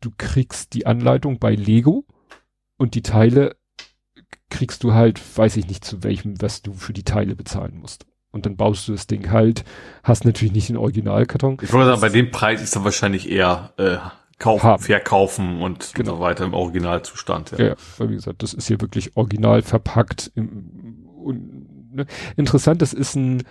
du 0.00 0.10
kriegst 0.16 0.74
die 0.74 0.86
Anleitung 0.86 1.38
bei 1.38 1.54
Lego 1.54 2.04
und 2.76 2.94
die 2.94 3.02
Teile 3.02 3.56
kriegst 4.50 4.84
du 4.84 4.92
halt, 4.92 5.20
weiß 5.36 5.56
ich 5.56 5.68
nicht 5.68 5.84
zu 5.84 6.02
welchem, 6.02 6.40
was 6.42 6.62
du 6.62 6.72
für 6.72 6.92
die 6.92 7.04
Teile 7.04 7.36
bezahlen 7.36 7.78
musst. 7.80 8.06
Und 8.32 8.46
dann 8.46 8.56
baust 8.56 8.86
du 8.86 8.92
das 8.92 9.06
Ding 9.06 9.30
halt, 9.30 9.64
hast 10.04 10.24
natürlich 10.24 10.54
nicht 10.54 10.68
den 10.68 10.76
Originalkarton. 10.76 11.58
Ich 11.62 11.72
wollte 11.72 11.88
sagen, 11.88 12.00
bei 12.00 12.08
dem 12.10 12.30
Preis 12.30 12.62
ist 12.62 12.76
dann 12.76 12.84
wahrscheinlich 12.84 13.28
eher 13.28 13.72
äh, 13.76 13.96
kaufen, 14.38 14.62
Haben. 14.62 14.82
verkaufen 14.82 15.60
und, 15.62 15.92
genau. 15.94 16.12
und 16.12 16.18
so 16.18 16.22
weiter 16.22 16.44
im 16.44 16.54
Originalzustand. 16.54 17.52
Ja. 17.52 17.66
ja, 17.66 17.74
weil 17.98 18.10
wie 18.10 18.14
gesagt, 18.14 18.42
das 18.42 18.54
ist 18.54 18.68
hier 18.68 18.80
wirklich 18.80 19.16
original 19.16 19.62
verpackt. 19.62 20.30
Im, 20.34 21.06
und, 21.22 21.94
ne? 21.94 22.06
Interessant, 22.36 22.82
das 22.82 22.92
ist 22.92 23.16
ein 23.16 23.42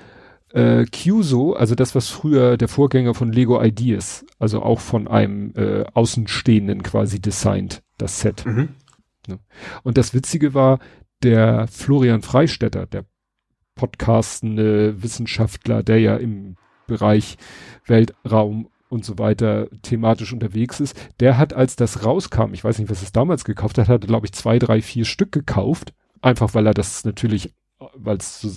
äh, 0.53 0.85
Cuso, 0.85 1.53
also 1.53 1.76
das, 1.76 1.93
was 1.93 2.09
früher 2.09 2.57
der 2.57 2.67
Vorgänger 2.67 3.13
von 3.13 3.31
Lego 3.31 3.61
Ideas, 3.61 4.26
also 4.39 4.61
auch 4.63 4.80
von 4.80 5.07
einem 5.07 5.53
äh, 5.55 5.85
Außenstehenden 5.93 6.84
quasi 6.84 7.21
designt, 7.21 7.84
das 7.97 8.21
Set. 8.21 8.45
Mhm. 8.45 8.69
Ne? 9.28 9.40
Und 9.84 9.98
das 9.98 10.14
Witzige 10.14 10.54
war, 10.54 10.80
der 11.24 11.68
Florian 11.68 12.22
Freistetter, 12.22 12.86
der 12.86 13.06
podcastende 13.76 15.02
Wissenschaftler, 15.02 15.84
der 15.84 16.00
ja 16.00 16.18
im 16.18 16.56
Bereich 16.88 17.38
Weltraum 17.86 18.70
und 18.90 19.06
so 19.06 19.18
weiter 19.18 19.68
thematisch 19.84 20.34
unterwegs 20.34 20.80
ist, 20.80 20.98
der 21.20 21.38
hat, 21.38 21.54
als 21.54 21.76
das 21.76 22.04
rauskam, 22.04 22.54
ich 22.54 22.64
weiß 22.64 22.80
nicht, 22.80 22.90
was 22.90 23.04
es 23.04 23.12
damals 23.12 23.46
gekauft 23.46 23.78
hat, 23.78 23.88
hat 23.88 24.04
er, 24.04 24.08
glaube 24.08 24.26
ich, 24.26 24.34
zwei, 24.34 24.60
drei, 24.60 24.82
vier 24.82 25.06
Stück 25.06 25.32
gekauft. 25.32 25.94
Einfach 26.22 26.54
weil 26.54 26.68
er 26.68 26.74
das 26.74 27.06
natürlich, 27.06 27.54
weil 27.94 28.18
es 28.18 28.41
so, 28.41 28.52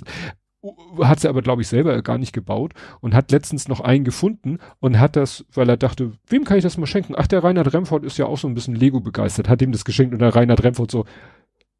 hat 1.00 1.20
sie 1.20 1.28
aber, 1.28 1.42
glaube 1.42 1.62
ich, 1.62 1.68
selber 1.68 2.00
gar 2.02 2.18
nicht 2.18 2.32
gebaut 2.32 2.72
und 3.00 3.14
hat 3.14 3.32
letztens 3.32 3.68
noch 3.68 3.80
einen 3.80 4.04
gefunden 4.04 4.58
und 4.80 4.98
hat 4.98 5.16
das, 5.16 5.44
weil 5.52 5.68
er 5.68 5.76
dachte, 5.76 6.12
wem 6.28 6.44
kann 6.44 6.56
ich 6.56 6.62
das 6.62 6.78
mal 6.78 6.86
schenken? 6.86 7.14
Ach, 7.16 7.26
der 7.26 7.42
Reinhard 7.42 7.72
Remford 7.72 8.04
ist 8.04 8.18
ja 8.18 8.26
auch 8.26 8.38
so 8.38 8.46
ein 8.46 8.54
bisschen 8.54 8.76
Lego 8.76 9.00
begeistert, 9.00 9.48
hat 9.48 9.62
ihm 9.62 9.72
das 9.72 9.84
geschenkt 9.84 10.12
und 10.12 10.20
der 10.20 10.34
Reinhard 10.34 10.62
Remford 10.62 10.90
so, 10.90 11.04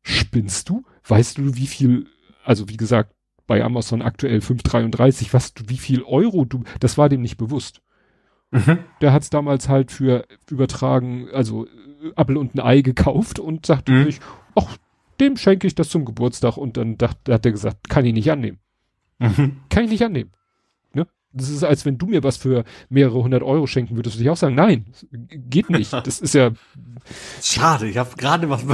spinnst 0.03 0.69
du? 0.69 0.85
Weißt 1.07 1.39
du, 1.39 1.55
wie 1.55 1.67
viel, 1.67 2.07
also 2.45 2.69
wie 2.69 2.77
gesagt, 2.77 3.15
bei 3.47 3.63
Amazon 3.63 4.03
aktuell 4.03 4.39
5,33, 4.39 5.33
was 5.33 5.55
du, 5.55 5.65
wie 5.69 5.77
viel 5.77 6.03
Euro 6.03 6.45
du, 6.45 6.65
das 6.81 6.99
war 6.99 7.09
dem 7.09 7.23
nicht 7.23 7.37
bewusst. 7.37 7.83
Mhm. 8.51 8.79
Der 9.01 9.13
hat 9.13 9.23
es 9.23 9.31
damals 9.31 9.69
halt 9.69 9.93
für 9.93 10.27
übertragen, 10.51 11.29
also 11.33 11.67
Apple 12.17 12.39
und 12.39 12.55
ein 12.55 12.61
Ei 12.61 12.81
gekauft 12.83 13.39
und 13.39 13.65
sagte 13.67 13.93
mhm. 13.93 14.05
sich, 14.05 14.21
ach, 14.55 14.77
dem 15.21 15.37
schenke 15.37 15.67
ich 15.67 15.75
das 15.75 15.89
zum 15.89 16.05
Geburtstag 16.05 16.57
und 16.57 16.77
dann 16.77 16.99
dachte, 16.99 17.33
hat 17.33 17.47
er 17.47 17.53
gesagt, 17.53 17.89
kann 17.89 18.05
ich 18.05 18.13
nicht 18.13 18.31
annehmen. 18.31 18.59
Mhm. 19.23 19.61
Kann 19.69 19.85
ich 19.85 19.90
nicht 19.90 20.03
annehmen. 20.03 20.32
Ne? 20.93 21.07
Das 21.32 21.49
ist, 21.49 21.62
als 21.62 21.86
wenn 21.86 21.99
du 21.99 22.07
mir 22.07 22.23
was 22.23 22.36
für 22.36 22.65
mehrere 22.89 23.23
hundert 23.23 23.43
Euro 23.43 23.66
schenken 23.66 23.97
würdest, 23.97 24.16
würde 24.16 24.24
ich 24.24 24.31
auch 24.31 24.36
sagen, 24.36 24.55
nein, 24.55 24.86
geht 25.11 25.70
nicht. 25.70 25.93
Das 25.93 26.19
ist 26.20 26.35
ja. 26.35 26.51
Schade, 27.43 27.89
ich 27.89 27.97
habe 27.97 28.11
gerade 28.16 28.51
was. 28.51 28.65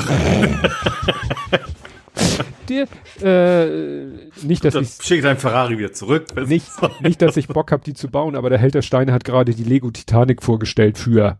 Dir, 2.68 2.88
äh, 3.22 4.06
nicht, 4.42 4.64
dass 4.64 4.74
ich. 4.74 4.98
Schick 5.02 5.22
dein 5.22 5.38
Ferrari 5.38 5.78
wieder 5.78 5.92
zurück. 5.92 6.26
Nicht, 6.48 6.66
nicht, 7.00 7.22
dass 7.22 7.36
ich 7.36 7.48
Bock 7.48 7.72
habe, 7.72 7.84
die 7.84 7.94
zu 7.94 8.08
bauen, 8.08 8.34
aber 8.36 8.50
der 8.50 8.58
Held 8.58 8.74
der 8.74 8.82
Steine 8.82 9.12
hat 9.12 9.24
gerade 9.24 9.54
die 9.54 9.64
Lego 9.64 9.90
Titanic 9.90 10.42
vorgestellt 10.42 10.98
für, 10.98 11.38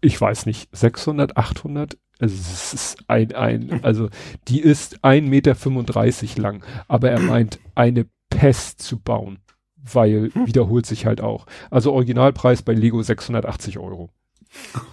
ich 0.00 0.20
weiß 0.20 0.46
nicht, 0.46 0.68
600, 0.72 1.36
800 1.36 1.96
also 2.20 2.34
es 2.34 2.74
ist 2.74 2.96
ein, 3.08 3.32
ein, 3.34 3.80
also 3.82 4.08
die 4.48 4.60
ist 4.60 5.04
1,35 5.04 5.22
Meter 5.22 6.42
lang, 6.42 6.64
aber 6.88 7.10
er 7.10 7.20
meint 7.20 7.58
eine 7.74 8.06
Pest 8.30 8.80
zu 8.82 8.98
bauen, 8.98 9.38
weil 9.76 10.30
hm. 10.32 10.46
wiederholt 10.46 10.86
sich 10.86 11.06
halt 11.06 11.20
auch. 11.20 11.46
Also 11.70 11.92
Originalpreis 11.92 12.62
bei 12.62 12.72
Lego 12.72 13.02
680 13.02 13.78
Euro. 13.78 14.10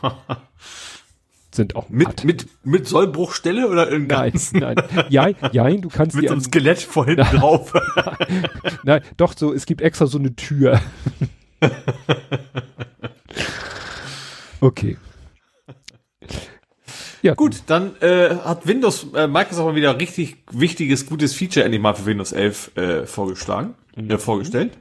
Sind 1.53 1.75
auch 1.75 1.89
mit, 1.89 2.23
mit, 2.23 2.47
mit 2.63 2.87
Sollbruchstelle 2.87 3.67
oder 3.67 3.91
in 3.91 4.07
Nein, 4.07 4.31
nein. 4.53 4.75
Ja, 5.09 5.27
ja, 5.51 5.69
du 5.69 5.89
kannst 5.89 6.15
mit 6.15 6.29
so 6.29 6.33
einem 6.33 6.41
Skelett 6.41 6.79
vor 6.79 7.05
hinten 7.05 7.23
drauf. 7.23 7.73
nein, 8.83 9.01
doch 9.17 9.35
so, 9.35 9.53
es 9.53 9.65
gibt 9.65 9.81
extra 9.81 10.07
so 10.07 10.17
eine 10.17 10.33
Tür. 10.33 10.79
okay. 14.61 14.97
Ja. 17.21 17.35
Gut, 17.35 17.63
dann 17.67 17.95
äh, 18.01 18.35
hat 18.35 18.65
Windows, 18.65 19.07
äh, 19.13 19.27
Microsoft 19.27 19.67
mal 19.67 19.75
wieder 19.75 19.99
richtig 19.99 20.37
wichtiges, 20.51 21.05
gutes 21.05 21.35
Feature 21.35 21.63
endlich 21.63 21.81
mal 21.81 21.93
für 21.93 22.05
Windows 22.05 22.31
11 22.31 22.77
äh, 22.77 23.05
vorgeschlagen, 23.05 23.75
mhm. 23.95 24.09
äh, 24.09 24.17
vorgestellt. 24.17 24.77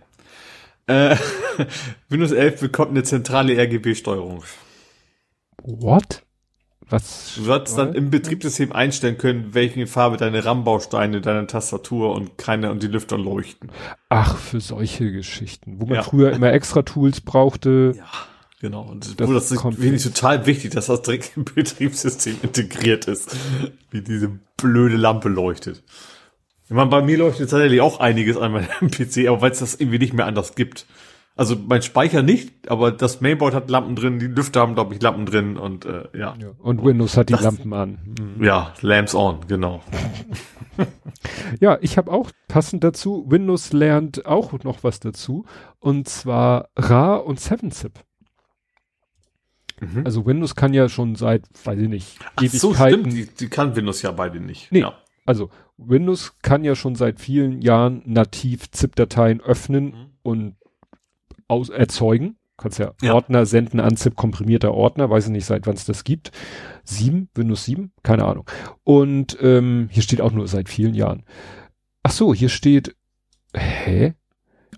Äh, 0.87 1.17
Windows 2.09 2.33
11 2.33 2.61
bekommt 2.61 2.91
eine 2.91 3.03
zentrale 3.03 3.57
RGB-Steuerung. 3.57 4.43
What? 5.63 6.23
Was? 6.89 7.35
Du 7.37 7.45
sollst 7.45 7.79
dann 7.79 7.95
im 7.95 8.11
Betriebssystem 8.11 8.73
einstellen 8.73 9.17
können, 9.17 9.55
welche 9.55 9.87
Farbe 9.87 10.17
deine 10.17 10.45
RAM-Bausteine, 10.45 11.21
deine 11.21 11.47
Tastatur 11.47 12.13
und 12.15 12.37
keine 12.37 12.73
und 12.73 12.83
die 12.83 12.89
Lüfter 12.89 13.17
leuchten. 13.17 13.71
Ach, 14.09 14.37
für 14.37 14.61
solche 14.61 15.13
Geschichten, 15.13 15.77
wo 15.79 15.87
man 15.87 15.97
ja. 15.97 16.03
früher 16.03 16.33
immer 16.33 16.53
extra 16.53 16.83
Tools 16.83 17.21
brauchte. 17.21 17.95
Ja. 17.97 18.05
Genau, 18.61 18.83
und 18.83 19.19
das, 19.19 19.29
das 19.29 19.53
ist 19.53 19.81
wenig 19.81 20.03
total 20.03 20.45
wichtig, 20.45 20.73
dass 20.73 20.87
das 20.87 21.01
direkt 21.01 21.35
im 21.35 21.47
Betriebssystem 21.47 22.37
integriert 22.43 23.09
ist, 23.09 23.35
wie 23.91 24.03
diese 24.03 24.39
blöde 24.59 24.97
Lampe 24.97 25.31
leuchtet. 25.31 25.83
Ich 26.69 26.71
meine, 26.77 26.91
bei 26.91 27.01
mir 27.01 27.17
leuchtet 27.17 27.49
tatsächlich 27.51 27.81
auch 27.81 28.01
einiges 28.01 28.37
an 28.37 28.53
meinem 28.53 28.67
PC, 28.91 29.29
aber 29.29 29.41
weil 29.41 29.53
es 29.53 29.61
das 29.61 29.77
irgendwie 29.77 29.99
nicht 29.99 30.13
mehr 30.13 30.27
anders 30.27 30.55
gibt. 30.55 30.87
Also 31.37 31.57
mein 31.57 31.81
Speicher 31.81 32.23
nicht, 32.23 32.71
aber 32.71 32.93
das 32.93 33.23
Mainboard 33.23 33.55
hat 33.55 33.71
Lampen 33.71 33.97
drin, 33.97 34.19
die 34.19 34.27
Lüfter 34.27 34.61
haben, 34.61 34.75
glaube 34.75 34.95
ich, 34.95 35.01
Lampen 35.01 35.25
drin 35.25 35.57
und 35.57 35.87
äh, 35.87 36.09
ja. 36.13 36.37
ja. 36.39 36.51
Und 36.59 36.85
Windows 36.85 37.17
hat 37.17 37.31
die 37.31 37.33
das, 37.33 37.43
Lampen 37.43 37.73
an. 37.73 37.99
Mhm. 38.05 38.45
Ja, 38.45 38.75
Lamps 38.83 39.15
on, 39.15 39.39
genau. 39.49 39.81
ja, 41.61 41.79
ich 41.81 41.97
habe 41.97 42.13
auch 42.13 42.31
passend 42.47 42.85
dazu, 42.85 43.25
Windows 43.27 43.73
lernt 43.73 44.27
auch 44.27 44.53
noch 44.65 44.85
was 44.85 45.01
dazu, 45.01 45.47
und 45.79 46.11
zwar 46.11 46.69
RA 46.77 47.17
und 47.17 47.41
7-Zip. 47.41 48.01
Mhm. 49.81 50.03
Also 50.05 50.27
Windows 50.27 50.55
kann 50.55 50.75
ja 50.75 50.89
schon 50.89 51.15
seit, 51.15 51.45
weiß 51.65 51.79
ich 51.81 51.89
nicht, 51.89 52.19
Ach 52.37 52.43
Ewigkeiten. 52.43 52.59
So, 52.59 52.75
stimmt, 52.75 53.13
die, 53.13 53.27
die 53.27 53.49
kann 53.49 53.75
Windows 53.77 54.03
ja 54.03 54.13
beide 54.13 54.41
nicht. 54.41 54.71
Nee, 54.71 54.81
ja. 54.81 54.95
also 55.27 55.51
Windows 55.77 56.37
kann 56.43 56.65
ja 56.65 56.75
schon 56.75 56.95
seit 56.95 57.21
vielen 57.21 57.63
Jahren 57.63 58.03
nativ 58.05 58.71
ZIP-Dateien 58.71 59.41
öffnen 59.41 59.85
mhm. 59.85 60.07
und 60.23 60.57
aus, 61.49 61.69
erzeugen. 61.69 62.37
Kannst 62.57 62.79
ja, 62.79 62.93
ja, 63.01 63.15
Ordner 63.15 63.47
senden 63.47 63.81
an 63.81 63.97
ZIP 63.97 64.17
komprimierter 64.17 64.75
Ordner, 64.75 65.09
weiß 65.09 65.27
ich 65.27 65.33
nicht, 65.33 65.47
seit 65.47 65.67
wann 65.67 65.77
es 65.77 65.87
das 65.87 66.05
gibt. 66.05 66.31
7, 66.85 67.31
Windows 67.35 67.65
7, 67.65 67.91
keine 68.03 68.27
Ahnung. 68.27 68.49
Und 68.85 69.39
ähm, 69.41 69.89
hier 69.91 70.03
steht 70.03 70.21
auch 70.21 70.33
nur 70.33 70.47
seit 70.47 70.69
vielen 70.69 70.93
Jahren. 70.93 71.25
Ach 72.03 72.11
so, 72.11 72.35
hier 72.35 72.51
steht, 72.51 72.95
hä? 73.55 74.13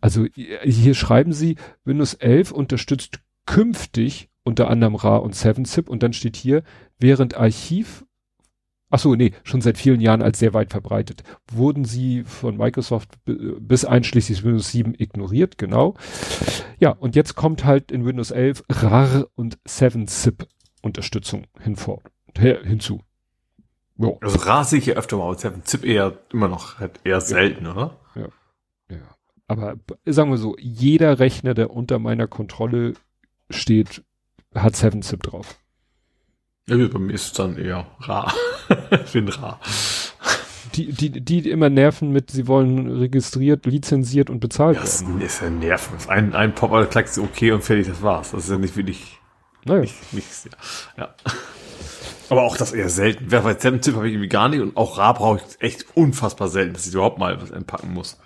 Also 0.00 0.26
hier 0.34 0.94
schreiben 0.94 1.32
sie, 1.32 1.56
Windows 1.84 2.14
11 2.14 2.52
unterstützt 2.52 3.20
künftig 3.47 4.31
unter 4.45 4.69
anderem 4.69 4.95
RA 4.95 5.17
und 5.17 5.35
7-Zip 5.35 5.89
und 5.89 6.03
dann 6.03 6.12
steht 6.12 6.37
hier, 6.37 6.62
während 6.99 7.37
Archiv, 7.37 8.05
ach 8.91 8.99
so, 8.99 9.15
nee, 9.15 9.33
schon 9.45 9.61
seit 9.61 9.79
vielen 9.79 10.01
Jahren 10.01 10.23
als 10.23 10.39
sehr 10.39 10.55
weit 10.55 10.71
verbreitet, 10.71 11.23
wurden 11.51 11.85
sie 11.85 12.25
von 12.25 12.57
Microsoft 12.57 13.19
bis 13.25 13.85
einschließlich 13.85 14.45
Windows 14.45 14.71
7 14.71 14.95
ignoriert, 14.99 15.59
genau. 15.59 15.95
Ja, 16.79 16.91
und 16.91 17.15
jetzt 17.17 17.35
kommt 17.37 17.65
halt 17.65 17.93
in 17.93 18.05
Windows 18.05 18.31
11 18.31 18.65
RAR 18.69 19.27
und 19.35 19.59
7-Zip 19.67 20.47
Unterstützung 20.83 21.47
hinvor, 21.61 22.03
hinzu. 22.37 23.01
Jo. 23.97 24.19
Also 24.21 24.39
RAR 24.41 24.65
sehe 24.65 24.81
ich 24.81 24.87
ja 24.87 24.95
öfter 24.95 25.17
mal, 25.17 25.25
aber 25.25 25.37
7-Zip 25.37 25.85
eher 25.85 26.19
immer 26.33 26.49
noch 26.49 26.81
halt 26.81 27.01
eher 27.05 27.21
selten, 27.21 27.67
ja. 27.67 27.73
oder? 27.73 27.97
Ja. 28.17 28.29
ja. 28.91 29.17
Aber 29.47 29.77
sagen 30.07 30.31
wir 30.31 30.39
so, 30.39 30.57
jeder 30.59 31.19
Rechner, 31.19 31.55
der 31.55 31.71
unter 31.71 31.99
meiner 31.99 32.27
Kontrolle 32.27 32.95
steht, 33.51 34.03
hat 34.55 34.74
7-Zip 34.74 35.22
drauf. 35.22 35.56
Ja, 36.68 36.76
bei 36.76 36.98
mir 36.98 37.12
ist 37.14 37.26
es 37.26 37.32
dann 37.32 37.56
eher 37.56 37.86
rar. 38.00 38.32
ich 39.05 39.12
bin 39.12 39.28
rar. 39.28 39.60
Die, 40.74 40.90
die, 40.92 41.10
die 41.20 41.50
immer 41.50 41.68
nerven 41.68 42.12
mit, 42.12 42.31
sie 42.31 42.47
wollen 42.47 42.89
registriert, 42.98 43.66
lizenziert 43.66 44.31
und 44.31 44.40
bezahlt 44.40 44.76
Ja, 44.76 44.82
das 44.82 45.02
werden. 45.05 45.20
ist 45.20 45.42
ja 45.42 45.50
nerven. 45.50 45.98
Ein, 46.08 46.34
ein 46.34 46.55
Pop, 46.55 46.70
oder 46.70 46.86
klackst 46.86 47.18
okay 47.18 47.52
und 47.52 47.62
fertig, 47.62 47.89
das 47.89 48.00
war's. 48.00 48.31
Das 48.31 48.44
ist 48.44 48.50
ja 48.50 48.58
nicht 48.58 48.76
wirklich, 48.76 49.18
Naja. 49.64 49.81
nicht, 49.82 50.12
nichts, 50.12 50.48
ja. 50.97 51.02
ja. 51.05 51.14
Aber 52.31 52.42
auch 52.44 52.56
das 52.56 52.72
eher 52.72 52.89
selten. 52.89 53.26
Wer 53.28 53.42
bei 53.42 53.52
Zip 53.55 53.94
habe 53.94 54.06
ich 54.08 54.14
irgendwie 54.14 54.28
gar 54.31 54.48
nicht 54.48 54.60
und 54.62 54.74
auch 54.78 54.97
Ra 54.97 55.12
brauche 55.12 55.39
ich 55.47 55.60
echt 55.60 55.86
unfassbar 55.94 56.48
selten, 56.48 56.72
dass 56.72 56.86
ich 56.86 56.94
überhaupt 56.94 57.18
mal 57.18 57.42
was 57.42 57.50
entpacken 57.50 57.92
muss. 57.92 58.18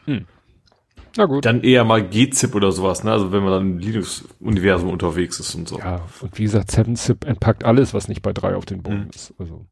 Na 1.17 1.25
gut. 1.27 1.45
Dann 1.45 1.63
eher 1.63 1.85
mal 1.85 2.07
G-Zip 2.07 2.55
oder 2.55 2.73
sowas, 2.73 3.03
ne? 3.05 3.11
Also 3.13 3.33
wenn 3.33 3.43
man 3.43 3.53
dann 3.53 3.63
im 3.73 3.79
Linux-Universum 3.79 4.91
unterwegs 4.91 5.41
ist 5.41 5.55
und 5.55 5.69
so. 5.69 5.79
Ja, 5.79 6.03
und 6.21 6.39
wie 6.39 6.43
gesagt, 6.45 6.71
7-Zip 6.71 7.25
entpackt 7.25 7.65
alles, 7.65 7.95
was 7.95 8.09
nicht 8.09 8.23
bei 8.23 8.33
drei 8.33 8.55
auf 8.55 8.67
den 8.67 8.83
Boden 8.83 9.05
Mhm. 9.05 9.11
ist. 9.15 9.33
Also. 9.39 9.65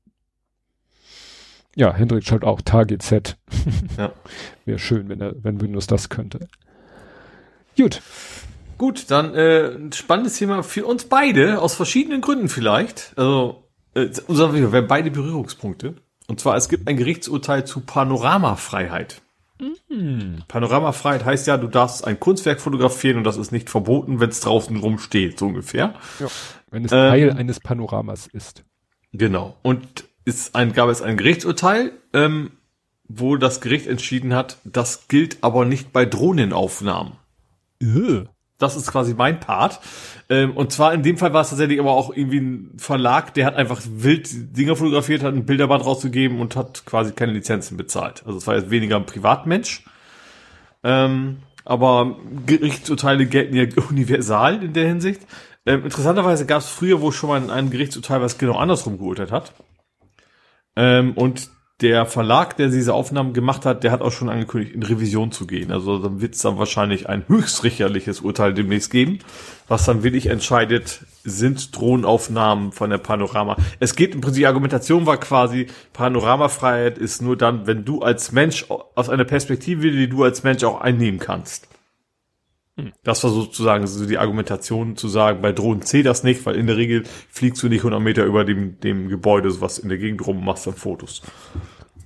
Ja, 1.76 1.92
Hendrik 1.92 2.24
schreibt 2.24 2.44
auch 2.44 2.60
TAGZ. 2.62 3.36
Ja. 3.98 4.12
Wäre 4.64 4.78
schön, 4.78 5.08
wenn 5.08 5.20
er, 5.20 5.34
wenn 5.42 5.60
Windows 5.60 5.86
das 5.86 6.08
könnte. 6.08 6.48
Gut. 7.76 8.00
Gut, 8.78 9.10
dann 9.10 9.34
äh, 9.34 9.68
ein 9.74 9.92
spannendes 9.92 10.36
Thema 10.38 10.62
für 10.62 10.84
uns 10.86 11.04
beide, 11.04 11.60
aus 11.60 11.74
verschiedenen 11.74 12.20
Gründen 12.20 12.48
vielleicht. 12.48 13.12
Also, 13.16 13.68
äh, 13.94 14.08
wir 14.28 14.72
haben 14.72 14.88
beide 14.88 15.10
Berührungspunkte. 15.10 15.94
Und 16.26 16.40
zwar, 16.40 16.56
es 16.56 16.68
gibt 16.68 16.88
ein 16.88 16.96
Gerichtsurteil 16.96 17.66
zu 17.66 17.80
Panoramafreiheit. 17.80 19.20
Panoramafreiheit 20.48 21.24
heißt 21.24 21.46
ja, 21.46 21.56
du 21.56 21.68
darfst 21.68 22.04
ein 22.04 22.18
Kunstwerk 22.18 22.60
fotografieren 22.60 23.18
und 23.18 23.24
das 23.24 23.36
ist 23.36 23.52
nicht 23.52 23.70
verboten, 23.70 24.20
wenn 24.20 24.30
es 24.30 24.40
draußen 24.40 24.76
rumsteht, 24.76 25.38
so 25.38 25.46
ungefähr. 25.46 25.94
Ja. 26.18 26.28
Wenn 26.70 26.84
es 26.84 26.92
Ähm. 26.92 27.10
Teil 27.10 27.32
eines 27.32 27.60
Panoramas 27.60 28.26
ist. 28.26 28.64
Genau. 29.12 29.56
Und 29.62 30.04
ist 30.24 30.56
ein, 30.56 30.72
gab 30.72 30.88
es 30.88 31.02
ein 31.02 31.16
Gerichtsurteil, 31.16 31.92
ähm, 32.12 32.52
wo 33.06 33.36
das 33.36 33.60
Gericht 33.60 33.86
entschieden 33.86 34.34
hat, 34.34 34.58
das 34.64 35.08
gilt 35.08 35.38
aber 35.42 35.64
nicht 35.64 35.92
bei 35.92 36.04
Drohnenaufnahmen. 36.04 37.12
Äh. 37.80 38.24
Das 38.58 38.76
ist 38.76 38.90
quasi 38.90 39.14
mein 39.14 39.40
Part. 39.40 39.80
Ähm, 40.28 40.56
und 40.56 40.72
zwar 40.72 40.94
in 40.94 41.02
dem 41.02 41.18
Fall 41.18 41.32
war 41.32 41.42
es 41.42 41.50
tatsächlich 41.50 41.80
aber 41.80 41.92
auch 41.92 42.14
irgendwie 42.14 42.40
ein 42.40 42.72
Verlag, 42.78 43.34
der 43.34 43.46
hat 43.46 43.56
einfach 43.56 43.82
wild 43.84 44.56
Dinge 44.56 44.76
fotografiert, 44.76 45.22
hat 45.22 45.34
ein 45.34 45.44
Bilderband 45.44 45.84
rausgegeben 45.84 46.40
und 46.40 46.56
hat 46.56 46.86
quasi 46.86 47.12
keine 47.12 47.32
Lizenzen 47.32 47.76
bezahlt. 47.76 48.22
Also 48.26 48.38
es 48.38 48.46
war 48.46 48.56
jetzt 48.56 48.70
weniger 48.70 48.96
ein 48.96 49.06
Privatmensch. 49.06 49.84
Ähm, 50.82 51.38
aber 51.64 52.16
Gerichtsurteile 52.46 53.26
gelten 53.26 53.56
ja 53.56 53.64
universal 53.90 54.62
in 54.62 54.72
der 54.72 54.86
Hinsicht. 54.86 55.22
Ähm, 55.66 55.84
interessanterweise 55.84 56.46
gab 56.46 56.60
es 56.60 56.68
früher 56.68 57.00
wohl 57.00 57.12
schon 57.12 57.30
mal 57.30 57.40
ein, 57.40 57.50
ein 57.50 57.70
Gerichtsurteil, 57.70 58.20
was 58.20 58.38
genau 58.38 58.56
andersrum 58.56 58.98
geurteilt 58.98 59.32
hat. 59.32 59.52
Ähm, 60.76 61.12
und 61.12 61.50
der 61.80 62.06
Verlag, 62.06 62.56
der 62.56 62.68
diese 62.68 62.94
Aufnahmen 62.94 63.32
gemacht 63.32 63.66
hat, 63.66 63.82
der 63.82 63.90
hat 63.90 64.00
auch 64.00 64.12
schon 64.12 64.28
angekündigt, 64.28 64.74
in 64.74 64.84
Revision 64.84 65.32
zu 65.32 65.46
gehen. 65.46 65.72
Also 65.72 65.98
dann 65.98 66.20
wird 66.20 66.34
es 66.34 66.42
dann 66.42 66.56
wahrscheinlich 66.56 67.08
ein 67.08 67.24
höchstrichterliches 67.26 68.20
Urteil 68.20 68.54
demnächst 68.54 68.92
geben, 68.92 69.18
was 69.66 69.84
dann 69.84 70.04
wirklich 70.04 70.26
entscheidet, 70.26 71.00
sind 71.24 71.76
Drohnenaufnahmen 71.76 72.70
von 72.70 72.90
der 72.90 72.98
Panorama. 72.98 73.56
Es 73.80 73.96
geht 73.96 74.14
im 74.14 74.20
Prinzip, 74.20 74.42
die 74.42 74.46
Argumentation 74.46 75.04
war 75.06 75.16
quasi, 75.16 75.66
Panoramafreiheit 75.92 76.96
ist 76.96 77.22
nur 77.22 77.36
dann, 77.36 77.66
wenn 77.66 77.84
du 77.84 78.02
als 78.02 78.30
Mensch 78.30 78.66
aus 78.68 79.08
einer 79.08 79.24
Perspektive, 79.24 79.90
die 79.90 80.08
du 80.08 80.22
als 80.22 80.44
Mensch 80.44 80.62
auch 80.62 80.80
einnehmen 80.80 81.18
kannst. 81.18 81.66
Das 83.04 83.22
war 83.22 83.30
sozusagen 83.30 83.86
so 83.86 84.04
die 84.04 84.18
Argumentation 84.18 84.96
zu 84.96 85.06
sagen, 85.08 85.42
bei 85.42 85.52
Drohnen 85.52 85.82
zählt 85.82 86.06
das 86.06 86.24
nicht, 86.24 86.44
weil 86.44 86.56
in 86.56 86.66
der 86.66 86.76
Regel 86.76 87.04
fliegst 87.30 87.62
du 87.62 87.68
nicht 87.68 87.80
100 87.80 88.00
Meter 88.00 88.24
über 88.24 88.44
dem, 88.44 88.80
dem 88.80 89.08
Gebäude, 89.08 89.50
so 89.50 89.60
was 89.60 89.78
in 89.78 89.88
der 89.88 89.98
Gegend 89.98 90.26
rum, 90.26 90.38
und 90.38 90.44
machst 90.44 90.66
dann 90.66 90.74
Fotos. 90.74 91.22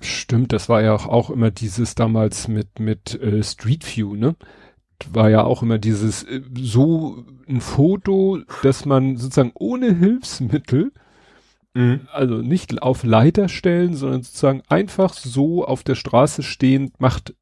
Stimmt, 0.01 0.53
das 0.53 0.69
war 0.69 0.83
ja 0.83 0.95
auch, 0.95 1.07
auch 1.07 1.31
immer 1.31 1.51
dieses 1.51 1.95
damals 1.95 2.49
mit, 2.49 2.81
mit 2.81 3.15
äh, 3.21 3.43
Street 3.43 3.85
View, 3.97 4.15
ne? 4.15 4.37
War 5.11 5.31
ja 5.31 5.45
auch 5.45 5.63
immer 5.63 5.79
dieses, 5.79 6.25
äh, 6.25 6.43
so 6.61 7.25
ein 7.49 7.61
Foto, 7.63 8.41
dass 8.63 8.85
man 8.85 9.17
sozusagen 9.17 9.53
ohne 9.55 9.95
Hilfsmittel, 9.95 10.93
also 12.13 12.39
nicht 12.39 12.83
auf 12.83 13.05
Leiter 13.05 13.49
stellen, 13.49 13.95
sondern 13.95 14.23
sozusagen 14.23 14.63
einfach 14.69 15.15
so 15.15 15.65
auf 15.65 15.85
der 15.85 15.95
Straße 15.95 16.43
stehend 16.43 17.01
macht, 17.01 17.35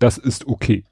das 0.00 0.18
ist 0.18 0.48
okay. 0.48 0.84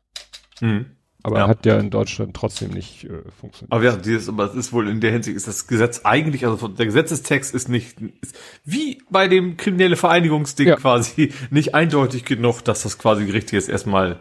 Mhm. 0.60 0.86
Aber 1.26 1.38
Ja. 1.38 1.48
hat 1.48 1.64
ja 1.64 1.78
in 1.80 1.88
Deutschland 1.90 2.36
trotzdem 2.36 2.70
nicht 2.70 3.04
äh, 3.04 3.22
funktioniert. 3.40 3.72
Aber 3.72 3.82
ja, 3.82 3.96
dieses, 3.96 4.28
aber 4.28 4.44
es 4.44 4.54
ist 4.54 4.72
wohl 4.74 4.88
in 4.88 5.00
der 5.00 5.10
Hinsicht 5.10 5.34
ist 5.36 5.48
das 5.48 5.66
Gesetz 5.66 6.02
eigentlich, 6.04 6.46
also 6.46 6.68
der 6.68 6.84
Gesetzestext 6.86 7.54
ist 7.54 7.68
nicht, 7.70 7.98
ist 8.20 8.36
wie 8.64 9.02
bei 9.10 9.26
dem 9.26 9.56
kriminelle 9.56 9.96
Vereinigungsding 9.96 10.68
Ja. 10.68 10.76
quasi 10.76 11.32
nicht 11.50 11.74
eindeutig 11.74 12.24
genug, 12.26 12.62
dass 12.62 12.82
das 12.82 12.98
quasi 12.98 13.24
Gericht 13.24 13.52
jetzt 13.52 13.70
erstmal 13.70 14.20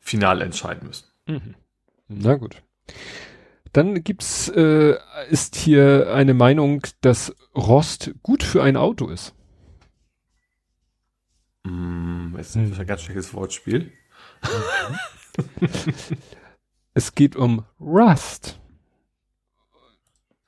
final 0.00 0.40
entscheiden 0.40 0.88
müssen. 0.88 1.54
Na 2.08 2.34
gut. 2.36 2.62
Dann 3.74 4.02
gibt's, 4.02 4.48
äh, 4.48 4.96
ist 5.28 5.54
hier 5.54 6.14
eine 6.14 6.32
Meinung, 6.32 6.80
dass 7.02 7.36
Rost 7.54 8.14
gut 8.22 8.42
für 8.42 8.62
ein 8.62 8.78
Auto 8.78 9.08
ist. 9.08 9.34
Mm, 11.64 12.34
ist 12.38 12.54
Hm. 12.54 12.72
ein 12.78 12.86
ganz 12.86 13.02
schlechtes 13.02 13.34
Wortspiel. 13.34 13.92
Es 16.98 17.14
geht 17.14 17.36
um 17.36 17.62
Rust. 17.80 18.58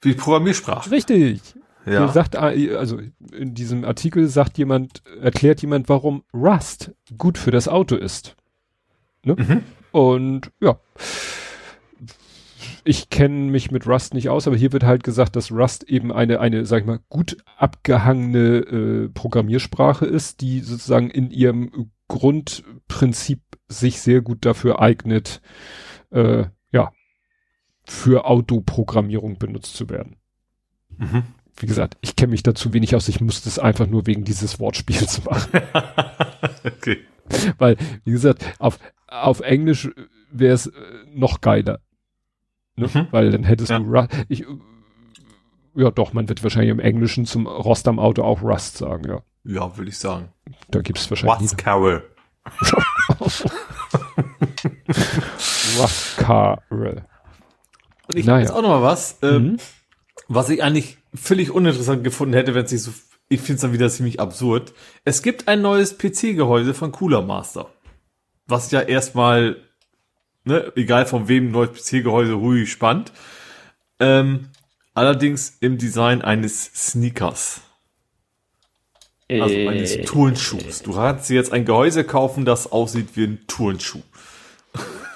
Wie 0.02 0.14
Programmiersprache. 0.14 0.90
Richtig. 0.90 1.40
Ja. 1.86 2.08
sagt, 2.08 2.34
also 2.34 2.98
in 3.30 3.54
diesem 3.54 3.84
Artikel 3.84 4.26
sagt 4.26 4.58
jemand, 4.58 5.00
erklärt 5.22 5.62
jemand, 5.62 5.88
warum 5.88 6.24
Rust 6.34 6.90
gut 7.16 7.38
für 7.38 7.52
das 7.52 7.68
Auto 7.68 7.94
ist. 7.94 8.34
Ne? 9.22 9.36
Mhm. 9.38 9.62
Und 9.92 10.50
ja. 10.60 10.80
Ich 12.82 13.10
kenne 13.10 13.48
mich 13.52 13.70
mit 13.70 13.86
Rust 13.86 14.12
nicht 14.12 14.28
aus, 14.28 14.48
aber 14.48 14.56
hier 14.56 14.72
wird 14.72 14.82
halt 14.82 15.04
gesagt, 15.04 15.36
dass 15.36 15.52
Rust 15.52 15.84
eben 15.84 16.10
eine, 16.10 16.40
eine, 16.40 16.66
sag 16.66 16.80
ich 16.80 16.86
mal, 16.86 16.98
gut 17.08 17.36
abgehangene 17.58 18.56
äh, 18.58 19.08
Programmiersprache 19.08 20.04
ist, 20.04 20.40
die 20.40 20.58
sozusagen 20.58 21.10
in 21.10 21.30
ihrem 21.30 21.92
Grundprinzip 22.08 23.38
sich 23.68 24.00
sehr 24.00 24.20
gut 24.20 24.44
dafür 24.44 24.80
eignet, 24.80 25.40
äh, 26.10 26.44
ja, 26.72 26.92
für 27.84 28.24
Autoprogrammierung 28.26 29.38
benutzt 29.38 29.74
zu 29.76 29.88
werden 29.88 30.16
Mhm. 30.98 31.22
wie 31.56 31.66
gesagt, 31.66 31.96
ich 32.02 32.14
kenne 32.16 32.32
mich 32.32 32.42
dazu 32.42 32.72
wenig 32.74 32.94
aus, 32.94 33.08
ich 33.08 33.20
musste 33.22 33.48
es 33.48 33.58
einfach 33.58 33.86
nur 33.86 34.06
wegen 34.06 34.24
dieses 34.24 34.60
Wortspiels 34.60 35.24
machen. 35.24 35.50
okay. 36.64 36.98
Weil, 37.58 37.76
wie 38.04 38.10
gesagt, 38.12 38.44
auf, 38.58 38.78
auf 39.06 39.40
Englisch 39.40 39.88
wäre 40.30 40.54
es 40.54 40.66
äh, 40.66 40.72
noch 41.14 41.40
geiler. 41.40 41.80
Ne? 42.76 42.88
Mhm. 42.92 43.06
Weil 43.12 43.30
dann 43.30 43.44
hättest 43.44 43.70
Ja. 43.70 43.78
du 43.78 43.86
Rust. 43.90 44.08
Ich, 44.28 44.44
ja, 45.74 45.90
doch, 45.90 46.12
man 46.12 46.28
wird 46.28 46.42
wahrscheinlich 46.42 46.70
im 46.70 46.80
Englischen 46.80 47.24
zum 47.24 47.46
Rost 47.46 47.86
am 47.88 47.98
Auto 47.98 48.22
auch 48.24 48.42
Rust 48.42 48.76
sagen, 48.78 49.08
ja. 49.08 49.22
Ja, 49.44 49.76
würde 49.76 49.88
ich 49.90 49.98
sagen. 49.98 50.28
Da 50.70 50.80
gibt 50.82 50.98
es 50.98 51.08
wahrscheinlich 51.08 51.40
What's 51.40 51.56
Carol? 51.56 52.02
Rust 55.78 56.16
Carol. 56.18 57.02
Und 58.08 58.16
ich 58.16 58.26
Naja. 58.26 58.40
jetzt 58.40 58.50
auch 58.52 58.62
noch 58.62 58.68
mal 58.70 58.82
was, 58.82 59.18
ähm, 59.22 59.42
Mhm. 59.42 59.56
was 60.28 60.48
ich 60.48 60.62
eigentlich 60.62 60.98
völlig 61.14 61.50
uninteressant 61.50 62.04
gefunden 62.04 62.34
hätte, 62.34 62.54
wenn 62.54 62.64
es 62.64 62.72
nicht 62.72 62.82
so. 62.82 62.92
Ich 63.28 63.40
finde 63.40 63.54
es 63.56 63.60
dann 63.60 63.72
wieder 63.72 63.88
ziemlich 63.88 64.18
absurd. 64.18 64.72
Es 65.04 65.22
gibt 65.22 65.46
ein 65.46 65.62
neues 65.62 65.96
PC-Gehäuse 65.98 66.74
von 66.74 66.90
Cooler 66.90 67.22
Master. 67.22 67.70
Was 68.48 68.72
ja 68.72 68.80
erstmal, 68.80 69.56
ne, 70.44 70.72
egal 70.74 71.06
von 71.06 71.28
wem 71.28 71.52
neues 71.52 71.70
PC-Gehäuse 71.72 72.32
ruhig 72.32 72.70
spannend. 72.72 73.12
Ähm, 74.00 74.48
allerdings 74.94 75.56
im 75.60 75.78
Design 75.78 76.22
eines 76.22 76.64
Sneakers. 76.74 77.60
Also 79.30 79.54
eines 79.54 79.96
Turnschuhs. 80.06 80.82
Du 80.82 80.92
kannst 80.94 81.30
dir 81.30 81.34
jetzt 81.34 81.52
ein 81.52 81.64
Gehäuse 81.64 82.02
kaufen, 82.02 82.44
das 82.44 82.72
aussieht 82.72 83.10
wie 83.14 83.24
ein 83.24 83.38
Turnschuh. 83.46 84.02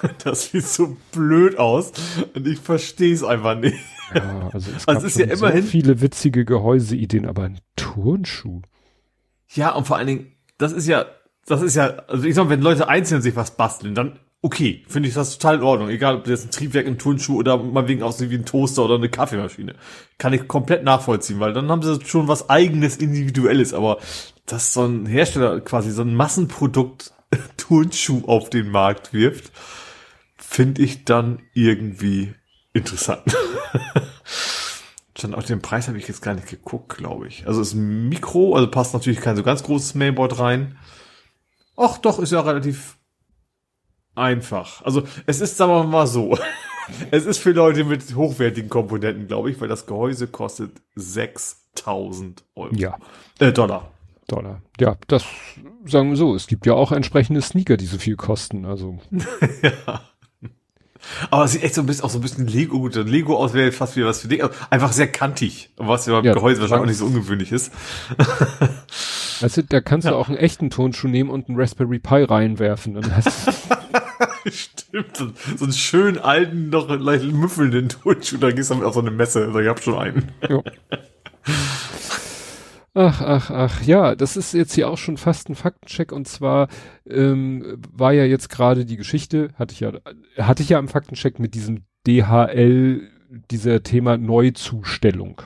Das 0.23 0.51
sieht 0.51 0.65
so 0.65 0.97
blöd 1.11 1.57
aus 1.57 1.91
und 2.33 2.47
ich 2.47 2.59
verstehe 2.59 3.13
es 3.13 3.23
einfach 3.23 3.57
nicht. 3.57 3.77
Ja, 4.13 4.49
also 4.53 4.69
es 4.75 4.87
Also 4.87 5.07
ist 5.07 5.13
schon 5.19 5.29
ja 5.29 5.33
immerhin- 5.35 5.63
so 5.63 5.69
viele 5.69 6.01
witzige 6.01 6.45
Gehäuseideen, 6.45 7.25
aber 7.25 7.43
ein 7.43 7.59
Turnschuh. 7.75 8.61
Ja, 9.53 9.71
und 9.71 9.85
vor 9.87 9.97
allen 9.97 10.07
Dingen, 10.07 10.31
das 10.57 10.71
ist 10.73 10.87
ja, 10.87 11.05
das 11.47 11.61
ist 11.61 11.75
ja, 11.75 11.87
also 12.07 12.25
ich 12.25 12.35
sag 12.35 12.45
mal, 12.45 12.49
wenn 12.51 12.61
Leute 12.61 12.87
einzeln 12.89 13.21
sich 13.21 13.35
was 13.35 13.55
basteln, 13.57 13.95
dann 13.95 14.19
okay, 14.41 14.83
finde 14.87 15.09
ich 15.09 15.15
das 15.15 15.37
total 15.39 15.55
in 15.55 15.63
Ordnung. 15.63 15.89
Egal, 15.89 16.17
ob 16.17 16.25
das 16.25 16.45
ein 16.45 16.51
Triebwerk 16.51 16.85
im 16.85 16.99
Turnschuh 16.99 17.37
oder 17.39 17.57
mal 17.57 17.87
wegen 17.87 18.03
aussieht 18.03 18.29
wie 18.29 18.35
ein 18.35 18.45
Toaster 18.45 18.85
oder 18.85 18.95
eine 18.95 19.09
Kaffeemaschine. 19.09 19.73
Kann 20.19 20.33
ich 20.33 20.47
komplett 20.47 20.83
nachvollziehen, 20.83 21.39
weil 21.39 21.53
dann 21.53 21.69
haben 21.71 21.81
sie 21.81 21.99
schon 22.05 22.27
was 22.27 22.47
eigenes, 22.49 22.97
individuelles, 22.97 23.73
aber 23.73 23.97
dass 24.45 24.71
so 24.73 24.85
ein 24.85 25.07
Hersteller 25.07 25.61
quasi 25.61 25.89
so 25.89 26.03
ein 26.03 26.13
Massenprodukt 26.13 27.11
Turnschuh 27.57 28.23
auf 28.27 28.51
den 28.51 28.69
Markt 28.69 29.13
wirft, 29.13 29.51
finde 30.47 30.81
ich 30.81 31.05
dann 31.05 31.41
irgendwie 31.53 32.33
interessant. 32.73 33.23
Stand 35.17 35.35
auf 35.35 35.45
den 35.45 35.61
Preis 35.61 35.87
habe 35.87 35.97
ich 35.97 36.07
jetzt 36.07 36.21
gar 36.21 36.35
nicht 36.35 36.47
geguckt, 36.47 36.97
glaube 36.97 37.27
ich. 37.27 37.47
Also 37.47 37.61
ist 37.61 37.73
ein 37.73 38.09
Mikro, 38.09 38.55
also 38.55 38.69
passt 38.69 38.93
natürlich 38.93 39.21
kein 39.21 39.35
so 39.35 39.43
ganz 39.43 39.63
großes 39.63 39.95
Mainboard 39.95 40.39
rein. 40.39 40.77
Ach 41.77 41.97
doch, 41.97 42.19
ist 42.19 42.31
ja 42.31 42.41
relativ 42.41 42.97
einfach. 44.13 44.83
Also 44.83 45.03
es 45.25 45.41
ist, 45.41 45.57
sagen 45.57 45.71
wir 45.71 45.83
mal 45.83 46.07
so, 46.07 46.37
es 47.11 47.25
ist 47.25 47.39
für 47.39 47.51
Leute 47.51 47.83
mit 47.85 48.15
hochwertigen 48.15 48.69
Komponenten, 48.69 49.27
glaube 49.27 49.51
ich, 49.51 49.59
weil 49.59 49.67
das 49.67 49.85
Gehäuse 49.85 50.27
kostet 50.27 50.71
6000 50.95 52.43
Euro. 52.55 52.75
Ja. 52.75 52.97
Äh, 53.39 53.51
Dollar. 53.51 53.91
Dollar. 54.27 54.61
Ja, 54.79 54.97
das 55.07 55.25
sagen 55.85 56.09
wir 56.09 56.17
so. 56.17 56.35
Es 56.35 56.47
gibt 56.47 56.65
ja 56.65 56.73
auch 56.73 56.91
entsprechende 56.91 57.41
Sneaker, 57.41 57.77
die 57.77 57.85
so 57.85 57.97
viel 57.97 58.15
kosten. 58.15 58.65
Also. 58.65 58.99
ja. 59.61 60.01
Aber 61.31 61.45
es 61.45 61.51
sieht 61.51 61.63
echt 61.63 61.75
so 61.75 61.81
ein 61.81 61.85
bisschen, 61.87 62.03
auch 62.05 62.09
so 62.09 62.19
ein 62.19 62.21
bisschen 62.21 62.47
Lego, 62.47 62.79
gut, 62.79 62.95
Lego 62.95 63.37
aus 63.37 63.53
wäre 63.53 63.71
fast 63.71 63.95
wieder 63.95 64.07
was 64.07 64.21
für 64.21 64.27
dich. 64.27 64.43
Also 64.43 64.55
einfach 64.69 64.91
sehr 64.91 65.07
kantig, 65.07 65.69
was 65.77 66.05
ja 66.05 66.13
beim 66.19 66.33
Gehäuse 66.33 66.61
wahrscheinlich 66.61 66.83
auch 66.83 66.87
nicht 66.87 66.97
so 66.97 67.05
ungewöhnlich 67.05 67.51
ist. 67.51 67.71
Weißt 69.41 69.57
du, 69.57 69.63
da 69.63 69.81
kannst 69.81 70.05
Ja. 70.05 70.11
du 70.11 70.17
auch 70.17 70.29
einen 70.29 70.37
echten 70.37 70.69
Tonschuh 70.69 71.07
nehmen 71.07 71.29
und 71.29 71.49
einen 71.49 71.59
Raspberry 71.59 71.99
Pi 71.99 72.23
reinwerfen. 72.23 72.97
Hast, 73.13 73.49
Stimmt, 74.47 75.17
so, 75.17 75.27
so 75.57 75.63
einen 75.65 75.73
schönen 75.73 76.17
alten, 76.19 76.69
noch 76.69 76.89
leicht 76.89 77.25
müffelnden 77.25 77.89
Turnschuh, 77.89 78.37
da 78.37 78.51
gehst 78.51 78.69
du 78.69 78.75
damit 78.75 78.87
auf 78.87 78.93
so 78.93 79.01
eine 79.01 79.11
Messe, 79.11 79.45
also 79.45 79.59
ich 79.59 79.67
hab 79.67 79.81
schon 79.81 79.97
einen. 79.97 80.31
ja. 80.47 80.61
Ach, 82.97 83.21
ach, 83.21 83.51
ach, 83.51 83.83
ja, 83.83 84.15
das 84.15 84.37
ist 84.37 84.53
jetzt 84.53 84.73
hier 84.73 84.89
auch 84.89 84.97
schon 84.97 85.17
fast 85.17 85.49
ein 85.49 85.55
Faktencheck 85.55 86.13
und 86.13 86.29
zwar 86.29 86.69
ähm, 87.05 87.77
war 87.91 88.13
ja 88.13 88.23
jetzt 88.23 88.49
gerade 88.49 88.85
die 88.85 88.95
Geschichte, 88.95 89.49
hatte 89.55 89.73
ich 89.73 89.81
ja, 89.81 89.91
hatte 90.37 90.63
ich 90.63 90.69
ja 90.69 90.79
im 90.79 90.87
Faktencheck 90.87 91.37
mit 91.37 91.55
diesem 91.55 91.83
DHL, 92.07 93.01
dieser 93.51 93.83
Thema 93.83 94.17
Neuzustellung. 94.17 95.41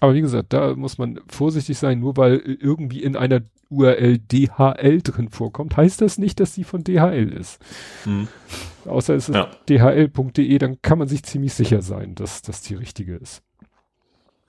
Aber 0.00 0.14
wie 0.14 0.20
gesagt, 0.22 0.52
da 0.54 0.74
muss 0.76 0.96
man 0.96 1.20
vorsichtig 1.28 1.76
sein, 1.76 2.00
nur 2.00 2.16
weil 2.16 2.36
irgendwie 2.38 3.02
in 3.02 3.16
einer 3.16 3.40
URL 3.70 4.18
DHL 4.18 5.00
drin 5.02 5.28
vorkommt, 5.30 5.76
heißt 5.76 6.00
das 6.00 6.18
nicht, 6.18 6.40
dass 6.40 6.54
die 6.54 6.64
von 6.64 6.84
DHL 6.84 7.32
ist. 7.32 7.60
Mhm. 8.04 8.28
Außer 8.84 9.14
es 9.14 9.28
ist 9.28 9.34
Ja. 9.34 9.48
dhl.de, 9.68 10.58
dann 10.58 10.82
kann 10.82 10.98
man 10.98 11.08
sich 11.08 11.22
ziemlich 11.22 11.54
sicher 11.54 11.82
sein, 11.82 12.14
dass 12.14 12.42
das 12.42 12.62
die 12.62 12.74
richtige 12.74 13.16
ist. 13.16 13.42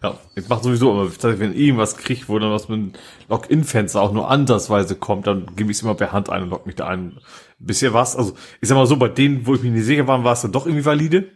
Ja, 0.04 0.18
ich 0.36 0.50
mache 0.50 0.64
sowieso 0.64 0.92
immer, 0.92 1.12
wenn 1.40 1.52
ich 1.54 1.60
irgendwas 1.60 1.96
kriege, 1.96 2.24
wo 2.28 2.40
dann 2.40 2.50
was 2.52 2.68
mit 2.70 2.98
Login-Fenster 3.30 4.02
auch 4.02 4.12
nur 4.14 4.32
ansatzweise 4.32 4.96
kommt, 4.96 5.28
dann 5.28 5.46
gebe 5.56 5.70
ich 5.70 5.78
es 5.78 5.84
immer 5.84 5.94
per 5.94 6.12
Hand 6.12 6.30
ein 6.30 6.42
und 6.44 6.50
log 6.50 6.66
mich 6.66 6.76
da 6.76 6.88
ein. 6.88 7.20
Bisher 7.60 7.94
war 7.94 8.02
es, 8.02 8.16
also 8.16 8.34
ich 8.62 8.68
sag 8.68 8.76
mal 8.76 8.88
so, 8.88 8.98
bei 8.98 9.10
denen, 9.10 9.46
wo 9.46 9.54
ich 9.54 9.62
mich 9.62 9.72
nicht 9.72 9.86
sicher 9.86 10.08
war, 10.08 10.24
war 10.24 10.34
es 10.34 10.42
dann 10.42 10.52
doch 10.52 10.66
irgendwie 10.66 10.86
valide. 10.86 11.30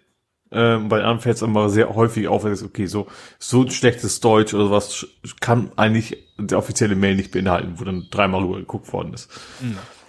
Ähm, 0.51 0.89
den 0.89 0.99
anderen 0.99 1.19
fällt 1.19 1.37
es 1.37 1.41
immer 1.41 1.69
sehr 1.69 1.93
häufig 1.95 2.27
auf, 2.27 2.45
es 2.45 2.63
okay, 2.63 2.85
so, 2.85 3.07
so 3.39 3.63
ein 3.63 3.71
schlechtes 3.71 4.19
Deutsch 4.19 4.53
oder 4.53 4.65
sowas 4.65 4.93
sch- 4.95 5.07
kann 5.41 5.71
eigentlich 5.75 6.23
der 6.37 6.57
offizielle 6.59 6.95
Mail 6.95 7.15
nicht 7.15 7.31
beinhalten, 7.31 7.73
wo 7.79 7.83
dann 7.83 8.07
dreimal 8.11 8.43
rüber 8.43 8.57
geguckt 8.59 8.91
worden 8.93 9.13
ist. 9.13 9.29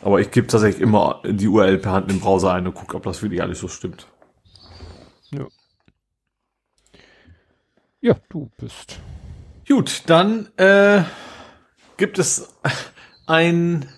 Aber 0.03 0.21
ich 0.21 0.31
gebe 0.31 0.47
tatsächlich 0.47 0.83
immer 0.83 1.23
die 1.27 1.49
URL 1.49 1.79
per 1.79 1.93
Hand 1.93 2.11
im 2.11 2.21
Browser 2.21 2.53
ein 2.53 2.67
und 2.67 2.75
gucke, 2.75 2.97
ob 2.97 3.03
das 3.05 3.23
wirklich 3.23 3.43
alles 3.43 3.61
so 3.61 3.69
stimmt. 3.69 4.07
Ja. 5.31 5.47
Ja, 8.01 8.15
du 8.29 8.51
bist. 8.59 9.01
Gut, 9.67 10.03
dann 10.07 10.49
äh, 10.59 11.03
gibt 11.97 12.19
es 12.19 12.49
ein 13.27 13.89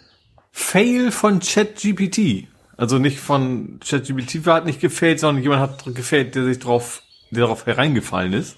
Fail 0.53 1.11
von 1.11 1.41
ChatGPT. 1.41 2.47
Also 2.79 2.99
nicht 2.99 3.19
von 3.19 3.81
ChatGPT 3.85 4.47
hat 4.47 4.65
nicht 4.65 4.81
gefällt, 4.81 5.19
sondern 5.19 5.43
jemand 5.43 5.61
hat 5.61 5.95
gefällt, 5.97 6.37
der 6.37 6.45
sich 6.45 6.61
drauf, 6.61 7.03
der 7.31 7.43
darauf 7.43 7.67
hereingefallen 7.67 8.33
ist. 8.33 8.57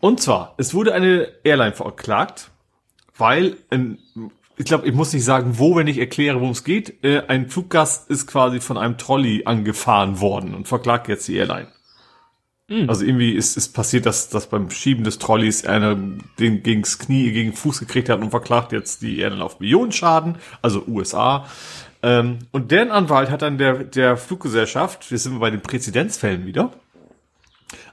Und 0.00 0.20
zwar, 0.20 0.54
es 0.56 0.72
wurde 0.72 0.94
eine 0.94 1.28
Airline 1.44 1.74
verklagt, 1.74 2.50
weil, 3.16 3.58
ein, 3.68 3.98
ich 4.56 4.64
glaube, 4.64 4.88
ich 4.88 4.94
muss 4.94 5.12
nicht 5.12 5.24
sagen, 5.24 5.58
wo, 5.58 5.76
wenn 5.76 5.86
ich 5.86 5.98
erkläre, 5.98 6.40
worum 6.40 6.52
es 6.52 6.64
geht. 6.64 7.04
Äh, 7.04 7.24
ein 7.28 7.50
Fluggast 7.50 8.10
ist 8.10 8.26
quasi 8.26 8.60
von 8.60 8.78
einem 8.78 8.96
Trolley 8.96 9.42
angefahren 9.44 10.18
worden 10.20 10.54
und 10.54 10.66
verklagt 10.66 11.08
jetzt 11.08 11.28
die 11.28 11.36
Airline. 11.36 11.68
Also 12.88 13.04
irgendwie 13.04 13.30
ist 13.30 13.56
es 13.56 13.68
passiert, 13.68 14.06
dass, 14.06 14.28
dass 14.28 14.48
beim 14.48 14.70
Schieben 14.70 15.04
des 15.04 15.18
Trolleys 15.18 15.64
einer 15.66 15.94
den 16.40 16.64
gegens 16.64 16.98
Knie, 16.98 17.30
gegen 17.30 17.50
den 17.50 17.56
Fuß 17.56 17.78
gekriegt 17.78 18.08
hat 18.08 18.20
und 18.20 18.30
verklagt 18.30 18.72
jetzt 18.72 19.02
die 19.02 19.20
Airline 19.20 19.44
auf 19.44 19.60
Millionenschaden, 19.60 20.38
also 20.62 20.84
USA. 20.88 21.46
Ähm, 22.02 22.38
und 22.52 22.70
deren 22.70 22.90
Anwalt 22.90 23.30
hat 23.30 23.42
dann 23.42 23.58
der, 23.58 23.84
der 23.84 24.16
Fluggesellschaft, 24.16 25.10
wir 25.10 25.18
sind 25.18 25.38
bei 25.40 25.50
den 25.50 25.60
Präzedenzfällen 25.60 26.46
wieder, 26.46 26.72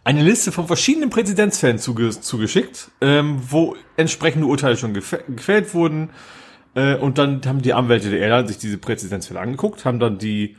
eine 0.04 0.22
Liste 0.22 0.52
von 0.52 0.68
verschiedenen 0.68 1.10
Präzedenzfällen 1.10 1.80
zuge 1.80 2.10
zugeschickt, 2.10 2.92
ähm, 3.02 3.42
wo 3.50 3.76
entsprechende 3.96 4.48
Urteile 4.48 4.78
schon 4.78 4.94
gefä 4.94 5.20
gefällt 5.28 5.74
wurden. 5.74 6.10
Äh, 6.76 6.96
und 6.96 7.18
dann 7.18 7.42
haben 7.46 7.62
die 7.62 7.74
Anwälte 7.74 8.10
der 8.10 8.20
Airline 8.20 8.48
sich 8.48 8.58
diese 8.58 8.78
Präzedenzfälle 8.78 9.40
angeguckt, 9.40 9.86
haben 9.86 10.00
dann 10.00 10.18
die 10.18 10.58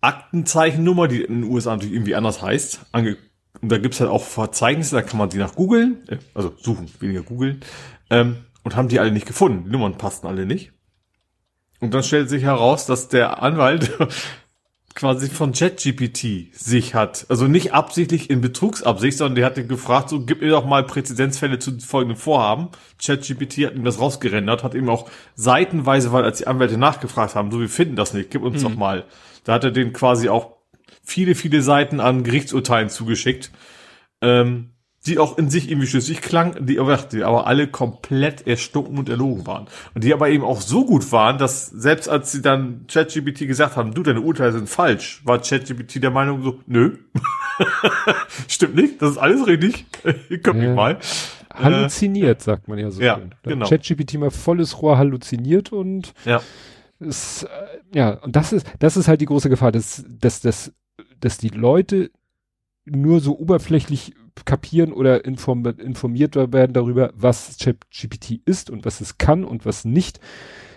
Aktenzeichennummer, 0.00 1.08
die 1.08 1.22
in 1.22 1.42
den 1.42 1.50
USA 1.50 1.72
natürlich 1.72 1.94
irgendwie 1.94 2.14
anders 2.14 2.42
heißt, 2.42 2.86
ange 2.92 3.16
und 3.60 3.70
da 3.70 3.78
gibt's 3.78 4.00
halt 4.00 4.10
auch 4.10 4.22
Verzeichnisse, 4.22 4.94
da 4.94 5.02
kann 5.02 5.18
man 5.18 5.28
die 5.28 5.38
nach 5.38 5.54
googeln, 5.54 6.08
äh, 6.08 6.18
also 6.34 6.54
suchen, 6.56 6.90
weniger 7.00 7.22
googeln, 7.22 7.60
ähm, 8.08 8.44
und 8.62 8.76
haben 8.76 8.88
die 8.88 9.00
alle 9.00 9.12
nicht 9.12 9.26
gefunden. 9.26 9.64
Die 9.64 9.70
Nummern 9.70 9.98
passten 9.98 10.26
alle 10.26 10.46
nicht. 10.46 10.72
Und 11.80 11.94
dann 11.94 12.02
stellt 12.02 12.28
sich 12.28 12.42
heraus, 12.42 12.86
dass 12.86 13.08
der 13.08 13.42
Anwalt 13.42 13.90
quasi 14.94 15.30
von 15.30 15.52
ChatGPT 15.52 16.54
sich 16.54 16.94
hat, 16.94 17.24
also 17.28 17.46
nicht 17.46 17.72
absichtlich 17.72 18.28
in 18.28 18.40
Betrugsabsicht, 18.40 19.16
sondern 19.16 19.36
der 19.36 19.46
hat 19.46 19.56
ihn 19.56 19.68
gefragt, 19.68 20.10
so 20.10 20.24
gib 20.24 20.42
mir 20.42 20.50
doch 20.50 20.66
mal 20.66 20.84
Präzedenzfälle 20.84 21.58
zu 21.58 21.78
folgendem 21.80 22.18
Vorhaben. 22.18 22.68
ChatGPT 23.02 23.66
hat 23.66 23.74
ihm 23.74 23.84
das 23.84 23.98
rausgerendert, 23.98 24.62
hat 24.62 24.74
ihm 24.74 24.88
auch 24.88 25.08
seitenweise, 25.34 26.12
weil 26.12 26.24
als 26.24 26.38
die 26.38 26.46
Anwälte 26.46 26.76
nachgefragt 26.76 27.34
haben, 27.34 27.50
so 27.50 27.60
wir 27.60 27.68
finden 27.68 27.96
das 27.96 28.12
nicht, 28.12 28.30
gib 28.30 28.42
uns 28.42 28.62
doch 28.62 28.74
mal. 28.74 29.04
Da 29.44 29.54
hat 29.54 29.64
er 29.64 29.70
den 29.70 29.92
quasi 29.92 30.28
auch 30.28 30.56
viele, 31.02 31.34
viele 31.34 31.62
Seiten 31.62 32.00
an 32.00 32.24
Gerichtsurteilen 32.24 32.90
zugeschickt, 32.90 33.50
ähm, 34.20 34.74
die 35.06 35.18
auch 35.18 35.38
in 35.38 35.48
sich 35.48 35.70
irgendwie 35.70 35.86
schlüssig 35.86 36.20
klangen, 36.20 36.66
die 36.66 36.78
aber, 36.78 36.96
die 36.98 37.22
aber 37.24 37.46
alle 37.46 37.66
komplett 37.68 38.46
erstunken 38.46 38.98
und 38.98 39.08
erlogen 39.08 39.46
waren. 39.46 39.66
Und 39.94 40.04
die 40.04 40.12
aber 40.12 40.28
eben 40.28 40.44
auch 40.44 40.60
so 40.60 40.84
gut 40.84 41.10
waren, 41.10 41.38
dass 41.38 41.68
selbst 41.68 42.08
als 42.08 42.32
sie 42.32 42.42
dann 42.42 42.84
ChatGPT 42.86 43.46
gesagt 43.46 43.76
haben, 43.76 43.94
du, 43.94 44.02
deine 44.02 44.20
Urteile 44.20 44.52
sind 44.52 44.68
falsch, 44.68 45.22
war 45.24 45.38
ChatGPT 45.40 46.02
der 46.02 46.10
Meinung 46.10 46.42
so, 46.42 46.60
nö, 46.66 46.98
stimmt 48.48 48.74
nicht, 48.74 49.00
das 49.00 49.12
ist 49.12 49.18
alles 49.18 49.46
richtig, 49.46 49.86
ihr 50.28 50.40
könnt 50.40 50.58
mich 50.58 50.68
Ja. 50.68 50.74
mal. 50.74 50.98
halluziniert, 51.54 52.42
sagt 52.42 52.68
man 52.68 52.78
ja 52.78 52.90
so 52.90 53.00
Ja, 53.02 53.16
schön. 53.16 53.34
genau. 53.42 53.66
ChatGPT 53.68 54.14
mal 54.18 54.30
volles 54.30 54.80
Rohr 54.82 54.98
halluziniert 54.98 55.72
und 55.72 56.12
Ja. 56.24 56.42
es, 56.98 57.44
äh, 57.44 57.48
ja, 57.96 58.10
und 58.22 58.36
das 58.36 58.52
ist, 58.52 58.66
das 58.78 58.96
ist 58.96 59.08
halt 59.08 59.20
die 59.20 59.26
große 59.26 59.48
Gefahr, 59.48 59.72
dass, 59.72 60.04
dass, 60.08 60.40
dass, 60.40 60.72
dass 61.20 61.38
die 61.38 61.48
Leute 61.48 62.10
nur 62.84 63.20
so 63.20 63.38
oberflächlich 63.38 64.14
kapieren 64.44 64.92
oder 64.92 65.24
inform 65.24 65.64
informiert 65.66 66.36
werden 66.36 66.72
darüber, 66.72 67.12
was 67.14 67.56
ChatGPT 67.58 68.40
ist 68.44 68.70
und 68.70 68.84
was 68.84 69.00
es 69.00 69.18
kann 69.18 69.44
und 69.44 69.64
was 69.66 69.84
nicht. 69.84 70.20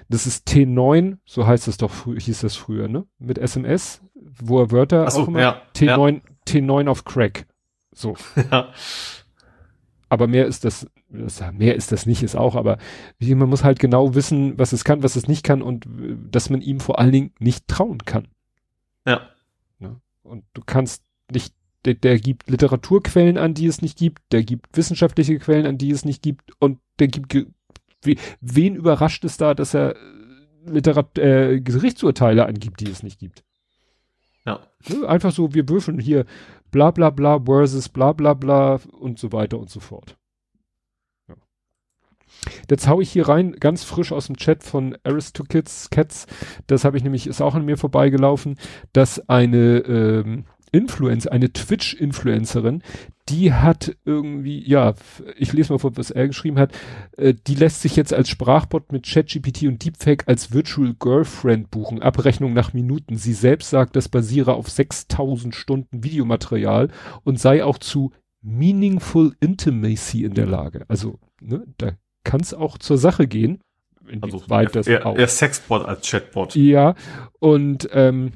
Das 0.09 0.27
ist 0.27 0.47
T9, 0.47 1.17
so 1.25 1.47
heißt 1.47 1.67
es 1.67 1.77
doch, 1.77 1.91
frü- 1.91 2.19
hieß 2.19 2.41
das 2.41 2.55
früher, 2.55 2.87
ne? 2.87 3.05
Mit 3.19 3.37
SMS, 3.37 4.01
wo 4.13 4.59
er 4.59 4.71
Wörter 4.71 5.09
so, 5.09 5.21
auch 5.23 5.27
immer, 5.27 5.39
ja, 5.39 5.61
T9, 5.75 6.21
T9 6.47 6.87
auf 6.87 7.05
Crack. 7.05 7.47
So. 7.91 8.15
Ja. 8.51 8.69
Aber 10.09 10.27
mehr 10.27 10.45
ist 10.45 10.63
das, 10.63 10.85
das, 11.09 11.41
mehr 11.53 11.73
ist 11.75 11.91
das 11.91 12.05
nicht, 12.05 12.21
ist 12.21 12.35
auch, 12.35 12.55
aber 12.55 12.77
wie, 13.17 13.33
man 13.33 13.49
muss 13.49 13.63
halt 13.63 13.79
genau 13.79 14.13
wissen, 14.13 14.59
was 14.59 14.71
es 14.71 14.83
kann, 14.83 15.01
was 15.01 15.15
es 15.15 15.27
nicht 15.27 15.43
kann 15.43 15.63
und 15.63 15.87
äh, 15.87 16.15
dass 16.29 16.51
man 16.51 16.61
ihm 16.61 16.79
vor 16.79 16.99
allen 16.99 17.11
Dingen 17.11 17.31
nicht 17.39 17.67
trauen 17.67 17.99
kann. 18.05 18.27
Ja. 19.07 19.21
Und 20.21 20.45
du 20.53 20.61
kannst 20.65 21.03
nicht, 21.31 21.53
der, 21.85 21.95
der 21.95 22.19
gibt 22.19 22.49
Literaturquellen 22.49 23.37
an, 23.37 23.53
die 23.53 23.67
es 23.67 23.81
nicht 23.81 23.97
gibt, 23.97 24.21
der 24.31 24.43
gibt 24.43 24.75
wissenschaftliche 24.75 25.37
Quellen 25.39 25.65
an, 25.65 25.77
die 25.77 25.91
es 25.91 26.05
nicht 26.05 26.21
gibt 26.21 26.51
und 26.59 26.79
der 26.99 27.07
gibt, 27.07 27.47
wen 28.41 28.75
überrascht 28.75 29.23
es 29.25 29.37
da, 29.37 29.53
dass 29.53 29.73
er 29.73 29.95
Literat 30.65 31.17
äh, 31.17 31.59
Gerichtsurteile 31.59 32.45
angibt, 32.45 32.79
die 32.79 32.89
es 32.89 33.03
nicht 33.03 33.19
gibt? 33.19 33.43
Ja. 34.45 34.59
Ne? 34.87 35.07
Einfach 35.07 35.31
so, 35.31 35.53
wir 35.53 35.67
würfeln 35.67 35.99
hier 35.99 36.25
bla 36.71 36.91
bla 36.91 37.09
bla 37.09 37.39
versus 37.43 37.89
bla 37.89 38.13
bla 38.13 38.33
bla 38.33 38.79
und 38.91 39.19
so 39.19 39.31
weiter 39.31 39.59
und 39.59 39.69
so 39.69 39.79
fort. 39.79 40.17
Ja. 41.27 41.35
Jetzt 42.69 42.87
hau 42.87 43.01
ich 43.01 43.11
hier 43.11 43.27
rein, 43.27 43.53
ganz 43.53 43.83
frisch 43.83 44.11
aus 44.11 44.27
dem 44.27 44.37
Chat 44.37 44.63
von 44.63 44.97
Aristokids 45.03 45.89
Cats, 45.89 46.27
das 46.67 46.85
habe 46.85 46.97
ich 46.97 47.03
nämlich, 47.03 47.27
ist 47.27 47.41
auch 47.41 47.55
an 47.55 47.65
mir 47.65 47.77
vorbeigelaufen, 47.77 48.57
dass 48.93 49.29
eine 49.29 49.79
ähm, 49.79 50.45
Influencer, 50.73 51.31
eine 51.31 51.53
Twitch-Influencerin, 51.53 52.81
die 53.29 53.53
hat 53.53 53.95
irgendwie, 54.03 54.67
ja, 54.67 54.95
ich 55.37 55.53
lese 55.53 55.71
mal 55.71 55.79
vor, 55.79 55.95
was 55.95 56.11
er 56.11 56.27
geschrieben 56.27 56.59
hat, 56.59 56.73
äh, 57.15 57.33
die 57.47 57.55
lässt 57.55 57.81
sich 57.81 57.95
jetzt 57.95 58.13
als 58.13 58.27
Sprachbot 58.27 58.91
mit 58.91 59.05
ChatGPT 59.05 59.63
und 59.63 59.85
Deepfake 59.85 60.27
als 60.27 60.51
Virtual 60.51 60.93
Girlfriend 60.99 61.71
buchen, 61.71 62.01
Abrechnung 62.01 62.53
nach 62.53 62.73
Minuten. 62.73 63.15
Sie 63.15 63.33
selbst 63.33 63.69
sagt, 63.69 63.95
das 63.95 64.09
basiere 64.09 64.55
auf 64.55 64.69
6000 64.69 65.55
Stunden 65.55 66.03
Videomaterial 66.03 66.89
und 67.23 67.39
sei 67.39 67.63
auch 67.63 67.77
zu 67.77 68.11
Meaningful 68.41 69.35
Intimacy 69.39 70.25
in 70.25 70.33
der 70.33 70.47
Lage. 70.47 70.85
Also, 70.89 71.19
ne, 71.39 71.63
da 71.77 71.91
kann 72.23 72.41
es 72.41 72.53
auch 72.53 72.77
zur 72.77 72.97
Sache 72.97 73.27
gehen. 73.27 73.61
Also 74.21 74.39
Inwieweit 74.39 74.75
das 74.75 74.87
eher, 74.87 75.05
auch. 75.05 75.17
eher 75.17 75.29
Sexbot 75.29 75.85
als 75.85 76.09
Chatbot. 76.09 76.55
Ja, 76.55 76.95
und 77.39 77.87
ähm, 77.93 78.33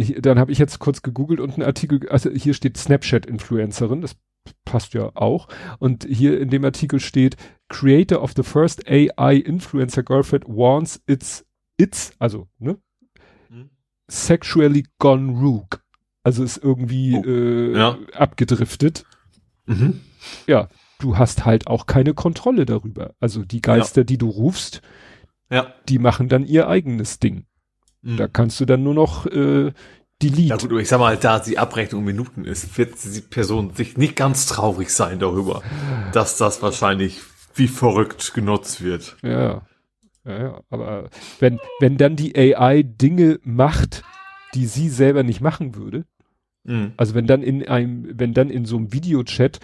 ich, 0.00 0.16
dann 0.22 0.38
habe 0.38 0.52
ich 0.52 0.58
jetzt 0.58 0.78
kurz 0.78 1.02
gegoogelt 1.02 1.40
und 1.40 1.54
einen 1.54 1.62
Artikel, 1.62 2.08
also 2.08 2.30
hier 2.30 2.54
steht 2.54 2.76
Snapchat-Influencerin, 2.76 4.00
das 4.00 4.16
passt 4.64 4.94
ja 4.94 5.10
auch. 5.14 5.48
Und 5.78 6.04
hier 6.04 6.40
in 6.40 6.48
dem 6.50 6.64
Artikel 6.64 7.00
steht, 7.00 7.36
Creator 7.68 8.22
of 8.22 8.32
the 8.34 8.42
first 8.42 8.88
AI 8.88 9.36
Influencer 9.36 10.02
Girlfriend 10.02 10.46
warns 10.48 11.00
it's, 11.06 11.44
it's, 11.76 12.12
also, 12.18 12.48
ne, 12.58 12.78
Mhm. 13.50 13.70
sexually 14.08 14.86
gone 14.98 15.38
rogue. 15.38 15.78
Also 16.22 16.44
ist 16.44 16.58
irgendwie 16.62 17.16
Oh, 17.16 17.24
äh, 17.24 17.76
ja. 17.78 17.98
abgedriftet. 18.14 19.04
Mhm. 19.66 20.00
Ja, 20.46 20.68
du 20.98 21.16
hast 21.16 21.44
halt 21.46 21.66
auch 21.66 21.86
keine 21.86 22.12
Kontrolle 22.14 22.66
darüber. 22.66 23.14
Also 23.20 23.44
die 23.44 23.62
Geister, 23.62 24.04
die 24.04 24.18
du 24.18 24.28
rufst, 24.28 24.82
Ja. 25.50 25.72
die 25.88 25.98
machen 25.98 26.28
dann 26.28 26.44
ihr 26.44 26.68
eigenes 26.68 27.18
Ding. 27.20 27.44
Mhm. 28.02 28.16
Da 28.16 28.28
kannst 28.28 28.60
du 28.60 28.64
dann 28.64 28.82
nur 28.82 28.94
noch 28.94 29.26
äh, 29.26 29.72
delete. 30.22 30.42
Ja 30.48 30.56
gut, 30.56 30.70
aber 30.70 30.80
ich 30.80 30.88
sag 30.88 30.98
mal, 31.00 31.16
da 31.16 31.38
die 31.38 31.58
Abrechnung 31.58 32.00
in 32.00 32.06
Minuten 32.06 32.44
ist, 32.44 32.76
wird 32.78 32.94
die 33.04 33.20
Person 33.20 33.74
sich 33.74 33.96
nicht 33.96 34.16
ganz 34.16 34.46
traurig 34.46 34.90
sein 34.90 35.18
darüber, 35.18 35.62
dass 36.12 36.36
das 36.36 36.62
wahrscheinlich 36.62 37.20
wie 37.54 37.68
verrückt 37.68 38.32
genutzt 38.34 38.82
wird. 38.82 39.16
Ja, 39.22 39.62
ja, 40.24 40.38
ja. 40.42 40.60
Aber 40.70 41.10
wenn, 41.40 41.58
wenn 41.80 41.96
dann 41.96 42.16
die 42.16 42.36
AI 42.36 42.82
Dinge 42.82 43.38
macht, 43.42 44.02
die 44.54 44.66
sie 44.66 44.88
selber 44.88 45.22
nicht 45.22 45.40
machen 45.40 45.74
würde, 45.74 46.04
Mhm. 46.62 46.92
also 46.98 47.14
wenn 47.14 47.26
dann 47.26 47.42
in 47.42 47.66
einem, 47.66 48.06
wenn 48.18 48.34
dann 48.34 48.50
in 48.50 48.66
so 48.66 48.76
einem 48.76 48.92
Videochat 48.92 49.60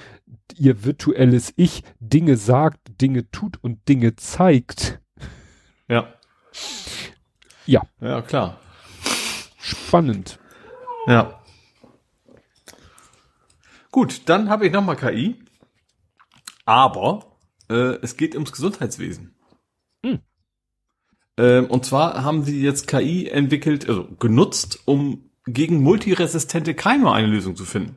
ihr 0.56 0.82
virtuelles 0.82 1.52
Ich 1.56 1.82
Dinge 2.00 2.38
sagt, 2.38 2.78
Dinge 3.02 3.30
tut 3.30 3.58
und 3.62 3.86
Dinge 3.86 4.16
zeigt, 4.16 4.98
Ja. 5.88 6.08
Ja. 7.66 7.82
Ja, 8.00 8.22
klar. 8.22 8.58
spannend. 9.58 10.38
Ja. 11.06 11.40
Gut, 13.90 14.28
dann 14.28 14.48
habe 14.48 14.66
ich 14.66 14.72
nochmal 14.72 14.96
KI. 14.96 15.36
Aber 16.64 17.38
äh, 17.70 17.96
es 18.02 18.16
geht 18.16 18.34
ums 18.34 18.52
Gesundheitswesen. 18.52 19.34
Hm. 20.02 20.20
Ähm, 21.36 21.66
und 21.66 21.84
zwar 21.84 22.24
haben 22.24 22.42
sie 22.42 22.60
jetzt 22.60 22.88
KI 22.88 23.28
entwickelt, 23.28 23.88
also 23.88 24.08
genutzt, 24.18 24.80
um 24.84 25.30
gegen 25.46 25.82
multiresistente 25.82 26.74
Keime 26.74 27.12
eine 27.12 27.28
Lösung 27.28 27.56
zu 27.56 27.64
finden. 27.64 27.96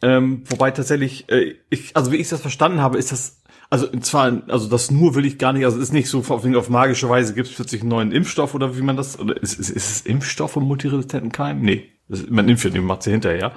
Ähm, 0.00 0.44
wobei 0.48 0.70
tatsächlich, 0.70 1.28
äh, 1.28 1.56
ich, 1.70 1.96
also 1.96 2.12
wie 2.12 2.16
ich 2.16 2.28
das 2.28 2.40
verstanden 2.40 2.80
habe, 2.80 2.98
ist 2.98 3.10
das, 3.10 3.42
also 3.70 3.88
und 3.90 4.04
zwar, 4.04 4.42
also 4.48 4.68
das 4.68 4.90
nur 4.90 5.14
will 5.14 5.26
ich 5.26 5.38
gar 5.38 5.52
nicht, 5.52 5.64
also 5.64 5.76
es 5.76 5.84
ist 5.84 5.92
nicht 5.92 6.08
so 6.08 6.18
auf, 6.18 6.30
auf 6.30 6.68
magische 6.68 7.08
Weise 7.08 7.34
gibt 7.34 7.48
es 7.48 7.54
plötzlich 7.54 7.82
einen 7.82 7.90
neuen 7.90 8.12
Impfstoff 8.12 8.54
oder 8.54 8.76
wie 8.76 8.82
man 8.82 8.96
das, 8.96 9.18
oder 9.18 9.40
ist, 9.40 9.58
ist, 9.58 9.70
ist 9.70 9.90
es 9.90 10.00
Impfstoff 10.02 10.52
von 10.52 10.64
multiresistenten 10.64 11.32
Keimen? 11.32 11.62
Nee, 11.62 11.88
das, 12.08 12.28
man 12.28 12.48
impft 12.48 12.64
ja, 12.64 12.70
den 12.70 12.84
macht 12.84 13.02
sie 13.02 13.10
hinterher. 13.10 13.52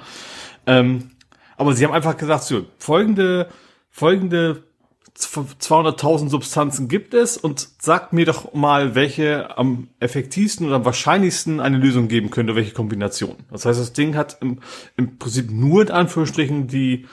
Ähm, 0.66 1.10
aber 1.56 1.74
sie 1.74 1.84
haben 1.84 1.92
einfach 1.92 2.16
gesagt, 2.16 2.44
so, 2.44 2.66
folgende, 2.78 3.48
folgende 3.90 4.64
200.000 5.16 6.30
Substanzen 6.30 6.88
gibt 6.88 7.14
es 7.14 7.36
und 7.36 7.68
sagt 7.80 8.12
mir 8.12 8.24
doch 8.24 8.54
mal, 8.54 8.94
welche 8.94 9.56
am 9.58 9.88
effektivsten 10.00 10.66
oder 10.66 10.76
am 10.76 10.84
wahrscheinlichsten 10.84 11.60
eine 11.60 11.76
Lösung 11.76 12.08
geben 12.08 12.30
könnte, 12.30 12.56
welche 12.56 12.72
Kombination. 12.72 13.36
Das 13.50 13.66
heißt, 13.66 13.78
das 13.78 13.92
Ding 13.92 14.16
hat 14.16 14.38
im, 14.40 14.60
im 14.96 15.18
Prinzip 15.18 15.50
nur 15.50 15.82
in 15.82 15.90
Anführungsstrichen 15.90 16.66
die, 16.66 17.06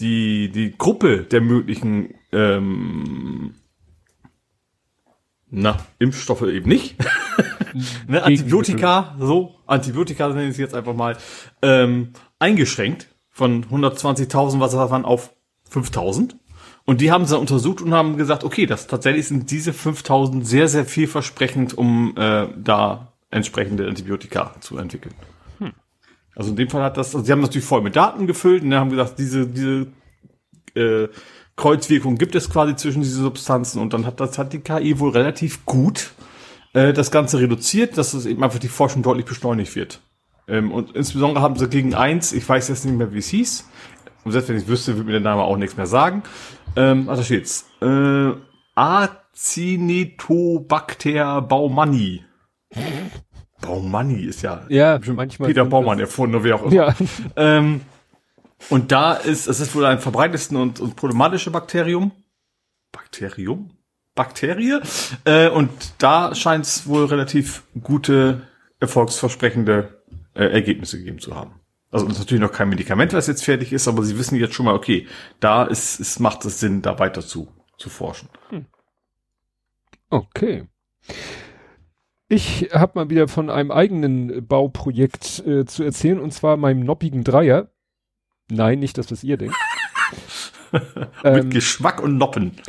die, 0.00 0.50
die 0.50 0.76
Gruppe 0.76 1.24
der 1.24 1.40
möglichen 1.40 2.14
ähm, 2.32 3.54
na, 5.52 5.76
Impfstoffe 5.98 6.42
eben 6.42 6.68
nicht. 6.68 6.96
ne, 8.08 8.22
Antibiotika, 8.22 9.14
so, 9.20 9.54
Antibiotika 9.66 10.28
nenne 10.28 10.44
ich 10.44 10.52
es 10.52 10.56
jetzt 10.56 10.74
einfach 10.74 10.94
mal, 10.94 11.16
ähm, 11.60 12.14
eingeschränkt 12.38 13.08
von 13.28 13.64
120.000, 13.66 14.60
was 14.60 14.72
das 14.72 14.90
waren, 14.90 15.04
auf 15.04 15.34
5.000. 15.70 16.34
Und 16.84 17.00
die 17.00 17.12
haben 17.12 17.26
sie 17.26 17.32
dann 17.32 17.40
untersucht 17.40 17.82
und 17.82 17.94
haben 17.94 18.16
gesagt, 18.16 18.44
okay, 18.44 18.66
das 18.66 18.86
tatsächlich 18.86 19.28
sind 19.28 19.50
diese 19.50 19.72
5000 19.72 20.44
sehr, 20.44 20.68
sehr 20.68 20.84
vielversprechend, 20.84 21.76
um 21.76 22.14
äh, 22.16 22.48
da 22.56 23.12
entsprechende 23.30 23.86
Antibiotika 23.86 24.54
zu 24.60 24.78
entwickeln. 24.78 25.14
Also 26.34 26.50
in 26.50 26.56
dem 26.56 26.68
Fall 26.68 26.82
hat 26.82 26.96
das, 26.96 27.14
also 27.14 27.24
sie 27.24 27.32
haben 27.32 27.40
das 27.40 27.50
natürlich 27.50 27.66
voll 27.66 27.82
mit 27.82 27.96
Daten 27.96 28.26
gefüllt 28.26 28.62
und 28.62 28.74
haben 28.74 28.90
gesagt, 28.90 29.18
diese, 29.18 29.46
diese 29.46 29.86
äh, 30.74 31.08
Kreuzwirkung 31.56 32.16
gibt 32.16 32.34
es 32.34 32.48
quasi 32.48 32.74
zwischen 32.76 33.02
diesen 33.02 33.22
Substanzen 33.22 33.80
und 33.80 33.92
dann 33.92 34.06
hat 34.06 34.20
das 34.20 34.38
hat 34.38 34.52
die 34.52 34.60
KI 34.60 34.98
wohl 34.98 35.10
relativ 35.10 35.66
gut 35.66 36.12
äh, 36.72 36.92
das 36.92 37.10
Ganze 37.10 37.38
reduziert, 37.38 37.98
dass 37.98 38.14
es 38.14 38.26
eben 38.26 38.42
einfach 38.42 38.58
die 38.58 38.68
Forschung 38.68 39.02
deutlich 39.02 39.26
beschleunigt 39.26 39.76
wird. 39.76 40.00
Ähm, 40.48 40.72
und 40.72 40.96
insbesondere 40.96 41.42
haben 41.42 41.56
sie 41.56 41.68
gegen 41.68 41.94
eins, 41.94 42.32
ich 42.32 42.48
weiß 42.48 42.68
jetzt 42.68 42.86
nicht 42.86 42.96
mehr, 42.96 43.12
wie 43.12 43.18
es 43.18 43.28
hieß, 43.28 43.68
und 44.24 44.32
selbst 44.32 44.48
wenn 44.48 44.56
ich 44.56 44.68
wüsste, 44.68 44.94
würde 44.94 45.04
mir 45.04 45.12
der 45.12 45.20
Name 45.20 45.42
auch 45.42 45.56
nichts 45.56 45.76
mehr 45.76 45.86
sagen. 45.86 46.24
Ähm, 46.76 47.08
also 47.08 47.22
steht's. 47.22 47.66
Äh, 47.80 48.32
Acinetobacter 48.74 51.42
baumannii. 51.42 52.24
Baumanni 53.62 54.22
ist 54.24 54.42
ja, 54.42 54.66
Ja, 54.68 55.00
manchmal 55.14 55.48
Peter 55.48 55.64
Baumann 55.64 55.98
das- 55.98 56.08
erfunden 56.10 56.34
oder 56.36 56.44
wie 56.44 56.52
auch 56.52 56.62
immer. 56.64 56.72
Ja, 56.74 56.94
Ähm, 57.36 57.80
und 58.68 58.92
da 58.92 59.14
ist, 59.14 59.46
es 59.48 59.58
ist 59.60 59.74
wohl 59.74 59.86
ein 59.86 59.98
verbreitesten 59.98 60.56
und, 60.58 60.78
und 60.80 60.94
problematische 60.96 61.50
Bakterium. 61.50 62.12
Bakterium? 62.92 63.70
Bakterie. 64.14 64.78
Äh, 65.24 65.48
und 65.48 65.70
da 65.98 66.34
scheint 66.34 66.66
es 66.66 66.86
wohl 66.86 67.06
relativ 67.06 67.62
gute, 67.82 68.42
erfolgsversprechende 68.78 70.02
äh, 70.34 70.44
Ergebnisse 70.44 70.98
gegeben 70.98 71.18
zu 71.18 71.34
haben. 71.34 71.54
Also 71.90 72.06
es 72.06 72.12
ist 72.12 72.18
natürlich 72.18 72.42
noch 72.42 72.52
kein 72.52 72.68
Medikament, 72.68 73.12
was 73.14 73.26
jetzt 73.26 73.42
fertig 73.44 73.72
ist, 73.72 73.88
aber 73.88 74.02
sie 74.02 74.18
wissen 74.18 74.36
jetzt 74.36 74.54
schon 74.54 74.66
mal, 74.66 74.74
okay, 74.74 75.06
da 75.40 75.64
ist, 75.64 75.98
ist 76.00 76.20
macht 76.20 76.44
es 76.44 76.60
Sinn, 76.60 76.82
da 76.82 76.98
weiter 76.98 77.22
zu, 77.22 77.48
zu 77.78 77.88
forschen. 77.90 78.28
okay. 80.10 80.64
Ich 82.32 82.70
habe 82.72 82.92
mal 82.94 83.10
wieder 83.10 83.28
von 83.28 83.50
einem 83.50 83.70
eigenen 83.70 84.46
Bauprojekt 84.46 85.46
äh, 85.46 85.66
zu 85.66 85.82
erzählen, 85.82 86.18
und 86.18 86.32
zwar 86.32 86.56
meinem 86.56 86.80
noppigen 86.80 87.24
Dreier. 87.24 87.68
Nein, 88.50 88.78
nicht 88.78 88.96
das, 88.96 89.12
was 89.12 89.22
ihr 89.22 89.36
denkt. 89.36 89.54
Mit 90.72 90.82
ähm, 91.24 91.50
Geschmack 91.50 92.02
und 92.02 92.16
Noppen. 92.16 92.52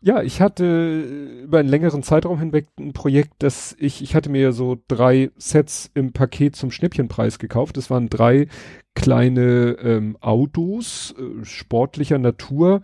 Ja, 0.00 0.22
ich 0.22 0.40
hatte 0.40 1.00
über 1.42 1.58
einen 1.58 1.68
längeren 1.68 2.04
Zeitraum 2.04 2.38
hinweg 2.38 2.68
ein 2.78 2.92
Projekt, 2.92 3.42
dass 3.42 3.74
ich, 3.80 4.00
ich 4.00 4.14
hatte 4.14 4.30
mir 4.30 4.52
so 4.52 4.80
drei 4.86 5.32
Sets 5.36 5.90
im 5.92 6.12
Paket 6.12 6.54
zum 6.54 6.70
Schnäppchenpreis 6.70 7.40
gekauft. 7.40 7.76
Das 7.76 7.90
waren 7.90 8.08
drei 8.08 8.46
kleine 8.94 9.76
ähm, 9.82 10.16
Autos 10.20 11.16
äh, 11.18 11.44
sportlicher 11.44 12.18
Natur 12.18 12.82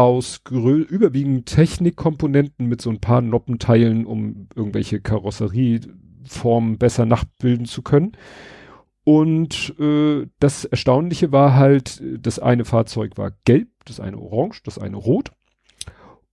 aus 0.00 0.40
überwiegend 0.48 1.46
Technikkomponenten 1.46 2.66
mit 2.66 2.80
so 2.80 2.88
ein 2.88 3.00
paar 3.00 3.20
Noppenteilen, 3.20 4.06
um 4.06 4.48
irgendwelche 4.54 5.00
Karosserieformen 5.00 6.78
besser 6.78 7.04
nachbilden 7.04 7.66
zu 7.66 7.82
können. 7.82 8.16
Und 9.04 9.74
äh, 9.78 10.26
das 10.38 10.64
Erstaunliche 10.64 11.32
war 11.32 11.54
halt, 11.54 12.02
das 12.18 12.38
eine 12.38 12.64
Fahrzeug 12.64 13.18
war 13.18 13.32
gelb, 13.44 13.68
das 13.84 14.00
eine 14.00 14.18
orange, 14.18 14.62
das 14.64 14.78
eine 14.78 14.96
rot. 14.96 15.32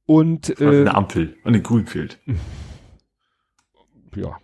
Und 0.05 0.61
äh, 0.61 0.81
eine 0.81 0.95
Ampel 0.95 1.35
und 1.43 1.53
den 1.53 1.63
Grün 1.63 1.85
fehlt. 1.85 2.19
Ja. 4.15 4.37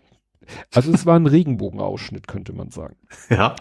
Also 0.74 0.92
es 0.92 1.06
war 1.06 1.16
ein 1.16 1.28
Regenbogenausschnitt, 1.28 2.28
könnte 2.28 2.54
man 2.54 2.70
sagen. 2.70 2.98
Ja. 3.30 3.56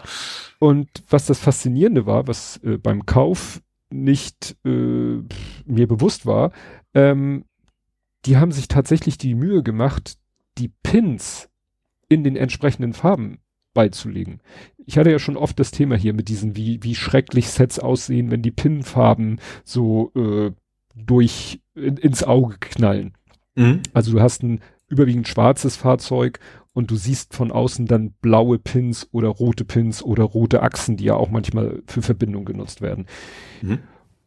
Und 0.59 0.89
was 1.09 1.25
das 1.25 1.39
Faszinierende 1.39 2.05
war, 2.05 2.27
was 2.27 2.57
äh, 2.63 2.77
beim 2.77 3.05
Kauf 3.05 3.61
nicht 3.93 4.55
äh, 4.65 5.21
mir 5.65 5.87
bewusst 5.87 6.25
war, 6.25 6.51
ähm, 6.93 7.45
die 8.25 8.37
haben 8.37 8.51
sich 8.51 8.67
tatsächlich 8.67 9.17
die 9.17 9.35
Mühe 9.35 9.63
gemacht, 9.63 10.17
die 10.57 10.71
Pins 10.81 11.49
in 12.09 12.23
den 12.23 12.35
entsprechenden 12.35 12.93
Farben 12.93 13.39
beizulegen. 13.73 14.39
Ich 14.85 14.97
hatte 14.97 15.11
ja 15.11 15.19
schon 15.19 15.37
oft 15.37 15.59
das 15.59 15.71
Thema 15.71 15.95
hier 15.95 16.13
mit 16.13 16.29
diesen, 16.29 16.55
wie, 16.55 16.81
wie 16.83 16.95
schrecklich 16.95 17.49
Sets 17.49 17.79
aussehen, 17.79 18.31
wenn 18.31 18.41
die 18.41 18.51
Pinfarben 18.51 19.39
so 19.63 20.11
äh, 20.15 20.51
durch 20.95 21.61
in, 21.75 21.97
ins 21.97 22.23
Auge 22.23 22.57
knallen. 22.59 23.13
Mhm. 23.55 23.81
Also 23.93 24.11
du 24.11 24.21
hast 24.21 24.43
ein 24.43 24.61
überwiegend 24.87 25.27
schwarzes 25.27 25.75
Fahrzeug 25.75 26.39
und 26.73 26.91
du 26.91 26.95
siehst 26.95 27.33
von 27.33 27.51
außen 27.51 27.85
dann 27.85 28.11
blaue 28.21 28.59
Pins 28.59 29.07
oder 29.11 29.29
rote 29.29 29.63
Pins 29.65 30.03
oder 30.03 30.23
rote 30.23 30.61
Achsen, 30.63 30.97
die 30.97 31.05
ja 31.05 31.15
auch 31.15 31.29
manchmal 31.29 31.81
für 31.87 32.01
Verbindung 32.01 32.45
genutzt 32.45 32.81
werden. 32.81 33.05
Mhm. 33.61 33.79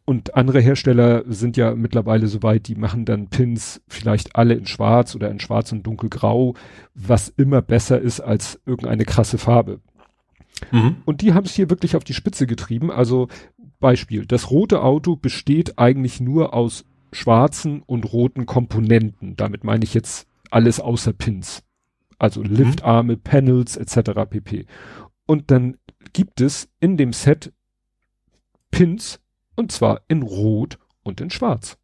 Und 0.05 0.35
andere 0.35 0.61
Hersteller 0.61 1.25
sind 1.27 1.57
ja 1.57 1.75
mittlerweile 1.75 2.27
so 2.27 2.41
weit, 2.41 2.69
die 2.69 2.75
machen 2.75 3.03
dann 3.03 3.27
Pins 3.27 3.81
vielleicht 3.89 4.37
alle 4.37 4.53
in 4.53 4.65
schwarz 4.65 5.15
oder 5.15 5.29
in 5.29 5.41
schwarz 5.41 5.73
und 5.73 5.83
dunkelgrau, 5.85 6.53
was 6.95 7.27
immer 7.27 7.61
besser 7.61 7.99
ist 7.99 8.21
als 8.21 8.57
irgendeine 8.65 9.03
krasse 9.03 9.37
Farbe. 9.37 9.81
Mhm. 10.71 10.97
Und 11.03 11.21
die 11.21 11.33
haben 11.33 11.45
es 11.45 11.53
hier 11.53 11.69
wirklich 11.69 11.97
auf 11.97 12.05
die 12.05 12.13
Spitze 12.13 12.47
getrieben. 12.47 12.89
Also 12.89 13.27
Beispiel, 13.81 14.25
das 14.25 14.49
rote 14.49 14.81
Auto 14.81 15.17
besteht 15.17 15.77
eigentlich 15.77 16.21
nur 16.21 16.53
aus 16.53 16.85
schwarzen 17.11 17.83
und 17.85 18.11
roten 18.13 18.45
Komponenten. 18.45 19.35
Damit 19.35 19.65
meine 19.65 19.83
ich 19.83 19.93
jetzt 19.93 20.25
alles 20.49 20.79
außer 20.79 21.11
Pins. 21.11 21.63
Also 22.17 22.41
mhm. 22.41 22.55
Liftarme, 22.55 23.17
Panels 23.17 23.77
etc. 23.77 24.11
pp. 24.29 24.65
Und 25.25 25.51
dann 25.51 25.77
gibt 26.13 26.41
es 26.41 26.69
in 26.79 26.97
dem 26.97 27.13
Set 27.13 27.53
Pins 28.71 29.19
und 29.55 29.71
zwar 29.71 30.01
in 30.07 30.21
Rot 30.21 30.77
und 31.03 31.21
in 31.21 31.29
Schwarz. 31.29 31.77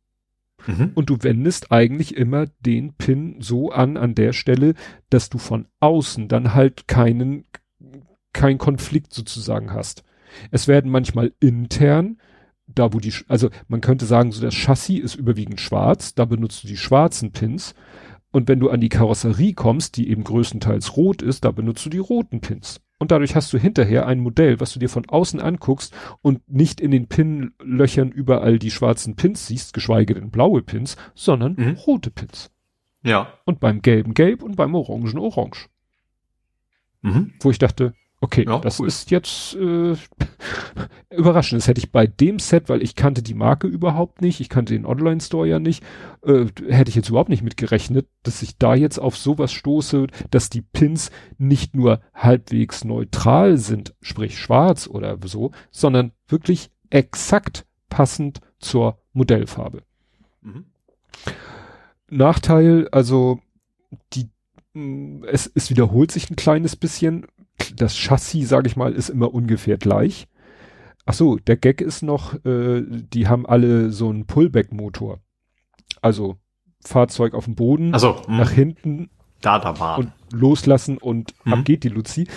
Mhm. 0.67 0.91
Und 0.95 1.09
du 1.09 1.17
wendest 1.21 1.71
eigentlich 1.71 2.15
immer 2.15 2.45
den 2.65 2.93
Pin 2.93 3.37
so 3.39 3.71
an, 3.71 3.97
an 3.97 4.15
der 4.15 4.33
Stelle, 4.33 4.75
dass 5.09 5.29
du 5.29 5.37
von 5.37 5.67
außen 5.79 6.27
dann 6.27 6.53
halt 6.53 6.87
keinen, 6.87 7.45
kein 8.31 8.57
Konflikt 8.57 9.13
sozusagen 9.13 9.73
hast. 9.73 10.03
Es 10.51 10.67
werden 10.67 10.89
manchmal 10.89 11.33
intern, 11.39 12.17
da 12.67 12.93
wo 12.93 12.99
die, 12.99 13.13
also 13.27 13.49
man 13.67 13.81
könnte 13.81 14.05
sagen, 14.05 14.31
so 14.31 14.41
das 14.41 14.55
Chassis 14.55 14.99
ist 14.99 15.15
überwiegend 15.15 15.59
schwarz, 15.59 16.15
da 16.15 16.25
benutzt 16.25 16.63
du 16.63 16.67
die 16.67 16.77
schwarzen 16.77 17.31
Pins. 17.31 17.75
Und 18.33 18.47
wenn 18.47 18.59
du 18.59 18.71
an 18.71 18.81
die 18.81 18.89
Karosserie 18.89 19.53
kommst, 19.53 19.95
die 19.95 20.09
eben 20.09 20.23
größtenteils 20.23 20.97
rot 20.97 21.21
ist, 21.21 21.45
da 21.45 21.51
benutzt 21.51 21.85
du 21.85 21.89
die 21.91 21.99
roten 21.99 22.41
Pins. 22.41 22.81
Und 22.97 23.11
dadurch 23.11 23.35
hast 23.35 23.53
du 23.53 23.59
hinterher 23.59 24.07
ein 24.07 24.19
Modell, 24.19 24.59
was 24.59 24.73
du 24.73 24.79
dir 24.79 24.89
von 24.89 25.07
außen 25.07 25.39
anguckst 25.39 25.93
und 26.21 26.41
nicht 26.49 26.81
in 26.81 26.89
den 26.89 27.07
Pinlöchern 27.07 28.11
überall 28.11 28.57
die 28.57 28.71
schwarzen 28.71 29.15
Pins 29.15 29.45
siehst, 29.47 29.73
geschweige 29.73 30.15
denn 30.15 30.31
blaue 30.31 30.63
Pins, 30.63 30.97
sondern 31.13 31.55
mhm. 31.57 31.77
rote 31.85 32.09
Pins. 32.09 32.49
Ja. 33.03 33.27
Und 33.45 33.59
beim 33.59 33.83
gelben 33.83 34.15
gelb 34.15 34.41
und 34.41 34.55
beim 34.55 34.73
orangen 34.73 35.19
orange. 35.19 35.69
Mhm. 37.01 37.33
Wo 37.39 37.51
ich 37.51 37.59
dachte, 37.59 37.93
Okay, 38.23 38.45
ja, 38.47 38.57
das 38.59 38.79
cool. 38.79 38.87
ist 38.87 39.11
jetzt 39.11 39.53
äh, 39.55 39.97
überraschend. 41.09 41.61
Das 41.61 41.67
hätte 41.67 41.79
ich 41.79 41.91
bei 41.91 42.07
dem 42.07 42.39
Set, 42.39 42.69
weil 42.69 42.81
ich 42.81 42.95
kannte 42.95 43.21
die 43.21 43.33
Marke 43.33 43.67
überhaupt 43.67 44.21
nicht, 44.21 44.39
ich 44.39 44.47
kannte 44.47 44.73
den 44.73 44.85
Online-Store 44.85 45.45
ja 45.45 45.59
nicht, 45.59 45.83
äh, 46.25 46.45
hätte 46.69 46.87
ich 46.87 46.95
jetzt 46.95 47.09
überhaupt 47.09 47.27
nicht 47.27 47.43
mitgerechnet, 47.43 48.07
dass 48.23 48.41
ich 48.41 48.57
da 48.57 48.75
jetzt 48.75 48.97
auf 48.97 49.17
sowas 49.17 49.51
stoße, 49.51 50.07
dass 50.31 50.49
die 50.49 50.61
Pins 50.61 51.11
nicht 51.37 51.75
nur 51.75 51.99
halbwegs 52.13 52.85
neutral 52.85 53.57
sind, 53.57 53.93
sprich 53.99 54.39
schwarz 54.39 54.87
oder 54.87 55.17
so, 55.25 55.51
sondern 55.69 56.13
wirklich 56.29 56.71
exakt 56.89 57.65
passend 57.89 58.39
zur 58.57 58.99
Modellfarbe. 59.11 59.83
Mhm. 60.41 60.63
Nachteil, 62.09 62.87
also 62.89 63.41
die 64.13 64.29
es, 65.29 65.51
es 65.53 65.69
wiederholt 65.69 66.11
sich 66.11 66.31
ein 66.31 66.35
kleines 66.35 66.75
bisschen 66.75 67.27
das 67.75 67.95
Chassis, 67.95 68.49
sage 68.49 68.67
ich 68.67 68.75
mal, 68.75 68.93
ist 68.93 69.09
immer 69.09 69.33
ungefähr 69.33 69.77
gleich. 69.77 70.27
Ach 71.05 71.13
so, 71.13 71.37
der 71.37 71.57
Gag 71.57 71.81
ist 71.81 72.01
noch, 72.01 72.33
äh, 72.45 72.83
die 72.87 73.27
haben 73.27 73.45
alle 73.45 73.91
so 73.91 74.09
einen 74.09 74.25
Pullback-Motor. 74.25 75.19
Also 76.01 76.37
Fahrzeug 76.81 77.33
auf 77.33 77.45
dem 77.45 77.55
Boden, 77.55 77.97
so, 77.97 78.25
hm. 78.25 78.37
nach 78.37 78.51
hinten 78.51 79.09
da, 79.41 79.59
da 79.59 79.79
war. 79.79 79.99
und 79.99 80.11
loslassen 80.31 80.97
und 80.97 81.33
mhm. 81.45 81.53
ab 81.53 81.65
geht 81.65 81.83
die 81.83 81.89
Luzi. 81.89 82.27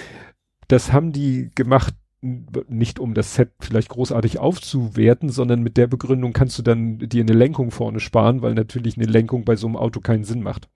Das 0.69 0.93
haben 0.93 1.13
die 1.13 1.51
gemacht, 1.55 1.95
nicht 2.21 2.99
um 2.99 3.15
das 3.15 3.35
Set 3.35 3.53
vielleicht 3.61 3.89
großartig 3.89 4.39
aufzuwerten, 4.39 5.29
sondern 5.29 5.63
mit 5.63 5.77
der 5.77 5.87
Begründung 5.87 6.33
kannst 6.33 6.59
du 6.59 6.63
dann 6.63 6.99
dir 6.99 7.23
eine 7.23 7.35
Lenkung 7.35 7.71
vorne 7.71 8.01
sparen, 8.01 8.43
weil 8.43 8.55
natürlich 8.55 8.97
eine 8.97 9.07
Lenkung 9.07 9.45
bei 9.45 9.55
so 9.55 9.67
einem 9.67 9.77
Auto 9.77 10.01
keinen 10.01 10.25
Sinn 10.25 10.43
macht. 10.43 10.69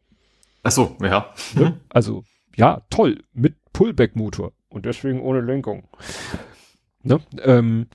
Ach 0.62 0.70
so, 0.70 0.96
ja. 1.02 1.32
Ne? 1.54 1.80
Also 1.88 2.22
ja, 2.56 2.82
toll, 2.90 3.22
mit 3.32 3.56
Pullback-Motor 3.72 4.52
und 4.68 4.86
deswegen 4.86 5.20
ohne 5.20 5.40
Lenkung. 5.40 5.84
Ne? 7.02 7.20
Ähm, 7.42 7.86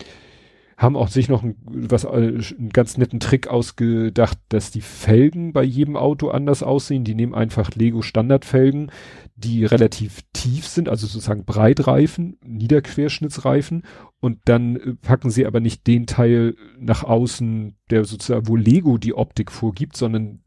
haben 0.78 0.98
auch 0.98 1.08
sich 1.08 1.30
noch 1.30 1.42
ein, 1.42 1.56
was, 1.66 2.04
äh, 2.04 2.08
einen 2.10 2.70
ganz 2.74 2.98
netten 2.98 3.20
Trick 3.20 3.48
ausgedacht, 3.48 4.38
dass 4.50 4.72
die 4.72 4.82
Felgen 4.82 5.54
bei 5.54 5.64
jedem 5.64 5.96
Auto 5.96 6.30
anders 6.30 6.64
aussehen. 6.64 7.06
Die 7.06 7.16
nehmen 7.16 7.34
einfach 7.34 7.72
Lego 7.76 8.02
Standardfelgen, 8.02 8.92
die 9.36 9.64
relativ 9.64 10.22
tief 10.34 10.68
sind, 10.68 10.90
also 10.90 11.08
sozusagen 11.08 11.46
Breitreifen, 11.46 12.38
Niederquerschnittsreifen 12.44 13.84
und 14.20 14.40
dann 14.46 14.76
äh, 14.76 14.96
packen 14.96 15.30
sie 15.30 15.46
aber 15.46 15.60
nicht 15.62 15.88
den 15.88 16.08
Teil 16.08 16.56
nach 16.78 17.04
außen, 17.04 17.78
der 17.90 18.04
sozusagen, 18.04 18.48
wo 18.48 18.56
Lego 18.56 18.98
die 18.98 19.14
Optik 19.14 19.52
vorgibt, 19.52 19.96
sondern 19.96 20.42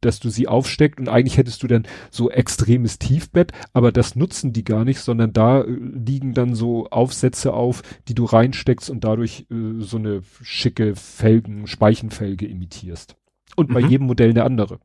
dass 0.00 0.20
du 0.20 0.30
sie 0.30 0.48
aufsteckt 0.48 0.98
und 0.98 1.08
eigentlich 1.08 1.36
hättest 1.36 1.62
du 1.62 1.66
dann 1.66 1.86
so 2.10 2.30
extremes 2.30 2.98
Tiefbett, 2.98 3.52
aber 3.72 3.92
das 3.92 4.16
nutzen 4.16 4.52
die 4.52 4.64
gar 4.64 4.84
nicht, 4.84 5.00
sondern 5.00 5.32
da 5.32 5.62
äh, 5.62 5.70
liegen 5.70 6.34
dann 6.34 6.54
so 6.54 6.88
Aufsätze 6.88 7.52
auf, 7.52 7.82
die 8.08 8.14
du 8.14 8.24
reinsteckst 8.24 8.90
und 8.90 9.04
dadurch 9.04 9.46
äh, 9.50 9.80
so 9.80 9.98
eine 9.98 10.22
schicke 10.42 10.96
Felgen, 10.96 11.66
Speichenfelge 11.66 12.46
imitierst. 12.46 13.16
Und 13.56 13.70
mhm. 13.70 13.74
bei 13.74 13.80
jedem 13.80 14.06
Modell 14.06 14.30
eine 14.30 14.44
andere. 14.44 14.80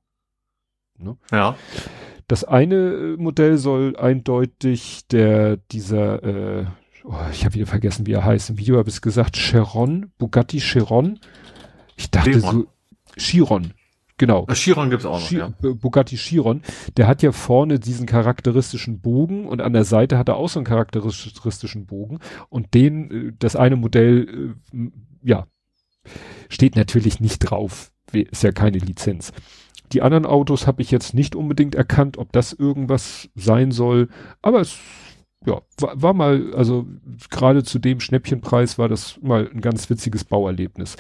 Ne? 0.98 1.18
Ja. 1.32 1.56
Das 2.28 2.44
eine 2.44 2.76
äh, 2.76 3.18
Modell 3.18 3.58
soll 3.58 3.96
eindeutig 3.98 5.08
der, 5.08 5.58
dieser, 5.58 6.24
äh, 6.24 6.66
oh, 7.04 7.14
ich 7.32 7.46
habe 7.46 7.56
wieder 7.56 7.68
vergessen, 7.68 8.08
wie 8.08 8.14
er 8.14 8.26
heißt. 8.26 8.50
Im 8.50 8.58
Video 8.58 8.78
habe 8.78 8.90
ich 8.90 8.96
es 8.96 9.02
gesagt, 9.02 9.36
Chiron, 9.36 10.12
Bugatti 10.18 10.60
Chiron. 10.60 11.20
Ich 11.96 12.10
dachte 12.10 12.32
Chiron. 12.32 12.52
so, 12.52 12.68
Chiron. 13.18 13.74
Genau. 14.18 14.46
Chiron 14.54 14.90
gibt's 14.90 15.06
auch 15.06 15.20
noch, 15.20 15.28
Chi 15.28 15.38
ja. 15.38 15.54
Bugatti 15.60 16.16
Chiron, 16.16 16.62
der 16.96 17.08
hat 17.08 17.22
ja 17.22 17.34
vorne 17.34 17.80
diesen 17.80 18.06
charakteristischen 18.06 19.02
Bogen 19.02 19.46
und 19.46 19.62
an 19.62 19.74
der 19.74 19.84
Seite 19.84 20.18
hat 20.18 20.30
er 20.30 20.38
auch 20.38 20.48
so 20.48 20.60
einen 20.60 20.66
charakteristischen 20.66 21.86
Bogen 21.86 22.20
und 22.50 22.74
den, 22.74 23.12
äh, 23.12 23.34
das 23.38 23.58
eine 23.58 23.76
Modell, 23.76 24.56
äh, 24.74 24.90
ja, 25.22 25.48
steht 26.48 26.78
natürlich 26.78 27.20
nicht 27.20 27.40
drauf, 27.40 27.92
ist 28.14 28.44
ja 28.44 28.52
keine 28.54 28.78
Lizenz. 28.78 29.34
Die 29.92 30.02
anderen 30.02 30.26
Autos 30.26 30.66
habe 30.66 30.82
ich 30.82 30.92
jetzt 30.92 31.14
nicht 31.14 31.36
unbedingt 31.36 31.76
erkannt, 31.76 32.18
ob 32.18 32.32
das 32.32 32.54
irgendwas 32.54 33.30
sein 33.36 33.72
soll, 33.72 34.08
aber 34.42 34.62
es 34.62 34.78
ja, 35.46 35.62
war, 35.80 36.02
war 36.02 36.14
mal, 36.14 36.54
also 36.56 36.88
gerade 37.30 37.64
zu 37.64 37.80
dem 37.80 38.00
Schnäppchenpreis 38.00 38.78
war 38.78 38.90
das 38.90 39.20
mal 39.22 39.50
ein 39.54 39.62
ganz 39.62 39.90
witziges 39.90 40.24
Bauerlebnis. 40.24 40.96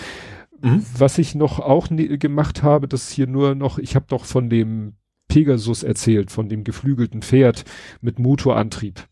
Mhm. 0.62 0.86
Was 0.98 1.18
ich 1.18 1.36
noch 1.36 1.60
auch 1.60 1.90
ne 1.90 2.18
gemacht 2.18 2.64
habe, 2.64 2.88
das 2.88 3.10
hier 3.12 3.28
nur 3.28 3.56
noch, 3.56 3.78
ich 3.78 3.96
habe 3.96 4.06
doch 4.08 4.26
von 4.26 4.50
dem 4.50 4.94
Pegasus 5.28 5.84
erzählt, 5.84 6.32
von 6.32 6.50
dem 6.50 6.64
geflügelten 6.64 7.22
Pferd 7.22 7.66
mit 8.02 8.20
Motorantrieb. 8.20 9.08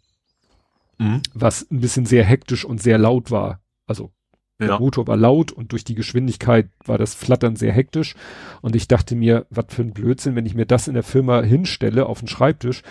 Mhm. 0.99 1.21
Was 1.33 1.69
ein 1.69 1.81
bisschen 1.81 2.05
sehr 2.05 2.23
hektisch 2.23 2.65
und 2.65 2.81
sehr 2.81 2.97
laut 2.97 3.31
war. 3.31 3.59
Also 3.87 4.11
Der 4.59 4.67
Ja. 4.69 4.79
Motor 4.79 5.07
war 5.07 5.17
laut 5.17 5.51
und 5.51 5.71
durch 5.71 5.83
die 5.83 5.95
Geschwindigkeit 5.95 6.69
war 6.85 6.97
das 6.99 7.15
Flattern 7.15 7.55
sehr 7.55 7.73
hektisch. 7.73 8.15
Und 8.61 8.75
ich 8.75 8.87
dachte 8.87 9.15
mir, 9.15 9.45
was 9.49 9.65
für 9.69 9.81
ein 9.81 9.91
Blödsinn, 9.93 10.35
wenn 10.35 10.45
ich 10.45 10.53
mir 10.53 10.67
das 10.67 10.87
in 10.87 10.93
der 10.93 11.03
Firma 11.03 11.41
hinstelle 11.41 12.05
auf 12.05 12.19
den 12.19 12.27
Schreibtisch, 12.27 12.83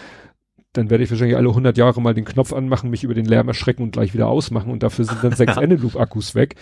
dann 0.73 0.91
werde 0.91 1.05
ich 1.05 1.11
wahrscheinlich 1.11 1.37
alle 1.37 1.49
100 1.49 1.79
Jahre 1.79 2.03
mal 2.03 2.15
den 2.15 2.25
Knopf 2.25 2.53
anmachen, 2.53 2.91
mich 2.91 3.05
über 3.05 3.15
den 3.15 3.27
Lärm 3.27 3.47
erschrecken 3.49 3.83
und 3.85 3.93
gleich 3.93 4.13
wieder 4.13 4.27
ausmachen 4.27 4.73
und 4.73 4.83
dafür 4.83 5.05
sind 5.05 5.23
dann 5.23 5.37
sechs 5.37 5.57
Eneloop-Akkus 5.57 6.35
weg. 6.35 6.57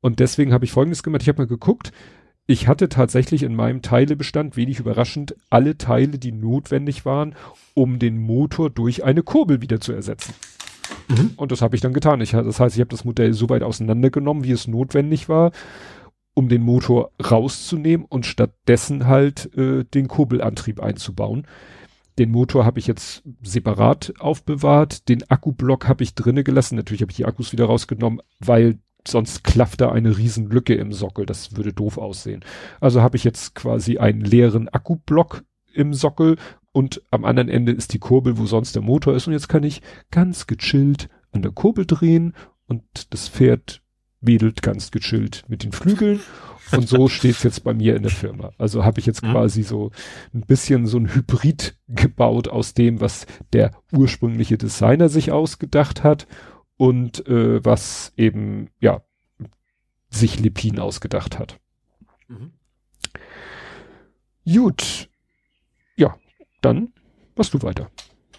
Und 0.00 0.18
deswegen 0.20 0.52
habe 0.52 0.64
ich 0.64 0.72
Folgendes 0.72 1.02
gemacht, 1.02 1.22
ich 1.22 1.28
habe 1.28 1.42
mal 1.42 1.48
geguckt, 1.48 1.92
ich 2.46 2.66
hatte 2.66 2.88
tatsächlich 2.88 3.44
in 3.44 3.54
meinem 3.54 3.80
Teilebestand, 3.80 4.56
wenig 4.56 4.80
überraschend, 4.80 5.36
alle 5.50 5.78
Teile, 5.78 6.18
die 6.18 6.32
notwendig 6.32 7.04
waren, 7.04 7.36
um 7.74 7.98
den 8.00 8.18
Motor 8.18 8.70
durch 8.70 9.04
eine 9.04 9.22
Kurbel 9.22 9.62
wieder 9.62 9.80
zu 9.80 9.92
ersetzen. 9.92 10.34
Mhm. 11.08 11.32
Und 11.36 11.52
das 11.52 11.62
habe 11.62 11.76
ich 11.76 11.80
dann 11.80 11.92
getan. 11.92 12.20
Ich, 12.20 12.32
das 12.32 12.58
heißt, 12.58 12.74
ich 12.74 12.80
habe 12.80 12.90
das 12.90 13.04
Modell 13.04 13.34
so 13.34 13.48
weit 13.48 13.62
auseinandergenommen, 13.62 14.42
wie 14.42 14.50
es 14.50 14.66
notwendig 14.66 15.28
war, 15.28 15.52
um 16.34 16.48
den 16.48 16.62
Motor 16.62 17.12
rauszunehmen 17.22 18.06
und 18.08 18.26
stattdessen 18.26 19.06
halt 19.06 19.56
äh, 19.56 19.84
den 19.84 20.08
Kurbelantrieb 20.08 20.80
einzubauen. 20.80 21.46
Den 22.18 22.32
Motor 22.32 22.64
habe 22.64 22.78
ich 22.80 22.86
jetzt 22.86 23.22
separat 23.42 24.12
aufbewahrt, 24.18 25.08
den 25.08 25.22
Akkublock 25.30 25.88
habe 25.88 26.02
ich 26.02 26.14
drinne 26.14 26.44
gelassen. 26.44 26.76
Natürlich 26.76 27.02
habe 27.02 27.12
ich 27.12 27.16
die 27.16 27.26
Akkus 27.26 27.52
wieder 27.52 27.66
rausgenommen, 27.66 28.20
weil 28.40 28.78
sonst 29.06 29.44
klafft 29.44 29.80
da 29.80 29.90
eine 29.92 30.16
riesen 30.16 30.50
Lücke 30.50 30.74
im 30.74 30.92
Sockel. 30.92 31.26
Das 31.26 31.56
würde 31.56 31.72
doof 31.72 31.98
aussehen. 31.98 32.44
Also 32.80 33.02
habe 33.02 33.16
ich 33.16 33.24
jetzt 33.24 33.54
quasi 33.54 33.98
einen 33.98 34.20
leeren 34.20 34.68
Akkublock 34.68 35.44
im 35.72 35.94
Sockel 35.94 36.36
und 36.72 37.02
am 37.10 37.24
anderen 37.24 37.48
Ende 37.48 37.72
ist 37.72 37.92
die 37.92 37.98
Kurbel, 37.98 38.38
wo 38.38 38.46
sonst 38.46 38.74
der 38.74 38.82
Motor 38.82 39.14
ist. 39.14 39.26
Und 39.26 39.32
jetzt 39.32 39.48
kann 39.48 39.62
ich 39.64 39.82
ganz 40.10 40.46
gechillt 40.46 41.08
an 41.32 41.42
der 41.42 41.52
Kurbel 41.52 41.86
drehen 41.86 42.34
und 42.66 43.12
das 43.12 43.28
Pferd 43.28 43.82
wedelt 44.20 44.62
ganz 44.62 44.90
gechillt 44.90 45.44
mit 45.48 45.64
den 45.64 45.72
Flügeln. 45.72 46.20
Und 46.72 46.88
so 46.88 47.08
steht's 47.08 47.42
jetzt 47.42 47.64
bei 47.64 47.74
mir 47.74 47.96
in 47.96 48.02
der 48.02 48.12
Firma. 48.12 48.52
Also 48.58 48.84
habe 48.84 49.00
ich 49.00 49.06
jetzt 49.06 49.22
Mhm. 49.22 49.30
quasi 49.32 49.62
so 49.62 49.90
ein 50.34 50.42
bisschen 50.42 50.86
so 50.86 50.98
ein 50.98 51.12
Hybrid 51.14 51.76
gebaut 51.88 52.48
aus 52.48 52.74
dem, 52.74 53.00
was 53.00 53.26
der 53.52 53.72
ursprüngliche 53.92 54.58
Designer 54.58 55.08
sich 55.08 55.32
ausgedacht 55.32 56.04
hat 56.04 56.26
und 56.80 57.26
äh, 57.28 57.62
was 57.62 58.14
eben, 58.16 58.70
ja, 58.80 59.02
sich 60.08 60.40
Lepin 60.40 60.78
ausgedacht 60.78 61.38
hat. 61.38 61.60
Mhm. 62.28 62.52
Gut. 64.50 65.10
Ja, 65.96 66.16
dann 66.62 66.94
machst 67.36 67.52
du 67.52 67.60
weiter. 67.60 67.90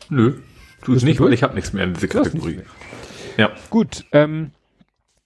Nö, 0.09 0.39
tu 0.81 0.93
es 0.93 1.03
nicht, 1.03 1.19
weil 1.19 1.33
ich 1.33 1.43
habe 1.43 1.53
nichts 1.53 1.71
mehr 1.71 1.83
in 1.83 1.93
dieser 1.93 2.07
Kategorie. 2.07 2.61
Ja. 3.37 3.51
Gut, 3.69 4.05
ähm, 4.11 4.49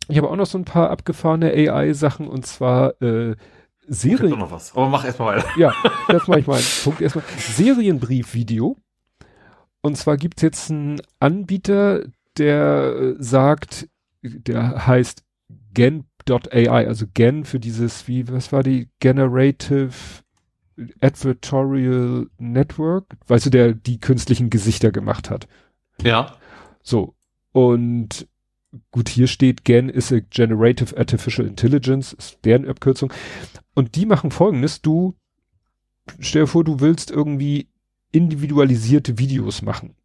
ich 0.09 0.17
habe 0.17 0.29
auch 0.29 0.35
noch 0.35 0.45
so 0.45 0.57
ein 0.57 0.65
paar 0.65 0.89
abgefahrene 0.89 1.51
AI-Sachen 1.51 2.27
und 2.27 2.45
zwar 2.45 3.01
äh, 3.01 3.31
Ich 3.31 3.37
Serien. 3.87 4.37
noch 4.37 4.51
was. 4.51 4.73
Aber 4.73 4.89
mach 4.89 5.05
erstmal 5.05 5.37
weiter. 5.37 5.47
Ja, 5.57 5.73
das 6.09 6.27
mache 6.27 6.41
ich 6.41 6.47
mal 6.47 6.61
Punkt 6.83 6.99
erstmal. 6.99 7.23
Serienbrief-Video. 7.37 8.75
Und 9.79 9.95
zwar 9.95 10.17
gibt's 10.17 10.41
jetzt 10.41 10.69
einen 10.69 10.99
Anbieter, 11.19 12.03
der 12.37 12.95
äh, 12.95 13.15
sagt, 13.19 13.87
der 14.21 14.87
heißt 14.87 15.23
gen.ai, 15.73 16.87
also 16.87 17.05
gen 17.13 17.45
für 17.45 17.59
dieses, 17.59 18.07
wie, 18.07 18.27
was 18.29 18.51
war 18.51 18.63
die 18.63 18.89
Generative 18.99 19.91
Advertorial 20.99 22.27
Network? 22.37 23.05
Weißt 23.27 23.45
du, 23.45 23.49
der 23.49 23.73
die 23.73 23.99
künstlichen 23.99 24.49
Gesichter 24.49 24.91
gemacht 24.91 25.29
hat. 25.29 25.47
Ja. 26.01 26.35
So. 26.81 27.15
Und 27.51 28.27
gut, 28.91 29.07
hier 29.07 29.27
steht 29.27 29.63
Gen 29.63 29.89
ist 29.89 30.11
a 30.11 30.19
Generative 30.29 30.97
Artificial 30.97 31.47
Intelligence, 31.47 32.13
ist 32.13 32.39
deren 32.43 32.67
Abkürzung. 32.67 33.13
Und 33.73 33.95
die 33.95 34.05
machen 34.05 34.31
folgendes, 34.31 34.81
du, 34.81 35.15
stell 36.19 36.43
dir 36.43 36.47
vor, 36.47 36.63
du 36.63 36.79
willst 36.79 37.11
irgendwie 37.11 37.69
individualisierte 38.11 39.17
Videos 39.17 39.61
machen. 39.61 39.95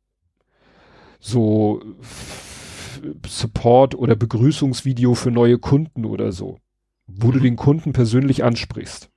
So 1.21 1.83
Support 3.27 3.95
oder 3.95 4.17
Begrüßungsvideo 4.17 5.15
für 5.15 5.31
neue 5.31 5.59
Kunden 5.59 6.05
oder 6.05 6.33
so, 6.33 6.59
wo 7.07 7.31
du 7.31 7.39
Mhm. 7.39 7.43
den 7.43 7.57
Kunden 7.57 7.93
persönlich 7.93 8.43
ansprichst. 8.45 9.11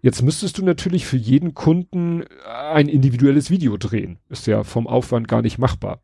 Jetzt 0.00 0.22
müsstest 0.22 0.58
du 0.58 0.64
natürlich 0.64 1.06
für 1.06 1.16
jeden 1.16 1.54
Kunden 1.54 2.24
ein 2.46 2.88
individuelles 2.88 3.50
Video 3.50 3.76
drehen. 3.76 4.18
Ist 4.28 4.46
ja 4.46 4.62
vom 4.62 4.86
Aufwand 4.86 5.26
gar 5.26 5.42
nicht 5.42 5.58
machbar. 5.58 6.02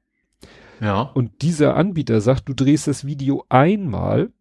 Ja. 0.81 1.03
Und 1.03 1.43
dieser 1.43 1.77
Anbieter 1.77 2.21
sagt, 2.21 2.49
du 2.49 2.55
drehst 2.55 2.89
das 2.89 3.05
Video 3.07 3.45
einmal 3.49 4.33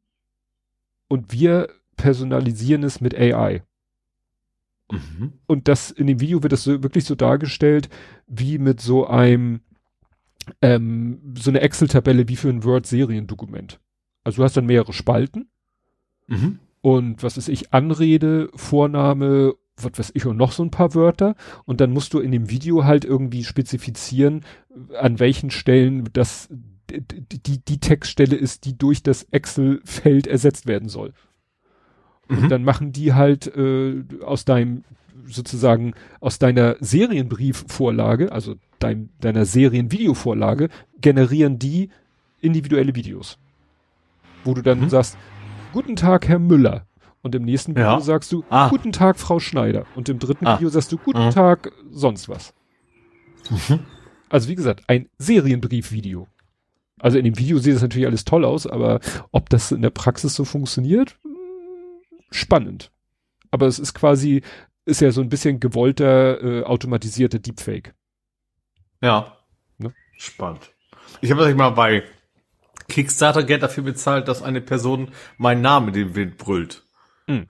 und 1.07 1.31
wir 1.31 1.69
personalisieren 1.97 2.83
es 2.83 2.99
mit 2.99 3.15
AI. 3.15 3.61
Mhm. 4.91 5.33
Und 5.45 5.67
das 5.67 5.91
in 5.91 6.07
dem 6.07 6.19
Video 6.19 6.41
wird 6.41 6.53
das 6.53 6.63
so, 6.63 6.81
wirklich 6.81 7.05
so 7.05 7.13
dargestellt, 7.13 7.89
wie 8.25 8.57
mit 8.57 8.81
so 8.81 9.05
einem, 9.05 9.61
ähm, 10.61 11.33
so 11.37 11.49
eine 11.51 11.61
Excel-Tabelle 11.61 12.27
wie 12.27 12.35
für 12.35 12.49
ein 12.49 12.63
Word-Seriendokument. 12.63 13.79
Also 14.23 14.37
du 14.37 14.43
hast 14.43 14.57
dann 14.57 14.65
mehrere 14.65 14.93
Spalten 14.93 15.49
Mhm. 16.27 16.59
und 16.81 17.23
was 17.23 17.37
ist 17.37 17.49
ich, 17.49 17.73
Anrede, 17.73 18.49
Vorname, 18.55 19.55
was 19.75 19.99
weiß 19.99 20.11
ich 20.13 20.25
und 20.25 20.37
noch 20.37 20.51
so 20.53 20.63
ein 20.63 20.71
paar 20.71 20.95
Wörter 20.95 21.35
und 21.65 21.81
dann 21.81 21.91
musst 21.91 22.13
du 22.13 22.19
in 22.19 22.31
dem 22.31 22.49
Video 22.49 22.85
halt 22.85 23.03
irgendwie 23.05 23.43
spezifizieren, 23.43 24.45
an 24.99 25.19
welchen 25.19 25.49
Stellen 25.51 26.09
das 26.13 26.47
die, 26.89 27.39
die, 27.39 27.59
die 27.59 27.79
Textstelle 27.79 28.35
ist, 28.35 28.65
die 28.65 28.77
durch 28.77 29.01
das 29.03 29.23
Excel-Feld 29.31 30.27
ersetzt 30.27 30.67
werden 30.67 30.89
soll. 30.89 31.13
Und 32.29 32.43
Mhm. 32.43 32.49
dann 32.49 32.63
machen 32.63 32.91
die 32.91 33.13
halt 33.13 33.47
äh, 33.55 34.03
aus 34.23 34.45
deinem 34.45 34.83
sozusagen 35.25 35.93
aus 36.19 36.39
deiner 36.39 36.75
Serienbriefvorlage, 36.79 38.31
also 38.31 38.55
dein, 38.83 39.09
deiner 39.19 39.45
Serienvideovorlage, 39.45 40.69
generieren 41.01 41.59
die 41.59 41.89
individuelle 42.41 42.95
Videos. 42.95 43.37
Wo 44.43 44.53
du 44.53 44.61
dann 44.61 44.81
Mhm. 44.81 44.89
sagst, 44.89 45.17
guten 45.71 45.95
Tag, 45.95 46.27
Herr 46.27 46.39
Müller. 46.39 46.85
Und 47.21 47.33
im 47.35 47.43
nächsten 47.43 47.71
Video 47.71 47.85
Ja. 47.93 47.99
sagst 48.01 48.31
du, 48.33 48.43
Ah. 48.49 48.67
guten 48.69 48.91
Tag, 48.91 49.17
Frau 49.17 49.39
Schneider. 49.39 49.85
Und 49.95 50.09
im 50.09 50.19
dritten 50.19 50.45
Ah. 50.45 50.57
Video 50.57 50.67
sagst 50.69 50.91
du, 50.91 50.97
guten 50.97 51.27
Mhm. 51.27 51.31
Tag, 51.31 51.71
sonst 51.89 52.27
was. 52.27 52.53
Mhm. 53.49 53.79
Also 54.29 54.49
wie 54.49 54.55
gesagt, 54.55 54.83
ein 54.87 55.07
Serienbriefvideo. 55.19 56.27
Also 56.99 57.17
in 57.17 57.23
dem 57.25 57.37
Video 57.37 57.57
sieht 57.59 57.75
es 57.75 57.81
natürlich 57.81 58.07
alles 58.07 58.25
toll 58.25 58.43
aus, 58.45 58.67
aber 58.67 58.99
ob 59.31 59.49
das 59.49 59.71
in 59.71 59.81
der 59.81 59.89
Praxis 59.89 60.35
so 60.35 60.43
funktioniert, 60.45 61.17
hm, 61.23 61.31
spannend. 62.31 62.91
Aber 63.51 63.67
es 63.67 63.79
ist 63.79 63.93
quasi, 63.93 64.41
ist 64.85 65.01
ja 65.01 65.11
so 65.11 65.21
ein 65.21 65.29
bisschen 65.29 65.59
gewollter, 65.59 66.41
äh, 66.43 66.63
automatisierter 66.63 67.39
Deepfake. 67.39 67.93
Ja. 69.03 69.37
Ne? 69.77 69.93
Spannend. 70.17 70.71
Ich 71.21 71.29
habe 71.29 71.39
tatsächlich 71.41 71.57
mal 71.59 71.69
bei 71.71 72.03
Kickstarter 72.89 73.43
Geld 73.43 73.61
dafür 73.63 73.83
bezahlt, 73.83 74.27
dass 74.27 74.41
eine 74.41 74.61
Person 74.61 75.11
meinen 75.37 75.61
Namen 75.61 75.89
in 75.89 75.93
den 75.93 76.15
Wind 76.15 76.37
brüllt. 76.37 76.83
Mhm. 77.27 77.47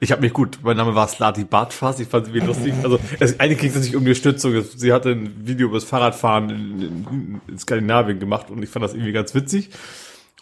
Ich 0.00 0.10
habe 0.10 0.22
mich 0.22 0.32
gut, 0.32 0.58
mein 0.62 0.76
Name 0.76 0.96
war 0.96 1.06
Slati 1.06 1.44
Bartfass, 1.44 2.00
ich 2.00 2.08
fand 2.08 2.26
sie 2.26 2.34
wie 2.34 2.40
lustig. 2.40 2.74
Also 2.82 2.98
es, 3.20 3.38
eigentlich 3.38 3.58
ging 3.60 3.68
es 3.68 3.74
natürlich 3.76 3.94
um 3.96 4.02
die 4.04 4.10
Unterstützung. 4.10 4.54
Es- 4.54 4.72
Sie 4.72 4.92
hatte 4.92 5.10
ein 5.10 5.46
Video 5.46 5.68
über 5.68 5.76
das 5.76 5.84
Fahrradfahren 5.84 6.50
in, 6.50 6.80
in, 6.82 7.40
in 7.46 7.58
Skandinavien 7.58 8.18
gemacht 8.18 8.50
und 8.50 8.60
ich 8.62 8.68
fand 8.70 8.84
das 8.84 8.94
irgendwie 8.94 9.12
ganz 9.12 9.34
witzig. 9.34 9.70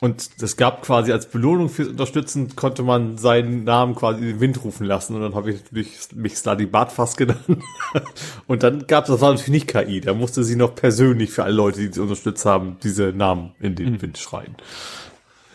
Und 0.02 0.30
es 0.40 0.56
gab 0.56 0.80
quasi 0.80 1.12
als 1.12 1.28
Belohnung 1.28 1.68
fürs 1.68 1.88
Unterstützen, 1.88 2.56
konnte 2.56 2.82
man 2.82 3.18
seinen 3.18 3.64
Namen 3.64 3.94
quasi 3.94 4.20
in 4.20 4.26
den 4.26 4.40
Wind 4.40 4.64
rufen 4.64 4.86
lassen. 4.86 5.14
Und 5.14 5.20
dann 5.20 5.34
habe 5.34 5.50
ich 5.50 5.62
natürlich 5.62 6.08
mich 6.14 6.38
Slati 6.38 6.64
Bartfass 6.64 7.18
genannt. 7.18 7.44
Und 8.46 8.62
dann 8.62 8.86
gab 8.86 9.04
es, 9.04 9.10
das 9.10 9.20
war 9.20 9.30
natürlich 9.30 9.50
nicht 9.50 9.68
KI, 9.68 10.00
da 10.00 10.14
musste 10.14 10.42
sie 10.42 10.56
noch 10.56 10.74
persönlich 10.74 11.30
für 11.30 11.44
alle 11.44 11.52
Leute, 11.52 11.80
die 11.80 11.92
sie 11.92 12.00
unterstützt 12.00 12.46
haben, 12.46 12.78
diese 12.82 13.12
Namen 13.12 13.52
in 13.60 13.74
den 13.74 14.00
Wind 14.00 14.16
schreien. 14.16 14.56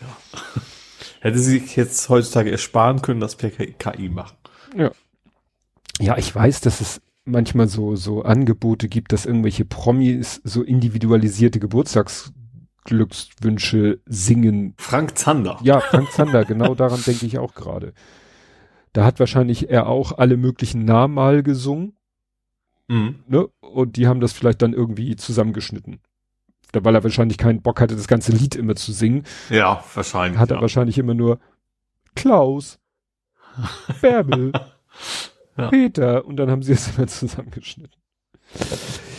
Ja. 0.00 0.40
Hätte 1.20 1.40
sie 1.40 1.58
sich 1.58 1.74
jetzt 1.74 2.08
heutzutage 2.08 2.52
ersparen 2.52 3.02
können, 3.02 3.18
das 3.18 3.34
per 3.34 3.50
KI 3.50 4.08
machen. 4.08 4.36
Ja. 4.76 4.92
Ja, 5.98 6.18
ich 6.18 6.32
weiß, 6.32 6.60
dass 6.60 6.80
es 6.80 7.00
manchmal 7.24 7.66
so, 7.66 7.96
so 7.96 8.22
Angebote 8.22 8.88
gibt, 8.88 9.12
dass 9.12 9.26
irgendwelche 9.26 9.64
Promis 9.64 10.40
so 10.44 10.62
individualisierte 10.62 11.58
Geburtstagsglückswünsche 12.86 14.00
singen. 14.06 14.74
Frank 14.78 15.18
Zander. 15.18 15.58
Ja, 15.62 15.80
Frank 15.80 16.10
Zander, 16.12 16.44
genau 16.44 16.74
daran 16.74 17.00
denke 17.06 17.26
ich 17.26 17.38
auch 17.38 17.54
gerade. 17.54 17.92
Da 18.92 19.04
hat 19.04 19.20
wahrscheinlich 19.20 19.68
er 19.70 19.86
auch 19.88 20.12
alle 20.18 20.36
möglichen 20.36 20.84
Namen 20.84 21.14
mal 21.14 21.42
gesungen, 21.42 21.92
Mhm. 22.88 23.16
ne? 23.26 23.48
Und 23.60 23.96
die 23.96 24.06
haben 24.06 24.20
das 24.20 24.32
vielleicht 24.32 24.62
dann 24.62 24.72
irgendwie 24.72 25.16
zusammengeschnitten. 25.16 26.00
Da, 26.72 26.84
weil 26.84 26.94
er 26.94 27.02
wahrscheinlich 27.04 27.36
keinen 27.38 27.60
Bock 27.62 27.80
hatte, 27.80 27.96
das 27.96 28.06
ganze 28.08 28.32
Lied 28.32 28.54
immer 28.54 28.76
zu 28.76 28.92
singen, 28.92 29.24
Ja, 29.50 29.82
wahrscheinlich. 29.94 30.38
hat 30.38 30.50
ja. 30.50 30.56
er 30.56 30.62
wahrscheinlich 30.62 30.96
immer 30.98 31.14
nur 31.14 31.38
Klaus, 32.14 32.78
Bärbel, 34.00 34.52
Ja. 35.58 35.68
Peter 35.70 36.24
und 36.26 36.36
dann 36.36 36.50
haben 36.50 36.62
sie 36.62 36.72
es 36.72 36.88
immer 36.96 37.06
zusammengeschnitten. 37.06 37.96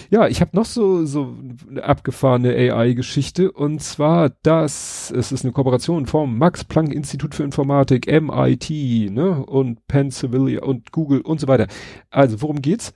Ja, 0.10 0.28
ich 0.28 0.40
habe 0.40 0.56
noch 0.56 0.66
so 0.66 1.06
so 1.06 1.36
eine 1.70 1.84
abgefahrene 1.84 2.54
AI-Geschichte 2.54 3.52
und 3.52 3.82
zwar 3.82 4.30
das, 4.42 5.12
es 5.12 5.32
ist 5.32 5.44
eine 5.44 5.52
Kooperation 5.52 6.06
vom 6.06 6.38
Max 6.38 6.64
Planck 6.64 6.94
Institut 6.94 7.36
für 7.36 7.44
Informatik, 7.44 8.08
MIT, 8.08 8.70
ne 9.12 9.46
und 9.46 9.86
Pennsylvania 9.88 10.64
und 10.64 10.92
Google 10.92 11.22
und 11.22 11.42
so 11.42 11.48
weiter. 11.48 11.68
Also 12.10 12.42
worum 12.42 12.62
geht's? 12.62 12.94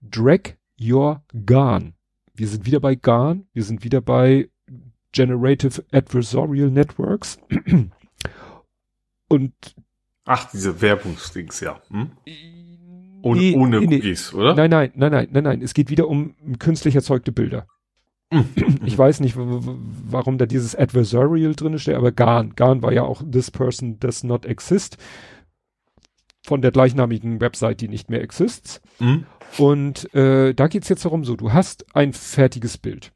Drag 0.00 0.54
Your 0.80 1.24
GAN. 1.44 1.94
Wir 2.34 2.48
sind 2.48 2.64
wieder 2.66 2.80
bei 2.80 2.94
GAN, 2.94 3.46
wir 3.52 3.64
sind 3.64 3.82
wieder 3.82 4.00
bei 4.00 4.48
Generative 5.12 5.84
Adversarial 5.92 6.70
Networks. 6.70 7.38
und 9.28 9.52
Ach, 10.26 10.50
diese 10.50 10.80
Werbungsdings, 10.80 11.60
ja. 11.60 11.80
Hm? 11.88 12.10
Ohne, 13.26 13.40
nee, 13.40 13.56
ohne 13.56 13.80
nee, 13.80 13.96
Cookies, 13.96 14.34
oder? 14.34 14.54
Nein, 14.54 14.70
nein, 14.70 14.92
nein, 14.94 15.12
nein, 15.12 15.28
nein, 15.30 15.44
nein. 15.44 15.62
Es 15.62 15.74
geht 15.74 15.90
wieder 15.90 16.08
um 16.08 16.34
künstlich 16.58 16.94
erzeugte 16.94 17.32
Bilder. 17.32 17.66
Hm. 18.32 18.44
ich 18.84 18.96
weiß 18.96 19.20
nicht, 19.20 19.36
warum 19.36 20.38
da 20.38 20.46
dieses 20.46 20.74
Adversarial 20.74 21.54
drin 21.54 21.78
steht, 21.78 21.94
aber 21.94 22.12
GAN. 22.12 22.54
GAN 22.56 22.82
war 22.82 22.92
ja 22.92 23.02
auch 23.02 23.22
This 23.22 23.50
Person 23.50 23.98
Does 24.00 24.24
Not 24.24 24.46
Exist 24.46 24.96
von 26.44 26.62
der 26.62 26.70
gleichnamigen 26.70 27.40
Website, 27.40 27.80
die 27.80 27.88
nicht 27.88 28.08
mehr 28.08 28.22
exists. 28.22 28.80
Mhm. 29.00 29.26
Und 29.58 30.14
äh, 30.14 30.54
da 30.54 30.68
geht's 30.68 30.88
jetzt 30.88 31.04
darum, 31.04 31.24
so, 31.24 31.36
du 31.36 31.52
hast 31.52 31.84
ein 31.94 32.12
fertiges 32.12 32.78
Bild. 32.78 33.12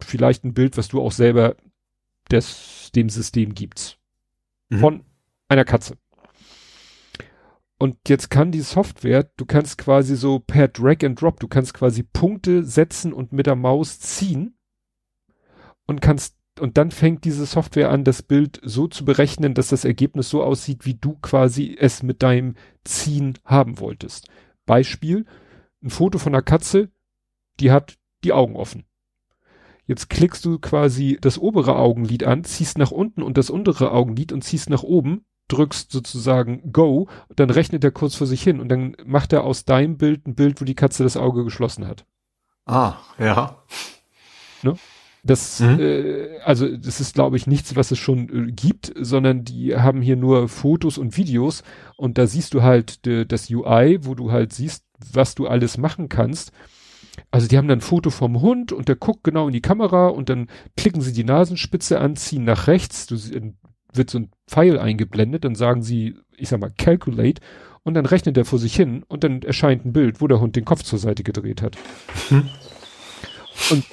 Vielleicht 0.00 0.44
ein 0.44 0.54
Bild, 0.54 0.76
was 0.76 0.88
du 0.88 1.00
auch 1.00 1.12
selber 1.12 1.56
des, 2.30 2.90
dem 2.94 3.08
System 3.08 3.54
gibst. 3.54 3.98
Mhm. 4.68 4.78
Von 4.78 5.04
einer 5.48 5.64
Katze. 5.64 5.96
Und 7.78 7.96
jetzt 8.08 8.28
kann 8.28 8.50
die 8.50 8.60
Software, 8.60 9.30
du 9.36 9.46
kannst 9.46 9.78
quasi 9.78 10.16
so 10.16 10.40
per 10.40 10.66
Drag 10.66 11.04
and 11.04 11.20
Drop, 11.20 11.38
du 11.38 11.46
kannst 11.46 11.74
quasi 11.74 12.02
Punkte 12.02 12.64
setzen 12.64 13.12
und 13.12 13.32
mit 13.32 13.46
der 13.46 13.54
Maus 13.54 14.00
ziehen 14.00 14.58
und 15.86 16.00
kannst 16.00 16.36
und 16.58 16.76
dann 16.76 16.90
fängt 16.90 17.24
diese 17.24 17.46
Software 17.46 17.90
an, 17.90 18.02
das 18.02 18.22
Bild 18.22 18.60
so 18.64 18.88
zu 18.88 19.04
berechnen, 19.04 19.54
dass 19.54 19.68
das 19.68 19.84
Ergebnis 19.84 20.28
so 20.28 20.42
aussieht, 20.42 20.84
wie 20.86 20.94
du 20.94 21.14
quasi 21.22 21.76
es 21.78 22.02
mit 22.02 22.20
deinem 22.22 22.56
Ziehen 22.82 23.38
haben 23.44 23.78
wolltest. 23.78 24.28
Beispiel, 24.66 25.24
ein 25.80 25.90
Foto 25.90 26.18
von 26.18 26.34
einer 26.34 26.42
Katze, 26.42 26.90
die 27.60 27.70
hat 27.70 27.96
die 28.24 28.32
Augen 28.32 28.56
offen. 28.56 28.84
Jetzt 29.86 30.10
klickst 30.10 30.44
du 30.44 30.58
quasi 30.58 31.16
das 31.20 31.38
obere 31.38 31.76
Augenlid 31.76 32.24
an, 32.24 32.42
ziehst 32.42 32.76
nach 32.76 32.90
unten 32.90 33.22
und 33.22 33.38
das 33.38 33.50
untere 33.50 33.92
Augenlid 33.92 34.32
und 34.32 34.42
ziehst 34.42 34.68
nach 34.68 34.82
oben 34.82 35.24
drückst 35.48 35.90
sozusagen 35.90 36.72
Go, 36.72 37.08
dann 37.34 37.50
rechnet 37.50 37.82
er 37.84 37.90
kurz 37.90 38.14
vor 38.14 38.26
sich 38.26 38.42
hin 38.42 38.60
und 38.60 38.68
dann 38.68 38.96
macht 39.04 39.32
er 39.32 39.44
aus 39.44 39.64
deinem 39.64 39.96
Bild 39.96 40.26
ein 40.26 40.34
Bild, 40.34 40.60
wo 40.60 40.64
die 40.64 40.74
Katze 40.74 41.02
das 41.02 41.16
Auge 41.16 41.44
geschlossen 41.44 41.86
hat. 41.86 42.04
Ah, 42.66 42.96
ja. 43.18 43.56
Ne? 44.62 44.74
Das, 45.24 45.60
mhm. 45.60 45.80
äh, 45.80 46.38
also 46.44 46.76
das 46.76 47.00
ist, 47.00 47.14
glaube 47.14 47.36
ich, 47.36 47.46
nichts, 47.46 47.76
was 47.76 47.90
es 47.90 47.98
schon 47.98 48.48
äh, 48.48 48.52
gibt, 48.52 48.92
sondern 48.98 49.44
die 49.44 49.76
haben 49.76 50.00
hier 50.00 50.16
nur 50.16 50.48
Fotos 50.48 50.96
und 50.96 51.16
Videos 51.16 51.62
und 51.96 52.18
da 52.18 52.26
siehst 52.26 52.54
du 52.54 52.62
halt 52.62 53.04
de, 53.04 53.24
das 53.24 53.50
UI, 53.50 53.98
wo 54.02 54.14
du 54.14 54.30
halt 54.30 54.52
siehst, 54.52 54.84
was 55.12 55.34
du 55.34 55.46
alles 55.46 55.76
machen 55.76 56.08
kannst. 56.08 56.52
Also 57.30 57.48
die 57.48 57.58
haben 57.58 57.68
dann 57.68 57.78
ein 57.78 57.82
Foto 57.82 58.10
vom 58.10 58.40
Hund 58.40 58.72
und 58.72 58.88
der 58.88 58.96
guckt 58.96 59.24
genau 59.24 59.48
in 59.48 59.52
die 59.52 59.60
Kamera 59.60 60.08
und 60.08 60.28
dann 60.28 60.48
klicken 60.76 61.02
sie 61.02 61.12
die 61.12 61.24
Nasenspitze 61.24 61.98
an, 62.00 62.16
ziehen 62.16 62.44
nach 62.44 62.68
rechts. 62.68 63.06
Du 63.06 63.16
wird 63.92 64.10
so 64.10 64.18
ein 64.18 64.30
Pfeil 64.46 64.78
eingeblendet, 64.78 65.44
dann 65.44 65.54
sagen 65.54 65.82
sie, 65.82 66.16
ich 66.36 66.48
sag 66.48 66.60
mal, 66.60 66.72
calculate 66.76 67.40
und 67.82 67.94
dann 67.94 68.06
rechnet 68.06 68.36
er 68.36 68.44
vor 68.44 68.58
sich 68.58 68.74
hin 68.74 69.04
und 69.08 69.24
dann 69.24 69.42
erscheint 69.42 69.84
ein 69.84 69.92
Bild, 69.92 70.20
wo 70.20 70.26
der 70.26 70.40
Hund 70.40 70.56
den 70.56 70.64
Kopf 70.64 70.82
zur 70.82 70.98
Seite 70.98 71.22
gedreht 71.22 71.62
hat. 71.62 71.76
Hm. 72.28 72.48
Und 73.70 73.84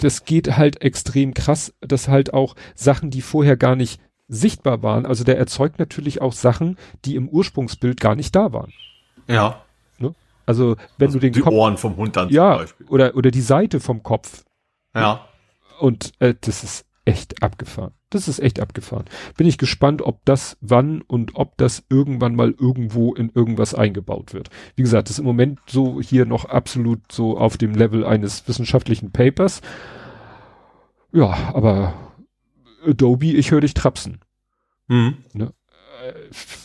das 0.00 0.24
geht 0.24 0.56
halt 0.56 0.82
extrem 0.82 1.34
krass, 1.34 1.72
dass 1.80 2.08
halt 2.08 2.34
auch 2.34 2.54
Sachen, 2.74 3.10
die 3.10 3.22
vorher 3.22 3.56
gar 3.56 3.76
nicht 3.76 4.00
sichtbar 4.28 4.82
waren, 4.82 5.06
also 5.06 5.24
der 5.24 5.38
erzeugt 5.38 5.78
natürlich 5.78 6.20
auch 6.20 6.32
Sachen, 6.32 6.78
die 7.04 7.16
im 7.16 7.28
Ursprungsbild 7.28 8.00
gar 8.00 8.14
nicht 8.14 8.34
da 8.34 8.52
waren. 8.52 8.72
Ja. 9.28 9.62
Ne? 9.98 10.14
Also 10.46 10.76
wenn 10.98 11.08
also 11.08 11.18
du 11.18 11.20
den 11.20 11.32
die 11.32 11.40
Kopf, 11.40 11.52
Ohren 11.52 11.76
vom 11.76 11.96
Hund 11.96 12.16
dann 12.16 12.28
ja, 12.30 12.52
zum 12.52 12.62
Beispiel. 12.62 12.86
Oder, 12.88 13.16
oder 13.16 13.30
die 13.30 13.40
Seite 13.40 13.80
vom 13.80 14.02
Kopf. 14.02 14.44
Ja. 14.94 15.26
Und 15.80 16.12
äh, 16.18 16.34
das 16.40 16.64
ist 16.64 16.86
echt 17.04 17.42
abgefahren. 17.42 17.92
Das 18.10 18.28
ist 18.28 18.38
echt 18.38 18.60
abgefahren. 18.60 19.06
Bin 19.36 19.46
ich 19.46 19.58
gespannt, 19.58 20.02
ob 20.02 20.24
das 20.24 20.56
wann 20.60 21.02
und 21.02 21.34
ob 21.34 21.56
das 21.56 21.84
irgendwann 21.88 22.36
mal 22.36 22.54
irgendwo 22.58 23.14
in 23.14 23.30
irgendwas 23.34 23.74
eingebaut 23.74 24.34
wird. 24.34 24.50
Wie 24.76 24.82
gesagt, 24.82 25.08
das 25.08 25.16
ist 25.16 25.20
im 25.20 25.24
Moment 25.24 25.58
so 25.66 26.00
hier 26.00 26.26
noch 26.26 26.44
absolut 26.44 27.10
so 27.10 27.36
auf 27.36 27.56
dem 27.56 27.74
Level 27.74 28.04
eines 28.04 28.46
wissenschaftlichen 28.46 29.10
Papers. 29.10 29.62
Ja, 31.12 31.52
aber 31.54 31.94
Adobe, 32.86 33.26
ich 33.26 33.50
höre 33.50 33.60
dich 33.60 33.74
trapsen. 33.74 34.20
Mhm. 34.88 35.16
Ne? 35.32 35.52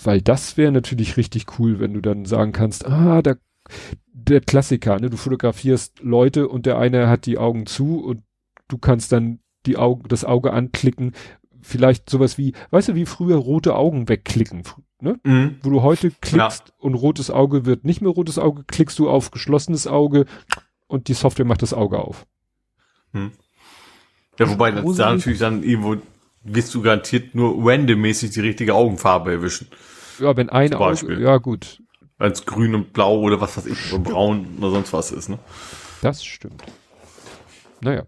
Weil 0.04 0.22
das 0.22 0.58
wäre 0.58 0.72
natürlich 0.72 1.18
richtig 1.18 1.60
cool, 1.60 1.80
wenn 1.80 1.94
du 1.94 2.02
dann 2.02 2.26
sagen 2.26 2.52
kannst, 2.52 2.86
ah, 2.86 3.22
der, 3.22 3.38
der 4.14 4.42
Klassiker, 4.42 5.00
ne? 5.00 5.10
du 5.10 5.18
fotografierst 5.18 6.02
Leute 6.02 6.48
und 6.48 6.66
der 6.66 6.78
eine 6.78 7.10
hat 7.10 7.26
die 7.26 7.38
Augen 7.38 7.66
zu 7.66 8.04
und 8.04 8.24
du 8.68 8.78
kannst 8.78 9.12
dann 9.12 9.40
die 9.68 9.78
Augen, 9.78 10.08
das 10.08 10.26
Auge 10.26 10.54
anklicken, 10.54 11.14
vielleicht 11.62 12.10
sowas 12.10 12.38
wie, 12.38 12.54
weißt 12.72 12.90
du, 12.90 12.96
wie 12.96 13.06
früher 13.06 13.38
rote 13.38 13.76
Augen 13.76 14.10
wegklicken, 14.10 14.64
ne? 15.02 15.20
Mhm. 15.24 15.58
Wo 15.62 15.70
du 15.70 15.82
heute 15.82 16.12
klickst 16.12 16.64
ja. 16.68 16.74
und 16.80 16.96
rotes 16.96 17.30
Auge 17.30 17.66
wird 17.66 17.86
nicht 17.86 18.02
mehr 18.02 18.12
rotes 18.12 18.40
Auge, 18.40 18.64
klickst 18.66 18.98
du 19.00 19.10
auf 19.10 19.32
geschlossenes 19.32 19.86
Auge 19.88 20.26
und 20.88 21.08
die 21.08 21.14
Software 21.14 21.46
macht 21.46 21.62
das 21.62 21.74
Auge 21.74 22.00
auf. 22.00 22.26
Mhm. 23.12 23.32
Ja, 24.40 24.50
wobei 24.50 24.72
das 24.72 24.96
da 24.96 25.14
natürlich 25.14 25.40
dann 25.40 25.64
irgendwo 25.64 25.98
wirst 26.44 26.74
du 26.74 26.82
garantiert 26.82 27.36
nur 27.36 27.56
randommäßig 27.58 28.32
die 28.32 28.42
richtige 28.42 28.74
Augenfarbe 28.74 29.32
erwischen. 29.32 29.68
Ja, 30.20 30.36
wenn 30.38 30.50
ein 30.50 30.74
Auge, 30.74 31.20
ja 31.20 31.38
gut. 31.38 31.82
Wenn 32.18 32.32
es 32.32 32.46
grün 32.46 32.74
und 32.74 32.94
blau 32.94 33.20
oder 33.20 33.42
was 33.42 33.58
weiß 33.58 33.66
ich, 33.68 33.94
oder 33.94 34.02
braun 34.04 34.58
oder 34.60 34.72
sonst 34.72 34.94
was 34.94 35.12
ist, 35.12 35.30
ne? 35.30 35.38
Das 36.02 36.24
stimmt. 36.24 36.64
Naja. 37.82 38.06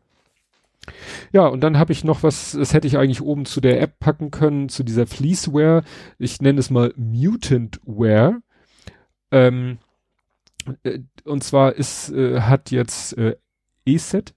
Ja, 1.32 1.48
und 1.48 1.62
dann 1.62 1.78
habe 1.78 1.92
ich 1.92 2.04
noch 2.04 2.24
was, 2.24 2.52
das 2.54 2.74
hätte 2.74 2.88
ich 2.88 2.98
eigentlich 2.98 3.22
oben 3.22 3.46
zu 3.46 3.62
der 3.62 3.82
App 3.82 4.00
packen 4.00 4.32
können, 4.32 4.70
zu 4.70 4.84
dieser 4.84 5.08
Fleeceware. 5.08 5.84
Ich 6.18 6.42
nenne 6.42 6.60
es 6.60 6.70
mal 6.70 6.94
Mutantware. 6.96 8.42
Ähm, 9.32 9.78
äh, 10.84 11.00
und 11.24 11.44
zwar 11.44 11.76
ist, 11.76 12.10
äh, 12.12 12.42
hat 12.42 12.72
jetzt 12.72 13.18
äh, 13.18 13.36
ESET, 13.86 14.34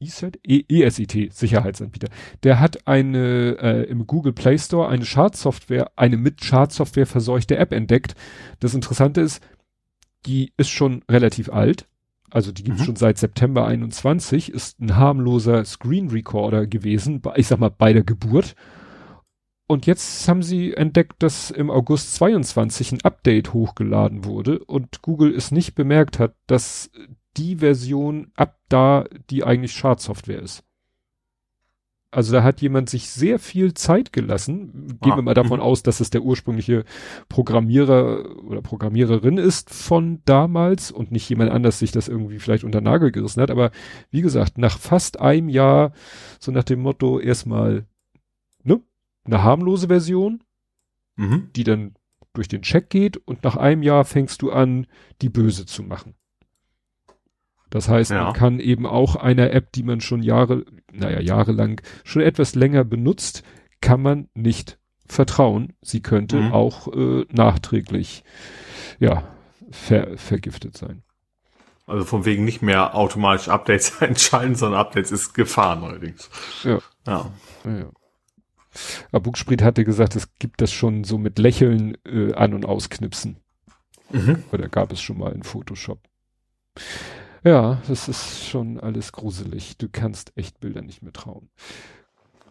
ESET, 0.00 0.38
e 0.46 0.64
ESIT, 0.68 1.32
Sicherheitsanbieter, 1.32 2.08
der 2.42 2.60
hat 2.60 2.86
eine 2.86 3.56
äh, 3.60 3.82
im 3.84 4.06
Google 4.06 4.32
Play 4.32 4.58
Store 4.58 4.88
eine 4.88 5.04
Schadsoftware, 5.04 5.90
eine 5.96 6.16
mit 6.16 6.44
Schadsoftware 6.44 7.06
verseuchte 7.06 7.56
App 7.56 7.72
entdeckt. 7.72 8.14
Das 8.60 8.74
Interessante 8.74 9.20
ist, 9.20 9.42
die 10.26 10.52
ist 10.56 10.70
schon 10.70 11.02
relativ 11.10 11.50
alt, 11.50 11.86
also 12.30 12.52
die 12.52 12.64
gibt's 12.64 12.82
mhm. 12.82 12.84
schon 12.86 12.96
seit 12.96 13.18
September 13.18 13.66
21, 13.66 14.52
ist 14.52 14.80
ein 14.80 14.96
harmloser 14.96 15.64
Screen 15.64 16.08
Recorder 16.08 16.66
gewesen, 16.66 17.22
ich 17.36 17.46
sag 17.46 17.58
mal 17.58 17.70
bei 17.70 17.92
der 17.92 18.04
Geburt. 18.04 18.54
Und 19.66 19.86
jetzt 19.86 20.28
haben 20.28 20.42
sie 20.42 20.74
entdeckt, 20.74 21.22
dass 21.22 21.52
im 21.52 21.70
August 21.70 22.16
22 22.16 22.92
ein 22.92 23.00
Update 23.02 23.52
hochgeladen 23.52 24.24
wurde 24.24 24.64
und 24.64 25.00
Google 25.00 25.32
es 25.32 25.52
nicht 25.52 25.76
bemerkt 25.76 26.18
hat, 26.18 26.34
dass 26.48 26.90
die 27.36 27.56
Version 27.56 28.32
ab 28.34 28.58
da 28.68 29.04
die 29.30 29.44
eigentlich 29.44 29.72
Schadsoftware 29.72 30.42
ist. 30.42 30.64
Also 32.12 32.32
da 32.32 32.42
hat 32.42 32.60
jemand 32.60 32.90
sich 32.90 33.08
sehr 33.08 33.38
viel 33.38 33.72
Zeit 33.74 34.12
gelassen. 34.12 34.98
Gehen 35.00 35.12
ah. 35.12 35.16
wir 35.16 35.22
mal 35.22 35.34
davon 35.34 35.60
mhm. 35.60 35.64
aus, 35.64 35.84
dass 35.84 36.00
es 36.00 36.10
der 36.10 36.22
ursprüngliche 36.22 36.84
Programmierer 37.28 38.42
oder 38.42 38.62
Programmiererin 38.62 39.38
ist 39.38 39.70
von 39.70 40.20
damals 40.24 40.90
und 40.90 41.12
nicht 41.12 41.28
jemand 41.28 41.52
anders 41.52 41.78
sich 41.78 41.92
das 41.92 42.08
irgendwie 42.08 42.40
vielleicht 42.40 42.64
unter 42.64 42.80
Nagel 42.80 43.12
gerissen 43.12 43.40
hat. 43.40 43.50
Aber 43.50 43.70
wie 44.10 44.22
gesagt, 44.22 44.58
nach 44.58 44.78
fast 44.78 45.20
einem 45.20 45.48
Jahr, 45.48 45.92
so 46.40 46.50
nach 46.50 46.64
dem 46.64 46.80
Motto 46.80 47.20
erstmal, 47.20 47.86
ne, 48.64 48.80
eine 49.24 49.44
harmlose 49.44 49.86
Version, 49.86 50.42
mhm. 51.14 51.50
die 51.54 51.64
dann 51.64 51.94
durch 52.32 52.48
den 52.48 52.62
Check 52.62 52.90
geht 52.90 53.16
und 53.18 53.44
nach 53.44 53.56
einem 53.56 53.84
Jahr 53.84 54.04
fängst 54.04 54.42
du 54.42 54.50
an, 54.50 54.88
die 55.22 55.28
böse 55.28 55.64
zu 55.64 55.84
machen. 55.84 56.14
Das 57.70 57.88
heißt, 57.88 58.10
ja. 58.10 58.24
man 58.24 58.32
kann 58.32 58.60
eben 58.60 58.84
auch 58.84 59.16
einer 59.16 59.52
App, 59.52 59.72
die 59.72 59.84
man 59.84 60.00
schon 60.00 60.22
Jahre, 60.22 60.64
naja, 60.92 61.20
jahrelang 61.20 61.80
schon 62.04 62.22
etwas 62.22 62.54
länger 62.54 62.84
benutzt, 62.84 63.44
kann 63.80 64.02
man 64.02 64.28
nicht 64.34 64.78
vertrauen. 65.06 65.72
Sie 65.80 66.00
könnte 66.00 66.36
mhm. 66.36 66.52
auch 66.52 66.92
äh, 66.92 67.24
nachträglich, 67.30 68.24
ja, 68.98 69.24
ver 69.70 70.16
vergiftet 70.16 70.76
sein. 70.76 71.02
Also 71.86 72.04
von 72.04 72.24
wegen 72.24 72.44
nicht 72.44 72.62
mehr 72.62 72.94
automatisch 72.94 73.48
Updates 73.48 73.90
entscheiden, 74.00 74.54
sondern 74.54 74.80
Updates 74.80 75.12
ist 75.12 75.34
Gefahr 75.34 75.82
allerdings. 75.82 76.28
Ja. 76.62 76.78
Ja. 77.06 77.30
ja. 77.64 77.90
Aber 79.10 79.20
Buchspriet 79.20 79.62
hatte 79.62 79.84
gesagt, 79.84 80.14
es 80.14 80.28
gibt 80.38 80.60
das 80.60 80.72
schon 80.72 81.02
so 81.02 81.18
mit 81.18 81.38
Lächeln 81.38 81.96
äh, 82.06 82.32
an- 82.34 82.54
und 82.54 82.64
ausknipsen. 82.64 83.36
Mhm. 84.12 84.44
Oder 84.52 84.68
gab 84.68 84.92
es 84.92 85.00
schon 85.00 85.18
mal 85.18 85.32
in 85.32 85.42
Photoshop. 85.42 86.00
Ja, 87.44 87.80
das 87.88 88.08
ist 88.08 88.48
schon 88.48 88.78
alles 88.78 89.12
gruselig. 89.12 89.76
Du 89.78 89.88
kannst 89.90 90.32
echt 90.36 90.60
Bilder 90.60 90.82
nicht 90.82 91.02
mehr 91.02 91.12
trauen. 91.12 91.48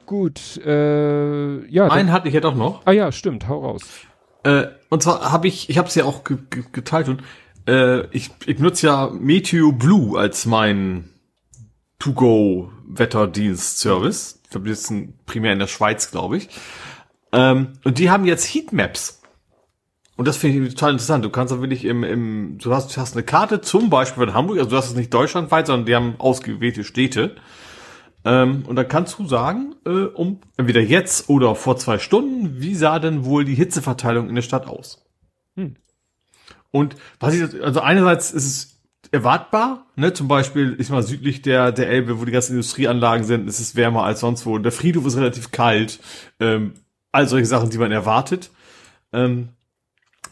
Gut, 0.05 0.57
äh, 0.65 1.65
ja. 1.67 1.87
Einen 1.87 2.11
hatte 2.11 2.27
ich 2.29 2.33
ja 2.33 2.41
doch 2.41 2.55
noch. 2.55 2.81
Ah 2.85 2.91
ja, 2.91 3.11
stimmt, 3.11 3.47
hau 3.47 3.59
raus. 3.59 3.83
Äh, 4.43 4.65
und 4.89 5.03
zwar 5.03 5.31
habe 5.31 5.47
ich, 5.47 5.69
ich 5.69 5.77
habe 5.77 5.87
es 5.87 5.95
ja 5.95 6.05
auch 6.05 6.23
ge 6.23 6.37
ge 6.49 6.63
geteilt 6.71 7.09
und 7.09 7.21
äh, 7.67 8.07
ich, 8.07 8.31
ich 8.45 8.57
nutze 8.57 8.87
ja 8.87 9.11
Meteo 9.11 9.71
Blue 9.71 10.19
als 10.19 10.47
mein 10.47 11.11
To-Go-Wetterdienst-Service. 11.99 14.39
Ich 14.43 14.49
glaube, 14.49 14.67
die 14.67 14.73
sitzen 14.73 15.13
primär 15.27 15.53
in 15.53 15.59
der 15.59 15.67
Schweiz, 15.67 16.09
glaube 16.09 16.37
ich. 16.37 16.49
Ähm, 17.31 17.73
und 17.83 17.99
die 17.99 18.09
haben 18.09 18.25
jetzt 18.25 18.45
Heatmaps. 18.45 19.18
Und 20.19 20.27
das 20.27 20.35
finde 20.35 20.67
ich 20.67 20.73
total 20.73 20.91
interessant. 20.91 21.23
Du 21.23 21.29
kannst 21.29 21.53
da 21.53 21.61
wirklich 21.61 21.85
im, 21.85 22.03
im 22.03 22.57
du 22.57 22.73
hast, 22.73 22.97
hast 22.97 23.15
eine 23.15 23.23
Karte, 23.23 23.61
zum 23.61 23.89
Beispiel 23.89 24.23
in 24.23 24.33
Hamburg, 24.33 24.57
also 24.57 24.69
du 24.69 24.75
hast 24.75 24.89
es 24.89 24.95
nicht 24.97 25.13
deutschlandweit, 25.13 25.67
sondern 25.67 25.85
die 25.85 25.95
haben 25.95 26.15
ausgewählte 26.17 26.83
Städte. 26.83 27.37
Ähm, 28.25 28.63
und 28.67 28.75
dann 28.75 28.89
kannst 28.89 29.17
du 29.17 29.25
sagen, 29.29 29.75
äh, 29.85 29.89
um 29.91 30.41
entweder 30.57 30.81
jetzt 30.81 31.29
oder 31.29 31.55
vor 31.55 31.77
zwei 31.77 31.99
Stunden, 31.99 32.59
wie 32.59 32.75
sah 32.75 32.99
denn 32.99 33.23
wohl 33.23 33.45
die 33.45 33.55
Hitzeverteilung 33.55 34.27
in 34.27 34.35
der 34.35 34.41
Stadt 34.41 34.67
aus? 34.67 35.05
Hm. 35.55 35.77
Und 36.69 36.97
was 37.21 37.35
ich, 37.35 37.63
also 37.63 37.79
einerseits 37.79 38.31
ist 38.31 38.45
es 38.45 38.81
erwartbar, 39.13 39.85
ne, 39.95 40.11
zum 40.11 40.27
Beispiel, 40.27 40.75
ich 40.79 40.89
mal 40.89 41.01
südlich 41.01 41.43
der, 41.43 41.71
der 41.71 41.87
Elbe, 41.87 42.19
wo 42.19 42.25
die 42.25 42.33
ganzen 42.33 42.55
Industrieanlagen 42.55 43.23
sind, 43.23 43.47
ist 43.47 43.61
es 43.61 43.77
wärmer 43.77 44.03
als 44.03 44.19
sonst 44.19 44.45
wo. 44.45 44.57
Der 44.57 44.73
Friedhof 44.73 45.05
ist 45.05 45.15
relativ 45.15 45.51
kalt, 45.51 46.01
ähm, 46.41 46.73
all 47.13 47.25
solche 47.25 47.45
Sachen, 47.45 47.69
die 47.69 47.77
man 47.77 47.93
erwartet. 47.93 48.51
Ähm, 49.13 49.53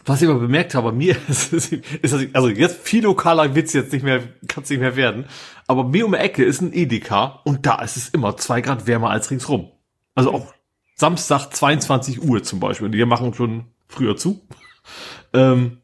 was 0.08 0.22
ich 0.22 0.28
aber 0.28 0.40
bemerkt 0.40 0.74
habe, 0.74 0.92
mir 0.92 1.16
ist, 1.28 1.52
ist, 1.52 1.72
ist 1.72 2.14
also 2.32 2.48
jetzt 2.48 2.80
viel 2.86 3.04
lokaler 3.04 3.54
Witz 3.54 3.72
jetzt 3.72 3.92
nicht 3.92 4.02
mehr, 4.02 4.20
kann 4.46 4.64
es 4.64 4.70
nicht 4.70 4.80
mehr 4.80 4.96
werden. 4.96 5.26
Aber 5.66 5.84
mir 5.84 6.06
um 6.06 6.12
die 6.12 6.18
Ecke 6.18 6.44
ist 6.44 6.60
ein 6.60 6.72
Edeka 6.72 7.40
und 7.44 7.66
da 7.66 7.82
ist 7.82 7.96
es 7.96 8.08
immer 8.08 8.36
zwei 8.36 8.60
Grad 8.60 8.86
wärmer 8.86 9.10
als 9.10 9.30
ringsrum. 9.30 9.70
Also 10.14 10.32
auch 10.32 10.54
Samstag 10.94 11.50
22 11.50 12.22
Uhr 12.22 12.42
zum 12.42 12.58
Beispiel. 12.58 12.88
Die 12.88 13.04
machen 13.04 13.34
schon 13.34 13.66
früher 13.86 14.16
zu. 14.16 14.40
Ähm, 15.32 15.78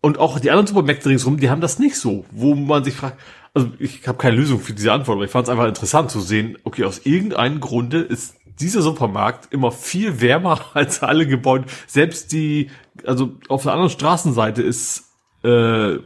und 0.00 0.18
auch 0.18 0.40
die 0.40 0.50
anderen 0.50 0.66
Supermärkte 0.66 1.08
ringsrum, 1.08 1.36
die 1.38 1.50
haben 1.50 1.60
das 1.60 1.78
nicht 1.78 1.96
so, 1.96 2.24
wo 2.30 2.54
man 2.54 2.82
sich 2.82 2.94
fragt, 2.94 3.18
also 3.52 3.70
ich 3.78 4.06
habe 4.08 4.18
keine 4.18 4.36
Lösung 4.36 4.60
für 4.60 4.72
diese 4.72 4.92
Antwort, 4.92 5.16
aber 5.16 5.24
ich 5.24 5.30
fand 5.30 5.46
es 5.46 5.50
einfach 5.50 5.66
interessant 5.66 6.10
zu 6.10 6.20
sehen, 6.20 6.56
okay, 6.64 6.84
aus 6.84 7.04
irgendeinem 7.04 7.60
Grunde 7.60 8.00
ist 8.00 8.36
dieser 8.60 8.82
Supermarkt 8.82 9.52
immer 9.52 9.72
viel 9.72 10.20
wärmer 10.20 10.60
als 10.74 11.02
alle 11.02 11.26
Gebäude. 11.26 11.66
Selbst 11.86 12.32
die, 12.32 12.70
also 13.06 13.32
auf 13.48 13.62
der 13.62 13.72
anderen 13.72 13.90
Straßenseite 13.90 14.62
ist 14.62 15.04
äh, 15.42 15.98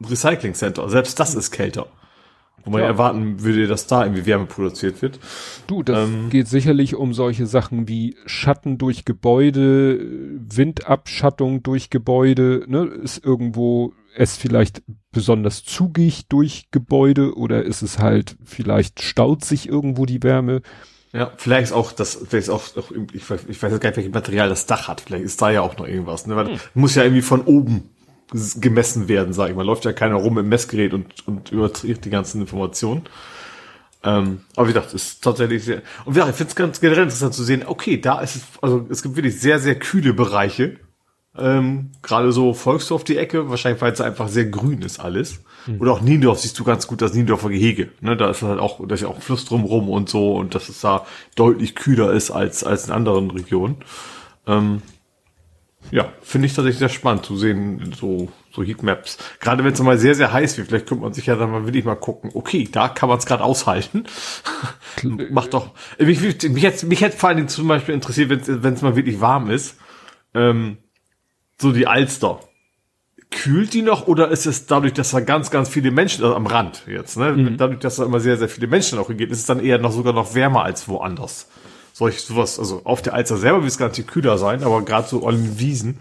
Recycling 0.00 0.54
Center, 0.54 0.88
selbst 0.88 1.18
das 1.18 1.34
ist 1.34 1.50
kälter. 1.50 1.86
Wo 2.64 2.70
man 2.70 2.80
ja. 2.80 2.88
erwarten 2.88 3.42
würde, 3.42 3.68
dass 3.68 3.86
da 3.86 4.04
irgendwie 4.04 4.26
Wärme 4.26 4.46
produziert 4.46 5.00
wird. 5.00 5.20
Du, 5.68 5.82
das 5.84 6.08
ähm, 6.08 6.28
geht 6.28 6.48
sicherlich 6.48 6.96
um 6.96 7.14
solche 7.14 7.46
Sachen 7.46 7.86
wie 7.86 8.16
Schatten 8.26 8.78
durch 8.78 9.04
Gebäude, 9.04 10.00
Windabschattung 10.40 11.62
durch 11.62 11.88
Gebäude, 11.88 12.64
ne? 12.66 12.84
Ist 12.84 13.24
irgendwo 13.24 13.94
es 14.16 14.36
vielleicht 14.36 14.82
besonders 15.12 15.64
zugig 15.64 16.26
durch 16.28 16.70
Gebäude 16.72 17.36
oder 17.36 17.62
ist 17.62 17.82
es 17.82 18.00
halt, 18.00 18.36
vielleicht 18.44 19.02
staut 19.02 19.44
sich 19.44 19.68
irgendwo 19.68 20.04
die 20.04 20.22
Wärme? 20.22 20.60
Ja, 21.12 21.32
vielleicht 21.36 21.68
ist 21.68 21.72
auch 21.72 21.92
das, 21.92 22.14
vielleicht 22.14 22.48
ist 22.48 22.50
auch, 22.50 22.76
auch 22.76 22.90
ich, 23.12 23.28
weiß, 23.28 23.40
ich 23.48 23.62
weiß 23.62 23.80
gar 23.80 23.88
nicht, 23.88 23.96
welches 23.96 24.12
Material 24.12 24.48
das 24.48 24.66
Dach 24.66 24.88
hat. 24.88 25.00
Vielleicht 25.00 25.24
ist 25.24 25.40
da 25.40 25.50
ja 25.50 25.62
auch 25.62 25.76
noch 25.78 25.86
irgendwas, 25.86 26.26
ne? 26.26 26.36
Weil 26.36 26.48
hm. 26.48 26.60
muss 26.74 26.94
ja 26.94 27.02
irgendwie 27.02 27.22
von 27.22 27.42
oben 27.42 27.88
gemessen 28.56 29.08
werden, 29.08 29.32
sag 29.32 29.50
ich 29.50 29.56
mal. 29.56 29.64
Läuft 29.64 29.84
ja 29.84 29.92
keiner 29.92 30.16
rum 30.16 30.38
im 30.38 30.48
Messgerät 30.48 30.92
und, 30.92 31.26
und 31.26 31.50
überträgt 31.50 32.04
die 32.04 32.10
ganzen 32.10 32.42
Informationen. 32.42 33.04
Ähm, 34.04 34.42
aber 34.54 34.68
wie 34.68 34.72
gesagt, 34.72 34.94
ist 34.94 35.24
tatsächlich 35.24 35.64
sehr. 35.64 35.82
Und 36.04 36.16
ja, 36.16 36.28
ich 36.28 36.34
finde 36.34 36.50
es 36.50 36.56
ganz 36.56 36.80
generell 36.80 37.04
interessant 37.04 37.34
zu 37.34 37.42
sehen, 37.42 37.64
okay, 37.66 37.98
da 38.00 38.20
ist 38.20 38.36
es, 38.36 38.42
also 38.60 38.86
es 38.90 39.02
gibt 39.02 39.16
wirklich 39.16 39.40
sehr, 39.40 39.58
sehr 39.58 39.76
kühle 39.76 40.12
Bereiche. 40.12 40.76
Ähm, 41.36 41.90
Gerade 42.02 42.32
so 42.32 42.52
Volksdorf 42.52 43.04
die 43.04 43.16
Ecke, 43.16 43.48
wahrscheinlich 43.48 43.80
weil 43.80 43.92
es 43.92 44.00
einfach 44.00 44.28
sehr 44.28 44.46
grün 44.46 44.82
ist 44.82 45.00
alles. 45.00 45.40
Mhm. 45.66 45.80
Oder 45.80 45.92
auch 45.92 46.00
Niendorf 46.00 46.40
siehst 46.40 46.58
du 46.58 46.64
ganz 46.64 46.86
gut 46.86 47.02
das 47.02 47.14
Niendorfer 47.14 47.48
Gehege. 47.48 47.90
Ne, 48.00 48.16
da 48.16 48.30
ist 48.30 48.42
halt 48.42 48.58
auch, 48.58 48.86
da 48.86 48.94
ist 48.94 49.02
ja 49.02 49.08
auch 49.08 49.16
ein 49.16 49.22
Fluss 49.22 49.44
drumrum 49.44 49.88
und 49.88 50.08
so 50.08 50.36
und 50.36 50.54
dass 50.54 50.68
es 50.68 50.80
da 50.80 51.06
deutlich 51.34 51.74
kühler 51.74 52.12
ist 52.12 52.30
als, 52.30 52.64
als 52.64 52.86
in 52.86 52.92
anderen 52.92 53.30
Regionen. 53.30 53.76
Ähm, 54.46 54.82
ja, 55.90 56.12
finde 56.20 56.46
ich 56.46 56.54
tatsächlich 56.54 56.78
sehr 56.78 56.88
spannend 56.88 57.24
zu 57.24 57.36
sehen, 57.36 57.94
so, 57.98 58.28
so 58.52 58.62
Heatmaps. 58.62 59.18
Gerade 59.40 59.64
wenn 59.64 59.72
es 59.72 59.80
mal 59.80 59.96
sehr, 59.96 60.14
sehr 60.14 60.32
heiß 60.32 60.58
wird, 60.58 60.68
vielleicht 60.68 60.86
könnte 60.86 61.04
man 61.04 61.14
sich 61.14 61.26
ja 61.26 61.36
dann 61.36 61.50
mal 61.50 61.64
wirklich 61.64 61.84
mal 61.84 61.94
gucken, 61.94 62.30
okay, 62.34 62.68
da 62.70 62.88
kann 62.88 63.08
man 63.08 63.18
es 63.18 63.26
gerade 63.26 63.44
aushalten. 63.44 64.04
Macht 65.30 65.54
doch. 65.54 65.70
Mich, 65.98 66.20
mich, 66.20 66.62
hätte, 66.62 66.86
mich 66.86 67.00
hätte 67.00 67.16
vor 67.16 67.30
allen 67.30 67.38
Dingen 67.38 67.48
zum 67.48 67.68
Beispiel 67.68 67.94
interessiert, 67.94 68.30
wenn 68.46 68.74
es 68.74 68.82
mal 68.82 68.96
wirklich 68.96 69.20
warm 69.20 69.48
ist. 69.48 69.78
Ähm, 70.34 70.78
so 71.60 71.72
die 71.72 71.86
Alster. 71.86 72.40
Kühlt 73.30 73.74
die 73.74 73.82
noch 73.82 74.06
oder 74.06 74.28
ist 74.30 74.46
es 74.46 74.66
dadurch, 74.66 74.94
dass 74.94 75.10
da 75.10 75.20
ganz, 75.20 75.50
ganz 75.50 75.68
viele 75.68 75.90
Menschen, 75.90 76.24
also 76.24 76.34
am 76.34 76.46
Rand 76.46 76.84
jetzt, 76.86 77.16
ne? 77.16 77.32
Mhm. 77.32 77.56
Dadurch, 77.56 77.80
dass 77.80 77.96
da 77.96 78.04
immer 78.04 78.20
sehr, 78.20 78.38
sehr 78.38 78.48
viele 78.48 78.66
Menschen 78.66 78.98
auch 78.98 79.08
hingeht, 79.08 79.30
ist 79.30 79.40
es 79.40 79.46
dann 79.46 79.60
eher 79.60 79.78
noch 79.78 79.92
sogar 79.92 80.12
noch 80.12 80.34
wärmer 80.34 80.64
als 80.64 80.88
woanders 80.88 81.48
solch 81.98 82.20
sowas, 82.20 82.60
also 82.60 82.82
auf 82.84 83.02
der 83.02 83.14
Alster 83.14 83.36
selber 83.36 83.58
wird 83.58 83.72
es 83.72 83.76
ganz 83.76 83.96
viel 83.96 84.04
kühler 84.04 84.38
sein, 84.38 84.62
aber 84.62 84.84
gerade 84.84 85.08
so 85.08 85.26
an 85.26 85.34
den 85.34 85.58
Wiesen 85.58 85.98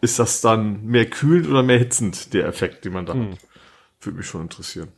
ist 0.00 0.20
das 0.20 0.40
dann 0.40 0.86
mehr 0.86 1.06
kühlend 1.06 1.48
oder 1.48 1.64
mehr 1.64 1.78
hitzend, 1.78 2.32
der 2.32 2.46
Effekt, 2.46 2.84
den 2.84 2.92
man 2.92 3.04
da 3.04 3.14
hm. 3.14 3.32
hat. 3.32 3.38
Würde 4.00 4.18
mich 4.18 4.26
schon 4.26 4.42
interessieren. 4.42 4.88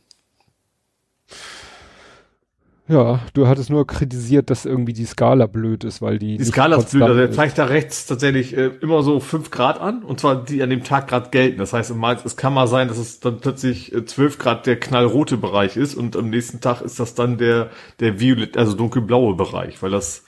Ja, 2.87 3.21
du 3.33 3.47
hattest 3.47 3.69
nur 3.69 3.87
kritisiert, 3.87 4.49
dass 4.49 4.65
irgendwie 4.65 4.91
die 4.91 5.05
Skala 5.05 5.47
blöd 5.47 5.85
ist, 5.85 6.01
weil 6.01 6.19
die. 6.19 6.35
Die 6.37 6.43
Skala 6.43 6.75
ist 6.75 6.91
blöd, 6.91 7.03
also 7.03 7.19
er 7.19 7.31
zeigt 7.31 7.57
da 7.57 7.65
rechts 7.65 8.07
tatsächlich 8.07 8.57
äh, 8.57 8.71
immer 8.81 9.03
so 9.03 9.21
fünf 9.21 9.51
Grad 9.51 9.79
an, 9.79 10.03
und 10.03 10.19
zwar 10.19 10.43
die 10.43 10.61
an 10.61 10.69
dem 10.69 10.83
Tag 10.83 11.07
gerade 11.07 11.29
gelten. 11.29 11.59
Das 11.59 11.71
heißt, 11.71 11.93
es 12.25 12.35
kann 12.35 12.53
mal 12.53 12.67
sein, 12.67 12.89
dass 12.89 12.97
es 12.97 13.21
dann 13.21 13.39
plötzlich 13.39 13.93
äh, 13.93 14.03
12 14.03 14.37
Grad 14.37 14.65
der 14.65 14.77
knallrote 14.77 15.37
Bereich 15.37 15.77
ist 15.77 15.95
und 15.95 16.17
am 16.17 16.29
nächsten 16.29 16.59
Tag 16.59 16.81
ist 16.81 16.99
das 16.99 17.15
dann 17.15 17.37
der, 17.37 17.69
der 18.01 18.19
violett, 18.19 18.57
also 18.57 18.73
dunkelblaue 18.73 19.35
Bereich, 19.35 19.81
weil 19.81 19.91
das 19.91 20.23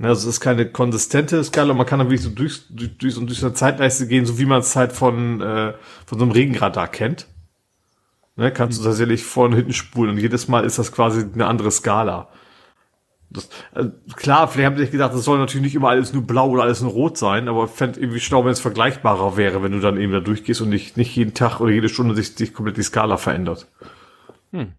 Ne, 0.00 0.08
also 0.08 0.30
es 0.30 0.36
ist 0.36 0.40
keine 0.40 0.64
konsistente 0.64 1.44
Skala, 1.44 1.74
man 1.74 1.84
kann 1.84 1.98
dann 1.98 2.08
wirklich 2.08 2.22
so 2.22 2.30
durch, 2.30 2.62
durch, 2.70 2.96
durch 2.96 3.14
so 3.14 3.20
eine 3.46 3.54
Zeitleiste 3.54 4.06
gehen, 4.06 4.24
so 4.24 4.38
wie 4.38 4.46
man 4.46 4.60
es 4.60 4.74
halt 4.74 4.92
von, 4.92 5.42
äh, 5.42 5.74
von 6.06 6.18
so 6.18 6.24
einem 6.24 6.32
Regenradar 6.32 6.88
kennt. 6.88 7.26
Ne, 8.40 8.50
kannst 8.50 8.80
du 8.80 8.84
tatsächlich 8.84 9.22
vorne 9.22 9.50
und 9.50 9.58
hinten 9.58 9.74
spulen 9.74 10.12
und 10.12 10.16
jedes 10.16 10.48
Mal 10.48 10.64
ist 10.64 10.78
das 10.78 10.92
quasi 10.92 11.26
eine 11.30 11.44
andere 11.44 11.70
Skala. 11.70 12.30
Das, 13.28 13.50
äh, 13.74 13.88
klar, 14.16 14.48
vielleicht 14.48 14.66
haben 14.66 14.76
sie 14.76 14.84
sich 14.84 14.92
gedacht, 14.92 15.12
das 15.12 15.24
soll 15.24 15.36
natürlich 15.36 15.64
nicht 15.64 15.74
immer 15.74 15.90
alles 15.90 16.14
nur 16.14 16.26
blau 16.26 16.48
oder 16.48 16.62
alles 16.62 16.80
nur 16.80 16.90
rot 16.90 17.18
sein, 17.18 17.48
aber 17.48 17.66
ich 17.66 17.70
fände 17.70 18.00
irgendwie 18.00 18.18
schlau, 18.18 18.46
wenn 18.46 18.52
es 18.52 18.60
vergleichbarer 18.60 19.36
wäre, 19.36 19.62
wenn 19.62 19.72
du 19.72 19.80
dann 19.80 19.98
eben 19.98 20.14
da 20.14 20.20
durchgehst 20.20 20.62
und 20.62 20.70
nicht, 20.70 20.96
nicht 20.96 21.14
jeden 21.14 21.34
Tag 21.34 21.60
oder 21.60 21.70
jede 21.70 21.90
Stunde 21.90 22.14
sich, 22.14 22.34
sich 22.34 22.54
komplett 22.54 22.78
die 22.78 22.82
Skala 22.82 23.18
verändert. 23.18 23.70
Hm. 24.52 24.72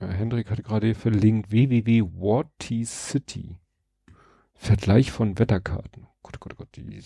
Ja, 0.00 0.06
Hendrik 0.06 0.52
hat 0.52 0.62
gerade 0.62 0.94
verlinkt 0.94 1.50
www.watercity. 1.50 3.56
Vergleich 4.54 5.10
von 5.10 5.36
Wetterkarten. 5.36 6.06
Gott, 6.22 6.38
Gott, 6.38 6.56
Gott, 6.56 6.68
die, 6.76 7.02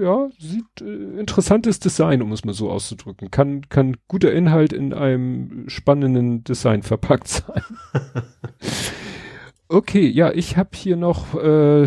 ja, 0.00 0.28
sieht 0.38 0.80
äh, 0.80 1.18
interessantes 1.18 1.80
Design, 1.80 2.22
um 2.22 2.32
es 2.32 2.44
mal 2.44 2.54
so 2.54 2.70
auszudrücken. 2.70 3.30
Kann, 3.30 3.68
kann 3.68 3.96
guter 4.08 4.32
Inhalt 4.32 4.72
in 4.72 4.94
einem 4.94 5.68
spannenden 5.68 6.44
Design 6.44 6.82
verpackt 6.82 7.28
sein. 7.28 7.62
okay, 9.68 10.06
ja, 10.06 10.32
ich 10.32 10.56
habe 10.56 10.70
hier 10.74 10.96
noch 10.96 11.34
äh, 11.34 11.86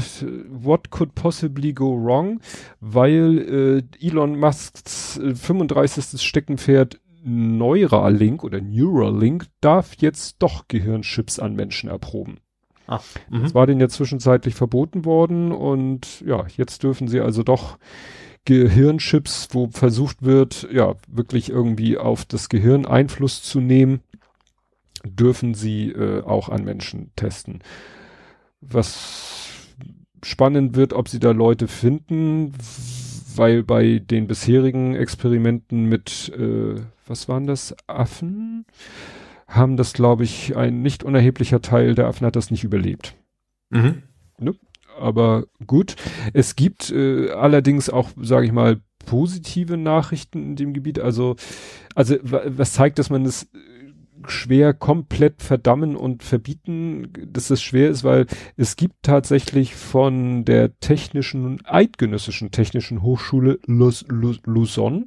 What 0.49 0.91
could 0.91 1.15
possibly 1.15 1.73
go 1.73 1.95
wrong, 1.95 2.41
weil 2.81 3.85
äh, 4.01 4.05
Elon 4.05 4.37
Musks 4.37 5.17
äh, 5.17 5.33
35. 5.33 6.21
Steckenpferd 6.21 6.99
Neuralink 7.23 8.43
oder 8.43 8.61
Neuralink 8.61 9.47
darf 9.59 9.95
jetzt 9.95 10.35
doch 10.39 10.67
Gehirnchips 10.67 11.39
an 11.39 11.55
Menschen 11.55 11.89
erproben. 11.89 12.39
Ach, 12.87 13.03
das 13.31 13.55
war 13.55 13.65
denen 13.67 13.81
ja 13.81 13.89
zwischenzeitlich 13.89 14.55
verboten 14.55 15.05
worden 15.05 15.51
und 15.51 16.21
ja, 16.21 16.45
jetzt 16.55 16.83
dürfen 16.83 17.07
sie 17.07 17.19
also 17.19 17.43
doch 17.43 17.77
Gehirnchips, 18.45 19.49
wo 19.51 19.69
versucht 19.69 20.21
wird, 20.21 20.67
ja, 20.71 20.93
wirklich 21.07 21.49
irgendwie 21.49 21.97
auf 21.97 22.25
das 22.25 22.47
Gehirn 22.47 22.85
Einfluss 22.85 23.41
zu 23.41 23.59
nehmen, 23.59 24.01
dürfen 25.03 25.55
sie 25.55 25.89
äh, 25.89 26.21
auch 26.23 26.49
an 26.49 26.63
Menschen 26.63 27.11
testen. 27.15 27.59
Was 28.61 29.49
spannend 30.23 30.75
wird, 30.75 30.93
ob 30.93 31.09
sie 31.09 31.19
da 31.19 31.31
Leute 31.31 31.67
finden, 31.67 32.53
weil 33.35 33.63
bei 33.63 33.99
den 33.99 34.27
bisherigen 34.27 34.95
Experimenten 34.95 35.85
mit, 35.85 36.31
äh, 36.37 36.81
was 37.07 37.27
waren 37.27 37.47
das, 37.47 37.75
Affen, 37.87 38.65
haben 39.55 39.77
das, 39.77 39.93
glaube 39.93 40.23
ich, 40.23 40.55
ein 40.55 40.81
nicht 40.81 41.03
unerheblicher 41.03 41.61
Teil 41.61 41.95
der 41.95 42.07
Affen 42.07 42.25
hat 42.25 42.35
das 42.35 42.51
nicht 42.51 42.63
überlebt. 42.63 43.15
Mhm. 43.69 44.03
Ne? 44.39 44.55
Aber 44.99 45.45
gut, 45.65 45.95
es 46.33 46.55
gibt 46.55 46.91
äh, 46.91 47.31
allerdings 47.31 47.89
auch, 47.89 48.09
sage 48.15 48.45
ich 48.45 48.51
mal, 48.51 48.79
positive 49.05 49.77
Nachrichten 49.77 50.41
in 50.43 50.55
dem 50.55 50.73
Gebiet. 50.73 50.99
Also, 50.99 51.35
also 51.93 52.15
was 52.21 52.73
zeigt, 52.73 52.99
dass 52.99 53.09
man 53.09 53.25
es 53.25 53.47
schwer 54.27 54.73
komplett 54.73 55.41
verdammen 55.41 55.95
und 55.95 56.23
verbieten, 56.23 57.11
dass 57.27 57.49
es 57.49 57.61
schwer 57.61 57.89
ist, 57.89 58.03
weil 58.03 58.25
es 58.57 58.75
gibt 58.75 58.95
tatsächlich 59.03 59.75
von 59.75 60.45
der 60.45 60.79
technischen, 60.79 61.63
eidgenössischen 61.65 62.51
technischen 62.51 63.01
Hochschule 63.01 63.59
Lus, 63.65 64.05
Lus, 64.09 64.39
Lausanne, 64.45 65.05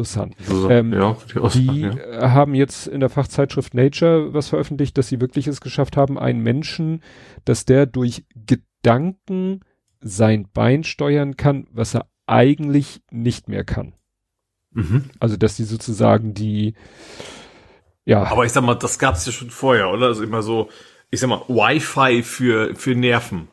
Lausanne, 0.00 0.34
Lausanne. 0.48 0.74
Ähm, 0.74 0.92
ja, 0.94 1.16
die, 1.52 1.66
die 1.66 1.80
ja. 1.82 2.32
haben 2.32 2.54
jetzt 2.54 2.86
in 2.86 3.00
der 3.00 3.10
Fachzeitschrift 3.10 3.74
Nature 3.74 4.32
was 4.32 4.48
veröffentlicht, 4.48 4.96
dass 4.96 5.08
sie 5.08 5.20
wirklich 5.20 5.46
es 5.46 5.60
geschafft 5.60 5.96
haben, 5.96 6.18
einen 6.18 6.40
Menschen, 6.40 7.02
dass 7.44 7.66
der 7.66 7.86
durch 7.86 8.24
Gedanken 8.34 9.60
sein 10.00 10.48
Bein 10.52 10.84
steuern 10.84 11.36
kann, 11.36 11.66
was 11.70 11.94
er 11.94 12.06
eigentlich 12.26 13.02
nicht 13.10 13.48
mehr 13.48 13.64
kann. 13.64 13.92
Mhm. 14.72 15.10
Also, 15.18 15.36
dass 15.36 15.56
die 15.56 15.64
sozusagen 15.64 16.32
die, 16.32 16.74
ja. 18.04 18.22
Aber 18.22 18.44
ich 18.44 18.52
sag 18.52 18.64
mal, 18.64 18.76
das 18.76 18.98
gab's 18.98 19.26
ja 19.26 19.32
schon 19.32 19.50
vorher, 19.50 19.90
oder? 19.90 20.06
Also 20.06 20.24
immer 20.24 20.42
so, 20.42 20.70
ich 21.10 21.20
sag 21.20 21.28
mal, 21.28 21.42
Wi-Fi 21.48 22.22
für, 22.22 22.74
für 22.74 22.94
Nerven. 22.94 23.48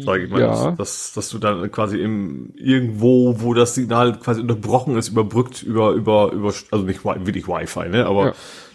Sag 0.00 0.20
ich 0.20 0.30
mal, 0.30 0.40
ja. 0.40 0.48
dass, 0.48 0.76
dass, 0.76 1.12
dass 1.12 1.28
du 1.28 1.38
dann 1.38 1.70
quasi 1.70 1.98
im, 1.98 2.52
irgendwo, 2.56 3.40
wo 3.40 3.54
das 3.54 3.74
Signal 3.74 4.18
quasi 4.18 4.40
unterbrochen 4.40 4.96
ist, 4.96 5.08
überbrückt 5.08 5.62
über, 5.62 5.92
über, 5.92 6.32
über, 6.32 6.52
also 6.70 6.84
nicht 6.84 7.04
wirklich 7.04 7.48
Wi-Fi, 7.48 7.88
ne, 7.88 8.06
aber, 8.06 8.26
ja. 8.26 8.34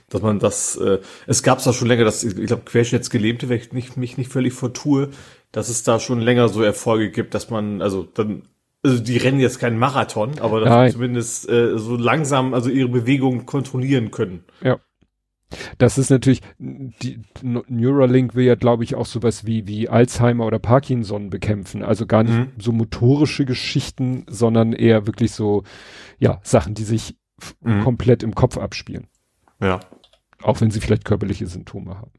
dass 0.10 0.22
man 0.22 0.40
das, 0.40 0.76
äh, 0.78 1.00
es 1.26 1.44
gab's 1.44 1.64
da 1.64 1.74
schon 1.74 1.88
länger, 1.88 2.04
dass, 2.04 2.24
ich 2.24 2.36
glaube, 2.46 2.64
Querschnittsgelähmte, 2.66 3.50
wenn 3.50 3.58
ich 3.58 3.72
nicht, 3.74 3.98
mich 3.98 4.18
nicht 4.18 4.32
völlig 4.32 4.54
vertue, 4.54 5.10
dass 5.52 5.70
es 5.70 5.84
da 5.84 6.00
schon 6.00 6.22
länger 6.22 6.50
so 6.50 6.62
Erfolge 6.62 7.10
gibt, 7.10 7.34
dass 7.34 7.50
man, 7.50 7.82
also 7.82 8.04
dann 8.04 8.44
also 8.84 9.00
die 9.00 9.18
rennen 9.18 9.40
jetzt 9.40 9.60
keinen 9.60 9.80
Marathon, 9.80 10.40
aber 10.40 10.62
dass 10.62 10.92
sie 10.92 10.94
zumindest 10.94 11.50
äh, 11.50 11.78
so 11.78 11.96
langsam 11.96 12.54
also 12.54 12.70
ihre 12.70 12.90
Bewegungen 12.90 13.46
kontrollieren 13.46 14.12
können. 14.12 14.44
Ja. 14.62 14.80
Das 15.78 15.98
ist 15.98 16.10
natürlich, 16.10 16.42
die 16.60 17.22
Neuralink 17.42 18.36
will 18.36 18.46
ja, 18.46 18.56
glaube 18.56 18.84
ich, 18.84 18.96
auch 18.96 19.06
sowas 19.06 19.46
wie, 19.46 19.66
wie 19.66 19.88
Alzheimer 19.88 20.46
oder 20.46 20.60
Parkinson 20.60 21.30
bekämpfen. 21.30 21.84
Also 21.84 22.06
gar 22.06 22.24
nicht 22.24 22.36
mhm. 22.36 22.52
so 22.58 22.72
motorische 22.72 23.46
Geschichten, 23.46 24.26
sondern 24.28 24.74
eher 24.74 25.08
wirklich 25.08 25.32
so, 25.32 25.64
ja, 26.20 26.40
Sachen, 26.44 26.74
die 26.74 26.84
sich 26.84 27.16
mhm. 27.62 27.84
komplett 27.84 28.24
im 28.24 28.36
Kopf 28.36 28.58
abspielen. 28.58 29.08
Ja. 29.62 29.80
Auch 30.42 30.62
wenn 30.62 30.72
sie 30.72 30.82
vielleicht 30.82 31.06
körperliche 31.06 31.48
Symptome 31.48 31.98
haben. 31.98 32.12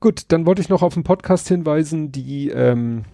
Gut, 0.00 0.24
dann 0.28 0.44
wollte 0.44 0.60
ich 0.60 0.68
noch 0.68 0.82
auf 0.82 0.94
einen 0.94 1.04
Podcast 1.04 1.48
hinweisen, 1.48 2.12
die, 2.12 2.50
ähm, 2.50 3.04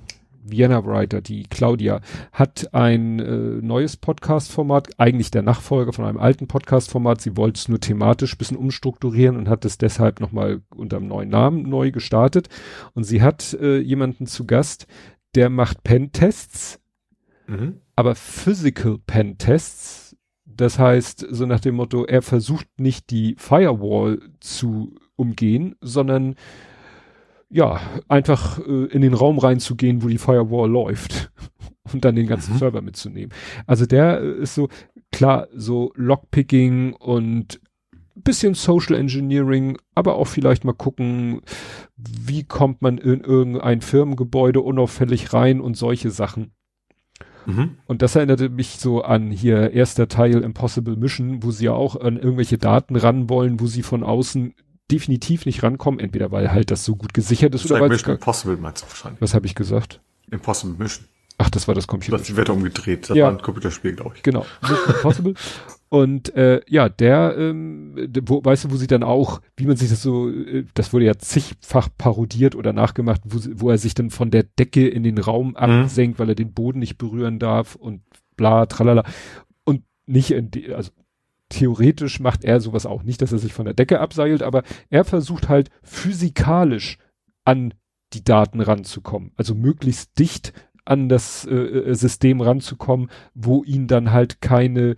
Vienna 0.43 0.85
Writer, 0.85 1.21
die 1.21 1.45
Claudia, 1.45 2.01
hat 2.33 2.75
ein 2.75 3.19
äh, 3.21 3.33
neues 3.63 3.97
Podcast-Format, 3.97 4.99
eigentlich 4.99 5.31
der 5.31 5.43
Nachfolger 5.43 5.93
von 5.93 6.05
einem 6.05 6.19
alten 6.19 6.49
Podcast-Format. 6.49 7.21
Sie 7.21 7.37
wollte 7.37 7.59
es 7.59 7.69
nur 7.69 7.81
thematisch 7.81 8.37
bisschen 8.37 8.57
umstrukturieren 8.57 9.37
und 9.37 9.49
hat 9.49 9.65
es 9.65 9.79
deshalb 9.79 10.21
nochmal 10.21 10.63
unter 10.75 10.97
einem 10.97 11.09
neuen 11.09 11.29
Namen 11.29 11.63
neu 11.63 11.91
gestartet. 11.91 12.49
Und 12.95 13.05
sie 13.05 13.23
hat 13.23 13.55
äh, 13.55 13.79
jemanden 13.79 14.27
zu 14.27 14.47
Gast, 14.47 14.87
der 15.35 15.49
macht 15.49 15.83
Pen-Tests, 15.83 16.81
mhm. 17.47 17.81
aber 17.97 18.15
Physical 18.15 18.99
Pen-Tests. 19.07 20.17
Das 20.45 20.79
heißt, 20.79 21.27
so 21.31 21.47
nach 21.47 21.61
dem 21.61 21.77
Motto, 21.77 22.05
er 22.05 22.21
versucht 22.21 22.69
nicht 22.79 23.11
die 23.11 23.37
Firewall 23.39 24.21
zu 24.41 24.97
umgehen, 25.17 25.77
sondern 25.81 26.35
ja, 27.53 27.81
einfach 28.09 28.59
äh, 28.59 28.87
in 28.87 29.03
den 29.03 29.15
Raum 29.15 29.39
reinzugehen, 29.39 30.03
wo 30.03 30.09
die 30.09 30.19
Firewall 30.19 30.71
läuft 30.71 31.31
und 31.93 32.05
dann 32.05 32.17
den 32.17 32.27
ganzen 32.27 32.55
mhm. 32.55 32.59
Server 32.59 32.81
mitzunehmen. 32.81 33.33
Also 33.67 33.87
der 33.87 34.21
äh, 34.21 34.43
ist 34.43 34.55
so, 34.55 34.69
klar, 35.13 35.49
so 35.55 35.93
Lockpicking 35.95 36.95
und 36.95 37.61
bisschen 38.15 38.55
Social 38.55 38.95
Engineering, 38.95 39.79
aber 39.95 40.17
auch 40.17 40.27
vielleicht 40.27 40.65
mal 40.65 40.75
gucken, 40.75 41.43
wie 41.97 42.45
kommt 42.45 42.83
man 42.83 42.99
in 42.99 43.21
irgendein 43.21 43.81
Firmengebäude 43.81 44.61
unauffällig 44.61 45.33
rein 45.33 45.61
und 45.61 45.77
solche 45.77 46.11
Sachen. 46.11 46.53
Mhm. 47.47 47.79
Und 47.87 48.03
das 48.03 48.15
erinnerte 48.15 48.49
mich 48.49 48.79
so 48.79 49.03
an 49.03 49.31
hier 49.31 49.73
erster 49.73 50.09
Teil 50.09 50.43
Impossible 50.43 50.97
Mission, 50.97 51.43
wo 51.43 51.51
sie 51.51 51.67
ja 51.67 51.73
auch 51.73 51.97
an 52.01 52.17
irgendwelche 52.17 52.59
Daten 52.59 52.97
ran 52.97 53.29
wollen, 53.29 53.61
wo 53.61 53.67
sie 53.67 53.83
von 53.83 54.03
außen 54.03 54.55
definitiv 54.91 55.47
nicht 55.47 55.63
rankommen, 55.63 56.01
entweder 56.01 56.31
weil 56.31 56.53
halt 56.53 56.71
das 56.71 56.85
so 56.85 56.97
gut 56.97 57.15
gesichert 57.15 57.55
ist 57.55 57.71
oder 57.71 57.81
weil 57.81 57.89
Mission 57.89 58.15
Impossible 58.15 58.57
meinst 58.57 58.83
du 58.83 58.89
wahrscheinlich. 58.89 59.21
Was 59.21 59.35
habe 59.35 59.47
ich 59.47 59.55
gesagt? 59.55 60.01
Impossible 60.31 60.77
Mission. 60.79 61.07
Ach, 61.39 61.51
das 61.51 61.67
war 61.67 61.75
das 61.75 61.87
Computer. 61.87 62.19
Das 62.19 62.37
wird 62.37 62.51
umgedreht. 62.51 63.09
Das 63.09 63.17
ja. 63.17 63.25
war 63.25 63.33
ein 63.33 63.43
Computerspiel, 63.43 63.95
glaube 63.95 64.17
ich. 64.17 64.23
Genau. 64.23 64.47
Mission 64.63 64.95
Impossible. 64.95 65.35
Und 65.93 66.35
äh, 66.37 66.63
ja, 66.69 66.89
der, 66.89 67.37
ähm, 67.37 67.95
wo, 68.23 68.43
weißt 68.43 68.65
du, 68.65 68.71
wo 68.71 68.77
sie 68.77 68.87
dann 68.87 69.03
auch, 69.03 69.43
wie 69.59 69.67
man 69.67 69.77
sich 69.77 69.91
das 69.91 70.01
so, 70.01 70.31
äh, 70.31 70.65
das 70.73 70.95
wurde 70.95 71.05
ja 71.05 71.19
zigfach 71.19 71.91
parodiert 71.99 72.55
oder 72.55 72.73
nachgemacht, 72.73 73.21
wo, 73.27 73.39
wo 73.61 73.69
er 73.69 73.77
sich 73.77 73.93
dann 73.93 74.09
von 74.09 74.31
der 74.31 74.45
Decke 74.45 74.89
in 74.89 75.03
den 75.03 75.19
Raum 75.19 75.49
mhm. 75.49 75.57
absenkt, 75.57 76.19
weil 76.19 76.31
er 76.31 76.35
den 76.35 76.55
Boden 76.55 76.79
nicht 76.79 76.97
berühren 76.97 77.39
darf 77.39 77.75
und 77.75 78.01
bla, 78.39 78.65
tralala. 78.65 79.05
Und 79.65 79.83
nicht 80.07 80.31
in 80.31 80.51
die, 80.51 80.73
also 80.73 80.93
theoretisch 81.53 82.19
macht 82.21 82.45
er 82.45 82.61
sowas 82.61 82.87
auch. 82.87 83.03
Nicht, 83.03 83.23
dass 83.23 83.33
er 83.33 83.39
sich 83.39 83.53
von 83.53 83.67
der 83.67 83.75
Decke 83.75 84.01
abseilt, 84.01 84.43
aber 84.43 84.63
er 84.91 85.05
versucht 85.05 85.49
halt 85.49 85.71
physikalisch 85.83 86.99
an 87.45 87.75
die 88.13 88.25
Daten 88.25 88.61
ranzukommen. 88.61 89.33
Also 89.37 89.55
möglichst 89.55 90.19
dicht 90.19 90.53
an 90.85 91.09
das 91.09 91.45
äh, 91.45 91.55
äh 91.55 91.95
System 91.95 92.41
ranzukommen, 92.41 93.09
wo 93.35 93.63
ihn 93.65 93.87
dann 93.87 94.13
halt 94.13 94.41
keine 94.41 94.97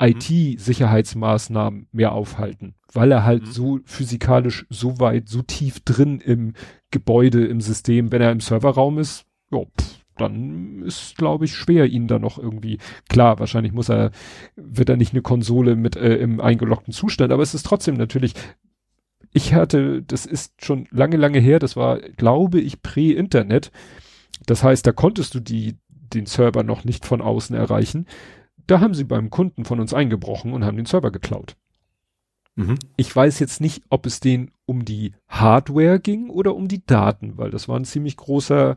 IT-Sicherheitsmaßnahmen 0.00 1.88
mehr 1.90 2.12
aufhalten, 2.12 2.74
weil 2.92 3.10
er 3.10 3.24
halt 3.24 3.42
mhm. 3.42 3.50
so 3.50 3.80
physikalisch 3.84 4.64
so 4.70 5.00
weit, 5.00 5.28
so 5.28 5.42
tief 5.42 5.80
drin 5.80 6.20
im 6.20 6.54
Gebäude, 6.92 7.44
im 7.44 7.60
System, 7.60 8.12
wenn 8.12 8.22
er 8.22 8.30
im 8.30 8.40
Serverraum 8.40 8.98
ist, 8.98 9.26
jo, 9.50 9.66
pff, 9.78 9.97
dann 10.20 10.82
ist, 10.82 11.16
glaube 11.16 11.44
ich, 11.44 11.54
schwer, 11.54 11.86
ihn 11.86 12.08
da 12.08 12.18
noch 12.18 12.38
irgendwie, 12.38 12.78
klar, 13.08 13.38
wahrscheinlich 13.38 13.72
muss 13.72 13.88
er, 13.88 14.10
wird 14.56 14.88
er 14.88 14.96
nicht 14.96 15.12
eine 15.12 15.22
Konsole 15.22 15.76
mit 15.76 15.96
äh, 15.96 16.16
im 16.16 16.40
eingeloggten 16.40 16.92
Zustand, 16.92 17.32
aber 17.32 17.42
es 17.42 17.54
ist 17.54 17.66
trotzdem 17.66 17.94
natürlich, 17.94 18.34
ich 19.32 19.54
hatte, 19.54 20.02
das 20.02 20.26
ist 20.26 20.64
schon 20.64 20.86
lange, 20.90 21.16
lange 21.16 21.38
her, 21.38 21.58
das 21.58 21.76
war, 21.76 21.98
glaube 21.98 22.60
ich, 22.60 22.82
Prä-Internet. 22.82 23.70
Das 24.46 24.62
heißt, 24.62 24.86
da 24.86 24.92
konntest 24.92 25.34
du 25.34 25.40
die, 25.40 25.76
den 25.88 26.26
Server 26.26 26.62
noch 26.62 26.84
nicht 26.84 27.04
von 27.04 27.20
außen 27.20 27.54
erreichen. 27.54 28.06
Da 28.66 28.80
haben 28.80 28.94
sie 28.94 29.04
beim 29.04 29.30
Kunden 29.30 29.64
von 29.64 29.80
uns 29.80 29.94
eingebrochen 29.94 30.52
und 30.52 30.64
haben 30.64 30.76
den 30.76 30.86
Server 30.86 31.10
geklaut. 31.10 31.56
Mhm. 32.58 32.76
Ich 32.96 33.14
weiß 33.14 33.38
jetzt 33.38 33.60
nicht, 33.60 33.84
ob 33.88 34.04
es 34.04 34.18
denen 34.18 34.50
um 34.66 34.84
die 34.84 35.14
Hardware 35.28 36.00
ging 36.00 36.28
oder 36.28 36.56
um 36.56 36.66
die 36.66 36.84
Daten, 36.84 37.38
weil 37.38 37.50
das 37.50 37.68
war 37.68 37.78
ein 37.78 37.84
ziemlich 37.84 38.16
großer 38.16 38.76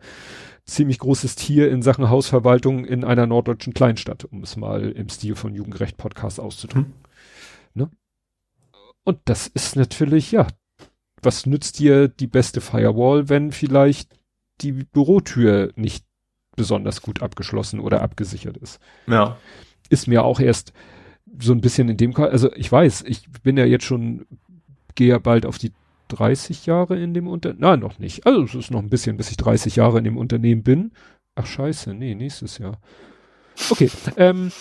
ziemlich 0.65 0.99
großes 0.99 1.35
Tier 1.35 1.69
in 1.69 1.81
Sachen 1.81 2.09
Hausverwaltung 2.09 2.85
in 2.85 3.03
einer 3.03 3.27
norddeutschen 3.27 3.73
Kleinstadt, 3.73 4.25
um 4.25 4.43
es 4.43 4.55
mal 4.55 4.91
im 4.91 5.09
Stil 5.09 5.35
von 5.35 5.53
Jugendrecht 5.53 5.97
Podcast 5.97 6.39
auszudrücken. 6.39 6.93
Hm. 6.93 7.81
Ne? 7.83 7.89
Und 9.03 9.19
das 9.25 9.47
ist 9.47 9.75
natürlich, 9.75 10.31
ja, 10.31 10.47
was 11.21 11.45
nützt 11.45 11.79
dir 11.79 12.07
die 12.07 12.27
beste 12.27 12.61
Firewall, 12.61 13.29
wenn 13.29 13.51
vielleicht 13.51 14.19
die 14.61 14.71
Bürotür 14.71 15.71
nicht 15.75 16.05
besonders 16.55 17.01
gut 17.01 17.21
abgeschlossen 17.21 17.79
oder 17.79 18.01
abgesichert 18.01 18.57
ist? 18.57 18.79
Ja. 19.07 19.37
Ist 19.89 20.07
mir 20.07 20.23
auch 20.23 20.39
erst 20.39 20.73
so 21.39 21.53
ein 21.53 21.61
bisschen 21.61 21.89
in 21.89 21.97
dem, 21.97 22.15
also 22.15 22.53
ich 22.53 22.71
weiß, 22.71 23.03
ich 23.07 23.29
bin 23.43 23.57
ja 23.57 23.65
jetzt 23.65 23.85
schon, 23.85 24.25
gehe 24.95 25.09
ja 25.09 25.19
bald 25.19 25.45
auf 25.45 25.57
die 25.57 25.71
30 26.11 26.65
Jahre 26.65 26.99
in 26.99 27.13
dem 27.13 27.27
Unternehmen, 27.27 27.61
na, 27.61 27.77
noch 27.77 27.99
nicht. 27.99 28.25
Also 28.25 28.43
es 28.43 28.55
ist 28.55 28.71
noch 28.71 28.81
ein 28.81 28.89
bisschen, 28.89 29.17
bis 29.17 29.31
ich 29.31 29.37
30 29.37 29.75
Jahre 29.75 29.97
in 29.97 30.03
dem 30.03 30.17
Unternehmen 30.17 30.63
bin. 30.63 30.91
Ach 31.35 31.45
scheiße, 31.45 31.93
nee, 31.93 32.15
nächstes 32.15 32.57
Jahr. 32.57 32.79
Okay, 33.69 33.89
ähm, 34.17 34.51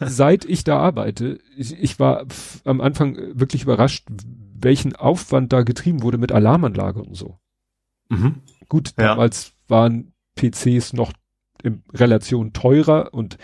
seit 0.00 0.44
ich 0.44 0.64
da 0.64 0.78
arbeite, 0.78 1.38
ich, 1.56 1.78
ich 1.78 1.98
war 1.98 2.26
am 2.64 2.80
Anfang 2.80 3.16
wirklich 3.38 3.62
überrascht, 3.62 4.06
welchen 4.58 4.96
Aufwand 4.96 5.52
da 5.52 5.62
getrieben 5.62 6.02
wurde 6.02 6.18
mit 6.18 6.32
Alarmanlage 6.32 7.02
und 7.02 7.14
so. 7.14 7.38
Mhm. 8.08 8.36
Gut, 8.68 8.92
damals 8.96 9.48
ja. 9.48 9.52
waren 9.68 10.12
PCs 10.36 10.92
noch 10.92 11.12
in 11.62 11.82
Relation 11.92 12.52
teurer 12.52 13.12
und 13.12 13.38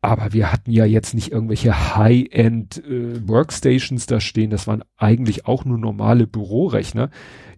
aber 0.00 0.32
wir 0.32 0.52
hatten 0.52 0.70
ja 0.70 0.84
jetzt 0.84 1.14
nicht 1.14 1.32
irgendwelche 1.32 1.96
High-End 1.96 2.84
äh, 2.84 3.26
Workstations 3.26 4.06
da 4.06 4.20
stehen. 4.20 4.50
Das 4.50 4.66
waren 4.66 4.84
eigentlich 4.96 5.46
auch 5.46 5.64
nur 5.64 5.78
normale 5.78 6.26
Bürorechner. 6.26 7.10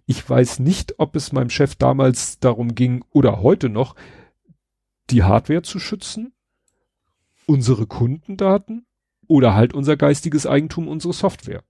Ich 0.05 0.27
weiß 0.27 0.59
nicht, 0.59 0.99
ob 0.99 1.15
es 1.15 1.31
meinem 1.31 1.49
Chef 1.49 1.75
damals 1.75 2.39
darum 2.39 2.73
ging 2.73 3.05
oder 3.11 3.41
heute 3.41 3.69
noch, 3.69 3.95
die 5.09 5.23
Hardware 5.23 5.61
zu 5.61 5.79
schützen, 5.79 6.33
unsere 7.45 7.85
Kundendaten 7.85 8.85
oder 9.27 9.53
halt 9.53 9.73
unser 9.73 9.95
geistiges 9.97 10.47
Eigentum, 10.47 10.87
unsere 10.87 11.13
Software. 11.13 11.63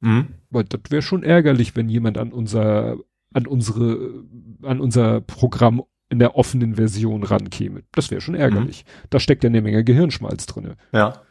Mhm. 0.00 0.34
Weil 0.50 0.64
das 0.64 0.80
wäre 0.90 1.02
schon 1.02 1.22
ärgerlich, 1.22 1.76
wenn 1.76 1.88
jemand 1.88 2.18
an 2.18 2.32
unser 2.32 2.98
an 3.32 3.46
unsere, 3.46 4.24
an 4.62 4.80
unser 4.80 5.20
Programm 5.20 5.82
in 6.10 6.18
der 6.18 6.36
offenen 6.36 6.74
Version 6.74 7.22
rankäme. 7.22 7.82
Das 7.92 8.10
wäre 8.10 8.20
schon 8.20 8.34
ärgerlich. 8.34 8.84
Mhm. 8.84 9.06
Da 9.10 9.20
steckt 9.20 9.44
ja 9.44 9.48
eine 9.48 9.62
Menge 9.62 9.84
Gehirnschmalz 9.84 10.44
drinne. 10.46 10.76
Ja. 10.92 11.22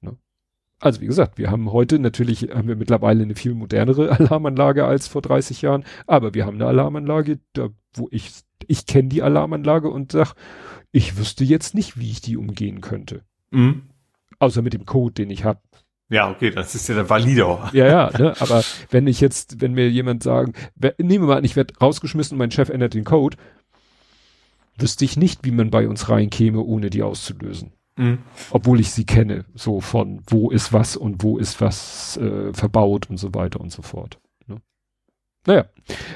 Ne? 0.00 0.16
Also 0.78 1.00
wie 1.00 1.06
gesagt, 1.06 1.38
wir 1.38 1.50
haben 1.50 1.72
heute 1.72 1.98
natürlich, 1.98 2.50
haben 2.54 2.68
wir 2.68 2.76
mittlerweile 2.76 3.22
eine 3.22 3.34
viel 3.34 3.54
modernere 3.54 4.12
Alarmanlage 4.18 4.84
als 4.84 5.08
vor 5.08 5.22
30 5.22 5.62
Jahren, 5.62 5.84
aber 6.06 6.34
wir 6.34 6.44
haben 6.44 6.56
eine 6.56 6.66
Alarmanlage, 6.66 7.40
da, 7.54 7.70
wo 7.94 8.08
ich, 8.10 8.30
ich 8.66 8.86
kenne 8.86 9.08
die 9.08 9.22
Alarmanlage 9.22 9.88
und 9.88 10.12
sag, 10.12 10.34
ich 10.92 11.16
wüsste 11.16 11.44
jetzt 11.44 11.74
nicht, 11.74 11.98
wie 11.98 12.10
ich 12.10 12.20
die 12.20 12.36
umgehen 12.36 12.82
könnte. 12.82 13.22
Mhm. 13.50 13.82
Außer 14.38 14.60
mit 14.60 14.74
dem 14.74 14.84
Code, 14.84 15.14
den 15.14 15.30
ich 15.30 15.44
habe. 15.44 15.60
Ja, 16.08 16.30
okay, 16.30 16.50
das 16.50 16.74
ist 16.74 16.88
ja 16.88 16.94
der 16.94 17.08
Valider. 17.08 17.70
Ja, 17.72 17.86
ja, 17.86 18.18
ne, 18.18 18.34
aber 18.38 18.62
wenn 18.90 19.06
ich 19.06 19.20
jetzt, 19.20 19.60
wenn 19.60 19.72
mir 19.72 19.90
jemand 19.90 20.22
sagen, 20.22 20.52
nehmen 20.98 21.24
wir 21.24 21.28
mal 21.28 21.38
an, 21.38 21.44
ich 21.44 21.56
werde 21.56 21.74
rausgeschmissen 21.78 22.34
und 22.34 22.38
mein 22.38 22.52
Chef 22.52 22.68
ändert 22.68 22.94
den 22.94 23.04
Code, 23.04 23.36
wüsste 24.78 25.04
ich 25.04 25.16
nicht, 25.16 25.44
wie 25.44 25.50
man 25.50 25.70
bei 25.70 25.88
uns 25.88 26.08
reinkäme, 26.08 26.60
ohne 26.60 26.90
die 26.90 27.02
auszulösen. 27.02 27.72
Mhm. 27.96 28.18
Obwohl 28.50 28.80
ich 28.80 28.90
sie 28.90 29.06
kenne, 29.06 29.46
so 29.54 29.80
von 29.80 30.22
wo 30.26 30.50
ist 30.50 30.72
was 30.72 30.96
und 30.96 31.22
wo 31.22 31.38
ist 31.38 31.60
was 31.60 32.18
äh, 32.18 32.52
verbaut 32.52 33.08
und 33.08 33.16
so 33.16 33.34
weiter 33.34 33.60
und 33.60 33.72
so 33.72 33.80
fort. 33.80 34.18
Ne? 34.46 34.60
Naja, 35.46 35.64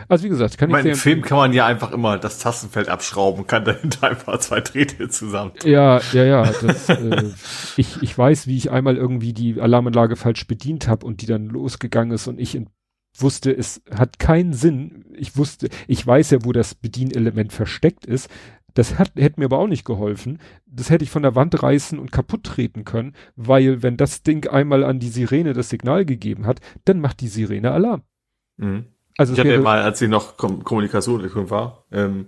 also 0.06 0.24
wie 0.24 0.28
gesagt, 0.28 0.58
kann 0.58 0.70
ich 0.70 0.84
Im 0.84 0.94
Film 0.94 1.22
kann 1.22 1.38
man 1.38 1.52
ja 1.54 1.64
einfach 1.64 1.92
immer 1.92 2.18
das 2.18 2.38
Tastenfeld 2.38 2.90
abschrauben, 2.90 3.46
kann 3.46 3.64
dahinter 3.64 4.02
einfach 4.10 4.38
zwei 4.40 4.60
Drähte 4.60 5.08
zusammen. 5.08 5.52
Ja, 5.64 6.00
ja, 6.12 6.24
ja. 6.24 6.52
Das, 6.60 6.90
äh, 6.90 7.30
ich, 7.78 8.02
ich 8.02 8.18
weiß, 8.18 8.46
wie 8.46 8.58
ich 8.58 8.70
einmal 8.70 8.98
irgendwie 8.98 9.32
die 9.32 9.58
Alarmanlage 9.58 10.16
falsch 10.16 10.46
bedient 10.46 10.86
habe 10.86 11.06
und 11.06 11.22
die 11.22 11.26
dann 11.26 11.46
losgegangen 11.46 12.12
ist 12.12 12.26
und 12.26 12.38
ich 12.38 12.54
in 12.54 12.68
wusste, 13.14 13.56
es 13.56 13.82
hat 13.94 14.18
keinen 14.18 14.52
Sinn. 14.52 15.04
Ich 15.14 15.36
wusste, 15.36 15.68
ich 15.86 16.06
weiß 16.06 16.30
ja, 16.30 16.44
wo 16.44 16.52
das 16.52 16.74
Bedienelement 16.74 17.52
versteckt 17.52 18.06
ist. 18.06 18.30
Das 18.74 18.98
hat, 18.98 19.12
hätte 19.16 19.40
mir 19.40 19.46
aber 19.46 19.58
auch 19.58 19.66
nicht 19.66 19.84
geholfen. 19.84 20.38
Das 20.66 20.90
hätte 20.90 21.04
ich 21.04 21.10
von 21.10 21.22
der 21.22 21.34
Wand 21.34 21.60
reißen 21.62 21.98
und 21.98 22.12
kaputt 22.12 22.44
treten 22.44 22.84
können, 22.84 23.14
weil 23.34 23.82
wenn 23.82 23.96
das 23.96 24.22
Ding 24.22 24.48
einmal 24.48 24.84
an 24.84 25.00
die 25.00 25.08
Sirene 25.08 25.54
das 25.54 25.70
Signal 25.70 26.04
gegeben 26.04 26.46
hat, 26.46 26.60
dann 26.84 27.00
macht 27.00 27.20
die 27.20 27.28
Sirene 27.28 27.72
Alarm. 27.72 28.02
Mhm. 28.56 28.86
Also 29.16 29.32
ich 29.32 29.40
hatte 29.40 29.58
mal, 29.58 29.82
als 29.82 29.98
sie 29.98 30.08
noch 30.08 30.36
Kom 30.36 30.64
Kommunikation 30.64 31.22
war, 31.50 31.84
ähm, 31.90 32.26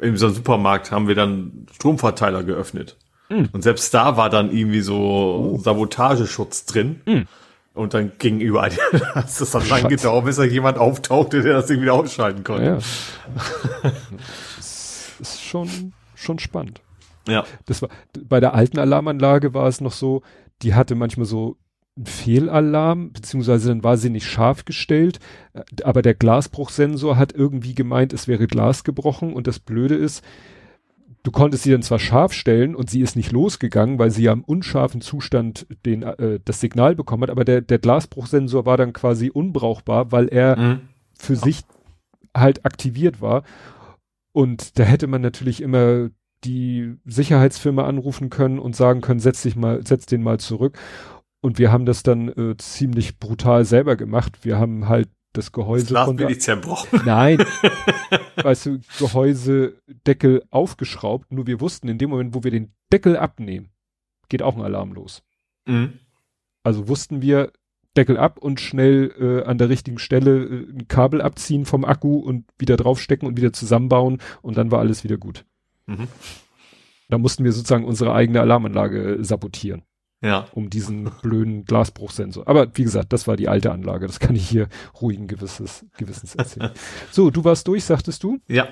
in 0.00 0.16
so 0.16 0.26
einem 0.26 0.34
Supermarkt 0.34 0.90
haben 0.90 1.06
wir 1.06 1.14
dann 1.14 1.66
Stromverteiler 1.72 2.42
geöffnet. 2.42 2.96
Mhm. 3.28 3.50
Und 3.52 3.62
selbst 3.62 3.92
da 3.94 4.16
war 4.16 4.30
dann 4.30 4.50
irgendwie 4.50 4.80
so 4.80 4.96
oh. 5.54 5.58
Sabotageschutz 5.58 6.66
drin. 6.66 7.00
Mhm. 7.06 7.26
Und 7.74 7.94
dann 7.94 8.12
ging 8.18 8.40
überall, 8.40 8.70
das 9.14 9.40
ist 9.40 9.54
dann 9.54 9.66
lang 9.68 9.88
gedauert, 9.88 10.26
bis 10.26 10.36
da 10.36 10.44
jemand 10.44 10.76
auftauchte, 10.76 11.42
der 11.42 11.54
das 11.54 11.70
wieder 11.70 11.94
ausschalten 11.94 12.44
konnte. 12.44 12.64
Ja, 12.64 12.72
ja. 13.82 13.92
das 14.58 15.16
ist 15.18 15.42
schon, 15.42 15.92
schon 16.14 16.38
spannend. 16.38 16.82
Ja. 17.26 17.44
Das 17.66 17.80
war, 17.80 17.88
bei 18.24 18.40
der 18.40 18.54
alten 18.54 18.78
Alarmanlage 18.78 19.54
war 19.54 19.68
es 19.68 19.80
noch 19.80 19.92
so, 19.92 20.22
die 20.62 20.74
hatte 20.74 20.94
manchmal 20.94 21.26
so 21.26 21.56
einen 21.96 22.06
Fehlalarm, 22.06 23.12
beziehungsweise 23.12 23.68
dann 23.68 23.84
war 23.84 23.96
sie 23.96 24.10
nicht 24.10 24.26
scharf 24.26 24.64
gestellt, 24.64 25.18
aber 25.82 26.02
der 26.02 26.14
Glasbruchsensor 26.14 27.16
hat 27.16 27.32
irgendwie 27.32 27.74
gemeint, 27.74 28.12
es 28.12 28.28
wäre 28.28 28.46
Glas 28.46 28.84
gebrochen 28.84 29.34
und 29.34 29.46
das 29.46 29.58
Blöde 29.60 29.94
ist, 29.94 30.24
du 31.22 31.30
konntest 31.30 31.62
sie 31.62 31.70
dann 31.70 31.82
zwar 31.82 31.98
scharf 31.98 32.32
stellen 32.32 32.74
und 32.74 32.90
sie 32.90 33.00
ist 33.00 33.16
nicht 33.16 33.32
losgegangen, 33.32 33.98
weil 33.98 34.10
sie 34.10 34.24
ja 34.24 34.32
im 34.32 34.44
unscharfen 34.44 35.00
Zustand 35.00 35.66
den, 35.86 36.02
äh, 36.02 36.40
das 36.44 36.60
Signal 36.60 36.94
bekommen 36.94 37.24
hat, 37.24 37.30
aber 37.30 37.44
der, 37.44 37.60
der 37.60 37.78
Glasbruchsensor 37.78 38.66
war 38.66 38.76
dann 38.76 38.92
quasi 38.92 39.30
unbrauchbar, 39.30 40.12
weil 40.12 40.28
er 40.28 40.58
mhm. 40.58 40.80
für 41.18 41.36
sich 41.36 41.62
halt 42.36 42.64
aktiviert 42.64 43.20
war. 43.20 43.44
Und 44.32 44.78
da 44.78 44.84
hätte 44.84 45.06
man 45.06 45.20
natürlich 45.20 45.60
immer 45.60 46.10
die 46.44 46.96
Sicherheitsfirma 47.04 47.86
anrufen 47.86 48.30
können 48.30 48.58
und 48.58 48.74
sagen 48.74 49.00
können, 49.00 49.20
setz 49.20 49.42
dich 49.42 49.54
mal, 49.54 49.86
setz 49.86 50.06
den 50.06 50.22
mal 50.22 50.40
zurück. 50.40 50.78
Und 51.40 51.58
wir 51.58 51.70
haben 51.70 51.86
das 51.86 52.02
dann 52.02 52.28
äh, 52.28 52.56
ziemlich 52.56 53.18
brutal 53.18 53.64
selber 53.64 53.96
gemacht. 53.96 54.44
Wir 54.44 54.58
haben 54.58 54.88
halt 54.88 55.08
das 55.32 55.52
Gehäuse. 55.52 55.84
Das 55.84 56.06
Glas 56.06 56.16
bin 56.16 56.28
ich 56.28 56.40
zerbrochen. 56.40 57.00
Nein. 57.06 57.38
weißt 58.42 58.66
du, 58.66 58.80
Gehäusedeckel 58.98 60.44
aufgeschraubt. 60.50 61.32
Nur 61.32 61.46
wir 61.46 61.60
wussten, 61.60 61.88
in 61.88 61.98
dem 61.98 62.10
Moment, 62.10 62.34
wo 62.34 62.44
wir 62.44 62.50
den 62.50 62.72
Deckel 62.92 63.16
abnehmen, 63.16 63.70
geht 64.28 64.42
auch 64.42 64.56
ein 64.56 64.62
Alarm 64.62 64.92
los. 64.92 65.22
Mhm. 65.66 65.94
Also 66.62 66.88
wussten 66.88 67.22
wir, 67.22 67.52
Deckel 67.96 68.16
ab 68.16 68.38
und 68.38 68.60
schnell 68.60 69.12
äh, 69.18 69.46
an 69.46 69.58
der 69.58 69.68
richtigen 69.68 69.98
Stelle 69.98 70.44
äh, 70.44 70.72
ein 70.72 70.88
Kabel 70.88 71.20
abziehen 71.20 71.66
vom 71.66 71.84
Akku 71.84 72.16
und 72.16 72.46
wieder 72.58 72.76
draufstecken 72.76 73.28
und 73.28 73.36
wieder 73.36 73.52
zusammenbauen 73.52 74.18
und 74.40 74.56
dann 74.56 74.70
war 74.70 74.78
alles 74.78 75.04
wieder 75.04 75.18
gut. 75.18 75.44
Mhm. 75.86 76.08
Da 77.10 77.18
mussten 77.18 77.44
wir 77.44 77.52
sozusagen 77.52 77.84
unsere 77.84 78.14
eigene 78.14 78.40
Alarmanlage 78.40 79.18
sabotieren. 79.20 79.82
Ja. 80.22 80.46
Um 80.52 80.70
diesen 80.70 81.10
blöden 81.20 81.64
Glasbruchsensor. 81.64 82.46
Aber 82.46 82.68
wie 82.74 82.84
gesagt, 82.84 83.12
das 83.12 83.26
war 83.26 83.36
die 83.36 83.48
alte 83.48 83.72
Anlage. 83.72 84.06
Das 84.06 84.20
kann 84.20 84.36
ich 84.36 84.48
hier 84.48 84.68
ruhigen 85.00 85.26
Gewisses, 85.26 85.84
Gewissens 85.98 86.36
erzählen. 86.36 86.70
so, 87.10 87.30
du 87.30 87.44
warst 87.44 87.66
durch, 87.66 87.84
sagtest 87.84 88.22
du? 88.22 88.38
Ja. 88.46 88.68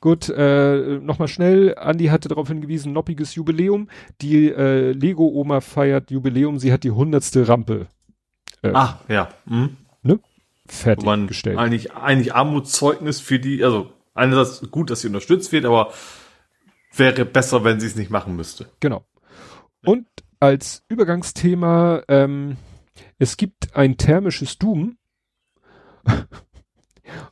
Gut, 0.00 0.30
äh, 0.30 0.98
nochmal 0.98 1.28
schnell. 1.28 1.76
Andi 1.76 2.06
hatte 2.06 2.28
darauf 2.28 2.48
hingewiesen, 2.48 2.92
noppiges 2.92 3.34
Jubiläum. 3.34 3.88
Die 4.22 4.48
äh, 4.48 4.92
Lego-Oma 4.92 5.60
feiert 5.60 6.10
Jubiläum. 6.10 6.58
Sie 6.58 6.72
hat 6.72 6.82
die 6.82 6.90
hundertste 6.90 7.46
Rampe. 7.46 7.88
Äh, 8.62 8.72
ah, 8.72 9.00
ja. 9.08 9.28
Hm. 9.46 9.76
Ne? 10.02 10.20
Fertiggestellt. 10.66 11.58
Eigentlich, 11.58 11.92
eigentlich 11.92 12.34
Armutszeugnis 12.34 13.20
für 13.20 13.38
die, 13.38 13.62
also 13.62 13.92
einerseits 14.14 14.70
gut, 14.70 14.90
dass 14.90 15.02
sie 15.02 15.08
unterstützt 15.08 15.52
wird, 15.52 15.66
aber 15.66 15.92
wäre 16.94 17.24
besser, 17.26 17.64
wenn 17.64 17.80
sie 17.80 17.86
es 17.86 17.96
nicht 17.96 18.10
machen 18.10 18.34
müsste. 18.36 18.66
Genau. 18.80 19.04
Und 19.84 20.06
als 20.40 20.84
Übergangsthema, 20.88 22.02
ähm, 22.08 22.56
es 23.18 23.36
gibt 23.36 23.76
ein 23.76 23.96
thermisches 23.96 24.58
Doom. 24.58 24.96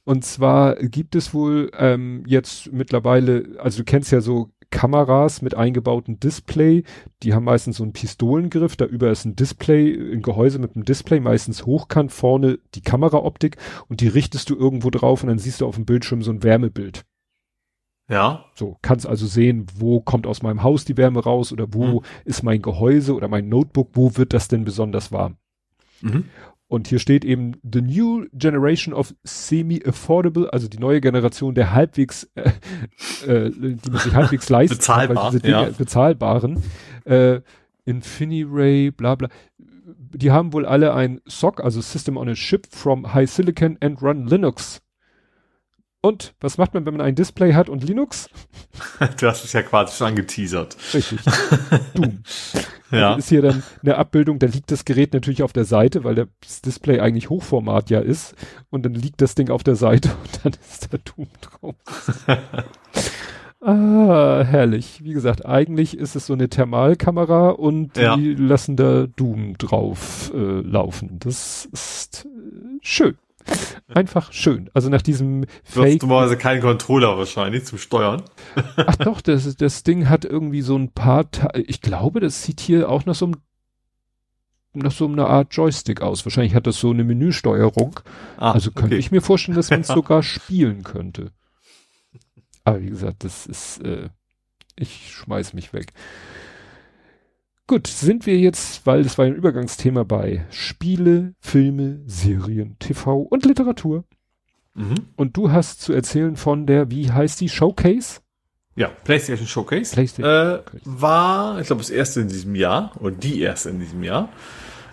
Und 0.05 0.25
zwar 0.25 0.77
gibt 0.77 1.17
es 1.17 1.35
wohl 1.35 1.71
ähm, 1.77 2.23
jetzt 2.27 2.73
mittlerweile, 2.73 3.57
also 3.59 3.79
du 3.79 3.85
kennst 3.85 4.13
ja 4.13 4.21
so 4.21 4.51
Kameras 4.71 5.43
mit 5.43 5.55
eingebautem 5.55 6.19
Display, 6.21 6.85
die 7.23 7.35
haben 7.35 7.45
meistens 7.45 7.77
so 7.77 7.85
einen 7.85 7.93
Pistolengriff, 7.93 8.77
da 8.77 8.85
über 8.85 9.11
ist 9.11 9.25
ein 9.25 9.37
Display, 9.37 9.95
ein 9.95 10.23
Gehäuse 10.23 10.59
mit 10.59 10.75
einem 10.75 10.85
Display, 10.85 11.21
meistens 11.21 11.67
hochkant, 11.67 12.13
vorne 12.13 12.59
die 12.75 12.83
Kameraoptik 12.83 13.57
und 13.89 14.01
die 14.01 14.09
richtest 14.09 14.51
du 14.51 14.57
irgendwo 14.57 14.91
drauf 14.91 15.23
und 15.23 15.29
dann 15.29 15.39
siehst 15.39 15.61
du 15.61 15.67
auf 15.67 15.77
dem 15.77 15.87
Bildschirm 15.87 16.23
so 16.23 16.33
ein 16.33 16.43
Wärmebild. 16.43 17.05
Ja. 18.09 18.45
So, 18.55 18.77
kannst 18.83 19.07
also 19.07 19.27
sehen, 19.27 19.67
wo 19.77 20.01
kommt 20.01 20.27
aus 20.27 20.43
meinem 20.43 20.63
Haus 20.63 20.85
die 20.85 20.97
Wärme 20.97 21.23
raus 21.23 21.53
oder 21.53 21.73
wo 21.73 22.01
mhm. 22.01 22.05
ist 22.25 22.43
mein 22.43 22.61
Gehäuse 22.61 23.15
oder 23.15 23.29
mein 23.29 23.49
Notebook, 23.49 23.91
wo 23.95 24.17
wird 24.17 24.35
das 24.35 24.49
denn 24.49 24.65
besonders 24.65 25.11
warm? 25.11 25.37
Mhm. 26.03 26.25
Und 26.67 26.89
hier 26.89 26.99
steht 26.99 27.25
eben 27.25 27.53
the 27.63 27.81
new 27.81 28.27
generation 28.33 28.95
of 28.95 29.15
semi-affordable, 29.23 30.53
also 30.53 30.67
die 30.67 30.79
neue 30.79 31.01
Generation 31.01 31.55
der 31.55 31.73
halbwegs, 31.73 32.29
äh, 32.35 32.51
äh, 33.27 33.51
die 33.51 33.91
man 33.91 34.01
sich 34.01 34.15
halbwegs 34.15 34.49
leisten 34.51 34.77
Bezahlbar, 34.77 35.31
diese 35.31 35.43
Dinge, 35.43 35.53
ja. 35.53 35.71
bezahlbaren, 35.71 36.63
äh, 37.05 37.41
Infiniray, 37.85 38.91
bla 38.91 39.15
bla. 39.15 39.29
Die 39.59 40.31
haben 40.31 40.53
wohl 40.53 40.65
alle 40.65 40.95
ein 40.95 41.21
SOC, 41.27 41.63
also 41.63 41.81
System 41.81 42.17
on 42.17 42.29
a 42.29 42.35
Chip 42.35 42.67
from 42.71 43.13
High 43.13 43.31
Silicon 43.31 43.77
and 43.81 44.01
Run 44.03 44.27
Linux 44.27 44.84
und 46.05 46.35
was 46.39 46.59
macht 46.59 46.75
man, 46.75 46.85
wenn 46.85 46.93
man 46.93 47.01
ein 47.01 47.15
Display 47.15 47.55
hat 47.55 47.71
und 47.71 47.83
Linux? 47.83 48.29
Du 49.19 49.27
hast 49.27 49.43
es 49.43 49.55
ja 49.55 49.63
quasi 49.63 49.97
schon 49.97 50.09
angeteasert. 50.09 50.77
Richtig. 50.93 51.21
Doom. 51.95 52.23
ja. 52.91 53.09
Also 53.09 53.19
ist 53.21 53.29
hier 53.31 53.41
dann 53.41 53.63
eine 53.83 53.97
Abbildung, 53.97 54.39
da 54.39 54.47
liegt 54.47 54.71
das 54.71 54.85
Gerät 54.85 55.15
natürlich 55.15 55.43
auf 55.43 55.55
der 55.55 55.65
Seite, 55.65 56.05
weil 56.05 56.15
das 56.15 56.61
Display 56.61 57.01
eigentlich 57.01 57.31
Hochformat 57.31 57.89
ja 57.89 58.01
ist. 58.01 58.35
Und 58.69 58.85
dann 58.85 58.93
liegt 58.93 59.23
das 59.23 59.35
Ding 59.35 59.49
auf 59.49 59.63
der 59.63 59.77
Seite 59.77 60.11
und 60.23 60.45
dann 60.45 60.53
ist 60.53 60.93
da 60.93 60.99
Doom 60.99 61.29
drauf. 61.41 61.75
ah, 63.63 64.45
herrlich. 64.45 65.03
Wie 65.03 65.15
gesagt, 65.15 65.47
eigentlich 65.47 65.97
ist 65.97 66.17
es 66.17 66.27
so 66.27 66.35
eine 66.35 66.51
Thermalkamera 66.51 67.49
und 67.49 67.97
die 67.97 68.01
ja. 68.03 68.17
lassen 68.17 68.77
da 68.77 69.07
Doom 69.07 69.57
drauf 69.57 70.31
äh, 70.35 70.61
laufen. 70.61 71.19
Das 71.19 71.67
ist 71.73 72.27
äh, 72.27 72.79
schön. 72.83 73.17
Einfach 73.89 74.33
schön. 74.33 74.71
Also 74.75 74.89
nach 74.89 75.03
diesem 75.03 75.47
Fake. 75.63 76.01
Du 76.01 76.11
hast 76.11 76.39
keinen 76.39 76.61
Controller 76.61 77.19
wahrscheinlich 77.19 77.65
zum 77.65 77.79
Steuern. 77.79 78.23
Ach 78.77 78.97
doch, 78.97 79.21
das, 79.21 79.57
das 79.57 79.83
Ding 79.83 80.09
hat 80.09 80.25
irgendwie 80.25 80.63
so 80.63 80.77
ein 80.77 80.93
paar, 80.93 81.27
ich 81.55 81.81
glaube, 81.81 82.21
das 82.21 82.43
sieht 82.43 82.61
hier 82.61 82.89
auch 82.89 83.05
nach 83.05 83.15
so 83.15 83.27
einem 83.27 83.37
nach 84.77 84.91
so 84.91 85.07
einer 85.07 85.29
Art 85.29 85.55
Joystick 85.55 86.01
aus. 86.01 86.27
Wahrscheinlich 86.27 86.57
hat 86.57 86.67
das 86.67 86.81
so 86.81 86.91
eine 86.91 87.05
Menüsteuerung. 87.05 88.01
Ah, 88.37 88.51
also 88.53 88.73
könnte 88.73 88.97
okay. 88.97 88.99
ich 88.99 89.13
mir 89.13 89.23
vorstellen, 89.23 89.57
dass 89.57 89.71
man 89.71 89.83
es 89.83 89.87
sogar 89.89 90.25
spielen 90.25 90.83
könnte. 90.83 91.31
Aber 92.65 92.81
wie 92.83 92.89
gesagt, 92.89 93.23
das 93.23 93.47
ist, 93.47 93.79
äh, 93.85 94.09
ich 94.77 95.13
schmeiß 95.13 95.53
mich 95.53 95.73
weg. 95.73 95.93
Gut, 97.67 97.87
sind 97.87 98.27
wir 98.27 98.39
jetzt, 98.39 98.85
weil 98.87 99.05
das 99.05 99.17
war 99.17 99.25
ein 99.25 99.35
Übergangsthema 99.35 100.03
bei 100.03 100.45
Spiele, 100.51 101.35
Filme, 101.41 102.03
Serien, 102.05 102.77
TV 102.79 103.17
und 103.21 103.47
Literatur. 103.47 104.05
Mhm. 104.75 104.95
Und 105.17 105.37
du 105.39 105.51
hast 105.51 105.81
zu 105.81 105.95
erzählen 105.95 106.37
von 106.37 106.67
der, 106.67 106.91
wie 106.91 107.11
heißt 107.11 107.41
die, 107.41 107.49
Showcase? 107.49 108.21
Ja, 108.77 108.89
PlayStation 108.89 109.47
Showcase. 109.47 109.95
PlayStation 109.95 110.31
äh, 110.31 110.59
war, 110.85 111.59
ich 111.59 111.69
glaube, 111.69 111.81
das 111.81 111.89
erste 111.89 112.21
in 112.21 112.29
diesem 112.29 112.55
Jahr, 112.55 112.93
oder 113.01 113.13
die 113.13 113.41
erste 113.41 113.71
in 113.71 113.81
diesem 113.81 114.03
Jahr, 114.03 114.29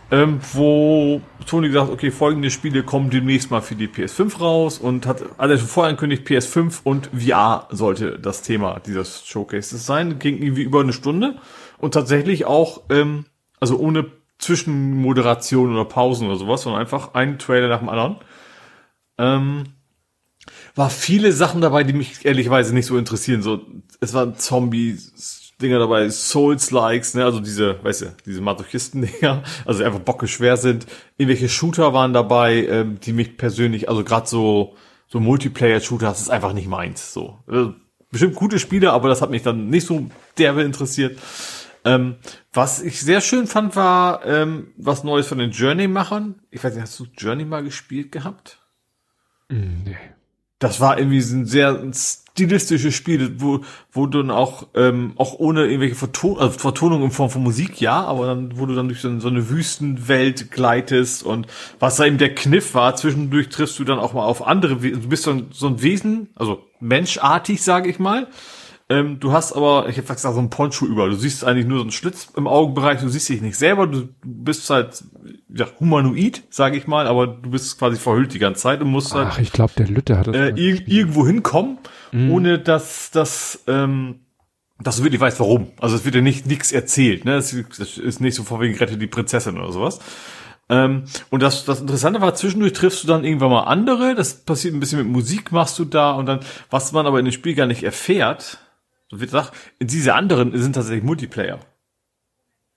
ähm, 0.09 0.39
wo 0.53 1.21
Sony 1.45 1.67
gesagt 1.67 1.89
okay, 1.89 2.11
folgende 2.11 2.51
Spiele 2.51 2.83
kommen 2.83 3.09
demnächst 3.09 3.51
mal 3.51 3.61
für 3.61 3.75
die 3.75 3.87
PS5 3.87 4.39
raus 4.39 4.77
und 4.77 5.07
hat 5.07 5.23
alles 5.37 5.59
schon 5.59 5.69
vorher 5.69 5.89
angekündigt, 5.89 6.25
PS5 6.25 6.81
und 6.83 7.09
VR 7.17 7.67
sollte 7.71 8.17
das 8.17 8.43
Thema 8.43 8.79
dieses 8.85 9.25
Showcases 9.25 9.85
sein. 9.85 10.19
Ging 10.19 10.41
irgendwie 10.41 10.63
über 10.63 10.81
eine 10.81 10.93
Stunde 10.93 11.35
und 11.81 11.93
tatsächlich 11.93 12.45
auch, 12.45 12.83
ähm, 12.89 13.25
also 13.59 13.77
ohne 13.77 14.11
Zwischenmoderation 14.39 15.73
oder 15.73 15.85
Pausen 15.85 16.27
oder 16.27 16.37
sowas, 16.37 16.63
sondern 16.63 16.81
einfach 16.81 17.13
ein 17.13 17.37
Trailer 17.37 17.67
nach 17.67 17.79
dem 17.79 17.89
anderen. 17.89 18.17
Ähm, 19.17 19.63
war 20.75 20.89
viele 20.89 21.31
Sachen 21.31 21.61
dabei, 21.61 21.83
die 21.83 21.93
mich 21.93 22.25
ehrlicherweise 22.25 22.73
nicht 22.73 22.87
so 22.87 22.97
interessieren. 22.97 23.41
So, 23.41 23.61
es 23.99 24.13
waren 24.13 24.35
Zombie-Dinger 24.35 25.79
dabei, 25.79 26.09
Souls-Likes, 26.09 27.13
ne, 27.13 27.25
also 27.25 27.39
diese, 27.39 27.83
weißt 27.83 28.01
du, 28.01 28.05
diese 28.25 28.41
Masochisten-Dinger, 28.41 29.43
also 29.65 29.83
einfach 29.83 29.99
bocke 29.99 30.27
schwer 30.27 30.57
sind. 30.57 30.87
Irgendwelche 31.17 31.49
Shooter 31.49 31.93
waren 31.93 32.13
dabei, 32.13 32.65
ähm, 32.65 32.99
die 32.99 33.13
mich 33.13 33.37
persönlich, 33.37 33.89
also 33.89 34.03
gerade 34.03 34.27
so, 34.27 34.75
so 35.07 35.19
Multiplayer-Shooter, 35.19 36.07
das 36.07 36.21
ist 36.21 36.29
einfach 36.29 36.53
nicht 36.53 36.67
meins. 36.67 37.13
So, 37.13 37.37
also, 37.45 37.75
bestimmt 38.09 38.35
gute 38.35 38.59
Spiele, 38.59 38.91
aber 38.91 39.09
das 39.09 39.21
hat 39.21 39.29
mich 39.29 39.43
dann 39.43 39.67
nicht 39.69 39.85
so 39.85 40.07
derbe 40.37 40.63
interessiert. 40.63 41.19
Ähm, 41.83 42.15
was 42.53 42.81
ich 42.81 43.01
sehr 43.01 43.21
schön 43.21 43.47
fand, 43.47 43.75
war 43.75 44.25
ähm, 44.25 44.73
was 44.77 45.03
Neues 45.03 45.27
von 45.27 45.39
den 45.39 45.51
Journey-Machern. 45.51 46.35
Ich 46.51 46.63
weiß 46.63 46.73
nicht, 46.73 46.83
hast 46.83 46.99
du 46.99 47.05
Journey 47.17 47.45
mal 47.45 47.63
gespielt 47.63 48.11
gehabt? 48.11 48.59
Mm, 49.49 49.83
nee. 49.85 49.97
Das 50.59 50.79
war 50.79 50.99
irgendwie 50.99 51.17
ein 51.17 51.47
sehr 51.47 51.91
stilistisches 51.93 52.93
Spiel, 52.93 53.41
wo, 53.41 53.61
wo 53.91 54.05
du 54.05 54.19
dann 54.19 54.29
auch, 54.29 54.67
ähm, 54.75 55.13
auch 55.17 55.39
ohne 55.39 55.65
irgendwelche 55.65 55.95
Verton 55.95 56.37
also 56.37 56.59
Vertonung 56.59 57.03
in 57.03 57.09
Form 57.09 57.31
von 57.31 57.41
Musik, 57.41 57.81
ja, 57.81 58.03
aber 58.03 58.27
dann, 58.27 58.59
wo 58.59 58.67
du 58.67 58.75
dann 58.75 58.87
durch 58.87 59.01
so, 59.01 59.19
so 59.19 59.27
eine 59.27 59.49
Wüstenwelt 59.49 60.51
gleitest 60.51 61.23
und 61.23 61.47
was 61.79 61.95
da 61.95 62.05
eben 62.05 62.19
der 62.19 62.35
Kniff 62.35 62.75
war, 62.75 62.95
zwischendurch 62.95 63.49
triffst 63.49 63.79
du 63.79 63.83
dann 63.83 63.97
auch 63.97 64.13
mal 64.13 64.23
auf 64.23 64.45
andere, 64.45 64.75
du 64.75 65.09
bist 65.09 65.27
ein, 65.27 65.47
so 65.51 65.65
ein 65.67 65.81
Wesen, 65.81 66.29
also 66.35 66.63
menschartig, 66.79 67.63
sage 67.63 67.89
ich 67.89 67.97
mal, 67.97 68.27
ähm, 68.91 69.21
du 69.21 69.31
hast 69.31 69.53
aber, 69.53 69.87
ich 69.87 69.97
habe 69.97 70.13
gesagt, 70.13 70.19
so 70.19 70.39
ein 70.41 70.49
Poncho 70.49 70.85
über. 70.85 71.07
Du 71.07 71.15
siehst 71.15 71.45
eigentlich 71.45 71.65
nur 71.65 71.77
so 71.77 71.83
einen 71.83 71.91
Schlitz 71.91 72.27
im 72.35 72.45
Augenbereich. 72.45 72.99
Du 72.99 73.07
siehst 73.07 73.29
dich 73.29 73.41
nicht 73.41 73.57
selber. 73.57 73.87
Du 73.87 74.09
bist 74.21 74.69
halt 74.69 75.05
ja, 75.53 75.65
humanoid, 75.79 76.43
sage 76.49 76.77
ich 76.77 76.87
mal, 76.87 77.07
aber 77.07 77.27
du 77.27 77.51
bist 77.51 77.79
quasi 77.79 77.95
verhüllt 77.95 78.33
die 78.33 78.39
ganze 78.39 78.63
Zeit 78.63 78.81
und 78.81 78.89
musst 78.89 79.15
halt. 79.15 79.29
Ach, 79.31 79.39
ich 79.39 79.53
glaube, 79.53 79.71
der 79.77 79.87
Lütte 79.87 80.17
hat 80.17 80.27
das. 80.27 80.35
Äh, 80.35 80.49
ir 80.55 80.85
irgendwo 80.87 81.25
hinkommen, 81.25 81.77
mhm. 82.11 82.31
ohne 82.31 82.59
dass 82.59 83.11
das. 83.11 83.63
Ähm, 83.67 84.19
dass 84.77 84.97
du 84.97 85.03
wirklich 85.03 85.21
weißt, 85.21 85.39
warum. 85.39 85.71
Also 85.79 85.95
es 85.95 86.03
wird 86.03 86.15
dir 86.15 86.21
nicht 86.21 86.47
nichts 86.47 86.71
erzählt. 86.71 87.23
Ne? 87.23 87.35
Es 87.35 87.53
ist 87.53 88.19
nicht 88.19 88.35
so 88.35 88.43
vorwiegend 88.43 88.81
rette 88.81 88.97
die 88.97 89.07
Prinzessin 89.07 89.57
oder 89.57 89.71
sowas. 89.71 89.99
Ähm, 90.69 91.03
und 91.29 91.43
das, 91.43 91.65
das 91.65 91.81
Interessante 91.81 92.19
war, 92.19 92.33
zwischendurch 92.33 92.73
triffst 92.73 93.03
du 93.03 93.07
dann 93.07 93.23
irgendwann 93.23 93.51
mal 93.51 93.63
andere. 93.65 94.15
Das 94.15 94.33
passiert 94.33 94.73
ein 94.73 94.79
bisschen 94.79 94.97
mit 94.97 95.07
Musik, 95.07 95.51
machst 95.51 95.77
du 95.77 95.85
da. 95.85 96.11
Und 96.11 96.25
dann, 96.25 96.39
was 96.71 96.93
man 96.93 97.05
aber 97.05 97.19
in 97.19 97.25
dem 97.25 97.31
Spiel 97.31 97.53
gar 97.53 97.67
nicht 97.67 97.83
erfährt, 97.83 98.57
so 99.11 99.19
wird 99.19 99.31
gesagt, 99.31 99.53
diese 99.81 100.15
anderen 100.15 100.57
sind 100.57 100.73
tatsächlich 100.73 101.03
Multiplayer. 101.03 101.59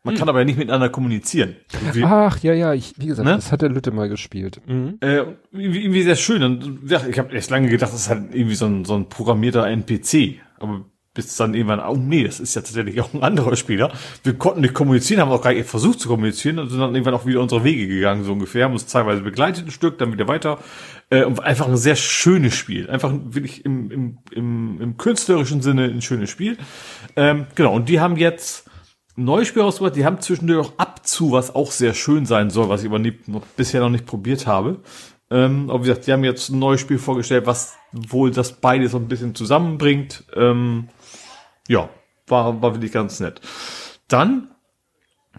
Man 0.03 0.15
hm. 0.15 0.19
kann 0.19 0.29
aber 0.29 0.41
ja 0.41 0.45
nicht 0.45 0.59
miteinander 0.59 0.91
kommunizieren. 0.91 1.57
Wie, 1.93 2.05
Ach, 2.05 2.39
ja, 2.43 2.53
ja, 2.53 2.75
ich, 2.75 2.93
wie 2.99 3.07
gesagt, 3.07 3.27
ne? 3.27 3.37
das 3.37 3.53
hat 3.53 3.63
der 3.63 3.71
Lütte 3.71 3.93
mal 3.93 4.09
gespielt. 4.09 4.61
Mhm. 4.67 4.99
Äh, 5.01 5.23
irgendwie, 5.53 5.83
irgendwie 5.83 6.03
sehr 6.03 6.17
schön. 6.17 6.43
Und 6.43 6.91
ja, 6.91 7.07
ich 7.09 7.19
habe 7.19 7.33
erst 7.33 7.51
lange 7.51 7.69
gedacht, 7.69 7.93
das 7.93 8.01
ist 8.01 8.09
halt 8.11 8.35
irgendwie 8.35 8.57
so 8.57 8.67
ein, 8.67 8.85
so 8.85 8.97
ein 8.97 9.09
programmierter 9.09 9.67
NPC. 9.67 10.41
Aber 10.59 10.85
bis 11.15 11.37
dann 11.37 11.55
irgendwann, 11.55 11.81
oh 11.81 11.97
nee, 11.97 12.25
das 12.25 12.41
ist 12.41 12.55
ja 12.57 12.61
tatsächlich 12.61 13.01
auch 13.01 13.15
ein 13.15 13.23
anderer 13.23 13.55
Spieler. 13.55 13.93
Wir 14.25 14.35
konnten 14.35 14.63
nicht 14.63 14.75
kommunizieren, 14.75 15.21
haben 15.21 15.31
auch 15.31 15.41
gar 15.41 15.55
nicht 15.55 15.69
versucht 15.69 16.01
zu 16.01 16.09
kommunizieren 16.09 16.59
und 16.59 16.69
sind 16.69 16.81
dann 16.81 16.93
irgendwann 16.93 17.15
auch 17.15 17.25
wieder 17.25 17.41
unsere 17.41 17.63
Wege 17.63 17.87
gegangen, 17.87 18.25
so 18.25 18.33
ungefähr, 18.33 18.65
haben 18.65 18.73
uns 18.73 18.87
teilweise 18.87 19.23
begleitet 19.23 19.67
ein 19.67 19.71
Stück, 19.71 19.97
dann 19.99 20.13
wieder 20.13 20.27
weiter. 20.27 20.59
Äh, 21.11 21.25
einfach 21.43 21.69
ein 21.69 21.77
sehr 21.77 21.97
schönes 21.97 22.55
Spiel. 22.55 22.89
Einfach 22.89 23.13
wirklich 23.13 23.65
im, 23.65 23.91
im, 23.91 24.19
im, 24.33 24.81
im 24.81 24.97
künstlerischen 24.97 25.61
Sinne 25.61 25.85
ein 25.85 26.03
schönes 26.03 26.31
Spiel. 26.31 26.57
Ähm, 27.17 27.47
genau, 27.55 27.75
und 27.75 27.89
die 27.89 28.01
haben 28.01 28.17
jetzt 28.17 28.69
ein 29.17 29.25
neues 29.25 29.49
Spiel 29.49 29.63
rausgebracht, 29.63 29.97
die 29.97 30.05
haben 30.05 30.21
zwischendurch 30.21 30.67
auch 30.67 30.79
Abzu, 30.79 31.31
was 31.31 31.55
auch 31.55 31.71
sehr 31.71 31.95
schön 31.95 32.27
sein 32.27 32.51
soll, 32.51 32.69
was 32.69 32.83
ich 32.83 32.89
aber 32.89 32.99
nie, 32.99 33.17
noch, 33.27 33.47
bisher 33.57 33.81
noch 33.81 33.91
nicht 33.91 34.07
probiert 34.07 34.47
habe. 34.47 34.81
Ähm, 35.31 35.71
aber 35.71 35.81
wie 35.85 35.89
gesagt, 35.89 36.07
die 36.07 36.13
haben 36.13 36.25
jetzt 36.25 36.51
ein 36.51 36.59
neues 36.59 36.81
Spiel 36.81 36.99
vorgestellt, 36.99 37.47
was 37.47 37.75
wohl 37.93 38.31
das 38.31 38.55
beide 38.55 38.89
so 38.89 38.99
ein 38.99 39.09
bisschen 39.09 39.35
zusammenbringt. 39.35 40.25
Ähm, 40.35 40.89
ja, 41.69 41.89
war, 42.27 42.61
war 42.61 42.75
wirklich 42.75 42.93
ganz 42.93 43.21
nett. 43.21 43.41
Dann, 44.09 44.49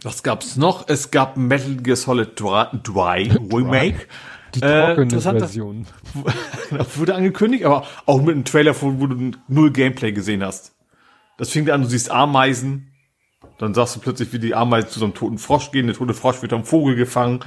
was 0.01 0.23
gab's 0.23 0.55
noch? 0.55 0.87
Es 0.87 1.11
gab 1.11 1.37
Metal 1.37 1.75
Gear 1.75 1.95
Solid 1.95 2.31
3 2.39 3.29
Remake. 3.53 4.07
Die 4.55 4.61
trockene 4.61 5.15
äh, 5.15 5.39
Version. 5.39 5.85
Genau, 6.69 6.85
wurde 6.95 7.13
angekündigt, 7.13 7.63
aber 7.63 7.85
auch 8.07 8.21
mit 8.21 8.33
einem 8.33 8.43
Trailer, 8.43 8.73
wo 8.81 9.05
du 9.05 9.31
null 9.47 9.71
Gameplay 9.71 10.11
gesehen 10.11 10.43
hast. 10.43 10.73
Das 11.37 11.51
fing 11.51 11.69
an, 11.69 11.83
du 11.83 11.87
siehst 11.87 12.09
Ameisen, 12.09 12.91
dann 13.59 13.75
sagst 13.75 13.95
du 13.95 13.99
plötzlich, 13.99 14.33
wie 14.33 14.39
die 14.39 14.55
Ameisen 14.55 14.89
zu 14.89 14.99
so 14.99 15.05
einem 15.05 15.13
toten 15.13 15.37
Frosch 15.37 15.69
gehen, 15.71 15.85
der 15.85 15.95
tote 15.95 16.15
Frosch 16.15 16.41
wird 16.41 16.53
am 16.53 16.65
Vogel 16.65 16.95
gefangen, 16.95 17.41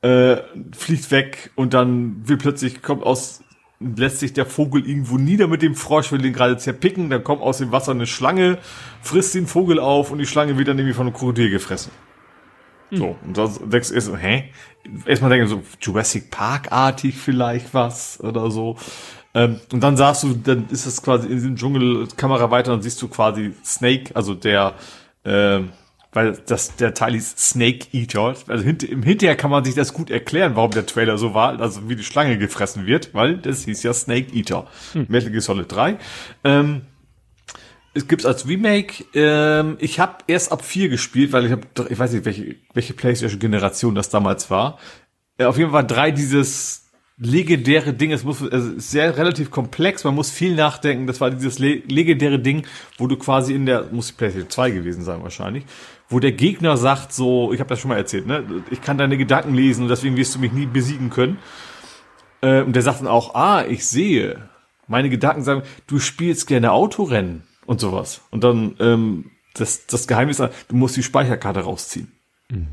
äh, 0.00 0.38
fliegt 0.74 1.10
weg 1.10 1.50
und 1.56 1.74
dann 1.74 2.26
will 2.26 2.38
plötzlich, 2.38 2.80
kommt 2.80 3.02
aus 3.02 3.44
lässt 3.80 4.20
sich 4.20 4.32
der 4.32 4.46
Vogel 4.46 4.88
irgendwo 4.88 5.18
nieder 5.18 5.46
mit 5.46 5.62
dem 5.62 5.74
Frosch, 5.74 6.12
will 6.12 6.22
den 6.22 6.32
gerade 6.32 6.56
zerpicken, 6.56 7.10
dann 7.10 7.24
kommt 7.24 7.42
aus 7.42 7.58
dem 7.58 7.72
Wasser 7.72 7.92
eine 7.92 8.06
Schlange, 8.06 8.58
frisst 9.02 9.34
den 9.34 9.46
Vogel 9.46 9.78
auf 9.78 10.10
und 10.10 10.18
die 10.18 10.26
Schlange 10.26 10.56
wird 10.56 10.68
dann 10.68 10.78
irgendwie 10.78 10.94
von 10.94 11.06
einem 11.06 11.14
Krokodil 11.14 11.50
gefressen. 11.50 11.92
Hm. 12.90 12.98
So, 12.98 13.16
und 13.24 13.36
dann 13.36 13.70
denkst 13.70 13.88
du 13.88 13.94
erst, 13.94 14.12
hä? 14.16 14.50
Erstmal 15.06 15.30
denken 15.30 15.48
so, 15.48 15.62
Jurassic 15.80 16.30
Park-artig 16.30 17.16
vielleicht 17.16 17.72
was 17.72 18.20
oder 18.20 18.50
so. 18.50 18.76
Ähm, 19.34 19.60
und 19.72 19.82
dann 19.82 19.96
sagst 19.96 20.22
du, 20.22 20.34
dann 20.34 20.66
ist 20.70 20.86
es 20.86 21.02
quasi 21.02 21.26
in 21.26 21.34
diesem 21.34 21.56
Dschungel, 21.56 22.06
Kamera 22.16 22.50
weiter, 22.50 22.72
und 22.72 22.82
siehst 22.82 23.02
du 23.02 23.08
quasi 23.08 23.52
Snake, 23.64 24.14
also 24.14 24.34
der, 24.34 24.74
ähm, 25.24 25.70
weil 26.12 26.38
das 26.46 26.76
der 26.76 26.94
Teil 26.94 27.16
ist 27.16 27.40
Snake 27.40 27.88
Eater. 27.92 28.34
Also 28.46 28.64
hint, 28.64 28.84
im 28.84 29.02
Hinterher 29.02 29.36
kann 29.36 29.50
man 29.50 29.64
sich 29.64 29.74
das 29.74 29.92
gut 29.92 30.10
erklären, 30.10 30.54
warum 30.54 30.70
der 30.70 30.86
Trailer 30.86 31.18
so 31.18 31.34
war, 31.34 31.58
also 31.60 31.88
wie 31.88 31.96
die 31.96 32.04
Schlange 32.04 32.38
gefressen 32.38 32.86
wird, 32.86 33.12
weil 33.14 33.38
das 33.38 33.64
hieß 33.64 33.82
ja 33.82 33.92
Snake 33.92 34.32
Eater. 34.32 34.66
Hm. 34.92 35.06
Metal 35.08 35.30
Gear 35.30 35.40
Solid 35.40 35.72
3. 35.72 35.98
Ähm, 36.44 36.82
es 37.94 38.08
gibt's 38.08 38.26
als 38.26 38.46
Remake. 38.46 39.04
Ähm, 39.14 39.76
ich 39.78 40.00
habe 40.00 40.18
erst 40.26 40.52
ab 40.52 40.64
4 40.64 40.88
gespielt, 40.88 41.32
weil 41.32 41.46
ich 41.46 41.52
habe, 41.52 41.62
ich 41.88 41.98
weiß 41.98 42.12
nicht, 42.12 42.24
welche, 42.24 42.56
welche 42.74 42.92
PlayStation-Generation 42.92 43.94
das 43.94 44.10
damals 44.10 44.50
war. 44.50 44.78
Äh, 45.38 45.44
auf 45.44 45.56
jeden 45.56 45.70
Fall 45.70 45.86
drei 45.86 46.10
dieses 46.10 46.90
legendäre 47.16 47.92
Ding, 47.92 48.10
es 48.10 48.24
muss 48.24 48.40
es 48.40 48.64
ist 48.64 48.90
sehr 48.90 49.16
relativ 49.16 49.52
komplex, 49.52 50.02
man 50.02 50.16
muss 50.16 50.30
viel 50.30 50.56
nachdenken. 50.56 51.06
Das 51.06 51.20
war 51.20 51.30
dieses 51.30 51.60
le 51.60 51.82
legendäre 51.86 52.40
Ding, 52.40 52.66
wo 52.98 53.06
du 53.06 53.16
quasi 53.16 53.54
in 53.54 53.66
der, 53.66 53.84
muss 53.92 54.08
die 54.08 54.14
PlayStation 54.14 54.50
2 54.50 54.70
gewesen 54.70 55.04
sein 55.04 55.22
wahrscheinlich, 55.22 55.64
wo 56.08 56.18
der 56.18 56.32
Gegner 56.32 56.76
sagt 56.76 57.12
so, 57.12 57.52
ich 57.52 57.60
habe 57.60 57.68
das 57.68 57.78
schon 57.78 57.90
mal 57.90 57.96
erzählt, 57.96 58.26
ne, 58.26 58.44
ich 58.70 58.82
kann 58.82 58.98
deine 58.98 59.16
Gedanken 59.16 59.54
lesen 59.54 59.82
und 59.82 59.88
deswegen 59.88 60.16
wirst 60.16 60.34
du 60.34 60.40
mich 60.40 60.52
nie 60.52 60.66
besiegen 60.66 61.10
können. 61.10 61.38
Äh, 62.40 62.62
und 62.62 62.74
der 62.74 62.82
sagt 62.82 63.00
dann 63.00 63.08
auch, 63.08 63.36
ah, 63.36 63.64
ich 63.64 63.86
sehe, 63.86 64.48
meine 64.88 65.08
Gedanken 65.08 65.44
sagen, 65.44 65.62
du 65.86 66.00
spielst 66.00 66.48
gerne 66.48 66.72
Autorennen 66.72 67.44
und 67.66 67.80
sowas. 67.80 68.22
Und 68.30 68.44
dann 68.44 68.76
ähm, 68.80 69.30
das, 69.54 69.86
das 69.86 70.06
Geheimnis, 70.06 70.38
du 70.38 70.76
musst 70.76 70.96
die 70.96 71.02
Speicherkarte 71.02 71.60
rausziehen. 71.60 72.12
Mhm. 72.50 72.68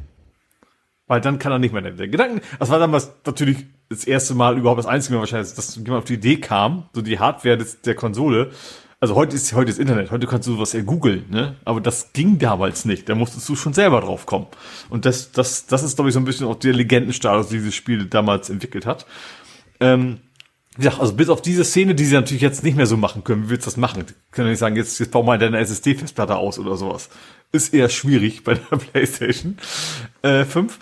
Weil 1.07 1.21
dann 1.21 1.39
kann 1.39 1.51
er 1.51 1.59
nicht 1.59 1.73
mehr 1.73 1.81
der 1.81 2.07
Gedanken. 2.07 2.41
Das 2.59 2.69
war 2.69 2.79
damals 2.79 3.11
natürlich 3.25 3.65
das 3.89 4.05
erste 4.05 4.33
Mal 4.33 4.57
überhaupt 4.57 4.79
das 4.79 4.85
einzige 4.85 5.15
Mal 5.15 5.21
wahrscheinlich, 5.21 5.53
dass 5.53 5.75
jemand 5.75 5.97
auf 5.97 6.05
die 6.05 6.13
Idee 6.13 6.37
kam, 6.37 6.89
so 6.93 7.01
die 7.01 7.19
Hardware 7.19 7.57
des, 7.57 7.81
der 7.81 7.95
Konsole 7.95 8.51
also 9.01 9.15
heute 9.15 9.35
ist 9.35 9.51
heute 9.53 9.71
das 9.71 9.79
Internet, 9.79 10.11
heute 10.11 10.27
kannst 10.27 10.47
du 10.47 10.53
sowas 10.53 10.73
ja 10.73 10.81
googeln, 10.81 11.25
ne? 11.31 11.55
Aber 11.65 11.81
das 11.81 12.13
ging 12.13 12.37
damals 12.37 12.85
nicht. 12.85 13.09
Da 13.09 13.15
musstest 13.15 13.49
du 13.49 13.55
schon 13.55 13.73
selber 13.73 13.99
drauf 13.99 14.27
kommen. 14.27 14.45
Und 14.91 15.05
das, 15.05 15.31
das, 15.31 15.65
das 15.65 15.81
ist, 15.81 15.95
glaube 15.95 16.09
ich, 16.09 16.13
so 16.13 16.19
ein 16.19 16.25
bisschen 16.25 16.45
auch 16.45 16.53
der 16.53 16.73
Legendenstatus, 16.73 17.47
die 17.47 17.57
dieses 17.57 17.73
Spiel 17.73 18.05
damals 18.05 18.51
entwickelt 18.51 18.85
hat. 18.85 19.07
Ähm, 19.79 20.19
wie 20.82 20.85
gesagt, 20.85 21.01
also 21.01 21.14
bis 21.14 21.30
auf 21.30 21.43
diese 21.43 21.64
Szene, 21.64 21.93
die 21.93 22.06
sie 22.06 22.16
natürlich 22.16 22.42
jetzt 22.42 22.64
nicht 22.64 22.76
mehr 22.76 22.88
so 22.88 22.98
machen 22.98 23.24
können, 23.24 23.45
wie 23.45 23.50
willst 23.51 23.68
du 23.68 23.69
das 23.69 23.77
machen? 23.77 24.03
Die 24.08 24.14
können 24.32 24.48
ja 24.48 24.51
nicht 24.51 24.60
sagen, 24.60 24.76
jetzt, 24.76 25.00
jetzt 25.00 25.11
bau 25.11 25.22
mal 25.22 25.38
deine 25.38 25.60
SSD-Festplatte 25.60 26.35
aus 26.35 26.58
oder 26.58 26.76
sowas. 26.76 27.10
Ist 27.51 27.74
eher 27.74 27.88
schwierig 27.90 28.43
bei 28.43 28.56
der 28.56 28.77
PlayStation 28.77 29.58
äh, 30.24 30.43
5. 30.43 30.80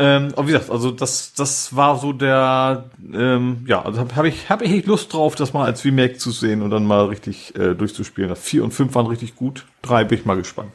Ähm, 0.00 0.28
aber 0.36 0.46
wie 0.46 0.52
gesagt, 0.52 0.70
also 0.70 0.90
das, 0.90 1.32
das 1.32 1.74
war 1.74 1.98
so 1.98 2.12
der, 2.12 2.90
ähm, 3.12 3.64
ja, 3.66 3.82
also 3.82 4.00
habe 4.00 4.14
hab 4.16 4.24
ich, 4.26 4.50
hab 4.50 4.60
ich 4.60 4.84
Lust 4.84 5.12
drauf, 5.14 5.34
das 5.34 5.54
mal 5.54 5.64
als 5.64 5.82
Remake 5.84 6.18
zu 6.18 6.30
sehen 6.30 6.60
und 6.60 6.70
dann 6.70 6.84
mal 6.84 7.06
richtig 7.06 7.56
äh, 7.56 7.74
durchzuspielen. 7.74 8.36
Vier 8.36 8.62
und 8.64 8.72
fünf 8.72 8.94
waren 8.94 9.06
richtig 9.06 9.34
gut, 9.34 9.64
drei 9.80 10.04
bin 10.04 10.18
ich 10.18 10.26
mal 10.26 10.36
gespannt. 10.36 10.72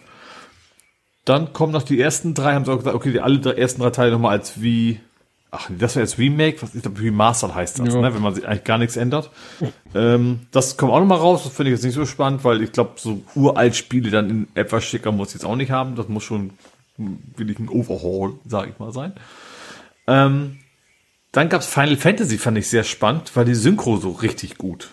Dann 1.25 1.53
kommen 1.53 1.71
noch 1.71 1.83
die 1.83 2.01
ersten 2.01 2.33
drei, 2.33 2.53
haben 2.53 2.65
sie 2.65 2.71
auch 2.71 2.79
gesagt, 2.79 2.95
okay, 2.95 3.11
die 3.11 3.21
alle 3.21 3.39
drei, 3.39 3.51
ersten 3.51 3.81
drei 3.81 3.91
Teile 3.91 4.11
nochmal 4.11 4.31
als 4.37 4.61
wie 4.61 4.99
ach, 5.55 5.69
das 5.77 5.95
wäre 5.95 6.03
jetzt 6.05 6.17
Remake, 6.17 6.61
was 6.61 6.73
ist 6.75 6.85
das? 6.85 6.91
Remastered 6.99 7.53
heißt 7.55 7.79
das, 7.79 7.93
Ja. 7.93 8.01
ne? 8.01 8.13
wenn 8.13 8.21
man 8.21 8.33
sich 8.35 8.47
eigentlich 8.47 8.63
gar 8.63 8.77
nichts 8.79 8.97
ändert. 8.97 9.29
ähm, 9.95 10.41
das 10.51 10.77
kommt 10.77 10.91
auch 10.91 10.99
noch 10.99 11.05
mal 11.05 11.15
raus, 11.15 11.43
das 11.43 11.53
finde 11.53 11.71
ich 11.71 11.77
jetzt 11.77 11.85
nicht 11.85 11.93
so 11.93 12.05
spannend, 12.05 12.43
weil 12.43 12.61
ich 12.63 12.71
glaube, 12.71 12.93
so 12.97 13.21
uralt 13.35 13.75
Spiele 13.75 14.09
dann 14.09 14.29
in 14.29 14.47
etwas 14.55 14.83
schicker 14.83 15.11
muss 15.11 15.29
ich 15.29 15.35
jetzt 15.35 15.45
auch 15.45 15.55
nicht 15.55 15.71
haben. 15.71 15.95
Das 15.95 16.09
muss 16.09 16.23
schon 16.23 16.51
wirklich 17.37 17.59
ein 17.59 17.69
Overhaul, 17.69 18.33
sage 18.47 18.71
ich 18.71 18.79
mal, 18.79 18.91
sein. 18.91 19.13
Ähm, 20.07 20.57
dann 21.31 21.49
gab's 21.49 21.65
Final 21.67 21.97
Fantasy, 21.97 22.37
fand 22.37 22.57
ich 22.57 22.67
sehr 22.67 22.83
spannend, 22.83 23.31
weil 23.35 23.45
die 23.45 23.55
Synchro 23.55 23.97
so 23.97 24.11
richtig 24.11 24.57
gut. 24.57 24.89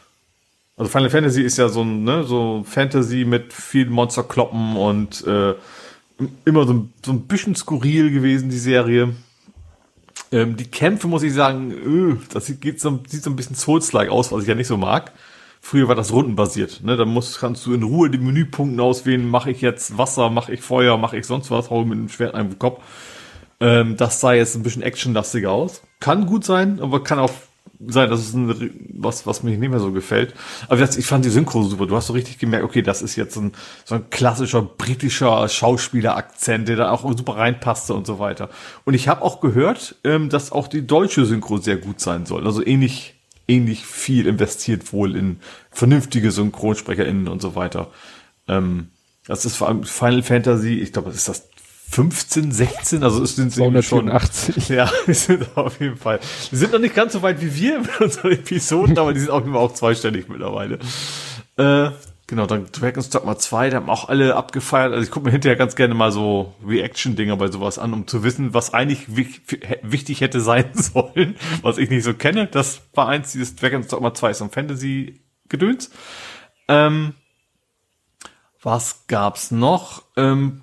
Also 0.76 0.90
Final 0.90 1.10
Fantasy 1.10 1.42
ist 1.42 1.58
ja 1.58 1.68
so 1.68 1.82
ein, 1.82 2.04
ne, 2.04 2.24
so 2.24 2.64
Fantasy 2.66 3.24
mit 3.26 3.52
viel 3.52 3.90
Monsterkloppen 3.90 4.76
und 4.76 5.26
äh, 5.26 5.54
immer 6.46 6.66
so 6.66 6.72
ein, 6.74 6.92
so 7.04 7.12
ein 7.12 7.22
bisschen 7.26 7.54
skurril 7.54 8.10
gewesen, 8.10 8.48
die 8.48 8.58
Serie. 8.58 9.14
Ähm, 10.32 10.56
die 10.56 10.70
Kämpfe, 10.70 11.08
muss 11.08 11.22
ich 11.22 11.34
sagen, 11.34 11.72
öh, 11.72 12.16
das 12.32 12.46
sieht, 12.46 12.60
geht 12.60 12.80
so, 12.80 13.00
sieht 13.06 13.22
so 13.22 13.30
ein 13.30 13.36
bisschen 13.36 13.56
Souls-like 13.56 14.10
aus, 14.10 14.30
was 14.32 14.42
ich 14.42 14.48
ja 14.48 14.54
nicht 14.54 14.68
so 14.68 14.76
mag. 14.76 15.12
Früher 15.60 15.88
war 15.88 15.94
das 15.94 16.12
rundenbasiert. 16.12 16.82
Ne? 16.82 16.96
Da 16.96 17.04
musst, 17.04 17.38
kannst 17.38 17.66
du 17.66 17.74
in 17.74 17.82
Ruhe 17.82 18.10
die 18.10 18.18
Menüpunkte 18.18 18.82
auswählen, 18.82 19.28
mache 19.28 19.50
ich 19.50 19.60
jetzt 19.60 19.98
Wasser, 19.98 20.30
mache 20.30 20.52
ich 20.52 20.62
Feuer, 20.62 20.96
mache 20.96 21.18
ich 21.18 21.26
sonst 21.26 21.50
was, 21.50 21.70
hau 21.70 21.84
mit 21.84 21.98
dem 21.98 22.08
Schwert 22.08 22.34
einem 22.34 22.58
Kopf. 22.58 22.82
Ähm, 23.60 23.96
das 23.96 24.20
sah 24.20 24.32
jetzt 24.32 24.56
ein 24.56 24.62
bisschen 24.62 24.82
actionlastiger 24.82 25.50
aus. 25.50 25.82
Kann 26.00 26.26
gut 26.26 26.44
sein, 26.44 26.80
aber 26.80 27.04
kann 27.04 27.18
auch 27.18 27.32
sein, 27.86 28.10
dass 28.10 28.20
es 28.20 28.34
ein, 28.34 28.88
was, 28.92 29.26
was 29.26 29.42
mir 29.42 29.56
nicht 29.56 29.70
mehr 29.70 29.80
so 29.80 29.90
gefällt. 29.92 30.34
Aber 30.68 30.80
ich 30.80 31.06
fand 31.06 31.24
die 31.24 31.30
Synchro 31.30 31.62
super. 31.62 31.86
Du 31.86 31.96
hast 31.96 32.08
so 32.08 32.12
richtig 32.12 32.38
gemerkt, 32.38 32.64
okay, 32.64 32.82
das 32.82 33.00
ist 33.00 33.16
jetzt 33.16 33.36
ein, 33.36 33.52
so 33.84 33.94
ein 33.94 34.10
klassischer 34.10 34.62
britischer 34.62 35.48
Schauspieler-Akzent, 35.48 36.68
der 36.68 36.76
da 36.76 36.90
auch 36.90 37.02
super 37.16 37.36
reinpasste 37.36 37.94
und 37.94 38.06
so 38.06 38.18
weiter. 38.18 38.50
Und 38.84 38.94
ich 38.94 39.08
habe 39.08 39.22
auch 39.22 39.40
gehört, 39.40 39.96
ähm, 40.04 40.28
dass 40.28 40.52
auch 40.52 40.68
die 40.68 40.86
deutsche 40.86 41.24
Synchro 41.24 41.58
sehr 41.58 41.78
gut 41.78 42.00
sein 42.00 42.26
soll. 42.26 42.46
Also 42.46 42.64
ähnlich, 42.64 43.14
ähnlich 43.48 43.86
viel 43.86 44.26
investiert 44.26 44.92
wohl 44.92 45.16
in 45.16 45.40
vernünftige 45.70 46.30
SynchronsprecherInnen 46.30 47.28
und 47.28 47.40
so 47.40 47.54
weiter. 47.54 47.90
Ähm, 48.46 48.88
das 49.26 49.44
ist 49.44 49.56
vor 49.56 49.68
allem 49.68 49.84
Final 49.84 50.22
Fantasy, 50.22 50.80
ich 50.80 50.92
glaube, 50.92 51.08
das 51.08 51.18
ist 51.18 51.28
das 51.28 51.49
15, 51.90 52.52
16, 52.52 53.02
also 53.02 53.22
es 53.22 53.34
sind 53.34 53.52
sie 53.52 53.62
irgendwie 53.62 53.82
schon 53.82 54.06
284. 54.08 54.68
ja, 54.68 54.88
wir 55.06 55.14
sind 55.14 55.56
auf 55.56 55.80
jeden 55.80 55.96
Fall. 55.96 56.20
Die 56.52 56.56
sind 56.56 56.72
noch 56.72 56.78
nicht 56.78 56.94
ganz 56.94 57.12
so 57.14 57.22
weit 57.22 57.40
wie 57.40 57.54
wir 57.56 57.80
mit 57.80 58.00
unseren 58.00 58.30
Episoden, 58.32 58.96
aber 58.96 59.12
die 59.12 59.18
sind 59.20 59.30
auch 59.30 59.44
immer 59.44 59.58
auch 59.58 59.74
zweistellig 59.74 60.28
mittlerweile. 60.28 60.78
Äh, 61.56 61.90
genau, 62.28 62.46
dann 62.46 62.66
Dragon's 62.70 63.10
Dogma 63.10 63.36
2, 63.36 63.70
da 63.70 63.76
haben 63.78 63.90
auch 63.90 64.08
alle 64.08 64.36
abgefeiert. 64.36 64.92
Also 64.92 65.02
ich 65.02 65.10
gucke 65.10 65.26
mir 65.26 65.32
hinterher 65.32 65.56
ganz 65.56 65.74
gerne 65.74 65.94
mal 65.94 66.12
so 66.12 66.54
Reaction-Dinger 66.64 67.36
bei 67.36 67.48
sowas 67.50 67.80
an, 67.80 67.92
um 67.92 68.06
zu 68.06 68.22
wissen, 68.22 68.54
was 68.54 68.72
eigentlich 68.72 69.16
wich- 69.16 69.40
wichtig 69.82 70.20
hätte 70.20 70.40
sein 70.40 70.66
sollen, 70.74 71.34
was 71.62 71.76
ich 71.78 71.90
nicht 71.90 72.04
so 72.04 72.14
kenne. 72.14 72.46
Das 72.46 72.82
war 72.94 73.08
eins, 73.08 73.32
dieses 73.32 73.56
Dragon's 73.56 73.88
Dogma 73.88 74.14
2 74.14 74.30
ist 74.30 74.38
so 74.38 74.44
ein 74.44 74.50
Fantasy-Gedöns. 74.50 75.90
Ähm, 76.68 77.14
was 78.62 79.06
gab's 79.08 79.50
noch? 79.50 80.04
Ähm, 80.16 80.60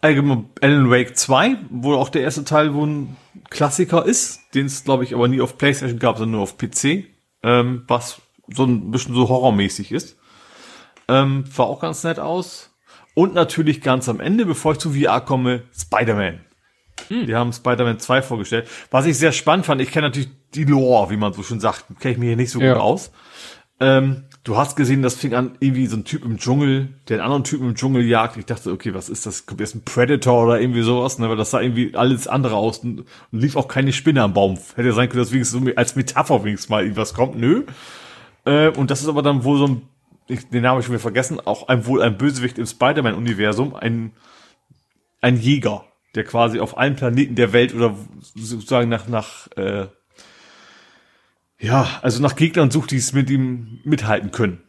allgemein 0.00 0.48
Alan 0.60 0.90
Wake 0.90 1.16
2, 1.16 1.56
wo 1.70 1.94
auch 1.94 2.08
der 2.08 2.22
erste 2.22 2.44
Teil 2.44 2.74
wohl 2.74 2.86
ein 2.88 3.16
Klassiker 3.50 4.04
ist, 4.06 4.40
den 4.54 4.66
es, 4.66 4.84
glaube 4.84 5.04
ich, 5.04 5.14
aber 5.14 5.28
nie 5.28 5.40
auf 5.40 5.58
Playstation 5.58 5.98
gab, 5.98 6.18
sondern 6.18 6.32
nur 6.32 6.42
auf 6.42 6.56
PC, 6.58 7.06
ähm, 7.42 7.84
was 7.88 8.20
so 8.52 8.64
ein 8.64 8.90
bisschen 8.90 9.14
so 9.14 9.28
horrormäßig 9.28 9.92
ist. 9.92 10.16
Ähm, 11.08 11.44
war 11.56 11.66
auch 11.66 11.80
ganz 11.80 12.04
nett 12.04 12.18
aus. 12.18 12.70
Und 13.14 13.34
natürlich 13.34 13.80
ganz 13.80 14.08
am 14.08 14.20
Ende, 14.20 14.46
bevor 14.46 14.72
ich 14.72 14.78
zu 14.78 14.92
VR 14.92 15.20
komme, 15.20 15.64
Spider-Man. 15.76 16.40
Die 17.08 17.34
haben 17.34 17.52
Spider-Man 17.52 17.98
2 17.98 18.22
vorgestellt. 18.22 18.68
Was 18.90 19.06
ich 19.06 19.18
sehr 19.18 19.32
spannend 19.32 19.66
fand, 19.66 19.80
ich 19.80 19.90
kenne 19.90 20.08
natürlich 20.08 20.28
die 20.54 20.64
Lore, 20.64 21.10
wie 21.10 21.16
man 21.16 21.32
so 21.32 21.42
schon 21.42 21.58
sagt, 21.58 21.86
kenne 21.98 22.12
ich 22.12 22.18
mir 22.18 22.26
hier 22.26 22.36
nicht 22.36 22.50
so 22.50 22.60
Ja. 22.60 22.74
gut 22.74 22.82
aus. 22.82 23.10
Ähm, 23.80 24.24
du 24.44 24.56
hast 24.56 24.76
gesehen, 24.76 25.02
das 25.02 25.14
fing 25.14 25.34
an, 25.34 25.56
irgendwie 25.60 25.86
so 25.86 25.96
ein 25.96 26.04
Typ 26.04 26.24
im 26.24 26.38
Dschungel, 26.38 26.88
der 27.08 27.16
einen 27.16 27.24
anderen 27.24 27.44
Typen 27.44 27.68
im 27.68 27.74
Dschungel 27.74 28.04
jagt. 28.04 28.36
Ich 28.36 28.46
dachte, 28.46 28.72
okay, 28.72 28.94
was 28.94 29.08
ist 29.08 29.26
das? 29.26 29.46
Kommt 29.46 29.60
jetzt 29.60 29.74
ein 29.74 29.84
Predator 29.84 30.44
oder 30.44 30.60
irgendwie 30.60 30.82
sowas, 30.82 31.18
ne? 31.18 31.28
Weil 31.28 31.36
das 31.36 31.50
sah 31.50 31.60
irgendwie 31.60 31.94
alles 31.94 32.26
andere 32.26 32.56
aus 32.56 32.78
und, 32.78 33.04
lief 33.32 33.56
auch 33.56 33.68
keine 33.68 33.92
Spinne 33.92 34.22
am 34.22 34.34
Baum. 34.34 34.58
Hätte 34.76 34.92
sein 34.92 35.08
können, 35.08 35.22
dass 35.22 35.32
wenigstens 35.32 35.62
so 35.62 35.70
als 35.76 35.96
Metapher 35.96 36.44
wenigstens 36.44 36.70
mal 36.70 36.82
irgendwas 36.82 37.14
kommt. 37.14 37.36
Nö. 37.36 37.64
Äh, 38.44 38.68
und 38.70 38.90
das 38.90 39.02
ist 39.02 39.08
aber 39.08 39.22
dann 39.22 39.44
wohl 39.44 39.58
so 39.58 39.66
ein, 39.66 39.82
ich, 40.26 40.48
den 40.48 40.62
Namen 40.62 40.72
habe 40.72 40.80
ich 40.80 40.86
schon 40.86 40.94
wieder 40.94 41.02
vergessen, 41.02 41.40
auch 41.40 41.68
ein, 41.68 41.86
wohl 41.86 42.02
ein 42.02 42.16
Bösewicht 42.16 42.58
im 42.58 42.66
Spider-Man-Universum, 42.66 43.74
ein, 43.74 44.12
ein 45.20 45.36
Jäger, 45.38 45.84
der 46.14 46.24
quasi 46.24 46.60
auf 46.60 46.78
allen 46.78 46.96
Planeten 46.96 47.34
der 47.34 47.52
Welt 47.52 47.74
oder 47.74 47.96
sozusagen 48.34 48.88
nach, 48.88 49.08
nach, 49.08 49.48
äh, 49.56 49.88
ja, 51.60 51.86
also 52.02 52.22
nach 52.22 52.36
Gegnern 52.36 52.70
sucht, 52.70 52.90
die 52.90 52.96
es 52.96 53.12
mit 53.12 53.30
ihm 53.30 53.80
mithalten 53.84 54.30
können. 54.30 54.60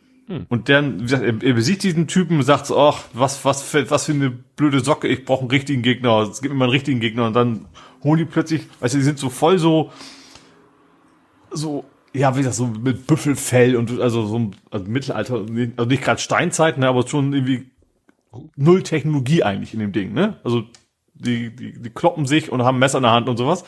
Und 0.48 0.70
dann, 0.70 1.00
wie 1.00 1.04
gesagt, 1.04 1.24
er, 1.24 1.44
er 1.44 1.54
besiegt 1.54 1.84
diesen 1.84 2.08
Typen 2.08 2.38
und 2.38 2.44
sagt 2.44 2.66
so, 2.66 2.78
ach, 2.80 3.04
was, 3.14 3.44
was, 3.44 3.64
für, 3.64 3.90
was 3.90 4.06
für 4.06 4.14
eine 4.14 4.30
blöde 4.30 4.80
Socke, 4.80 5.08
ich 5.08 5.26
brauche 5.26 5.42
einen 5.42 5.52
richtigen 5.52 5.82
Gegner, 5.82 6.22
es 6.22 6.42
gibt 6.42 6.54
mir 6.54 6.60
mal 6.60 6.66
einen 6.66 6.72
richtigen 6.72 7.00
Gegner 7.02 7.28
und 7.28 7.34
dann 7.34 7.68
holen 8.04 8.20
die 8.20 8.26
plötzlich, 8.26 8.62
weißt 8.80 8.94
du, 8.94 8.98
die 9.00 9.04
sind 9.04 9.20
so 9.20 9.30
voll 9.30 9.58
so, 9.58 9.92
so, 11.52 11.84
ja, 12.14 12.34
wie 12.36 12.40
gesagt, 12.40 12.56
so 12.56 12.68
mit 12.68 13.08
Büffelfell 13.08 13.76
und 13.76 14.00
also 14.00 14.26
so 14.26 14.40
ein 14.40 14.56
also 14.70 14.86
Mittelalter, 14.86 15.34
also 15.34 15.86
nicht 15.86 16.04
gerade 16.04 16.22
Steinzeit, 16.22 16.78
ne, 16.78 16.88
aber 16.88 17.06
schon 17.08 17.34
irgendwie 17.34 17.70
null 18.56 18.84
Technologie 18.84 19.44
eigentlich 19.44 19.74
in 19.74 19.82
dem 19.82 19.92
Ding, 19.92 20.14
ne? 20.14 20.40
Also 20.44 20.64
die, 21.14 21.54
die, 21.54 21.82
die 21.82 21.90
kloppen 21.90 22.26
sich 22.26 22.52
und 22.52 22.64
haben 22.64 22.80
Messer 22.80 23.00
in 23.00 23.04
der 23.04 23.12
Hand 23.12 23.28
und 23.28 23.38
sowas. 23.38 23.66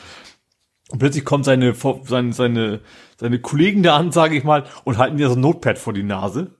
Und 0.90 0.98
plötzlich 0.98 1.24
kommen 1.24 1.44
seine, 1.44 1.74
seine, 1.74 2.32
seine, 2.32 2.80
seine 3.18 3.38
Kollegen 3.38 3.82
da 3.82 3.96
an, 3.96 4.12
sage 4.12 4.36
ich 4.36 4.44
mal, 4.44 4.64
und 4.84 4.98
halten 4.98 5.16
dir 5.16 5.28
so 5.28 5.34
ein 5.34 5.40
Notepad 5.40 5.78
vor 5.78 5.92
die 5.92 6.02
Nase. 6.02 6.52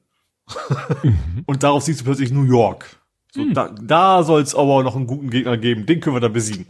und 1.47 1.63
darauf 1.63 1.83
siehst 1.83 2.01
du 2.01 2.05
plötzlich 2.05 2.31
New 2.31 2.45
York. 2.45 3.01
So, 3.33 3.45
da, 3.53 3.69
da 3.69 4.23
soll 4.23 4.43
es 4.43 4.55
aber 4.55 4.83
noch 4.85 4.95
einen 4.95 5.07
guten 5.07 5.31
Gegner 5.31 5.57
geben, 5.57 5.87
den 5.87 6.01
können 6.01 6.15
wir 6.15 6.21
da 6.21 6.29
besiegen. 6.29 6.67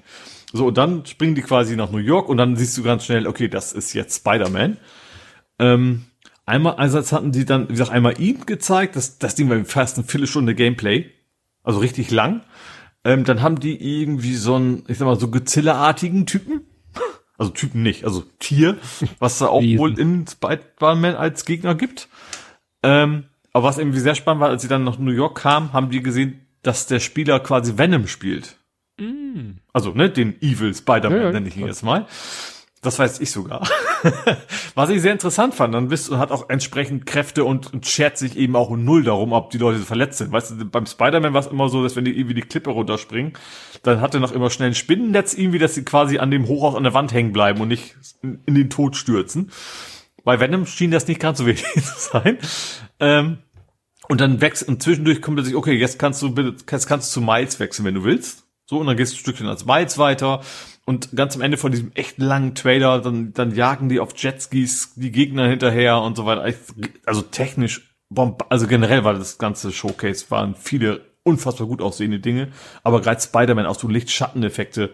So, 0.52 0.68
und 0.68 0.78
dann 0.78 1.04
springen 1.04 1.34
die 1.34 1.42
quasi 1.42 1.76
nach 1.76 1.90
New 1.90 1.98
York 1.98 2.28
und 2.28 2.36
dann 2.36 2.56
siehst 2.56 2.78
du 2.78 2.82
ganz 2.82 3.04
schnell, 3.04 3.26
okay, 3.26 3.48
das 3.48 3.72
ist 3.72 3.92
jetzt 3.92 4.16
Spider-Man. 4.16 4.78
Ähm, 5.58 6.04
einmal, 6.46 6.76
einerseits 6.76 7.12
hatten 7.12 7.32
die 7.32 7.44
dann, 7.44 7.68
wie 7.68 7.72
gesagt, 7.72 7.90
einmal 7.90 8.20
ihn 8.20 8.46
gezeigt, 8.46 8.96
das, 8.96 9.18
das 9.18 9.34
Ding 9.34 9.50
war 9.50 9.62
fast 9.64 9.98
eine 9.98 10.06
Viertelstunde 10.06 10.54
Gameplay. 10.54 11.10
Also 11.64 11.80
richtig 11.80 12.10
lang. 12.10 12.42
Ähm, 13.04 13.24
dann 13.24 13.42
haben 13.42 13.60
die 13.60 14.00
irgendwie 14.00 14.34
so 14.34 14.54
einen, 14.54 14.84
ich 14.88 14.98
sag 14.98 15.06
mal, 15.06 15.18
so 15.18 15.28
Godzilla-artigen 15.28 16.24
Typen. 16.24 16.62
Also 17.36 17.50
Typen 17.52 17.82
nicht, 17.82 18.04
also 18.04 18.24
Tier, 18.38 18.78
was 19.18 19.38
da 19.38 19.46
auch 19.46 19.62
Wesen. 19.62 19.78
wohl 19.78 19.98
in 19.98 20.26
Spider-Man 20.26 21.16
als 21.16 21.44
Gegner 21.44 21.74
gibt. 21.74 22.08
Ähm, 22.82 23.24
aber 23.52 23.68
was 23.68 23.78
irgendwie 23.78 24.00
sehr 24.00 24.14
spannend 24.14 24.40
war, 24.40 24.50
als 24.50 24.62
sie 24.62 24.68
dann 24.68 24.84
nach 24.84 24.98
New 24.98 25.12
York 25.12 25.38
kamen, 25.38 25.72
haben 25.72 25.90
die 25.90 26.02
gesehen, 26.02 26.40
dass 26.62 26.86
der 26.86 27.00
Spieler 27.00 27.40
quasi 27.40 27.78
Venom 27.78 28.06
spielt. 28.06 28.56
Also, 29.72 29.90
ne, 29.92 30.10
den 30.10 30.40
Evil 30.40 30.74
Spider-Man 30.74 31.20
ja, 31.20 31.32
nenne 31.32 31.48
ich 31.48 31.56
ihn 31.56 31.66
jetzt 31.66 31.82
mal. 31.82 32.06
Das 32.84 32.98
weiß 32.98 33.20
ich 33.20 33.30
sogar. 33.30 33.66
Was 34.74 34.90
ich 34.90 35.00
sehr 35.00 35.12
interessant 35.12 35.54
fand, 35.54 35.74
dann 35.74 35.88
bist 35.88 36.08
du, 36.08 36.18
hat 36.18 36.30
auch 36.30 36.50
entsprechend 36.50 37.06
Kräfte 37.06 37.44
und, 37.44 37.72
und 37.72 37.86
schert 37.86 38.18
sich 38.18 38.36
eben 38.36 38.54
auch 38.56 38.70
null 38.70 39.02
darum, 39.02 39.32
ob 39.32 39.50
die 39.50 39.58
Leute 39.58 39.78
verletzt 39.78 40.18
sind. 40.18 40.32
Weißt 40.32 40.50
du, 40.50 40.64
beim 40.66 40.84
Spider-Man 40.84 41.32
war 41.32 41.40
es 41.40 41.46
immer 41.46 41.70
so, 41.70 41.82
dass 41.82 41.96
wenn 41.96 42.04
die 42.04 42.16
irgendwie 42.16 42.34
die 42.34 42.42
Klippe 42.42 42.70
runterspringen, 42.70 43.32
dann 43.82 44.02
hat 44.02 44.12
er 44.12 44.20
noch 44.20 44.32
immer 44.32 44.50
schnell 44.50 44.68
ein 44.68 44.74
Spinnennetz 44.74 45.32
irgendwie, 45.32 45.58
dass 45.58 45.74
sie 45.74 45.84
quasi 45.84 46.18
an 46.18 46.30
dem 46.30 46.46
Hochhaus 46.46 46.74
an 46.74 46.82
der 46.82 46.92
Wand 46.92 47.14
hängen 47.14 47.32
bleiben 47.32 47.62
und 47.62 47.68
nicht 47.68 47.96
in, 48.22 48.40
in 48.44 48.54
den 48.54 48.68
Tod 48.68 48.96
stürzen. 48.96 49.50
Bei 50.22 50.38
Venom 50.38 50.66
schien 50.66 50.90
das 50.90 51.08
nicht 51.08 51.20
ganz 51.20 51.38
so 51.38 51.46
wichtig 51.46 51.72
zu 51.82 52.10
sein. 52.12 52.38
Ähm, 53.00 53.38
und 54.08 54.20
dann 54.20 54.42
wächst, 54.42 54.68
und 54.68 54.82
zwischendurch 54.82 55.22
kommt 55.22 55.38
er 55.38 55.44
sich, 55.44 55.54
okay, 55.54 55.72
jetzt 55.72 55.98
kannst 55.98 56.20
du 56.20 56.28
jetzt 56.28 56.66
kannst 56.66 56.90
du 56.90 57.20
zu 57.20 57.20
Miles 57.22 57.58
wechseln, 57.60 57.86
wenn 57.86 57.94
du 57.94 58.04
willst. 58.04 58.44
So, 58.66 58.78
und 58.78 58.86
dann 58.86 58.96
gehst 58.96 59.12
du 59.12 59.16
ein 59.16 59.20
Stückchen 59.20 59.46
als 59.46 59.64
Miles 59.64 59.96
weiter. 59.96 60.42
Und 60.86 61.16
ganz 61.16 61.34
am 61.34 61.42
Ende 61.42 61.56
von 61.56 61.72
diesem 61.72 61.92
echt 61.94 62.18
langen 62.18 62.54
Trailer, 62.54 63.00
dann, 63.00 63.32
dann 63.32 63.54
jagen 63.54 63.88
die 63.88 64.00
auf 64.00 64.12
Jetskis 64.16 64.92
die 64.96 65.10
Gegner 65.12 65.48
hinterher 65.48 66.00
und 66.02 66.16
so 66.16 66.26
weiter. 66.26 66.54
Also 67.06 67.22
technisch, 67.22 67.94
bomb 68.10 68.44
also 68.50 68.66
generell 68.66 69.02
war 69.02 69.14
das 69.14 69.38
ganze 69.38 69.72
Showcase, 69.72 70.26
waren 70.30 70.54
viele 70.54 71.00
unfassbar 71.22 71.66
gut 71.66 71.80
aussehende 71.80 72.20
Dinge. 72.20 72.48
Aber 72.82 73.00
gerade 73.00 73.20
Spider-Man 73.20 73.64
auch 73.64 73.78
so 73.78 73.88
Lichtschatteneffekte. 73.88 74.90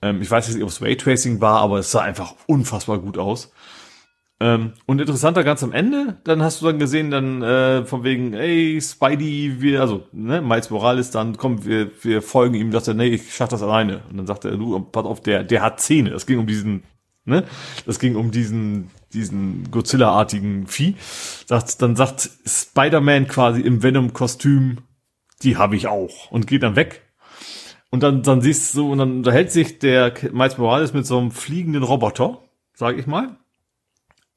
Ähm, 0.00 0.22
ich 0.22 0.30
weiß 0.30 0.48
nicht, 0.48 0.62
ob 0.62 0.70
es 0.70 0.80
Raytracing 0.80 1.40
war, 1.42 1.60
aber 1.60 1.78
es 1.78 1.90
sah 1.90 2.00
einfach 2.00 2.34
unfassbar 2.46 2.98
gut 2.98 3.18
aus. 3.18 3.52
Ähm, 4.38 4.74
und 4.84 5.00
interessanter 5.00 5.44
ganz 5.44 5.62
am 5.62 5.72
Ende, 5.72 6.18
dann 6.24 6.42
hast 6.42 6.60
du 6.60 6.66
dann 6.66 6.78
gesehen, 6.78 7.10
dann 7.10 7.42
äh, 7.42 7.86
von 7.86 8.04
wegen, 8.04 8.34
ey, 8.34 8.78
Spidey, 8.82 9.62
wir, 9.62 9.80
also, 9.80 10.06
ne, 10.12 10.42
Miles 10.42 10.68
Morales, 10.68 11.10
dann 11.10 11.38
komm, 11.38 11.64
wir, 11.64 11.90
wir 12.02 12.20
folgen 12.20 12.54
ihm, 12.54 12.70
dass 12.70 12.86
er, 12.86 12.94
nee, 12.94 13.08
ich 13.08 13.34
schaff 13.34 13.48
das 13.48 13.62
alleine. 13.62 14.02
Und 14.10 14.18
dann 14.18 14.26
sagt 14.26 14.44
er, 14.44 14.56
du, 14.56 14.78
pass 14.80 15.06
auf, 15.06 15.22
der, 15.22 15.42
der 15.42 15.62
hat 15.62 15.80
Zähne. 15.80 16.10
Es 16.10 16.26
ging 16.26 16.38
um 16.38 16.46
diesen, 16.46 16.82
ne, 17.24 17.44
das 17.86 17.98
ging 17.98 18.14
um 18.14 18.30
diesen, 18.30 18.90
diesen 19.14 19.70
Godzilla-artigen 19.70 20.66
Vieh. 20.66 20.96
Sagt, 21.46 21.80
dann 21.80 21.96
sagt 21.96 22.28
Spider-Man 22.44 23.28
quasi 23.28 23.62
im 23.62 23.82
Venom-Kostüm, 23.82 24.78
die 25.42 25.56
habe 25.56 25.76
ich 25.76 25.86
auch. 25.86 26.30
Und 26.30 26.46
geht 26.46 26.62
dann 26.62 26.76
weg. 26.76 27.02
Und 27.90 28.02
dann, 28.02 28.22
dann 28.22 28.42
siehst 28.42 28.74
du, 28.74 28.92
und 28.92 28.98
dann 28.98 29.18
unterhält 29.18 29.50
sich 29.50 29.78
der 29.78 30.12
Miles 30.30 30.58
Morales 30.58 30.92
mit 30.92 31.06
so 31.06 31.16
einem 31.18 31.30
fliegenden 31.30 31.84
Roboter, 31.84 32.42
sag 32.74 32.98
ich 32.98 33.06
mal. 33.06 33.38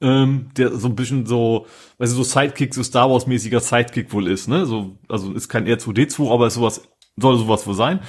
Ähm, 0.02 0.48
der 0.56 0.76
so 0.76 0.88
ein 0.88 0.96
bisschen 0.96 1.26
so, 1.26 1.66
weißt 1.98 2.12
du, 2.12 2.16
so 2.16 2.22
Sidekick, 2.22 2.74
so 2.74 2.82
Star 2.82 3.10
Wars-mäßiger 3.10 3.60
Sidekick 3.60 4.12
wohl 4.14 4.28
ist, 4.28 4.48
ne? 4.48 4.64
So, 4.64 4.96
also 5.08 5.32
ist 5.32 5.48
kein 5.50 5.66
R2D2, 5.66 6.32
aber 6.32 6.46
ist 6.46 6.54
sowas, 6.54 6.82
soll 7.16 7.36
sowas 7.36 7.66
wohl 7.66 7.74
sein. 7.74 8.00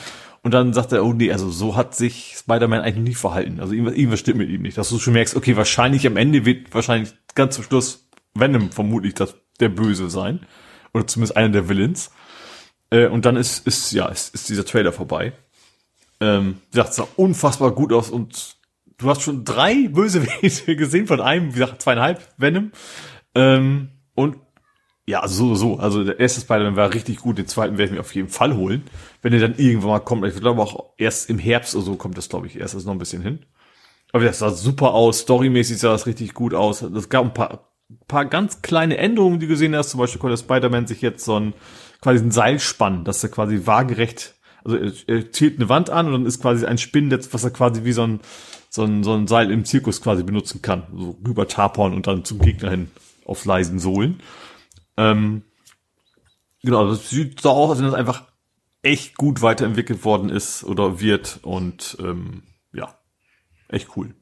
Und 0.44 0.54
dann 0.54 0.74
sagt 0.74 0.92
er, 0.92 1.06
oh 1.06 1.14
nee, 1.14 1.32
also 1.32 1.52
so 1.52 1.76
hat 1.76 1.96
sich 1.96 2.36
Spider-Man 2.38 2.82
eigentlich 2.82 3.10
nie 3.10 3.16
verhalten. 3.16 3.60
Also 3.60 3.74
irgendwas, 3.74 3.96
irgendwas 3.96 4.20
stimmt 4.20 4.40
mit 4.40 4.50
ihm 4.50 4.64
nicht. 4.64 4.78
Dass 4.78 4.90
du 4.90 4.98
schon 4.98 5.14
merkst, 5.14 5.36
okay, 5.36 5.56
wahrscheinlich 5.56 6.08
am 6.08 6.18
Ende 6.18 6.46
wird 6.46 6.74
wahrscheinlich 6.74 7.14
ganz 7.36 7.56
zum 7.56 7.64
Schluss 7.64 8.10
Venom 8.34 8.72
vermutlich 8.72 9.14
das, 9.14 9.36
der 9.60 9.70
Böse 9.70 10.10
sein. 10.10 10.46
Oder 10.94 11.06
zumindest 11.06 11.38
einer 11.38 11.50
der 11.50 11.70
Villains. 11.70 12.12
Äh, 12.90 13.08
und 13.08 13.26
dann 13.26 13.36
ist, 13.36 13.68
ist, 13.68 13.92
ja, 13.92 14.08
ist, 14.08 14.34
ist 14.34 14.50
dieser 14.50 14.66
Trailer 14.66 14.92
vorbei. 14.92 15.34
Ähm, 16.20 16.58
wie 16.72 16.78
gesagt, 16.78 16.96
sah 16.96 17.08
unfassbar 17.18 17.72
gut 17.72 17.94
aus 17.94 18.10
und 18.10 18.56
du 19.02 19.10
hast 19.10 19.22
schon 19.22 19.44
drei 19.44 19.88
Bösewichte 19.88 20.76
gesehen 20.78 21.08
von 21.08 21.22
einem, 21.22 21.50
wie 21.50 21.60
gesagt, 21.60 21.82
zweieinhalb 21.82 22.22
Venom. 22.38 22.72
Ähm, 23.36 23.90
und 24.16 24.38
ja, 25.06 25.22
also 25.22 25.48
so, 25.48 25.56
so. 25.56 25.80
Also 25.80 26.04
der 26.04 26.20
erste 26.20 26.42
Spider-Man 26.42 26.76
war 26.76 26.94
richtig 26.94 27.18
gut, 27.18 27.38
den 27.38 27.48
zweiten 27.48 27.78
werde 27.78 27.92
ich 27.92 27.92
mir 27.92 28.00
auf 28.00 28.14
jeden 28.16 28.30
Fall 28.30 28.56
holen. 28.56 28.84
Wenn 29.22 29.34
er 29.34 29.40
dann 29.40 29.56
irgendwann 29.56 29.90
mal 29.90 30.00
kommt. 30.00 30.26
Ich 30.26 30.40
glaube 30.40 30.62
auch 30.62 30.94
erst 30.98 31.30
im 31.30 31.40
Herbst 31.40 31.76
oder 31.76 31.84
so 31.84 31.96
kommt 31.96 32.18
das, 32.18 32.30
glaube 32.30 32.48
ich, 32.48 32.60
erst. 32.60 32.76
Ist 32.76 32.86
noch 32.86 32.94
ein 32.94 33.00
bisschen 33.00 33.22
hin. 33.22 33.40
Aber 34.14 34.24
das 34.24 34.40
sah 34.40 34.52
super 34.52 34.94
aus. 34.94 35.20
Storymäßig 35.20 35.80
sah 35.80 35.92
das 35.92 36.06
richtig 36.06 36.34
gut 36.34 36.54
aus. 36.54 36.82
Es 36.82 37.10
gab 37.10 37.26
ein 37.26 37.34
paar, 37.34 37.72
paar 38.08 38.26
ganz 38.26 38.62
kleine 38.62 38.98
Änderungen, 38.98 39.40
die 39.40 39.48
du 39.48 39.54
gesehen 39.54 39.76
hast. 39.76 39.90
Zum 39.90 40.00
Beispiel 40.00 40.22
konnte 40.22 40.38
Spider-Man 40.38 40.88
sich 40.88 41.02
jetzt 41.02 41.26
so 41.26 41.40
ein, 41.40 41.54
quasi 42.02 42.24
ein 42.24 42.32
Seil 42.32 42.60
spannen, 42.60 43.04
dass 43.04 43.24
er 43.24 43.30
quasi 43.30 43.62
waagerecht, 43.66 44.36
also 44.64 44.78
er, 44.78 44.92
er 45.08 45.32
zielt 45.32 45.58
eine 45.60 45.70
Wand 45.70 45.90
an 45.90 46.08
und 46.08 46.14
dann 46.14 46.26
ist 46.26 46.42
quasi 46.42 46.66
ein 46.66 46.78
Spinnennetz, 46.78 47.34
was 47.34 47.44
er 47.44 47.52
quasi 47.52 47.84
wie 47.84 47.94
so 47.94 48.04
ein, 48.04 48.20
so 48.72 48.84
ein, 48.86 49.04
so 49.04 49.14
ein 49.14 49.28
Seil 49.28 49.52
im 49.52 49.66
Zirkus 49.66 50.02
quasi 50.02 50.24
benutzen 50.24 50.62
kann. 50.62 50.88
So 50.96 51.20
rüber 51.28 51.48
tapern 51.48 51.94
und 51.94 52.08
dann 52.08 52.24
zum 52.24 52.40
Gegner 52.40 52.72
hin 52.72 52.90
auf 53.26 53.44
leisen 53.44 53.80
Sohlen. 53.80 54.24
Ähm, 54.96 55.44
genau, 56.64 56.88
das 56.88 57.10
sieht 57.10 57.42
so 57.42 57.50
aus, 57.50 57.72
als 57.72 57.80
wenn 57.80 57.86
das 57.86 57.94
einfach 57.94 58.24
echt 58.82 59.18
gut 59.18 59.42
weiterentwickelt 59.42 60.06
worden 60.06 60.30
ist 60.30 60.64
oder 60.64 61.02
wird 61.02 61.40
und 61.44 61.98
ähm, 62.00 62.44
ja, 62.74 62.98
echt 63.68 63.90
cool. 63.98 64.16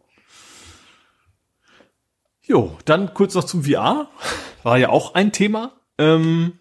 Jo, 2.41 2.75
dann 2.85 3.13
kurz 3.13 3.35
noch 3.35 3.43
zum 3.43 3.63
VR. 3.63 4.09
War 4.63 4.79
ja 4.79 4.89
auch 4.89 5.13
ein 5.13 5.31
Thema. 5.31 5.73
Ähm, 5.99 6.53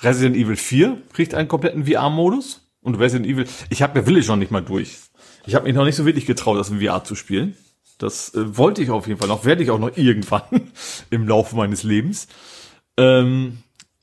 Resident 0.00 0.36
Evil 0.36 0.56
4 0.56 1.02
kriegt 1.12 1.34
einen 1.34 1.48
kompletten 1.48 1.86
VR-Modus. 1.86 2.64
Und 2.80 2.94
Resident 2.94 3.26
Evil, 3.26 3.46
ich 3.70 3.82
habe 3.82 3.98
ja 3.98 4.04
Village 4.04 4.28
noch 4.28 4.36
nicht 4.36 4.52
mal 4.52 4.62
durch. 4.62 4.98
Ich 5.48 5.54
habe 5.54 5.64
mich 5.64 5.74
noch 5.74 5.86
nicht 5.86 5.96
so 5.96 6.04
wirklich 6.04 6.26
getraut, 6.26 6.58
das 6.58 6.68
in 6.68 6.78
VR 6.78 7.04
zu 7.04 7.14
spielen. 7.14 7.56
Das 7.96 8.34
äh, 8.34 8.58
wollte 8.58 8.82
ich 8.82 8.90
auf 8.90 9.06
jeden 9.06 9.18
Fall 9.18 9.28
noch, 9.28 9.46
werde 9.46 9.62
ich 9.62 9.70
auch 9.70 9.78
noch 9.78 9.92
irgendwann 9.96 10.42
im 11.08 11.26
Laufe 11.26 11.56
meines 11.56 11.84
Lebens. 11.84 12.28
Ähm, 12.98 13.60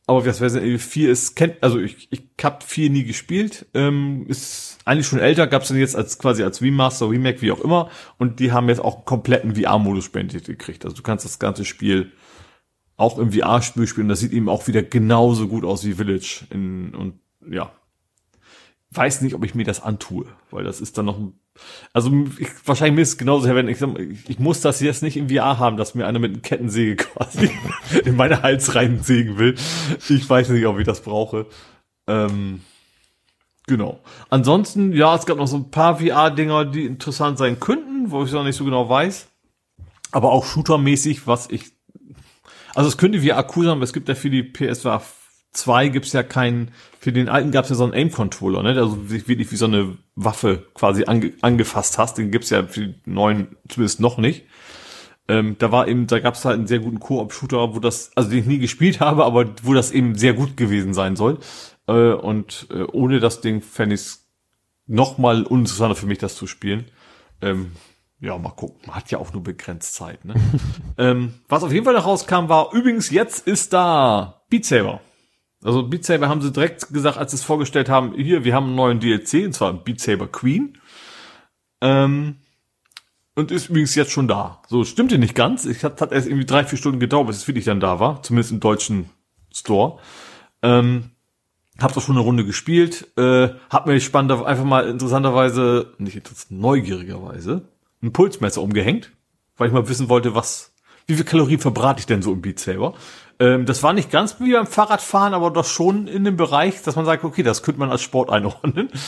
aber 0.07 0.23
das 0.23 0.41
Resident 0.41 0.67
Evil 0.67 0.79
4 0.79 1.11
ist, 1.11 1.35
kennt, 1.35 1.61
also 1.61 1.79
ich, 1.79 2.07
ich 2.09 2.23
hab 2.41 2.63
4 2.63 2.89
nie 2.89 3.03
gespielt, 3.03 3.67
ähm, 3.75 4.25
ist 4.27 4.79
eigentlich 4.85 5.05
schon 5.05 5.19
älter, 5.19 5.45
gab's 5.45 5.67
dann 5.67 5.77
jetzt 5.77 5.95
als 5.95 6.17
quasi 6.17 6.41
als 6.41 6.63
Remaster, 6.63 7.11
Remake, 7.11 7.43
wie 7.43 7.51
auch 7.51 7.61
immer, 7.61 7.91
und 8.17 8.39
die 8.39 8.51
haben 8.51 8.67
jetzt 8.67 8.81
auch 8.81 8.95
einen 8.95 9.05
kompletten 9.05 9.55
VR-Modus 9.55 10.05
spendiert 10.05 10.45
gekriegt. 10.45 10.83
Also 10.83 10.97
du 10.97 11.03
kannst 11.03 11.25
das 11.25 11.37
ganze 11.37 11.63
Spiel 11.63 12.11
auch 12.97 13.19
im 13.19 13.31
VR-Spiel 13.31 13.85
spielen, 13.85 14.09
das 14.09 14.19
sieht 14.19 14.33
eben 14.33 14.49
auch 14.49 14.65
wieder 14.65 14.81
genauso 14.81 15.47
gut 15.47 15.63
aus 15.63 15.85
wie 15.85 15.93
Village. 15.93 16.47
In, 16.49 16.95
und 16.95 17.19
ja, 17.47 17.71
weiß 18.95 19.21
nicht, 19.21 19.35
ob 19.35 19.43
ich 19.43 19.55
mir 19.55 19.65
das 19.65 19.81
antue, 19.81 20.25
weil 20.51 20.63
das 20.63 20.81
ist 20.81 20.97
dann 20.97 21.05
noch 21.05 21.19
also 21.93 22.11
ich, 22.37 22.49
wahrscheinlich 22.65 22.95
mir 22.95 23.01
ist 23.01 23.09
es 23.09 23.17
genauso, 23.17 23.47
wenn 23.47 23.69
ich, 23.69 23.81
ich, 24.27 24.39
muss 24.39 24.61
das 24.61 24.81
jetzt 24.81 25.03
nicht 25.03 25.15
im 25.15 25.29
VR 25.29 25.57
haben, 25.57 25.77
dass 25.77 25.95
mir 25.95 26.05
einer 26.05 26.19
mit 26.19 26.33
einer 26.33 26.41
Kettensäge 26.41 26.95
quasi 27.05 27.49
in 28.03 28.15
meine 28.15 28.41
Hals 28.41 28.75
reinsägen 28.75 29.37
will. 29.37 29.55
Ich 30.09 30.29
weiß 30.29 30.49
nicht, 30.49 30.65
ob 30.65 30.79
ich 30.79 30.85
das 30.85 31.01
brauche. 31.01 31.45
Ähm, 32.07 32.61
genau. 33.67 34.01
Ansonsten, 34.29 34.91
ja, 34.91 35.15
es 35.15 35.25
gab 35.25 35.37
noch 35.37 35.47
so 35.47 35.57
ein 35.57 35.71
paar 35.71 35.99
VR-Dinger, 35.99 36.65
die 36.65 36.85
interessant 36.85 37.37
sein 37.37 37.59
könnten, 37.59 38.11
wo 38.11 38.23
ich 38.23 38.31
noch 38.31 38.43
nicht 38.43 38.57
so 38.57 38.65
genau 38.65 38.89
weiß. 38.89 39.27
Aber 40.11 40.31
auch 40.31 40.45
shootermäßig, 40.45 41.25
was 41.25 41.49
ich. 41.49 41.71
Also 42.73 42.89
es 42.89 42.97
könnte 42.97 43.21
VR 43.21 43.47
cool 43.55 43.65
sein, 43.65 43.75
aber 43.75 43.83
es 43.83 43.93
gibt 43.93 44.09
ja 44.09 44.15
für 44.15 44.29
die 44.29 44.43
PSVR 44.43 45.01
2 45.55 45.89
gibt's 45.89 46.13
ja 46.13 46.23
keinen, 46.23 46.71
für 46.99 47.11
den 47.11 47.29
alten 47.29 47.51
gab's 47.51 47.69
ja 47.69 47.75
so 47.75 47.83
einen 47.83 47.93
Aim-Controller, 47.93 48.63
ne, 48.63 48.73
der 48.73 48.85
so 48.85 49.09
wirklich 49.09 49.51
wie 49.51 49.55
so 49.55 49.65
eine 49.65 49.97
Waffe 50.15 50.65
quasi 50.73 51.05
ange, 51.05 51.33
angefasst 51.41 51.97
hast. 51.97 52.17
Den 52.17 52.31
gibt's 52.31 52.49
ja 52.49 52.63
für 52.63 52.87
die 52.87 52.95
neuen 53.05 53.55
zumindest 53.67 53.99
noch 53.99 54.17
nicht. 54.17 54.45
Ähm, 55.27 55.55
da 55.57 55.71
war 55.71 55.87
eben, 55.87 56.07
da 56.07 56.19
gab's 56.19 56.45
halt 56.45 56.57
einen 56.57 56.67
sehr 56.67 56.79
guten 56.79 56.99
Koop-Shooter, 56.99 57.75
wo 57.75 57.79
das, 57.79 58.11
also 58.15 58.29
den 58.29 58.39
ich 58.39 58.45
nie 58.45 58.59
gespielt 58.59 58.99
habe, 58.99 59.25
aber 59.25 59.47
wo 59.63 59.73
das 59.73 59.91
eben 59.91 60.15
sehr 60.15 60.33
gut 60.33 60.55
gewesen 60.55 60.93
sein 60.93 61.15
soll. 61.15 61.39
Äh, 61.87 62.13
und 62.13 62.67
äh, 62.69 62.83
ohne 62.83 63.19
das 63.19 63.41
Ding 63.41 63.61
fände 63.61 63.95
ich 63.95 64.17
noch 64.87 65.17
mal 65.17 65.43
uninteressanter 65.43 65.95
für 65.95 66.05
mich, 66.05 66.19
das 66.19 66.35
zu 66.35 66.45
spielen. 66.45 66.85
Ähm, 67.41 67.71
ja, 68.19 68.37
mal 68.37 68.51
gucken. 68.51 68.77
Man 68.85 68.95
hat 68.95 69.11
ja 69.11 69.17
auch 69.17 69.33
nur 69.33 69.43
begrenzt 69.43 69.95
Zeit. 69.95 70.23
Ne? 70.25 70.35
ähm, 70.97 71.33
was 71.49 71.63
auf 71.63 71.71
jeden 71.71 71.85
Fall 71.85 71.93
noch 71.93 72.05
rauskam, 72.05 72.47
war 72.47 72.71
übrigens, 72.73 73.09
jetzt 73.09 73.47
ist 73.47 73.73
da 73.73 74.43
Beat 74.49 74.65
Saber. 74.65 75.01
Also 75.65 75.81
Beat 75.81 76.05
Saber 76.05 76.29
haben 76.29 76.41
sie 76.41 76.51
direkt 76.51 76.93
gesagt, 76.93 77.17
als 77.17 77.31
sie 77.31 77.37
es 77.37 77.43
vorgestellt 77.43 77.89
haben, 77.89 78.13
hier, 78.13 78.43
wir 78.43 78.53
haben 78.53 78.67
einen 78.67 78.75
neuen 78.75 78.99
DLC, 78.99 79.45
und 79.45 79.53
zwar 79.53 79.73
Beat 79.73 79.99
Saber 79.99 80.27
Queen. 80.27 80.77
Ähm, 81.81 82.35
und 83.33 83.51
ist 83.51 83.69
übrigens 83.69 83.95
jetzt 83.95 84.11
schon 84.11 84.27
da. 84.27 84.61
So, 84.67 84.83
stimmte 84.85 85.17
nicht 85.17 85.33
ganz. 85.33 85.65
Ich 85.65 85.83
hat, 85.83 85.99
hat 86.01 86.11
erst 86.11 86.27
irgendwie 86.27 86.45
drei, 86.45 86.63
vier 86.65 86.77
Stunden 86.77 86.99
gedauert, 86.99 87.27
bis 87.27 87.37
es 87.37 87.47
wirklich 87.47 87.65
dann 87.65 87.79
da 87.79 87.99
war. 87.99 88.21
Zumindest 88.21 88.51
im 88.51 88.59
deutschen 88.59 89.09
Store. 89.51 89.97
Ähm, 90.61 91.09
hab 91.79 91.93
doch 91.93 92.01
schon 92.01 92.15
eine 92.15 92.23
Runde 92.23 92.45
gespielt. 92.45 93.07
Äh, 93.17 93.49
hab 93.71 93.87
mir 93.87 93.99
spannend 93.99 94.31
einfach 94.31 94.63
mal 94.63 94.87
interessanterweise, 94.87 95.93
nicht 95.97 96.15
interessant, 96.15 96.61
neugierigerweise, 96.61 97.67
ein 98.03 98.13
Pulsmesser 98.13 98.61
umgehängt. 98.61 99.11
Weil 99.57 99.69
ich 99.69 99.73
mal 99.73 99.89
wissen 99.89 100.09
wollte, 100.09 100.35
was, 100.35 100.75
wie 101.07 101.15
viel 101.15 101.25
Kalorien 101.25 101.59
verbrate 101.59 102.01
ich 102.01 102.05
denn 102.05 102.21
so 102.21 102.31
im 102.31 102.41
Beat 102.41 102.59
Saber? 102.59 102.93
Ähm, 103.39 103.65
das 103.65 103.83
war 103.83 103.93
nicht 103.93 104.11
ganz 104.11 104.39
wie 104.39 104.53
beim 104.53 104.67
Fahrradfahren, 104.67 105.33
aber 105.33 105.51
doch 105.51 105.65
schon 105.65 106.07
in 106.07 106.23
dem 106.23 106.37
Bereich, 106.37 106.81
dass 106.81 106.95
man 106.95 107.05
sagt, 107.05 107.23
okay, 107.23 107.43
das 107.43 107.63
könnte 107.63 107.79
man 107.79 107.91
als 107.91 108.01
Sport 108.01 108.29
einordnen. 108.29 108.89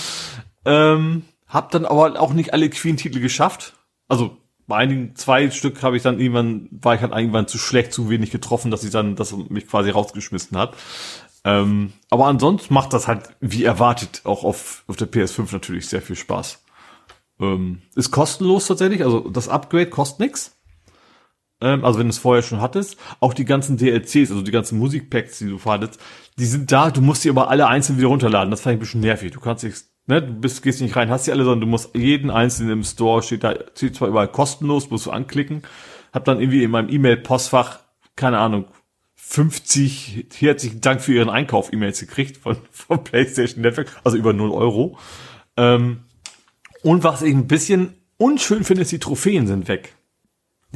Ähm, 0.66 1.24
hab 1.48 1.72
dann 1.72 1.86
aber 1.86 2.20
auch 2.20 2.34
nicht 2.34 2.52
alle 2.52 2.70
Queen-Titel 2.70 3.22
geschafft. 3.22 3.76
Also 4.10 4.36
bei 4.68 4.76
einigen 4.76 5.16
zwei 5.16 5.50
Stück 5.50 5.82
habe 5.82 5.96
ich 5.96 6.04
dann 6.04 6.20
irgendwann, 6.20 6.68
war 6.72 6.94
ich 6.94 7.00
halt 7.00 7.14
irgendwann 7.14 7.48
zu 7.48 7.58
schlecht, 7.58 7.94
zu 7.94 8.10
wenig 8.10 8.32
getroffen, 8.32 8.70
dass 8.70 8.84
ich 8.84 8.92
dann, 8.92 9.16
das 9.16 9.32
mich 9.32 9.66
quasi 9.66 9.92
rausgeschmissen 9.92 10.58
hat. 10.58 10.76
Ähm, 11.46 11.94
aber 12.10 12.26
ansonsten 12.26 12.74
macht 12.74 12.92
das 12.92 13.08
halt, 13.08 13.30
wie 13.40 13.64
erwartet, 13.64 14.24
auch 14.26 14.44
auf, 14.44 14.84
auf 14.88 14.98
der 14.98 15.10
PS5 15.10 15.54
natürlich 15.54 15.88
sehr 15.88 16.02
viel 16.02 16.18
Spaß. 16.18 16.62
Ähm, 17.40 17.82
ist 17.96 18.12
kostenlos 18.12 18.68
tatsächlich, 18.68 19.04
also 19.04 19.22
das 19.30 19.48
Upgrade 19.48 19.90
kostet 19.90 20.20
nix 20.20 20.57
ähm, 21.62 21.84
also 21.84 22.00
wenn 22.00 22.08
du 22.08 22.12
es 22.12 22.20
vorher 22.20 22.44
schon 22.44 22.62
hattest, 22.62 22.98
auch 23.20 23.34
die 23.34 23.46
ganzen 23.46 23.78
DLCs, 23.78 24.32
also 24.32 24.42
die 24.42 24.52
ganzen 24.52 24.78
Musikpacks, 24.78 25.40
die 25.40 25.50
du 25.50 25.60
hattest, 25.66 26.00
die 26.38 26.46
sind 26.46 26.72
da, 26.72 26.92
du 26.92 27.02
musst 27.02 27.24
die 27.24 27.30
aber 27.30 27.50
alle 27.50 27.68
einzeln 27.68 27.98
wieder 27.98 28.10
runterladen. 28.10 28.52
Das 28.52 28.62
fand 28.62 28.74
ich 28.74 28.78
ein 28.78 28.82
bisschen 28.82 29.02
nervig. 29.02 29.32
Du 29.32 29.40
kannst 29.40 29.64
dich, 29.64 29.76
ne, 30.06 30.22
du 30.22 30.34
bist, 30.34 30.62
gehst 30.62 30.82
nicht 30.82 30.96
rein, 30.96 31.10
hast 31.10 31.28
die 31.28 31.32
alle, 31.32 31.44
sondern 31.44 31.62
du 31.62 31.68
musst 31.68 31.96
jeden 31.96 32.30
einzelnen 32.30 32.72
im 32.72 32.84
Store, 32.84 33.24
steht 33.24 33.44
da, 33.44 33.56
steht 33.76 33.96
zwar 33.96 34.08
überall 34.08 34.28
kostenlos, 34.28 34.90
musst 34.90 35.08
du 35.08 35.12
anklicken. 35.12 35.64
Hab 36.14 36.26
dann 36.26 36.40
irgendwie 36.40 36.64
in 36.64 36.72
meinem 36.72 36.90
E-Mail-Postfach, 36.90 37.80
keine 38.16 38.38
Ahnung, 38.38 38.66
50 39.16 40.28
herzlichen 40.40 40.80
Dank 40.80 41.02
für 41.02 41.14
Ihren 41.14 41.30
Einkauf 41.30 41.74
E-Mails 41.74 42.00
gekriegt 42.00 42.38
von, 42.38 42.58
von 42.72 43.04
PlayStation 43.04 43.62
Network, 43.62 43.88
also 44.04 44.18
über 44.18 44.32
0 44.32 44.52
Euro. 44.52 44.98
Ähm, 45.58 46.02
und 46.84 47.04
was 47.04 47.24
ich 47.24 47.34
ein 47.34 47.48
bisschen 47.48 47.96
unschön 48.18 48.64
finde, 48.64 48.84
ist, 48.84 48.92
die 48.92 49.00
Trophäen 49.00 49.48
sind 49.48 49.68
weg. 49.68 49.97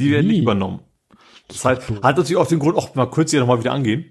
Die 0.01 0.11
werden 0.11 0.27
Wie? 0.27 0.31
nicht 0.33 0.41
übernommen. 0.41 0.79
Das 1.47 1.65
heißt, 1.65 1.81
hat 2.01 2.17
natürlich 2.17 2.37
auch 2.37 2.47
den 2.47 2.59
Grund, 2.59 2.77
auch 2.77 2.95
mal 2.95 3.07
kurz 3.07 3.31
hier 3.31 3.41
nochmal 3.41 3.59
wieder 3.59 3.73
angehen. 3.73 4.09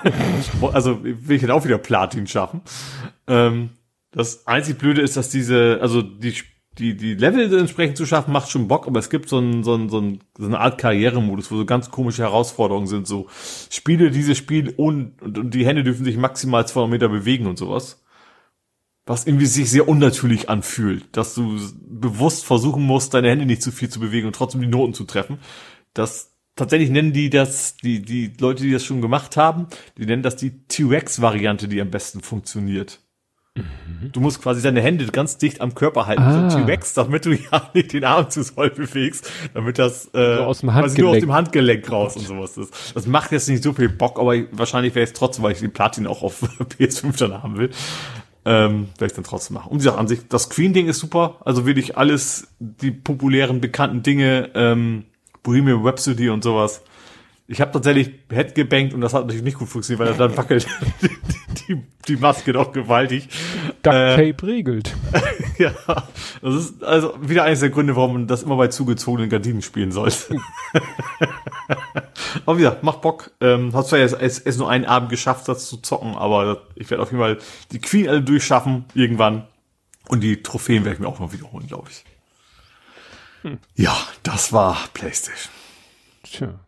also 0.72 1.02
will 1.02 1.36
ich 1.36 1.42
dann 1.42 1.52
auch 1.52 1.64
wieder 1.64 1.78
Platin 1.78 2.26
schaffen. 2.26 2.60
Ähm, 3.28 3.70
das 4.10 4.46
einzig 4.46 4.78
Blöde 4.78 5.00
ist, 5.00 5.16
dass 5.16 5.30
diese, 5.30 5.78
also 5.80 6.02
die, 6.02 6.34
die, 6.78 6.96
die 6.96 7.14
Level 7.14 7.56
entsprechend 7.56 7.96
zu 7.96 8.04
schaffen, 8.04 8.32
macht 8.32 8.50
schon 8.50 8.68
Bock, 8.68 8.86
aber 8.86 8.98
es 8.98 9.10
gibt 9.10 9.28
so, 9.28 9.38
ein, 9.38 9.62
so, 9.62 9.74
ein, 9.74 9.88
so, 9.88 10.00
ein, 10.00 10.20
so 10.36 10.46
eine 10.46 10.58
Art 10.58 10.78
Karrieremodus, 10.78 11.50
wo 11.50 11.56
so 11.56 11.64
ganz 11.64 11.90
komische 11.90 12.22
Herausforderungen 12.22 12.86
sind, 12.86 13.06
so 13.06 13.28
Spiele 13.70 14.10
dieses 14.10 14.36
Spiel 14.36 14.70
und, 14.76 15.22
und, 15.22 15.38
und 15.38 15.54
die 15.54 15.64
Hände 15.64 15.84
dürfen 15.84 16.04
sich 16.04 16.16
maximal 16.16 16.66
200 16.66 16.90
Meter 16.90 17.08
bewegen 17.08 17.46
und 17.46 17.58
sowas 17.58 18.01
was 19.06 19.26
irgendwie 19.26 19.46
sich 19.46 19.70
sehr 19.70 19.88
unnatürlich 19.88 20.48
anfühlt, 20.48 21.04
dass 21.12 21.34
du 21.34 21.58
bewusst 21.80 22.44
versuchen 22.44 22.82
musst, 22.82 23.14
deine 23.14 23.30
Hände 23.30 23.46
nicht 23.46 23.62
zu 23.62 23.72
viel 23.72 23.88
zu 23.88 24.00
bewegen 24.00 24.26
und 24.26 24.36
trotzdem 24.36 24.60
die 24.60 24.68
Noten 24.68 24.94
zu 24.94 25.04
treffen. 25.04 25.38
Das 25.92 26.32
tatsächlich 26.54 26.90
nennen 26.90 27.12
die 27.12 27.30
das, 27.30 27.76
die, 27.76 28.02
die 28.02 28.32
Leute, 28.38 28.62
die 28.62 28.72
das 28.72 28.84
schon 28.84 29.00
gemacht 29.00 29.36
haben, 29.36 29.66
die 29.98 30.06
nennen 30.06 30.22
das 30.22 30.36
die 30.36 30.66
T-Rex-Variante, 30.66 31.68
die 31.68 31.80
am 31.80 31.90
besten 31.90 32.20
funktioniert. 32.20 33.00
Du 34.12 34.20
musst 34.20 34.40
quasi 34.40 34.62
deine 34.62 34.80
Hände 34.80 35.04
ganz 35.06 35.36
dicht 35.36 35.60
am 35.60 35.74
Körper 35.74 36.06
halten, 36.06 36.22
ah. 36.22 36.48
so 36.48 36.58
T-Rex, 36.58 36.94
damit 36.94 37.26
du 37.26 37.32
ja 37.52 37.70
nicht 37.74 37.92
den 37.92 38.04
Arm 38.04 38.30
zu 38.30 38.44
voll 38.44 38.70
bewegst, 38.70 39.30
damit 39.52 39.78
das 39.78 40.06
äh, 40.14 40.36
so 40.36 40.44
aus 40.44 40.60
dem 40.60 40.72
Handgelenk. 40.72 40.98
nur 40.98 41.10
aus 41.10 41.20
dem 41.20 41.32
Handgelenk 41.32 41.90
raus 41.90 42.16
und 42.16 42.26
sowas 42.26 42.56
ist. 42.56 42.72
Das 42.94 43.06
macht 43.06 43.30
jetzt 43.30 43.48
nicht 43.50 43.62
so 43.62 43.74
viel 43.74 43.90
Bock, 43.90 44.18
aber 44.18 44.36
wahrscheinlich 44.52 44.94
wäre 44.94 45.04
es 45.04 45.12
trotzdem, 45.12 45.44
weil 45.44 45.52
ich 45.52 45.60
den 45.60 45.72
Platin 45.72 46.06
auch 46.06 46.22
auf 46.22 46.42
PS5 46.78 47.18
dann 47.18 47.42
haben 47.42 47.58
will, 47.58 47.70
ähm, 48.44 48.88
werde 48.98 49.12
ich 49.12 49.12
dann 49.12 49.24
trotzdem 49.24 49.54
machen. 49.54 49.70
Und 49.70 49.78
die 49.78 49.84
Sache 49.84 49.98
an 49.98 50.08
sich, 50.08 50.28
das 50.28 50.50
Queen-Ding 50.50 50.88
ist 50.88 50.98
super, 50.98 51.36
also 51.44 51.66
wirklich 51.66 51.96
alles, 51.96 52.48
die 52.58 52.90
populären, 52.90 53.60
bekannten 53.60 54.02
Dinge, 54.02 54.50
ähm, 54.54 55.04
Bohemian 55.42 55.82
Rhapsody 55.82 56.28
und 56.28 56.42
sowas, 56.44 56.82
ich 57.48 57.60
habe 57.60 57.72
tatsächlich 57.72 58.10
Head 58.30 58.54
gebankt 58.54 58.94
und 58.94 59.00
das 59.00 59.12
hat 59.12 59.22
natürlich 59.22 59.44
nicht 59.44 59.58
gut 59.58 59.68
funktioniert, 59.68 60.08
weil 60.08 60.16
dann 60.16 60.36
wackelt 60.36 60.66
die, 61.68 61.82
die 62.08 62.16
Maske 62.16 62.52
doch 62.52 62.72
gewaltig. 62.72 63.28
Duct 63.82 63.94
Tape 63.94 64.20
äh, 64.20 64.44
regelt. 64.44 64.94
ja, 65.62 65.72
das 66.40 66.54
ist 66.54 66.84
also 66.84 67.14
wieder 67.20 67.44
eines 67.44 67.60
der 67.60 67.70
Gründe, 67.70 67.96
warum 67.96 68.14
man 68.14 68.26
das 68.26 68.42
immer 68.42 68.56
bei 68.56 68.68
zugezogenen 68.68 69.30
Gardinen 69.30 69.62
spielen 69.62 69.92
sollte. 69.92 70.36
aber 72.46 72.58
wieder, 72.58 72.78
macht 72.82 73.00
Bock. 73.00 73.30
Ähm, 73.40 73.72
hast 73.74 73.88
zwar 73.88 73.98
jetzt 73.98 74.20
erst, 74.20 74.58
nur 74.58 74.70
einen 74.70 74.84
Abend 74.84 75.10
geschafft, 75.10 75.48
das 75.48 75.68
zu 75.68 75.78
zocken, 75.78 76.16
aber 76.16 76.62
ich 76.74 76.90
werde 76.90 77.02
auf 77.02 77.10
jeden 77.10 77.22
Fall 77.22 77.38
die 77.72 77.80
Queen 77.80 78.08
alle 78.08 78.22
durchschaffen 78.22 78.84
irgendwann. 78.94 79.46
Und 80.08 80.20
die 80.20 80.42
Trophäen 80.42 80.84
werde 80.84 80.94
ich 80.94 81.00
mir 81.00 81.08
auch 81.08 81.20
mal 81.20 81.32
wiederholen, 81.32 81.66
glaube 81.66 81.88
ich. 81.90 82.04
Hm. 83.42 83.58
Ja, 83.74 83.96
das 84.22 84.52
war 84.52 84.76
PlayStation. 84.92 85.52
Tja 86.24 86.58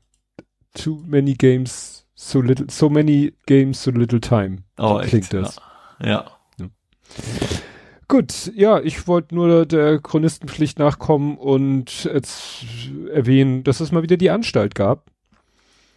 too 0.74 1.02
many 1.06 1.34
games, 1.34 2.04
so 2.14 2.40
little, 2.40 2.66
so 2.68 2.88
many 2.88 3.32
games, 3.46 3.78
so 3.78 3.90
little 3.90 4.20
time. 4.20 4.64
Oh, 4.78 5.00
so 5.00 5.08
klingt 5.08 5.32
das. 5.32 5.56
Ja. 6.00 6.26
ja. 6.58 6.68
Gut, 8.08 8.52
ja, 8.54 8.80
ich 8.80 9.06
wollte 9.06 9.34
nur 9.34 9.66
der 9.66 9.98
Chronistenpflicht 9.98 10.78
nachkommen 10.78 11.36
und 11.38 12.04
jetzt 12.04 12.64
erwähnen, 13.12 13.64
dass 13.64 13.80
es 13.80 13.92
mal 13.92 14.02
wieder 14.02 14.16
die 14.16 14.30
Anstalt 14.30 14.74
gab. 14.74 15.10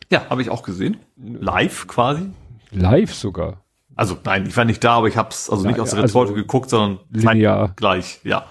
Ja, 0.10 0.30
habe 0.30 0.42
ich 0.42 0.50
auch 0.50 0.64
gesehen. 0.64 0.98
Live 1.18 1.88
quasi. 1.88 2.30
Live 2.72 3.14
sogar. 3.14 3.64
Also 3.96 4.18
nein, 4.24 4.46
ich 4.48 4.56
war 4.56 4.66
nicht 4.66 4.84
da, 4.84 4.94
aber 4.94 5.08
ich 5.08 5.18
habe 5.18 5.30
es 5.30 5.50
also 5.50 5.68
nicht 5.68 5.80
aus 5.80 5.90
der 5.90 6.04
Retorte 6.04 6.32
also 6.32 6.34
geguckt, 6.34 6.70
sondern 6.70 7.00
linear. 7.10 7.74
gleich, 7.76 8.20
ja. 8.24 8.46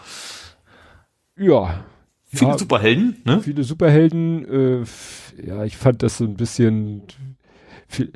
Ja, 1.38 1.84
Viele 2.36 2.52
ja, 2.52 2.58
Superhelden, 2.58 3.16
ne? 3.24 3.40
Viele 3.40 3.62
Superhelden, 3.62 4.82
äh, 4.82 4.84
ja, 5.46 5.64
ich 5.64 5.76
fand 5.76 6.02
das 6.02 6.18
so 6.18 6.24
ein 6.24 6.34
bisschen 6.34 7.02
viel, 7.88 8.12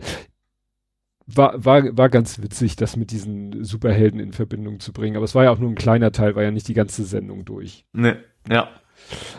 war, 1.37 1.65
war, 1.65 1.97
war 1.97 2.09
ganz 2.09 2.43
witzig, 2.43 2.77
das 2.77 2.97
mit 2.97 3.11
diesen 3.11 3.65
Superhelden 3.65 4.21
in 4.21 4.33
Verbindung 4.33 4.81
zu 4.81 4.93
bringen. 4.93 5.17
Aber 5.17 5.25
es 5.25 5.35
war 5.35 5.45
ja 5.45 5.51
auch 5.51 5.59
nur 5.59 5.71
ein 5.71 5.77
kleiner 5.77 6.13
Teil, 6.13 6.37
war 6.37 6.43
ja 6.43 6.51
nicht 6.51 6.69
die 6.69 6.75
ganze 6.75 7.05
Sendung 7.05 7.45
durch. 7.45 7.85
Ne, 7.93 8.19
ja. 8.49 8.69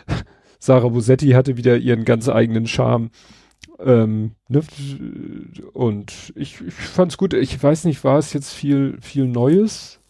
Sarah 0.60 0.90
Bosetti 0.90 1.30
hatte 1.30 1.58
wieder 1.58 1.78
ihren 1.78 2.06
ganz 2.06 2.30
eigenen 2.30 2.68
Charme. 2.68 3.10
Ähm, 3.80 4.36
ne? 4.48 4.62
Und 5.74 6.34
ich, 6.36 6.62
ich 6.62 6.74
fand's 6.74 7.18
gut. 7.18 7.34
Ich 7.34 7.62
weiß 7.62 7.86
nicht, 7.86 8.04
war 8.04 8.20
es 8.20 8.34
jetzt 8.34 8.54
viel, 8.54 8.98
viel 9.02 9.26
Neues? 9.26 10.01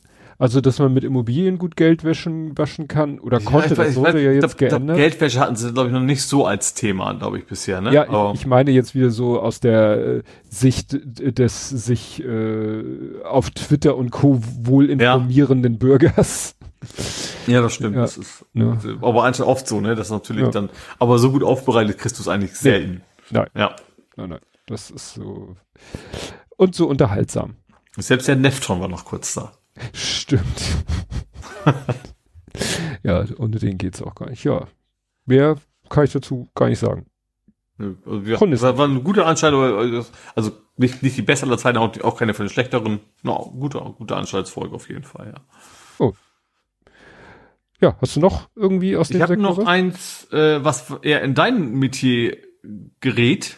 Also, 0.42 0.60
dass 0.60 0.80
man 0.80 0.92
mit 0.92 1.04
Immobilien 1.04 1.60
gut 1.60 1.76
Geld 1.76 2.04
waschen, 2.04 2.58
waschen 2.58 2.88
kann 2.88 3.20
oder 3.20 3.38
ja, 3.38 3.46
konnte, 3.46 3.76
das 3.76 3.96
wurde 3.96 4.16
weiß, 4.16 4.24
ja 4.24 4.32
jetzt 4.32 4.60
da, 4.60 4.70
geändert. 4.70 4.98
Geldwäsche 4.98 5.40
hatten 5.40 5.56
sie, 5.56 5.72
glaube 5.72 5.90
ich, 5.90 5.94
noch 5.94 6.02
nicht 6.02 6.24
so 6.24 6.48
als 6.48 6.74
Thema, 6.74 7.14
glaube 7.14 7.38
ich, 7.38 7.46
bisher, 7.46 7.80
ne? 7.80 7.94
Ja, 7.94 8.10
Aber 8.10 8.32
ich, 8.34 8.40
ich, 8.40 8.48
meine 8.48 8.72
jetzt 8.72 8.96
wieder 8.96 9.12
so 9.12 9.40
aus 9.40 9.60
der 9.60 9.98
äh, 9.98 10.24
Sicht 10.50 10.98
des 11.04 11.70
sich 11.70 12.24
äh, 12.24 12.84
auf 13.24 13.52
Twitter 13.52 13.96
und 13.96 14.10
Co. 14.10 14.42
wohl 14.64 14.90
informierenden 14.90 15.74
ja. 15.74 15.78
Bürgers. 15.78 16.56
Ja, 17.46 17.62
das 17.62 17.76
stimmt. 17.76 17.96
Ja, 17.96 18.02
das 18.02 18.18
ist 18.18 18.44
ne? 18.54 18.80
aber 19.00 19.24
eigentlich 19.24 19.46
oft 19.46 19.68
so, 19.68 19.80
ne? 19.80 19.94
Das 19.94 20.08
ist 20.08 20.12
natürlich 20.12 20.46
ja. 20.46 20.50
dann, 20.50 20.72
aber 20.98 21.20
so 21.20 21.32
gut 21.32 21.44
aufbereitet 21.44 22.00
kriegst 22.00 22.18
du 22.18 22.24
es 22.24 22.28
eigentlich 22.28 22.56
selten. 22.56 23.04
Nein. 23.30 23.46
Ja. 23.56 23.76
Nein, 24.16 24.30
nein. 24.30 24.40
Das 24.66 24.90
ist 24.90 25.14
so. 25.14 25.56
Und 26.58 26.74
so 26.74 26.88
unterhaltsam. 26.88 27.58
Selbst 27.96 28.28
der 28.28 28.38
Neftron 28.38 28.82
war 28.82 28.88
noch 28.88 29.06
kurz 29.06 29.36
da. 29.36 29.52
Stimmt. 29.94 30.62
ja, 33.04 33.26
ohne 33.38 33.58
den 33.60 33.78
geht's 33.78 34.02
auch 34.02 34.16
gar 34.16 34.30
nicht. 34.30 34.44
Ja. 34.44 34.68
Mehr 35.26 35.56
kann 35.90 36.06
ich 36.06 36.12
dazu 36.12 36.50
gar 36.56 36.70
nicht 36.70 36.80
sagen. 36.80 37.06
Also, 37.78 38.22
ja, 38.26 38.38
das 38.38 38.62
war 38.62 38.86
eine 38.86 39.02
gute 39.02 39.26
Anstalt, 39.26 39.54
also 40.36 40.52
nicht, 40.78 41.02
nicht 41.02 41.18
die 41.18 41.22
bessere 41.22 41.50
aller 41.50 41.58
Zeiten, 41.58 41.78
auch, 41.78 42.00
auch 42.02 42.18
keine 42.18 42.34
von 42.34 42.46
den 42.46 42.52
schlechteren. 42.52 43.00
No, 43.24 43.54
gute, 43.60 43.80
gute 43.80 44.16
Anstaltsfolge 44.16 44.76
auf 44.76 44.90
jeden 44.90 45.04
Fall, 45.04 45.34
ja. 45.34 45.42
Oh. 45.98 46.14
Ja, 47.80 47.98
hast 48.00 48.16
du 48.16 48.20
noch 48.20 48.50
irgendwie 48.56 48.96
aus 48.96 49.08
dem 49.08 49.18
Ich 49.18 49.24
habe 49.24 49.38
noch 49.38 49.66
eins, 49.66 50.28
äh, 50.32 50.64
was 50.64 50.94
eher 51.02 51.24
in 51.24 51.34
dein 51.34 51.72
Metier 51.72 52.38
gerät. 53.00 53.58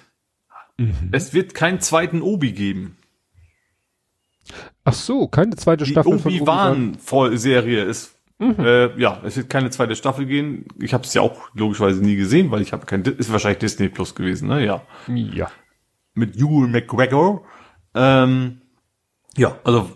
Mhm. 0.77 1.09
Es 1.11 1.33
wird 1.33 1.53
keinen 1.53 1.82
zweiten 1.82 2.22
Obi 2.22 2.53
geben. 2.53 2.98
Ach 4.83 4.93
so, 4.93 5.27
keine 5.27 5.55
zweite 5.55 5.85
Staffel 5.85 6.17
die 6.17 6.41
Obi-Wan-Serie 6.41 7.83
ist 7.83 8.13
mhm. 8.43 8.55
äh, 8.59 8.99
ja, 8.99 9.22
es 9.23 9.38
wird 9.38 9.49
keine 9.49 9.69
zweite 9.69 9.95
Staffel 9.95 10.25
gehen. 10.25 10.65
Ich 10.80 10.93
habe 10.93 11.03
es 11.03 11.13
ja 11.13 11.22
auch 11.22 11.49
logischerweise 11.53 12.01
nie 12.01 12.15
gesehen, 12.15 12.51
weil 12.51 12.61
ich 12.61 12.73
habe 12.73 12.85
kein 12.85 13.03
ist 13.03 13.31
wahrscheinlich 13.31 13.59
Disney 13.59 13.89
Plus 13.89 14.15
gewesen, 14.15 14.49
ne? 14.49 14.65
Ja. 14.65 14.83
Ja. 15.07 15.49
Mit 16.13 16.35
Ewan 16.35 16.72
McGregor. 16.72 17.43
Ähm, 17.95 18.61
ja, 19.35 19.57
also 19.63 19.89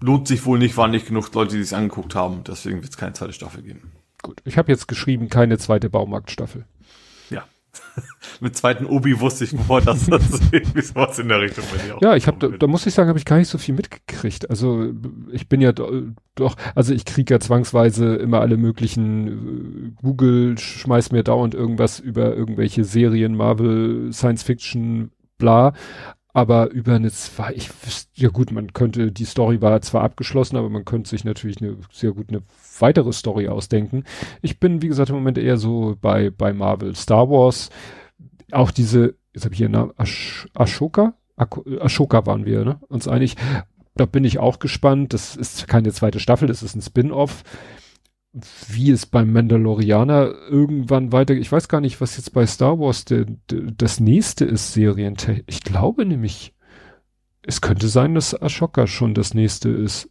lohnt 0.00 0.28
sich 0.28 0.44
wohl 0.46 0.58
nicht, 0.58 0.76
waren 0.76 0.90
nicht 0.90 1.06
genug 1.06 1.32
Leute, 1.34 1.56
die 1.56 1.62
es 1.62 1.72
angeguckt 1.72 2.14
haben, 2.14 2.42
deswegen 2.44 2.82
wird 2.82 2.90
es 2.90 2.96
keine 2.96 3.12
zweite 3.12 3.32
Staffel 3.32 3.62
geben. 3.62 3.92
Gut, 4.22 4.40
ich 4.44 4.56
habe 4.58 4.70
jetzt 4.70 4.88
geschrieben, 4.88 5.28
keine 5.28 5.58
zweite 5.58 5.90
Baumarktstaffel. 5.90 6.64
Mit 8.40 8.56
zweiten 8.56 8.86
Obi 8.86 9.18
wusste 9.20 9.44
ich, 9.44 9.52
bevor 9.52 9.80
das, 9.80 10.06
das 10.06 10.40
irgendwie 10.52 10.82
sowas 10.82 11.18
in 11.18 11.28
der 11.28 11.40
Richtung 11.40 11.64
bei 11.72 11.82
dir 11.82 11.96
auch. 11.96 12.02
Ja, 12.02 12.16
ich 12.16 12.26
habe, 12.26 12.38
da, 12.38 12.56
da 12.56 12.66
muss 12.66 12.86
ich 12.86 12.94
sagen, 12.94 13.08
habe 13.08 13.18
ich 13.18 13.24
gar 13.24 13.38
nicht 13.38 13.48
so 13.48 13.58
viel 13.58 13.74
mitgekriegt. 13.74 14.50
Also 14.50 14.92
ich 15.30 15.48
bin 15.48 15.60
ja 15.60 15.72
doch, 15.72 16.56
also 16.74 16.92
ich 16.92 17.04
kriege 17.04 17.34
ja 17.34 17.40
zwangsweise 17.40 18.16
immer 18.16 18.40
alle 18.40 18.56
möglichen, 18.56 19.28
äh, 19.28 20.02
Google 20.02 20.58
schmeißt 20.58 21.12
mir 21.12 21.22
dauernd 21.22 21.54
irgendwas 21.54 21.98
über 22.00 22.34
irgendwelche 22.34 22.84
Serien, 22.84 23.36
Marvel, 23.36 24.12
Science 24.12 24.42
Fiction, 24.42 25.10
bla 25.38 25.72
aber 26.32 26.70
über 26.70 26.94
eine 26.94 27.10
zwei, 27.10 27.52
ich 27.52 27.70
ja 28.14 28.30
gut, 28.30 28.52
man 28.52 28.72
könnte, 28.72 29.12
die 29.12 29.24
Story 29.24 29.60
war 29.60 29.80
zwar 29.82 30.02
abgeschlossen, 30.02 30.56
aber 30.56 30.70
man 30.70 30.84
könnte 30.84 31.10
sich 31.10 31.24
natürlich 31.24 31.60
eine 31.60 31.76
sehr 31.92 32.12
gut 32.12 32.30
eine 32.30 32.42
weitere 32.78 33.12
Story 33.12 33.48
ausdenken. 33.48 34.04
Ich 34.40 34.58
bin, 34.58 34.80
wie 34.80 34.88
gesagt, 34.88 35.10
im 35.10 35.16
Moment 35.16 35.36
eher 35.36 35.58
so 35.58 35.96
bei, 36.00 36.30
bei 36.30 36.52
Marvel. 36.52 36.94
Star 36.94 37.28
Wars, 37.28 37.68
auch 38.50 38.70
diese, 38.70 39.14
jetzt 39.34 39.44
habe 39.44 39.54
ich 39.54 39.58
hier 39.58 39.66
einen 39.66 39.74
Namen, 39.74 39.92
Ash, 39.98 40.48
Ashoka? 40.54 41.14
Ashoka 41.36 42.24
waren 42.26 42.46
wir, 42.46 42.64
ne? 42.64 42.78
Uns 42.88 43.08
einig. 43.08 43.36
Da 43.94 44.06
bin 44.06 44.24
ich 44.24 44.38
auch 44.38 44.58
gespannt. 44.58 45.12
Das 45.12 45.36
ist 45.36 45.66
keine 45.68 45.92
zweite 45.92 46.20
Staffel, 46.20 46.48
das 46.48 46.62
ist 46.62 46.74
ein 46.74 46.82
Spin-off 46.82 47.42
wie 48.32 48.90
es 48.90 49.04
beim 49.04 49.32
Mandalorianer 49.32 50.32
irgendwann 50.48 51.12
weiter, 51.12 51.34
ich 51.34 51.52
weiß 51.52 51.68
gar 51.68 51.80
nicht, 51.80 52.00
was 52.00 52.16
jetzt 52.16 52.32
bei 52.32 52.46
Star 52.46 52.78
Wars 52.78 53.04
de, 53.04 53.26
de, 53.50 53.72
das 53.76 54.00
nächste 54.00 54.44
ist, 54.44 54.72
Serien. 54.72 55.16
Ich 55.46 55.62
glaube 55.62 56.06
nämlich, 56.06 56.54
es 57.42 57.60
könnte 57.60 57.88
sein, 57.88 58.14
dass 58.14 58.40
Ashoka 58.40 58.86
schon 58.86 59.12
das 59.14 59.34
nächste 59.34 59.68
ist, 59.68 60.10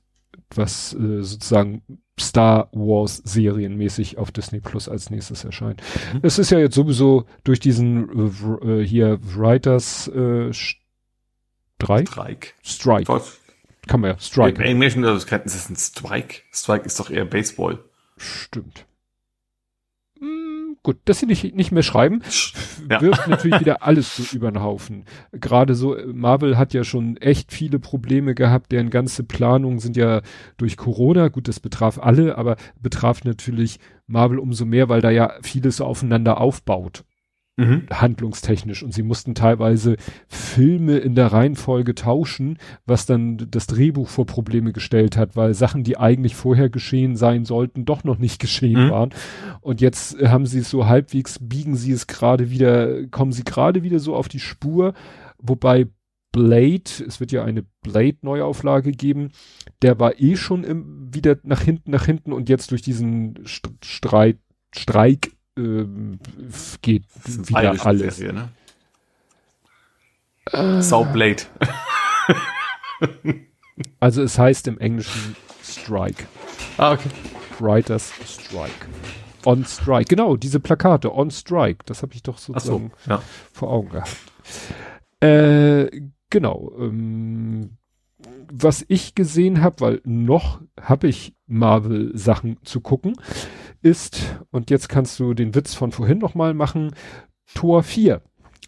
was 0.53 0.93
äh, 0.93 1.23
sozusagen 1.23 1.81
Star 2.19 2.69
Wars 2.73 3.17
serienmäßig 3.23 4.19
auf 4.19 4.31
Disney 4.31 4.59
Plus 4.59 4.87
als 4.87 5.09
nächstes 5.09 5.43
erscheint. 5.43 5.81
Mhm. 6.13 6.19
Es 6.21 6.37
ist 6.37 6.51
ja 6.51 6.59
jetzt 6.59 6.75
sowieso 6.75 7.25
durch 7.43 7.59
diesen 7.59 8.07
äh, 8.61 8.85
hier 8.85 9.19
Writers 9.23 10.07
äh, 10.09 10.53
Strike? 10.53 12.11
Strike. 12.11 12.47
Strike. 12.61 13.23
Kann 13.87 14.01
man 14.01 14.11
ja, 14.11 14.19
Strike. 14.19 14.61
Im 14.61 14.67
Englischen 14.67 15.01
das 15.01 15.25
ist 15.25 15.69
ein 15.71 15.75
Strike. 15.75 16.41
Strike 16.51 16.85
ist 16.85 16.99
doch 16.99 17.09
eher 17.09 17.25
Baseball. 17.25 17.79
Stimmt. 18.21 18.85
Hm, 20.19 20.77
gut, 20.83 20.97
dass 21.05 21.19
sie 21.19 21.25
nicht, 21.25 21.55
nicht 21.55 21.71
mehr 21.71 21.81
schreiben, 21.81 22.21
ja. 22.89 23.01
wirft 23.01 23.27
natürlich 23.27 23.59
wieder 23.59 23.81
alles 23.81 24.15
so 24.15 24.35
über 24.35 24.51
den 24.51 24.61
Haufen. 24.61 25.05
Gerade 25.31 25.73
so, 25.73 25.97
Marvel 26.13 26.59
hat 26.59 26.73
ja 26.73 26.83
schon 26.83 27.17
echt 27.17 27.51
viele 27.51 27.79
Probleme 27.79 28.35
gehabt, 28.35 28.71
deren 28.71 28.91
ganze 28.91 29.23
Planungen 29.23 29.79
sind 29.79 29.97
ja 29.97 30.21
durch 30.57 30.77
Corona, 30.77 31.29
gut, 31.29 31.47
das 31.47 31.59
betraf 31.59 31.97
alle, 31.97 32.37
aber 32.37 32.57
betraf 32.79 33.23
natürlich 33.23 33.79
Marvel 34.05 34.37
umso 34.37 34.65
mehr, 34.65 34.89
weil 34.89 35.01
da 35.01 35.09
ja 35.09 35.33
vieles 35.41 35.81
aufeinander 35.81 36.39
aufbaut 36.39 37.03
mhm. 37.57 37.83
handlungstechnisch. 37.91 38.83
Und 38.83 38.93
sie 38.93 39.03
mussten 39.03 39.35
teilweise 39.35 39.97
Filme 40.27 40.97
in 40.97 41.15
der 41.15 41.27
Reihenfolge 41.27 41.95
tauschen, 41.95 42.57
was 42.85 43.05
dann 43.05 43.47
das 43.49 43.67
Drehbuch 43.67 44.09
vor 44.09 44.25
Probleme 44.25 44.73
gestellt 44.73 45.17
hat, 45.17 45.35
weil 45.35 45.53
Sachen, 45.53 45.83
die 45.83 45.97
eigentlich 45.97 46.35
vorher 46.35 46.69
geschehen 46.69 47.15
sein 47.15 47.45
sollten, 47.45 47.85
doch 47.85 48.03
noch 48.03 48.17
nicht 48.17 48.39
geschehen 48.39 48.85
mhm. 48.85 48.89
waren. 48.89 49.09
Und 49.61 49.81
jetzt 49.81 50.17
haben 50.21 50.45
sie 50.45 50.59
es 50.59 50.69
so 50.69 50.87
halbwegs, 50.87 51.39
biegen 51.39 51.75
sie 51.75 51.91
es 51.91 52.07
gerade 52.07 52.49
wieder, 52.49 53.07
kommen 53.07 53.31
sie 53.31 53.43
gerade 53.43 53.83
wieder 53.83 53.99
so 53.99 54.15
auf 54.15 54.27
die 54.27 54.39
Spur, 54.39 54.93
wobei 55.37 55.87
Blade, 56.31 56.89
es 57.05 57.19
wird 57.19 57.33
ja 57.33 57.43
eine 57.43 57.65
Blade-Neuauflage 57.81 58.91
geben, 58.91 59.31
der 59.81 59.99
war 59.99 60.19
eh 60.19 60.37
schon 60.37 60.63
im, 60.63 61.13
wieder 61.13 61.37
nach 61.43 61.61
hinten, 61.61 61.91
nach 61.91 62.05
hinten 62.05 62.31
und 62.31 62.47
jetzt 62.47 62.71
durch 62.71 62.81
diesen 62.81 63.43
St 63.45 63.69
Streit, 63.83 64.39
Streik 64.73 65.31
ähm, 65.57 66.19
geht 66.81 67.03
wieder 67.25 67.85
alles. 67.85 68.17
Serie, 68.17 68.33
ne? 68.33 68.49
äh, 70.51 71.13
Blade. 71.13 71.43
also 73.99 74.23
es 74.23 74.37
heißt 74.37 74.67
im 74.67 74.77
Englischen 74.79 75.35
Strike. 75.63 76.25
Ah, 76.77 76.93
okay. 76.93 77.09
Writers 77.59 78.11
Strike. 78.25 78.87
On 79.45 79.65
Strike, 79.65 80.05
genau, 80.05 80.35
diese 80.35 80.59
Plakate, 80.59 81.13
On 81.13 81.31
Strike, 81.31 81.79
das 81.85 82.03
habe 82.03 82.13
ich 82.13 82.21
doch 82.21 82.37
sozusagen 82.37 82.91
so, 83.03 83.09
ja. 83.09 83.21
vor 83.51 83.71
Augen 83.71 83.89
gehabt. 83.89 84.15
Äh, 85.19 86.01
genau. 86.29 86.71
Ähm, 86.79 87.77
was 88.51 88.85
ich 88.87 89.15
gesehen 89.15 89.61
habe, 89.61 89.79
weil 89.79 90.01
noch 90.03 90.61
habe 90.79 91.07
ich 91.07 91.33
Marvel-Sachen 91.47 92.57
zu 92.63 92.81
gucken, 92.81 93.15
ist, 93.81 94.39
und 94.51 94.69
jetzt 94.69 94.89
kannst 94.89 95.19
du 95.19 95.33
den 95.33 95.55
Witz 95.55 95.73
von 95.73 95.91
vorhin 95.91 96.17
nochmal 96.17 96.53
machen, 96.53 96.93
Tor 97.53 97.83
4. 97.83 98.21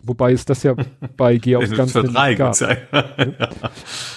Wobei 0.03 0.33
es 0.33 0.45
das 0.45 0.63
ja 0.63 0.75
bei 1.17 1.37
Geh 1.37 1.55
aufs 1.55 1.71
Ganze 1.71 2.01
nicht 2.03 2.37
gab. 2.37 2.59
Ja. 2.59 2.77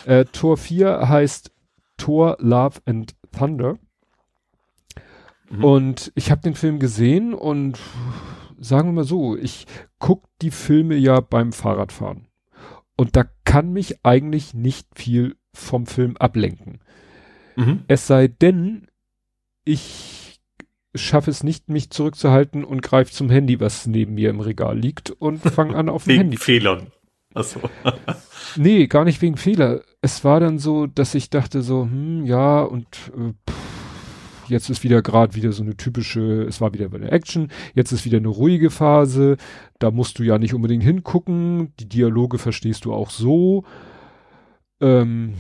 äh, 0.07 0.25
Tor 0.27 0.57
4 0.57 1.09
heißt 1.09 1.53
Tor 1.97 2.37
Love 2.41 2.81
and 2.85 3.15
Thunder. 3.37 3.79
Mhm. 5.51 5.65
Und 5.65 6.13
ich 6.15 6.31
habe 6.31 6.43
den 6.43 6.55
Film 6.55 6.79
gesehen 6.79 7.35
und 7.35 7.79
sagen 8.59 8.89
wir 8.89 8.93
mal 8.93 9.05
so, 9.05 9.37
ich 9.37 9.67
guck 9.99 10.25
die 10.43 10.51
Filme 10.51 10.97
ja 10.97 11.21
beim 11.21 11.53
Fahrradfahren. 11.53 12.27
Und 12.97 13.15
da 13.15 13.25
kann 13.45 13.73
mich 13.73 14.05
eigentlich 14.05 14.55
nicht 14.55 14.89
viel 14.95 15.37
vom 15.53 15.87
Film 15.87 16.17
ablenken. 16.17 16.81
Mhm. 17.57 17.85
Es 17.89 18.07
sei 18.07 18.29
denn, 18.29 18.89
ich 19.65 20.26
schaffe 20.97 21.31
es 21.31 21.43
nicht, 21.43 21.69
mich 21.69 21.91
zurückzuhalten 21.91 22.65
und 22.65 22.83
greife 22.83 23.13
zum 23.13 23.31
Handy, 23.31 23.61
was 23.61 23.87
neben 23.87 24.15
mir 24.15 24.31
im 24.31 24.41
Regal 24.41 24.79
liegt 24.79 25.11
und 25.11 25.41
fange 25.43 25.77
an 25.77 25.89
auf 25.89 26.05
dem 26.05 26.09
wegen 26.11 26.21
Handy. 26.23 26.37
Fehlern. 26.37 26.87
Achso. 27.35 27.61
nee, 28.57 28.87
gar 28.87 29.05
nicht 29.05 29.21
wegen 29.21 29.37
Fehler. 29.37 29.83
Es 30.01 30.25
war 30.25 30.41
dann 30.41 30.59
so, 30.59 30.87
dass 30.87 31.15
ich 31.15 31.29
dachte 31.31 31.63
so, 31.63 31.83
hm, 31.83 32.25
ja, 32.25 32.63
und 32.63 32.87
äh, 33.17 33.33
pff, 33.49 34.49
jetzt 34.49 34.71
ist 34.71 34.85
wieder 34.85 35.03
gerade 35.03 35.35
wieder 35.35 35.53
so 35.53 35.63
eine 35.63 35.77
typische, 35.77 36.43
es 36.45 36.61
war 36.61 36.73
wieder 36.73 36.89
eine 36.93 37.11
Action, 37.11 37.51
jetzt 37.75 37.93
ist 37.93 38.05
wieder 38.05 38.19
eine 38.19 38.29
ruhige 38.29 38.71
Phase, 38.71 39.37
da 39.79 39.91
musst 39.91 40.19
du 40.19 40.23
ja 40.23 40.39
nicht 40.39 40.55
unbedingt 40.55 40.85
hingucken, 40.85 41.75
die 41.79 41.89
Dialoge 41.89 42.39
verstehst 42.39 42.85
du 42.85 42.95
auch 42.95 43.11
so. 43.11 43.65
Ähm, 44.81 45.35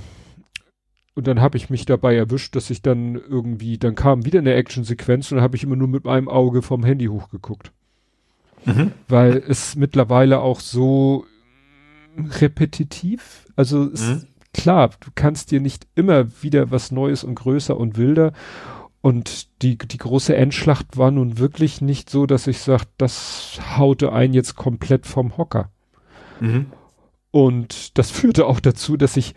und 1.16 1.26
dann 1.26 1.40
habe 1.40 1.56
ich 1.56 1.70
mich 1.70 1.86
dabei 1.86 2.14
erwischt, 2.14 2.54
dass 2.54 2.68
ich 2.68 2.82
dann 2.82 3.14
irgendwie, 3.14 3.78
dann 3.78 3.94
kam 3.94 4.26
wieder 4.26 4.38
eine 4.38 4.52
Action-Sequenz 4.52 5.32
und 5.32 5.36
dann 5.36 5.42
habe 5.42 5.56
ich 5.56 5.64
immer 5.64 5.74
nur 5.74 5.88
mit 5.88 6.04
meinem 6.04 6.28
Auge 6.28 6.60
vom 6.60 6.84
Handy 6.84 7.06
hochgeguckt. 7.06 7.72
Mhm. 8.66 8.92
Weil 9.08 9.42
es 9.48 9.76
mittlerweile 9.76 10.40
auch 10.40 10.60
so 10.60 11.24
repetitiv, 12.18 13.46
also 13.56 13.78
mhm. 13.78 14.26
klar, 14.52 14.90
du 15.00 15.10
kannst 15.14 15.50
dir 15.50 15.60
nicht 15.60 15.86
immer 15.94 16.26
wieder 16.42 16.70
was 16.70 16.92
Neues 16.92 17.24
und 17.24 17.34
größer 17.34 17.76
und 17.76 17.96
wilder 17.96 18.34
und 19.00 19.62
die, 19.62 19.78
die 19.78 19.98
große 19.98 20.36
Endschlacht 20.36 20.98
war 20.98 21.10
nun 21.10 21.38
wirklich 21.38 21.80
nicht 21.80 22.10
so, 22.10 22.26
dass 22.26 22.46
ich 22.46 22.58
sage, 22.58 22.84
das 22.98 23.58
haute 23.78 24.12
ein 24.12 24.34
jetzt 24.34 24.56
komplett 24.56 25.06
vom 25.06 25.38
Hocker. 25.38 25.70
Mhm. 26.40 26.66
Und 27.30 27.96
das 27.96 28.10
führte 28.10 28.46
auch 28.46 28.60
dazu, 28.60 28.98
dass 28.98 29.16
ich, 29.16 29.34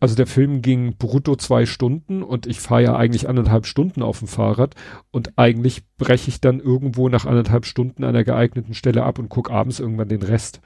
also 0.00 0.14
der 0.14 0.26
Film 0.26 0.62
ging 0.62 0.96
brutto 0.96 1.36
zwei 1.36 1.66
Stunden 1.66 2.22
und 2.22 2.46
ich 2.46 2.60
fahre 2.60 2.82
ja 2.82 2.96
eigentlich 2.96 3.28
anderthalb 3.28 3.66
Stunden 3.66 4.02
auf 4.02 4.20
dem 4.20 4.28
Fahrrad 4.28 4.74
und 5.10 5.32
eigentlich 5.36 5.82
breche 5.96 6.28
ich 6.28 6.40
dann 6.40 6.60
irgendwo 6.60 7.08
nach 7.08 7.26
anderthalb 7.26 7.66
Stunden 7.66 8.04
an 8.04 8.10
einer 8.10 8.24
geeigneten 8.24 8.74
Stelle 8.74 9.04
ab 9.04 9.18
und 9.18 9.28
gucke 9.28 9.52
abends 9.52 9.80
irgendwann 9.80 10.08
den 10.08 10.22
Rest. 10.22 10.60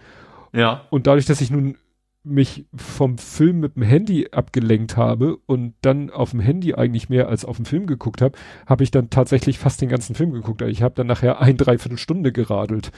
Ja. 0.53 0.87
Und 0.91 1.07
dadurch, 1.07 1.27
dass 1.27 1.41
ich 1.41 1.51
nun 1.51 1.77
mich 2.25 2.67
vom 2.75 3.19
Film 3.19 3.59
mit 3.61 3.75
dem 3.75 3.83
Handy 3.83 4.29
abgelenkt 4.31 4.97
habe 4.97 5.37
und 5.47 5.75
dann 5.81 6.11
auf 6.11 6.31
dem 6.31 6.41
Handy 6.41 6.75
eigentlich 6.75 7.09
mehr 7.09 7.29
als 7.29 7.45
auf 7.45 7.57
dem 7.57 7.65
Film 7.65 7.87
geguckt 7.87 8.23
habe, 8.23 8.39
habe 8.67 8.85
ich 8.85 8.93
dann 8.93 9.11
tatsächlich 9.11 9.59
fast 9.59 9.81
den 9.81 9.89
ganzen 9.89 10.15
Film 10.15 10.31
geguckt. 10.31 10.63
Ich 10.63 10.83
habe 10.83 10.95
dann 10.95 11.09
nachher 11.09 11.41
ein, 11.41 11.57
dreiviertel 11.57 11.99
Stunde 11.99 12.31
geradelt. 12.31 12.93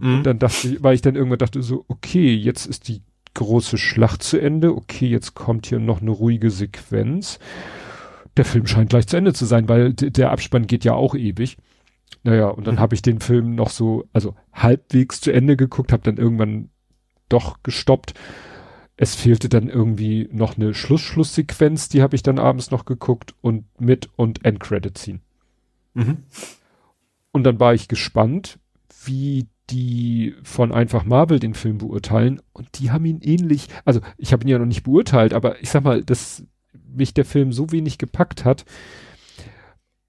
Mhm. 0.00 0.18
Und 0.18 0.22
dann 0.24 0.38
dachte 0.38 0.68
ich, 0.68 0.82
weil 0.82 0.94
ich 0.94 1.02
dann 1.02 1.16
irgendwann 1.16 1.38
dachte 1.38 1.62
so, 1.62 1.84
okay, 1.88 2.34
jetzt 2.34 2.66
ist 2.66 2.86
die 2.88 3.02
große 3.36 3.78
Schlacht 3.78 4.22
zu 4.22 4.38
Ende. 4.40 4.74
Okay, 4.74 5.06
jetzt 5.06 5.34
kommt 5.34 5.66
hier 5.66 5.78
noch 5.78 6.00
eine 6.00 6.10
ruhige 6.10 6.50
Sequenz. 6.50 7.38
Der 8.36 8.44
Film 8.44 8.66
scheint 8.66 8.90
gleich 8.90 9.06
zu 9.06 9.16
Ende 9.16 9.32
zu 9.32 9.46
sein, 9.46 9.68
weil 9.68 9.92
der 9.92 10.30
Abspann 10.30 10.66
geht 10.66 10.84
ja 10.84 10.94
auch 10.94 11.14
ewig. 11.14 11.56
Naja, 12.22 12.48
und 12.48 12.66
dann 12.66 12.76
mhm. 12.76 12.80
habe 12.80 12.94
ich 12.94 13.02
den 13.02 13.20
Film 13.20 13.54
noch 13.54 13.70
so, 13.70 14.04
also 14.12 14.34
halbwegs 14.52 15.20
zu 15.20 15.32
Ende 15.32 15.56
geguckt, 15.56 15.92
habe 15.92 16.02
dann 16.02 16.16
irgendwann 16.16 16.70
doch 17.28 17.62
gestoppt. 17.62 18.14
Es 18.96 19.14
fehlte 19.14 19.48
dann 19.48 19.68
irgendwie 19.68 20.28
noch 20.32 20.56
eine 20.56 20.74
Schluss-Schlusssequenz, 20.74 21.88
die 21.88 22.02
habe 22.02 22.16
ich 22.16 22.22
dann 22.22 22.38
abends 22.38 22.70
noch 22.70 22.84
geguckt 22.84 23.34
und 23.42 23.64
mit 23.80 24.08
und 24.16 24.44
Endcredit 24.44 24.96
ziehen. 24.96 25.20
Mhm. 25.94 26.24
Und 27.32 27.44
dann 27.44 27.60
war 27.60 27.74
ich 27.74 27.88
gespannt, 27.88 28.58
wie 29.04 29.46
die 29.70 30.34
von 30.42 30.72
einfach 30.72 31.04
Marvel 31.04 31.38
den 31.38 31.54
Film 31.54 31.78
beurteilen 31.78 32.40
und 32.52 32.78
die 32.78 32.90
haben 32.90 33.04
ihn 33.04 33.20
ähnlich, 33.20 33.68
also 33.84 34.00
ich 34.16 34.32
habe 34.32 34.44
ihn 34.44 34.48
ja 34.48 34.58
noch 34.58 34.66
nicht 34.66 34.84
beurteilt, 34.84 35.34
aber 35.34 35.60
ich 35.60 35.70
sag 35.70 35.84
mal, 35.84 36.04
dass 36.04 36.44
mich 36.94 37.14
der 37.14 37.24
Film 37.24 37.52
so 37.52 37.72
wenig 37.72 37.98
gepackt 37.98 38.44
hat, 38.44 38.64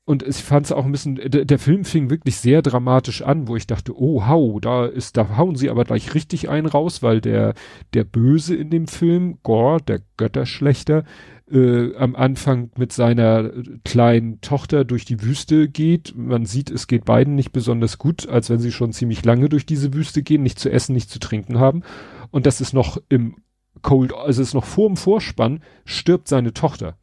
und 0.07 0.23
ich 0.23 0.37
fand 0.37 0.65
es 0.65 0.71
auch 0.71 0.85
ein 0.85 0.93
bisschen, 0.93 1.15
der, 1.15 1.43
der, 1.43 1.59
Film 1.59 1.83
fing 1.83 2.09
wirklich 2.09 2.37
sehr 2.37 2.61
dramatisch 2.61 3.23
an, 3.23 3.49
wo 3.49 3.57
ich 3.57 3.67
dachte, 3.67 3.93
oh 3.93 4.25
hau, 4.25 4.57
da 4.61 4.85
ist, 4.85 5.17
da 5.17 5.35
hauen 5.35 5.57
sie 5.57 5.69
aber 5.69 5.83
gleich 5.83 6.13
richtig 6.15 6.47
einen 6.47 6.65
raus, 6.65 7.03
weil 7.03 7.19
der, 7.19 7.55
der 7.93 8.05
Böse 8.05 8.55
in 8.55 8.69
dem 8.69 8.87
Film, 8.87 9.39
Gore, 9.43 9.81
der 9.81 9.99
Götterschlechter, 10.15 11.03
äh, 11.51 11.95
am 11.95 12.16
Anfang 12.16 12.72
mit 12.77 12.92
seiner 12.92 13.51
kleinen 13.85 14.42
Tochter 14.42 14.85
durch 14.85 15.06
die 15.06 15.22
Wüste 15.22 15.69
geht. 15.69 16.14
Man 16.16 16.45
sieht, 16.45 16.69
es 16.69 16.88
geht 16.88 17.06
beiden 17.06 17.35
nicht 17.35 17.51
besonders 17.51 17.98
gut, 17.98 18.27
als 18.27 18.50
wenn 18.50 18.59
sie 18.59 18.72
schon 18.72 18.93
ziemlich 18.93 19.24
lange 19.24 19.50
durch 19.50 19.66
diese 19.66 19.93
Wüste 19.93 20.24
gehen, 20.24 20.43
nicht 20.43 20.59
zu 20.59 20.69
essen, 20.69 20.93
nicht 20.93 21.09
zu 21.09 21.19
trinken 21.19 21.59
haben. 21.59 21.84
Und 22.32 22.45
das 22.45 22.61
ist 22.61 22.74
noch 22.74 23.01
im 23.09 23.38
Cold, 23.82 24.14
also 24.14 24.42
ist 24.42 24.53
noch 24.53 24.66
vor 24.66 24.88
dem 24.88 24.98
Vorspann, 24.98 25.61
stirbt 25.85 26.27
seine 26.27 26.53
Tochter. 26.53 26.98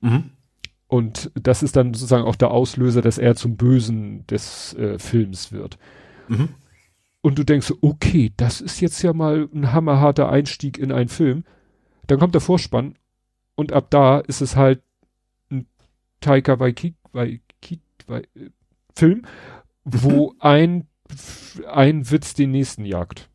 Mhm. 0.00 0.30
Und 0.86 1.30
das 1.34 1.62
ist 1.62 1.76
dann 1.76 1.94
sozusagen 1.94 2.24
auch 2.24 2.36
der 2.36 2.50
Auslöser, 2.50 3.02
dass 3.02 3.18
er 3.18 3.36
zum 3.36 3.56
Bösen 3.56 4.26
des 4.26 4.74
äh, 4.74 4.98
Films 4.98 5.52
wird. 5.52 5.78
Mhm. 6.28 6.48
Und 7.20 7.38
du 7.38 7.44
denkst, 7.44 7.74
okay, 7.82 8.32
das 8.36 8.60
ist 8.60 8.80
jetzt 8.80 9.02
ja 9.02 9.12
mal 9.12 9.48
ein 9.54 9.72
hammerharter 9.72 10.30
Einstieg 10.30 10.78
in 10.78 10.90
einen 10.90 11.08
Film. 11.08 11.44
Dann 12.06 12.18
kommt 12.18 12.34
der 12.34 12.40
Vorspann 12.40 12.94
und 13.60 13.72
ab 13.72 13.90
da 13.90 14.20
ist 14.20 14.40
es 14.40 14.56
halt 14.56 14.82
ein 15.50 15.66
Taika 16.20 16.58
Waititi, 16.58 16.96
Waititi, 17.12 17.80
Waititi 18.06 18.50
Film, 18.96 19.22
wo 19.84 20.30
mhm. 20.30 20.36
ein, 20.40 20.88
ein 21.70 22.10
Witz 22.10 22.34
den 22.34 22.52
nächsten 22.52 22.84
jagt. 22.84 23.28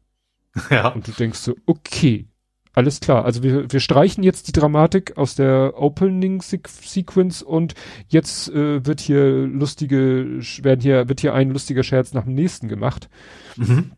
Ja. 0.70 0.88
Und 0.88 1.06
du 1.06 1.12
denkst 1.12 1.40
so, 1.40 1.54
okay, 1.66 2.30
alles 2.72 3.02
klar. 3.02 3.26
Also 3.26 3.44
wir, 3.44 3.72
wir 3.72 3.80
streichen 3.82 4.24
jetzt 4.24 4.48
die 4.48 4.54
Dramatik 4.54 5.18
aus 5.18 5.36
der 5.36 5.74
Opening 5.76 6.42
Sequence 6.42 7.44
und 7.44 7.76
jetzt 8.08 8.50
äh, 8.50 8.86
wird 8.86 9.02
hier 9.02 9.45
lustige, 9.48 10.40
werden 10.62 10.80
hier, 10.80 11.10
wird 11.10 11.20
hier 11.20 11.34
ein 11.34 11.52
lustiger 11.52 11.84
Scherz 11.84 12.14
nach 12.14 12.24
dem 12.24 12.36
nächsten 12.36 12.70
gemacht. 12.70 13.10
Mhm. 13.58 13.92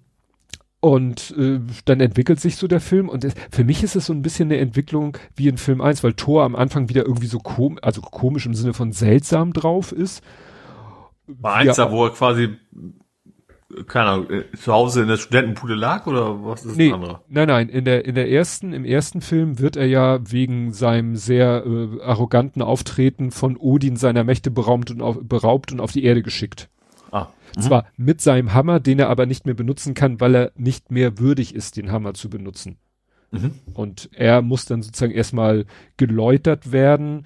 Und 0.79 1.35
äh, 1.37 1.59
dann 1.85 1.99
entwickelt 1.99 2.39
sich 2.39 2.55
so 2.55 2.67
der 2.67 2.79
Film 2.79 3.09
und 3.09 3.23
es, 3.23 3.33
für 3.51 3.63
mich 3.63 3.83
ist 3.83 3.95
es 3.95 4.05
so 4.05 4.13
ein 4.13 4.21
bisschen 4.21 4.49
eine 4.49 4.59
Entwicklung 4.59 5.17
wie 5.35 5.47
in 5.47 5.57
Film 5.57 5.81
1, 5.81 6.03
weil 6.03 6.13
Thor 6.13 6.43
am 6.43 6.55
Anfang 6.55 6.87
wieder 6.87 7.05
irgendwie 7.05 7.27
so 7.27 7.39
kom 7.39 7.79
also 7.81 8.01
komisch 8.01 8.45
im 8.45 8.53
Sinne 8.53 8.73
von 8.73 8.91
seltsam 8.91 9.53
drauf 9.53 9.91
ist. 9.91 10.23
Bei 11.25 11.53
1 11.55 11.77
ja, 11.77 11.91
wo 11.91 12.05
er 12.05 12.11
quasi 12.11 12.57
keine 13.85 14.09
Ahnung, 14.09 14.29
äh, 14.29 14.43
zu 14.55 14.71
Hause 14.71 15.01
in 15.01 15.07
der 15.07 15.17
Studentenpude 15.17 15.75
lag 15.75 16.07
oder 16.07 16.43
was 16.43 16.65
ist 16.65 16.77
nee, 16.77 16.87
das 16.87 16.95
andere? 16.95 17.21
Nein, 17.27 17.47
nein, 17.47 17.69
in 17.69 17.85
der, 17.85 18.05
in 18.05 18.15
der 18.15 18.29
ersten, 18.29 18.73
im 18.73 18.85
ersten 18.85 19.21
Film 19.21 19.59
wird 19.59 19.75
er 19.75 19.87
ja 19.87 20.19
wegen 20.31 20.71
seinem 20.71 21.15
sehr 21.15 21.65
äh, 21.65 22.01
arroganten 22.01 22.61
Auftreten 22.61 23.31
von 23.31 23.57
Odin 23.57 23.97
seiner 23.97 24.23
Mächte 24.23 24.51
beraubt 24.51 24.91
und 24.91 25.01
auf, 25.01 25.17
beraubt 25.21 25.71
und 25.71 25.81
auf 25.81 25.91
die 25.91 26.03
Erde 26.03 26.23
geschickt. 26.23 26.69
Mhm. 27.57 27.61
Zwar 27.61 27.87
mit 27.97 28.21
seinem 28.21 28.53
Hammer, 28.53 28.79
den 28.79 28.99
er 28.99 29.09
aber 29.09 29.25
nicht 29.25 29.45
mehr 29.45 29.55
benutzen 29.55 29.93
kann, 29.93 30.21
weil 30.21 30.35
er 30.35 30.51
nicht 30.55 30.91
mehr 30.91 31.19
würdig 31.19 31.55
ist, 31.55 31.77
den 31.77 31.91
Hammer 31.91 32.13
zu 32.13 32.29
benutzen. 32.29 32.77
Mhm. 33.31 33.51
Und 33.73 34.09
er 34.13 34.41
muss 34.41 34.65
dann 34.65 34.81
sozusagen 34.81 35.13
erstmal 35.13 35.65
geläutert 35.97 36.71
werden 36.71 37.25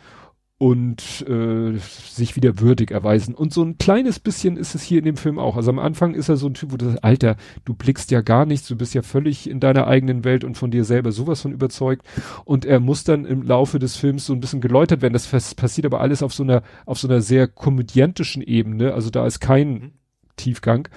und 0.58 1.26
äh, 1.28 1.78
sich 1.80 2.36
wieder 2.36 2.60
würdig 2.60 2.92
erweisen. 2.92 3.34
Und 3.34 3.52
so 3.52 3.64
ein 3.64 3.80
kleines 3.80 4.20
bisschen 4.20 4.58
ist 4.58 4.76
es 4.76 4.84
hier 4.84 5.00
in 5.00 5.06
dem 5.06 5.18
Film 5.18 5.40
auch. 5.40 5.58
Also 5.58 5.72
am 5.72 5.80
Anfang 5.80 6.14
ist 6.14 6.30
er 6.30 6.38
so 6.38 6.48
ein 6.48 6.54
Typ, 6.54 6.72
wo 6.72 6.78
du 6.78 6.86
sagst, 6.86 7.04
Alter, 7.04 7.36
du 7.66 7.74
blickst 7.74 8.12
ja 8.12 8.22
gar 8.22 8.46
nichts, 8.46 8.68
du 8.68 8.76
bist 8.76 8.94
ja 8.94 9.02
völlig 9.02 9.50
in 9.50 9.60
deiner 9.60 9.88
eigenen 9.88 10.24
Welt 10.24 10.44
und 10.44 10.60
von 10.60 10.70
dir 10.70 10.86
selber 10.86 11.12
sowas 11.12 11.42
von 11.42 11.52
überzeugt. 11.52 12.06
Und 12.46 12.64
er 12.64 12.80
muss 12.80 13.04
dann 13.04 13.26
im 13.26 13.42
Laufe 13.42 13.80
des 13.80 13.98
Films 13.98 14.28
so 14.28 14.34
ein 14.34 14.40
bisschen 14.40 14.62
geläutert 14.62 15.02
werden. 15.02 15.14
Das 15.14 15.28
passiert 15.56 15.86
aber 15.86 16.00
alles 16.00 16.22
auf 16.22 16.32
so 16.32 16.44
einer, 16.44 16.62
auf 16.86 17.00
so 17.00 17.08
einer 17.08 17.22
sehr 17.22 17.48
komödiantischen 17.48 18.44
Ebene. 18.44 18.94
Also 18.94 19.10
da 19.10 19.26
ist 19.26 19.40
kein 19.40 19.70
mhm. 19.70 19.92
Tiefgang. 20.36 20.88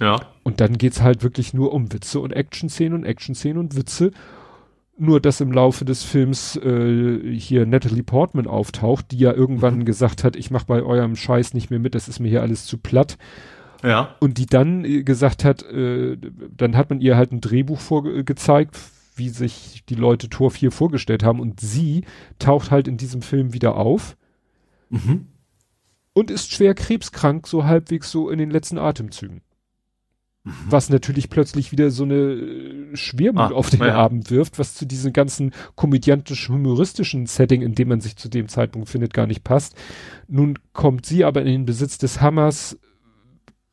Ja. 0.00 0.20
Und 0.42 0.60
dann 0.60 0.78
geht's 0.78 1.02
halt 1.02 1.22
wirklich 1.22 1.54
nur 1.54 1.72
um 1.72 1.92
Witze 1.92 2.20
und 2.20 2.32
Action-Szenen 2.32 2.94
und 2.94 3.04
Action-Szenen 3.04 3.58
und 3.58 3.76
Witze. 3.76 4.10
Nur, 4.96 5.20
dass 5.20 5.40
im 5.40 5.50
Laufe 5.50 5.84
des 5.84 6.04
Films 6.04 6.56
äh, 6.56 7.36
hier 7.36 7.66
Natalie 7.66 8.04
Portman 8.04 8.46
auftaucht, 8.46 9.10
die 9.10 9.18
ja 9.18 9.32
irgendwann 9.32 9.78
mhm. 9.78 9.84
gesagt 9.84 10.22
hat, 10.22 10.36
ich 10.36 10.50
mache 10.50 10.66
bei 10.66 10.82
eurem 10.82 11.16
Scheiß 11.16 11.52
nicht 11.54 11.70
mehr 11.70 11.80
mit, 11.80 11.96
das 11.96 12.06
ist 12.06 12.20
mir 12.20 12.28
hier 12.28 12.42
alles 12.42 12.64
zu 12.66 12.78
platt. 12.78 13.18
Ja. 13.82 14.14
Und 14.20 14.38
die 14.38 14.46
dann 14.46 14.84
äh, 14.84 15.02
gesagt 15.02 15.44
hat, 15.44 15.62
äh, 15.64 16.16
dann 16.56 16.76
hat 16.76 16.90
man 16.90 17.00
ihr 17.00 17.16
halt 17.16 17.32
ein 17.32 17.40
Drehbuch 17.40 17.80
vorgezeigt, 17.80 18.78
wie 19.16 19.28
sich 19.28 19.84
die 19.88 19.94
Leute 19.94 20.28
Tor 20.28 20.50
4 20.50 20.70
vorgestellt 20.70 21.24
haben. 21.24 21.40
Und 21.40 21.60
sie 21.60 22.04
taucht 22.38 22.70
halt 22.70 22.88
in 22.88 22.96
diesem 22.96 23.20
Film 23.20 23.52
wieder 23.52 23.76
auf. 23.76 24.16
Mhm. 24.90 25.26
Und 26.14 26.30
ist 26.30 26.52
schwer 26.52 26.74
krebskrank, 26.74 27.46
so 27.46 27.64
halbwegs 27.64 28.10
so 28.10 28.30
in 28.30 28.38
den 28.38 28.50
letzten 28.50 28.78
Atemzügen. 28.78 29.42
Mhm. 30.44 30.52
Was 30.68 30.90
natürlich 30.90 31.30
plötzlich 31.30 31.72
wieder 31.72 31.90
so 31.90 32.04
eine 32.04 32.14
äh, 32.14 32.96
Schwermut 32.96 33.52
ah, 33.52 33.54
auf 33.54 33.70
den 33.70 33.80
ja. 33.80 33.94
Abend 33.94 34.30
wirft, 34.30 34.58
was 34.58 34.74
zu 34.74 34.86
diesem 34.86 35.12
ganzen 35.12 35.52
komödiantisch-humoristischen 35.74 37.26
Setting, 37.26 37.62
in 37.62 37.74
dem 37.74 37.88
man 37.88 38.00
sich 38.00 38.16
zu 38.16 38.28
dem 38.28 38.48
Zeitpunkt 38.48 38.88
findet, 38.88 39.14
gar 39.14 39.26
nicht 39.26 39.42
passt. 39.42 39.74
Nun 40.28 40.58
kommt 40.72 41.06
sie 41.06 41.24
aber 41.24 41.40
in 41.40 41.46
den 41.46 41.66
Besitz 41.66 41.98
des 41.98 42.20
Hammers 42.20 42.78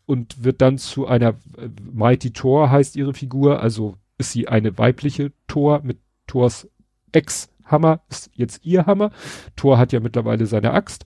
und 0.05 0.43
wird 0.43 0.61
dann 0.61 0.77
zu 0.77 1.07
einer 1.07 1.35
äh, 1.57 1.69
Mighty 1.91 2.31
Thor 2.31 2.69
heißt 2.69 2.95
ihre 2.95 3.13
Figur, 3.13 3.61
also 3.61 3.95
ist 4.17 4.31
sie 4.31 4.47
eine 4.47 4.77
weibliche 4.77 5.31
Thor 5.47 5.81
mit 5.83 5.99
Thors 6.27 6.69
Ex-Hammer, 7.11 8.01
ist 8.09 8.29
jetzt 8.33 8.65
ihr 8.65 8.85
Hammer. 8.85 9.11
Thor 9.55 9.77
hat 9.77 9.91
ja 9.91 9.99
mittlerweile 9.99 10.45
seine 10.45 10.71
Axt. 10.71 11.05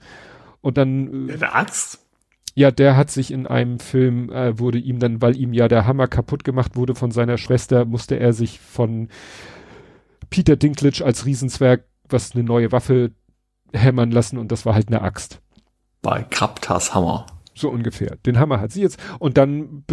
Und 0.65 0.77
dann. 0.77 1.29
Äh, 1.29 1.33
eine 1.33 1.53
Axt? 1.53 1.99
Ja, 2.55 2.71
der 2.71 2.97
hat 2.97 3.11
sich 3.11 3.31
in 3.31 3.45
einem 3.45 3.79
Film, 3.79 4.31
äh, 4.31 4.57
wurde 4.57 4.79
ihm 4.79 4.97
dann, 4.97 5.21
weil 5.21 5.37
ihm 5.37 5.53
ja 5.53 5.67
der 5.67 5.85
Hammer 5.85 6.07
kaputt 6.07 6.43
gemacht 6.43 6.75
wurde 6.75 6.95
von 6.95 7.11
seiner 7.11 7.37
Schwester, 7.37 7.85
musste 7.85 8.17
er 8.19 8.33
sich 8.33 8.59
von 8.59 9.09
Peter 10.31 10.55
Dinklage 10.55 11.05
als 11.05 11.25
Riesenzwerg 11.25 11.83
was 12.09 12.33
eine 12.33 12.43
neue 12.43 12.71
Waffe 12.71 13.11
hämmern 13.73 14.09
lassen 14.09 14.37
und 14.37 14.51
das 14.51 14.65
war 14.65 14.73
halt 14.73 14.87
eine 14.87 15.01
Axt. 15.01 15.41
Bei 16.01 16.23
Kraptas 16.23 16.93
Hammer. 16.95 17.25
So 17.53 17.69
ungefähr. 17.69 18.17
Den 18.25 18.37
Hammer 18.37 18.59
hat 18.59 18.71
sie 18.71 18.81
jetzt. 18.81 18.99
Und 19.17 19.37
dann, 19.37 19.85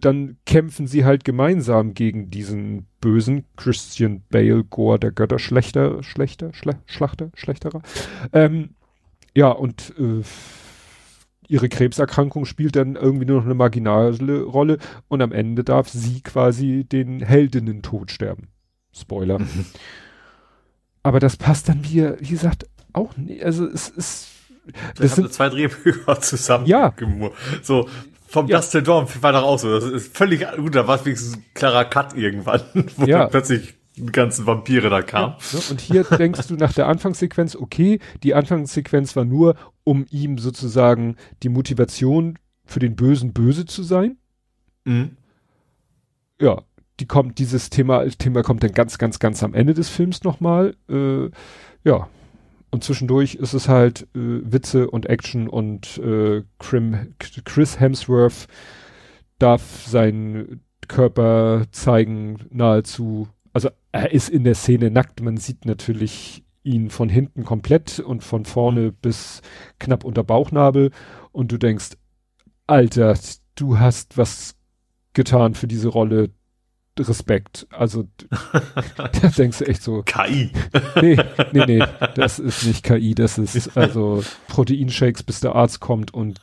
dann 0.00 0.38
kämpfen 0.46 0.86
sie 0.86 1.04
halt 1.04 1.24
gemeinsam 1.24 1.92
gegen 1.92 2.30
diesen 2.30 2.86
bösen 3.00 3.44
Christian 3.56 4.22
Bale 4.30 4.64
Gore, 4.64 4.98
der 4.98 5.12
Götterschlechter, 5.12 6.02
schlechter, 6.02 6.54
Schle 6.54 6.78
Schlachter, 6.86 7.30
schlechterer. 7.34 7.82
Ähm, 8.32 8.70
ja, 9.34 9.48
und 9.50 9.94
äh, 9.98 10.22
ihre 11.48 11.68
Krebserkrankung 11.68 12.44
spielt 12.44 12.76
dann 12.76 12.96
irgendwie 12.96 13.26
nur 13.26 13.38
noch 13.38 13.44
eine 13.44 13.54
marginale 13.54 14.42
Rolle 14.42 14.78
und 15.08 15.22
am 15.22 15.32
Ende 15.32 15.64
darf 15.64 15.88
sie 15.88 16.22
quasi 16.22 16.84
den 16.84 17.20
Heldinnen-Tod 17.20 18.10
sterben. 18.10 18.48
Spoiler. 18.92 19.38
Mhm. 19.38 19.66
Aber 21.02 21.18
das 21.18 21.36
passt 21.36 21.68
dann 21.68 21.82
wie, 21.84 22.02
wie 22.18 22.28
gesagt, 22.28 22.66
auch 22.92 23.16
nicht. 23.16 23.42
Also 23.42 23.66
es 23.66 23.88
ist. 23.88 24.28
Das 24.96 25.16
sind 25.16 25.32
zwei 25.32 25.48
Drehbücher 25.48 26.20
zusammen. 26.20 26.66
Ja. 26.68 26.92
So, 27.62 27.88
vom 28.28 28.46
ja. 28.46 28.58
Dustin 28.58 28.84
Dorn 28.84 29.08
war 29.20 29.32
doch 29.32 29.42
auch 29.42 29.58
so. 29.58 29.72
Das 29.72 29.84
ist 29.84 30.16
völlig 30.16 30.46
gut. 30.56 30.74
Da 30.74 30.86
war 30.86 30.96
es 30.96 31.04
wenigstens 31.04 31.36
ein 31.36 31.44
klarer 31.54 31.84
Cut 31.84 32.16
irgendwann, 32.16 32.62
wo 32.96 33.06
ja. 33.06 33.26
plötzlich 33.26 33.74
ganzen 34.12 34.46
Vampire 34.46 34.90
da 34.90 35.02
kamen. 35.02 35.34
Ja, 35.52 35.58
ne? 35.58 35.64
und 35.70 35.80
hier 35.80 36.04
denkst 36.18 36.46
du 36.48 36.54
nach 36.54 36.72
der 36.72 36.86
Anfangssequenz, 36.86 37.56
okay, 37.56 37.98
die 38.22 38.34
Anfangssequenz 38.34 39.16
war 39.16 39.24
nur, 39.24 39.56
um 39.84 40.06
ihm 40.10 40.38
sozusagen 40.38 41.16
die 41.42 41.48
Motivation 41.48 42.38
für 42.64 42.78
den 42.78 42.96
Bösen 42.96 43.32
böse 43.32 43.66
zu 43.66 43.82
sein. 43.82 44.16
Mhm. 44.84 45.16
Ja, 46.40 46.62
die 47.00 47.06
kommt, 47.06 47.38
dieses 47.38 47.70
Thema, 47.70 48.06
Thema 48.08 48.42
kommt 48.42 48.62
dann 48.62 48.72
ganz, 48.72 48.98
ganz, 48.98 49.18
ganz 49.18 49.42
am 49.42 49.54
Ende 49.54 49.74
des 49.74 49.88
Films 49.88 50.22
nochmal. 50.22 50.74
Äh, 50.88 51.30
ja. 51.84 52.08
Und 52.72 52.84
zwischendurch 52.84 53.34
ist 53.34 53.52
es 53.52 53.68
halt 53.68 54.02
äh, 54.14 54.40
Witze 54.44 54.88
und 54.88 55.06
Action 55.06 55.48
und 55.48 55.98
äh, 55.98 56.44
Chris 56.58 57.80
Hemsworth 57.80 58.46
darf 59.40 59.84
seinen 59.86 60.60
Körper 60.86 61.64
zeigen, 61.72 62.46
nahezu. 62.50 63.28
Also 63.52 63.70
er 63.92 64.12
ist 64.12 64.28
in 64.28 64.44
der 64.44 64.54
Szene 64.54 64.90
nackt, 64.90 65.20
man 65.20 65.36
sieht 65.36 65.64
natürlich 65.64 66.44
ihn 66.62 66.90
von 66.90 67.08
hinten 67.08 67.44
komplett 67.44 67.98
und 68.00 68.22
von 68.22 68.44
vorne 68.44 68.80
mhm. 68.88 68.94
bis 69.00 69.42
knapp 69.78 70.04
unter 70.04 70.24
Bauchnabel 70.24 70.90
und 71.32 71.52
du 71.52 71.58
denkst, 71.58 71.96
Alter, 72.66 73.18
du 73.54 73.78
hast 73.78 74.16
was 74.16 74.56
getan 75.12 75.54
für 75.54 75.66
diese 75.66 75.88
Rolle. 75.88 76.30
Respekt. 76.98 77.66
Also 77.70 78.08
da 78.96 79.28
denkst 79.28 79.58
du 79.58 79.64
echt 79.64 79.82
so. 79.82 80.02
KI. 80.02 80.50
Nee, 81.00 81.16
nee, 81.52 81.64
nee, 81.66 81.84
das 82.14 82.38
ist 82.38 82.66
nicht 82.66 82.84
KI, 82.84 83.14
das 83.14 83.38
ist 83.38 83.74
also 83.76 84.22
Proteinshakes, 84.48 85.22
bis 85.22 85.40
der 85.40 85.54
Arzt 85.54 85.80
kommt 85.80 86.12
und 86.12 86.42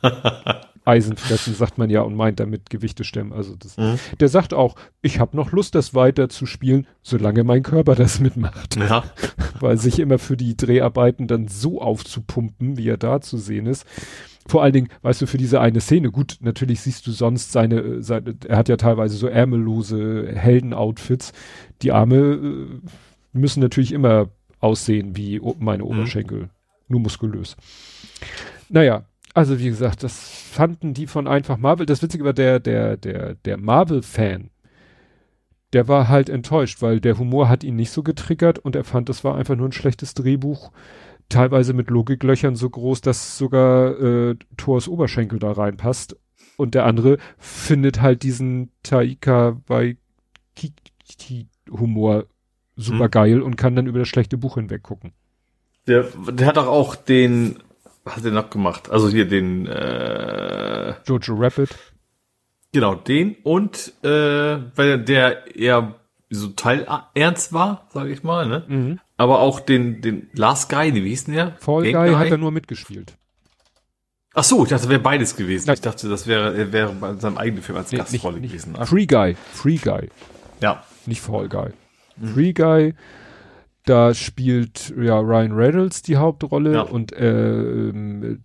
Eisen 0.88 1.16
fressen, 1.16 1.54
sagt 1.54 1.76
man 1.76 1.90
ja 1.90 2.00
und 2.00 2.14
meint 2.14 2.40
damit 2.40 2.70
Gewichte 2.70 3.04
stemmen. 3.04 3.34
Also 3.34 3.54
das, 3.56 3.76
mhm. 3.76 3.98
der 4.20 4.28
sagt 4.28 4.54
auch, 4.54 4.74
ich 5.02 5.20
habe 5.20 5.36
noch 5.36 5.52
Lust, 5.52 5.74
das 5.74 5.94
weiter 5.94 6.30
zu 6.30 6.46
spielen, 6.46 6.86
solange 7.02 7.44
mein 7.44 7.62
Körper 7.62 7.94
das 7.94 8.20
mitmacht. 8.20 8.76
Ja. 8.76 9.04
Weil 9.60 9.76
sich 9.76 9.98
immer 9.98 10.18
für 10.18 10.38
die 10.38 10.56
Dreharbeiten 10.56 11.26
dann 11.26 11.46
so 11.46 11.82
aufzupumpen, 11.82 12.78
wie 12.78 12.88
er 12.88 12.96
da 12.96 13.20
zu 13.20 13.36
sehen 13.36 13.66
ist. 13.66 13.84
Vor 14.46 14.62
allen 14.62 14.72
Dingen, 14.72 14.88
weißt 15.02 15.20
du, 15.20 15.26
für 15.26 15.36
diese 15.36 15.60
eine 15.60 15.82
Szene, 15.82 16.10
gut, 16.10 16.38
natürlich 16.40 16.80
siehst 16.80 17.06
du 17.06 17.10
sonst 17.10 17.52
seine, 17.52 18.02
seine 18.02 18.34
er 18.46 18.56
hat 18.56 18.70
ja 18.70 18.78
teilweise 18.78 19.16
so 19.16 19.26
ärmellose 19.26 20.32
Heldenoutfits. 20.34 21.32
Die 21.82 21.92
Arme 21.92 22.16
äh, 22.16 22.66
müssen 23.34 23.60
natürlich 23.60 23.92
immer 23.92 24.30
aussehen 24.60 25.16
wie 25.16 25.38
meine 25.58 25.84
mhm. 25.84 25.90
Oberschenkel. 25.90 26.44
Mhm. 26.44 26.50
Nur 26.88 27.00
muskulös. 27.00 27.56
Naja, 28.70 29.04
also 29.34 29.58
wie 29.58 29.68
gesagt, 29.68 30.02
das 30.02 30.18
fanden 30.18 30.94
die 30.94 31.06
von 31.06 31.28
einfach 31.28 31.58
Marvel. 31.58 31.86
Das 31.86 32.02
Witzige 32.02 32.24
war 32.24 32.32
der, 32.32 32.60
der, 32.60 32.96
der, 32.96 33.34
der 33.34 33.56
Marvel-Fan. 33.56 34.50
Der 35.72 35.86
war 35.86 36.08
halt 36.08 36.28
enttäuscht, 36.30 36.80
weil 36.80 37.00
der 37.00 37.18
Humor 37.18 37.48
hat 37.48 37.62
ihn 37.62 37.76
nicht 37.76 37.90
so 37.90 38.02
getriggert 38.02 38.58
und 38.58 38.74
er 38.74 38.84
fand, 38.84 39.08
das 39.08 39.22
war 39.22 39.36
einfach 39.36 39.54
nur 39.54 39.68
ein 39.68 39.72
schlechtes 39.72 40.14
Drehbuch. 40.14 40.72
Teilweise 41.28 41.74
mit 41.74 41.90
Logiklöchern 41.90 42.56
so 42.56 42.70
groß, 42.70 43.02
dass 43.02 43.36
sogar 43.36 44.00
äh, 44.00 44.36
Thors 44.56 44.88
Oberschenkel 44.88 45.38
da 45.38 45.52
reinpasst. 45.52 46.16
Und 46.56 46.74
der 46.74 46.86
andere 46.86 47.18
findet 47.36 48.00
halt 48.00 48.22
diesen 48.22 48.70
Taika 48.82 49.60
Waititi 49.66 51.48
Humor 51.70 52.24
super 52.76 53.04
hm. 53.04 53.10
geil 53.10 53.42
und 53.42 53.56
kann 53.56 53.76
dann 53.76 53.86
über 53.86 53.98
das 53.98 54.08
schlechte 54.08 54.38
Buch 54.38 54.54
hinweg 54.54 54.82
gucken. 54.82 55.12
Der, 55.86 56.06
der 56.32 56.46
hat 56.46 56.56
doch 56.56 56.66
auch 56.66 56.94
den 56.94 57.56
was 58.08 58.16
hat 58.16 58.24
er 58.24 58.30
noch 58.30 58.50
gemacht? 58.50 58.90
Also 58.90 59.08
hier 59.08 59.28
den 59.28 59.66
äh, 59.66 60.94
Jojo 61.06 61.34
Rabbit. 61.34 61.70
Genau, 62.72 62.94
den 62.94 63.36
und 63.44 63.92
äh, 64.02 64.58
weil 64.76 65.02
der 65.04 65.56
eher 65.56 65.94
so 66.30 66.48
Teil 66.48 66.86
ernst 67.14 67.52
war, 67.52 67.86
sage 67.90 68.10
ich 68.10 68.22
mal, 68.22 68.46
ne? 68.46 68.64
Mhm. 68.66 69.00
Aber 69.16 69.40
auch 69.40 69.60
den 69.60 70.00
den 70.00 70.28
Last 70.34 70.68
Guy, 70.68 70.94
wie 70.94 71.08
hieß 71.08 71.24
denn 71.24 71.34
der? 71.34 71.52
Fall 71.58 71.82
Guy, 71.82 71.92
Guy, 71.92 72.12
hat 72.14 72.30
er 72.30 72.38
nur 72.38 72.50
mitgespielt. 72.50 73.14
Ach 74.34 74.44
so, 74.44 74.62
ich 74.62 74.68
dachte, 74.68 74.82
das 74.82 74.90
wäre 74.90 75.00
beides 75.00 75.36
gewesen. 75.36 75.66
Nein. 75.66 75.74
Ich 75.74 75.80
dachte, 75.80 76.08
das 76.08 76.26
wäre 76.26 76.56
er 76.56 76.72
wäre 76.72 76.92
bei 76.92 77.14
seinem 77.14 77.38
eigenen 77.38 77.62
Film 77.62 77.78
als 77.78 77.90
nee, 77.90 77.98
Gastrolle 77.98 78.40
nicht, 78.40 78.52
gewesen. 78.52 78.76
Free 78.84 79.06
Guy, 79.06 79.36
Free 79.52 79.76
Guy. 79.76 80.10
Ja. 80.60 80.84
Nicht 81.06 81.20
Fall 81.20 81.48
Guy. 81.48 81.70
Mhm. 82.16 82.34
Free 82.34 82.52
Guy 82.52 82.94
da 83.88 84.14
spielt 84.14 84.94
ja 84.96 85.18
Ryan 85.18 85.52
Reynolds 85.52 86.02
die 86.02 86.16
Hauptrolle 86.16 86.74
ja. 86.74 86.82
und 86.82 87.12
äh, 87.12 88.36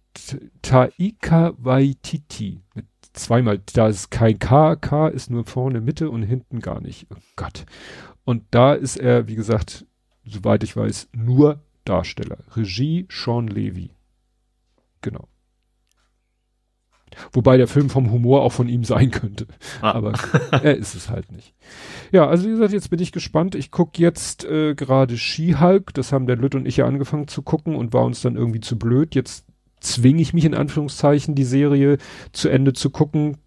Taika 0.61 1.53
Waititi 1.57 2.61
mit 2.73 2.85
zweimal, 3.13 3.61
da 3.73 3.87
ist 3.87 4.09
kein 4.09 4.39
K, 4.39 4.75
K 4.75 5.07
ist 5.07 5.29
nur 5.29 5.45
vorne 5.45 5.81
Mitte 5.81 6.09
und 6.09 6.23
hinten 6.23 6.59
gar 6.59 6.81
nicht. 6.81 7.07
Oh 7.11 7.19
Gott. 7.35 7.65
Und 8.25 8.43
da 8.51 8.73
ist 8.73 8.97
er, 8.97 9.27
wie 9.27 9.35
gesagt, 9.35 9.85
soweit 10.25 10.63
ich 10.63 10.75
weiß, 10.75 11.09
nur 11.13 11.61
Darsteller. 11.85 12.37
Regie 12.55 13.05
Sean 13.09 13.47
Levy. 13.47 13.91
Genau. 15.01 15.27
Wobei 17.31 17.57
der 17.57 17.67
Film 17.67 17.89
vom 17.89 18.11
Humor 18.11 18.41
auch 18.41 18.51
von 18.51 18.69
ihm 18.69 18.83
sein 18.83 19.11
könnte. 19.11 19.47
Ah. 19.81 19.91
Aber 19.91 20.13
er 20.51 20.75
ist 20.75 20.95
es 20.95 21.09
halt 21.09 21.31
nicht. 21.31 21.53
Ja, 22.11 22.27
also 22.27 22.45
wie 22.45 22.51
gesagt, 22.51 22.73
jetzt 22.73 22.89
bin 22.89 22.99
ich 22.99 23.11
gespannt. 23.11 23.55
Ich 23.55 23.71
gucke 23.71 24.01
jetzt 24.01 24.45
äh, 24.45 24.75
gerade 24.75 25.17
She-Hulk. 25.17 25.93
Das 25.93 26.11
haben 26.11 26.27
der 26.27 26.37
Lütt 26.37 26.55
und 26.55 26.67
ich 26.67 26.77
ja 26.77 26.85
angefangen 26.85 27.27
zu 27.27 27.41
gucken 27.41 27.75
und 27.75 27.93
war 27.93 28.03
uns 28.03 28.21
dann 28.21 28.35
irgendwie 28.35 28.61
zu 28.61 28.77
blöd. 28.77 29.15
Jetzt 29.15 29.45
zwinge 29.79 30.21
ich 30.21 30.33
mich 30.33 30.45
in 30.45 30.55
Anführungszeichen, 30.55 31.35
die 31.35 31.43
Serie 31.43 31.97
zu 32.31 32.49
Ende 32.49 32.73
zu 32.73 32.89
gucken. 32.89 33.37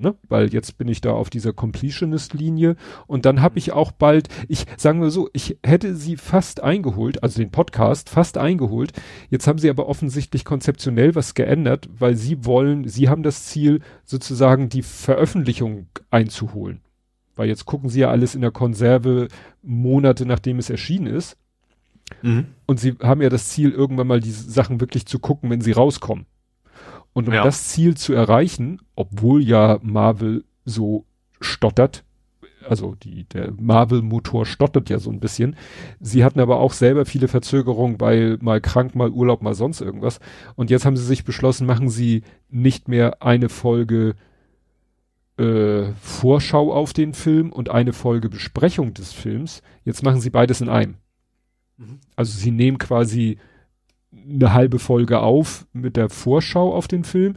Ne? 0.00 0.14
Weil 0.28 0.52
jetzt 0.52 0.78
bin 0.78 0.86
ich 0.86 1.00
da 1.00 1.10
auf 1.10 1.28
dieser 1.28 1.52
Completionist-Linie 1.52 2.76
und 3.08 3.24
dann 3.24 3.42
habe 3.42 3.58
ich 3.58 3.72
auch 3.72 3.90
bald, 3.90 4.28
ich 4.46 4.64
sagen 4.76 5.00
wir 5.00 5.10
so, 5.10 5.28
ich 5.32 5.58
hätte 5.64 5.96
sie 5.96 6.16
fast 6.16 6.62
eingeholt, 6.62 7.22
also 7.24 7.40
den 7.40 7.50
Podcast 7.50 8.08
fast 8.08 8.38
eingeholt. 8.38 8.92
Jetzt 9.28 9.48
haben 9.48 9.58
sie 9.58 9.68
aber 9.68 9.88
offensichtlich 9.88 10.44
konzeptionell 10.44 11.16
was 11.16 11.34
geändert, 11.34 11.88
weil 11.98 12.14
sie 12.14 12.44
wollen, 12.44 12.86
sie 12.86 13.08
haben 13.08 13.24
das 13.24 13.46
Ziel, 13.46 13.80
sozusagen 14.04 14.68
die 14.68 14.82
Veröffentlichung 14.82 15.88
einzuholen. 16.10 16.80
Weil 17.34 17.48
jetzt 17.48 17.66
gucken 17.66 17.90
sie 17.90 18.00
ja 18.00 18.10
alles 18.10 18.36
in 18.36 18.40
der 18.40 18.52
Konserve 18.52 19.28
Monate 19.62 20.26
nachdem 20.26 20.60
es 20.60 20.70
erschienen 20.70 21.08
ist. 21.08 21.36
Mhm. 22.22 22.46
Und 22.66 22.78
sie 22.78 22.94
haben 23.02 23.20
ja 23.20 23.28
das 23.28 23.48
Ziel, 23.48 23.72
irgendwann 23.72 24.06
mal 24.06 24.20
diese 24.20 24.48
Sachen 24.48 24.80
wirklich 24.80 25.06
zu 25.06 25.18
gucken, 25.18 25.50
wenn 25.50 25.60
sie 25.60 25.72
rauskommen. 25.72 26.26
Und 27.18 27.26
um 27.28 27.34
Ja. 27.34 27.42
das 27.42 27.68
Ziel 27.68 27.96
zu 27.96 28.12
erreichen, 28.12 28.80
obwohl 28.94 29.42
ja 29.42 29.78
Marvel 29.82 30.44
so 30.64 31.04
stottert, 31.40 32.04
also 32.68 32.94
die, 32.94 33.24
der 33.24 33.52
Marvel-Motor 33.58 34.46
stottert 34.46 34.88
ja 34.88 34.98
so 35.00 35.10
ein 35.10 35.18
bisschen. 35.18 35.56
Sie 36.00 36.22
hatten 36.22 36.38
aber 36.38 36.60
auch 36.60 36.72
selber 36.72 37.06
viele 37.06 37.26
Verzögerungen, 37.26 38.00
weil 38.00 38.38
mal 38.40 38.60
krank, 38.60 38.94
mal 38.94 39.10
Urlaub, 39.10 39.42
mal 39.42 39.54
sonst 39.54 39.80
irgendwas. 39.80 40.20
Und 40.54 40.70
jetzt 40.70 40.84
haben 40.84 40.96
sie 40.96 41.04
sich 41.04 41.24
beschlossen, 41.24 41.66
machen 41.66 41.88
sie 41.88 42.22
nicht 42.50 42.86
mehr 42.86 43.22
eine 43.22 43.48
Folge 43.48 44.14
äh, 45.38 45.92
Vorschau 46.00 46.72
auf 46.72 46.92
den 46.92 47.14
Film 47.14 47.50
und 47.52 47.68
eine 47.70 47.92
Folge 47.92 48.28
Besprechung 48.28 48.94
des 48.94 49.12
Films. 49.12 49.62
Jetzt 49.84 50.02
machen 50.02 50.20
sie 50.20 50.30
beides 50.30 50.60
in 50.60 50.68
einem. 50.68 50.96
Mhm. 51.78 51.98
Also 52.16 52.36
sie 52.38 52.50
nehmen 52.50 52.78
quasi 52.78 53.38
eine 54.12 54.52
halbe 54.52 54.78
Folge 54.78 55.20
auf 55.20 55.66
mit 55.72 55.96
der 55.96 56.08
Vorschau 56.10 56.74
auf 56.74 56.88
den 56.88 57.04
Film, 57.04 57.36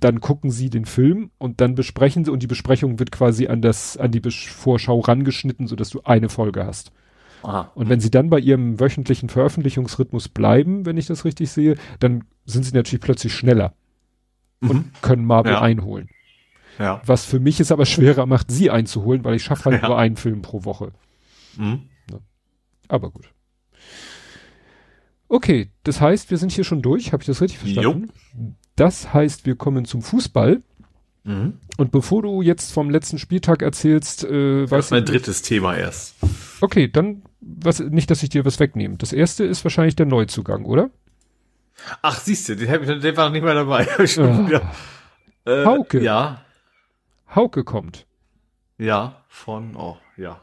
dann 0.00 0.20
gucken 0.20 0.50
sie 0.50 0.70
den 0.70 0.84
Film 0.86 1.30
und 1.38 1.60
dann 1.60 1.74
besprechen 1.74 2.24
sie 2.24 2.30
und 2.30 2.42
die 2.42 2.46
Besprechung 2.46 2.98
wird 2.98 3.12
quasi 3.12 3.48
an 3.48 3.60
das 3.62 3.96
an 3.96 4.10
die 4.12 4.20
Bes 4.20 4.34
Vorschau 4.34 5.00
rangeschnitten, 5.00 5.66
so 5.66 5.76
dass 5.76 5.90
du 5.90 6.00
eine 6.04 6.28
Folge 6.28 6.64
hast. 6.64 6.92
Aha. 7.42 7.70
Und 7.74 7.88
wenn 7.88 8.00
sie 8.00 8.10
dann 8.10 8.30
bei 8.30 8.38
ihrem 8.38 8.80
wöchentlichen 8.80 9.28
Veröffentlichungsrhythmus 9.30 10.28
bleiben, 10.28 10.84
wenn 10.86 10.96
ich 10.98 11.06
das 11.06 11.24
richtig 11.24 11.50
sehe, 11.50 11.76
dann 11.98 12.24
sind 12.44 12.64
sie 12.64 12.74
natürlich 12.74 13.02
plötzlich 13.02 13.34
schneller 13.34 13.74
Mhm. 14.60 14.70
und 14.70 15.02
können 15.02 15.24
Marvel 15.24 15.52
Ja. 15.52 15.60
einholen. 15.62 16.08
Ja. 16.78 17.00
Was 17.04 17.24
für 17.26 17.40
mich 17.40 17.60
es 17.60 17.72
aber 17.72 17.84
schwerer 17.86 18.26
macht, 18.26 18.50
sie 18.50 18.70
einzuholen, 18.70 19.24
weil 19.24 19.34
ich 19.34 19.42
schaffe 19.44 19.66
halt 19.70 19.82
Ja. 19.82 19.88
nur 19.88 19.98
einen 19.98 20.16
Film 20.16 20.40
pro 20.42 20.64
Woche. 20.64 20.92
Mhm. 21.56 21.82
Aber 22.88 23.10
gut. 23.10 23.30
Okay, 25.30 25.70
das 25.84 26.00
heißt, 26.00 26.30
wir 26.32 26.38
sind 26.38 26.50
hier 26.50 26.64
schon 26.64 26.82
durch. 26.82 27.12
Habe 27.12 27.22
ich 27.22 27.26
das 27.28 27.40
richtig 27.40 27.60
verstanden? 27.60 28.10
Das 28.74 29.14
heißt, 29.14 29.46
wir 29.46 29.54
kommen 29.54 29.84
zum 29.84 30.02
Fußball. 30.02 30.60
Mhm. 31.22 31.58
Und 31.76 31.92
bevor 31.92 32.22
du 32.22 32.42
jetzt 32.42 32.72
vom 32.72 32.90
letzten 32.90 33.16
Spieltag 33.18 33.62
erzählst, 33.62 34.24
äh, 34.24 34.66
Das 34.66 34.86
ist 34.86 34.90
mein 34.90 35.04
drittes 35.04 35.42
Thema 35.42 35.76
erst. 35.76 36.16
Okay, 36.60 36.88
dann 36.88 37.22
was, 37.40 37.78
nicht, 37.78 38.10
dass 38.10 38.24
ich 38.24 38.28
dir 38.30 38.44
was 38.44 38.58
wegnehme. 38.58 38.96
Das 38.96 39.12
erste 39.12 39.44
ist 39.44 39.62
wahrscheinlich 39.64 39.94
der 39.94 40.06
Neuzugang, 40.06 40.64
oder? 40.64 40.90
Ach, 42.02 42.18
siehst 42.18 42.48
du, 42.48 42.56
den, 42.56 42.82
ich, 42.82 43.00
der 43.00 43.16
war 43.16 43.26
noch 43.26 43.32
nicht 43.32 43.44
mehr 43.44 43.54
dabei. 43.54 43.86
Ah. 45.46 45.50
äh, 45.50 45.64
Hauke. 45.64 46.02
Ja, 46.02 46.44
Hauke 47.34 47.62
kommt. 47.64 48.04
ja, 48.78 49.22
von, 49.28 49.76
oh, 49.76 49.96
ja, 50.16 50.40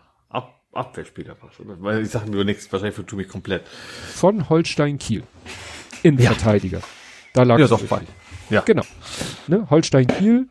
Abwehrspieler 0.77 1.35
fast. 1.35 1.59
oder? 1.59 1.75
Weil 1.81 2.01
ich 2.03 2.09
sage 2.09 2.29
mir 2.29 2.43
nichts, 2.45 2.71
wahrscheinlich 2.71 2.95
vertue 2.95 3.17
mich 3.17 3.27
komplett. 3.27 3.67
Von 3.67 4.49
Holstein 4.49 4.97
Kiel. 4.97 5.23
Innenverteidiger. 6.03 6.81
Da 7.33 7.43
lag 7.43 7.59
Ja, 7.59 7.67
doch, 7.67 7.81
bei. 7.83 8.01
Ja, 8.49 8.61
Genau. 8.61 8.83
Ne? 9.47 9.67
Holstein 9.69 10.07
Kiel. 10.07 10.47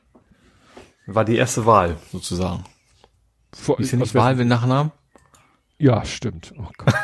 war 1.06 1.24
die 1.24 1.36
erste 1.36 1.64
Wahl, 1.66 1.96
sozusagen. 2.12 2.64
Vor, 3.55 3.80
Ist 3.80 3.92
ja 3.92 3.98
nicht 3.98 4.14
Wahl 4.14 4.34
mit 4.36 4.48
Nachnamen? 4.48 4.92
Ja, 5.78 6.05
stimmt. 6.05 6.52
Oh 6.58 6.68
Gott. 6.78 6.94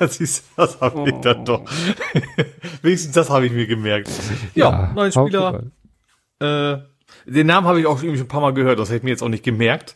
Siehst 0.10 0.44
du, 0.56 0.62
das 0.62 0.80
habe 0.80 1.08
ich 1.08 1.14
Oh. 1.14 1.20
dann 1.20 1.44
doch. 1.44 1.62
Wenigstens 2.82 3.14
das 3.14 3.30
habe 3.30 3.46
ich 3.46 3.52
mir 3.52 3.66
gemerkt. 3.66 4.10
Ja, 4.54 4.92
neuen 4.94 5.12
Hauke 5.14 5.28
Spieler. 5.30 6.74
Äh, 6.74 6.82
den 7.30 7.46
Namen 7.46 7.66
habe 7.66 7.80
ich 7.80 7.86
auch 7.86 7.98
irgendwie 8.02 8.18
schon 8.18 8.26
ein 8.26 8.28
paar 8.28 8.40
Mal 8.40 8.52
gehört, 8.54 8.78
das 8.78 8.88
hätte 8.88 8.98
ich 8.98 9.02
mir 9.04 9.10
jetzt 9.10 9.22
auch 9.22 9.28
nicht 9.28 9.44
gemerkt. 9.44 9.94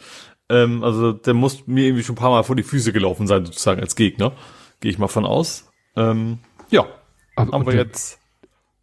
Ähm, 0.51 0.83
also 0.85 1.13
der 1.13 1.35
muss 1.35 1.67
mir 1.67 1.85
irgendwie 1.87 2.03
schon 2.05 2.15
ein 2.15 2.19
paar 2.19 2.31
Mal 2.31 2.43
vor 2.43 2.57
die 2.57 2.63
Füße 2.63 2.93
gelaufen 2.93 3.27
sein, 3.27 3.47
sozusagen 3.47 3.81
als 3.81 3.97
Gegner. 3.97 4.33
Gehe 4.81 4.91
ich 4.91 4.99
mal 4.99 5.09
von 5.09 5.25
aus. 5.25 5.71
Ähm, 5.97 6.39
ja, 6.71 6.87
Aber, 7.37 7.53
haben 7.53 7.61
und 7.63 7.67
wir 7.67 7.73
der- 7.75 7.85
jetzt. 7.87 8.19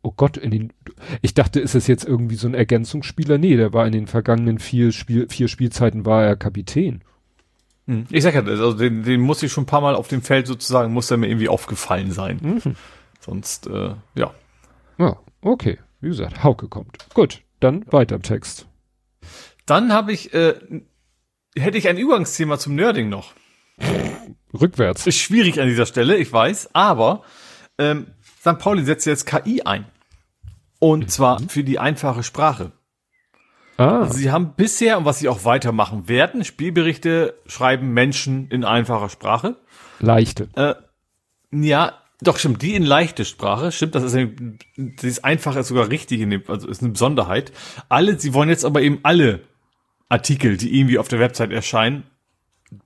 Oh 0.04 0.14
Gott, 0.16 0.38
in 0.38 0.52
den, 0.52 0.74
ich 1.22 1.34
dachte, 1.34 1.60
ist 1.60 1.76
es 1.76 1.88
jetzt 1.88 2.06
irgendwie 2.06 2.36
so 2.36 2.48
ein 2.48 2.54
Ergänzungsspieler? 2.54 3.38
Nee, 3.38 3.58
der 3.58 3.74
war 3.74 3.86
in 3.86 3.92
den 3.92 4.08
vergangenen 4.08 4.58
vier, 4.60 4.92
Spiel, 4.94 5.28
vier 5.28 5.50
Spielzeiten 5.50 6.06
war 6.06 6.24
er 6.24 6.36
Kapitän. 6.38 7.02
Hm, 7.88 8.06
Ich 8.12 8.24
sag 8.24 8.34
ja, 8.36 8.42
also 8.44 8.74
den, 8.74 9.04
den 9.04 9.20
muss 9.20 9.44
ich 9.44 9.52
schon 9.52 9.64
ein 9.64 9.68
paar 9.68 9.82
Mal 9.82 9.96
auf 9.96 10.08
dem 10.08 10.22
Feld 10.22 10.48
sozusagen, 10.48 10.94
muss 10.94 11.12
er 11.12 11.18
mir 11.18 11.28
irgendwie 11.28 11.50
aufgefallen 11.50 12.12
sein. 12.12 12.40
Mhm. 12.42 12.76
Sonst, 13.20 13.68
äh, 13.68 13.96
ja. 14.16 14.34
Ja, 14.98 15.18
okay. 15.42 15.78
Wie 16.00 16.10
gesagt, 16.10 16.42
Hauke 16.44 16.68
kommt. 16.70 16.98
Gut, 17.14 17.42
dann 17.60 17.84
weiter 17.92 18.16
im 18.16 18.22
Text. 18.22 18.66
Dann 19.66 19.92
habe 19.92 20.14
ich, 20.14 20.34
äh, 20.34 20.54
hätte 21.60 21.78
ich 21.78 21.88
ein 21.88 21.98
Übergangsthema 21.98 22.58
zum 22.58 22.76
Nerding 22.76 23.10
noch. 23.10 23.34
Rückwärts. 24.60 25.06
Ist 25.06 25.20
schwierig 25.20 25.60
an 25.60 25.68
dieser 25.68 25.86
Stelle, 25.86 26.18
ich 26.18 26.32
weiß, 26.32 26.70
aber 26.74 27.24
ähm, 27.78 28.08
St. 28.40 28.58
Pauli 28.60 28.84
setzt 28.84 29.06
jetzt 29.06 29.26
KI 29.26 29.62
ein. 29.64 29.86
Und 30.80 31.12
zwar 31.12 31.40
für 31.48 31.64
die 31.64 31.80
einfache 31.80 32.24
Sprache. 32.24 32.72
Ah, 33.78 34.02
Also 34.02 34.14
sie 34.18 34.32
haben 34.32 34.54
bisher, 34.56 34.98
und 34.98 35.06
was 35.06 35.20
sie 35.20 35.30
auch 35.30 35.44
weitermachen 35.46 36.08
werden, 36.08 36.44
Spielberichte 36.44 37.36
schreiben 37.46 37.94
Menschen 37.94 38.48
in 38.50 38.64
einfacher 38.64 39.10
Sprache. 39.10 39.58
leichte. 40.00 40.48
Äh, 40.56 40.76
ja, 41.52 41.94
doch 42.22 42.38
stimmt, 42.40 42.62
die 42.64 42.74
in 42.74 42.84
leichte 42.84 43.26
Sprache, 43.26 43.72
stimmt, 43.72 43.94
das 43.94 44.04
ist, 44.04 44.16
ein- 44.16 44.58
das 44.76 45.04
ist 45.04 45.24
einfacher 45.26 45.60
ist 45.60 45.68
sogar 45.68 45.90
richtig, 45.90 46.22
in 46.22 46.32
dem, 46.32 46.44
also 46.48 46.68
ist 46.68 46.82
eine 46.82 46.92
Besonderheit. 46.92 47.52
Alle, 47.90 48.20
sie 48.20 48.34
wollen 48.34 48.50
jetzt 48.50 48.66
aber 48.66 48.82
eben 48.82 49.00
alle 49.04 49.42
Artikel, 50.10 50.58
die 50.58 50.78
irgendwie 50.78 50.98
auf 51.00 51.08
der 51.08 51.20
Website 51.20 51.52
erscheinen, 51.52 52.04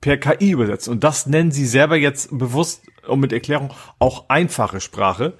per 0.00 0.16
KI 0.16 0.52
übersetzen. 0.52 0.92
Und 0.92 1.02
das 1.02 1.26
nennen 1.26 1.50
sie 1.50 1.66
selber 1.66 1.96
jetzt 1.96 2.36
bewusst 2.36 2.82
und 3.08 3.18
mit 3.18 3.32
Erklärung 3.32 3.72
auch 3.98 4.28
einfache 4.28 4.80
Sprache, 4.80 5.34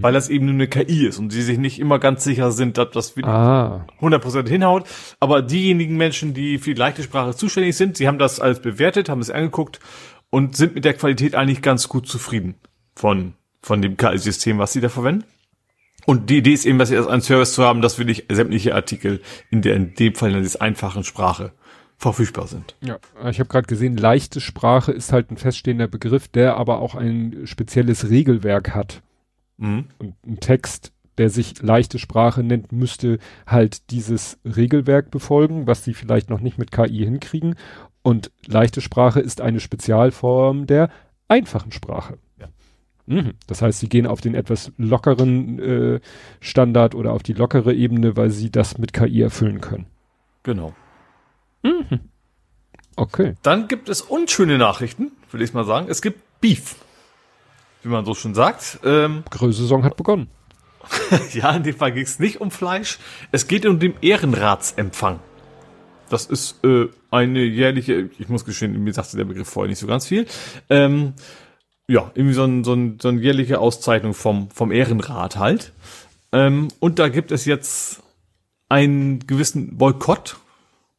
weil 0.00 0.12
das 0.12 0.28
eben 0.28 0.46
nur 0.46 0.54
eine 0.54 0.68
KI 0.68 1.06
ist 1.08 1.18
und 1.18 1.30
sie 1.30 1.42
sich 1.42 1.58
nicht 1.58 1.80
immer 1.80 1.98
ganz 1.98 2.22
sicher 2.22 2.52
sind, 2.52 2.78
dass 2.78 2.90
das 2.92 3.16
wirklich 3.16 3.34
Ah, 3.34 3.86
100% 4.00 4.48
hinhaut. 4.48 4.84
Aber 5.18 5.42
diejenigen 5.42 5.96
Menschen, 5.96 6.34
die 6.34 6.58
für 6.58 6.70
die 6.74 6.78
leichte 6.78 7.02
Sprache 7.02 7.34
zuständig 7.34 7.76
sind, 7.76 7.96
sie 7.96 8.06
haben 8.06 8.18
das 8.18 8.38
alles 8.38 8.60
bewertet, 8.60 9.08
haben 9.08 9.20
es 9.20 9.30
angeguckt 9.30 9.80
und 10.30 10.56
sind 10.56 10.76
mit 10.76 10.84
der 10.84 10.94
Qualität 10.94 11.34
eigentlich 11.34 11.62
ganz 11.62 11.88
gut 11.88 12.06
zufrieden 12.06 12.54
von, 12.94 13.34
von 13.60 13.82
dem 13.82 13.96
KI-System, 13.96 14.58
was 14.58 14.72
sie 14.72 14.80
da 14.80 14.88
verwenden. 14.88 15.24
Und 16.06 16.30
die 16.30 16.38
Idee 16.38 16.52
ist 16.52 16.66
eben, 16.66 16.78
dass 16.78 16.88
sie 16.88 16.94
erst 16.94 17.08
einen 17.08 17.22
Service 17.22 17.52
zu 17.52 17.64
haben, 17.64 17.82
dass 17.82 17.98
wirklich 17.98 18.26
sämtliche 18.30 18.74
Artikel 18.74 19.20
in 19.50 19.62
der 19.62 19.76
in 19.76 19.94
dem 19.94 20.14
Fall 20.14 20.34
in 20.34 20.42
dieser 20.42 20.62
einfachen 20.62 21.04
Sprache 21.04 21.52
verfügbar 21.96 22.46
sind. 22.46 22.74
ja. 22.80 22.98
Ich 23.28 23.40
habe 23.40 23.50
gerade 23.50 23.66
gesehen, 23.66 23.96
leichte 23.96 24.40
Sprache 24.40 24.90
ist 24.90 25.12
halt 25.12 25.30
ein 25.30 25.36
feststehender 25.36 25.86
Begriff, 25.86 26.28
der 26.28 26.56
aber 26.56 26.80
auch 26.80 26.94
ein 26.94 27.42
spezielles 27.44 28.08
Regelwerk 28.08 28.74
hat. 28.74 29.02
Mhm. 29.58 29.84
Und 29.98 30.14
ein 30.26 30.40
Text, 30.40 30.92
der 31.18 31.28
sich 31.28 31.60
leichte 31.60 31.98
Sprache 31.98 32.42
nennt, 32.42 32.72
müsste 32.72 33.18
halt 33.46 33.90
dieses 33.90 34.38
Regelwerk 34.44 35.10
befolgen, 35.10 35.66
was 35.66 35.84
sie 35.84 35.92
vielleicht 35.92 36.30
noch 36.30 36.40
nicht 36.40 36.56
mit 36.56 36.72
KI 36.72 37.04
hinkriegen. 37.04 37.56
Und 38.02 38.30
leichte 38.46 38.80
Sprache 38.80 39.20
ist 39.20 39.42
eine 39.42 39.60
Spezialform 39.60 40.66
der 40.66 40.88
einfachen 41.28 41.70
Sprache. 41.70 42.16
Mhm. 43.06 43.32
Das 43.46 43.62
heißt, 43.62 43.80
sie 43.80 43.88
gehen 43.88 44.06
auf 44.06 44.20
den 44.20 44.34
etwas 44.34 44.72
lockeren 44.76 45.58
äh, 45.58 46.00
Standard 46.40 46.94
oder 46.94 47.12
auf 47.12 47.22
die 47.22 47.32
lockere 47.32 47.74
Ebene, 47.74 48.16
weil 48.16 48.30
sie 48.30 48.50
das 48.50 48.78
mit 48.78 48.92
KI 48.92 49.22
erfüllen 49.22 49.60
können. 49.60 49.86
Genau. 50.42 50.74
Okay. 52.96 53.34
Dann 53.42 53.68
gibt 53.68 53.88
es 53.88 54.02
unschöne 54.02 54.58
Nachrichten, 54.58 55.12
will 55.32 55.42
ich 55.42 55.54
mal 55.54 55.64
sagen. 55.64 55.86
Es 55.88 56.02
gibt 56.02 56.20
Beef. 56.40 56.76
Wie 57.82 57.88
man 57.88 58.04
so 58.04 58.14
schon 58.14 58.34
sagt. 58.34 58.80
Ähm, 58.84 59.24
Größe-Saison 59.30 59.84
hat 59.84 59.96
begonnen. 59.96 60.28
Ja, 61.32 61.52
in 61.52 61.62
dem 61.62 61.76
Fall 61.76 61.92
ging 61.92 62.02
es 62.02 62.18
nicht 62.18 62.40
um 62.40 62.50
Fleisch. 62.50 62.98
Es 63.32 63.46
geht 63.46 63.64
um 63.66 63.78
den 63.78 63.94
Ehrenratsempfang. 64.00 65.20
Das 66.08 66.26
ist 66.26 66.64
äh, 66.64 66.88
eine 67.10 67.42
jährliche, 67.44 68.10
ich 68.18 68.28
muss 68.28 68.44
gestehen, 68.44 68.82
mir 68.82 68.92
sagte 68.92 69.16
der 69.16 69.24
Begriff 69.24 69.48
vorher 69.48 69.68
nicht 69.68 69.78
so 69.78 69.86
ganz 69.86 70.06
viel. 70.06 70.26
Ähm, 70.68 71.14
ja, 71.90 72.10
irgendwie 72.14 72.34
so, 72.34 72.44
ein, 72.44 72.64
so, 72.64 72.72
ein, 72.72 72.98
so 73.00 73.08
eine 73.08 73.20
jährliche 73.20 73.58
Auszeichnung 73.58 74.14
vom, 74.14 74.50
vom 74.50 74.72
Ehrenrat 74.72 75.36
halt. 75.36 75.72
Ähm, 76.32 76.68
und 76.78 76.98
da 76.98 77.08
gibt 77.08 77.32
es 77.32 77.44
jetzt 77.44 78.02
einen 78.68 79.26
gewissen 79.26 79.76
Boykott 79.76 80.36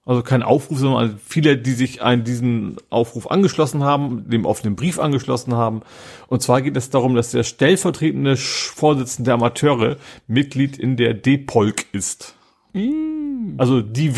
also 0.03 0.23
kein 0.23 0.41
Aufruf, 0.41 0.79
sondern 0.79 1.19
viele, 1.23 1.57
die 1.57 1.73
sich 1.73 2.01
an 2.01 2.23
diesen 2.23 2.77
Aufruf 2.89 3.29
angeschlossen 3.29 3.83
haben, 3.83 4.29
dem 4.29 4.45
offenen 4.45 4.75
Brief 4.75 4.97
angeschlossen 4.99 5.53
haben. 5.53 5.83
Und 6.27 6.41
zwar 6.41 6.61
geht 6.61 6.75
es 6.75 6.89
darum, 6.89 7.15
dass 7.15 7.31
der 7.31 7.43
stellvertretende 7.43 8.35
Vorsitzende 8.35 9.27
der 9.27 9.35
Amateure 9.35 9.97
Mitglied 10.27 10.77
in 10.77 10.97
der 10.97 11.13
DPOLK 11.13 11.85
ist. 11.91 12.35
Mm. 12.73 13.55
Also 13.57 13.81
die 13.81 14.17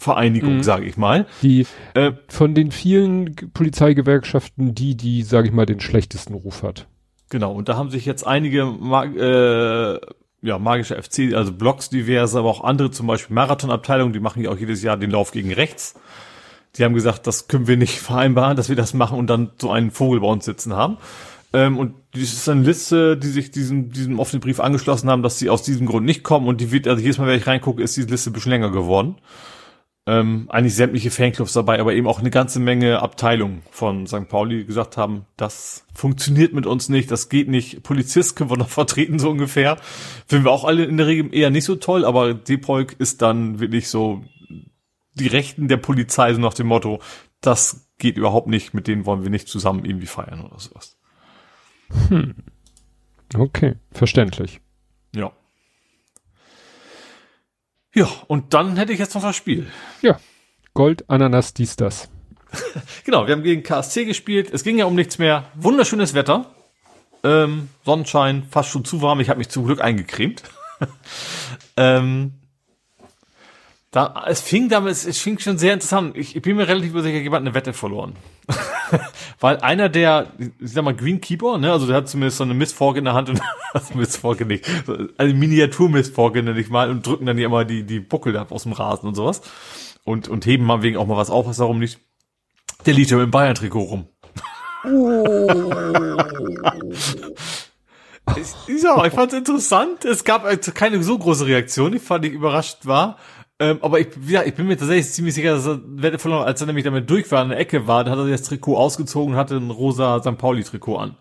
Vent-Vereinigung, 0.00 0.58
mm. 0.58 0.62
sage 0.62 0.86
ich 0.86 0.96
mal. 0.96 1.26
Die 1.42 1.66
äh, 1.94 2.12
von 2.28 2.54
den 2.54 2.72
vielen 2.72 3.34
Polizeigewerkschaften, 3.52 4.74
die, 4.74 4.96
die, 4.96 5.22
sage 5.22 5.48
ich 5.48 5.54
mal, 5.54 5.66
den 5.66 5.80
schlechtesten 5.80 6.34
Ruf 6.34 6.62
hat. 6.62 6.86
Genau, 7.28 7.52
und 7.52 7.68
da 7.68 7.76
haben 7.76 7.90
sich 7.90 8.06
jetzt 8.06 8.26
einige 8.26 8.62
äh, 8.62 10.46
ja, 10.46 10.58
magische 10.58 11.00
FC, 11.00 11.34
also 11.34 11.52
Blogs 11.52 11.90
diverse, 11.90 12.38
aber 12.38 12.48
auch 12.48 12.64
andere, 12.64 12.90
zum 12.90 13.06
Beispiel 13.06 13.34
Marathonabteilungen, 13.34 14.12
die 14.12 14.20
machen 14.20 14.42
ja 14.42 14.50
auch 14.50 14.58
jedes 14.58 14.82
Jahr 14.82 14.96
den 14.96 15.10
Lauf 15.10 15.30
gegen 15.30 15.52
rechts. 15.52 15.94
Die 16.76 16.84
haben 16.84 16.94
gesagt, 16.94 17.26
das 17.26 17.46
können 17.46 17.66
wir 17.66 17.76
nicht 17.76 18.00
vereinbaren, 18.00 18.56
dass 18.56 18.68
wir 18.68 18.76
das 18.76 18.94
machen 18.94 19.18
und 19.18 19.28
dann 19.28 19.50
so 19.60 19.70
einen 19.70 19.90
Vogel 19.90 20.20
bei 20.20 20.28
uns 20.28 20.44
sitzen 20.44 20.74
haben. 20.74 20.96
Ähm, 21.52 21.78
und 21.78 21.94
das 22.12 22.22
ist 22.22 22.48
eine 22.48 22.62
Liste, 22.62 23.16
die 23.16 23.28
sich 23.28 23.50
diesem, 23.50 23.90
diesem 23.90 24.18
offenen 24.18 24.40
Brief 24.40 24.60
angeschlossen 24.60 25.10
haben, 25.10 25.22
dass 25.22 25.38
sie 25.38 25.50
aus 25.50 25.62
diesem 25.62 25.86
Grund 25.86 26.06
nicht 26.06 26.22
kommen 26.22 26.46
und 26.46 26.60
die 26.60 26.70
wird, 26.70 26.86
also 26.86 27.02
jedes 27.02 27.18
Mal, 27.18 27.26
wenn 27.26 27.38
ich 27.38 27.46
reingucke, 27.46 27.82
ist 27.82 27.96
diese 27.96 28.08
Liste 28.08 28.30
ein 28.30 28.32
bisschen 28.32 28.50
länger 28.50 28.70
geworden 28.70 29.16
ähm, 30.10 30.46
eigentlich 30.48 30.74
sämtliche 30.74 31.12
Fanclubs 31.12 31.52
dabei, 31.52 31.78
aber 31.78 31.94
eben 31.94 32.08
auch 32.08 32.18
eine 32.18 32.30
ganze 32.30 32.58
Menge 32.58 33.00
Abteilungen 33.00 33.62
von 33.70 34.08
St. 34.08 34.28
Pauli, 34.28 34.64
gesagt 34.64 34.96
haben, 34.96 35.24
das 35.36 35.86
funktioniert 35.94 36.52
mit 36.52 36.66
uns 36.66 36.88
nicht, 36.88 37.12
das 37.12 37.28
geht 37.28 37.46
nicht. 37.46 37.84
Polizist 37.84 38.34
können 38.34 38.50
wir 38.50 38.56
noch 38.56 38.68
vertreten, 38.80 39.20
so 39.20 39.30
ungefähr. 39.30 39.76
Finden 40.26 40.46
wir 40.46 40.50
auch 40.50 40.64
alle 40.64 40.84
in 40.84 40.96
der 40.96 41.06
Regel 41.06 41.32
eher 41.32 41.50
nicht 41.50 41.64
so 41.64 41.76
toll, 41.76 42.04
aber 42.04 42.34
Depolk 42.34 42.94
ist 42.98 43.22
dann 43.22 43.60
wirklich 43.60 43.88
so 43.88 44.24
die 45.14 45.28
Rechten 45.28 45.68
der 45.68 45.76
Polizei, 45.76 46.34
so 46.34 46.40
nach 46.40 46.54
dem 46.54 46.66
Motto, 46.66 47.00
das 47.40 47.88
geht 47.98 48.16
überhaupt 48.16 48.48
nicht, 48.48 48.74
mit 48.74 48.88
denen 48.88 49.06
wollen 49.06 49.22
wir 49.22 49.30
nicht 49.30 49.46
zusammen 49.46 49.84
irgendwie 49.84 50.06
feiern 50.06 50.40
oder 50.40 50.58
sowas. 50.58 50.98
Hm. 52.08 52.34
Okay, 53.32 53.76
verständlich. 53.92 54.60
Ja. 55.14 55.30
Ja, 57.94 58.08
und 58.28 58.54
dann 58.54 58.76
hätte 58.76 58.92
ich 58.92 58.98
jetzt 58.98 59.14
noch 59.14 59.22
das 59.22 59.36
Spiel. 59.36 59.66
Ja. 60.02 60.18
Gold, 60.74 61.08
Ananas, 61.10 61.54
dies, 61.54 61.76
das. 61.76 62.08
genau, 63.04 63.26
wir 63.26 63.34
haben 63.34 63.42
gegen 63.42 63.62
KSC 63.62 64.04
gespielt. 64.04 64.50
Es 64.52 64.62
ging 64.62 64.78
ja 64.78 64.84
um 64.84 64.94
nichts 64.94 65.18
mehr. 65.18 65.44
Wunderschönes 65.54 66.14
Wetter. 66.14 66.46
Ähm, 67.22 67.68
Sonnenschein, 67.84 68.44
fast 68.50 68.70
schon 68.70 68.84
zu 68.84 69.02
warm. 69.02 69.20
Ich 69.20 69.28
habe 69.28 69.38
mich 69.38 69.48
zum 69.48 69.66
Glück 69.66 69.80
eingecremt. 69.80 70.42
ähm, 71.76 72.34
da, 73.90 74.24
es 74.28 74.40
fing 74.40 74.68
damit, 74.68 74.92
es, 74.92 75.04
es 75.04 75.18
fing 75.18 75.38
schon 75.38 75.58
sehr 75.58 75.74
interessant. 75.74 76.16
Ich, 76.16 76.36
ich 76.36 76.42
bin 76.42 76.56
mir 76.56 76.68
relativ 76.68 76.92
sicher, 76.92 77.18
jemand 77.18 77.46
eine 77.46 77.54
Wette 77.54 77.72
verloren. 77.72 78.14
Weil 79.40 79.56
einer 79.60 79.88
der, 79.88 80.32
ich 80.38 80.72
sag 80.72 80.84
mal, 80.84 80.94
Greenkeeper, 80.94 81.56
ne, 81.56 81.72
also 81.72 81.86
der 81.86 81.96
hat 81.96 82.10
zumindest 82.10 82.36
so 82.36 82.44
eine 82.44 82.52
Mistfork 82.52 82.98
in 82.98 83.04
der 83.04 83.14
Hand 83.14 83.30
und 83.30 83.40
also 83.72 83.94
Mistfork 83.94 84.46
nicht, 84.46 84.66
so 84.86 84.98
eine 85.16 85.32
Miniatur-Mistfork 85.32 86.34
nenne 86.34 86.60
ich 86.60 86.68
mal 86.68 86.90
und 86.90 87.06
drücken 87.06 87.24
dann 87.24 87.38
hier 87.38 87.46
immer 87.46 87.64
die, 87.64 87.84
die 87.84 88.00
Buckel 88.00 88.34
da 88.34 88.46
aus 88.50 88.64
dem 88.64 88.72
Rasen 88.72 89.08
und 89.08 89.14
sowas. 89.14 89.40
Und, 90.04 90.28
und 90.28 90.44
heben 90.44 90.64
mal 90.64 90.82
wegen 90.82 90.98
auch 90.98 91.06
mal 91.06 91.16
was 91.16 91.30
auf, 91.30 91.46
was 91.46 91.56
darum 91.56 91.78
nicht. 91.78 92.00
Der 92.84 92.92
liegt 92.92 93.10
ja 93.10 93.16
mit 93.16 93.26
dem 93.26 93.30
Bayern-Trikot 93.30 93.80
rum. 93.80 94.08
Oh. 94.84 94.86
ich, 98.36 98.82
ja, 98.82 99.04
ich 99.04 99.12
fand 99.12 99.32
es 99.32 99.38
interessant. 99.38 100.04
Es 100.04 100.24
gab 100.24 100.44
also 100.44 100.72
keine 100.72 101.02
so 101.02 101.18
große 101.18 101.46
Reaktion, 101.46 101.92
die 101.92 101.98
fand 101.98 102.26
ich 102.26 102.32
überrascht 102.32 102.86
war. 102.86 103.18
Ähm, 103.60 103.78
aber 103.82 104.00
ich, 104.00 104.08
ja, 104.26 104.42
ich 104.42 104.54
bin 104.54 104.66
mir 104.66 104.78
tatsächlich 104.78 105.12
ziemlich 105.12 105.34
sicher, 105.34 105.54
dass 105.54 105.66
er 105.66 106.46
als 106.46 106.60
er 106.62 106.66
nämlich 106.66 106.84
damit 106.84 107.10
durch 107.10 107.30
war, 107.30 107.42
in 107.42 107.50
der 107.50 107.58
Ecke 107.58 107.86
war, 107.86 108.04
dann 108.04 108.18
hat 108.18 108.18
er 108.18 108.30
das 108.30 108.42
Trikot 108.42 108.76
ausgezogen 108.76 109.34
und 109.34 109.38
hatte 109.38 109.56
ein 109.56 109.70
rosa 109.70 110.20
St. 110.20 110.38
Pauli-Trikot 110.38 110.96
an. 110.96 111.16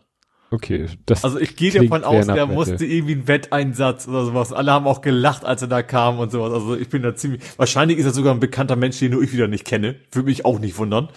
Okay, 0.52 0.88
das 1.06 1.24
Also 1.24 1.40
ich 1.40 1.56
gehe 1.56 1.72
davon 1.72 2.04
aus, 2.04 2.26
der 2.26 2.48
musste 2.48 2.86
irgendwie 2.86 3.14
einen 3.14 3.28
Wetteinsatz 3.28 4.08
oder 4.08 4.26
sowas. 4.26 4.52
Alle 4.52 4.72
haben 4.72 4.88
auch 4.88 5.02
gelacht, 5.02 5.46
als 5.46 5.62
er 5.62 5.68
da 5.68 5.84
kam 5.84 6.18
und 6.18 6.32
sowas. 6.32 6.54
Also 6.54 6.76
ich 6.76 6.90
bin 6.90 7.04
da 7.04 7.14
ziemlich. 7.14 7.42
Wahrscheinlich 7.58 8.00
ist 8.00 8.06
er 8.06 8.14
sogar 8.14 8.34
ein 8.34 8.40
bekannter 8.40 8.76
Mensch, 8.76 8.98
den 8.98 9.12
nur 9.12 9.22
ich 9.22 9.32
wieder 9.32 9.48
nicht 9.48 9.66
kenne. 9.66 9.98
Würde 10.12 10.28
mich 10.28 10.46
auch 10.46 10.58
nicht 10.58 10.78
wundern. 10.78 11.10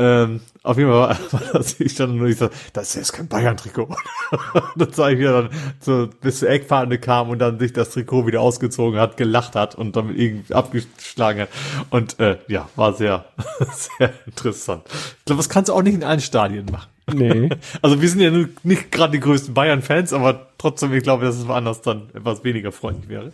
Ähm, 0.00 0.40
auf 0.62 0.78
jeden 0.78 0.90
Fall 0.90 1.18
war 1.32 1.40
das, 1.52 1.78
ich 1.78 1.92
stand 1.92 2.16
nur, 2.16 2.26
ich 2.26 2.38
so, 2.38 2.48
das 2.72 2.90
ist 2.90 2.94
jetzt 2.94 3.12
kein 3.12 3.28
Bayern-Trikot. 3.28 3.94
dann 4.76 4.92
sah 4.92 5.10
ich 5.10 5.18
wieder 5.18 5.42
dann 5.42 5.50
so 5.78 6.08
bis 6.22 6.38
zur 6.38 6.48
Eckfahne 6.48 6.98
kam 6.98 7.28
und 7.28 7.38
dann 7.38 7.58
sich 7.58 7.74
das 7.74 7.90
Trikot 7.90 8.26
wieder 8.26 8.40
ausgezogen 8.40 8.98
hat, 8.98 9.18
gelacht 9.18 9.54
hat 9.56 9.74
und 9.74 9.96
damit 9.96 10.18
irgendwie 10.18 10.54
abgeschlagen 10.54 11.42
hat. 11.42 11.48
Und 11.90 12.18
äh, 12.18 12.38
ja, 12.48 12.70
war 12.76 12.94
sehr, 12.94 13.26
sehr 13.98 14.12
interessant. 14.24 14.84
Ich 15.18 15.24
glaube, 15.26 15.38
das 15.38 15.50
kannst 15.50 15.68
du 15.68 15.74
auch 15.74 15.82
nicht 15.82 15.94
in 15.94 16.04
allen 16.04 16.20
Stadien 16.20 16.66
machen. 16.72 16.88
Nee. 17.12 17.50
Also 17.82 18.00
wir 18.00 18.08
sind 18.08 18.20
ja 18.20 18.30
nicht 18.62 18.90
gerade 18.90 19.12
die 19.12 19.20
größten 19.20 19.52
Bayern-Fans, 19.52 20.14
aber 20.14 20.48
trotzdem, 20.56 20.94
ich 20.94 21.02
glaube, 21.02 21.26
dass 21.26 21.36
es 21.36 21.46
woanders 21.46 21.82
dann 21.82 22.08
etwas 22.14 22.42
weniger 22.42 22.72
freundlich 22.72 23.08
wäre. 23.10 23.32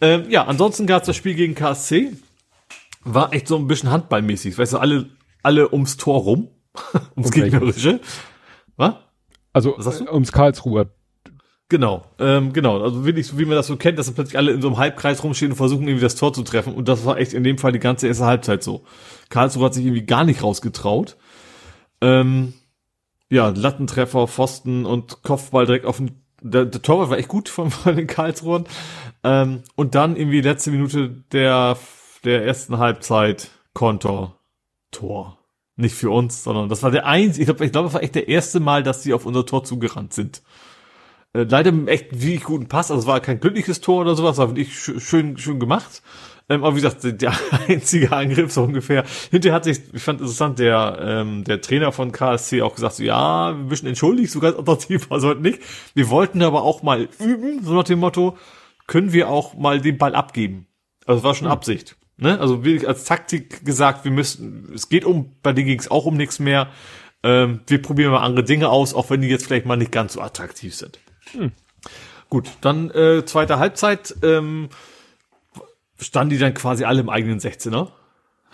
Ähm, 0.00 0.26
ja, 0.28 0.44
ansonsten 0.44 0.86
gab 0.86 1.02
es 1.02 1.06
das 1.06 1.16
Spiel 1.16 1.34
gegen 1.34 1.54
KSC. 1.56 2.12
War 3.02 3.32
echt 3.32 3.48
so 3.48 3.56
ein 3.56 3.66
bisschen 3.66 3.90
handballmäßig. 3.90 4.56
Weißt 4.56 4.74
du, 4.74 4.78
alle 4.78 5.06
alle 5.44 5.72
ums 5.72 5.96
Tor 5.96 6.20
rum, 6.20 6.48
ums 7.16 7.28
um 7.28 7.30
gegnerische. 7.30 8.00
Was? 8.76 8.94
Also 9.52 9.74
Was 9.78 10.00
äh, 10.00 10.08
ums 10.10 10.32
Karlsruher. 10.32 10.90
Genau, 11.68 12.04
ähm, 12.18 12.52
genau. 12.52 12.82
Also 12.82 13.04
wirklich, 13.04 13.26
so 13.26 13.38
wie 13.38 13.46
man 13.46 13.56
das 13.56 13.68
so 13.68 13.76
kennt, 13.76 13.98
dass 13.98 14.06
dann 14.06 14.14
plötzlich 14.14 14.36
alle 14.36 14.52
in 14.52 14.60
so 14.60 14.68
einem 14.68 14.76
Halbkreis 14.76 15.24
rumstehen 15.24 15.52
und 15.52 15.56
versuchen 15.56 15.88
irgendwie 15.88 16.02
das 16.02 16.14
Tor 16.14 16.32
zu 16.32 16.42
treffen. 16.42 16.74
Und 16.74 16.88
das 16.88 17.04
war 17.06 17.16
echt 17.18 17.32
in 17.32 17.42
dem 17.42 17.58
Fall 17.58 17.72
die 17.72 17.78
ganze 17.78 18.06
erste 18.06 18.26
Halbzeit 18.26 18.62
so. 18.62 18.84
Karlsruhe 19.30 19.64
hat 19.64 19.74
sich 19.74 19.84
irgendwie 19.84 20.04
gar 20.04 20.24
nicht 20.24 20.42
rausgetraut. 20.42 21.16
Ähm, 22.00 22.52
ja, 23.30 23.48
Lattentreffer, 23.48 24.28
Pfosten 24.28 24.84
und 24.84 25.22
Kopfball 25.22 25.66
direkt 25.66 25.86
auf 25.86 25.96
den. 25.96 26.22
Der, 26.42 26.66
der 26.66 26.82
Torwart 26.82 27.08
war 27.08 27.18
echt 27.18 27.28
gut 27.28 27.48
von, 27.48 27.70
von 27.70 27.96
den 27.96 28.06
Karlsruhern. 28.06 28.66
Ähm, 29.22 29.62
und 29.74 29.94
dann 29.94 30.16
irgendwie 30.16 30.42
letzte 30.42 30.70
Minute 30.70 31.08
der 31.32 31.78
der 32.24 32.44
ersten 32.44 32.78
Halbzeit 32.78 33.50
Kontor 33.72 34.38
Tor. 34.94 35.38
Nicht 35.76 35.94
für 35.94 36.10
uns, 36.10 36.44
sondern 36.44 36.68
das 36.68 36.82
war 36.82 36.90
der 36.90 37.06
einzige, 37.06 37.42
ich 37.42 37.46
glaube, 37.46 37.64
ich 37.64 37.72
glaube, 37.72 37.86
das 37.86 37.94
war 37.94 38.02
echt 38.02 38.14
der 38.14 38.28
erste 38.28 38.60
Mal, 38.60 38.82
dass 38.82 39.02
sie 39.02 39.12
auf 39.12 39.26
unser 39.26 39.44
Tor 39.44 39.64
zugerannt 39.64 40.12
sind. 40.12 40.42
Äh, 41.32 41.42
leider 41.42 41.72
mit 41.72 41.88
echt 41.88 42.12
wirklich 42.12 42.44
guten 42.44 42.68
Pass, 42.68 42.90
also 42.90 43.02
es 43.02 43.06
war 43.06 43.20
kein 43.20 43.40
glückliches 43.40 43.80
Tor 43.80 44.02
oder 44.02 44.14
sowas, 44.14 44.38
war 44.38 44.48
wirklich 44.48 44.78
schön, 44.78 45.36
schön 45.36 45.58
gemacht. 45.58 46.02
Ähm, 46.48 46.62
aber 46.62 46.76
wie 46.76 46.80
gesagt, 46.80 47.02
der 47.20 47.32
einzige 47.68 48.12
Angriff 48.12 48.52
so 48.52 48.62
ungefähr. 48.62 49.04
Hinterher 49.30 49.56
hat 49.56 49.64
sich, 49.64 49.80
ich 49.92 50.02
fand 50.02 50.20
interessant, 50.20 50.58
der, 50.58 50.98
ähm, 51.00 51.44
der 51.44 51.60
Trainer 51.60 51.90
von 51.90 52.12
KSC 52.12 52.62
auch 52.62 52.74
gesagt, 52.74 52.96
so, 52.96 53.02
ja, 53.02 53.56
wir 53.56 53.64
müssen 53.64 53.86
entschuldigt, 53.86 54.30
so 54.30 54.40
ganz 54.40 54.56
attraktiv 54.58 55.10
war 55.10 55.18
es 55.18 55.24
heute 55.24 55.40
nicht. 55.40 55.60
Wir 55.94 56.10
wollten 56.10 56.42
aber 56.42 56.62
auch 56.62 56.82
mal 56.82 57.08
üben, 57.18 57.64
so 57.64 57.74
nach 57.74 57.84
dem 57.84 57.98
Motto, 58.00 58.36
können 58.86 59.12
wir 59.12 59.28
auch 59.28 59.54
mal 59.54 59.80
den 59.80 59.98
Ball 59.98 60.14
abgeben. 60.14 60.66
Also 61.06 61.18
es 61.18 61.24
war 61.24 61.34
schon 61.34 61.46
hm. 61.46 61.52
Absicht. 61.52 61.96
Ne? 62.16 62.38
Also 62.38 62.64
wirklich 62.64 62.86
als 62.86 63.04
Taktik 63.04 63.64
gesagt, 63.64 64.04
wir 64.04 64.12
müssen, 64.12 64.70
es 64.74 64.88
geht 64.88 65.04
um, 65.04 65.32
bei 65.42 65.52
denen 65.52 65.66
ging 65.66 65.80
es 65.80 65.90
auch 65.90 66.06
um 66.06 66.16
nichts 66.16 66.38
mehr. 66.38 66.68
Ähm, 67.22 67.60
wir 67.66 67.82
probieren 67.82 68.12
mal 68.12 68.22
andere 68.22 68.44
Dinge 68.44 68.68
aus, 68.68 68.94
auch 68.94 69.10
wenn 69.10 69.20
die 69.20 69.28
jetzt 69.28 69.46
vielleicht 69.46 69.66
mal 69.66 69.76
nicht 69.76 69.92
ganz 69.92 70.12
so 70.12 70.20
attraktiv 70.20 70.74
sind. 70.74 70.98
Hm. 71.32 71.52
Gut, 72.28 72.48
dann 72.60 72.90
äh, 72.90 73.24
zweite 73.24 73.58
Halbzeit 73.58 74.14
ähm, 74.22 74.68
standen 75.98 76.30
die 76.30 76.38
dann 76.38 76.54
quasi 76.54 76.84
alle 76.84 77.00
im 77.00 77.08
eigenen 77.08 77.40
16er. 77.40 77.88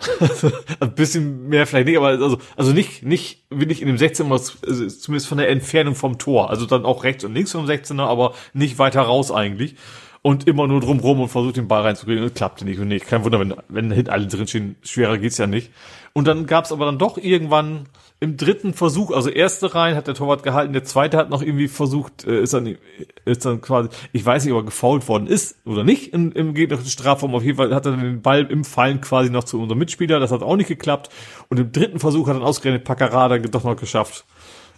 ein 0.79 0.95
bisschen 0.95 1.47
mehr 1.47 1.67
vielleicht 1.67 1.85
nicht, 1.85 1.97
aber 1.97 2.07
also, 2.07 2.39
also 2.55 2.71
nicht, 2.71 3.03
nicht 3.03 3.45
wirklich 3.51 3.83
in 3.83 3.87
dem 3.87 3.97
16er, 3.97 4.31
also 4.31 4.87
zumindest 4.87 5.27
von 5.27 5.37
der 5.37 5.49
Entfernung 5.49 5.93
vom 5.93 6.17
Tor. 6.17 6.49
Also 6.49 6.65
dann 6.65 6.85
auch 6.85 7.03
rechts 7.03 7.23
und 7.23 7.35
links 7.35 7.51
vom 7.51 7.67
16er, 7.67 8.01
aber 8.01 8.33
nicht 8.53 8.79
weiter 8.79 9.01
raus 9.01 9.31
eigentlich 9.31 9.75
und 10.23 10.47
immer 10.47 10.67
nur 10.67 10.81
drumrum 10.81 11.19
und 11.19 11.29
versucht 11.29 11.57
den 11.57 11.67
Ball 11.67 11.81
reinzukriegen 11.81 12.23
und 12.23 12.35
klappte 12.35 12.63
nicht 12.63 12.79
und 12.79 12.89
nicht. 12.89 13.07
Kein 13.07 13.23
Wunder, 13.23 13.39
wenn, 13.39 13.55
wenn 13.69 13.91
hinten 13.91 14.11
alle 14.11 14.27
drinstehen, 14.27 14.75
schwerer 14.83 15.17
geht's 15.17 15.37
ja 15.37 15.47
nicht. 15.47 15.71
Und 16.13 16.27
dann 16.27 16.45
gab's 16.45 16.71
aber 16.71 16.85
dann 16.85 16.99
doch 16.99 17.17
irgendwann 17.17 17.87
im 18.19 18.37
dritten 18.37 18.75
Versuch, 18.75 19.11
also 19.11 19.29
erste 19.29 19.73
rein 19.73 19.95
hat 19.95 20.05
der 20.05 20.13
Torwart 20.13 20.43
gehalten, 20.43 20.73
der 20.73 20.83
zweite 20.83 21.17
hat 21.17 21.31
noch 21.31 21.41
irgendwie 21.41 21.67
versucht, 21.67 22.23
äh, 22.25 22.41
ist 22.41 22.53
dann, 22.53 22.77
ist 23.25 23.45
dann 23.45 23.61
quasi, 23.61 23.89
ich 24.13 24.23
weiß 24.23 24.45
nicht, 24.45 24.53
ob 24.53 24.59
er 24.59 24.65
gefault 24.65 25.07
worden 25.07 25.25
ist 25.25 25.65
oder 25.65 25.83
nicht 25.83 26.13
im, 26.13 26.31
im 26.33 26.53
gegnerischen 26.53 26.91
Strafraum. 26.91 27.33
Auf 27.33 27.43
jeden 27.43 27.57
Fall 27.57 27.73
hat 27.73 27.87
er 27.87 27.97
den 27.97 28.21
Ball 28.21 28.45
im 28.45 28.63
Fallen 28.63 29.01
quasi 29.01 29.31
noch 29.31 29.45
zu 29.45 29.59
unserem 29.59 29.79
Mitspieler, 29.79 30.19
das 30.19 30.31
hat 30.31 30.43
auch 30.43 30.55
nicht 30.55 30.67
geklappt. 30.67 31.09
Und 31.49 31.59
im 31.59 31.71
dritten 31.71 31.99
Versuch 31.99 32.27
hat 32.27 32.35
dann 32.35 32.43
ausgerechnet 32.43 32.83
Paccarada 32.83 33.39
doch 33.39 33.63
noch 33.63 33.75
geschafft, 33.75 34.25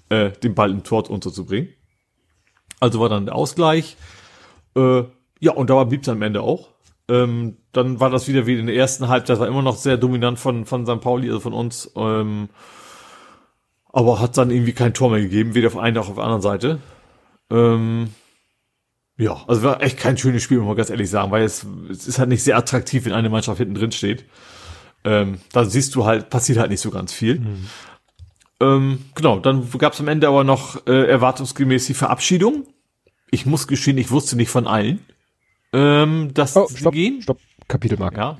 äh, 0.08 0.32
den 0.32 0.56
Ball 0.56 0.72
im 0.72 0.84
Tor 0.84 1.10
unterzubringen. 1.10 1.68
Also 2.80 3.02
war 3.02 3.10
dann 3.10 3.26
der 3.26 3.36
Ausgleich. 3.36 3.98
Äh, 4.76 5.04
ja, 5.44 5.52
und 5.52 5.70
da 5.70 5.84
blieb 5.84 6.04
es 6.04 6.10
am 6.10 6.22
Ende 6.22 6.42
auch. 6.42 6.70
Ähm, 7.10 7.58
dann 7.74 8.00
war 8.00 8.10
das 8.10 8.28
wieder 8.28 8.46
wie 8.48 8.58
in 8.58 8.68
der 8.68 8.76
ersten 8.76 9.10
Halbzeit, 9.10 9.40
war 9.40 9.48
immer 9.48 9.62
noch 9.62 9.76
sehr 9.76 9.98
dominant 9.98 10.40
von, 10.40 10.66
von 10.66 10.86
St. 10.86 11.02
Pauli, 11.02 11.28
also 11.28 11.42
von 11.42 11.54
uns. 11.54 11.92
Ähm, 11.96 12.50
aber 13.92 14.20
hat 14.22 14.38
dann 14.38 14.52
irgendwie 14.52 14.74
kein 14.74 14.94
Tor 14.94 15.10
mehr 15.12 15.20
gegeben, 15.22 15.54
weder 15.54 15.68
auf 15.68 15.78
einer 15.78 16.00
noch 16.00 16.10
auf 16.10 16.16
der 16.16 16.24
anderen 16.24 16.42
Seite. 16.42 16.80
Ähm, 17.52 18.10
Ja, 19.18 19.44
also 19.48 19.64
war 19.64 19.82
echt 19.82 19.98
kein 19.98 20.18
schönes 20.18 20.42
Spiel, 20.44 20.58
muss 20.58 20.68
man 20.68 20.78
ganz 20.78 20.90
ehrlich 20.90 21.10
sagen, 21.10 21.30
weil 21.32 21.44
es, 21.44 21.66
es 21.90 22.08
ist 22.08 22.20
halt 22.20 22.30
nicht 22.30 22.44
sehr 22.44 22.58
attraktiv, 22.58 23.06
wenn 23.06 23.14
eine 23.14 23.30
Mannschaft 23.30 23.60
hinten 23.60 23.76
drin 23.76 23.92
steht. 23.92 24.26
Ähm, 25.04 25.40
da 25.52 25.66
siehst 25.66 25.94
du 25.96 26.06
halt, 26.06 26.30
passiert 26.30 26.58
halt 26.58 26.72
nicht 26.72 26.82
so 26.82 26.90
ganz 26.90 27.14
viel. 27.14 27.40
Mhm. 27.40 27.68
Ähm, 28.60 29.06
genau, 29.14 29.40
dann 29.40 29.70
gab 29.78 29.94
es 29.94 30.00
am 30.00 30.08
Ende 30.08 30.28
aber 30.28 30.44
noch 30.44 30.88
äh, 30.88 31.08
erwartungsgemäß 31.08 31.86
die 31.86 31.94
Verabschiedung. 31.94 32.66
Ich 33.30 33.46
muss 33.46 33.68
gestehen, 33.68 33.98
ich 33.98 34.10
wusste 34.10 34.36
nicht 34.36 34.50
von 34.50 34.68
allen, 34.68 35.00
ähm, 35.74 36.34
dass 36.34 36.56
oh, 36.56 36.68
stopp, 36.74 36.94
gehen. 36.94 37.22
Stopp, 37.22 37.40
Kapitelmarke. 37.68 38.18
Ja. 38.18 38.38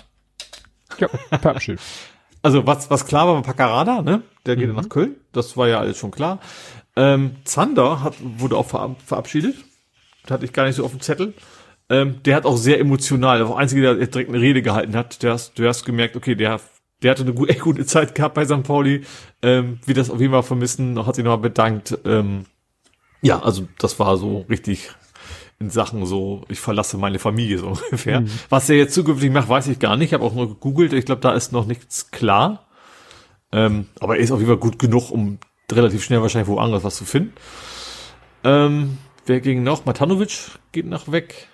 Ja, 1.00 1.08
verabschiedet. 1.40 1.82
also 2.42 2.66
was, 2.68 2.90
was 2.90 3.06
klar 3.06 3.28
war, 3.28 3.36
war 3.36 3.42
Paccarada, 3.42 4.02
ne? 4.02 4.22
Der 4.46 4.56
geht 4.56 4.70
mhm. 4.70 4.76
nach 4.76 4.90
Köln. 4.90 5.16
Das 5.32 5.58
war 5.58 5.68
ja 5.68 5.80
alles 5.80 5.98
schon 5.98 6.12
klar. 6.12 6.40
Ähm, 6.96 7.38
Zander 7.44 8.04
hat, 8.04 8.16
wurde 8.20 8.58
auch 8.58 8.68
verabschiedet. 8.68 9.56
Das 10.24 10.32
hatte 10.32 10.46
ich 10.46 10.54
gar 10.54 10.66
nicht 10.66 10.76
so 10.76 10.86
auf 10.86 10.92
dem 10.92 11.02
Zettel. 11.02 11.34
Ähm, 11.90 12.22
der 12.24 12.36
hat 12.36 12.46
auch 12.46 12.58
sehr 12.58 12.80
emotional, 12.80 13.40
der 13.40 13.48
war 13.48 13.56
der 13.56 13.62
Einzige, 13.62 13.82
der 13.82 13.96
direkt 13.96 14.30
eine 14.30 14.40
Rede 14.40 14.62
gehalten 14.62 14.96
hat. 14.96 15.22
Der 15.24 15.34
hast, 15.34 15.58
du 15.58 15.68
hast 15.68 15.86
gemerkt, 15.86 16.16
okay, 16.16 16.36
der, 16.36 16.60
der 17.02 17.12
hatte 17.12 17.24
eine 17.24 17.34
gute, 17.34 17.50
echt 17.52 17.62
gute 17.62 17.86
Zeit 17.86 18.16
gehabt 18.16 18.36
bei 18.36 18.46
St. 18.46 18.64
Pauli. 18.64 19.04
Ähm, 19.42 19.80
wie 19.86 19.94
das 19.94 20.10
auf 20.10 20.20
jeden 20.20 20.34
Fall 20.34 20.44
vermissen, 20.44 21.06
hat 21.06 21.16
sich 21.16 21.24
nochmal 21.24 21.40
bedankt. 21.40 21.98
Ähm, 22.06 22.46
ja, 23.22 23.42
also 23.42 23.68
das 23.80 24.00
war 24.00 24.18
so 24.18 24.46
richtig 24.50 24.92
in 25.64 25.70
Sachen 25.70 26.06
so, 26.06 26.44
ich 26.50 26.60
verlasse 26.60 26.98
meine 26.98 27.20
Familie 27.20 27.58
so 27.58 27.68
ungefähr. 27.84 28.22
Mhm. 28.22 28.30
Was 28.50 28.70
er 28.70 28.78
jetzt 28.78 28.94
zukünftig 28.94 29.32
macht, 29.32 29.50
weiß 29.50 29.68
ich 29.68 29.80
gar 29.80 29.96
nicht. 29.98 30.10
Ich 30.10 30.14
habe 30.14 30.24
auch 30.24 30.34
nur 30.34 30.50
gegoogelt. 30.50 30.94
Ich 30.94 31.06
glaube, 31.06 31.22
da 31.22 31.34
ist 31.34 31.52
noch 31.52 31.66
nichts 31.66 32.12
klar. 32.12 32.68
Ähm, 33.52 33.88
aber 34.00 34.18
er 34.18 34.24
ist 34.24 34.32
auf 34.32 34.40
jeden 34.40 34.50
Fall 34.50 34.60
gut 34.60 34.80
genug, 34.80 35.12
um 35.12 35.40
relativ 35.72 36.04
schnell 36.04 36.22
wahrscheinlich 36.22 36.50
woanders 36.50 36.84
was 36.84 36.96
zu 36.96 37.06
finden. 37.06 37.34
Ähm, 38.44 38.98
wer 39.26 39.40
ging 39.40 39.64
noch? 39.64 39.86
Matanovic 39.86 40.52
geht 40.72 40.86
nach 40.86 41.12
weg. 41.12 41.48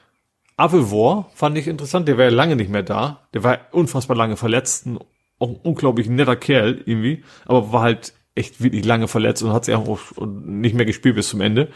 Avevor 0.57 1.29
fand 1.35 1.57
ich 1.57 1.67
interessant. 1.67 2.07
Der 2.07 2.17
war 2.17 2.25
ja 2.25 2.31
lange 2.31 2.55
nicht 2.55 2.69
mehr 2.69 2.83
da. 2.83 3.27
Der 3.33 3.43
war 3.43 3.59
unfassbar 3.71 4.17
lange 4.17 4.37
verletzt. 4.37 4.87
Ein 4.87 4.99
unglaublich 5.37 6.09
netter 6.09 6.35
Kerl 6.35 6.81
irgendwie. 6.85 7.23
Aber 7.45 7.71
war 7.71 7.81
halt 7.81 8.13
echt 8.35 8.61
wirklich 8.61 8.85
lange 8.85 9.07
verletzt 9.07 9.43
und 9.43 9.53
hat 9.53 9.65
sich 9.65 9.75
auch 9.75 9.99
nicht 10.17 10.75
mehr 10.75 10.85
gespielt 10.85 11.15
bis 11.15 11.29
zum 11.29 11.41
Ende. 11.41 11.69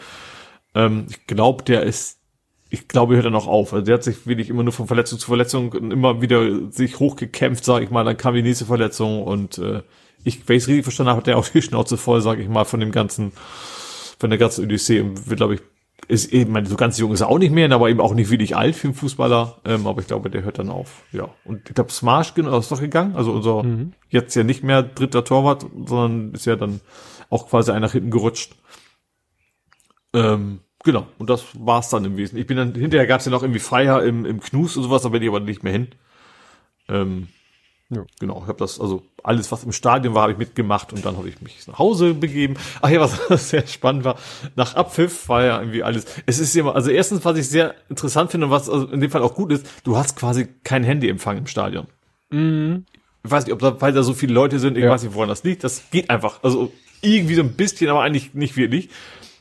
Ähm, 0.76 1.08
ich 1.10 1.28
glaube, 1.28 1.64
der 1.64 1.84
ist 1.84 2.20
ich 2.74 2.88
glaube, 2.88 3.14
hört 3.14 3.26
er 3.26 3.32
noch 3.32 3.46
auf. 3.46 3.72
Also 3.72 3.86
der 3.86 3.94
hat 3.94 4.04
sich 4.04 4.26
wirklich 4.26 4.50
immer 4.50 4.64
nur 4.64 4.74
von 4.74 4.88
Verletzung 4.88 5.20
zu 5.20 5.28
Verletzung 5.28 5.74
immer 5.74 6.24
wieder 6.24 6.72
sich 6.72 6.98
hochgekämpft, 6.98 7.64
sag 7.64 7.84
ich 7.84 7.92
mal. 7.92 8.04
Dann 8.04 8.18
kam 8.18 8.34
die 8.34 8.42
nächste 8.42 8.66
Verletzung 8.66 9.22
und 9.22 9.60
äh, 9.60 9.84
ich, 10.24 10.50
wenn 10.50 10.58
ich 10.58 10.64
es 10.64 10.68
richtig 10.68 10.84
verstanden 10.84 11.12
habe, 11.12 11.20
hat 11.20 11.28
der 11.28 11.38
auch 11.38 11.48
die 11.48 11.62
Schnauze 11.62 11.98
voll, 11.98 12.22
sag 12.22 12.40
ich 12.40 12.50
mal, 12.50 12.66
von 12.66 12.80
dem 12.80 12.92
ganzen, 12.92 13.32
von 14.18 14.32
der 14.32 14.40
ganzen 14.40 14.66
Odyssee 14.66 15.02
und 15.02 15.30
wird, 15.30 15.38
glaube 15.38 15.54
ich, 15.54 15.62
ist 16.08 16.34
eben, 16.34 16.66
so 16.66 16.76
ganz 16.76 16.98
jung 16.98 17.14
ist 17.14 17.22
er 17.22 17.30
auch 17.30 17.38
nicht 17.38 17.52
mehr, 17.52 17.72
aber 17.72 17.92
eben 17.92 18.02
auch 18.02 18.16
nicht 18.16 18.32
wirklich 18.32 18.56
alt 18.58 18.76
für 18.76 18.88
einen 18.88 18.96
Fußballer. 18.96 19.62
Ähm, 19.66 19.86
aber 19.86 20.02
ich 20.02 20.08
glaube, 20.08 20.32
der 20.32 20.42
hört 20.42 20.58
dann 20.58 20.72
auf. 20.72 21.04
Ja. 21.12 21.30
Und 21.46 21.70
ich 21.70 21.76
glaube, 21.76 21.92
Smash 21.92 22.34
ist 22.36 22.72
doch 22.72 22.82
gegangen. 22.82 23.16
Also 23.16 23.34
unser 23.34 23.62
mhm. 23.62 23.94
jetzt 24.10 24.34
ja 24.34 24.44
nicht 24.44 24.64
mehr 24.64 24.82
dritter 24.82 25.24
Torwart, 25.24 25.64
sondern 25.86 26.34
ist 26.34 26.48
ja 26.48 26.56
dann 26.56 26.82
auch 27.30 27.50
quasi 27.50 27.70
einer 27.70 27.82
nach 27.82 27.92
hinten 27.92 28.10
gerutscht. 28.10 28.56
Ähm, 30.16 30.62
genau. 30.84 31.08
Und 31.18 31.30
das 31.30 31.46
war's 31.54 31.90
dann 31.90 32.06
im 32.06 32.18
Wesentlichen. 32.18 32.42
Ich 32.42 32.48
bin 32.48 32.58
dann, 32.58 32.74
hinterher 32.76 33.08
gab's 33.08 33.26
ja 33.26 33.32
noch 33.32 33.44
irgendwie 33.44 33.60
Feier 33.60 34.04
im, 34.04 34.26
im 34.26 34.40
Knus 34.40 34.78
und 34.78 34.84
sowas, 34.84 35.02
da 35.02 35.10
bin 35.10 35.22
ich 35.22 35.30
aber 35.30 35.40
nicht 35.40 35.64
mehr 35.64 35.74
hin. 35.74 35.88
Ähm, 36.90 37.28
ja. 37.90 38.06
Genau, 38.20 38.42
ich 38.44 38.48
habe 38.48 38.58
das, 38.58 38.80
also 38.80 39.04
alles, 39.24 39.52
was 39.52 39.64
im 39.64 39.72
Stadion 39.72 40.14
war, 40.14 40.24
habe 40.24 40.32
ich 40.32 40.38
mitgemacht 40.38 40.94
und 40.94 41.06
dann 41.06 41.18
habe 41.18 41.30
ich 41.30 41.42
mich 41.42 41.68
nach 41.68 41.80
Hause 41.80 42.14
begeben. 42.14 42.56
Ach 42.82 42.90
ja, 42.90 43.00
was 43.00 43.50
sehr 43.50 43.68
spannend 43.68 44.04
war, 44.04 44.18
nach 44.56 44.76
Abpfiff 44.76 45.30
war 45.30 45.44
ja 45.44 45.60
irgendwie 45.60 45.84
alles. 45.84 46.06
Es 46.26 46.40
ist 46.40 46.56
immer, 46.56 46.76
also 46.76 46.90
erstens, 46.90 47.24
was 47.26 47.38
ich 47.38 47.48
sehr 47.48 47.76
interessant 47.90 48.32
finde 48.32 48.48
und 48.48 48.52
was 48.52 48.70
also 48.70 48.88
in 48.88 49.02
dem 49.02 49.12
Fall 49.12 49.22
auch 49.22 49.36
gut 49.36 49.52
ist, 49.52 49.68
du 49.84 49.98
hast 49.98 50.16
quasi 50.16 50.48
kein 50.64 50.84
Handyempfang 50.84 51.38
im 51.38 51.48
Stadion. 51.48 51.88
Mhm. 52.30 52.86
Ich 53.24 53.32
weiß 53.32 53.46
nicht, 53.46 53.54
ob 53.54 53.60
da, 53.60 53.80
weil 53.80 53.94
da 53.94 54.04
so 54.04 54.14
viele 54.14 54.34
Leute 54.34 54.60
sind, 54.60 54.78
ich 54.78 54.84
ja. 54.84 54.90
weiß 54.90 55.04
nicht, 55.04 55.14
woran 55.14 55.30
das 55.30 55.44
liegt. 55.44 55.64
Das 55.64 55.90
geht 55.92 56.10
einfach. 56.10 56.44
Also 56.44 56.74
irgendwie 57.02 57.36
so 57.36 57.42
ein 57.42 57.54
bisschen, 57.54 57.90
aber 57.90 58.02
eigentlich 58.02 58.34
nicht 58.34 58.58
wirklich. 58.58 58.90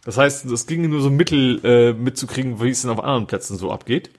Das 0.05 0.19
heißt, 0.19 0.47
es 0.47 0.67
ging 0.67 0.89
nur 0.89 1.01
so 1.01 1.11
Mittel 1.11 1.61
äh, 1.65 1.93
mitzukriegen, 1.93 2.61
wie 2.61 2.71
es 2.71 2.83
denn 2.83 2.91
auf 2.91 3.03
anderen 3.03 3.27
Plätzen 3.27 3.57
so 3.57 3.71
abgeht. 3.71 4.11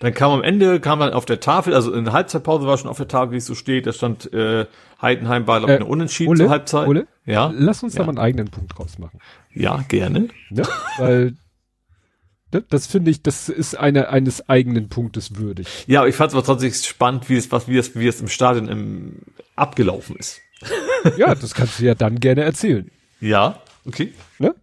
Dann 0.00 0.14
kam 0.14 0.32
am 0.32 0.42
Ende, 0.42 0.80
kam 0.80 0.98
dann 1.00 1.12
auf 1.12 1.26
der 1.26 1.40
Tafel, 1.40 1.74
also 1.74 1.92
in 1.92 2.04
der 2.04 2.14
Halbzeitpause 2.14 2.66
war 2.66 2.78
schon 2.78 2.88
auf 2.88 2.96
der 2.96 3.06
Tafel, 3.06 3.32
wie 3.32 3.36
es 3.36 3.46
so 3.46 3.54
steht, 3.54 3.86
da 3.86 3.92
stand 3.92 4.32
äh, 4.32 4.66
Heidenheim 5.00 5.46
war, 5.46 5.58
glaube 5.58 5.74
ich, 5.74 5.78
äh, 5.78 5.82
eine 5.82 5.90
Unentschieden 5.90 6.30
Ole, 6.30 6.38
zur 6.38 6.50
Halbzeit. 6.50 6.88
Ole, 6.88 7.06
ja. 7.26 7.52
Lass 7.54 7.82
uns 7.82 7.94
ja. 7.94 7.98
da 7.98 8.06
mal 8.06 8.12
einen 8.12 8.18
eigenen 8.18 8.48
Punkt 8.48 8.76
draus 8.76 8.98
machen. 8.98 9.20
Ja, 9.52 9.84
gerne. 9.88 10.30
Ja, 10.50 10.64
weil 10.96 11.34
das 12.70 12.86
finde 12.86 13.10
ich, 13.10 13.22
das 13.22 13.50
ist 13.50 13.78
eine, 13.78 14.08
eines 14.08 14.48
eigenen 14.48 14.88
Punktes 14.88 15.36
würdig. 15.36 15.68
Ja, 15.86 16.00
aber 16.00 16.08
ich 16.08 16.16
fand 16.16 16.30
es 16.30 16.34
aber 16.34 16.44
trotzdem 16.44 16.72
spannend, 16.72 17.28
wie 17.28 17.36
es, 17.36 17.52
was, 17.52 17.68
wie 17.68 17.76
es, 17.76 17.94
wie 17.94 18.08
es 18.08 18.22
im 18.22 18.28
Stadion 18.28 18.68
im, 18.68 19.16
abgelaufen 19.54 20.16
ist. 20.16 20.40
ja, 21.18 21.34
das 21.34 21.52
kannst 21.52 21.78
du 21.78 21.84
ja 21.84 21.94
dann 21.94 22.20
gerne 22.20 22.42
erzählen. 22.42 22.90
Ja, 23.20 23.60
okay. 23.86 24.12
Ne? 24.38 24.54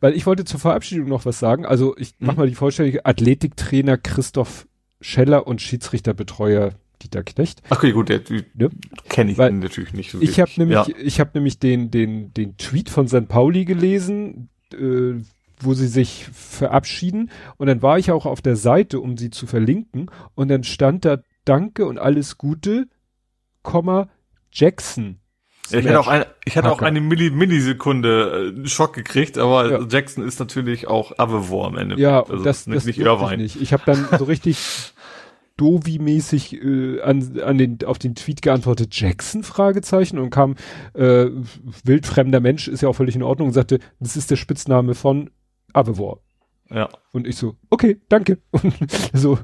Weil 0.00 0.14
ich 0.14 0.26
wollte 0.26 0.44
zur 0.44 0.60
Verabschiedung 0.60 1.08
noch 1.08 1.26
was 1.26 1.38
sagen. 1.38 1.66
Also 1.66 1.96
ich 1.98 2.14
mach 2.18 2.34
mhm. 2.34 2.38
mal 2.38 2.48
die 2.48 2.54
vollständige 2.54 3.04
Athletiktrainer 3.04 3.98
Christoph 3.98 4.66
Scheller 5.00 5.46
und 5.46 5.60
Schiedsrichterbetreuer 5.60 6.72
Dieter 7.02 7.22
Knecht. 7.22 7.62
Okay, 7.70 7.92
gut, 7.92 8.08
der 8.08 8.20
ne? 8.54 8.70
kenne 9.08 9.32
ich 9.32 9.38
Weil 9.38 9.52
natürlich 9.52 9.92
nicht 9.94 10.10
so 10.10 10.20
Ich 10.20 10.38
habe 10.40 10.50
nämlich, 10.56 10.86
ja. 10.86 10.94
ich 11.02 11.20
habe 11.20 11.30
nämlich 11.34 11.58
den 11.58 11.90
den 11.90 12.32
den 12.34 12.56
Tweet 12.56 12.90
von 12.90 13.08
St. 13.08 13.28
Pauli 13.28 13.64
gelesen, 13.64 14.50
äh, 14.74 15.14
wo 15.58 15.74
sie 15.74 15.86
sich 15.86 16.26
verabschieden 16.32 17.30
und 17.56 17.66
dann 17.66 17.82
war 17.82 17.98
ich 17.98 18.10
auch 18.10 18.26
auf 18.26 18.42
der 18.42 18.56
Seite, 18.56 19.00
um 19.00 19.16
sie 19.16 19.30
zu 19.30 19.46
verlinken 19.46 20.10
und 20.34 20.48
dann 20.48 20.64
stand 20.64 21.04
da 21.04 21.18
Danke 21.46 21.86
und 21.86 21.98
alles 21.98 22.36
Gute, 22.36 22.86
Komma 23.62 24.10
Jackson 24.52 25.20
ich 25.72 25.86
hatte 25.86 26.00
auch 26.00 26.08
eine, 26.08 26.26
ich 26.44 26.56
hatte 26.56 26.70
auch 26.70 26.82
eine 26.82 27.00
Milli 27.00 27.30
Millisekunde 27.30 28.54
äh, 28.56 28.68
Schock 28.68 28.94
gekriegt, 28.94 29.38
aber 29.38 29.70
ja. 29.70 29.86
Jackson 29.88 30.24
ist 30.24 30.40
natürlich 30.40 30.88
auch 30.88 31.18
Avevor 31.18 31.66
am 31.66 31.76
Ende. 31.76 31.98
Ja, 31.98 32.22
also 32.22 32.42
das, 32.42 32.66
nicht, 32.66 32.76
das 32.76 32.84
nicht 32.84 32.98
Irvine. 32.98 33.42
Ich, 33.42 33.54
nicht. 33.54 33.62
ich 33.62 33.72
habe 33.72 33.82
dann 33.86 34.06
so 34.18 34.24
richtig 34.24 34.94
Dovi-mäßig 35.60 36.54
äh, 36.62 37.02
an, 37.02 37.38
an 37.40 37.58
den, 37.58 37.78
auf 37.84 37.98
den 37.98 38.14
Tweet 38.14 38.40
geantwortet, 38.40 38.98
Jackson? 38.98 39.42
Fragezeichen 39.42 40.18
und 40.18 40.30
kam 40.30 40.56
äh, 40.94 41.26
wildfremder 41.84 42.40
Mensch, 42.40 42.66
ist 42.66 42.80
ja 42.80 42.88
auch 42.88 42.94
völlig 42.94 43.14
in 43.14 43.22
Ordnung 43.22 43.48
und 43.48 43.54
sagte, 43.54 43.78
das 43.98 44.16
ist 44.16 44.30
der 44.30 44.36
Spitzname 44.36 44.94
von 44.94 45.30
Avevor. 45.74 46.20
Ja. 46.72 46.88
Und 47.12 47.26
ich 47.26 47.36
so, 47.36 47.56
okay, 47.68 48.00
danke. 48.08 48.38
Und 48.52 48.74
so, 49.12 49.38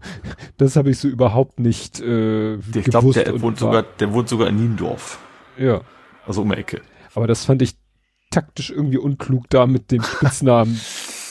das 0.57 0.77
habe 0.77 0.91
ich 0.91 0.99
so 0.99 1.09
überhaupt 1.09 1.59
nicht 1.59 2.01
äh, 2.01 2.55
ich 2.55 2.85
glaube, 2.85 3.13
der 3.13 3.41
wohnt 3.43 3.59
sogar, 3.59 3.83
der 3.83 4.13
wohnt 4.13 4.29
sogar 4.29 4.49
in 4.49 4.57
Niendorf. 4.57 5.19
Ja. 5.59 5.83
Also 6.27 6.43
um 6.43 6.51
die 6.51 6.57
Ecke. 6.57 6.83
Aber 7.15 7.27
das 7.27 7.45
fand 7.45 7.63
ich 7.63 7.77
taktisch 8.31 8.71
irgendwie 8.71 8.99
unklug 8.99 9.49
da 9.49 9.67
mit 9.67 9.91
dem 9.91 10.03
Spitznamen. 10.03 10.81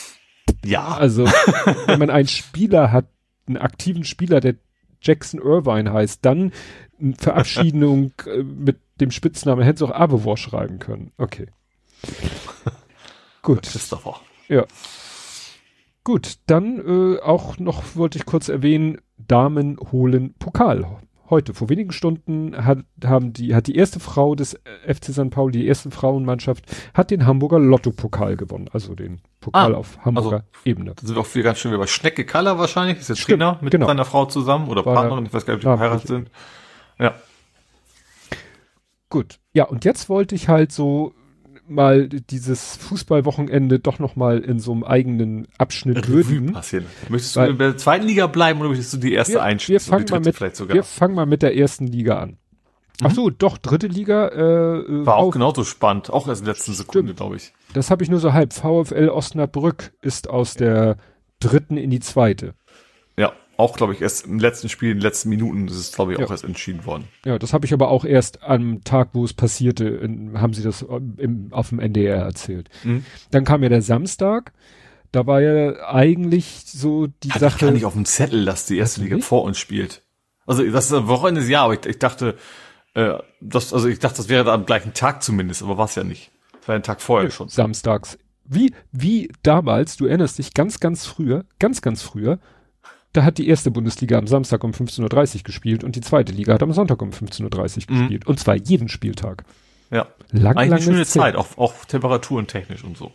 ja. 0.66 0.88
Also, 0.88 1.26
wenn 1.86 2.00
man 2.00 2.10
einen 2.10 2.28
Spieler 2.28 2.92
hat, 2.92 3.08
einen 3.48 3.58
aktiven 3.58 4.04
Spieler, 4.04 4.40
der 4.40 4.56
Jackson 5.02 5.40
Irvine 5.40 5.94
heißt, 5.94 6.26
dann 6.26 6.52
eine 7.00 7.14
Verabschiedung 7.16 8.14
äh, 8.26 8.42
mit 8.42 8.80
dem 9.00 9.12
Spitznamen 9.12 9.64
hätte 9.64 9.84
es 9.84 9.90
auch 9.90 9.94
Abevor 9.94 10.38
schreiben 10.38 10.80
können. 10.80 11.12
Okay. 11.18 11.48
Gut. 13.42 13.64
Christopher. 13.64 14.20
Ja. 14.48 14.66
Gut, 16.04 16.38
dann 16.48 16.80
äh, 16.80 17.20
auch 17.20 17.58
noch 17.58 17.96
wollte 17.96 18.18
ich 18.18 18.26
kurz 18.26 18.48
erwähnen, 18.48 19.00
Damen 19.18 19.78
holen 19.92 20.34
Pokal 20.40 20.86
heute, 21.30 21.54
vor 21.54 21.70
wenigen 21.70 21.92
Stunden 21.92 22.66
hat, 22.66 22.80
haben 23.04 23.34
die, 23.34 23.56
hat 23.56 23.68
die 23.68 23.76
erste 23.76 24.00
Frau 24.00 24.36
des 24.36 24.54
äh, 24.54 24.94
FC 24.94 25.06
St. 25.06 25.30
Pauli, 25.30 25.60
die 25.60 25.68
erste 25.68 25.92
Frauenmannschaft, 25.92 26.66
hat 26.94 27.12
den 27.12 27.26
Hamburger 27.26 27.60
Lotto-Pokal 27.60 28.38
gewonnen, 28.38 28.70
also 28.72 28.96
den 28.96 29.22
Pokal 29.40 29.76
ah, 29.76 29.78
auf 29.78 29.98
Hamburger 30.06 30.38
also, 30.38 30.46
Ebene. 30.64 30.94
Da 30.96 31.08
sind 31.08 31.18
auch 31.18 31.26
viel 31.26 31.44
ganz 31.44 31.60
schön 31.60 31.72
wie 31.72 31.78
bei 31.78 31.88
Schnecke 31.88 32.26
Kaller 32.26 32.58
wahrscheinlich, 32.58 33.00
ist 33.00 33.10
der 33.10 33.16
Stimmt, 33.16 33.42
Trainer 33.42 33.60
mit 33.62 33.72
genau. 33.72 33.88
seiner 33.88 34.06
Frau 34.06 34.26
zusammen 34.26 34.70
oder 34.70 34.86
War 34.86 34.94
Partnerin, 34.94 35.26
ich 35.26 35.34
weiß 35.34 35.46
gar 35.46 35.56
nicht, 35.56 35.66
ob 35.66 35.74
die 35.74 35.78
verheiratet 35.78 36.08
sind. 36.08 36.32
Ja. 37.00 37.16
Gut. 39.10 39.40
Ja, 39.54 39.66
und 39.66 39.86
jetzt 39.86 40.10
wollte 40.10 40.36
ich 40.36 40.50
halt 40.50 40.72
so 40.72 41.14
mal 41.68 42.08
dieses 42.08 42.78
Fußballwochenende 42.78 43.80
doch 43.80 44.00
noch 44.00 44.16
mal 44.16 44.40
in 44.40 44.60
so 44.60 44.72
einem 44.72 44.84
eigenen 44.84 45.48
Abschnitt 45.58 46.08
würden. 46.08 46.54
Passieren. 46.54 46.86
Möchtest 47.10 47.36
du 47.36 47.42
in 47.42 47.58
der 47.58 47.78
zweiten 47.78 48.06
Liga 48.06 48.28
bleiben 48.28 48.60
oder 48.60 48.70
möchtest 48.70 48.94
du 48.94 48.98
die 48.98 49.14
erste 49.14 49.42
einschätzen? 49.42 49.72
Wir 49.72 49.80
fangen 49.80 50.06
mal 50.10 50.20
mit, 50.20 50.74
wir 50.74 50.84
fangen 50.84 51.16
mal 51.16 51.26
mit 51.26 51.42
der 51.42 51.56
ersten 51.56 51.88
Liga 51.88 52.20
an. 52.20 52.38
Ach 53.02 53.10
mhm. 53.10 53.14
so, 53.14 53.30
doch, 53.30 53.58
dritte 53.58 53.88
Liga. 53.88 54.30
Äh, 54.30 55.06
War 55.06 55.18
auch 55.18 55.32
genauso 55.32 55.64
spannend, 55.64 56.10
auch 56.10 56.28
erst 56.28 56.42
in 56.42 56.46
der 56.46 56.54
letzten 56.54 56.74
Sekunde, 56.74 57.14
glaube 57.14 57.36
ich. 57.36 57.54
Das 57.74 57.92
habe 57.92 58.04
ich 58.04 58.10
nur 58.10 58.20
so 58.20 58.34
halb. 58.34 58.54
VfL 58.54 59.10
Osnabrück 59.10 59.92
ist 60.02 60.30
aus 60.30 60.54
der 60.54 60.98
dritten 61.40 61.78
in 61.78 61.90
die 61.90 62.00
zweite. 62.00 62.54
Ja 63.58 63.60
auch, 63.64 63.78
glaube 63.78 63.94
ich, 63.94 64.02
erst 64.02 64.26
im 64.26 64.40
letzten 64.40 64.70
Spiel, 64.70 64.92
in 64.92 64.98
den 64.98 65.04
letzten 65.04 65.30
Minuten 65.30 65.68
ist 65.68 65.76
es, 65.76 65.92
glaube 65.92 66.14
ich, 66.14 66.20
auch 66.20 66.30
erst 66.30 66.44
entschieden 66.44 66.86
worden. 66.86 67.08
Ja, 67.26 67.40
das 67.40 67.54
habe 67.54 67.66
ich 67.66 67.74
aber 67.74 67.90
auch 67.90 68.06
erst 68.06 68.44
am 68.44 68.84
Tag, 68.84 69.10
wo 69.14 69.24
es 69.24 69.34
passierte, 69.34 69.86
in, 69.86 70.40
haben 70.40 70.54
sie 70.54 70.64
das 70.64 70.86
im, 71.18 71.48
auf 71.52 71.70
dem 71.70 71.80
NDR 71.80 72.18
erzählt. 72.18 72.70
Mhm. 72.84 73.06
Dann 73.32 73.46
kam 73.46 73.64
ja 73.64 73.70
der 73.70 73.82
Samstag. 73.82 74.54
Da 75.12 75.26
war 75.26 75.42
ja 75.42 75.88
eigentlich 75.88 76.64
so 76.66 77.08
die 77.08 77.30
Hatte 77.30 77.40
Sache. 77.40 77.56
ich 77.56 77.62
gar 77.62 77.72
nicht 77.72 77.86
auf 77.86 77.94
dem 77.94 78.06
Zettel, 78.06 78.44
dass 78.44 78.66
die 78.66 78.78
erste 78.78 79.02
Liga 79.02 79.16
nicht? 79.16 79.26
vor 79.26 79.44
uns 79.44 79.58
spielt. 79.58 80.02
Also 80.46 80.70
das 80.70 80.88
ist 80.88 80.94
ein 80.94 81.08
Wochenende, 81.08 81.42
ja, 81.50 81.64
aber 81.64 81.74
ich, 81.74 81.86
ich 81.86 82.00
dachte, 82.00 82.36
äh, 82.94 83.14
das, 83.40 83.74
also 83.74 83.88
ich 83.88 84.00
dachte, 84.00 84.18
das 84.18 84.28
wäre 84.30 84.44
da 84.44 84.54
am 84.54 84.66
gleichen 84.66 84.94
Tag 84.94 85.24
zumindest, 85.24 85.64
aber 85.64 85.78
war 85.78 85.86
es 85.86 85.96
ja 85.96 86.04
nicht. 86.04 86.32
Das 86.60 86.68
war 86.68 86.76
ein 86.76 86.84
Tag 86.84 87.02
vorher 87.02 87.32
schon. 87.32 87.48
samstags. 87.48 88.18
Wie, 88.44 88.74
wie 88.92 89.32
damals, 89.42 89.98
du 89.98 90.06
erinnerst 90.06 90.38
dich, 90.38 90.54
ganz, 90.54 90.80
ganz 90.80 91.06
früher, 91.06 91.46
ganz, 91.60 91.82
ganz 91.82 92.04
früher, 92.04 92.40
da 93.16 93.24
hat 93.24 93.38
die 93.38 93.48
erste 93.48 93.72
Bundesliga 93.72 94.18
am 94.18 94.28
Samstag 94.28 94.64
um 94.64 94.72
15.30 94.72 95.38
Uhr 95.38 95.44
gespielt 95.44 95.84
und 95.84 95.96
die 95.96 96.02
zweite 96.02 96.32
Liga 96.34 96.54
hat 96.54 96.64
am 96.64 96.72
Sonntag 96.74 97.02
um 97.02 97.10
15.30 97.12 97.44
Uhr 97.90 97.96
Mhm. 97.96 98.00
gespielt. 98.00 98.28
Und 98.28 98.40
zwar 98.40 98.56
jeden 98.56 98.88
Spieltag. 98.90 99.44
Ja. 99.92 100.08
Lang, 100.32 100.58
Eigentlich 100.58 100.70
lang 100.70 100.96
eine 100.96 101.06
schöne. 101.06 101.06
Zeit, 101.06 101.36
auch, 101.36 101.58
auch 101.58 101.86
temperaturen 101.86 102.48
technisch 102.48 102.84
und 102.84 102.98
so. 102.98 103.12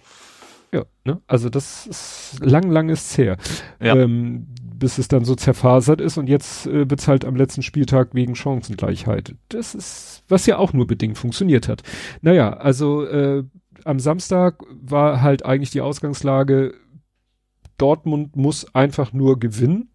Ja, 0.73 0.85
ne? 1.05 1.21
Also 1.27 1.49
das 1.51 1.87
ist 1.87 2.39
lang, 2.41 2.71
lang 2.71 2.89
ist 2.91 3.19
her. 3.19 3.37
Ja. 3.81 3.97
Ähm, 3.97 4.47
bis 4.81 4.99
es 4.99 5.09
dann 5.09 5.25
so 5.25 5.35
zerfasert 5.35 6.01
ist 6.01 6.17
und 6.17 6.29
jetzt 6.29 6.67
äh, 6.67 6.87
halt 7.07 7.25
am 7.25 7.37
letzten 7.37 7.63
Spieltag 7.63 8.15
wegen 8.15 8.35
Chancengleichheit. 8.35 9.35
Das 9.49 9.75
ist, 9.75 10.23
was 10.29 10.47
ja 10.47 10.57
auch 10.59 10.73
nur 10.73 10.87
bedingt 10.87 11.19
funktioniert 11.19 11.69
hat. 11.69 11.83
Naja, 12.23 12.55
also 12.55 13.05
äh, 13.05 13.45
am 13.85 13.99
Samstag 13.99 14.63
war 14.71 15.21
halt 15.23 15.45
eigentlich 15.45 15.71
die 15.71 15.81
Ausgangslage, 15.81 16.75
Dortmund 17.81 18.37
muss 18.37 18.75
einfach 18.75 19.13
nur 19.13 19.39
gewinnen 19.39 19.89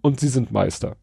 und 0.00 0.20
sie 0.20 0.28
sind 0.28 0.52
Meister. 0.52 0.96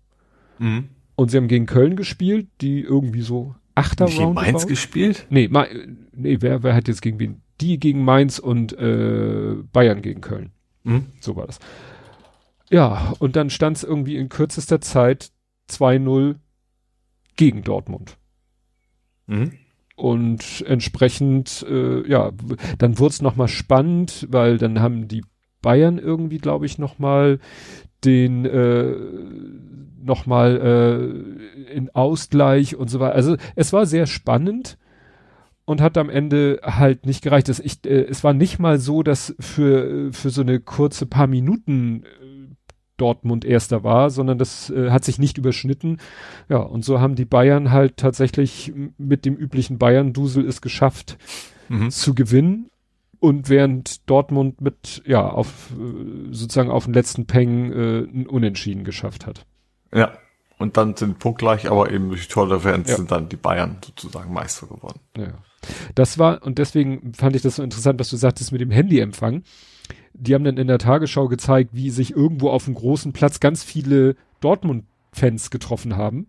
Mhm. 0.60 0.90
Und 1.16 1.32
sie 1.32 1.38
haben 1.38 1.48
gegen 1.48 1.66
Köln 1.66 1.96
gespielt, 1.96 2.48
die 2.62 2.82
irgendwie 2.82 3.22
so 3.22 3.56
Achter 3.76 4.06
Nicht 4.06 4.18
gegen 4.18 4.34
Mainz 4.34 4.68
gespielt? 4.68 5.28
Nee, 5.30 5.50
Ma 5.50 5.68
nee 6.14 6.38
wer, 6.40 6.64
wer 6.64 6.74
hat 6.74 6.88
jetzt 6.88 7.02
gegen 7.02 7.20
wen? 7.20 7.42
Die 7.60 7.78
gegen 7.78 8.04
Mainz 8.04 8.40
und 8.40 8.72
äh, 8.74 9.56
Bayern 9.72 10.02
gegen 10.02 10.22
Köln. 10.22 10.52
Mhm. 10.84 11.08
So 11.20 11.36
war 11.36 11.46
das. 11.46 11.60
Ja, 12.70 13.14
und 13.20 13.36
dann 13.36 13.50
stand 13.50 13.78
es 13.78 13.84
irgendwie 13.84 14.16
in 14.16 14.30
kürzester 14.30 14.80
Zeit 14.80 15.32
2-0 15.70 16.36
gegen 17.36 17.64
Dortmund. 17.64 18.18
Mhm. 19.28 19.52
Und 19.98 20.64
entsprechend, 20.68 21.66
äh, 21.70 22.08
ja, 22.10 22.32
dann 22.78 22.98
wurde 22.98 23.14
es 23.14 23.22
nochmal 23.22 23.48
spannend, 23.48 24.28
weil 24.30 24.58
dann 24.58 24.80
haben 24.80 25.08
die 25.08 25.24
Bayern 25.66 25.98
irgendwie, 25.98 26.38
glaube 26.38 26.66
ich, 26.68 26.78
nochmal 26.78 27.40
den 28.04 28.46
äh, 28.46 28.94
nochmal 30.04 30.62
äh, 31.68 31.74
in 31.74 31.90
Ausgleich 31.96 32.76
und 32.76 32.90
so 32.90 33.00
weiter. 33.00 33.16
Also 33.16 33.38
es 33.56 33.74
war 33.74 33.88
sehr 33.88 34.06
spannend 34.06 34.78
und 35.66 35.82
hat 35.82 35.98
am 35.98 36.12
Ende 36.12 36.60
halt 36.64 37.08
nicht 37.08 37.24
gereicht. 37.24 37.50
Es, 37.50 37.60
ich, 37.60 37.84
äh, 37.86 38.04
es 38.04 38.24
war 38.24 38.34
nicht 38.34 38.60
mal 38.60 38.78
so, 38.80 39.02
dass 39.02 39.36
für, 39.40 40.14
für 40.14 40.30
so 40.30 40.42
eine 40.42 40.60
kurze 40.60 41.08
paar 41.08 41.26
Minuten 41.26 42.04
äh, 42.04 42.56
Dortmund 42.98 43.44
erster 43.44 43.84
war, 43.84 44.12
sondern 44.12 44.38
das 44.38 44.70
äh, 44.70 44.92
hat 44.92 45.04
sich 45.04 45.18
nicht 45.18 45.40
überschnitten. 45.40 45.98
Ja, 46.50 46.58
und 46.60 46.86
so 46.86 47.00
haben 47.02 47.16
die 47.16 47.26
Bayern 47.26 47.72
halt 47.72 47.98
tatsächlich 47.98 48.72
mit 49.00 49.26
dem 49.26 49.36
üblichen 49.36 49.80
Bayern-Dusel 49.80 50.46
es 50.48 50.62
geschafft 50.62 51.18
Mhm. 51.68 51.90
zu 51.90 52.14
gewinnen. 52.14 52.70
Und 53.26 53.50
während 53.50 54.08
Dortmund 54.08 54.62
mit, 54.62 55.02
ja, 55.08 55.28
auf, 55.28 55.72
äh, 55.72 56.32
sozusagen 56.32 56.70
auf 56.70 56.86
den 56.86 56.94
letzten 56.94 57.26
Peng 57.26 57.72
äh, 57.72 58.00
ein 58.02 58.28
Unentschieden 58.28 58.84
geschafft 58.84 59.26
hat. 59.26 59.48
Ja. 59.92 60.14
Und 60.60 60.78
dann 60.78 60.96
sind 60.96 61.18
punktgleich, 61.18 61.70
aber 61.72 61.92
eben 61.92 62.10
durch 62.10 62.28
die 62.28 62.34
Tordifferenz 62.34 62.88
Ja. 62.88 62.98
sind 62.98 63.10
dann 63.10 63.28
die 63.28 63.36
Bayern 63.36 63.78
sozusagen 63.84 64.32
Meister 64.32 64.68
geworden. 64.68 65.00
Ja. 65.18 65.34
Das 65.96 66.20
war, 66.20 66.44
und 66.46 66.60
deswegen 66.60 67.14
fand 67.14 67.36
ich 67.36 67.42
das 67.42 67.56
so 67.56 67.64
interessant, 67.64 68.00
was 68.00 68.12
du 68.12 68.16
sagtest 68.16 68.52
mit 68.52 68.62
dem 68.62 68.70
Handyempfang. 68.70 69.42
Die 70.14 70.36
haben 70.36 70.44
dann 70.44 70.58
in 70.58 70.68
der 70.68 70.78
Tagesschau 70.78 71.28
gezeigt, 71.28 71.72
wie 71.74 71.90
sich 71.90 72.16
irgendwo 72.16 72.50
auf 72.52 72.68
einem 72.68 72.76
großen 72.76 73.12
Platz 73.12 73.40
ganz 73.40 73.64
viele 73.64 74.16
Dortmund-Fans 74.40 75.50
getroffen 75.50 75.98
haben. 75.98 76.28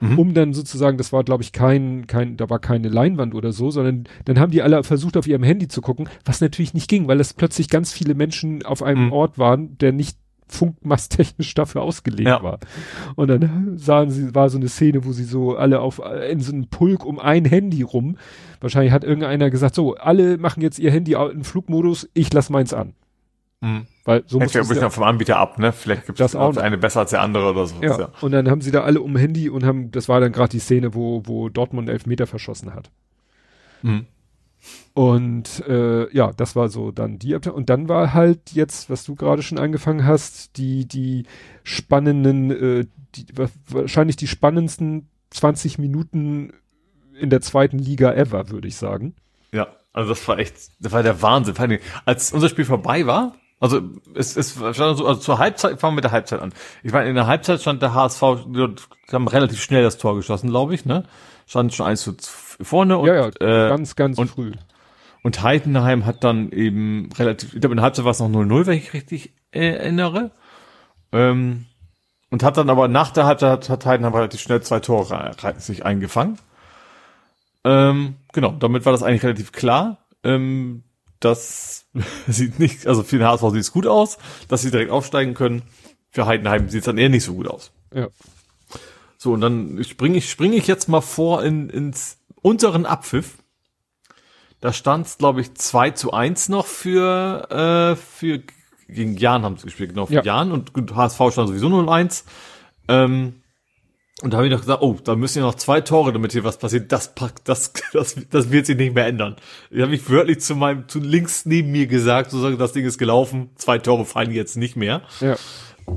Mhm. 0.00 0.18
Um 0.18 0.34
dann 0.34 0.52
sozusagen, 0.54 0.96
das 0.96 1.12
war 1.12 1.24
glaube 1.24 1.42
ich 1.42 1.52
kein, 1.52 2.06
kein, 2.06 2.36
da 2.36 2.48
war 2.48 2.60
keine 2.60 2.88
Leinwand 2.88 3.34
oder 3.34 3.52
so, 3.52 3.70
sondern 3.70 4.04
dann 4.26 4.38
haben 4.38 4.52
die 4.52 4.62
alle 4.62 4.82
versucht 4.84 5.16
auf 5.16 5.26
ihrem 5.26 5.42
Handy 5.42 5.66
zu 5.68 5.80
gucken, 5.80 6.08
was 6.24 6.40
natürlich 6.40 6.72
nicht 6.74 6.88
ging, 6.88 7.08
weil 7.08 7.18
es 7.20 7.34
plötzlich 7.34 7.68
ganz 7.68 7.92
viele 7.92 8.14
Menschen 8.14 8.64
auf 8.64 8.82
einem 8.82 9.06
Mhm. 9.06 9.12
Ort 9.12 9.38
waren, 9.38 9.76
der 9.78 9.92
nicht 9.92 10.16
funkmasttechnisch 10.46 11.52
dafür 11.54 11.82
ausgelegt 11.82 12.28
Ja. 12.28 12.42
war. 12.42 12.58
Und 13.16 13.28
dann 13.28 13.76
sahen 13.76 14.10
sie, 14.10 14.34
war 14.34 14.48
so 14.50 14.56
eine 14.58 14.68
Szene, 14.68 15.04
wo 15.04 15.12
sie 15.12 15.24
so 15.24 15.56
alle 15.56 15.80
auf, 15.80 16.00
in 16.30 16.40
so 16.40 16.52
einem 16.52 16.68
Pulk 16.68 17.04
um 17.04 17.18
ein 17.18 17.44
Handy 17.44 17.82
rum. 17.82 18.16
Wahrscheinlich 18.60 18.92
hat 18.92 19.04
irgendeiner 19.04 19.50
gesagt, 19.50 19.74
so, 19.74 19.96
alle 19.96 20.38
machen 20.38 20.62
jetzt 20.62 20.78
ihr 20.78 20.90
Handy 20.90 21.14
in 21.32 21.44
Flugmodus, 21.44 22.08
ich 22.14 22.32
lass 22.32 22.50
meins 22.50 22.72
an. 22.72 22.94
Mhm. 23.60 23.86
Weil 24.04 24.22
so 24.26 24.38
muss 24.38 24.44
Hängt 24.44 24.54
ja 24.54 24.60
ein 24.60 24.62
es 24.62 24.68
bisschen 24.68 24.82
ja, 24.84 24.90
vom 24.90 25.02
Anbieter 25.04 25.36
ab, 25.36 25.58
ne? 25.58 25.72
Vielleicht 25.72 26.06
gibt 26.06 26.20
Das 26.20 26.34
es 26.34 26.58
eine 26.58 26.78
besser 26.78 27.00
als 27.00 27.10
der 27.10 27.22
andere 27.22 27.50
oder 27.50 27.66
so. 27.66 27.74
ja. 27.82 28.10
Und 28.20 28.30
dann 28.32 28.48
haben 28.48 28.60
sie 28.60 28.70
da 28.70 28.82
alle 28.84 29.00
um 29.00 29.16
Handy 29.16 29.48
und 29.50 29.64
haben, 29.64 29.90
das 29.90 30.08
war 30.08 30.20
dann 30.20 30.32
gerade 30.32 30.50
die 30.50 30.60
Szene, 30.60 30.94
wo, 30.94 31.22
wo 31.26 31.48
Dortmund 31.48 31.88
elf 31.88 32.06
Meter 32.06 32.26
verschossen 32.26 32.72
hat. 32.74 32.90
Mhm. 33.82 34.06
Und 34.94 35.64
äh, 35.68 36.12
ja, 36.14 36.32
das 36.32 36.56
war 36.56 36.68
so 36.68 36.90
dann 36.90 37.18
die 37.18 37.34
Abteilung. 37.34 37.58
Und 37.58 37.70
dann 37.70 37.88
war 37.88 38.14
halt 38.14 38.50
jetzt, 38.52 38.90
was 38.90 39.04
du 39.04 39.14
gerade 39.14 39.42
schon 39.42 39.58
angefangen 39.58 40.04
hast, 40.04 40.56
die, 40.56 40.86
die 40.86 41.24
spannenden, 41.62 42.50
äh, 42.50 42.86
die, 43.14 43.26
wa- 43.36 43.48
wahrscheinlich 43.68 44.16
die 44.16 44.26
spannendsten 44.26 45.08
20 45.30 45.78
Minuten 45.78 46.52
in 47.20 47.30
der 47.30 47.40
zweiten 47.40 47.78
Liga 47.78 48.12
ever, 48.14 48.50
würde 48.50 48.68
ich 48.68 48.76
sagen. 48.76 49.14
Ja, 49.52 49.68
also 49.92 50.08
das 50.10 50.26
war 50.26 50.38
echt, 50.38 50.54
das 50.80 50.92
war 50.92 51.02
der 51.02 51.22
Wahnsinn. 51.22 51.54
Vor 51.54 51.62
allen 51.62 51.70
Dingen, 51.70 51.82
Als 52.04 52.32
unser 52.32 52.48
Spiel 52.48 52.64
vorbei 52.64 53.06
war, 53.06 53.34
also 53.60 53.80
es, 54.14 54.36
es 54.36 54.52
stand 54.52 54.98
so, 54.98 55.06
also 55.06 55.20
zur 55.20 55.38
Halbzeit, 55.38 55.80
fangen 55.80 55.92
wir 55.92 55.96
mit 55.96 56.04
der 56.04 56.12
Halbzeit 56.12 56.40
an. 56.40 56.52
Ich 56.82 56.92
meine, 56.92 57.08
in 57.08 57.14
der 57.14 57.26
Halbzeit 57.26 57.60
stand 57.60 57.82
der 57.82 57.94
HSV, 57.94 58.22
die 58.46 58.66
haben 59.12 59.28
relativ 59.28 59.60
schnell 59.62 59.82
das 59.82 59.98
Tor 59.98 60.14
geschossen, 60.16 60.50
glaube 60.50 60.74
ich, 60.74 60.84
ne? 60.84 61.04
Stand 61.46 61.74
schon 61.74 61.86
eins 61.86 62.02
zu 62.02 62.14
vorne 62.60 62.98
und, 62.98 63.06
ja, 63.06 63.14
ja, 63.14 63.26
äh, 63.40 63.68
ganz, 63.68 63.96
ganz 63.96 64.18
und- 64.18 64.28
früh. 64.30 64.52
und 65.22 65.42
Heidenheim 65.42 66.06
hat 66.06 66.22
dann 66.24 66.50
eben 66.52 67.10
relativ, 67.18 67.54
ich 67.54 67.60
glaube 67.60 67.72
in 67.72 67.78
der 67.78 67.84
Halbzeit 67.84 68.04
war 68.04 68.12
es 68.12 68.20
noch 68.20 68.28
0-0, 68.28 68.66
wenn 68.66 68.78
ich 68.78 68.92
richtig 68.92 69.32
äh, 69.52 69.70
erinnere. 69.70 70.30
Ähm, 71.12 71.66
und 72.30 72.42
hat 72.42 72.58
dann 72.58 72.68
aber 72.68 72.88
nach 72.88 73.10
der 73.10 73.24
Halbzeit 73.24 73.50
hat, 73.50 73.68
hat 73.70 73.86
Heidenheim 73.86 74.14
relativ 74.14 74.40
schnell 74.40 74.60
zwei 74.62 74.80
Tore 74.80 75.32
sich 75.56 75.84
eingefangen. 75.86 76.38
Ähm, 77.64 78.16
genau, 78.32 78.52
damit 78.52 78.84
war 78.84 78.92
das 78.92 79.02
eigentlich 79.02 79.22
relativ 79.24 79.52
klar. 79.52 79.98
Ähm, 80.22 80.84
das 81.20 81.86
sieht 82.28 82.58
nicht, 82.58 82.86
also 82.86 83.02
für 83.02 83.18
den 83.18 83.26
HSV 83.26 83.50
sieht 83.50 83.60
es 83.60 83.72
gut 83.72 83.86
aus, 83.86 84.18
dass 84.48 84.62
sie 84.62 84.70
direkt 84.70 84.90
aufsteigen 84.90 85.34
können. 85.34 85.62
Für 86.10 86.26
Heidenheim 86.26 86.68
sieht 86.68 86.80
es 86.80 86.86
dann 86.86 86.98
eher 86.98 87.08
nicht 87.08 87.24
so 87.24 87.34
gut 87.34 87.48
aus. 87.48 87.70
Ja. 87.94 88.08
So, 89.18 89.32
und 89.32 89.40
dann 89.40 89.82
springe 89.84 90.18
ich, 90.18 90.30
springe 90.30 90.56
ich 90.56 90.66
jetzt 90.66 90.88
mal 90.88 91.00
vor 91.00 91.42
in, 91.42 91.68
ins 91.70 92.18
unteren 92.40 92.86
Abpfiff. 92.86 93.38
Da 94.60 94.72
stand 94.72 95.06
es, 95.06 95.18
glaube 95.18 95.40
ich, 95.40 95.54
2 95.54 95.90
zu 95.90 96.12
1 96.12 96.48
noch 96.48 96.66
für, 96.66 97.50
äh, 97.50 97.96
für 97.96 98.42
gegen 98.88 99.16
Jan 99.16 99.42
haben 99.42 99.56
sie 99.56 99.64
gespielt, 99.66 99.90
genau, 99.90 100.06
für 100.06 100.14
Ja. 100.14 100.22
Jan 100.22 100.50
und 100.50 100.72
gut, 100.72 100.94
HSV 100.94 101.16
stand 101.30 101.48
sowieso 101.48 101.68
0-1. 101.68 102.24
Ähm, 102.88 103.37
und 104.22 104.32
da 104.32 104.38
habe 104.38 104.48
ich 104.48 104.52
noch 104.52 104.60
gesagt, 104.60 104.82
oh, 104.82 104.96
da 105.04 105.14
müssen 105.14 105.38
ja 105.38 105.44
noch 105.44 105.54
zwei 105.54 105.80
Tore, 105.80 106.12
damit 106.12 106.32
hier 106.32 106.42
was 106.42 106.58
passiert. 106.58 106.90
Das 106.90 107.14
packt, 107.14 107.48
das, 107.48 107.72
das, 107.92 108.16
das 108.30 108.50
wird 108.50 108.66
sich 108.66 108.76
nicht 108.76 108.94
mehr 108.94 109.06
ändern. 109.06 109.36
Ich 109.70 109.80
habe 109.80 109.92
mich 109.92 110.10
wörtlich 110.10 110.40
zu 110.40 110.56
meinem, 110.56 110.88
zu 110.88 110.98
links 110.98 111.46
neben 111.46 111.70
mir 111.70 111.86
gesagt, 111.86 112.32
sozusagen, 112.32 112.58
das 112.58 112.72
Ding 112.72 112.84
ist 112.84 112.98
gelaufen, 112.98 113.50
zwei 113.54 113.78
Tore 113.78 114.04
fallen 114.04 114.32
jetzt 114.32 114.56
nicht 114.56 114.74
mehr. 114.74 115.02
Ja. 115.20 115.36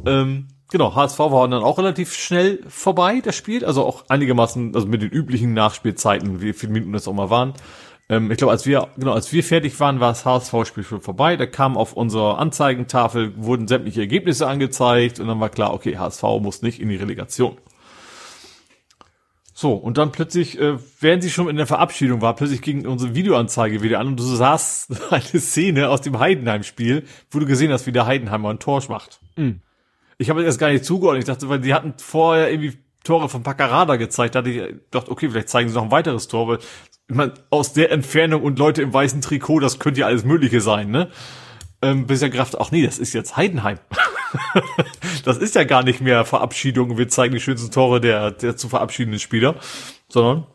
Ähm, 0.06 0.50
genau, 0.69 0.93
HSV 0.93 1.17
war 1.17 1.48
dann 1.48 1.64
auch 1.64 1.80
relativ 1.80 2.14
schnell 2.14 2.59
vorbei, 2.67 3.22
das 3.24 3.35
Spiel. 3.35 3.66
Also 3.66 3.83
auch 3.83 4.06
einigermaßen, 4.08 4.75
also 4.75 4.85
mit 4.85 5.01
den 5.01 5.09
üblichen 5.09 5.56
Nachspielzeiten, 5.56 6.41
wie 6.41 6.53
viele 6.53 6.74
Minuten 6.74 6.93
das 6.93 7.08
auch 7.08 7.14
mal 7.14 7.32
waren. 7.32 7.53
Ähm, 8.08 8.30
ich 8.30 8.38
glaube, 8.38 8.51
als 8.51 8.67
wir, 8.67 8.90
genau, 8.98 9.14
als 9.14 9.33
wir 9.33 9.43
fertig 9.43 9.80
waren, 9.80 10.00
war 10.00 10.11
das 10.11 10.25
HSV-Spiel 10.25 10.83
schon 10.83 11.01
vorbei. 11.01 11.38
Da 11.38 11.48
kam 11.48 11.75
auf 11.75 11.93
unserer 11.93 12.38
Anzeigentafel, 12.38 13.33
wurden 13.35 13.67
sämtliche 13.67 14.01
Ergebnisse 14.01 14.45
angezeigt 14.45 15.19
und 15.19 15.27
dann 15.27 15.40
war 15.40 15.50
klar, 15.50 15.74
okay, 15.74 15.98
HSV 15.98 16.22
muss 16.40 16.61
nicht 16.61 16.80
in 16.80 16.90
die 16.90 16.98
Relegation. 16.98 17.58
So, 19.61 19.73
und 19.73 19.99
dann 19.99 20.11
plötzlich, 20.11 20.59
äh, 20.59 20.80
während 21.01 21.22
sie 21.22 21.30
schon 21.30 21.48
in 21.48 21.56
der 21.56 21.67
Verabschiedung 21.67 22.19
war, 22.19 22.35
plötzlich 22.35 22.64
ging 22.64 22.88
unsere 22.88 23.14
Videoanzeige 23.14 23.83
wieder 23.83 23.99
an 23.99 24.07
und 24.07 24.19
du 24.19 24.23
sahst 24.23 24.91
eine 25.11 25.40
Szene 25.40 25.90
aus 25.90 26.01
dem 26.01 26.17
Heidenheim-Spiel, 26.17 27.03
wo 27.30 27.38
du 27.38 27.45
gesehen 27.45 27.72
hast, 27.72 27.85
wie 27.85 27.91
der 27.91 28.07
Heidenheimer 28.07 28.49
ein 28.49 28.57
Tor 28.57 28.81
macht. 28.90 29.19
Mhm. 29.35 29.61
Ich 30.17 30.31
habe 30.31 30.43
erst 30.43 30.57
gar 30.57 30.72
nicht 30.72 30.83
zugeordnet. 30.83 31.22
Ich 31.22 31.27
dachte, 31.31 31.48
weil 31.48 31.59
die 31.59 31.75
hatten 31.75 31.93
vorher 31.99 32.49
irgendwie 32.49 32.80
Tore 33.03 33.30
von 33.30 33.43
Paccarada 33.43 33.98
gezeigt. 33.98 34.33
Da 34.33 34.40
hatte 34.40 34.49
ich 34.49 34.57
gedacht, 34.57 35.09
okay, 35.09 35.30
vielleicht 35.30 35.49
zeigen 35.49 35.69
sie 35.69 35.75
noch 35.75 35.83
ein 35.83 35.91
weiteres 35.91 36.27
Tor, 36.27 36.48
weil 36.48 36.57
ich 37.07 37.15
meine, 37.15 37.35
aus 37.51 37.72
der 37.73 37.91
Entfernung 37.91 38.41
und 38.41 38.57
Leute 38.57 38.81
im 38.81 38.91
weißen 38.91 39.22
Trikot, 39.22 39.59
das 39.59 39.77
könnte 39.77 39.99
ja 39.99 40.07
alles 40.07 40.25
Mögliche 40.25 40.59
sein, 40.61 40.90
ne? 40.90 41.09
Ähm, 41.84 42.06
bis 42.06 42.22
er 42.22 42.30
gedacht, 42.30 42.60
ach 42.60 42.72
nee, 42.72 42.85
das 42.85 43.00
ist 43.00 43.14
jetzt 43.14 43.38
Heidenheim. 43.38 43.80
das 45.26 45.38
ist 45.38 45.56
ja 45.56 45.64
gar 45.64 45.84
nicht 45.84 46.01
mehr 46.01 46.26
Verabschiedung. 46.26 46.98
Wir 46.98 47.10
zeigen 47.10 47.34
die 47.34 47.42
schönsten 47.42 47.72
Tore 47.72 48.00
der, 48.00 48.32
der 48.32 48.56
zu 48.56 48.69
verabschiedenden 48.69 49.19
Spieler, 49.19 49.56
sondern 50.08 50.45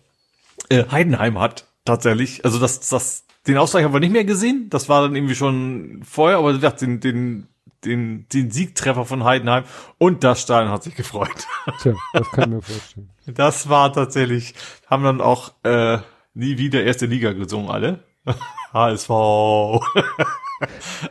äh, 0.68 0.84
Heidenheim 0.90 1.40
hat 1.40 1.66
tatsächlich, 1.84 2.44
also 2.44 2.58
das, 2.58 2.80
das, 2.88 3.24
Den 3.46 3.58
Ausgleich 3.58 3.84
haben 3.84 3.92
wir 3.92 4.00
nicht 4.00 4.12
mehr 4.12 4.24
gesehen. 4.24 4.68
Das 4.70 4.88
war 4.88 5.02
dann 5.02 5.16
irgendwie 5.16 5.34
schon 5.34 6.02
vorher, 6.04 6.38
aber 6.38 6.52
den, 6.52 7.00
den, 7.00 7.48
den, 7.84 8.26
den 8.28 8.50
Siegtreffer 8.50 9.04
von 9.04 9.24
Heidenheim 9.24 9.64
und 9.98 10.24
das 10.24 10.42
Stadion 10.42 10.72
hat 10.72 10.82
sich 10.82 10.94
gefreut. 10.94 11.46
Tja, 11.80 11.94
das 12.12 12.30
kann 12.30 12.50
ich 12.50 12.56
mir 12.56 12.62
vorstellen. 12.62 13.10
Das 13.26 13.68
war 13.68 13.92
tatsächlich, 13.92 14.54
haben 14.86 15.02
dann 15.02 15.20
auch 15.20 15.52
äh, 15.64 15.98
nie 16.34 16.58
wieder 16.58 16.84
erste 16.84 17.06
Liga 17.06 17.32
gesungen, 17.32 17.68
alle. 17.68 18.04
HSV. 18.72 19.10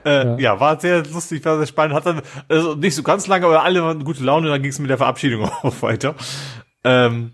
Äh, 0.05 0.25
ja. 0.25 0.37
ja. 0.37 0.59
war 0.59 0.79
sehr 0.79 1.05
lustig, 1.05 1.43
war 1.45 1.57
sehr 1.57 1.67
spannend. 1.67 1.95
Hat 1.95 2.05
dann 2.05 2.21
also 2.47 2.75
nicht 2.75 2.95
so 2.95 3.03
ganz 3.03 3.27
lange, 3.27 3.45
aber 3.45 3.63
alle 3.63 3.83
waren 3.83 4.03
gute 4.03 4.23
Laune. 4.23 4.49
Dann 4.49 4.61
ging 4.61 4.71
es 4.71 4.79
mit 4.79 4.89
der 4.89 4.97
Verabschiedung 4.97 5.43
auch 5.63 5.81
weiter. 5.81 6.15
Ähm, 6.83 7.33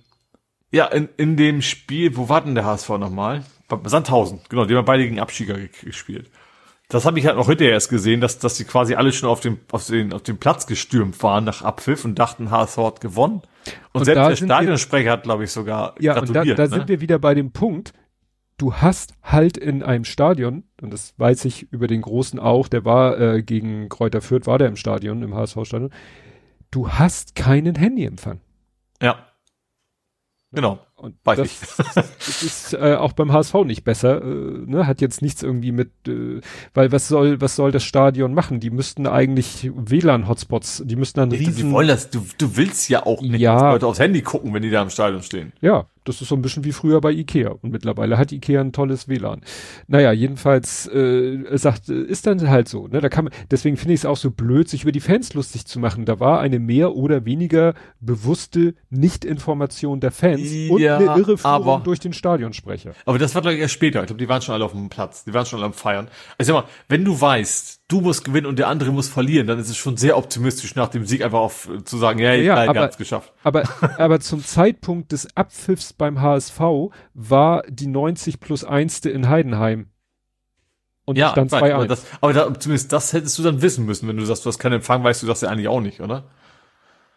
ja, 0.72 0.86
in, 0.86 1.10
in 1.18 1.38
dem 1.38 1.62
Spiel, 1.62 2.16
wo 2.16 2.30
war 2.30 2.42
denn 2.42 2.56
der 2.56 2.66
HSV 2.66 2.90
nochmal? 2.90 3.44
Sandhausen, 3.86 4.42
genau, 4.50 4.66
die 4.66 4.76
haben 4.76 4.86
beide 4.86 5.04
gegen 5.04 5.20
Abstieger 5.20 5.56
gespielt. 5.84 6.30
Das 6.90 7.06
habe 7.06 7.18
ich 7.20 7.26
halt 7.26 7.38
noch 7.38 7.48
heute 7.48 7.64
erst 7.64 7.90
gesehen, 7.90 8.20
dass, 8.20 8.38
dass 8.40 8.56
die 8.56 8.66
quasi 8.66 8.96
alle 8.96 9.14
schon 9.14 9.30
auf 9.30 9.40
dem, 9.40 9.60
auf 9.72 9.88
den, 9.88 10.12
auf 10.12 10.24
den 10.24 10.38
Platz 10.38 10.68
gestürmt 10.68 11.24
waren 11.24 11.46
nach 11.46 11.62
Abpfiff 11.62 12.04
und 12.04 12.20
dachten, 12.20 12.52
HSV 12.52 12.78
hat 12.78 13.02
gewonnen. 13.02 13.42
Und, 13.94 14.02
und 14.02 14.06
selbst 14.06 14.42
der 14.42 14.46
Stadionsprecher 14.46 15.12
hat, 15.12 15.24
glaube 15.24 15.46
ich, 15.46 15.52
sogar 15.52 15.96
Ja, 16.00 16.20
und 16.20 16.36
da, 16.36 16.44
da 16.44 16.64
ne? 16.64 16.68
sind 16.68 16.90
wir 16.90 17.00
wieder 17.00 17.18
bei 17.18 17.34
dem 17.34 17.52
Punkt, 17.52 17.94
du 18.62 18.76
hast 18.76 19.16
halt 19.24 19.58
in 19.58 19.82
einem 19.82 20.06
Stadion, 20.06 20.64
und 20.82 20.94
das 20.94 21.16
weiß 21.18 21.46
ich 21.46 21.72
über 21.72 21.88
den 21.88 22.04
Großen 22.04 22.40
auch, 22.40 22.68
der 22.68 22.86
war 22.86 23.20
äh, 23.20 23.42
gegen 23.42 23.90
Kräuter 23.90 24.22
Fürth, 24.22 24.46
war 24.46 24.60
der 24.60 24.68
im 24.68 24.76
Stadion, 24.76 25.24
im 25.24 25.34
HSV-Stadion, 25.34 25.92
du 26.70 26.90
hast 26.90 27.34
keinen 27.34 27.76
Handyempfang. 27.76 28.40
Ja. 29.02 29.28
Genau. 30.54 30.80
Und 30.96 31.16
Weiß 31.24 31.38
das, 31.38 31.48
ich. 31.48 31.96
das 31.96 32.44
ist 32.44 32.74
äh, 32.74 32.96
auch 32.96 33.14
beim 33.14 33.32
HSV 33.32 33.56
nicht 33.66 33.84
besser. 33.84 34.22
Äh, 34.22 34.26
ne? 34.68 34.86
Hat 34.86 35.02
jetzt 35.02 35.22
nichts 35.22 35.42
irgendwie 35.42 35.72
mit, 35.72 35.90
äh, 36.08 36.42
weil 36.74 36.92
was 36.92 37.08
soll, 37.08 37.42
was 37.42 37.56
soll 37.56 37.72
das 37.72 37.84
Stadion 37.84 38.34
machen? 38.34 38.60
Die 38.60 38.70
müssten 38.70 39.08
eigentlich 39.08 39.72
WLAN-Hotspots, 39.74 40.84
die 40.86 40.98
müssten 40.98 41.22
dann 41.22 41.32
riesen. 41.32 41.56
Die 41.56 41.72
wollen 41.72 41.88
das, 41.88 42.12
du, 42.12 42.24
du 42.38 42.58
willst 42.58 42.90
ja 42.90 43.06
auch 43.06 43.22
nicht, 43.22 43.40
ja, 43.40 43.54
dass 43.56 43.74
Leute 43.74 43.88
aufs 43.88 44.00
Handy 44.00 44.22
gucken, 44.22 44.54
wenn 44.54 44.62
die 44.62 44.70
da 44.70 44.84
im 44.84 44.90
Stadion 44.90 45.24
stehen. 45.24 45.54
Ja, 45.62 45.88
das 46.04 46.22
ist 46.22 46.30
so 46.30 46.36
ein 46.36 46.42
bisschen 46.42 46.64
wie 46.64 46.72
früher 46.72 47.02
bei 47.02 47.12
Ikea. 47.12 47.50
Und 47.62 47.72
mittlerweile 47.72 48.18
hat 48.18 48.32
Ikea 48.32 48.62
ein 48.62 48.72
tolles 48.72 49.08
WLAN. 49.08 49.42
Naja, 49.88 50.12
jedenfalls 50.12 50.88
äh, 50.88 51.58
sagt, 51.58 51.90
ist 51.90 52.26
dann 52.28 52.50
halt 52.50 52.68
so. 52.68 52.88
Ne? 52.88 53.02
Da 53.02 53.10
kann 53.10 53.26
man, 53.26 53.34
deswegen 53.50 53.78
finde 53.78 53.94
ich 53.94 54.02
es 54.02 54.06
auch 54.06 54.18
so 54.18 54.32
blöd, 54.32 54.68
sich 54.70 54.84
über 54.84 54.92
die 54.92 55.00
Fans 55.00 55.34
lustig 55.34 55.66
zu 55.66 55.80
machen. 55.80 56.06
Da 56.06 56.20
war 56.20 56.40
eine 56.40 56.60
mehr 56.60 56.96
oder 56.96 57.26
weniger 57.26 57.74
bewusste 58.00 58.76
Nichtinformation 58.90 60.00
der 60.00 60.12
Fans 60.12 60.42
ja, 60.44 60.74
und 60.74 60.84
eine 60.84 61.20
irre 61.20 61.38
Führung 61.38 61.84
durch 61.84 62.00
den 62.00 62.14
Stadionsprecher. 62.14 62.94
Aber 63.06 63.20
das 63.20 63.36
war, 63.36 63.42
glaube 63.42 63.56
ich, 63.56 63.62
erst 63.62 63.74
später. 63.74 64.02
Ich 64.02 64.08
glaube, 64.08 64.20
die 64.20 64.30
waren 64.30 64.42
schon 64.42 64.56
alle 64.56 64.66
auf 64.66 64.72
dem 64.72 64.90
Platz. 64.90 65.24
Die 65.24 65.34
waren 65.34 65.46
schon 65.46 65.60
alle 65.60 65.68
am 65.68 65.74
Feiern. 65.74 66.08
Also 66.38 66.54
sag 66.54 66.64
mal, 66.64 66.70
wenn 66.88 67.06
du 67.06 67.20
weißt, 67.20 67.81
du 67.92 68.02
musst 68.02 68.24
gewinnen 68.24 68.48
und 68.48 68.58
der 68.58 68.68
andere 68.68 68.92
muss 68.92 69.08
verlieren, 69.08 69.48
dann 69.48 69.60
ist 69.60 69.70
es 69.70 69.78
schon 69.78 69.98
sehr 69.98 70.18
optimistisch 70.18 70.76
nach 70.76 70.88
dem 70.88 71.06
Sieg 71.06 71.24
einfach 71.24 71.40
auf 71.40 71.70
zu 71.84 71.98
sagen, 71.98 72.20
ja, 72.20 72.34
ja, 72.34 72.64
ja 72.64 72.70
aber, 72.70 72.88
geschafft. 72.90 73.34
Aber, 73.44 73.64
aber 73.98 74.20
zum 74.20 74.44
Zeitpunkt 74.44 75.12
des 75.12 75.36
Abpfiffs 75.36 75.94
beim 75.94 76.22
HSV 76.22 76.60
war 77.14 77.64
die 77.68 77.88
90 77.88 78.40
plus 78.40 78.64
1. 78.64 79.00
in 79.06 79.28
Heidenheim. 79.30 79.88
Und 81.06 81.18
ja, 81.18 81.32
stand 81.32 81.50
2 81.50 81.74
aber, 81.74 81.88
das, 81.88 82.06
aber 82.22 82.34
da, 82.34 82.60
zumindest 82.60 82.94
das 82.94 83.12
hättest 83.12 83.38
du 83.38 83.44
dann 83.44 83.62
wissen 83.62 83.86
müssen, 83.86 84.08
wenn 84.08 84.18
du 84.18 84.26
sagst, 84.26 84.46
du 84.46 84.50
hast 84.50 84.60
keinen 84.60 84.74
Empfang, 84.74 85.04
weißt 85.04 85.24
du 85.24 85.28
das 85.28 85.42
ja 85.42 85.50
eigentlich 85.50 85.68
auch 85.68 85.82
nicht, 85.82 86.00
oder? 86.00 86.30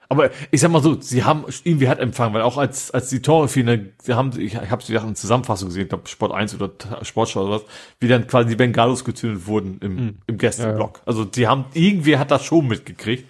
Aber 0.09 0.31
ich 0.51 0.61
sag 0.61 0.71
mal 0.71 0.83
so, 0.83 1.01
sie 1.01 1.25
haben 1.25 1.45
irgendwie 1.65 1.89
hat 1.89 1.99
empfangen, 1.99 2.35
weil 2.35 2.43
auch 2.43 2.59
als 2.59 2.91
als 2.91 3.09
die 3.09 3.23
Tore 3.23 3.49
fielen, 3.49 3.93
sie 4.03 4.15
haben 4.15 4.31
ich, 4.39 4.55
ich 4.55 4.71
habe 4.71 4.83
sie 4.83 4.95
in 4.95 5.15
Zusammenfassung 5.15 5.69
gesehen, 5.69 5.85
ich 5.85 5.89
glaube 5.89 6.09
Sport 6.09 6.33
1 6.33 6.55
oder 6.55 6.71
Sportschau 7.03 7.45
oder 7.45 7.57
was, 7.57 7.63
wie 8.01 8.09
dann 8.09 8.27
quasi 8.27 8.51
die 8.51 8.57
Bengalos 8.57 9.05
gezündet 9.05 9.47
wurden 9.47 9.79
im 9.81 9.95
mhm. 9.95 10.19
im 10.27 10.39
Gästeblock. 10.39 10.99
Ja, 10.99 11.01
ja. 11.01 11.07
Also 11.07 11.25
die 11.25 11.47
haben 11.47 11.65
irgendwie 11.75 12.19
hat 12.19 12.31
das 12.31 12.45
schon 12.45 12.67
mitgekriegt. 12.67 13.29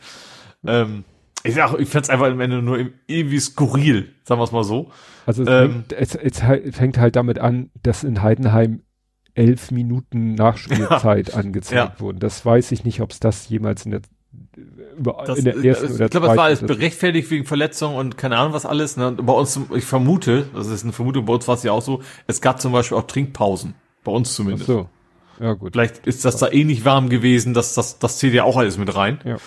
Ähm, 0.67 1.05
ich 1.45 1.55
sag, 1.55 1.79
ich 1.79 1.89
find's 1.89 2.09
einfach 2.09 2.27
am 2.27 2.41
Ende 2.41 2.63
nur 2.63 2.79
irgendwie 3.07 3.39
skurril, 3.39 4.15
sagen 4.25 4.41
wir 4.41 4.45
es 4.45 4.53
mal 4.53 4.65
so. 4.65 4.91
Also 5.27 5.43
es, 5.43 5.49
ähm, 5.49 5.85
fängt, 5.89 5.93
es, 5.93 6.15
es 6.15 6.41
fängt 6.75 6.99
halt 6.99 7.17
damit 7.17 7.39
an, 7.39 7.71
dass 7.83 8.03
in 8.03 8.23
Heidenheim 8.23 8.83
elf 9.35 9.71
Minuten 9.71 10.35
Nachspielzeit 10.35 11.29
ja. 11.33 11.35
angezeigt 11.35 12.01
wurden. 12.01 12.19
Das 12.19 12.45
weiß 12.45 12.73
ich 12.73 12.85
nicht, 12.85 13.01
ob 13.01 13.11
es 13.11 13.21
das 13.21 13.49
jemals 13.49 13.85
in 13.85 13.91
der 13.91 14.01
das, 15.27 15.39
in 15.39 15.45
der 15.45 15.57
ersten 15.57 15.87
das, 15.87 15.95
oder 15.97 16.05
Ich 16.05 16.11
glaube, 16.11 16.27
es 16.29 16.37
war 16.37 16.45
alles 16.45 16.61
berechtfertigt 16.61 17.31
wegen 17.31 17.45
Verletzung 17.45 17.97
und 17.97 18.17
keine 18.17 18.37
Ahnung 18.37 18.53
was 18.53 18.67
alles. 18.67 18.97
Ne? 18.97 19.13
bei 19.13 19.33
uns, 19.33 19.59
ich 19.75 19.85
vermute, 19.85 20.47
das 20.55 20.69
ist 20.69 20.85
eine 20.85 20.93
Vermutung, 20.93 21.25
bei 21.25 21.35
uns 21.35 21.49
war 21.49 21.55
es 21.57 21.63
ja 21.63 21.73
auch 21.73 21.83
so, 21.83 22.03
es 22.27 22.41
gab 22.41 22.61
zum 22.61 22.73
Beispiel 22.73 22.99
auch 22.99 23.07
Trinkpausen. 23.07 23.75
Bei 24.05 24.13
uns 24.13 24.35
zumindest. 24.35 24.69
Ach 24.71 24.75
so. 24.75 24.89
Ja, 25.41 25.55
gut. 25.55 25.73
Vielleicht 25.73 26.07
ist 26.07 26.25
das 26.25 26.37
da 26.37 26.49
eh 26.49 26.65
nicht 26.65 26.85
warm 26.85 27.09
gewesen, 27.09 27.55
dass 27.55 27.75
das, 27.75 27.99
das 27.99 28.19
zählt 28.19 28.35
ja 28.35 28.45
auch 28.45 28.57
alles 28.57 28.79
mit 28.79 28.95
rein. 28.95 29.19
Ja. 29.25 29.39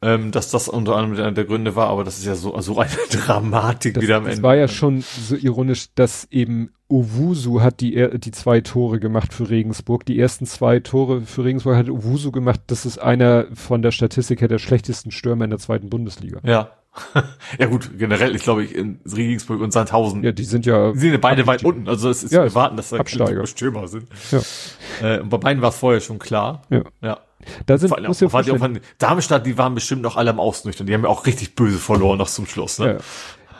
Ähm, 0.00 0.30
dass 0.30 0.52
das 0.52 0.68
unter 0.68 0.94
anderem 0.94 1.20
einer 1.20 1.32
der 1.32 1.44
Gründe 1.44 1.74
war, 1.74 1.88
aber 1.88 2.04
das 2.04 2.18
ist 2.18 2.24
ja 2.24 2.36
so, 2.36 2.58
so 2.60 2.78
eine 2.78 2.90
Dramatik 3.10 3.94
das, 3.94 4.02
wieder 4.02 4.18
am 4.18 4.24
das 4.24 4.34
Ende. 4.34 4.40
Es 4.40 4.42
war 4.44 4.54
ja 4.54 4.68
schon 4.68 5.00
so 5.00 5.34
ironisch, 5.34 5.88
dass 5.96 6.28
eben 6.30 6.70
Owusu 6.88 7.60
hat 7.60 7.80
die, 7.80 8.08
die 8.18 8.30
zwei 8.30 8.60
Tore 8.60 9.00
gemacht 9.00 9.34
für 9.34 9.50
Regensburg. 9.50 10.06
Die 10.06 10.18
ersten 10.18 10.46
zwei 10.46 10.78
Tore 10.78 11.22
für 11.22 11.44
Regensburg 11.44 11.76
hat 11.76 11.90
Owusu 11.90 12.30
gemacht. 12.30 12.60
Das 12.68 12.86
ist 12.86 12.98
einer 12.98 13.46
von 13.54 13.82
der 13.82 13.90
Statistik 13.90 14.40
her 14.40 14.48
der 14.48 14.58
schlechtesten 14.58 15.10
Stürmer 15.10 15.44
in 15.44 15.50
der 15.50 15.58
zweiten 15.58 15.90
Bundesliga. 15.90 16.40
Ja. 16.44 16.70
ja 17.58 17.66
gut, 17.66 17.90
generell, 17.98 18.34
ich 18.34 18.42
glaube, 18.42 18.64
ich 18.64 18.74
in 18.74 19.00
Regensburg 19.04 19.60
und 19.60 19.72
Sandhausen. 19.72 20.22
Ja, 20.22 20.32
die 20.32 20.44
sind 20.44 20.64
ja. 20.64 20.92
Die 20.92 20.98
sind 20.98 21.12
ja 21.12 21.18
beide 21.18 21.46
weit 21.46 21.64
unten. 21.64 21.88
Also 21.88 22.08
es 22.08 22.22
ist 22.22 22.32
ja, 22.32 22.44
wir 22.44 22.54
warten, 22.54 22.76
dass 22.76 22.90
da 22.90 22.98
Absteiger. 22.98 23.46
Stürmer 23.46 23.88
sind. 23.88 24.08
Ja. 24.30 24.40
Äh, 25.02 25.20
und 25.20 25.28
bei 25.28 25.38
beiden 25.38 25.62
war 25.62 25.70
es 25.70 25.76
vorher 25.76 26.00
schon 26.00 26.18
klar. 26.18 26.62
Ja. 26.70 26.82
ja. 27.02 27.18
Da 27.66 27.78
sind, 27.78 27.90
muss 27.90 28.22
auch, 28.22 28.42
die 28.42 28.52
auch 28.52 28.58
von 28.58 28.80
Darmstadt, 28.98 29.46
die 29.46 29.58
waren 29.58 29.74
bestimmt 29.74 30.02
noch 30.02 30.16
alle 30.16 30.30
am 30.30 30.40
Ausnüchtern. 30.40 30.86
Die 30.86 30.94
haben 30.94 31.02
ja 31.02 31.08
auch 31.08 31.26
richtig 31.26 31.54
böse 31.54 31.78
verloren 31.78 32.18
noch 32.18 32.28
zum 32.28 32.46
Schluss, 32.46 32.78
ne? 32.78 32.94
Ja. 32.94 32.98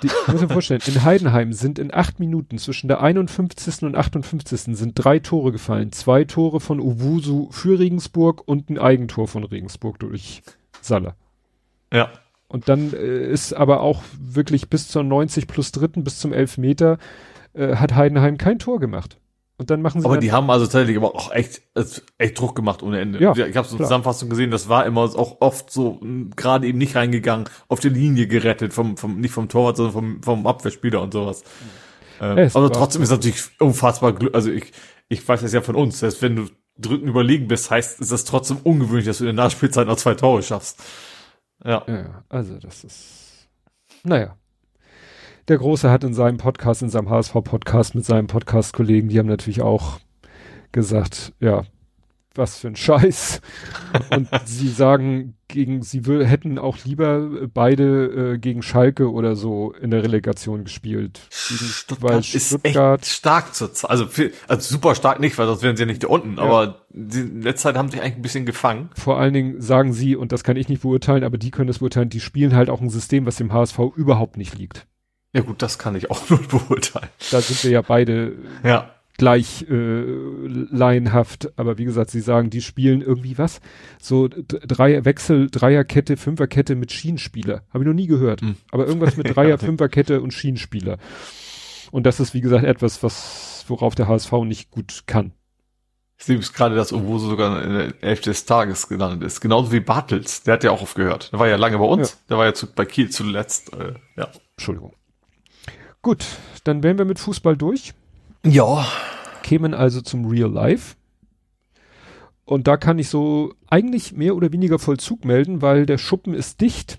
Die, 0.02 0.10
muss 0.31 0.41
mir 0.41 0.49
vorstellen, 0.49 0.81
in 0.86 1.02
Heidenheim 1.02 1.52
sind 1.52 1.78
in 1.78 1.92
acht 1.92 2.20
Minuten 2.20 2.58
zwischen 2.58 2.86
der 2.86 3.02
51. 3.02 3.83
und 3.83 3.97
58. 3.97 4.76
sind 4.76 4.92
drei 4.94 5.18
Tore 5.18 5.50
gefallen. 5.50 5.91
Zwei 5.92 6.25
Tore 6.25 6.60
von 6.60 6.78
Uwusu 6.78 7.49
für 7.50 7.78
Regensburg 7.78 8.47
und 8.47 8.70
ein 8.70 8.78
Eigentor 8.78 9.26
von 9.26 9.42
Regensburg 9.42 9.99
durch 9.99 10.42
Salle. 10.81 11.15
Ja. 11.92 12.10
Und 12.47 12.68
dann 12.68 12.92
äh, 12.92 13.26
ist 13.28 13.52
aber 13.52 13.81
auch 13.81 14.02
wirklich 14.18 14.70
bis 14.70 14.89
zur 14.89 15.02
90 15.02 15.49
plus 15.49 15.73
dritten, 15.73 16.05
bis 16.05 16.18
zum 16.18 16.33
Elfmeter, 16.33 16.99
äh, 17.52 17.76
hat 17.76 17.94
Heidenheim 17.94 18.39
kein 18.39 18.58
Tor 18.58 18.78
gemacht. 18.78 19.18
Und 19.58 19.70
dann 19.70 19.82
machen 19.82 20.00
sie. 20.00 20.06
Aber 20.06 20.18
die 20.18 20.30
haben 20.30 20.48
also 20.50 20.66
tatsächlich 20.66 20.96
aber 20.96 21.16
auch 21.16 21.32
echt, 21.32 21.62
echt 22.16 22.38
Druck 22.38 22.54
gemacht 22.54 22.84
ohne 22.84 23.00
Ende. 23.00 23.20
Ja, 23.20 23.32
ich 23.32 23.56
habe 23.56 23.66
so 23.66 23.76
eine 23.76 23.84
Zusammenfassung 23.84 24.30
gesehen, 24.30 24.52
das 24.52 24.68
war 24.68 24.86
immer 24.86 25.00
auch 25.02 25.40
oft 25.40 25.72
so 25.72 26.00
gerade 26.36 26.68
eben 26.68 26.78
nicht 26.78 26.94
reingegangen, 26.94 27.48
auf 27.66 27.80
der 27.80 27.90
Linie 27.90 28.28
gerettet, 28.28 28.72
vom, 28.72 28.96
vom, 28.96 29.20
nicht 29.20 29.32
vom 29.34 29.48
Torwart, 29.48 29.76
sondern 29.76 29.92
vom, 29.92 30.22
vom 30.22 30.46
Abwehrspieler 30.46 31.02
und 31.02 31.12
sowas. 31.12 31.42
Mhm. 32.20 32.38
Ähm, 32.38 32.50
aber 32.54 32.72
trotzdem 32.72 33.02
ist 33.02 33.10
natürlich 33.10 33.42
unfassbar, 33.58 34.16
also 34.32 34.50
ich, 34.50 34.72
ich 35.08 35.26
weiß 35.26 35.40
das 35.40 35.52
ja 35.52 35.60
von 35.60 35.74
uns, 35.74 36.00
dass 36.00 36.22
wenn 36.22 36.36
du 36.36 36.46
drücken 36.76 37.08
überlegen 37.08 37.48
bist, 37.48 37.68
heißt, 37.68 38.00
ist 38.00 38.12
das 38.12 38.24
trotzdem 38.24 38.58
ungewöhnlich, 38.58 39.06
dass 39.06 39.18
du 39.18 39.24
in 39.24 39.34
der 39.34 39.44
Nachspielzeit 39.44 39.88
noch 39.88 39.96
zwei 39.96 40.14
Tore 40.14 40.42
schaffst. 40.44 40.80
Ja. 41.64 41.82
ja 41.88 42.24
also 42.28 42.58
das 42.58 42.84
ist, 42.84 43.48
naja 44.04 44.38
der 45.49 45.59
Große 45.59 45.91
hat 45.91 46.05
in 46.05 46.15
seinem 46.15 46.36
Podcast, 46.36 46.83
in 46.83 46.91
seinem 46.91 47.10
HSV-Podcast 47.10 47.94
mit 47.94 48.05
seinem 48.05 48.27
Podcast-Kollegen, 48.27 49.09
die 49.09 49.18
haben 49.18 49.27
natürlich 49.27 49.62
auch 49.62 49.99
gesagt, 50.73 51.33
ja, 51.41 51.62
was 52.35 52.59
für 52.59 52.68
ein 52.68 52.77
Scheiß. 52.77 53.41
Und 54.10 54.28
sie 54.44 54.68
sagen, 54.68 55.35
gegen, 55.49 55.83
sie 55.83 56.02
hätten 56.02 56.59
auch 56.59 56.77
lieber 56.85 57.49
beide 57.52 58.35
äh, 58.35 58.39
gegen 58.39 58.62
Schalke 58.62 59.10
oder 59.10 59.35
so 59.35 59.73
in 59.73 59.91
der 59.91 60.02
Relegation 60.02 60.65
gespielt. 60.65 61.20
Stuttgart 61.31 62.02
weil 62.02 62.23
Stuttgart 62.23 63.01
ist 63.01 63.09
echt 63.09 63.18
stark 63.18 63.55
zur 63.55 63.73
Zeit. 63.73 63.91
Also, 63.91 64.07
also 64.47 64.75
super 64.77 64.94
stark 64.94 65.20
nicht, 65.20 65.39
weil 65.39 65.47
sonst 65.47 65.62
wären 65.62 65.77
sie 65.77 65.83
ja 65.83 65.86
nicht 65.86 66.05
da 66.05 66.09
unten. 66.09 66.36
Ja. 66.36 66.43
Aber 66.43 66.83
die, 66.91 67.20
in 67.20 67.43
letzter 67.43 67.70
Zeit 67.70 67.78
haben 67.78 67.91
sich 67.91 68.01
eigentlich 68.02 68.17
ein 68.17 68.23
bisschen 68.23 68.47
gefangen. 68.47 68.91
Vor 68.94 69.18
allen 69.18 69.33
Dingen 69.33 69.60
sagen 69.60 69.94
sie, 69.94 70.15
und 70.15 70.31
das 70.31 70.44
kann 70.44 70.57
ich 70.57 70.68
nicht 70.68 70.83
beurteilen, 70.83 71.25
aber 71.25 71.39
die 71.39 71.51
können 71.51 71.68
das 71.68 71.78
beurteilen, 71.78 72.10
die 72.10 72.20
spielen 72.20 72.55
halt 72.55 72.68
auch 72.68 72.83
ein 72.83 72.91
System, 72.91 73.25
was 73.25 73.36
dem 73.36 73.52
HSV 73.52 73.78
überhaupt 73.97 74.36
nicht 74.36 74.57
liegt. 74.59 74.86
Ja 75.32 75.42
gut, 75.42 75.62
das 75.62 75.78
kann 75.78 75.94
ich 75.94 76.10
auch 76.10 76.28
nur 76.31 76.40
beurteilen. 76.40 77.08
Da 77.31 77.40
sind 77.40 77.62
wir 77.65 77.70
ja 77.70 77.82
beide 77.82 78.36
ja. 78.65 78.90
gleich 79.16 79.66
äh, 79.68 80.05
laienhaft, 80.05 81.52
aber 81.58 81.78
wie 81.78 81.84
gesagt, 81.84 82.10
sie 82.10 82.20
sagen, 82.20 82.50
die 82.50 82.62
spielen 82.62 83.02
irgendwie 83.02 83.36
was? 83.36 83.60
So 84.00 84.28
drei 84.28 85.05
Wechsel, 85.05 85.48
Dreierkette, 85.50 86.16
Fünferkette 86.16 86.76
mit 86.76 86.92
Schienenspieler. 86.92 87.62
Habe 87.73 87.84
ich 87.84 87.89
noch 87.89 87.94
nie 87.94 88.07
gehört. 88.07 88.40
Hm. 88.40 88.57
Aber 88.70 88.86
irgendwas 88.86 89.16
mit 89.16 89.28
Dreier, 89.36 89.58
Fünferkette 89.58 90.20
und 90.20 90.32
Schienenspieler. 90.32 90.98
Und 91.90 92.05
das 92.05 92.20
ist, 92.20 92.34
wie 92.34 92.40
gesagt, 92.40 92.65
etwas, 92.65 93.02
was, 93.02 93.65
worauf 93.68 93.94
der 93.94 94.08
HSV 94.08 94.32
nicht 94.44 94.70
gut 94.70 95.05
kann. 95.07 95.32
Ich 96.18 96.24
sehe 96.24 96.39
gerade, 96.39 96.74
dass 96.74 96.92
Owusu 96.92 97.28
sogar 97.28 97.62
in 97.62 97.73
der 97.74 97.94
Hälfte 98.00 98.31
des 98.31 98.44
Tages 98.44 98.89
gelandet 98.89 99.23
ist. 99.23 99.40
Genauso 99.40 99.70
wie 99.70 99.78
Bartels. 99.78 100.42
Der 100.42 100.55
hat 100.55 100.65
ja 100.65 100.73
auch 100.73 100.82
aufgehört. 100.82 101.31
Der 101.32 101.39
war 101.39 101.47
ja 101.47 101.55
lange 101.57 101.78
bei 101.78 101.84
uns. 101.84 102.10
Ja. 102.10 102.16
Der 102.31 102.39
war 102.39 102.44
ja 102.47 102.55
zu, 102.55 102.66
bei 102.66 102.84
Kiel 102.84 103.08
zuletzt. 103.10 103.73
Äh, 103.73 103.94
ja. 104.16 104.28
Entschuldigung. 104.57 104.94
Gut, 106.08 106.24
dann 106.64 106.82
wären 106.82 106.96
wir 106.96 107.04
mit 107.04 107.18
Fußball 107.18 107.54
durch. 107.54 107.92
Ja. 108.42 108.86
kämen 109.42 109.74
also 109.74 110.00
zum 110.00 110.24
Real 110.24 110.50
Life. 110.50 110.96
Und 112.46 112.66
da 112.66 112.78
kann 112.78 112.98
ich 112.98 113.10
so 113.10 113.52
eigentlich 113.68 114.14
mehr 114.14 114.34
oder 114.34 114.50
weniger 114.50 114.78
Vollzug 114.78 115.26
melden, 115.26 115.60
weil 115.60 115.84
der 115.84 115.98
Schuppen 115.98 116.32
ist 116.32 116.62
dicht. 116.62 116.98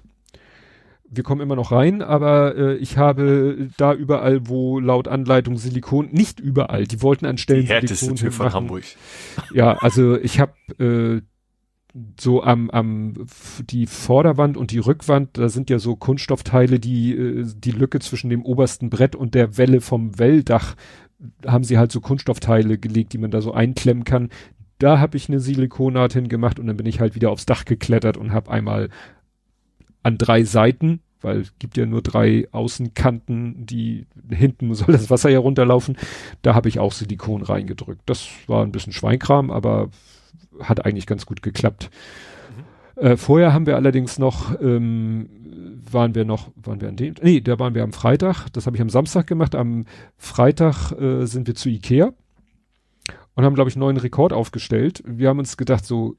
Wir 1.10 1.24
kommen 1.24 1.42
immer 1.42 1.56
noch 1.56 1.72
rein, 1.72 2.04
aber 2.04 2.56
äh, 2.56 2.76
ich 2.76 3.00
habe 3.00 3.70
da 3.78 3.96
überall, 3.96 4.48
wo 4.48 4.80
laut 4.80 5.08
Anleitung 5.08 5.58
Silikon, 5.58 6.10
nicht 6.12 6.40
überall, 6.40 6.86
die 6.86 7.02
wollten 7.02 7.26
an 7.26 7.40
Stellen 7.40 7.62
Die 7.62 7.68
härteste 7.68 7.96
Silikon 7.96 8.16
Tür 8.18 8.32
von. 8.32 8.54
Hamburg. 8.54 8.84
Ja, 9.56 9.76
also 9.80 10.20
ich 10.20 10.40
habe 10.40 10.54
äh, 10.78 11.22
so 12.20 12.44
am, 12.44 12.70
am 12.70 13.26
die 13.70 13.88
Vorderwand 13.88 14.58
und 14.58 14.72
die 14.72 14.80
Rückwand, 14.80 15.38
da 15.38 15.50
sind 15.50 15.70
ja 15.70 15.80
so 15.80 15.96
Kunststoffteile, 15.96 16.80
die 16.80 17.16
äh, 17.16 17.46
die 17.56 17.72
Lücke 17.72 18.00
zwischen 18.00 18.30
dem 18.30 18.46
obersten 18.46 18.90
Brett 18.90 19.16
und 19.16 19.34
der 19.34 19.58
Welle 19.58 19.82
vom 19.82 20.20
Welldach 20.20 20.76
haben 21.46 21.64
sie 21.64 21.78
halt 21.78 21.92
so 21.92 22.00
Kunststoffteile 22.00 22.78
gelegt, 22.78 23.14
die 23.14 23.18
man 23.18 23.32
da 23.32 23.42
so 23.42 23.54
einklemmen 23.54 24.04
kann. 24.04 24.30
Da 24.78 25.00
habe 25.00 25.18
ich 25.18 25.28
eine 25.28 25.40
Silikonnaht 25.40 26.14
hingemacht 26.14 26.60
und 26.60 26.68
dann 26.68 26.78
bin 26.78 26.86
ich 26.86 27.00
halt 27.02 27.16
wieder 27.16 27.32
aufs 27.32 27.46
Dach 27.46 27.66
geklettert 27.66 28.16
und 28.16 28.32
habe 28.32 28.52
einmal 28.52 28.90
an 30.04 30.18
drei 30.18 30.44
Seiten, 30.44 31.02
weil 31.20 31.42
es 31.42 31.54
gibt 31.60 31.76
ja 31.76 31.86
nur 31.86 32.02
drei 32.02 32.48
Außenkanten, 32.52 33.66
die 33.66 34.06
hinten 34.30 34.74
soll 34.76 34.94
das 34.94 35.10
Wasser 35.10 35.30
ja 35.30 35.40
runterlaufen, 35.40 35.98
da 36.42 36.56
habe 36.56 36.70
ich 36.70 36.80
auch 36.80 36.94
Silikon 36.94 37.42
reingedrückt. 37.42 38.02
Das 38.06 38.30
war 38.48 38.64
ein 38.64 38.72
bisschen 38.72 38.94
Schweinkram, 38.94 39.52
aber 39.52 39.90
hat 40.62 40.86
eigentlich 40.86 41.08
ganz 41.08 41.26
gut 41.26 41.42
geklappt. 41.42 41.90
Äh, 42.96 43.18
vorher 43.18 43.54
haben 43.54 43.66
wir 43.66 43.76
allerdings 43.76 44.20
noch, 44.20 44.60
ähm, 44.62 45.30
waren 45.90 46.16
wir 46.16 46.26
noch, 46.26 46.50
waren 46.56 46.82
wir 46.82 46.90
an 46.90 46.98
dem, 46.98 47.16
nee, 47.22 47.40
da 47.40 47.58
waren 47.58 47.74
wir 47.74 47.84
am 47.84 47.94
Freitag, 47.94 48.50
das 48.50 48.66
habe 48.66 48.76
ich 48.76 48.82
am 48.82 48.90
Samstag 48.90 49.28
gemacht, 49.28 49.56
am 49.56 49.86
Freitag 50.18 50.92
äh, 50.92 51.26
sind 51.26 51.48
wir 51.48 51.56
zu 51.56 51.70
Ikea 51.70 52.12
und 53.36 53.46
haben, 53.46 53.56
glaube 53.56 53.70
ich, 53.70 53.76
einen 53.76 53.82
neuen 53.82 53.98
Rekord 53.98 54.34
aufgestellt. 54.34 55.02
Wir 55.06 55.30
haben 55.30 55.40
uns 55.40 55.56
gedacht, 55.56 55.86
so 55.86 56.18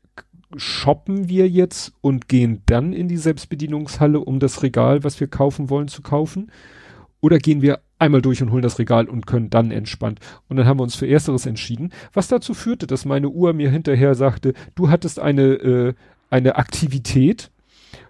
shoppen 0.57 1.29
wir 1.29 1.49
jetzt 1.49 1.93
und 2.01 2.29
gehen 2.29 2.63
dann 2.67 2.93
in 2.93 3.09
die 3.09 3.19
Selbstbedienungshalle, 3.19 4.19
um 4.19 4.41
das 4.41 4.63
Regal, 4.63 5.05
was 5.05 5.21
wir 5.21 5.29
kaufen 5.29 5.71
wollen, 5.71 5.89
zu 5.89 6.03
kaufen? 6.03 6.51
Oder 7.21 7.39
gehen 7.39 7.63
wir 7.63 7.81
einmal 8.01 8.23
durch 8.23 8.43
und 8.43 8.51
holen 8.53 8.63
das 8.63 8.79
Regal 8.79 9.09
und 9.09 9.27
können 9.27 9.51
dann 9.51 9.71
entspannt? 9.71 10.21
Und 10.49 10.57
dann 10.57 10.67
haben 10.67 10.79
wir 10.79 10.85
uns 10.85 10.95
für 10.95 11.07
Ersteres 11.09 11.47
entschieden, 11.47 11.93
was 12.13 12.29
dazu 12.29 12.55
führte, 12.55 12.87
dass 12.87 13.05
meine 13.05 13.29
Uhr 13.29 13.53
mir 13.53 13.71
hinterher 13.71 14.15
sagte, 14.15 14.55
du 14.75 14.91
hattest 14.91 15.19
eine, 15.21 15.43
äh, 15.43 15.95
eine 16.31 16.57
Aktivität 16.57 17.51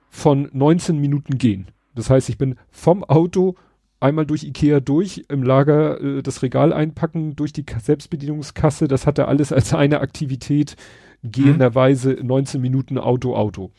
von 0.08 0.48
19 0.52 0.98
Minuten 0.98 1.38
gehen. 1.38 1.68
Das 1.94 2.10
heißt, 2.10 2.28
ich 2.28 2.38
bin 2.38 2.56
vom 2.70 3.04
Auto 3.04 3.54
einmal 4.00 4.24
durch 4.26 4.44
Ikea 4.44 4.80
durch, 4.80 5.24
im 5.28 5.42
Lager 5.42 6.00
äh, 6.00 6.22
das 6.22 6.42
Regal 6.42 6.72
einpacken, 6.72 7.36
durch 7.36 7.52
die 7.52 7.64
Ka- 7.64 7.80
Selbstbedienungskasse, 7.80 8.88
das 8.88 9.06
hatte 9.06 9.28
alles 9.28 9.52
als 9.52 9.74
eine 9.74 10.00
Aktivität 10.00 10.76
gehenderweise 11.22 12.12
19 12.22 12.60
Minuten 12.60 12.98
Auto, 12.98 13.36
Auto. 13.36 13.70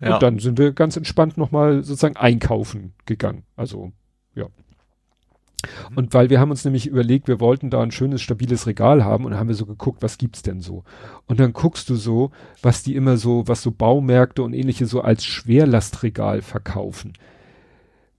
Ja. 0.00 0.14
Und 0.14 0.22
dann 0.22 0.38
sind 0.38 0.58
wir 0.58 0.72
ganz 0.72 0.96
entspannt 0.96 1.36
nochmal 1.38 1.82
sozusagen 1.82 2.16
einkaufen 2.16 2.92
gegangen. 3.06 3.44
Also, 3.56 3.92
ja. 4.34 4.46
Und 5.96 6.14
weil 6.14 6.30
wir 6.30 6.38
haben 6.38 6.50
uns 6.50 6.64
nämlich 6.64 6.86
überlegt, 6.86 7.26
wir 7.26 7.40
wollten 7.40 7.70
da 7.70 7.82
ein 7.82 7.90
schönes, 7.90 8.22
stabiles 8.22 8.66
Regal 8.66 9.04
haben 9.04 9.24
und 9.24 9.34
haben 9.34 9.48
wir 9.48 9.56
so 9.56 9.66
geguckt, 9.66 10.02
was 10.02 10.18
gibt's 10.18 10.42
denn 10.42 10.60
so? 10.60 10.84
Und 11.26 11.40
dann 11.40 11.52
guckst 11.52 11.90
du 11.90 11.96
so, 11.96 12.30
was 12.62 12.82
die 12.82 12.94
immer 12.94 13.16
so, 13.16 13.46
was 13.46 13.62
so 13.62 13.72
Baumärkte 13.72 14.42
und 14.42 14.52
ähnliche 14.52 14.86
so 14.86 15.00
als 15.00 15.24
Schwerlastregal 15.24 16.42
verkaufen. 16.42 17.14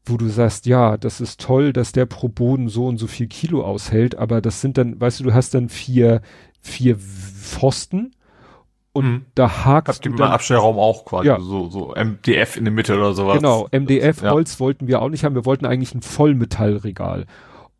Wo 0.05 0.17
du 0.17 0.27
sagst, 0.27 0.65
ja, 0.65 0.97
das 0.97 1.21
ist 1.21 1.39
toll, 1.39 1.71
dass 1.71 1.93
der 1.93 2.05
pro 2.05 2.27
Boden 2.27 2.67
so 2.67 2.87
und 2.87 2.97
so 2.97 3.07
viel 3.07 3.27
Kilo 3.27 3.63
aushält, 3.63 4.15
aber 4.15 4.41
das 4.41 4.59
sind 4.59 4.77
dann, 4.77 4.99
weißt 4.99 5.19
du, 5.19 5.25
du 5.25 5.33
hast 5.33 5.53
dann 5.53 5.69
vier, 5.69 6.21
vier 6.61 6.97
Pfosten 6.97 8.11
und 8.93 9.05
Mhm. 9.05 9.25
da 9.35 9.65
hakst 9.65 9.97
Habt 9.97 10.05
ihr 10.05 10.11
du 10.11 10.17
mal 10.17 10.25
dann 10.25 10.33
Abstellraum 10.33 10.77
auch 10.79 11.05
quasi, 11.05 11.27
Ja. 11.27 11.39
so, 11.39 11.69
so 11.69 11.93
MDF 11.95 12.57
in 12.57 12.65
der 12.65 12.73
Mitte 12.73 12.95
oder 12.97 13.13
sowas. 13.13 13.37
Genau, 13.37 13.67
MDF, 13.71 14.21
Ja. 14.23 14.31
Holz 14.31 14.59
wollten 14.59 14.87
wir 14.87 15.01
auch 15.01 15.09
nicht 15.09 15.23
haben. 15.23 15.35
Wir 15.35 15.45
wollten 15.45 15.65
eigentlich 15.65 15.93
ein 15.93 16.01
Vollmetallregal. 16.01 17.25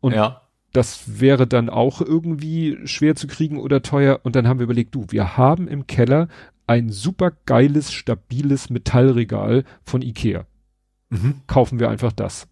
Und 0.00 0.14
ja. 0.14 0.42
das 0.72 1.20
wäre 1.20 1.46
dann 1.46 1.68
auch 1.68 2.00
irgendwie 2.00 2.78
schwer 2.84 3.16
zu 3.16 3.26
kriegen 3.26 3.58
oder 3.58 3.82
teuer. 3.82 4.20
Und 4.22 4.36
dann 4.36 4.46
haben 4.46 4.58
wir 4.60 4.64
überlegt, 4.64 4.94
du, 4.94 5.06
wir 5.10 5.36
haben 5.36 5.66
im 5.68 5.86
Keller 5.86 6.28
ein 6.66 6.90
super 6.90 7.32
geiles, 7.46 7.92
stabiles 7.92 8.70
Metallregal 8.70 9.64
von 9.82 10.02
Ikea. 10.02 10.46
Mhm. 11.10 11.40
Kaufen 11.48 11.80
wir 11.80 11.90
einfach 11.90 12.12
das. 12.12 12.46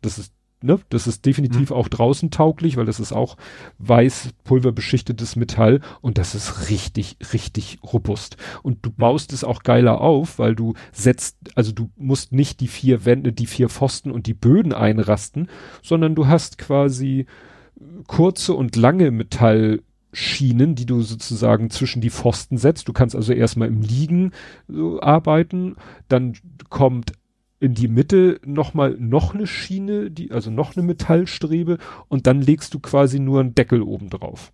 Das 0.00 0.16
ist, 0.18 0.32
ne, 0.62 0.78
das 0.88 1.06
ist 1.06 1.24
definitiv 1.26 1.70
auch 1.70 1.88
draußen 1.88 2.30
tauglich, 2.30 2.76
weil 2.76 2.86
das 2.86 3.00
ist 3.00 3.12
auch 3.12 3.36
weiß 3.78 4.30
pulverbeschichtetes 4.44 5.36
Metall 5.36 5.80
und 6.00 6.18
das 6.18 6.34
ist 6.34 6.70
richtig, 6.70 7.16
richtig 7.32 7.78
robust. 7.82 8.36
Und 8.62 8.78
du 8.84 8.90
baust 8.90 9.32
es 9.32 9.44
auch 9.44 9.62
geiler 9.62 10.00
auf, 10.00 10.38
weil 10.38 10.54
du 10.54 10.74
setzt, 10.92 11.36
also 11.54 11.72
du 11.72 11.90
musst 11.96 12.32
nicht 12.32 12.60
die 12.60 12.68
vier 12.68 13.04
Wände, 13.04 13.32
die 13.32 13.46
vier 13.46 13.68
Pfosten 13.68 14.10
und 14.10 14.26
die 14.26 14.34
Böden 14.34 14.72
einrasten, 14.72 15.48
sondern 15.82 16.14
du 16.14 16.26
hast 16.26 16.58
quasi 16.58 17.26
kurze 18.06 18.54
und 18.54 18.76
lange 18.76 19.10
Metallschienen, 19.10 20.74
die 20.74 20.86
du 20.86 21.02
sozusagen 21.02 21.70
zwischen 21.70 22.00
die 22.00 22.10
Pfosten 22.10 22.58
setzt. 22.58 22.88
Du 22.88 22.92
kannst 22.92 23.14
also 23.14 23.32
erstmal 23.32 23.68
im 23.68 23.82
Liegen 23.82 24.32
so 24.66 25.00
arbeiten, 25.00 25.76
dann 26.08 26.34
kommt 26.68 27.12
in 27.60 27.74
die 27.74 27.88
Mitte 27.88 28.40
nochmal 28.44 28.96
noch 28.98 29.34
eine 29.34 29.46
Schiene, 29.46 30.10
die, 30.10 30.30
also 30.30 30.50
noch 30.50 30.76
eine 30.76 30.86
Metallstrebe 30.86 31.78
und 32.08 32.26
dann 32.26 32.40
legst 32.40 32.72
du 32.74 32.78
quasi 32.80 33.18
nur 33.18 33.40
einen 33.40 33.54
Deckel 33.54 33.82
oben 33.82 34.10
drauf. 34.10 34.52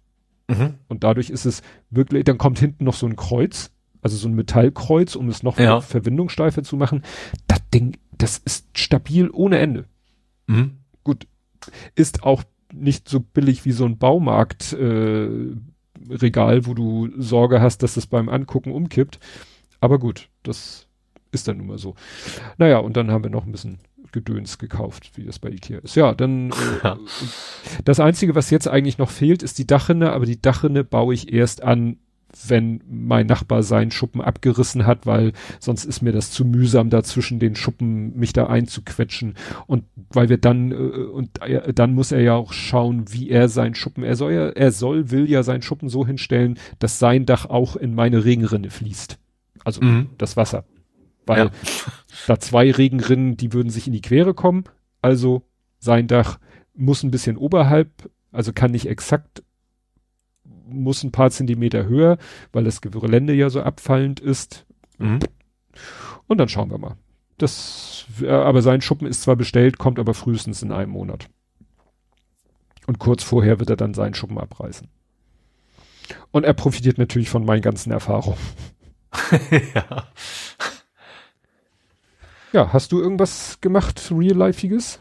Mhm. 0.49 0.75
Und 0.89 1.05
dadurch 1.05 1.31
ist 1.31 1.45
es 1.45 1.63
wirklich, 1.91 2.25
dann 2.25 2.39
kommt 2.39 2.59
hinten 2.59 2.85
noch 2.85 2.95
so 2.95 3.07
ein 3.07 3.17
Kreuz, 3.17 3.71
also 4.03 4.17
so 4.17 4.29
ein 4.29 4.35
Metallkreuz, 4.35 5.17
um 5.17 5.29
es 5.29 5.43
noch 5.43 5.59
Ja. 5.59 5.81
verwindungssteifer 5.81 6.63
zu 6.63 6.77
machen. 6.77 7.03
Das 7.47 7.61
Ding, 7.73 7.97
das 8.17 8.39
ist 8.39 8.79
stabil 8.79 9.31
ohne 9.33 9.59
Ende 9.59 9.87
Mhm. 10.47 10.73
gut, 11.03 11.27
ist 11.95 12.23
auch 12.23 12.43
nicht 12.73 13.09
so 13.09 13.21
billig 13.21 13.65
wie 13.65 13.73
so 13.73 13.85
ein 13.87 13.99
Baumarkt 13.99 14.73
äh, 14.75 15.29
Regal, 16.11 16.67
wo 16.67 16.75
du 16.75 17.09
Sorge 17.17 17.61
hast, 17.63 17.83
dass 17.83 17.97
es 17.97 18.07
beim 18.07 18.29
Angucken 18.29 18.73
umkippt. 18.73 19.21
Aber 19.81 19.99
gut, 19.99 20.29
das 20.43 20.84
ist 21.35 21.49
dann 21.49 21.59
nun 21.59 21.67
mal 21.67 21.79
so. 21.79 21.95
Naja, 22.59 22.79
und 22.79 22.97
dann 22.97 23.11
haben 23.11 23.25
wir 23.25 23.31
noch 23.31 23.47
ein 23.47 23.53
bisschen 23.53 23.79
Gedöns 24.13 24.59
gekauft, 24.59 25.11
wie 25.17 25.25
das 25.25 25.39
bei 25.41 25.51
Ikea 25.51 25.79
ist. 25.81 25.97
Ja, 25.97 26.15
dann 26.15 26.51
äh, 26.51 26.95
das 27.85 28.01
Einzige, 28.01 28.35
was 28.35 28.51
jetzt 28.51 28.69
eigentlich 28.69 28.99
noch 28.99 29.11
fehlt, 29.11 29.43
ist 29.43 29.59
die 29.59 29.67
Dachrinne, 29.67 30.13
aber 30.13 30.25
die 30.27 30.41
Dachrinne 30.41 30.85
baue 30.85 31.15
ich 31.15 31.33
erst 31.33 31.63
an, 31.63 31.97
wenn 32.49 32.81
mein 32.91 33.27
Nachbar 33.27 33.63
seinen 33.63 33.93
Schuppen 33.93 34.21
abgerissen 34.21 34.87
hat, 34.87 35.07
weil 35.07 35.33
sonst 35.61 35.85
ist 35.85 36.03
mir 36.03 36.11
das 36.11 36.33
zu 36.33 36.45
mühsam, 36.45 36.91
da 36.91 37.05
zwischen 37.05 37.39
den 37.39 37.55
Schuppen 37.55 38.17
mich 38.19 38.33
da 38.33 38.47
einzuquetschen. 38.47 39.35
Und 39.69 39.85
weil 40.11 40.29
wir 40.29 40.39
dann, 40.39 40.73
äh, 40.73 40.75
und 40.75 41.41
er, 41.43 41.73
dann 41.73 41.95
muss 41.95 42.11
er 42.13 42.21
ja 42.21 42.35
auch 42.35 42.53
schauen, 42.53 43.05
wie 43.13 43.31
er 43.31 43.49
seinen 43.49 43.75
Schuppen, 43.77 44.03
er 44.03 44.17
soll 44.17 44.33
ja, 44.33 44.49
er 44.49 44.73
soll, 44.73 45.11
will 45.13 45.31
ja 45.31 45.43
seinen 45.45 45.63
Schuppen 45.63 45.89
so 45.89 46.07
hinstellen, 46.07 46.59
dass 46.81 46.99
sein 46.99 47.25
Dach 47.25 47.47
auch 47.47 47.77
in 47.77 47.95
meine 47.95 48.25
Regenrinne 48.25 48.71
fließt. 48.71 49.19
Also 49.65 49.81
Mhm. 49.83 50.11
das 50.19 50.37
Wasser. 50.37 50.65
Weil 51.27 51.47
Ja. 51.47 51.51
da 52.27 52.39
zwei 52.39 52.71
Regenrinnen, 52.71 53.37
die 53.37 53.53
würden 53.53 53.71
sich 53.71 53.87
in 53.87 53.93
die 53.93 54.01
Quere 54.01 54.35
kommen. 54.35 54.65
Also 55.03 55.43
sein 55.79 56.07
Dach 56.07 56.39
muss 56.75 57.03
ein 57.03 57.11
bisschen 57.11 57.37
oberhalb, 57.37 58.11
also 58.33 58.53
kann 58.53 58.73
nicht 58.73 58.89
exakt, 58.89 59.43
muss 60.67 61.03
ein 61.05 61.13
paar 61.13 61.31
Zentimeter 61.31 61.87
höher, 61.87 62.19
weil 62.53 62.65
das 62.65 62.81
Gelände 62.81 63.35
ja 63.35 63.51
so 63.51 63.63
abfallend 63.63 64.21
ist. 64.21 64.67
Mhm. 64.99 65.21
Und 66.27 66.39
dann 66.39 66.49
schauen 66.49 66.71
wir 66.71 66.79
mal. 66.79 66.97
Das, 67.39 68.07
äh, 68.23 68.29
aber 68.29 68.63
sein 68.63 68.81
Schuppen 68.81 69.07
ist 69.07 69.23
zwar 69.23 69.37
bestellt, 69.37 69.79
kommt 69.79 69.99
aber 69.99 70.15
frühestens 70.15 70.63
in 70.63 70.73
einem 70.73 70.93
Monat. 70.93 71.29
Und 72.87 72.99
kurz 72.99 73.23
vorher 73.23 73.59
wird 73.59 73.71
er 73.71 73.77
dann 73.77 73.95
seinen 73.95 74.15
Schuppen 74.15 74.39
abreißen. 74.39 74.89
Und 76.31 76.45
er 76.45 76.55
profitiert 76.55 76.99
natürlich 76.99 77.31
von 77.31 77.45
meinen 77.45 77.63
ganzen 77.63 77.91
Erfahrungen. 77.91 78.39
ja. 79.75 80.09
Ja, 82.55 82.73
hast 82.73 82.93
du 82.93 83.01
irgendwas 83.01 83.59
gemacht, 83.61 84.13
real-lifeiges? 84.17 85.01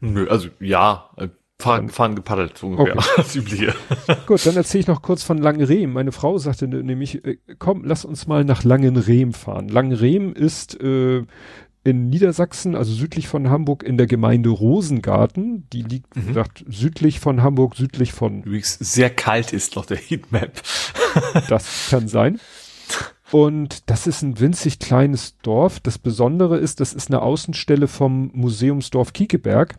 Nö, 0.00 0.26
also 0.28 0.48
ja, 0.58 1.10
äh, 1.18 1.28
fahren, 1.60 1.90
fahren 1.90 2.14
gepaddelt, 2.14 2.56
so 2.56 2.68
ungefähr. 2.68 2.96
Okay. 2.96 3.08
Das 3.18 3.36
Übliche. 3.36 3.74
Gut, 4.26 4.44
dann 4.46 4.56
erzähle 4.56 4.80
ich 4.80 4.86
noch 4.86 5.02
kurz 5.02 5.22
von 5.22 5.36
Langenrehm. 5.36 5.92
Meine 5.92 6.12
Frau 6.12 6.38
sagte 6.38 6.66
ne- 6.66 6.82
nämlich, 6.82 7.22
äh, 7.26 7.36
komm, 7.58 7.84
lass 7.84 8.06
uns 8.06 8.26
mal 8.26 8.44
nach 8.46 8.64
Langenrehm 8.64 9.34
fahren. 9.34 9.68
Langenrehm 9.68 10.32
ist 10.32 10.80
äh, 10.80 11.24
in 11.84 12.08
Niedersachsen, 12.08 12.74
also 12.74 12.94
südlich 12.94 13.28
von 13.28 13.50
Hamburg, 13.50 13.82
in 13.82 13.98
der 13.98 14.06
Gemeinde 14.06 14.48
Rosengarten. 14.48 15.68
Die 15.74 15.82
liegt, 15.82 16.16
wie 16.16 16.20
Mhm. 16.20 16.28
gesagt, 16.28 16.64
südlich 16.66 17.20
von 17.20 17.42
Hamburg, 17.42 17.76
südlich 17.76 18.14
von, 18.14 18.42
Übrigens 18.44 18.78
sehr 18.80 19.10
kalt 19.10 19.52
ist 19.52 19.76
noch 19.76 19.84
der 19.84 19.98
Heatmap. 19.98 20.52
das 21.50 21.88
kann 21.90 22.08
sein. 22.08 22.40
Und 23.34 23.90
das 23.90 24.06
ist 24.06 24.22
ein 24.22 24.38
winzig 24.38 24.78
kleines 24.78 25.36
Dorf. 25.38 25.80
Das 25.80 25.98
Besondere 25.98 26.56
ist, 26.58 26.78
das 26.78 26.92
ist 26.92 27.10
eine 27.10 27.20
Außenstelle 27.20 27.88
vom 27.88 28.30
Museumsdorf 28.32 29.12
Kiekeberg. 29.12 29.74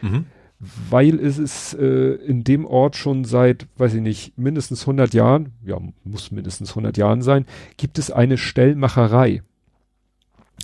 Mhm. 0.00 0.24
weil 0.58 1.20
es 1.20 1.36
ist 1.36 1.74
äh, 1.74 2.14
in 2.14 2.42
dem 2.42 2.64
Ort 2.64 2.96
schon 2.96 3.24
seit, 3.24 3.66
weiß 3.76 3.94
ich 3.94 4.00
nicht, 4.00 4.38
mindestens 4.38 4.82
100 4.82 5.12
Jahren, 5.12 5.52
ja, 5.62 5.78
muss 6.04 6.30
mindestens 6.30 6.70
100 6.70 6.96
Jahren 6.96 7.20
sein, 7.20 7.44
gibt 7.76 7.98
es 7.98 8.10
eine 8.10 8.38
Stellmacherei. 8.38 9.42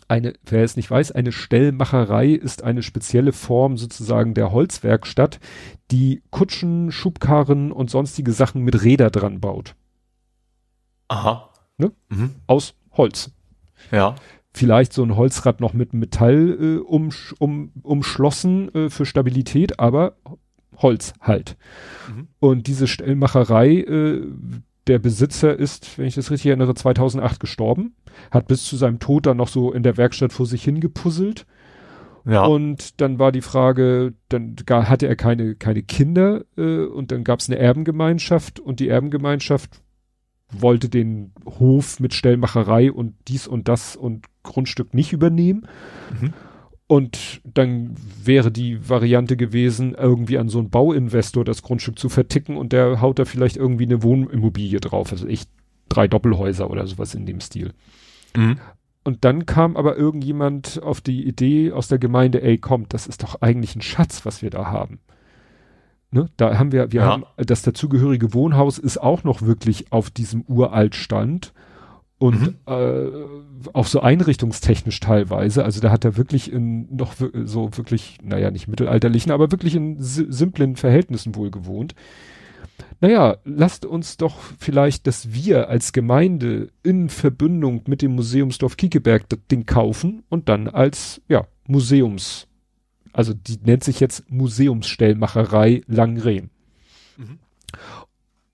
Eine, 0.09 0.33
wer 0.47 0.65
es 0.65 0.77
nicht 0.77 0.91
weiß, 0.91 1.13
eine 1.13 1.33
Stellmacherei 1.33 2.29
ist 2.29 2.63
eine 2.63 2.83
spezielle 2.83 3.33
Form 3.33 3.77
sozusagen 3.77 4.33
der 4.33 4.53
Holzwerkstatt, 4.53 5.39
die 5.91 6.23
Kutschen, 6.31 6.93
Schubkarren 6.93 7.73
und 7.73 7.91
sonstige 7.91 8.33
Sachen 8.33 8.63
mit 8.63 8.83
Räder 8.83 9.11
dran 9.11 9.41
baut. 9.41 9.75
Aha. 11.09 11.52
Ne? 11.83 11.93
Mhm. 12.09 12.31
Aus 12.47 12.75
Holz. 12.93 13.31
Ja 13.91 14.15
vielleicht 14.55 14.93
so 14.93 15.03
ein 15.03 15.17
Holzrad 15.17 15.61
noch 15.61 15.73
mit 15.73 15.95
Metall 15.95 16.57
äh, 16.61 16.77
um, 16.77 17.11
um, 17.39 17.73
umschlossen 17.83 18.75
äh, 18.75 18.91
für 18.91 19.07
Stabilität, 19.07 19.81
aber 19.81 20.17
Holz 20.77 21.15
halt. 21.21 21.57
Mhm. 22.09 22.29
Und 22.39 22.67
diese 22.67 22.87
Stellmacherei, 22.87 23.79
äh, 23.79 24.23
der 24.89 24.99
Besitzer 24.99 25.57
ist, 25.57 25.99
wenn 25.99 26.07
ich 26.07 26.17
das 26.17 26.31
richtig 26.31 26.49
erinnere, 26.49 26.75
2008 26.75 27.41
gestorben, 27.41 27.95
hat 28.31 28.49
bis 28.49 28.65
zu 28.65 28.77
seinem 28.77 28.99
Tod 28.99 29.27
dann 29.27 29.37
noch 29.37 29.49
so 29.49 29.73
in 29.73 29.83
der 29.83 29.97
Werkstatt 29.97 30.33
vor 30.33 30.47
sich 30.47 30.65
hingepuzzelt. 30.65 31.47
Ja. 32.25 32.45
Und 32.45 33.01
dann 33.01 33.19
war 33.19 33.33
die 33.33 33.43
Frage, 33.43 34.15
dann 34.29 34.57
hatte 34.69 35.09
er 35.09 35.17
keine, 35.17 35.55
keine 35.55 35.83
Kinder 35.83 36.45
äh, 36.57 36.85
und 36.85 37.11
dann 37.11 37.25
gab 37.25 37.41
es 37.41 37.49
eine 37.49 37.59
Erbengemeinschaft 37.59 38.61
und 38.61 38.81
die 38.81 38.89
Erbengemeinschaft 38.89 39.82
wollte 40.53 40.89
den 40.89 41.33
Hof 41.47 42.01
mit 42.01 42.15
Stellmacherei 42.15 42.93
und 42.93 43.15
dies 43.29 43.47
und 43.47 43.69
das 43.69 43.97
und 43.97 44.27
Grundstück 44.43 44.95
nicht 44.95 45.13
übernehmen. 45.13 45.67
Mhm. 46.21 46.33
Und 46.87 47.41
dann 47.45 47.95
wäre 48.23 48.51
die 48.53 48.89
Variante 48.89 49.37
gewesen, 49.37 49.95
irgendwie 49.95 50.37
an 50.37 50.49
so 50.49 50.59
einen 50.59 50.69
Bauinvestor 50.69 51.45
das 51.45 51.63
Grundstück 51.63 51.99
zu 51.99 52.09
verticken 52.11 52.57
und 52.57 52.73
der 52.73 53.01
haut 53.01 53.19
da 53.19 53.25
vielleicht 53.25 53.57
irgendwie 53.57 53.85
eine 53.85 54.03
Wohnimmobilie 54.03 54.81
drauf. 54.81 55.11
Also 55.11 55.27
echt 55.27 55.49
drei 55.89 56.07
Doppelhäuser 56.07 56.71
oder 56.71 56.87
sowas 56.87 57.15
in 57.15 57.25
dem 57.25 57.41
Stil. 57.41 57.73
Mhm. 58.37 58.59
Und 59.05 59.25
dann 59.25 59.47
kam 59.47 59.77
aber 59.77 59.97
irgendjemand 59.97 60.83
auf 60.83 61.01
die 61.01 61.27
Idee 61.27 61.73
aus 61.73 61.89
der 61.89 61.99
Gemeinde, 61.99 62.43
ey, 62.43 62.59
kommt, 62.59 62.95
das 62.95 63.07
ist 63.07 63.23
doch 63.23 63.41
eigentlich 63.41 63.75
ein 63.75 63.83
Schatz, 63.83 64.25
was 64.25 64.43
wir 64.43 64.51
da 64.51 64.67
haben. 64.67 65.01
Ne? 66.13 66.29
Da 66.37 66.59
haben 66.59 66.73
wir, 66.73 66.93
wir 66.93 67.01
ja. 67.01 67.07
haben 67.07 67.25
das 67.37 67.63
dazugehörige 67.63 68.35
Wohnhaus 68.35 68.79
ist 68.79 68.99
auch 68.99 69.25
noch 69.25 69.41
wirklich 69.41 69.93
auf 69.93 70.11
diesem 70.11 70.43
Uraltstand 70.43 71.55
und 72.19 72.41
mhm. 72.41 72.55
äh, 72.67 73.71
auch 73.73 73.87
so 73.87 74.01
einrichtungstechnisch 74.01 75.01
teilweise. 75.01 75.65
Also 75.65 75.81
da 75.81 75.91
hat 75.91 76.05
er 76.05 76.19
wirklich 76.19 76.53
in 76.53 76.95
noch 76.95 77.15
so 77.45 77.71
wirklich, 77.77 78.19
naja, 78.23 78.51
nicht 78.51 78.69
mittelalterlichen, 78.69 79.33
aber 79.33 79.51
wirklich 79.51 79.75
in 79.75 79.97
simplen 79.99 80.77
Verhältnissen 80.77 81.35
wohl 81.35 81.51
gewohnt. 81.51 81.95
Naja, 83.01 83.39
lasst 83.45 83.87
uns 83.87 84.19
doch 84.19 84.37
vielleicht, 84.59 85.07
dass 85.07 85.33
wir 85.33 85.71
als 85.71 85.93
Gemeinde 85.93 86.69
in 86.83 87.09
Verbindung 87.09 87.83
mit 87.87 88.03
dem 88.03 88.15
Museumsdorf 88.15 88.77
Kiekeberg 88.77 89.29
das 89.31 89.41
Ding 89.51 89.65
kaufen 89.65 90.23
und 90.29 90.51
dann 90.51 90.69
als 90.69 91.23
ja 91.27 91.47
Museums 91.67 92.49
also 93.13 93.35
die 93.35 93.59
nennt 93.63 93.85
sich 93.85 94.01
jetzt 94.01 94.31
Museumsstellmacherei 94.31 95.83
Langrehm. 95.87 96.51
Mhm. 97.17 97.39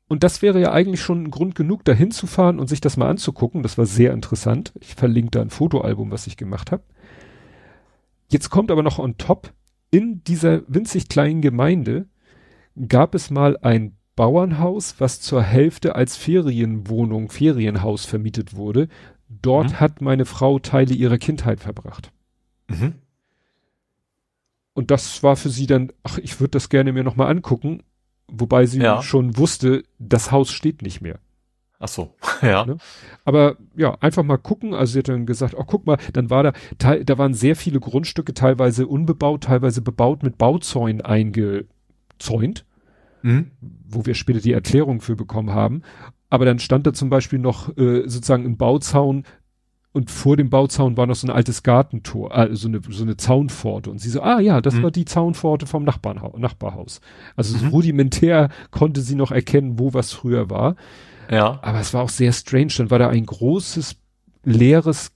Und 0.09 0.25
das 0.25 0.41
wäre 0.41 0.61
ja 0.61 0.73
eigentlich 0.73 1.03
schon 1.03 1.25
ein 1.25 1.31
Grund 1.31 1.55
genug, 1.55 1.85
da 1.85 1.93
hinzufahren 1.93 2.59
und 2.59 2.67
sich 2.69 2.81
das 2.81 2.97
mal 2.97 3.09
anzugucken. 3.09 3.63
Das 3.63 3.77
war 3.77 3.85
sehr 3.85 4.13
interessant. 4.13 4.73
Ich 4.81 4.95
verlinke 4.95 5.33
da 5.33 5.43
ein 5.43 5.51
Fotoalbum, 5.51 6.11
was 6.11 6.27
ich 6.27 6.37
gemacht 6.37 6.73
habe. 6.73 6.83
Jetzt 8.31 8.49
kommt 8.49 8.71
aber 8.71 8.83
noch 8.83 8.99
on 8.99 9.19
top, 9.19 9.53
in 9.91 10.23
dieser 10.25 10.63
winzig 10.67 11.09
kleinen 11.09 11.41
Gemeinde 11.41 12.07
gab 12.89 13.15
es 13.15 13.31
mal 13.31 13.57
ein 13.59 13.97
Bauernhaus, 14.17 14.97
was 14.99 15.21
zur 15.21 15.43
Hälfte 15.43 15.95
als 15.95 16.17
Ferienwohnung, 16.17 17.31
Ferienhaus 17.31 18.05
vermietet 18.05 18.55
wurde. 18.55 18.89
Dort 19.29 19.71
mhm. 19.71 19.81
hat 19.81 20.01
meine 20.01 20.25
Frau 20.25 20.59
Teile 20.59 20.95
ihrer 20.95 21.19
Kindheit 21.19 21.61
verbracht. 21.61 22.13
Mhm. 22.69 22.95
Und 24.79 24.93
das 24.93 25.25
war 25.25 25.35
für 25.35 25.51
sie 25.51 25.67
dann, 25.67 25.91
ach, 26.05 26.19
ich 26.19 26.39
würde 26.39 26.53
das 26.53 26.69
gerne 26.69 26.93
mir 26.93 27.03
nochmal 27.03 27.33
angucken, 27.33 27.83
wobei 28.29 28.65
sie 28.65 28.79
ja. 28.79 29.03
schon 29.03 29.37
wusste, 29.37 29.83
das 29.99 30.31
Haus 30.31 30.53
steht 30.53 30.83
nicht 30.83 31.01
mehr. 31.01 31.19
Ach 31.81 31.89
so, 31.89 32.15
ja. 32.43 32.65
Ne? 32.65 32.77
Aber 33.25 33.57
ja, 33.75 33.97
einfach 33.99 34.23
mal 34.23 34.37
gucken. 34.37 34.75
Also 34.75 34.93
sie 34.93 34.99
hat 35.01 35.09
dann 35.09 35.27
gesagt, 35.27 35.55
oh 35.59 35.65
guck 35.67 35.85
mal, 35.85 35.99
dann 36.13 36.31
war 36.31 36.45
da, 36.45 36.53
da 36.79 37.19
waren 37.19 37.35
sehr 37.35 37.57
viele 37.57 37.81
Grundstücke, 37.81 38.35
teilweise 38.35 38.87
unbebaut, 38.87 39.43
teilweise 39.43 39.83
bebaut 39.83 40.23
mit 40.23 40.39
Bauzäunen 40.39 41.01
eingezäunt, 41.01 42.65
mhm. 43.23 43.51
wo 43.61 44.07
wir 44.07 44.15
später 44.15 44.39
die 44.39 44.53
Erklärung 44.53 45.01
für 45.01 45.17
bekommen 45.17 45.51
haben. 45.51 45.83
Aber 46.31 46.45
dann 46.45 46.61
stand 46.61 46.87
da 46.87 46.93
zum 46.93 47.11
Beispiel 47.11 47.41
noch 47.41 47.77
äh, 47.77 48.03
sozusagen 48.03 48.45
im 48.45 48.57
Bauzaun 48.57 49.25
und 49.99 50.13
vor 50.13 50.37
dem 50.37 50.49
Bauzaun 50.49 50.97
war 50.97 51.09
noch 51.09 51.17
so 51.17 51.27
ein 51.27 51.33
altes 51.33 51.65
Gartentor, 51.65 52.33
äh, 52.33 52.55
so 52.55 52.69
eine, 52.69 52.81
so 52.89 53.03
eine 53.03 53.17
Zaunpforte. 53.17 53.91
Und 53.91 53.99
sie 53.99 54.11
so, 54.11 54.23
ah 54.23 54.39
ja, 54.39 54.61
das 54.61 54.75
mhm. 54.75 54.85
war 54.85 54.91
die 54.93 55.05
Zaunpforte 55.05 55.67
vom 55.67 55.83
Nachbarnha 55.83 56.31
Nachbarhaus. 56.39 57.01
Also 57.35 57.57
mhm. 57.57 57.61
so 57.61 57.69
rudimentär 57.71 58.49
konnte 58.71 59.01
sie 59.01 59.17
noch 59.17 59.33
erkennen, 59.33 59.81
wo 59.81 59.95
was 59.95 60.13
früher 60.13 60.51
war. 60.51 60.77
Ja. 61.29 61.59
Aber 61.63 61.81
es 61.81 61.93
war 61.95 62.05
auch 62.05 62.11
sehr 62.11 62.33
strange. 62.33 62.75
Dann 62.79 62.93
war 62.93 63.01
da 63.01 63.09
ein 63.09 63.27
großes, 63.27 63.97
leeres 64.45 65.11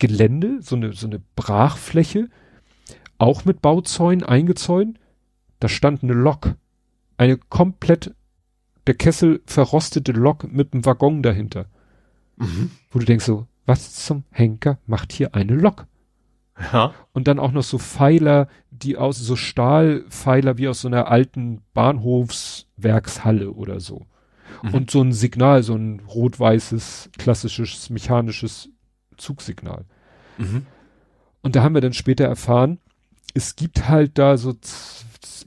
Gelände, 0.00 0.58
so 0.62 0.74
eine, 0.74 0.92
so 0.94 1.06
eine 1.06 1.22
Brachfläche, 1.36 2.28
auch 3.18 3.44
mit 3.44 3.62
Bauzäunen 3.62 4.24
eingezäunt. 4.24 4.98
Da 5.60 5.68
stand 5.68 6.02
eine 6.02 6.12
Lok. 6.12 6.56
Eine 7.18 7.36
komplett, 7.36 8.16
der 8.88 8.94
Kessel 8.94 9.42
verrostete 9.46 10.10
Lok 10.10 10.52
mit 10.52 10.72
einem 10.72 10.84
Waggon 10.84 11.22
dahinter. 11.22 11.66
Mhm. 12.36 12.72
Wo 12.90 12.98
du 12.98 13.04
denkst 13.04 13.26
so, 13.26 13.46
was 13.66 13.94
zum 13.94 14.24
Henker 14.30 14.78
macht 14.86 15.12
hier 15.12 15.34
eine 15.34 15.54
Lok? 15.54 15.86
Ja. 16.72 16.94
Und 17.12 17.26
dann 17.26 17.38
auch 17.38 17.52
noch 17.52 17.62
so 17.62 17.78
Pfeiler, 17.78 18.48
die 18.70 18.96
aus, 18.96 19.18
so 19.18 19.36
Stahlpfeiler 19.36 20.56
wie 20.58 20.68
aus 20.68 20.82
so 20.82 20.88
einer 20.88 21.08
alten 21.08 21.62
Bahnhofswerkshalle 21.74 23.50
oder 23.50 23.80
so. 23.80 24.06
Mhm. 24.62 24.74
Und 24.74 24.90
so 24.90 25.02
ein 25.02 25.12
Signal, 25.12 25.62
so 25.62 25.74
ein 25.74 26.00
rot-weißes, 26.00 27.10
klassisches, 27.18 27.90
mechanisches 27.90 28.68
Zugsignal. 29.16 29.84
Mhm. 30.38 30.66
Und 31.42 31.56
da 31.56 31.62
haben 31.62 31.74
wir 31.74 31.80
dann 31.80 31.92
später 31.92 32.24
erfahren, 32.24 32.78
es 33.34 33.56
gibt 33.56 33.88
halt 33.88 34.18
da 34.18 34.36
so 34.36 34.54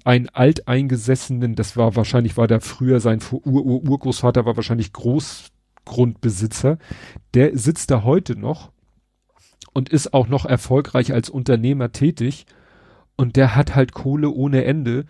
einen 0.03 0.29
alteingesessenen, 0.29 1.55
das 1.55 1.77
war 1.77 1.95
wahrscheinlich, 1.95 2.37
war 2.37 2.47
der 2.47 2.61
früher 2.61 2.99
sein 2.99 3.19
Ur 3.31 3.41
-Ur 3.45 3.89
Urgroßvater 3.89 4.45
war 4.45 4.55
wahrscheinlich 4.55 4.93
groß 4.93 5.51
Grundbesitzer, 5.87 6.77
der 7.33 7.57
sitzt 7.57 7.91
da 7.91 8.03
heute 8.03 8.39
noch 8.39 8.71
und 9.73 9.89
ist 9.89 10.13
auch 10.13 10.27
noch 10.27 10.45
erfolgreich 10.45 11.13
als 11.13 11.29
Unternehmer 11.29 11.91
tätig 11.91 12.45
und 13.15 13.35
der 13.35 13.55
hat 13.55 13.75
halt 13.75 13.93
Kohle 13.93 14.29
ohne 14.29 14.63
Ende 14.63 15.05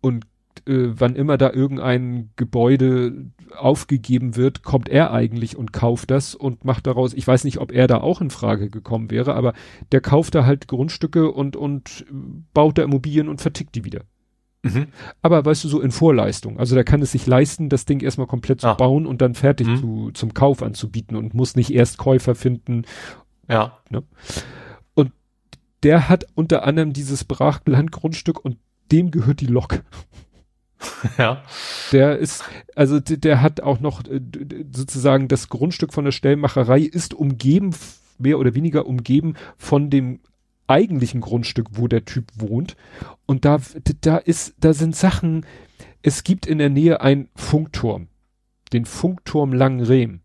und 0.00 0.26
äh, 0.66 0.88
wann 0.94 1.16
immer 1.16 1.38
da 1.38 1.50
irgendein 1.50 2.30
Gebäude 2.36 3.30
aufgegeben 3.56 4.36
wird, 4.36 4.62
kommt 4.62 4.88
er 4.88 5.12
eigentlich 5.12 5.56
und 5.56 5.72
kauft 5.72 6.10
das 6.10 6.34
und 6.34 6.64
macht 6.64 6.86
daraus, 6.86 7.14
ich 7.14 7.26
weiß 7.26 7.44
nicht, 7.44 7.58
ob 7.58 7.72
er 7.72 7.86
da 7.86 7.98
auch 7.98 8.20
in 8.20 8.30
Frage 8.30 8.70
gekommen 8.70 9.10
wäre, 9.10 9.34
aber 9.34 9.54
der 9.92 10.00
kauft 10.00 10.34
da 10.34 10.44
halt 10.44 10.68
Grundstücke 10.68 11.30
und, 11.30 11.56
und 11.56 12.04
baut 12.54 12.78
da 12.78 12.82
Immobilien 12.82 13.28
und 13.28 13.40
vertickt 13.40 13.74
die 13.74 13.84
wieder. 13.84 14.02
Mhm. 14.62 14.86
Aber 15.22 15.44
weißt 15.44 15.64
du, 15.64 15.68
so 15.68 15.80
in 15.80 15.90
Vorleistung. 15.90 16.58
Also 16.58 16.74
der 16.74 16.84
kann 16.84 17.02
es 17.02 17.12
sich 17.12 17.26
leisten, 17.26 17.68
das 17.68 17.84
Ding 17.84 18.00
erstmal 18.00 18.28
komplett 18.28 18.60
zu 18.60 18.68
ah. 18.68 18.74
bauen 18.74 19.06
und 19.06 19.20
dann 19.20 19.34
fertig 19.34 19.66
mhm. 19.66 19.76
zu, 19.76 20.10
zum 20.12 20.34
Kauf 20.34 20.62
anzubieten 20.62 21.16
und 21.16 21.34
muss 21.34 21.56
nicht 21.56 21.72
erst 21.72 21.98
Käufer 21.98 22.34
finden. 22.34 22.84
Ja. 23.48 23.78
Ne? 23.90 24.04
Und 24.94 25.12
der 25.82 26.08
hat 26.08 26.26
unter 26.34 26.64
anderem 26.64 26.92
dieses 26.92 27.24
Brachlandgrundstück 27.24 28.44
und 28.44 28.58
dem 28.92 29.10
gehört 29.10 29.40
die 29.40 29.46
Lok. 29.46 29.82
Ja. 31.16 31.44
Der 31.92 32.18
ist, 32.18 32.42
also 32.74 32.98
der 32.98 33.40
hat 33.40 33.60
auch 33.60 33.78
noch 33.78 34.04
äh, 34.04 34.20
sozusagen 34.72 35.28
das 35.28 35.48
Grundstück 35.48 35.92
von 35.92 36.04
der 36.04 36.10
Stellmacherei 36.10 36.80
ist 36.80 37.14
umgeben, 37.14 37.70
mehr 38.18 38.40
oder 38.40 38.56
weniger 38.56 38.86
umgeben 38.86 39.34
von 39.56 39.90
dem 39.90 40.18
eigentlichen 40.72 41.20
Grundstück, 41.20 41.68
wo 41.72 41.86
der 41.86 42.04
Typ 42.04 42.32
wohnt. 42.34 42.76
Und 43.26 43.44
da, 43.44 43.58
da 44.00 44.16
ist, 44.16 44.54
da 44.58 44.72
sind 44.72 44.96
Sachen, 44.96 45.46
es 46.02 46.24
gibt 46.24 46.46
in 46.46 46.58
der 46.58 46.70
Nähe 46.70 47.00
einen 47.00 47.28
Funkturm, 47.36 48.08
den 48.72 48.84
Funkturm 48.84 49.52
Langrehm. 49.52 50.20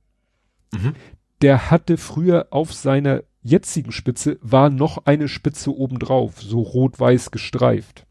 Mhm. 0.73 0.95
Der 1.41 1.69
hatte 1.69 1.97
früher 1.97 2.47
auf 2.49 2.73
seiner 2.73 3.23
jetzigen 3.43 3.91
Spitze 3.91 4.37
war 4.41 4.69
noch 4.69 5.05
eine 5.05 5.27
Spitze 5.27 5.75
obendrauf, 5.75 6.41
so 6.41 6.61
rot-weiß 6.61 7.31
gestreift. 7.31 8.05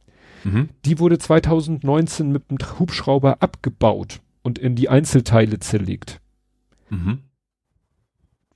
Mhm. 0.44 0.70
Die 0.84 0.98
wurde 0.98 1.18
2019 1.18 2.30
mit 2.30 2.44
einem 2.48 2.78
Hubschrauber 2.78 3.42
abgebaut 3.42 4.20
und 4.42 4.58
in 4.58 4.76
die 4.76 4.88
Einzelteile 4.88 5.58
zerlegt. 5.58 6.20
Mhm. 6.88 7.18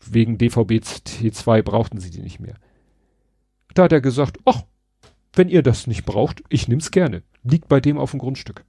Wegen 0.09 0.39
DVB 0.39 0.81
T2 0.81 1.63
brauchten 1.63 2.01
sie 2.01 2.11
die 2.11 2.23
nicht 2.23 2.41
mehr. 2.41 2.55
Da 3.75 3.85
hat 3.85 3.93
er 3.93 4.01
gesagt, 4.01 4.39
ach, 4.45 4.63
wenn 5.35 5.49
ihr 5.49 5.63
das 5.63 5.87
nicht 5.87 6.05
braucht, 6.05 6.43
ich 6.49 6.69
nehm's 6.69 6.91
gerne. 6.91 7.23
Liegt 7.43 7.69
bei 7.69 7.81
dem 7.81 7.99
auf 7.99 8.11
dem 8.11 8.21
Grundstück. 8.21 8.65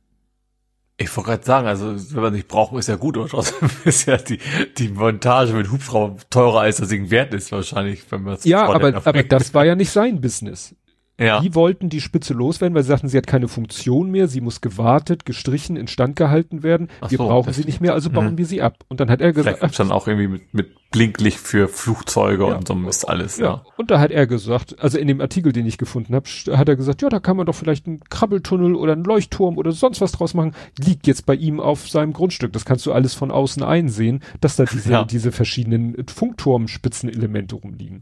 Ich 0.97 1.15
wollte 1.17 1.31
gerade 1.31 1.43
sagen, 1.43 1.67
also 1.67 1.95
wenn 2.15 2.21
man 2.21 2.33
nicht 2.33 2.47
braucht, 2.47 2.77
ist 2.77 2.87
ja 2.87 2.95
gut, 2.95 3.15
trotzdem 3.15 3.69
ist 3.85 4.05
ja 4.05 4.17
die, 4.17 4.37
die 4.77 4.89
Montage 4.89 5.53
mit 5.53 5.71
Hubschrauber 5.71 6.17
teurer 6.29 6.61
als 6.61 6.77
das 6.77 6.89
Ding 6.89 7.09
wert 7.09 7.33
ist 7.33 7.51
wahrscheinlich, 7.51 8.03
wenn 8.11 8.21
man 8.21 8.35
es 8.35 8.43
Ja, 8.43 8.71
aber, 8.71 8.95
aber 8.95 9.23
das 9.23 9.53
war 9.55 9.65
ja 9.65 9.75
nicht 9.75 9.89
sein 9.89 10.21
Business. 10.21 10.75
Ja. 11.21 11.39
Die 11.41 11.53
wollten 11.55 11.89
die 11.89 12.01
Spitze 12.01 12.33
loswerden, 12.33 12.73
weil 12.75 12.83
sie 12.83 12.89
sagten, 12.89 13.07
sie 13.07 13.17
hat 13.17 13.27
keine 13.27 13.47
Funktion 13.47 14.09
mehr, 14.11 14.27
sie 14.27 14.41
muss 14.41 14.59
gewartet, 14.61 15.25
gestrichen, 15.25 15.75
instand 15.77 16.15
gehalten 16.15 16.63
werden. 16.63 16.89
Ach 17.01 17.11
wir 17.11 17.17
so, 17.17 17.27
brauchen 17.27 17.53
sie 17.53 17.63
nicht 17.65 17.79
mehr, 17.81 17.93
also 17.93 18.09
bauen 18.09 18.33
Mhm. 18.33 18.37
wir 18.37 18.45
sie 18.45 18.61
ab. 18.61 18.77
Und 18.89 18.99
dann 18.99 19.09
hat 19.09 19.21
er 19.21 19.33
Vielleicht 19.33 19.45
gesagt, 19.45 19.61
gibt's 19.61 19.77
dann 19.77 19.91
auch 19.91 20.07
irgendwie 20.07 20.27
mit, 20.27 20.53
mit 20.53 20.67
Blinklicht 20.91 21.37
für 21.39 21.67
Flugzeuge 21.69 22.47
Ja. 22.47 22.55
und 22.55 22.67
so 22.67 22.73
ist 22.89 23.05
alles, 23.05 23.37
ja. 23.37 23.45
ja. 23.45 23.65
Und 23.77 23.91
da 23.91 23.99
hat 23.99 24.11
er 24.11 24.27
gesagt, 24.27 24.75
also 24.79 24.97
in 24.97 25.07
dem 25.07 25.21
Artikel, 25.21 25.53
den 25.53 25.65
ich 25.65 25.77
gefunden 25.77 26.13
habe, 26.15 26.27
hat 26.57 26.67
er 26.67 26.75
gesagt, 26.75 27.01
ja, 27.01 27.07
da 27.09 27.19
kann 27.19 27.37
man 27.37 27.45
doch 27.45 27.55
vielleicht 27.55 27.87
einen 27.87 28.01
Krabbeltunnel 28.09 28.75
oder 28.75 28.91
einen 28.93 29.05
Leuchtturm 29.05 29.57
oder 29.57 29.71
sonst 29.71 30.01
was 30.01 30.11
draus 30.11 30.33
machen. 30.33 30.53
Liegt 30.83 31.07
jetzt 31.07 31.25
bei 31.25 31.35
ihm 31.35 31.59
auf 31.61 31.87
seinem 31.89 32.11
Grundstück. 32.11 32.51
Das 32.51 32.65
kannst 32.65 32.85
du 32.85 32.91
alles 32.91 33.13
von 33.13 33.31
außen 33.31 33.63
einsehen, 33.63 34.21
dass 34.41 34.57
da 34.57 34.65
diese, 34.65 34.91
Ja. 34.91 35.03
diese 35.05 35.31
verschiedenen 35.31 35.95
Funkturmspitzenelemente 36.09 37.55
rumliegen. 37.55 38.01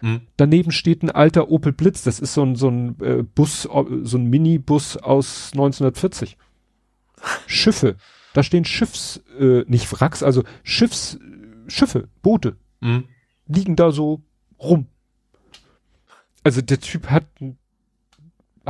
Mhm. 0.00 0.20
Daneben 0.36 0.70
steht 0.72 1.02
ein 1.02 1.10
alter 1.10 1.50
Opel 1.50 1.72
Blitz. 1.72 2.02
Das 2.02 2.20
ist 2.20 2.34
so 2.34 2.42
ein, 2.42 2.56
so 2.56 2.68
ein 2.70 3.00
äh, 3.00 3.22
Bus, 3.22 3.62
so 3.62 4.18
ein 4.18 4.24
Minibus 4.26 4.96
aus 4.96 5.50
1940. 5.52 6.36
Schiffe. 7.46 7.96
Da 8.32 8.42
stehen 8.42 8.64
Schiffs, 8.64 9.20
äh, 9.38 9.64
nicht 9.66 9.90
Wracks, 9.92 10.22
also 10.22 10.44
Schiffs, 10.62 11.18
Schiffe, 11.66 12.08
Boote 12.22 12.56
Mhm. 12.80 13.04
liegen 13.46 13.74
da 13.76 13.90
so 13.90 14.22
rum. 14.60 14.86
Also 16.44 16.60
der 16.62 16.80
Typ 16.80 17.10
hat 17.10 17.24
ein- 17.40 17.57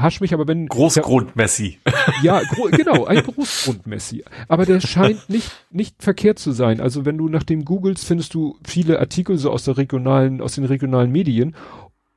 hasch 0.02 0.20
mich, 0.20 0.34
aber 0.34 0.48
wenn 0.48 0.66
Großgrund-Messi. 0.66 1.78
ja, 2.22 2.40
gro 2.42 2.68
genau, 2.70 3.04
ein 3.04 3.22
Großgrundmessi. 3.22 4.24
Aber 4.48 4.66
der 4.66 4.80
scheint 4.80 5.28
nicht, 5.28 5.50
nicht 5.70 6.02
verkehrt 6.02 6.38
zu 6.38 6.52
sein. 6.52 6.80
Also 6.80 7.04
wenn 7.04 7.18
du 7.18 7.28
nach 7.28 7.42
dem 7.42 7.64
googelst, 7.64 8.04
findest 8.04 8.34
du 8.34 8.56
viele 8.64 8.98
Artikel 8.98 9.38
so 9.38 9.50
aus 9.50 9.64
der 9.64 9.76
regionalen, 9.76 10.40
aus 10.40 10.54
den 10.54 10.64
regionalen 10.64 11.10
Medien. 11.12 11.54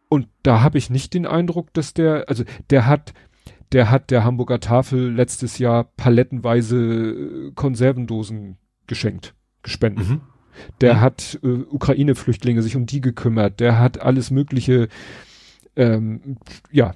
Und 0.09 0.27
da 0.43 0.61
habe 0.61 0.77
ich 0.77 0.89
nicht 0.89 1.13
den 1.13 1.25
Eindruck, 1.25 1.73
dass 1.73 1.93
der, 1.93 2.25
also 2.27 2.43
der 2.69 2.85
hat, 2.85 3.13
der 3.71 3.89
hat 3.89 4.11
der 4.11 4.23
Hamburger 4.23 4.59
Tafel 4.59 5.11
letztes 5.13 5.57
Jahr 5.57 5.85
palettenweise 5.95 6.77
äh, 6.77 7.51
Konservendosen 7.55 8.57
geschenkt, 8.87 9.33
gespendet. 9.63 10.09
Mhm. 10.09 10.21
Der 10.81 10.95
Mhm. 10.95 11.01
hat 11.01 11.39
äh, 11.43 11.47
Ukraine-Flüchtlinge 11.47 12.61
sich 12.61 12.75
um 12.75 12.85
die 12.85 13.01
gekümmert. 13.01 13.59
Der 13.59 13.79
hat 13.79 14.01
alles 14.01 14.31
mögliche, 14.31 14.89
ähm, 15.75 16.37
ja, 16.71 16.93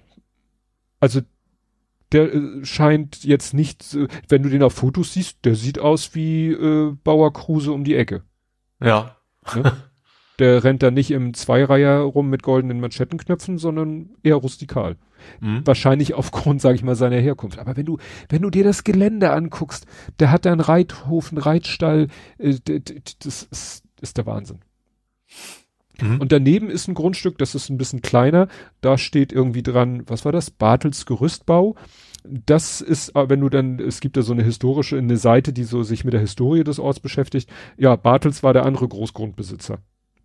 also 1.05 1.21
der 2.11 2.33
äh, 2.33 2.65
scheint 2.65 3.23
jetzt 3.23 3.53
nicht, 3.53 3.83
so- 3.83 4.07
wenn 4.27 4.41
du 4.41 4.49
den 4.49 4.63
auf 4.63 4.73
Fotos 4.73 5.13
siehst, 5.13 5.45
der 5.45 5.53
sieht 5.53 5.77
aus 5.77 6.15
wie 6.15 6.49
äh, 6.49 6.95
Bauer 7.03 7.31
Kruse 7.31 7.71
um 7.71 7.83
die 7.83 7.95
Ecke. 7.95 8.23
Ja. 8.81 9.15
Der 10.39 10.63
rennt 10.63 10.81
da 10.81 10.89
nicht 10.89 11.11
im 11.11 11.33
Zweireiher 11.35 11.99
rum 11.99 12.29
mit 12.29 12.41
goldenen 12.43 12.79
Manschettenknöpfen, 12.79 13.57
sondern 13.59 14.09
eher 14.23 14.35
rustikal. 14.35 14.97
Mhm. 15.39 15.61
Wahrscheinlich 15.65 16.15
aufgrund, 16.15 16.59
sage 16.61 16.75
ich 16.75 16.83
mal, 16.83 16.95
seiner 16.95 17.19
Herkunft. 17.19 17.59
Aber 17.59 17.77
wenn 17.77 17.85
du, 17.85 17.99
wenn 18.29 18.41
du 18.41 18.49
dir 18.49 18.63
das 18.63 18.83
Gelände 18.83 19.31
anguckst, 19.31 19.85
der 20.19 20.31
hat 20.31 20.45
da 20.45 20.51
einen 20.51 20.61
Reithof, 20.61 21.31
einen 21.31 21.37
Reitstall, 21.37 22.07
äh, 22.39 22.55
das 23.19 23.43
ist, 23.43 23.83
ist 24.01 24.17
der 24.17 24.25
Wahnsinn. 24.25 24.59
Mhm. 26.01 26.19
Und 26.21 26.31
daneben 26.31 26.69
ist 26.69 26.87
ein 26.87 26.93
Grundstück, 26.93 27.37
das 27.37 27.55
ist 27.55 27.69
ein 27.69 27.77
bisschen 27.77 28.01
kleiner. 28.01 28.47
Da 28.81 28.97
steht 28.97 29.31
irgendwie 29.31 29.63
dran, 29.63 30.03
was 30.07 30.25
war 30.25 30.31
das? 30.31 30.49
Bartels 30.51 31.05
Gerüstbau. 31.05 31.75
Das 32.27 32.81
ist, 32.81 33.15
aber 33.15 33.29
wenn 33.29 33.41
du 33.41 33.49
dann, 33.49 33.79
es 33.79 33.99
gibt 33.99 34.17
da 34.17 34.23
so 34.23 34.33
eine 34.33 34.43
historische, 34.43 34.97
eine 34.97 35.17
Seite, 35.17 35.53
die 35.53 35.63
so 35.63 35.83
sich 35.83 36.03
mit 36.05 36.13
der 36.13 36.21
Historie 36.21 36.63
des 36.63 36.79
Orts 36.79 36.99
beschäftigt. 36.99 37.49
Ja, 37.77 37.95
Bartels 37.95 38.41
war 38.41 38.53
der 38.53 38.65
andere 38.65 38.87
Großgrundbesitzer. 38.87 39.77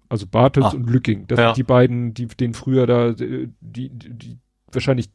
Also 0.08 0.26
Bartels 0.26 0.66
Ah. 0.66 0.70
und 0.70 0.88
Lücking. 0.88 1.26
Das 1.28 1.38
Ja. 1.38 1.48
sind 1.48 1.58
die 1.58 1.62
beiden, 1.62 2.14
die, 2.14 2.26
den 2.26 2.54
früher 2.54 2.86
da, 2.86 3.10
äh, 3.10 3.48
die, 3.60 3.90
die, 3.90 4.10
die 4.14 4.38
wahrscheinlich 4.72 5.10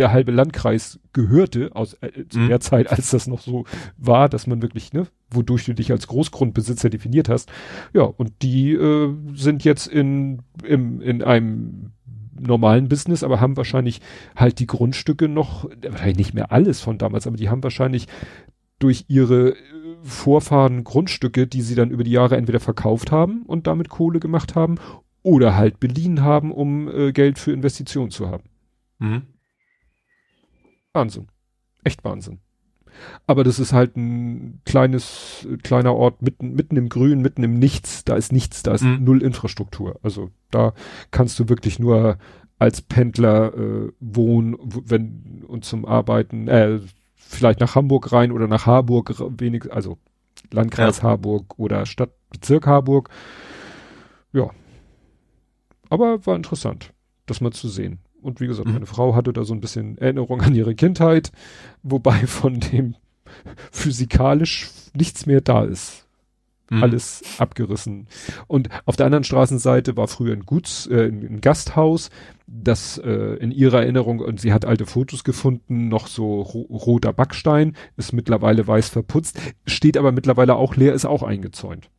der 0.00 0.10
halbe 0.12 0.32
Landkreis 0.32 0.98
gehörte 1.12 1.70
aus 1.76 1.94
äh, 2.00 2.26
zu 2.28 2.40
Mhm. 2.40 2.48
der 2.48 2.60
Zeit, 2.60 2.90
als 2.90 3.10
das 3.10 3.28
noch 3.28 3.40
so 3.40 3.64
war, 3.96 4.28
dass 4.28 4.46
man 4.48 4.62
wirklich, 4.62 4.92
ne, 4.92 5.06
wodurch 5.30 5.66
du 5.66 5.74
dich 5.74 5.92
als 5.92 6.08
Großgrundbesitzer 6.08 6.90
definiert 6.90 7.28
hast. 7.28 7.52
Ja, 7.92 8.02
und 8.02 8.32
die 8.42 8.72
äh, 8.72 9.14
sind 9.34 9.62
jetzt 9.62 9.86
in, 9.86 10.40
im, 10.64 11.00
in 11.00 11.22
einem 11.22 11.92
normalen 12.40 12.88
Business, 12.88 13.22
aber 13.22 13.40
haben 13.40 13.56
wahrscheinlich 13.56 14.00
halt 14.34 14.58
die 14.58 14.66
Grundstücke 14.66 15.28
noch, 15.28 15.68
wahrscheinlich 15.88 16.16
nicht 16.16 16.34
mehr 16.34 16.50
alles 16.50 16.80
von 16.80 16.96
damals, 16.98 17.26
aber 17.26 17.36
die 17.36 17.50
haben 17.50 17.62
wahrscheinlich 17.62 18.08
durch 18.78 19.04
ihre 19.08 19.50
äh, 19.50 19.54
Vorfahren 20.02 20.82
Grundstücke, 20.84 21.46
die 21.46 21.60
sie 21.60 21.74
dann 21.74 21.90
über 21.90 22.02
die 22.04 22.12
Jahre 22.12 22.38
entweder 22.38 22.60
verkauft 22.60 23.12
haben 23.12 23.42
und 23.46 23.66
damit 23.66 23.90
Kohle 23.90 24.18
gemacht 24.18 24.54
haben 24.54 24.76
oder 25.22 25.54
halt 25.54 25.78
beliehen 25.80 26.22
haben, 26.22 26.50
um 26.50 26.88
äh, 26.88 27.12
Geld 27.12 27.38
für 27.38 27.52
Investitionen 27.52 28.10
zu 28.10 28.28
haben. 28.30 28.44
Mhm. 28.98 29.22
Wahnsinn. 30.92 31.28
Echt 31.84 32.04
Wahnsinn. 32.04 32.40
Aber 33.26 33.44
das 33.44 33.58
ist 33.58 33.72
halt 33.72 33.96
ein 33.96 34.60
kleines, 34.64 35.46
kleiner 35.62 35.94
Ort 35.94 36.22
mitten, 36.22 36.54
mitten 36.54 36.76
im 36.76 36.88
Grün, 36.88 37.22
mitten 37.22 37.42
im 37.44 37.58
Nichts. 37.58 38.04
Da 38.04 38.16
ist 38.16 38.32
nichts, 38.32 38.62
da 38.62 38.74
ist 38.74 38.82
Mhm. 38.82 39.04
null 39.04 39.22
Infrastruktur. 39.22 39.98
Also 40.02 40.30
da 40.50 40.74
kannst 41.10 41.38
du 41.38 41.48
wirklich 41.48 41.78
nur 41.78 42.18
als 42.58 42.82
Pendler 42.82 43.54
äh, 43.54 43.92
wohnen, 44.00 44.56
wenn 44.60 45.44
und 45.46 45.64
zum 45.64 45.86
Arbeiten, 45.86 46.48
äh, 46.48 46.80
vielleicht 47.14 47.60
nach 47.60 47.74
Hamburg 47.74 48.12
rein 48.12 48.32
oder 48.32 48.48
nach 48.48 48.66
Harburg 48.66 49.14
wenig, 49.40 49.72
also 49.72 49.96
Landkreis 50.50 51.02
Harburg 51.02 51.58
oder 51.58 51.86
Stadtbezirk 51.86 52.66
Harburg. 52.66 53.08
Ja. 54.32 54.50
Aber 55.88 56.24
war 56.26 56.36
interessant, 56.36 56.92
das 57.26 57.40
mal 57.40 57.52
zu 57.52 57.68
sehen. 57.68 57.98
Und 58.22 58.40
wie 58.40 58.46
gesagt, 58.46 58.68
Mhm. 58.68 58.74
meine 58.74 58.86
Frau 58.86 59.14
hatte 59.14 59.32
da 59.32 59.44
so 59.44 59.54
ein 59.54 59.60
bisschen 59.60 59.98
Erinnerung 59.98 60.40
an 60.42 60.54
ihre 60.54 60.74
Kindheit, 60.74 61.32
wobei 61.82 62.26
von 62.26 62.60
dem 62.60 62.94
physikalisch 63.70 64.70
nichts 64.94 65.26
mehr 65.26 65.40
da 65.40 65.64
ist. 65.64 66.06
Mhm. 66.68 66.82
Alles 66.84 67.22
abgerissen. 67.38 68.06
Und 68.46 68.68
auf 68.86 68.96
der 68.96 69.06
anderen 69.06 69.24
Straßenseite 69.24 69.96
war 69.96 70.06
früher 70.06 70.32
ein 70.34 70.46
Guts, 70.46 70.86
äh, 70.86 71.06
ein 71.08 71.40
Gasthaus, 71.40 72.10
das 72.46 72.98
äh, 72.98 73.36
in 73.40 73.50
ihrer 73.50 73.80
Erinnerung, 73.80 74.20
und 74.20 74.40
sie 74.40 74.52
hat 74.52 74.64
alte 74.64 74.86
Fotos 74.86 75.24
gefunden, 75.24 75.88
noch 75.88 76.06
so 76.06 76.42
ro 76.42 76.60
roter 76.70 77.12
Backstein, 77.12 77.76
ist 77.96 78.12
mittlerweile 78.12 78.66
weiß 78.66 78.88
verputzt, 78.88 79.40
steht 79.66 79.96
aber 79.96 80.12
mittlerweile 80.12 80.54
auch 80.56 80.76
leer, 80.76 80.94
ist 80.94 81.06
auch 81.06 81.22
eingezäunt. 81.24 81.90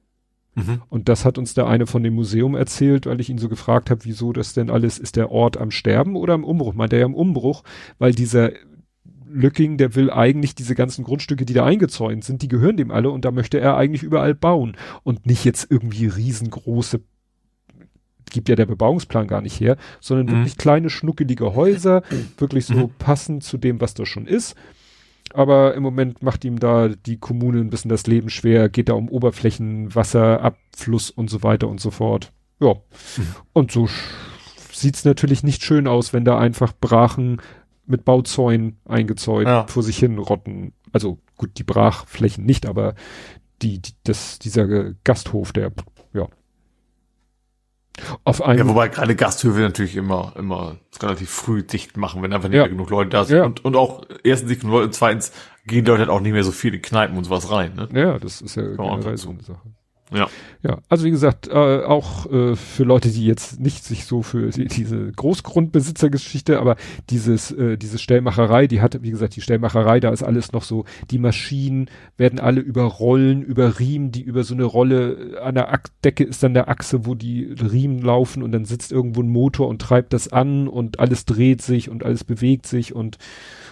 Mhm. 0.56 0.82
Und 0.90 1.08
das 1.10 1.24
hat 1.24 1.38
uns 1.38 1.54
der 1.54 1.68
eine 1.68 1.88
von 1.88 2.04
dem 2.04 2.14
Museum 2.16 2.56
erzählt, 2.56 3.06
weil 3.06 3.22
ich 3.22 3.30
ihn 3.30 3.38
so 3.38 3.48
gefragt 3.50 3.90
habe, 3.90 4.04
wieso 4.04 4.34
das 4.34 4.54
denn 4.54 4.70
alles, 4.70 5.00
ist 5.00 5.16
der 5.16 5.32
Ort 5.32 5.56
am 5.58 5.72
Sterben 5.72 6.16
oder 6.16 6.34
im 6.34 6.44
Umbruch? 6.44 6.74
Meint 6.74 6.92
er 6.94 7.00
ja 7.00 7.06
im 7.06 7.16
Umbruch, 7.16 7.64
weil 8.00 8.14
dieser 8.14 8.52
Lücking, 9.34 9.78
der 9.78 9.96
will 9.96 10.12
eigentlich 10.12 10.54
diese 10.56 10.76
ganzen 10.76 11.06
Grundstücke, 11.06 11.46
die 11.46 11.54
da 11.54 11.66
eingezäunt 11.66 12.26
sind, 12.26 12.42
die 12.42 12.50
gehören 12.50 12.76
dem 12.76 12.92
alle 12.92 13.10
und 13.12 13.24
da 13.24 13.32
möchte 13.32 13.62
er 13.62 13.78
eigentlich 13.78 14.04
überall 14.04 14.36
bauen 14.36 14.76
und 15.04 15.26
nicht 15.26 15.46
jetzt 15.46 15.68
irgendwie 15.72 16.08
riesengroße, 16.08 17.00
gibt 18.30 18.50
ja 18.50 18.56
der 18.56 18.66
Bebauungsplan 18.66 19.28
gar 19.28 19.42
nicht 19.42 19.60
her, 19.60 19.78
sondern 20.00 20.26
Mhm. 20.28 20.32
wirklich 20.40 20.58
kleine 20.58 20.90
schnuckelige 20.90 21.54
Häuser, 21.56 22.02
wirklich 22.38 22.66
so 22.66 22.74
Mhm. 22.88 22.90
passend 23.00 23.44
zu 23.44 23.58
dem, 23.58 23.80
was 23.82 23.94
da 23.94 24.06
schon 24.06 24.26
ist. 24.28 24.56
Aber 25.34 25.76
im 25.76 25.84
Moment 25.84 26.22
macht 26.24 26.44
ihm 26.46 26.60
da 26.60 26.90
die 26.90 27.18
Kommune 27.18 27.60
ein 27.60 27.70
bisschen 27.70 27.90
das 27.90 28.06
Leben 28.08 28.30
schwer, 28.30 28.70
geht 28.70 28.90
da 28.90 28.94
um 28.94 29.10
Oberflächen, 29.10 29.94
Wasser, 29.96 30.42
Abfluss 30.42 31.10
und 31.10 31.30
so 31.30 31.44
weiter 31.44 31.68
und 31.68 31.80
so 31.80 31.92
fort. 31.92 32.32
Ja. 32.60 32.74
Mhm. 32.74 33.28
Und 33.54 33.72
so 33.72 33.86
sch- 33.86 34.02
sieht's 34.74 35.06
natürlich 35.06 35.44
nicht 35.44 35.64
schön 35.64 35.88
aus, 35.88 36.14
wenn 36.14 36.26
da 36.26 36.38
einfach 36.38 36.74
Brachen 36.80 37.42
mit 37.86 38.06
Bauzäunen 38.06 38.78
eingezäunt 38.86 39.48
Ja. 39.48 39.66
vor 39.68 39.84
sich 39.84 39.98
hin 39.98 40.18
rotten. 40.18 40.74
Also 40.94 41.20
gut, 41.38 41.52
die 41.58 41.64
Brachflächen 41.64 42.46
nicht, 42.46 42.66
aber 42.66 42.96
die, 43.62 43.80
die 43.82 43.92
das, 44.04 44.40
dieser 44.40 44.94
Gasthof, 45.04 45.54
der, 45.54 45.72
ja. 46.14 46.28
Auf 48.24 48.42
einem, 48.42 48.60
Ja, 48.60 48.68
wobei 48.68 48.88
gerade 48.88 49.16
Gasthöfe 49.16 49.60
natürlich 49.60 49.96
immer, 49.96 50.34
immer 50.38 50.78
relativ 51.02 51.30
früh 51.30 51.64
dicht 51.64 51.98
machen, 51.98 52.22
wenn 52.22 52.34
einfach 52.34 52.50
nicht 52.50 52.58
Ja. 52.58 52.64
mehr 52.64 52.70
genug 52.72 52.90
Leute 52.90 53.10
da 53.10 53.26
sind. 53.26 53.38
Ja. 53.38 53.44
Und, 53.46 53.64
und 53.66 53.76
auch 53.76 54.04
erstens 54.24 54.50
nicht 54.50 54.62
genug 54.62 54.74
Leute, 54.76 54.86
und 54.88 54.94
zweitens 54.94 55.32
gehen 55.66 55.86
Leute 55.86 56.00
halt 56.00 56.10
auch 56.10 56.22
nicht 56.22 56.34
mehr 56.34 56.44
so 56.44 56.52
viele 56.52 56.80
Kneipen 56.80 57.18
und 57.18 57.26
sowas 57.26 57.52
rein, 57.52 57.76
ne? 57.76 57.90
ja, 57.94 58.18
das 58.18 58.42
ist 58.42 58.56
ja 58.56 58.64
generell 58.64 59.18
so. 59.18 59.30
eine 59.30 59.44
Sache. 59.44 59.62
Ja. 60.12 60.30
Ja, 60.64 60.78
also 60.90 61.06
wie 61.06 61.12
gesagt, 61.12 61.48
äh, 61.48 61.54
auch 61.54 62.32
äh, 62.32 62.56
für 62.56 62.84
Leute, 62.84 63.10
die 63.10 63.26
jetzt 63.26 63.60
nicht 63.60 63.84
sich 63.84 64.06
so 64.06 64.22
für 64.22 64.52
die, 64.52 64.68
diese 64.68 65.12
Großgrundbesitzergeschichte, 65.12 66.60
aber 66.60 66.76
dieses, 67.10 67.52
äh, 67.52 67.78
diese 67.78 67.98
Stellmacherei, 67.98 68.68
die 68.68 68.80
hatte, 68.80 69.02
wie 69.02 69.10
gesagt, 69.10 69.36
die 69.36 69.42
Stellmacherei, 69.42 70.00
da 70.00 70.10
ist 70.12 70.22
alles 70.22 70.52
noch 70.52 70.62
so, 70.62 70.86
die 71.10 71.18
Maschinen 71.18 71.90
werden 72.16 72.40
alle 72.40 72.62
über 72.62 72.84
Rollen, 72.84 73.42
über 73.42 73.80
Riemen, 73.80 74.12
die 74.12 74.22
über 74.22 74.44
so 74.44 74.54
eine 74.54 74.66
Rolle, 74.66 75.40
an 75.42 75.56
der 75.56 75.74
Ach 75.74 75.80
Decke 76.04 76.24
ist 76.24 76.44
dann 76.44 76.54
der 76.54 76.70
Achse, 76.70 77.08
wo 77.08 77.16
die 77.16 77.46
Riemen 77.46 78.00
laufen 78.00 78.44
und 78.44 78.52
dann 78.52 78.66
sitzt 78.66 78.92
irgendwo 78.92 79.22
ein 79.24 79.30
Motor 79.30 79.68
und 79.68 79.82
treibt 79.82 80.14
das 80.14 80.32
an 80.32 80.68
und 80.68 81.00
alles 81.00 81.26
dreht 81.26 81.64
sich 81.64 81.90
und 81.90 82.04
alles 82.04 82.24
bewegt 82.24 82.68
sich 82.68 82.94
und 82.94 83.18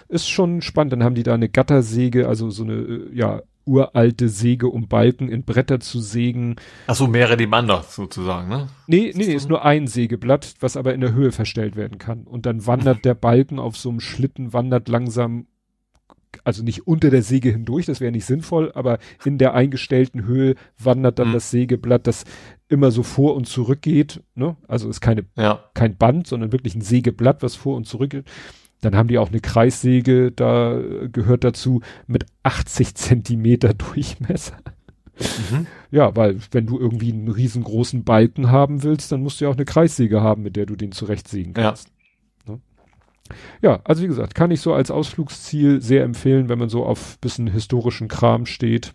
ist 0.07 0.27
schon 0.27 0.61
spannend. 0.61 0.93
Dann 0.93 1.03
haben 1.03 1.15
die 1.15 1.23
da 1.23 1.35
eine 1.35 1.49
Gattersäge, 1.49 2.27
also 2.27 2.49
so 2.49 2.63
eine, 2.63 2.73
äh, 2.73 3.09
ja, 3.13 3.41
uralte 3.69 4.27
Säge, 4.29 4.67
um 4.67 4.87
Balken 4.87 5.29
in 5.29 5.43
Bretter 5.43 5.79
zu 5.79 5.99
sägen. 5.99 6.55
Ach 6.87 6.95
so, 6.95 7.07
mehrere 7.07 7.37
nebeneinander 7.37 7.83
sozusagen, 7.87 8.49
ne? 8.49 8.67
Nee, 8.87 9.11
nee, 9.15 9.27
nee, 9.27 9.33
ist 9.33 9.47
nur 9.49 9.63
ein 9.63 9.87
Sägeblatt, 9.87 10.55
was 10.59 10.75
aber 10.75 10.93
in 10.93 11.01
der 11.01 11.13
Höhe 11.13 11.31
verstellt 11.31 11.75
werden 11.75 11.97
kann. 11.99 12.23
Und 12.23 12.45
dann 12.45 12.65
wandert 12.65 13.05
der 13.05 13.13
Balken 13.13 13.59
auf 13.59 13.77
so 13.77 13.89
einem 13.89 13.99
Schlitten, 13.99 14.51
wandert 14.53 14.89
langsam, 14.89 15.45
also 16.43 16.63
nicht 16.63 16.87
unter 16.87 17.09
der 17.09 17.23
Säge 17.23 17.49
hindurch, 17.51 17.85
das 17.85 18.01
wäre 18.01 18.11
nicht 18.11 18.25
sinnvoll, 18.25 18.71
aber 18.73 18.99
in 19.25 19.37
der 19.37 19.53
eingestellten 19.53 20.25
Höhe 20.25 20.55
wandert 20.77 21.19
dann 21.19 21.29
Mhm. 21.29 21.33
das 21.33 21.51
Sägeblatt, 21.51 22.07
das 22.07 22.23
immer 22.67 22.91
so 22.91 23.01
vor 23.03 23.35
und 23.35 23.47
zurück 23.47 23.81
geht, 23.81 24.21
ne? 24.35 24.55
Also 24.67 24.89
ist 24.89 25.01
keine, 25.01 25.25
Ja. 25.37 25.63
kein 25.73 25.97
Band, 25.97 26.27
sondern 26.27 26.51
wirklich 26.51 26.75
ein 26.75 26.81
Sägeblatt, 26.81 27.41
was 27.41 27.55
vor 27.55 27.75
und 27.75 27.85
zurück 27.87 28.11
geht. 28.11 28.25
Dann 28.81 28.95
haben 28.95 29.07
die 29.09 29.17
auch 29.17 29.29
eine 29.29 29.41
Kreissäge, 29.41 30.31
da 30.31 30.77
äh, 30.77 31.09
gehört 31.09 31.43
dazu 31.43 31.81
mit 32.07 32.25
80 32.43 32.95
Zentimeter 32.95 33.73
Durchmesser. 33.93 34.57
Mhm. 35.51 35.67
Ja, 35.91 36.15
weil 36.15 36.37
wenn 36.51 36.65
du 36.65 36.79
irgendwie 36.79 37.11
einen 37.11 37.27
riesengroßen 37.27 38.05
Balken 38.05 38.51
haben 38.51 38.83
willst, 38.83 39.11
dann 39.11 39.21
musst 39.21 39.39
du 39.41 39.45
ja 39.45 39.51
auch 39.51 39.55
eine 39.55 39.65
Kreissäge 39.65 40.21
haben, 40.21 40.43
mit 40.43 40.55
der 40.55 40.65
du 40.65 40.77
den 40.77 40.93
zurechtsägen 40.93 41.53
Ja. 41.57 41.63
kannst. 41.63 41.89
Ne? 42.47 42.61
Ja, 43.61 43.81
also 43.83 44.01
wie 44.01 44.07
gesagt, 44.07 44.33
kann 44.33 44.51
ich 44.51 44.61
so 44.61 44.73
als 44.73 44.91
Ausflugsziel 44.91 45.81
sehr 45.81 46.03
empfehlen, 46.05 46.47
wenn 46.47 46.59
man 46.59 46.69
so 46.69 46.85
auf 46.85 47.19
bisschen 47.19 47.47
historischen 47.47 48.07
Kram 48.07 48.45
steht. 48.45 48.93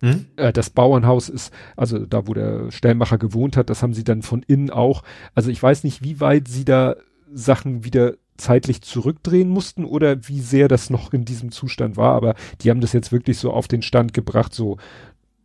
Hm? 0.00 0.26
Äh, 0.36 0.52
das 0.52 0.70
Bauernhaus 0.70 1.28
ist, 1.28 1.52
also 1.76 2.06
da, 2.06 2.28
wo 2.28 2.34
der 2.34 2.70
Stellmacher 2.70 3.18
gewohnt 3.18 3.56
hat, 3.56 3.68
das 3.68 3.82
haben 3.82 3.94
sie 3.94 4.04
dann 4.04 4.22
von 4.22 4.44
innen 4.46 4.70
auch. 4.70 5.02
Also 5.34 5.50
ich 5.50 5.60
weiß 5.60 5.82
nicht, 5.82 6.04
wie 6.04 6.20
weit 6.20 6.46
sie 6.46 6.64
da 6.64 6.94
Sachen 7.32 7.82
wieder 7.84 8.14
zeitlich 8.36 8.82
zurückdrehen 8.82 9.48
mussten 9.48 9.84
oder 9.84 10.28
wie 10.28 10.40
sehr 10.40 10.68
das 10.68 10.90
noch 10.90 11.12
in 11.12 11.24
diesem 11.24 11.50
Zustand 11.50 11.96
war, 11.96 12.14
aber 12.14 12.34
die 12.60 12.70
haben 12.70 12.80
das 12.80 12.92
jetzt 12.92 13.12
wirklich 13.12 13.38
so 13.38 13.52
auf 13.52 13.68
den 13.68 13.82
Stand 13.82 14.12
gebracht, 14.14 14.54
so 14.54 14.78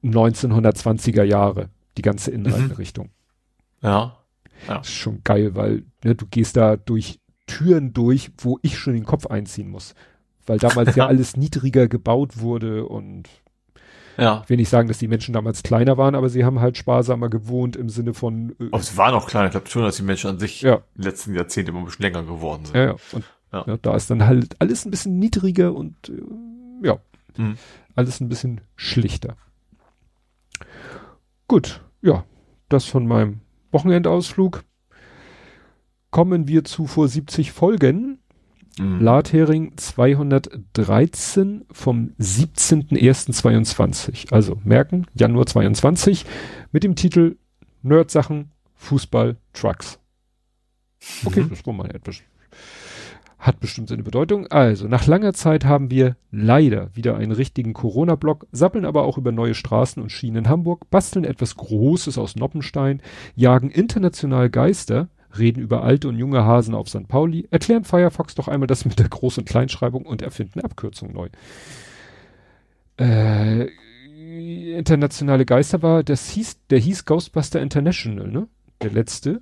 1920er 0.04 1.24
Jahre, 1.24 1.70
die 1.98 2.02
ganze 2.02 2.32
Inneneinrichtung. 2.32 3.10
Ja. 3.82 4.18
Das 4.68 4.88
ist 4.88 4.94
schon 4.94 5.22
geil, 5.24 5.56
weil 5.56 5.84
ne, 6.04 6.16
du 6.16 6.26
gehst 6.28 6.56
da 6.56 6.78
durch 6.78 7.20
Türen 7.48 7.94
durch, 7.94 8.32
wo 8.38 8.60
ich 8.62 8.78
schon 8.78 8.94
den 8.94 9.06
Kopf 9.06 9.26
einziehen 9.26 9.70
muss. 9.70 9.96
Weil 10.46 10.60
damals 10.60 10.96
ja 10.96 11.08
alles 11.08 11.36
niedriger 11.36 11.88
gebaut 11.88 12.40
wurde 12.40 12.86
und 12.86 13.28
Ja. 14.18 14.42
ich 14.44 14.50
will 14.50 14.58
nicht 14.58 14.70
sagen, 14.70 14.88
dass 14.88 14.98
die 14.98 15.08
Menschen 15.08 15.34
damals 15.34 15.64
kleiner 15.64 15.98
waren, 15.98 16.16
aber 16.16 16.30
sie 16.30 16.44
haben 16.46 16.60
halt 16.60 16.78
sparsamer 16.78 17.30
gewohnt 17.30 17.76
im 17.76 17.90
Sinne 17.90 18.14
von 18.14 18.56
äh, 18.60 18.66
Aber 18.72 18.80
es 18.80 18.98
war 18.98 19.12
noch 19.12 19.28
kleiner. 19.28 19.46
Ich 19.48 19.52
glaube 19.52 19.68
schon, 19.70 19.84
dass 19.84 19.98
die 19.98 20.04
Menschen 20.04 20.30
an 20.32 20.40
sich 20.40 20.62
ja, 20.62 20.76
in 20.76 20.82
den 20.98 21.04
letzten 21.04 21.34
Jahrzehnten 21.36 21.72
immer 21.72 21.80
ein 21.80 21.86
bisschen 21.86 22.04
länger 22.04 22.24
geworden 22.24 22.66
sind. 22.66 22.76
ja, 22.76 22.86
ja. 22.86 22.96
Und 23.14 23.24
Ja. 23.54 23.64
ja, 23.68 23.78
da 23.82 23.96
ist 23.96 24.10
dann 24.10 24.26
halt 24.26 24.56
alles 24.60 24.86
ein 24.86 24.92
bisschen 24.92 25.20
niedriger 25.20 25.74
und 25.74 26.10
äh, 26.10 26.88
ja, 26.88 26.98
Mhm. 27.38 27.58
alles 27.96 28.20
ein 28.20 28.28
bisschen 28.30 28.62
schlichter. 28.76 29.36
Gut, 31.48 31.82
ja, 32.02 32.24
das 32.70 32.86
von 32.86 33.08
meinem 33.08 33.40
Wochenendausflug. 33.72 34.64
Kommen 36.10 36.48
wir 36.48 36.64
zu 36.66 36.88
vor 36.88 37.08
70 37.08 37.52
Folgen. 37.52 38.20
Mhm. 38.80 39.00
Blathering 39.00 39.74
213 39.78 41.66
vom 41.72 42.12
17.01.22. 42.20 44.32
Also 44.32 44.60
merken, 44.64 45.06
Januar 45.14 45.46
22 45.46 46.26
mit 46.72 46.84
dem 46.84 46.96
Titel 46.96 47.36
Nerdsachen, 47.84 48.52
Fußball, 48.76 49.38
Trucks. 49.54 50.00
Okay, 51.26 51.42
Mhm. 51.44 51.50
das 51.50 51.66
war 51.66 51.74
mal 51.74 51.90
etwas. 51.94 52.18
Hat 53.40 53.60
bestimmt 53.60 53.90
seine 53.90 54.04
Bedeutung. 54.04 54.46
Also, 54.48 54.88
nach 54.88 55.08
langer 55.08 55.34
Zeit 55.34 55.66
haben 55.66 55.90
wir 55.90 56.16
leider 56.30 56.96
wieder 56.96 57.18
einen 57.18 57.32
richtigen 57.32 57.74
Corona-Block, 57.74 58.46
sappeln 58.52 58.86
aber 58.86 59.04
auch 59.04 59.18
über 59.18 59.32
neue 59.32 59.56
Straßen 59.56 60.02
und 60.02 60.12
Schienen 60.12 60.46
in 60.46 60.50
Hamburg, 60.50 60.92
basteln 60.92 61.26
etwas 61.26 61.56
Großes 61.56 62.20
aus 62.20 62.36
Noppenstein, 62.36 63.02
jagen 63.36 63.72
international 63.72 64.52
Geister, 64.52 65.10
reden 65.38 65.62
über 65.62 65.84
alte 65.84 66.08
und 66.08 66.18
junge 66.18 66.44
Hasen 66.44 66.76
auf 66.76 66.90
St. 66.90 67.08
Pauli, 67.08 67.48
erklären 67.52 67.84
Firefox 67.84 68.36
doch 68.36 68.48
einmal 68.48 68.68
das 68.68 68.86
mit 68.86 69.00
der 69.00 69.08
Groß- 69.10 69.40
und 69.40 69.48
Kleinschreibung 69.48 70.06
und 70.06 70.22
erfinden 70.22 70.62
Abkürzungen 70.62 71.14
neu. 71.14 71.30
Äh, 72.98 73.70
internationale 74.78 75.46
Geister 75.46 75.82
war, 75.82 76.04
das 76.04 76.30
hieß, 76.30 76.68
der 76.70 76.80
hieß 76.80 77.06
Ghostbuster 77.06 77.62
International, 77.62 78.28
ne? 78.28 78.48
Der 78.82 78.92
letzte. 78.92 79.42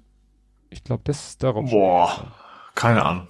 Ich 0.69 0.83
glaube, 0.83 1.01
das 1.05 1.29
ist 1.29 1.43
darauf. 1.43 1.69
Boah. 1.69 2.31
Keine 2.75 3.03
Ahnung. 3.03 3.27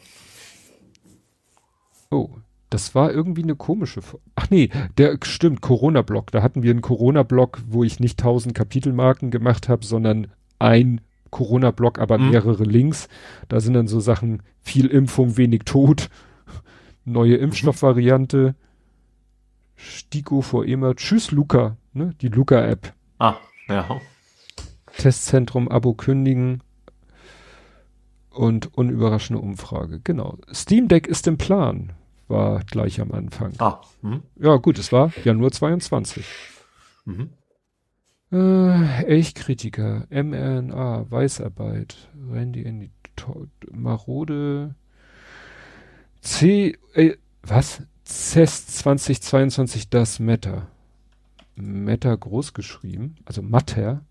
Oh, 2.12 2.30
das 2.70 2.94
war 2.96 3.12
irgendwie 3.12 3.44
eine 3.44 3.56
komische. 3.56 4.02
Ach 4.36 4.50
nee, 4.50 4.70
der 4.98 5.18
stimmt, 5.24 5.62
Corona-Block. 5.62 6.32
Da 6.32 6.42
hatten 6.42 6.64
wir 6.64 6.72
einen 6.72 6.82
Corona-Block, 6.82 7.62
wo 7.68 7.84
ich 7.84 8.00
nicht 8.00 8.20
tausend 8.20 8.54
Kapitelmarken 8.56 9.32
gemacht 9.32 9.70
habe, 9.70 9.86
sondern 9.86 10.28
ein 10.60 11.02
Corona-Block, 11.32 12.00
aber 12.00 12.18
Mhm. 12.18 12.30
mehrere 12.32 12.64
Links. 12.64 13.08
Da 13.48 13.60
sind 13.60 13.74
dann 13.74 13.88
so 13.88 14.00
Sachen, 14.00 14.42
viel 14.62 14.88
Impfung, 14.88 15.38
wenig 15.38 15.64
Tod, 15.66 16.10
neue 17.06 17.36
Impfstoffvariante, 17.36 18.56
Stiko 19.76 20.42
vor 20.42 20.66
immer, 20.66 20.96
Tschüss 20.96 21.32
Luca, 21.32 21.78
ne? 21.94 22.14
Die 22.22 22.28
Luca-App. 22.28 22.94
Ah, 23.18 23.36
ja. 23.68 24.02
Testzentrum 24.98 25.70
Abo 25.70 25.94
kündigen 25.94 26.62
und 28.32 28.76
unüberraschende 28.78 29.42
Umfrage. 29.42 30.02
Genau. 30.04 30.38
Steam 30.54 30.88
Deck 30.88 31.08
ist 31.08 31.28
im 31.28 31.38
Plan, 31.38 31.94
war 32.28 32.60
gleich 32.66 33.00
am 33.00 33.12
Anfang. 33.12 33.54
Ah. 33.60 33.82
Mhm. 34.02 34.24
Ja, 34.38 34.58
gut, 34.58 34.78
es 34.80 34.92
war 34.92 35.12
Januar 35.24 35.52
22. 35.52 36.26
Mhm. 37.06 37.30
Äh, 38.32 39.04
Elchkritiker, 39.06 40.06
mRNA, 40.10 41.10
Weißarbeit, 41.10 42.10
Randy 42.30 42.64
Andy, 42.64 42.92
To- 43.16 43.48
Marode, 43.72 44.76
C, 46.22 46.78
äh, 46.94 47.16
was? 47.44 47.82
CES 48.06 48.66
2022 48.68 49.90
das 49.90 50.20
Meta. 50.20 50.68
Meta 51.56 52.16
groß 52.16 52.54
geschrieben, 52.54 53.16
also 53.26 53.42
Matter. 53.44 54.04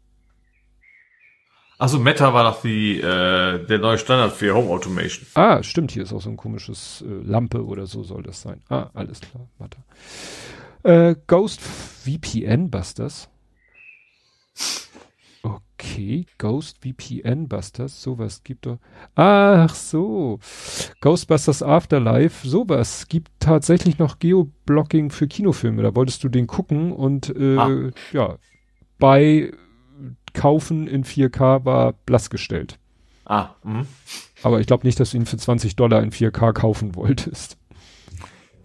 Also 1.78 1.98
Meta 1.98 2.32
war 2.34 2.44
doch 2.44 2.60
die, 2.62 2.98
äh, 3.00 3.64
der 3.66 3.78
neue 3.78 3.98
Standard 3.98 4.32
für 4.32 4.54
Home 4.54 4.68
Automation. 4.70 5.26
Ah, 5.34 5.62
stimmt, 5.62 5.92
hier 5.92 6.02
ist 6.04 6.12
auch 6.12 6.20
so 6.20 6.30
ein 6.30 6.36
komisches 6.36 7.02
äh, 7.06 7.22
Lampe 7.24 7.64
oder 7.64 7.86
so 7.86 8.02
soll 8.04 8.22
das 8.22 8.40
sein. 8.42 8.62
Ah, 8.68 8.90
alles 8.94 9.20
klar, 9.20 9.48
Matter. 9.58 9.82
Äh, 10.82 11.14
Ghost 11.26 11.60
VPN 11.60 12.70
Busters. 12.70 13.28
Okay, 15.42 16.26
Ghost 16.38 16.78
VPN 16.82 17.48
Busters, 17.48 18.02
sowas 18.02 18.42
gibt 18.42 18.66
doch. 18.66 18.78
Ach 19.14 19.72
so. 19.74 20.40
Ghostbusters 21.00 21.62
Afterlife, 21.62 22.46
sowas 22.46 23.06
gibt 23.08 23.30
tatsächlich 23.38 23.98
noch 23.98 24.18
Geoblocking 24.18 25.10
für 25.10 25.28
Kinofilme. 25.28 25.82
Da 25.82 25.94
wolltest 25.94 26.24
du 26.24 26.28
den 26.28 26.46
gucken 26.48 26.92
und 26.92 27.34
äh, 27.36 27.56
Ah. 27.56 27.90
ja, 28.12 28.36
bei 28.98 29.52
Kaufen 30.34 30.88
in 30.88 31.04
4K 31.04 31.64
war 31.64 31.92
blass 31.92 32.28
gestellt. 32.30 32.78
Ah, 33.24 33.50
mhm. 33.62 33.86
Aber 34.42 34.60
ich 34.60 34.66
glaube 34.66 34.86
nicht, 34.86 34.98
dass 34.98 35.10
du 35.10 35.16
ihn 35.18 35.26
für 35.26 35.36
20 35.36 35.76
Dollar 35.76 36.02
in 36.02 36.10
4K 36.10 36.52
kaufen 36.52 36.94
wolltest. 36.96 37.56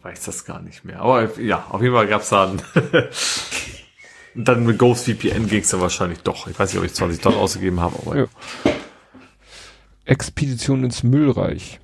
Weiß 0.02 0.26
das 0.26 0.44
gar 0.46 0.62
nicht 0.62 0.84
mehr. 0.84 1.00
Aber 1.02 1.40
ja, 1.40 1.66
auf 1.70 1.82
jeden 1.82 1.94
Fall 1.94 2.08
gab's 2.08 2.30
da 2.30 2.50
einen 2.50 2.62
Und 4.36 4.48
dann 4.48 4.66
mit 4.66 4.80
Ghost 4.80 5.06
VPN 5.06 5.48
ging's 5.48 5.70
dann 5.70 5.82
wahrscheinlich 5.82 6.20
doch. 6.20 6.48
Ich 6.48 6.58
weiß 6.58 6.72
nicht, 6.74 6.80
ob 6.80 6.86
ich 6.86 6.94
20 6.94 7.22
Dollar 7.22 7.38
ausgegeben 7.38 7.80
habe, 7.80 7.96
aber 8.06 8.18
Ja. 8.18 8.26
Expedition 10.06 10.84
ins 10.84 11.04
Müllreich. 11.04 11.80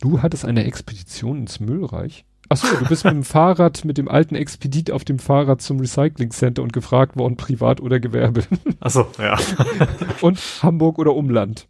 Du 0.00 0.22
hattest 0.22 0.44
eine 0.44 0.64
Expedition 0.64 1.38
ins 1.40 1.60
Müllreich? 1.60 2.24
Achso, 2.48 2.66
du 2.76 2.84
bist 2.86 3.04
mit 3.04 3.12
dem 3.14 3.24
Fahrrad, 3.24 3.84
mit 3.84 3.98
dem 3.98 4.08
alten 4.08 4.34
Expedit 4.34 4.90
auf 4.90 5.04
dem 5.04 5.18
Fahrrad 5.18 5.60
zum 5.60 5.78
Recycling 5.80 6.30
Center 6.30 6.62
und 6.62 6.72
gefragt 6.72 7.16
worden, 7.16 7.36
privat 7.36 7.80
oder 7.80 8.00
Gewerbe. 8.00 8.44
Ach 8.80 8.90
so, 8.90 9.06
ja. 9.18 9.36
und 10.20 10.38
Hamburg 10.62 10.98
oder 10.98 11.14
Umland. 11.14 11.68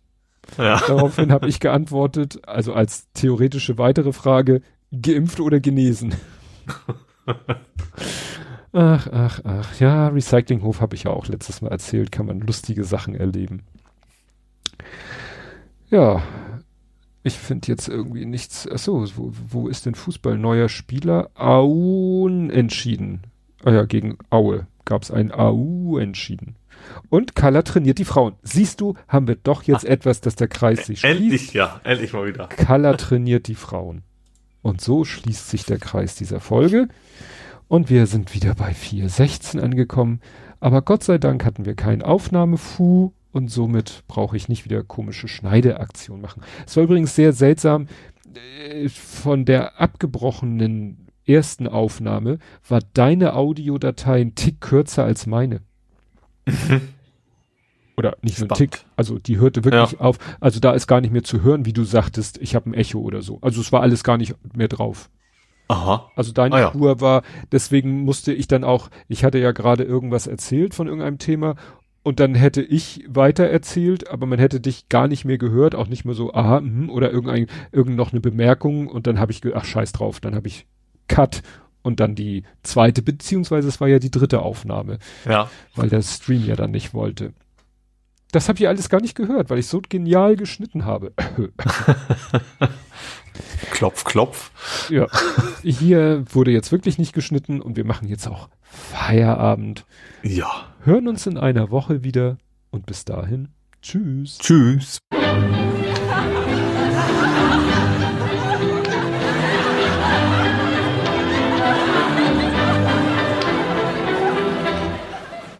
ja. 0.58 0.80
Daraufhin 0.86 1.32
habe 1.32 1.48
ich 1.48 1.60
geantwortet, 1.60 2.46
also 2.46 2.72
als 2.74 3.10
theoretische 3.12 3.78
weitere 3.78 4.12
Frage, 4.12 4.62
geimpft 4.92 5.40
oder 5.40 5.60
genesen. 5.60 6.14
Ach, 8.78 9.08
ach, 9.10 9.40
ach. 9.44 9.80
Ja, 9.80 10.08
Recyclinghof 10.08 10.82
habe 10.82 10.96
ich 10.96 11.05
ja 11.05 11.10
auch 11.10 11.28
letztes 11.28 11.62
Mal 11.62 11.70
erzählt, 11.70 12.12
kann 12.12 12.26
man 12.26 12.40
lustige 12.40 12.84
Sachen 12.84 13.14
erleben. 13.14 13.62
Ja, 15.88 16.22
ich 17.22 17.38
finde 17.38 17.68
jetzt 17.68 17.88
irgendwie 17.88 18.26
nichts. 18.26 18.68
Achso, 18.68 19.06
wo, 19.16 19.32
wo 19.48 19.68
ist 19.68 19.86
denn 19.86 19.94
Fußball? 19.94 20.36
Neuer 20.36 20.68
Spieler? 20.68 21.30
Auen 21.36 22.50
entschieden. 22.50 23.22
Ah 23.64 23.72
ja, 23.72 23.84
gegen 23.86 24.18
Aue 24.28 24.66
gab 24.84 25.05
es 25.05 25.10
ein 25.10 25.32
AU 25.32 25.96
entschieden. 25.96 26.56
Und 27.08 27.34
Kalla 27.34 27.62
trainiert 27.62 27.96
die 27.96 28.05
Frauen. 28.05 28.34
Siehst 28.42 28.82
du, 28.82 28.92
haben 29.08 29.26
wir 29.26 29.36
doch 29.36 29.62
jetzt 29.62 29.86
Ach, 29.86 29.90
etwas, 29.90 30.20
dass 30.20 30.36
der 30.36 30.48
Kreis 30.48 30.84
sich 30.84 31.00
schließt. 31.00 31.16
Endlich, 31.18 31.55
ja, 31.55 31.80
endlich 31.82 32.12
mal 32.12 32.26
wieder. 32.26 32.48
Kalla 32.48 32.92
trainiert 32.92 33.48
die 33.48 33.55
Frauen. 33.55 34.02
Und 34.60 34.82
so 34.82 35.06
schließt 35.06 35.48
sich 35.48 35.64
der 35.64 35.78
Kreis 35.78 36.14
dieser 36.14 36.40
Folge. 36.40 36.88
Und 37.68 37.90
wir 37.90 38.06
sind 38.06 38.34
wieder 38.34 38.54
bei 38.54 38.72
4.16 38.72 39.60
angekommen. 39.60 40.20
Aber 40.60 40.82
Gott 40.82 41.02
sei 41.02 41.18
Dank 41.18 41.44
hatten 41.44 41.64
wir 41.64 41.74
keinen 41.74 42.02
Aufnahmefu 42.02 43.12
und 43.32 43.50
somit 43.50 44.04
brauche 44.08 44.36
ich 44.36 44.48
nicht 44.48 44.64
wieder 44.64 44.82
komische 44.82 45.28
Schneideaktion 45.28 46.20
machen. 46.20 46.42
Es 46.66 46.76
war 46.76 46.84
übrigens 46.84 47.14
sehr 47.14 47.32
seltsam. 47.32 47.88
Äh, 48.70 48.88
von 48.88 49.44
der 49.44 49.80
abgebrochenen 49.80 51.08
ersten 51.26 51.66
Aufnahme 51.66 52.38
war 52.68 52.80
deine 52.94 53.34
Audiodatei 53.34 54.20
ein 54.20 54.34
Tick 54.34 54.60
kürzer 54.60 55.04
als 55.04 55.26
meine. 55.26 55.60
Oder 57.96 58.16
nicht 58.22 58.38
nur 58.38 58.50
ein 58.50 58.54
Tick, 58.54 58.84
also 58.94 59.18
die 59.18 59.38
hörte 59.38 59.64
wirklich 59.64 59.92
ja. 59.92 60.00
auf. 60.00 60.18
Also 60.38 60.60
da 60.60 60.72
ist 60.72 60.86
gar 60.86 61.00
nicht 61.00 61.12
mehr 61.12 61.24
zu 61.24 61.42
hören, 61.42 61.64
wie 61.64 61.72
du 61.72 61.84
sagtest, 61.84 62.38
ich 62.38 62.54
habe 62.54 62.70
ein 62.70 62.74
Echo 62.74 63.00
oder 63.00 63.22
so. 63.22 63.38
Also 63.40 63.62
es 63.62 63.72
war 63.72 63.80
alles 63.80 64.04
gar 64.04 64.18
nicht 64.18 64.34
mehr 64.54 64.68
drauf. 64.68 65.08
Aha. 65.68 66.10
Also 66.14 66.32
deine 66.32 66.54
ah, 66.54 66.60
ja. 66.60 66.70
Tour 66.70 67.00
war, 67.00 67.22
deswegen 67.50 68.02
musste 68.02 68.32
ich 68.32 68.46
dann 68.46 68.64
auch, 68.64 68.88
ich 69.08 69.24
hatte 69.24 69.38
ja 69.38 69.52
gerade 69.52 69.84
irgendwas 69.84 70.26
erzählt 70.26 70.74
von 70.74 70.86
irgendeinem 70.86 71.18
Thema 71.18 71.56
und 72.02 72.20
dann 72.20 72.36
hätte 72.36 72.62
ich 72.62 73.04
weiter 73.08 73.46
erzählt, 73.46 74.08
aber 74.08 74.26
man 74.26 74.38
hätte 74.38 74.60
dich 74.60 74.88
gar 74.88 75.08
nicht 75.08 75.24
mehr 75.24 75.38
gehört, 75.38 75.74
auch 75.74 75.88
nicht 75.88 76.04
mehr 76.04 76.14
so, 76.14 76.32
aha, 76.32 76.60
mh, 76.60 76.92
oder 76.92 77.10
irgendein, 77.10 77.48
irgend 77.72 77.96
noch 77.96 78.12
eine 78.12 78.20
Bemerkung 78.20 78.86
und 78.86 79.08
dann 79.08 79.18
habe 79.18 79.32
ich, 79.32 79.42
ach 79.54 79.64
scheiß 79.64 79.90
drauf, 79.90 80.20
dann 80.20 80.36
habe 80.36 80.46
ich 80.46 80.66
Cut 81.08 81.42
und 81.82 81.98
dann 82.00 82.14
die 82.14 82.44
zweite, 82.62 83.02
beziehungsweise 83.02 83.66
es 83.66 83.80
war 83.80 83.88
ja 83.88 83.98
die 83.98 84.10
dritte 84.10 84.42
Aufnahme. 84.42 84.98
Ja. 85.24 85.50
Weil 85.74 85.88
der 85.88 86.02
Stream 86.02 86.44
ja 86.44 86.54
dann 86.54 86.70
nicht 86.70 86.94
wollte. 86.94 87.32
Das 88.32 88.48
habe 88.48 88.58
ich 88.58 88.68
alles 88.68 88.88
gar 88.88 89.00
nicht 89.00 89.14
gehört, 89.14 89.50
weil 89.50 89.58
ich 89.58 89.66
so 89.66 89.80
genial 89.80 90.36
geschnitten 90.36 90.84
habe. 90.84 91.12
klopf, 93.70 94.05
klopf. 94.05 94.50
Ja. 94.90 95.06
Hier 95.62 96.24
wurde 96.31 96.50
jetzt 96.50 96.73
wirklich 96.73 96.98
nicht 96.98 97.12
geschnitten 97.12 97.60
und 97.60 97.76
wir 97.76 97.84
machen 97.84 98.08
jetzt 98.08 98.26
auch 98.26 98.48
Feierabend. 98.62 99.84
Ja. 100.23 100.66
Hören 100.84 101.08
uns 101.08 101.26
in 101.26 101.39
einer 101.39 101.70
Woche 101.70 102.02
wieder 102.02 102.39
und 102.70 102.86
bis 102.86 103.05
dahin. 103.05 103.48
Tschüss. 103.82 104.39
Tschüss. 104.39 104.98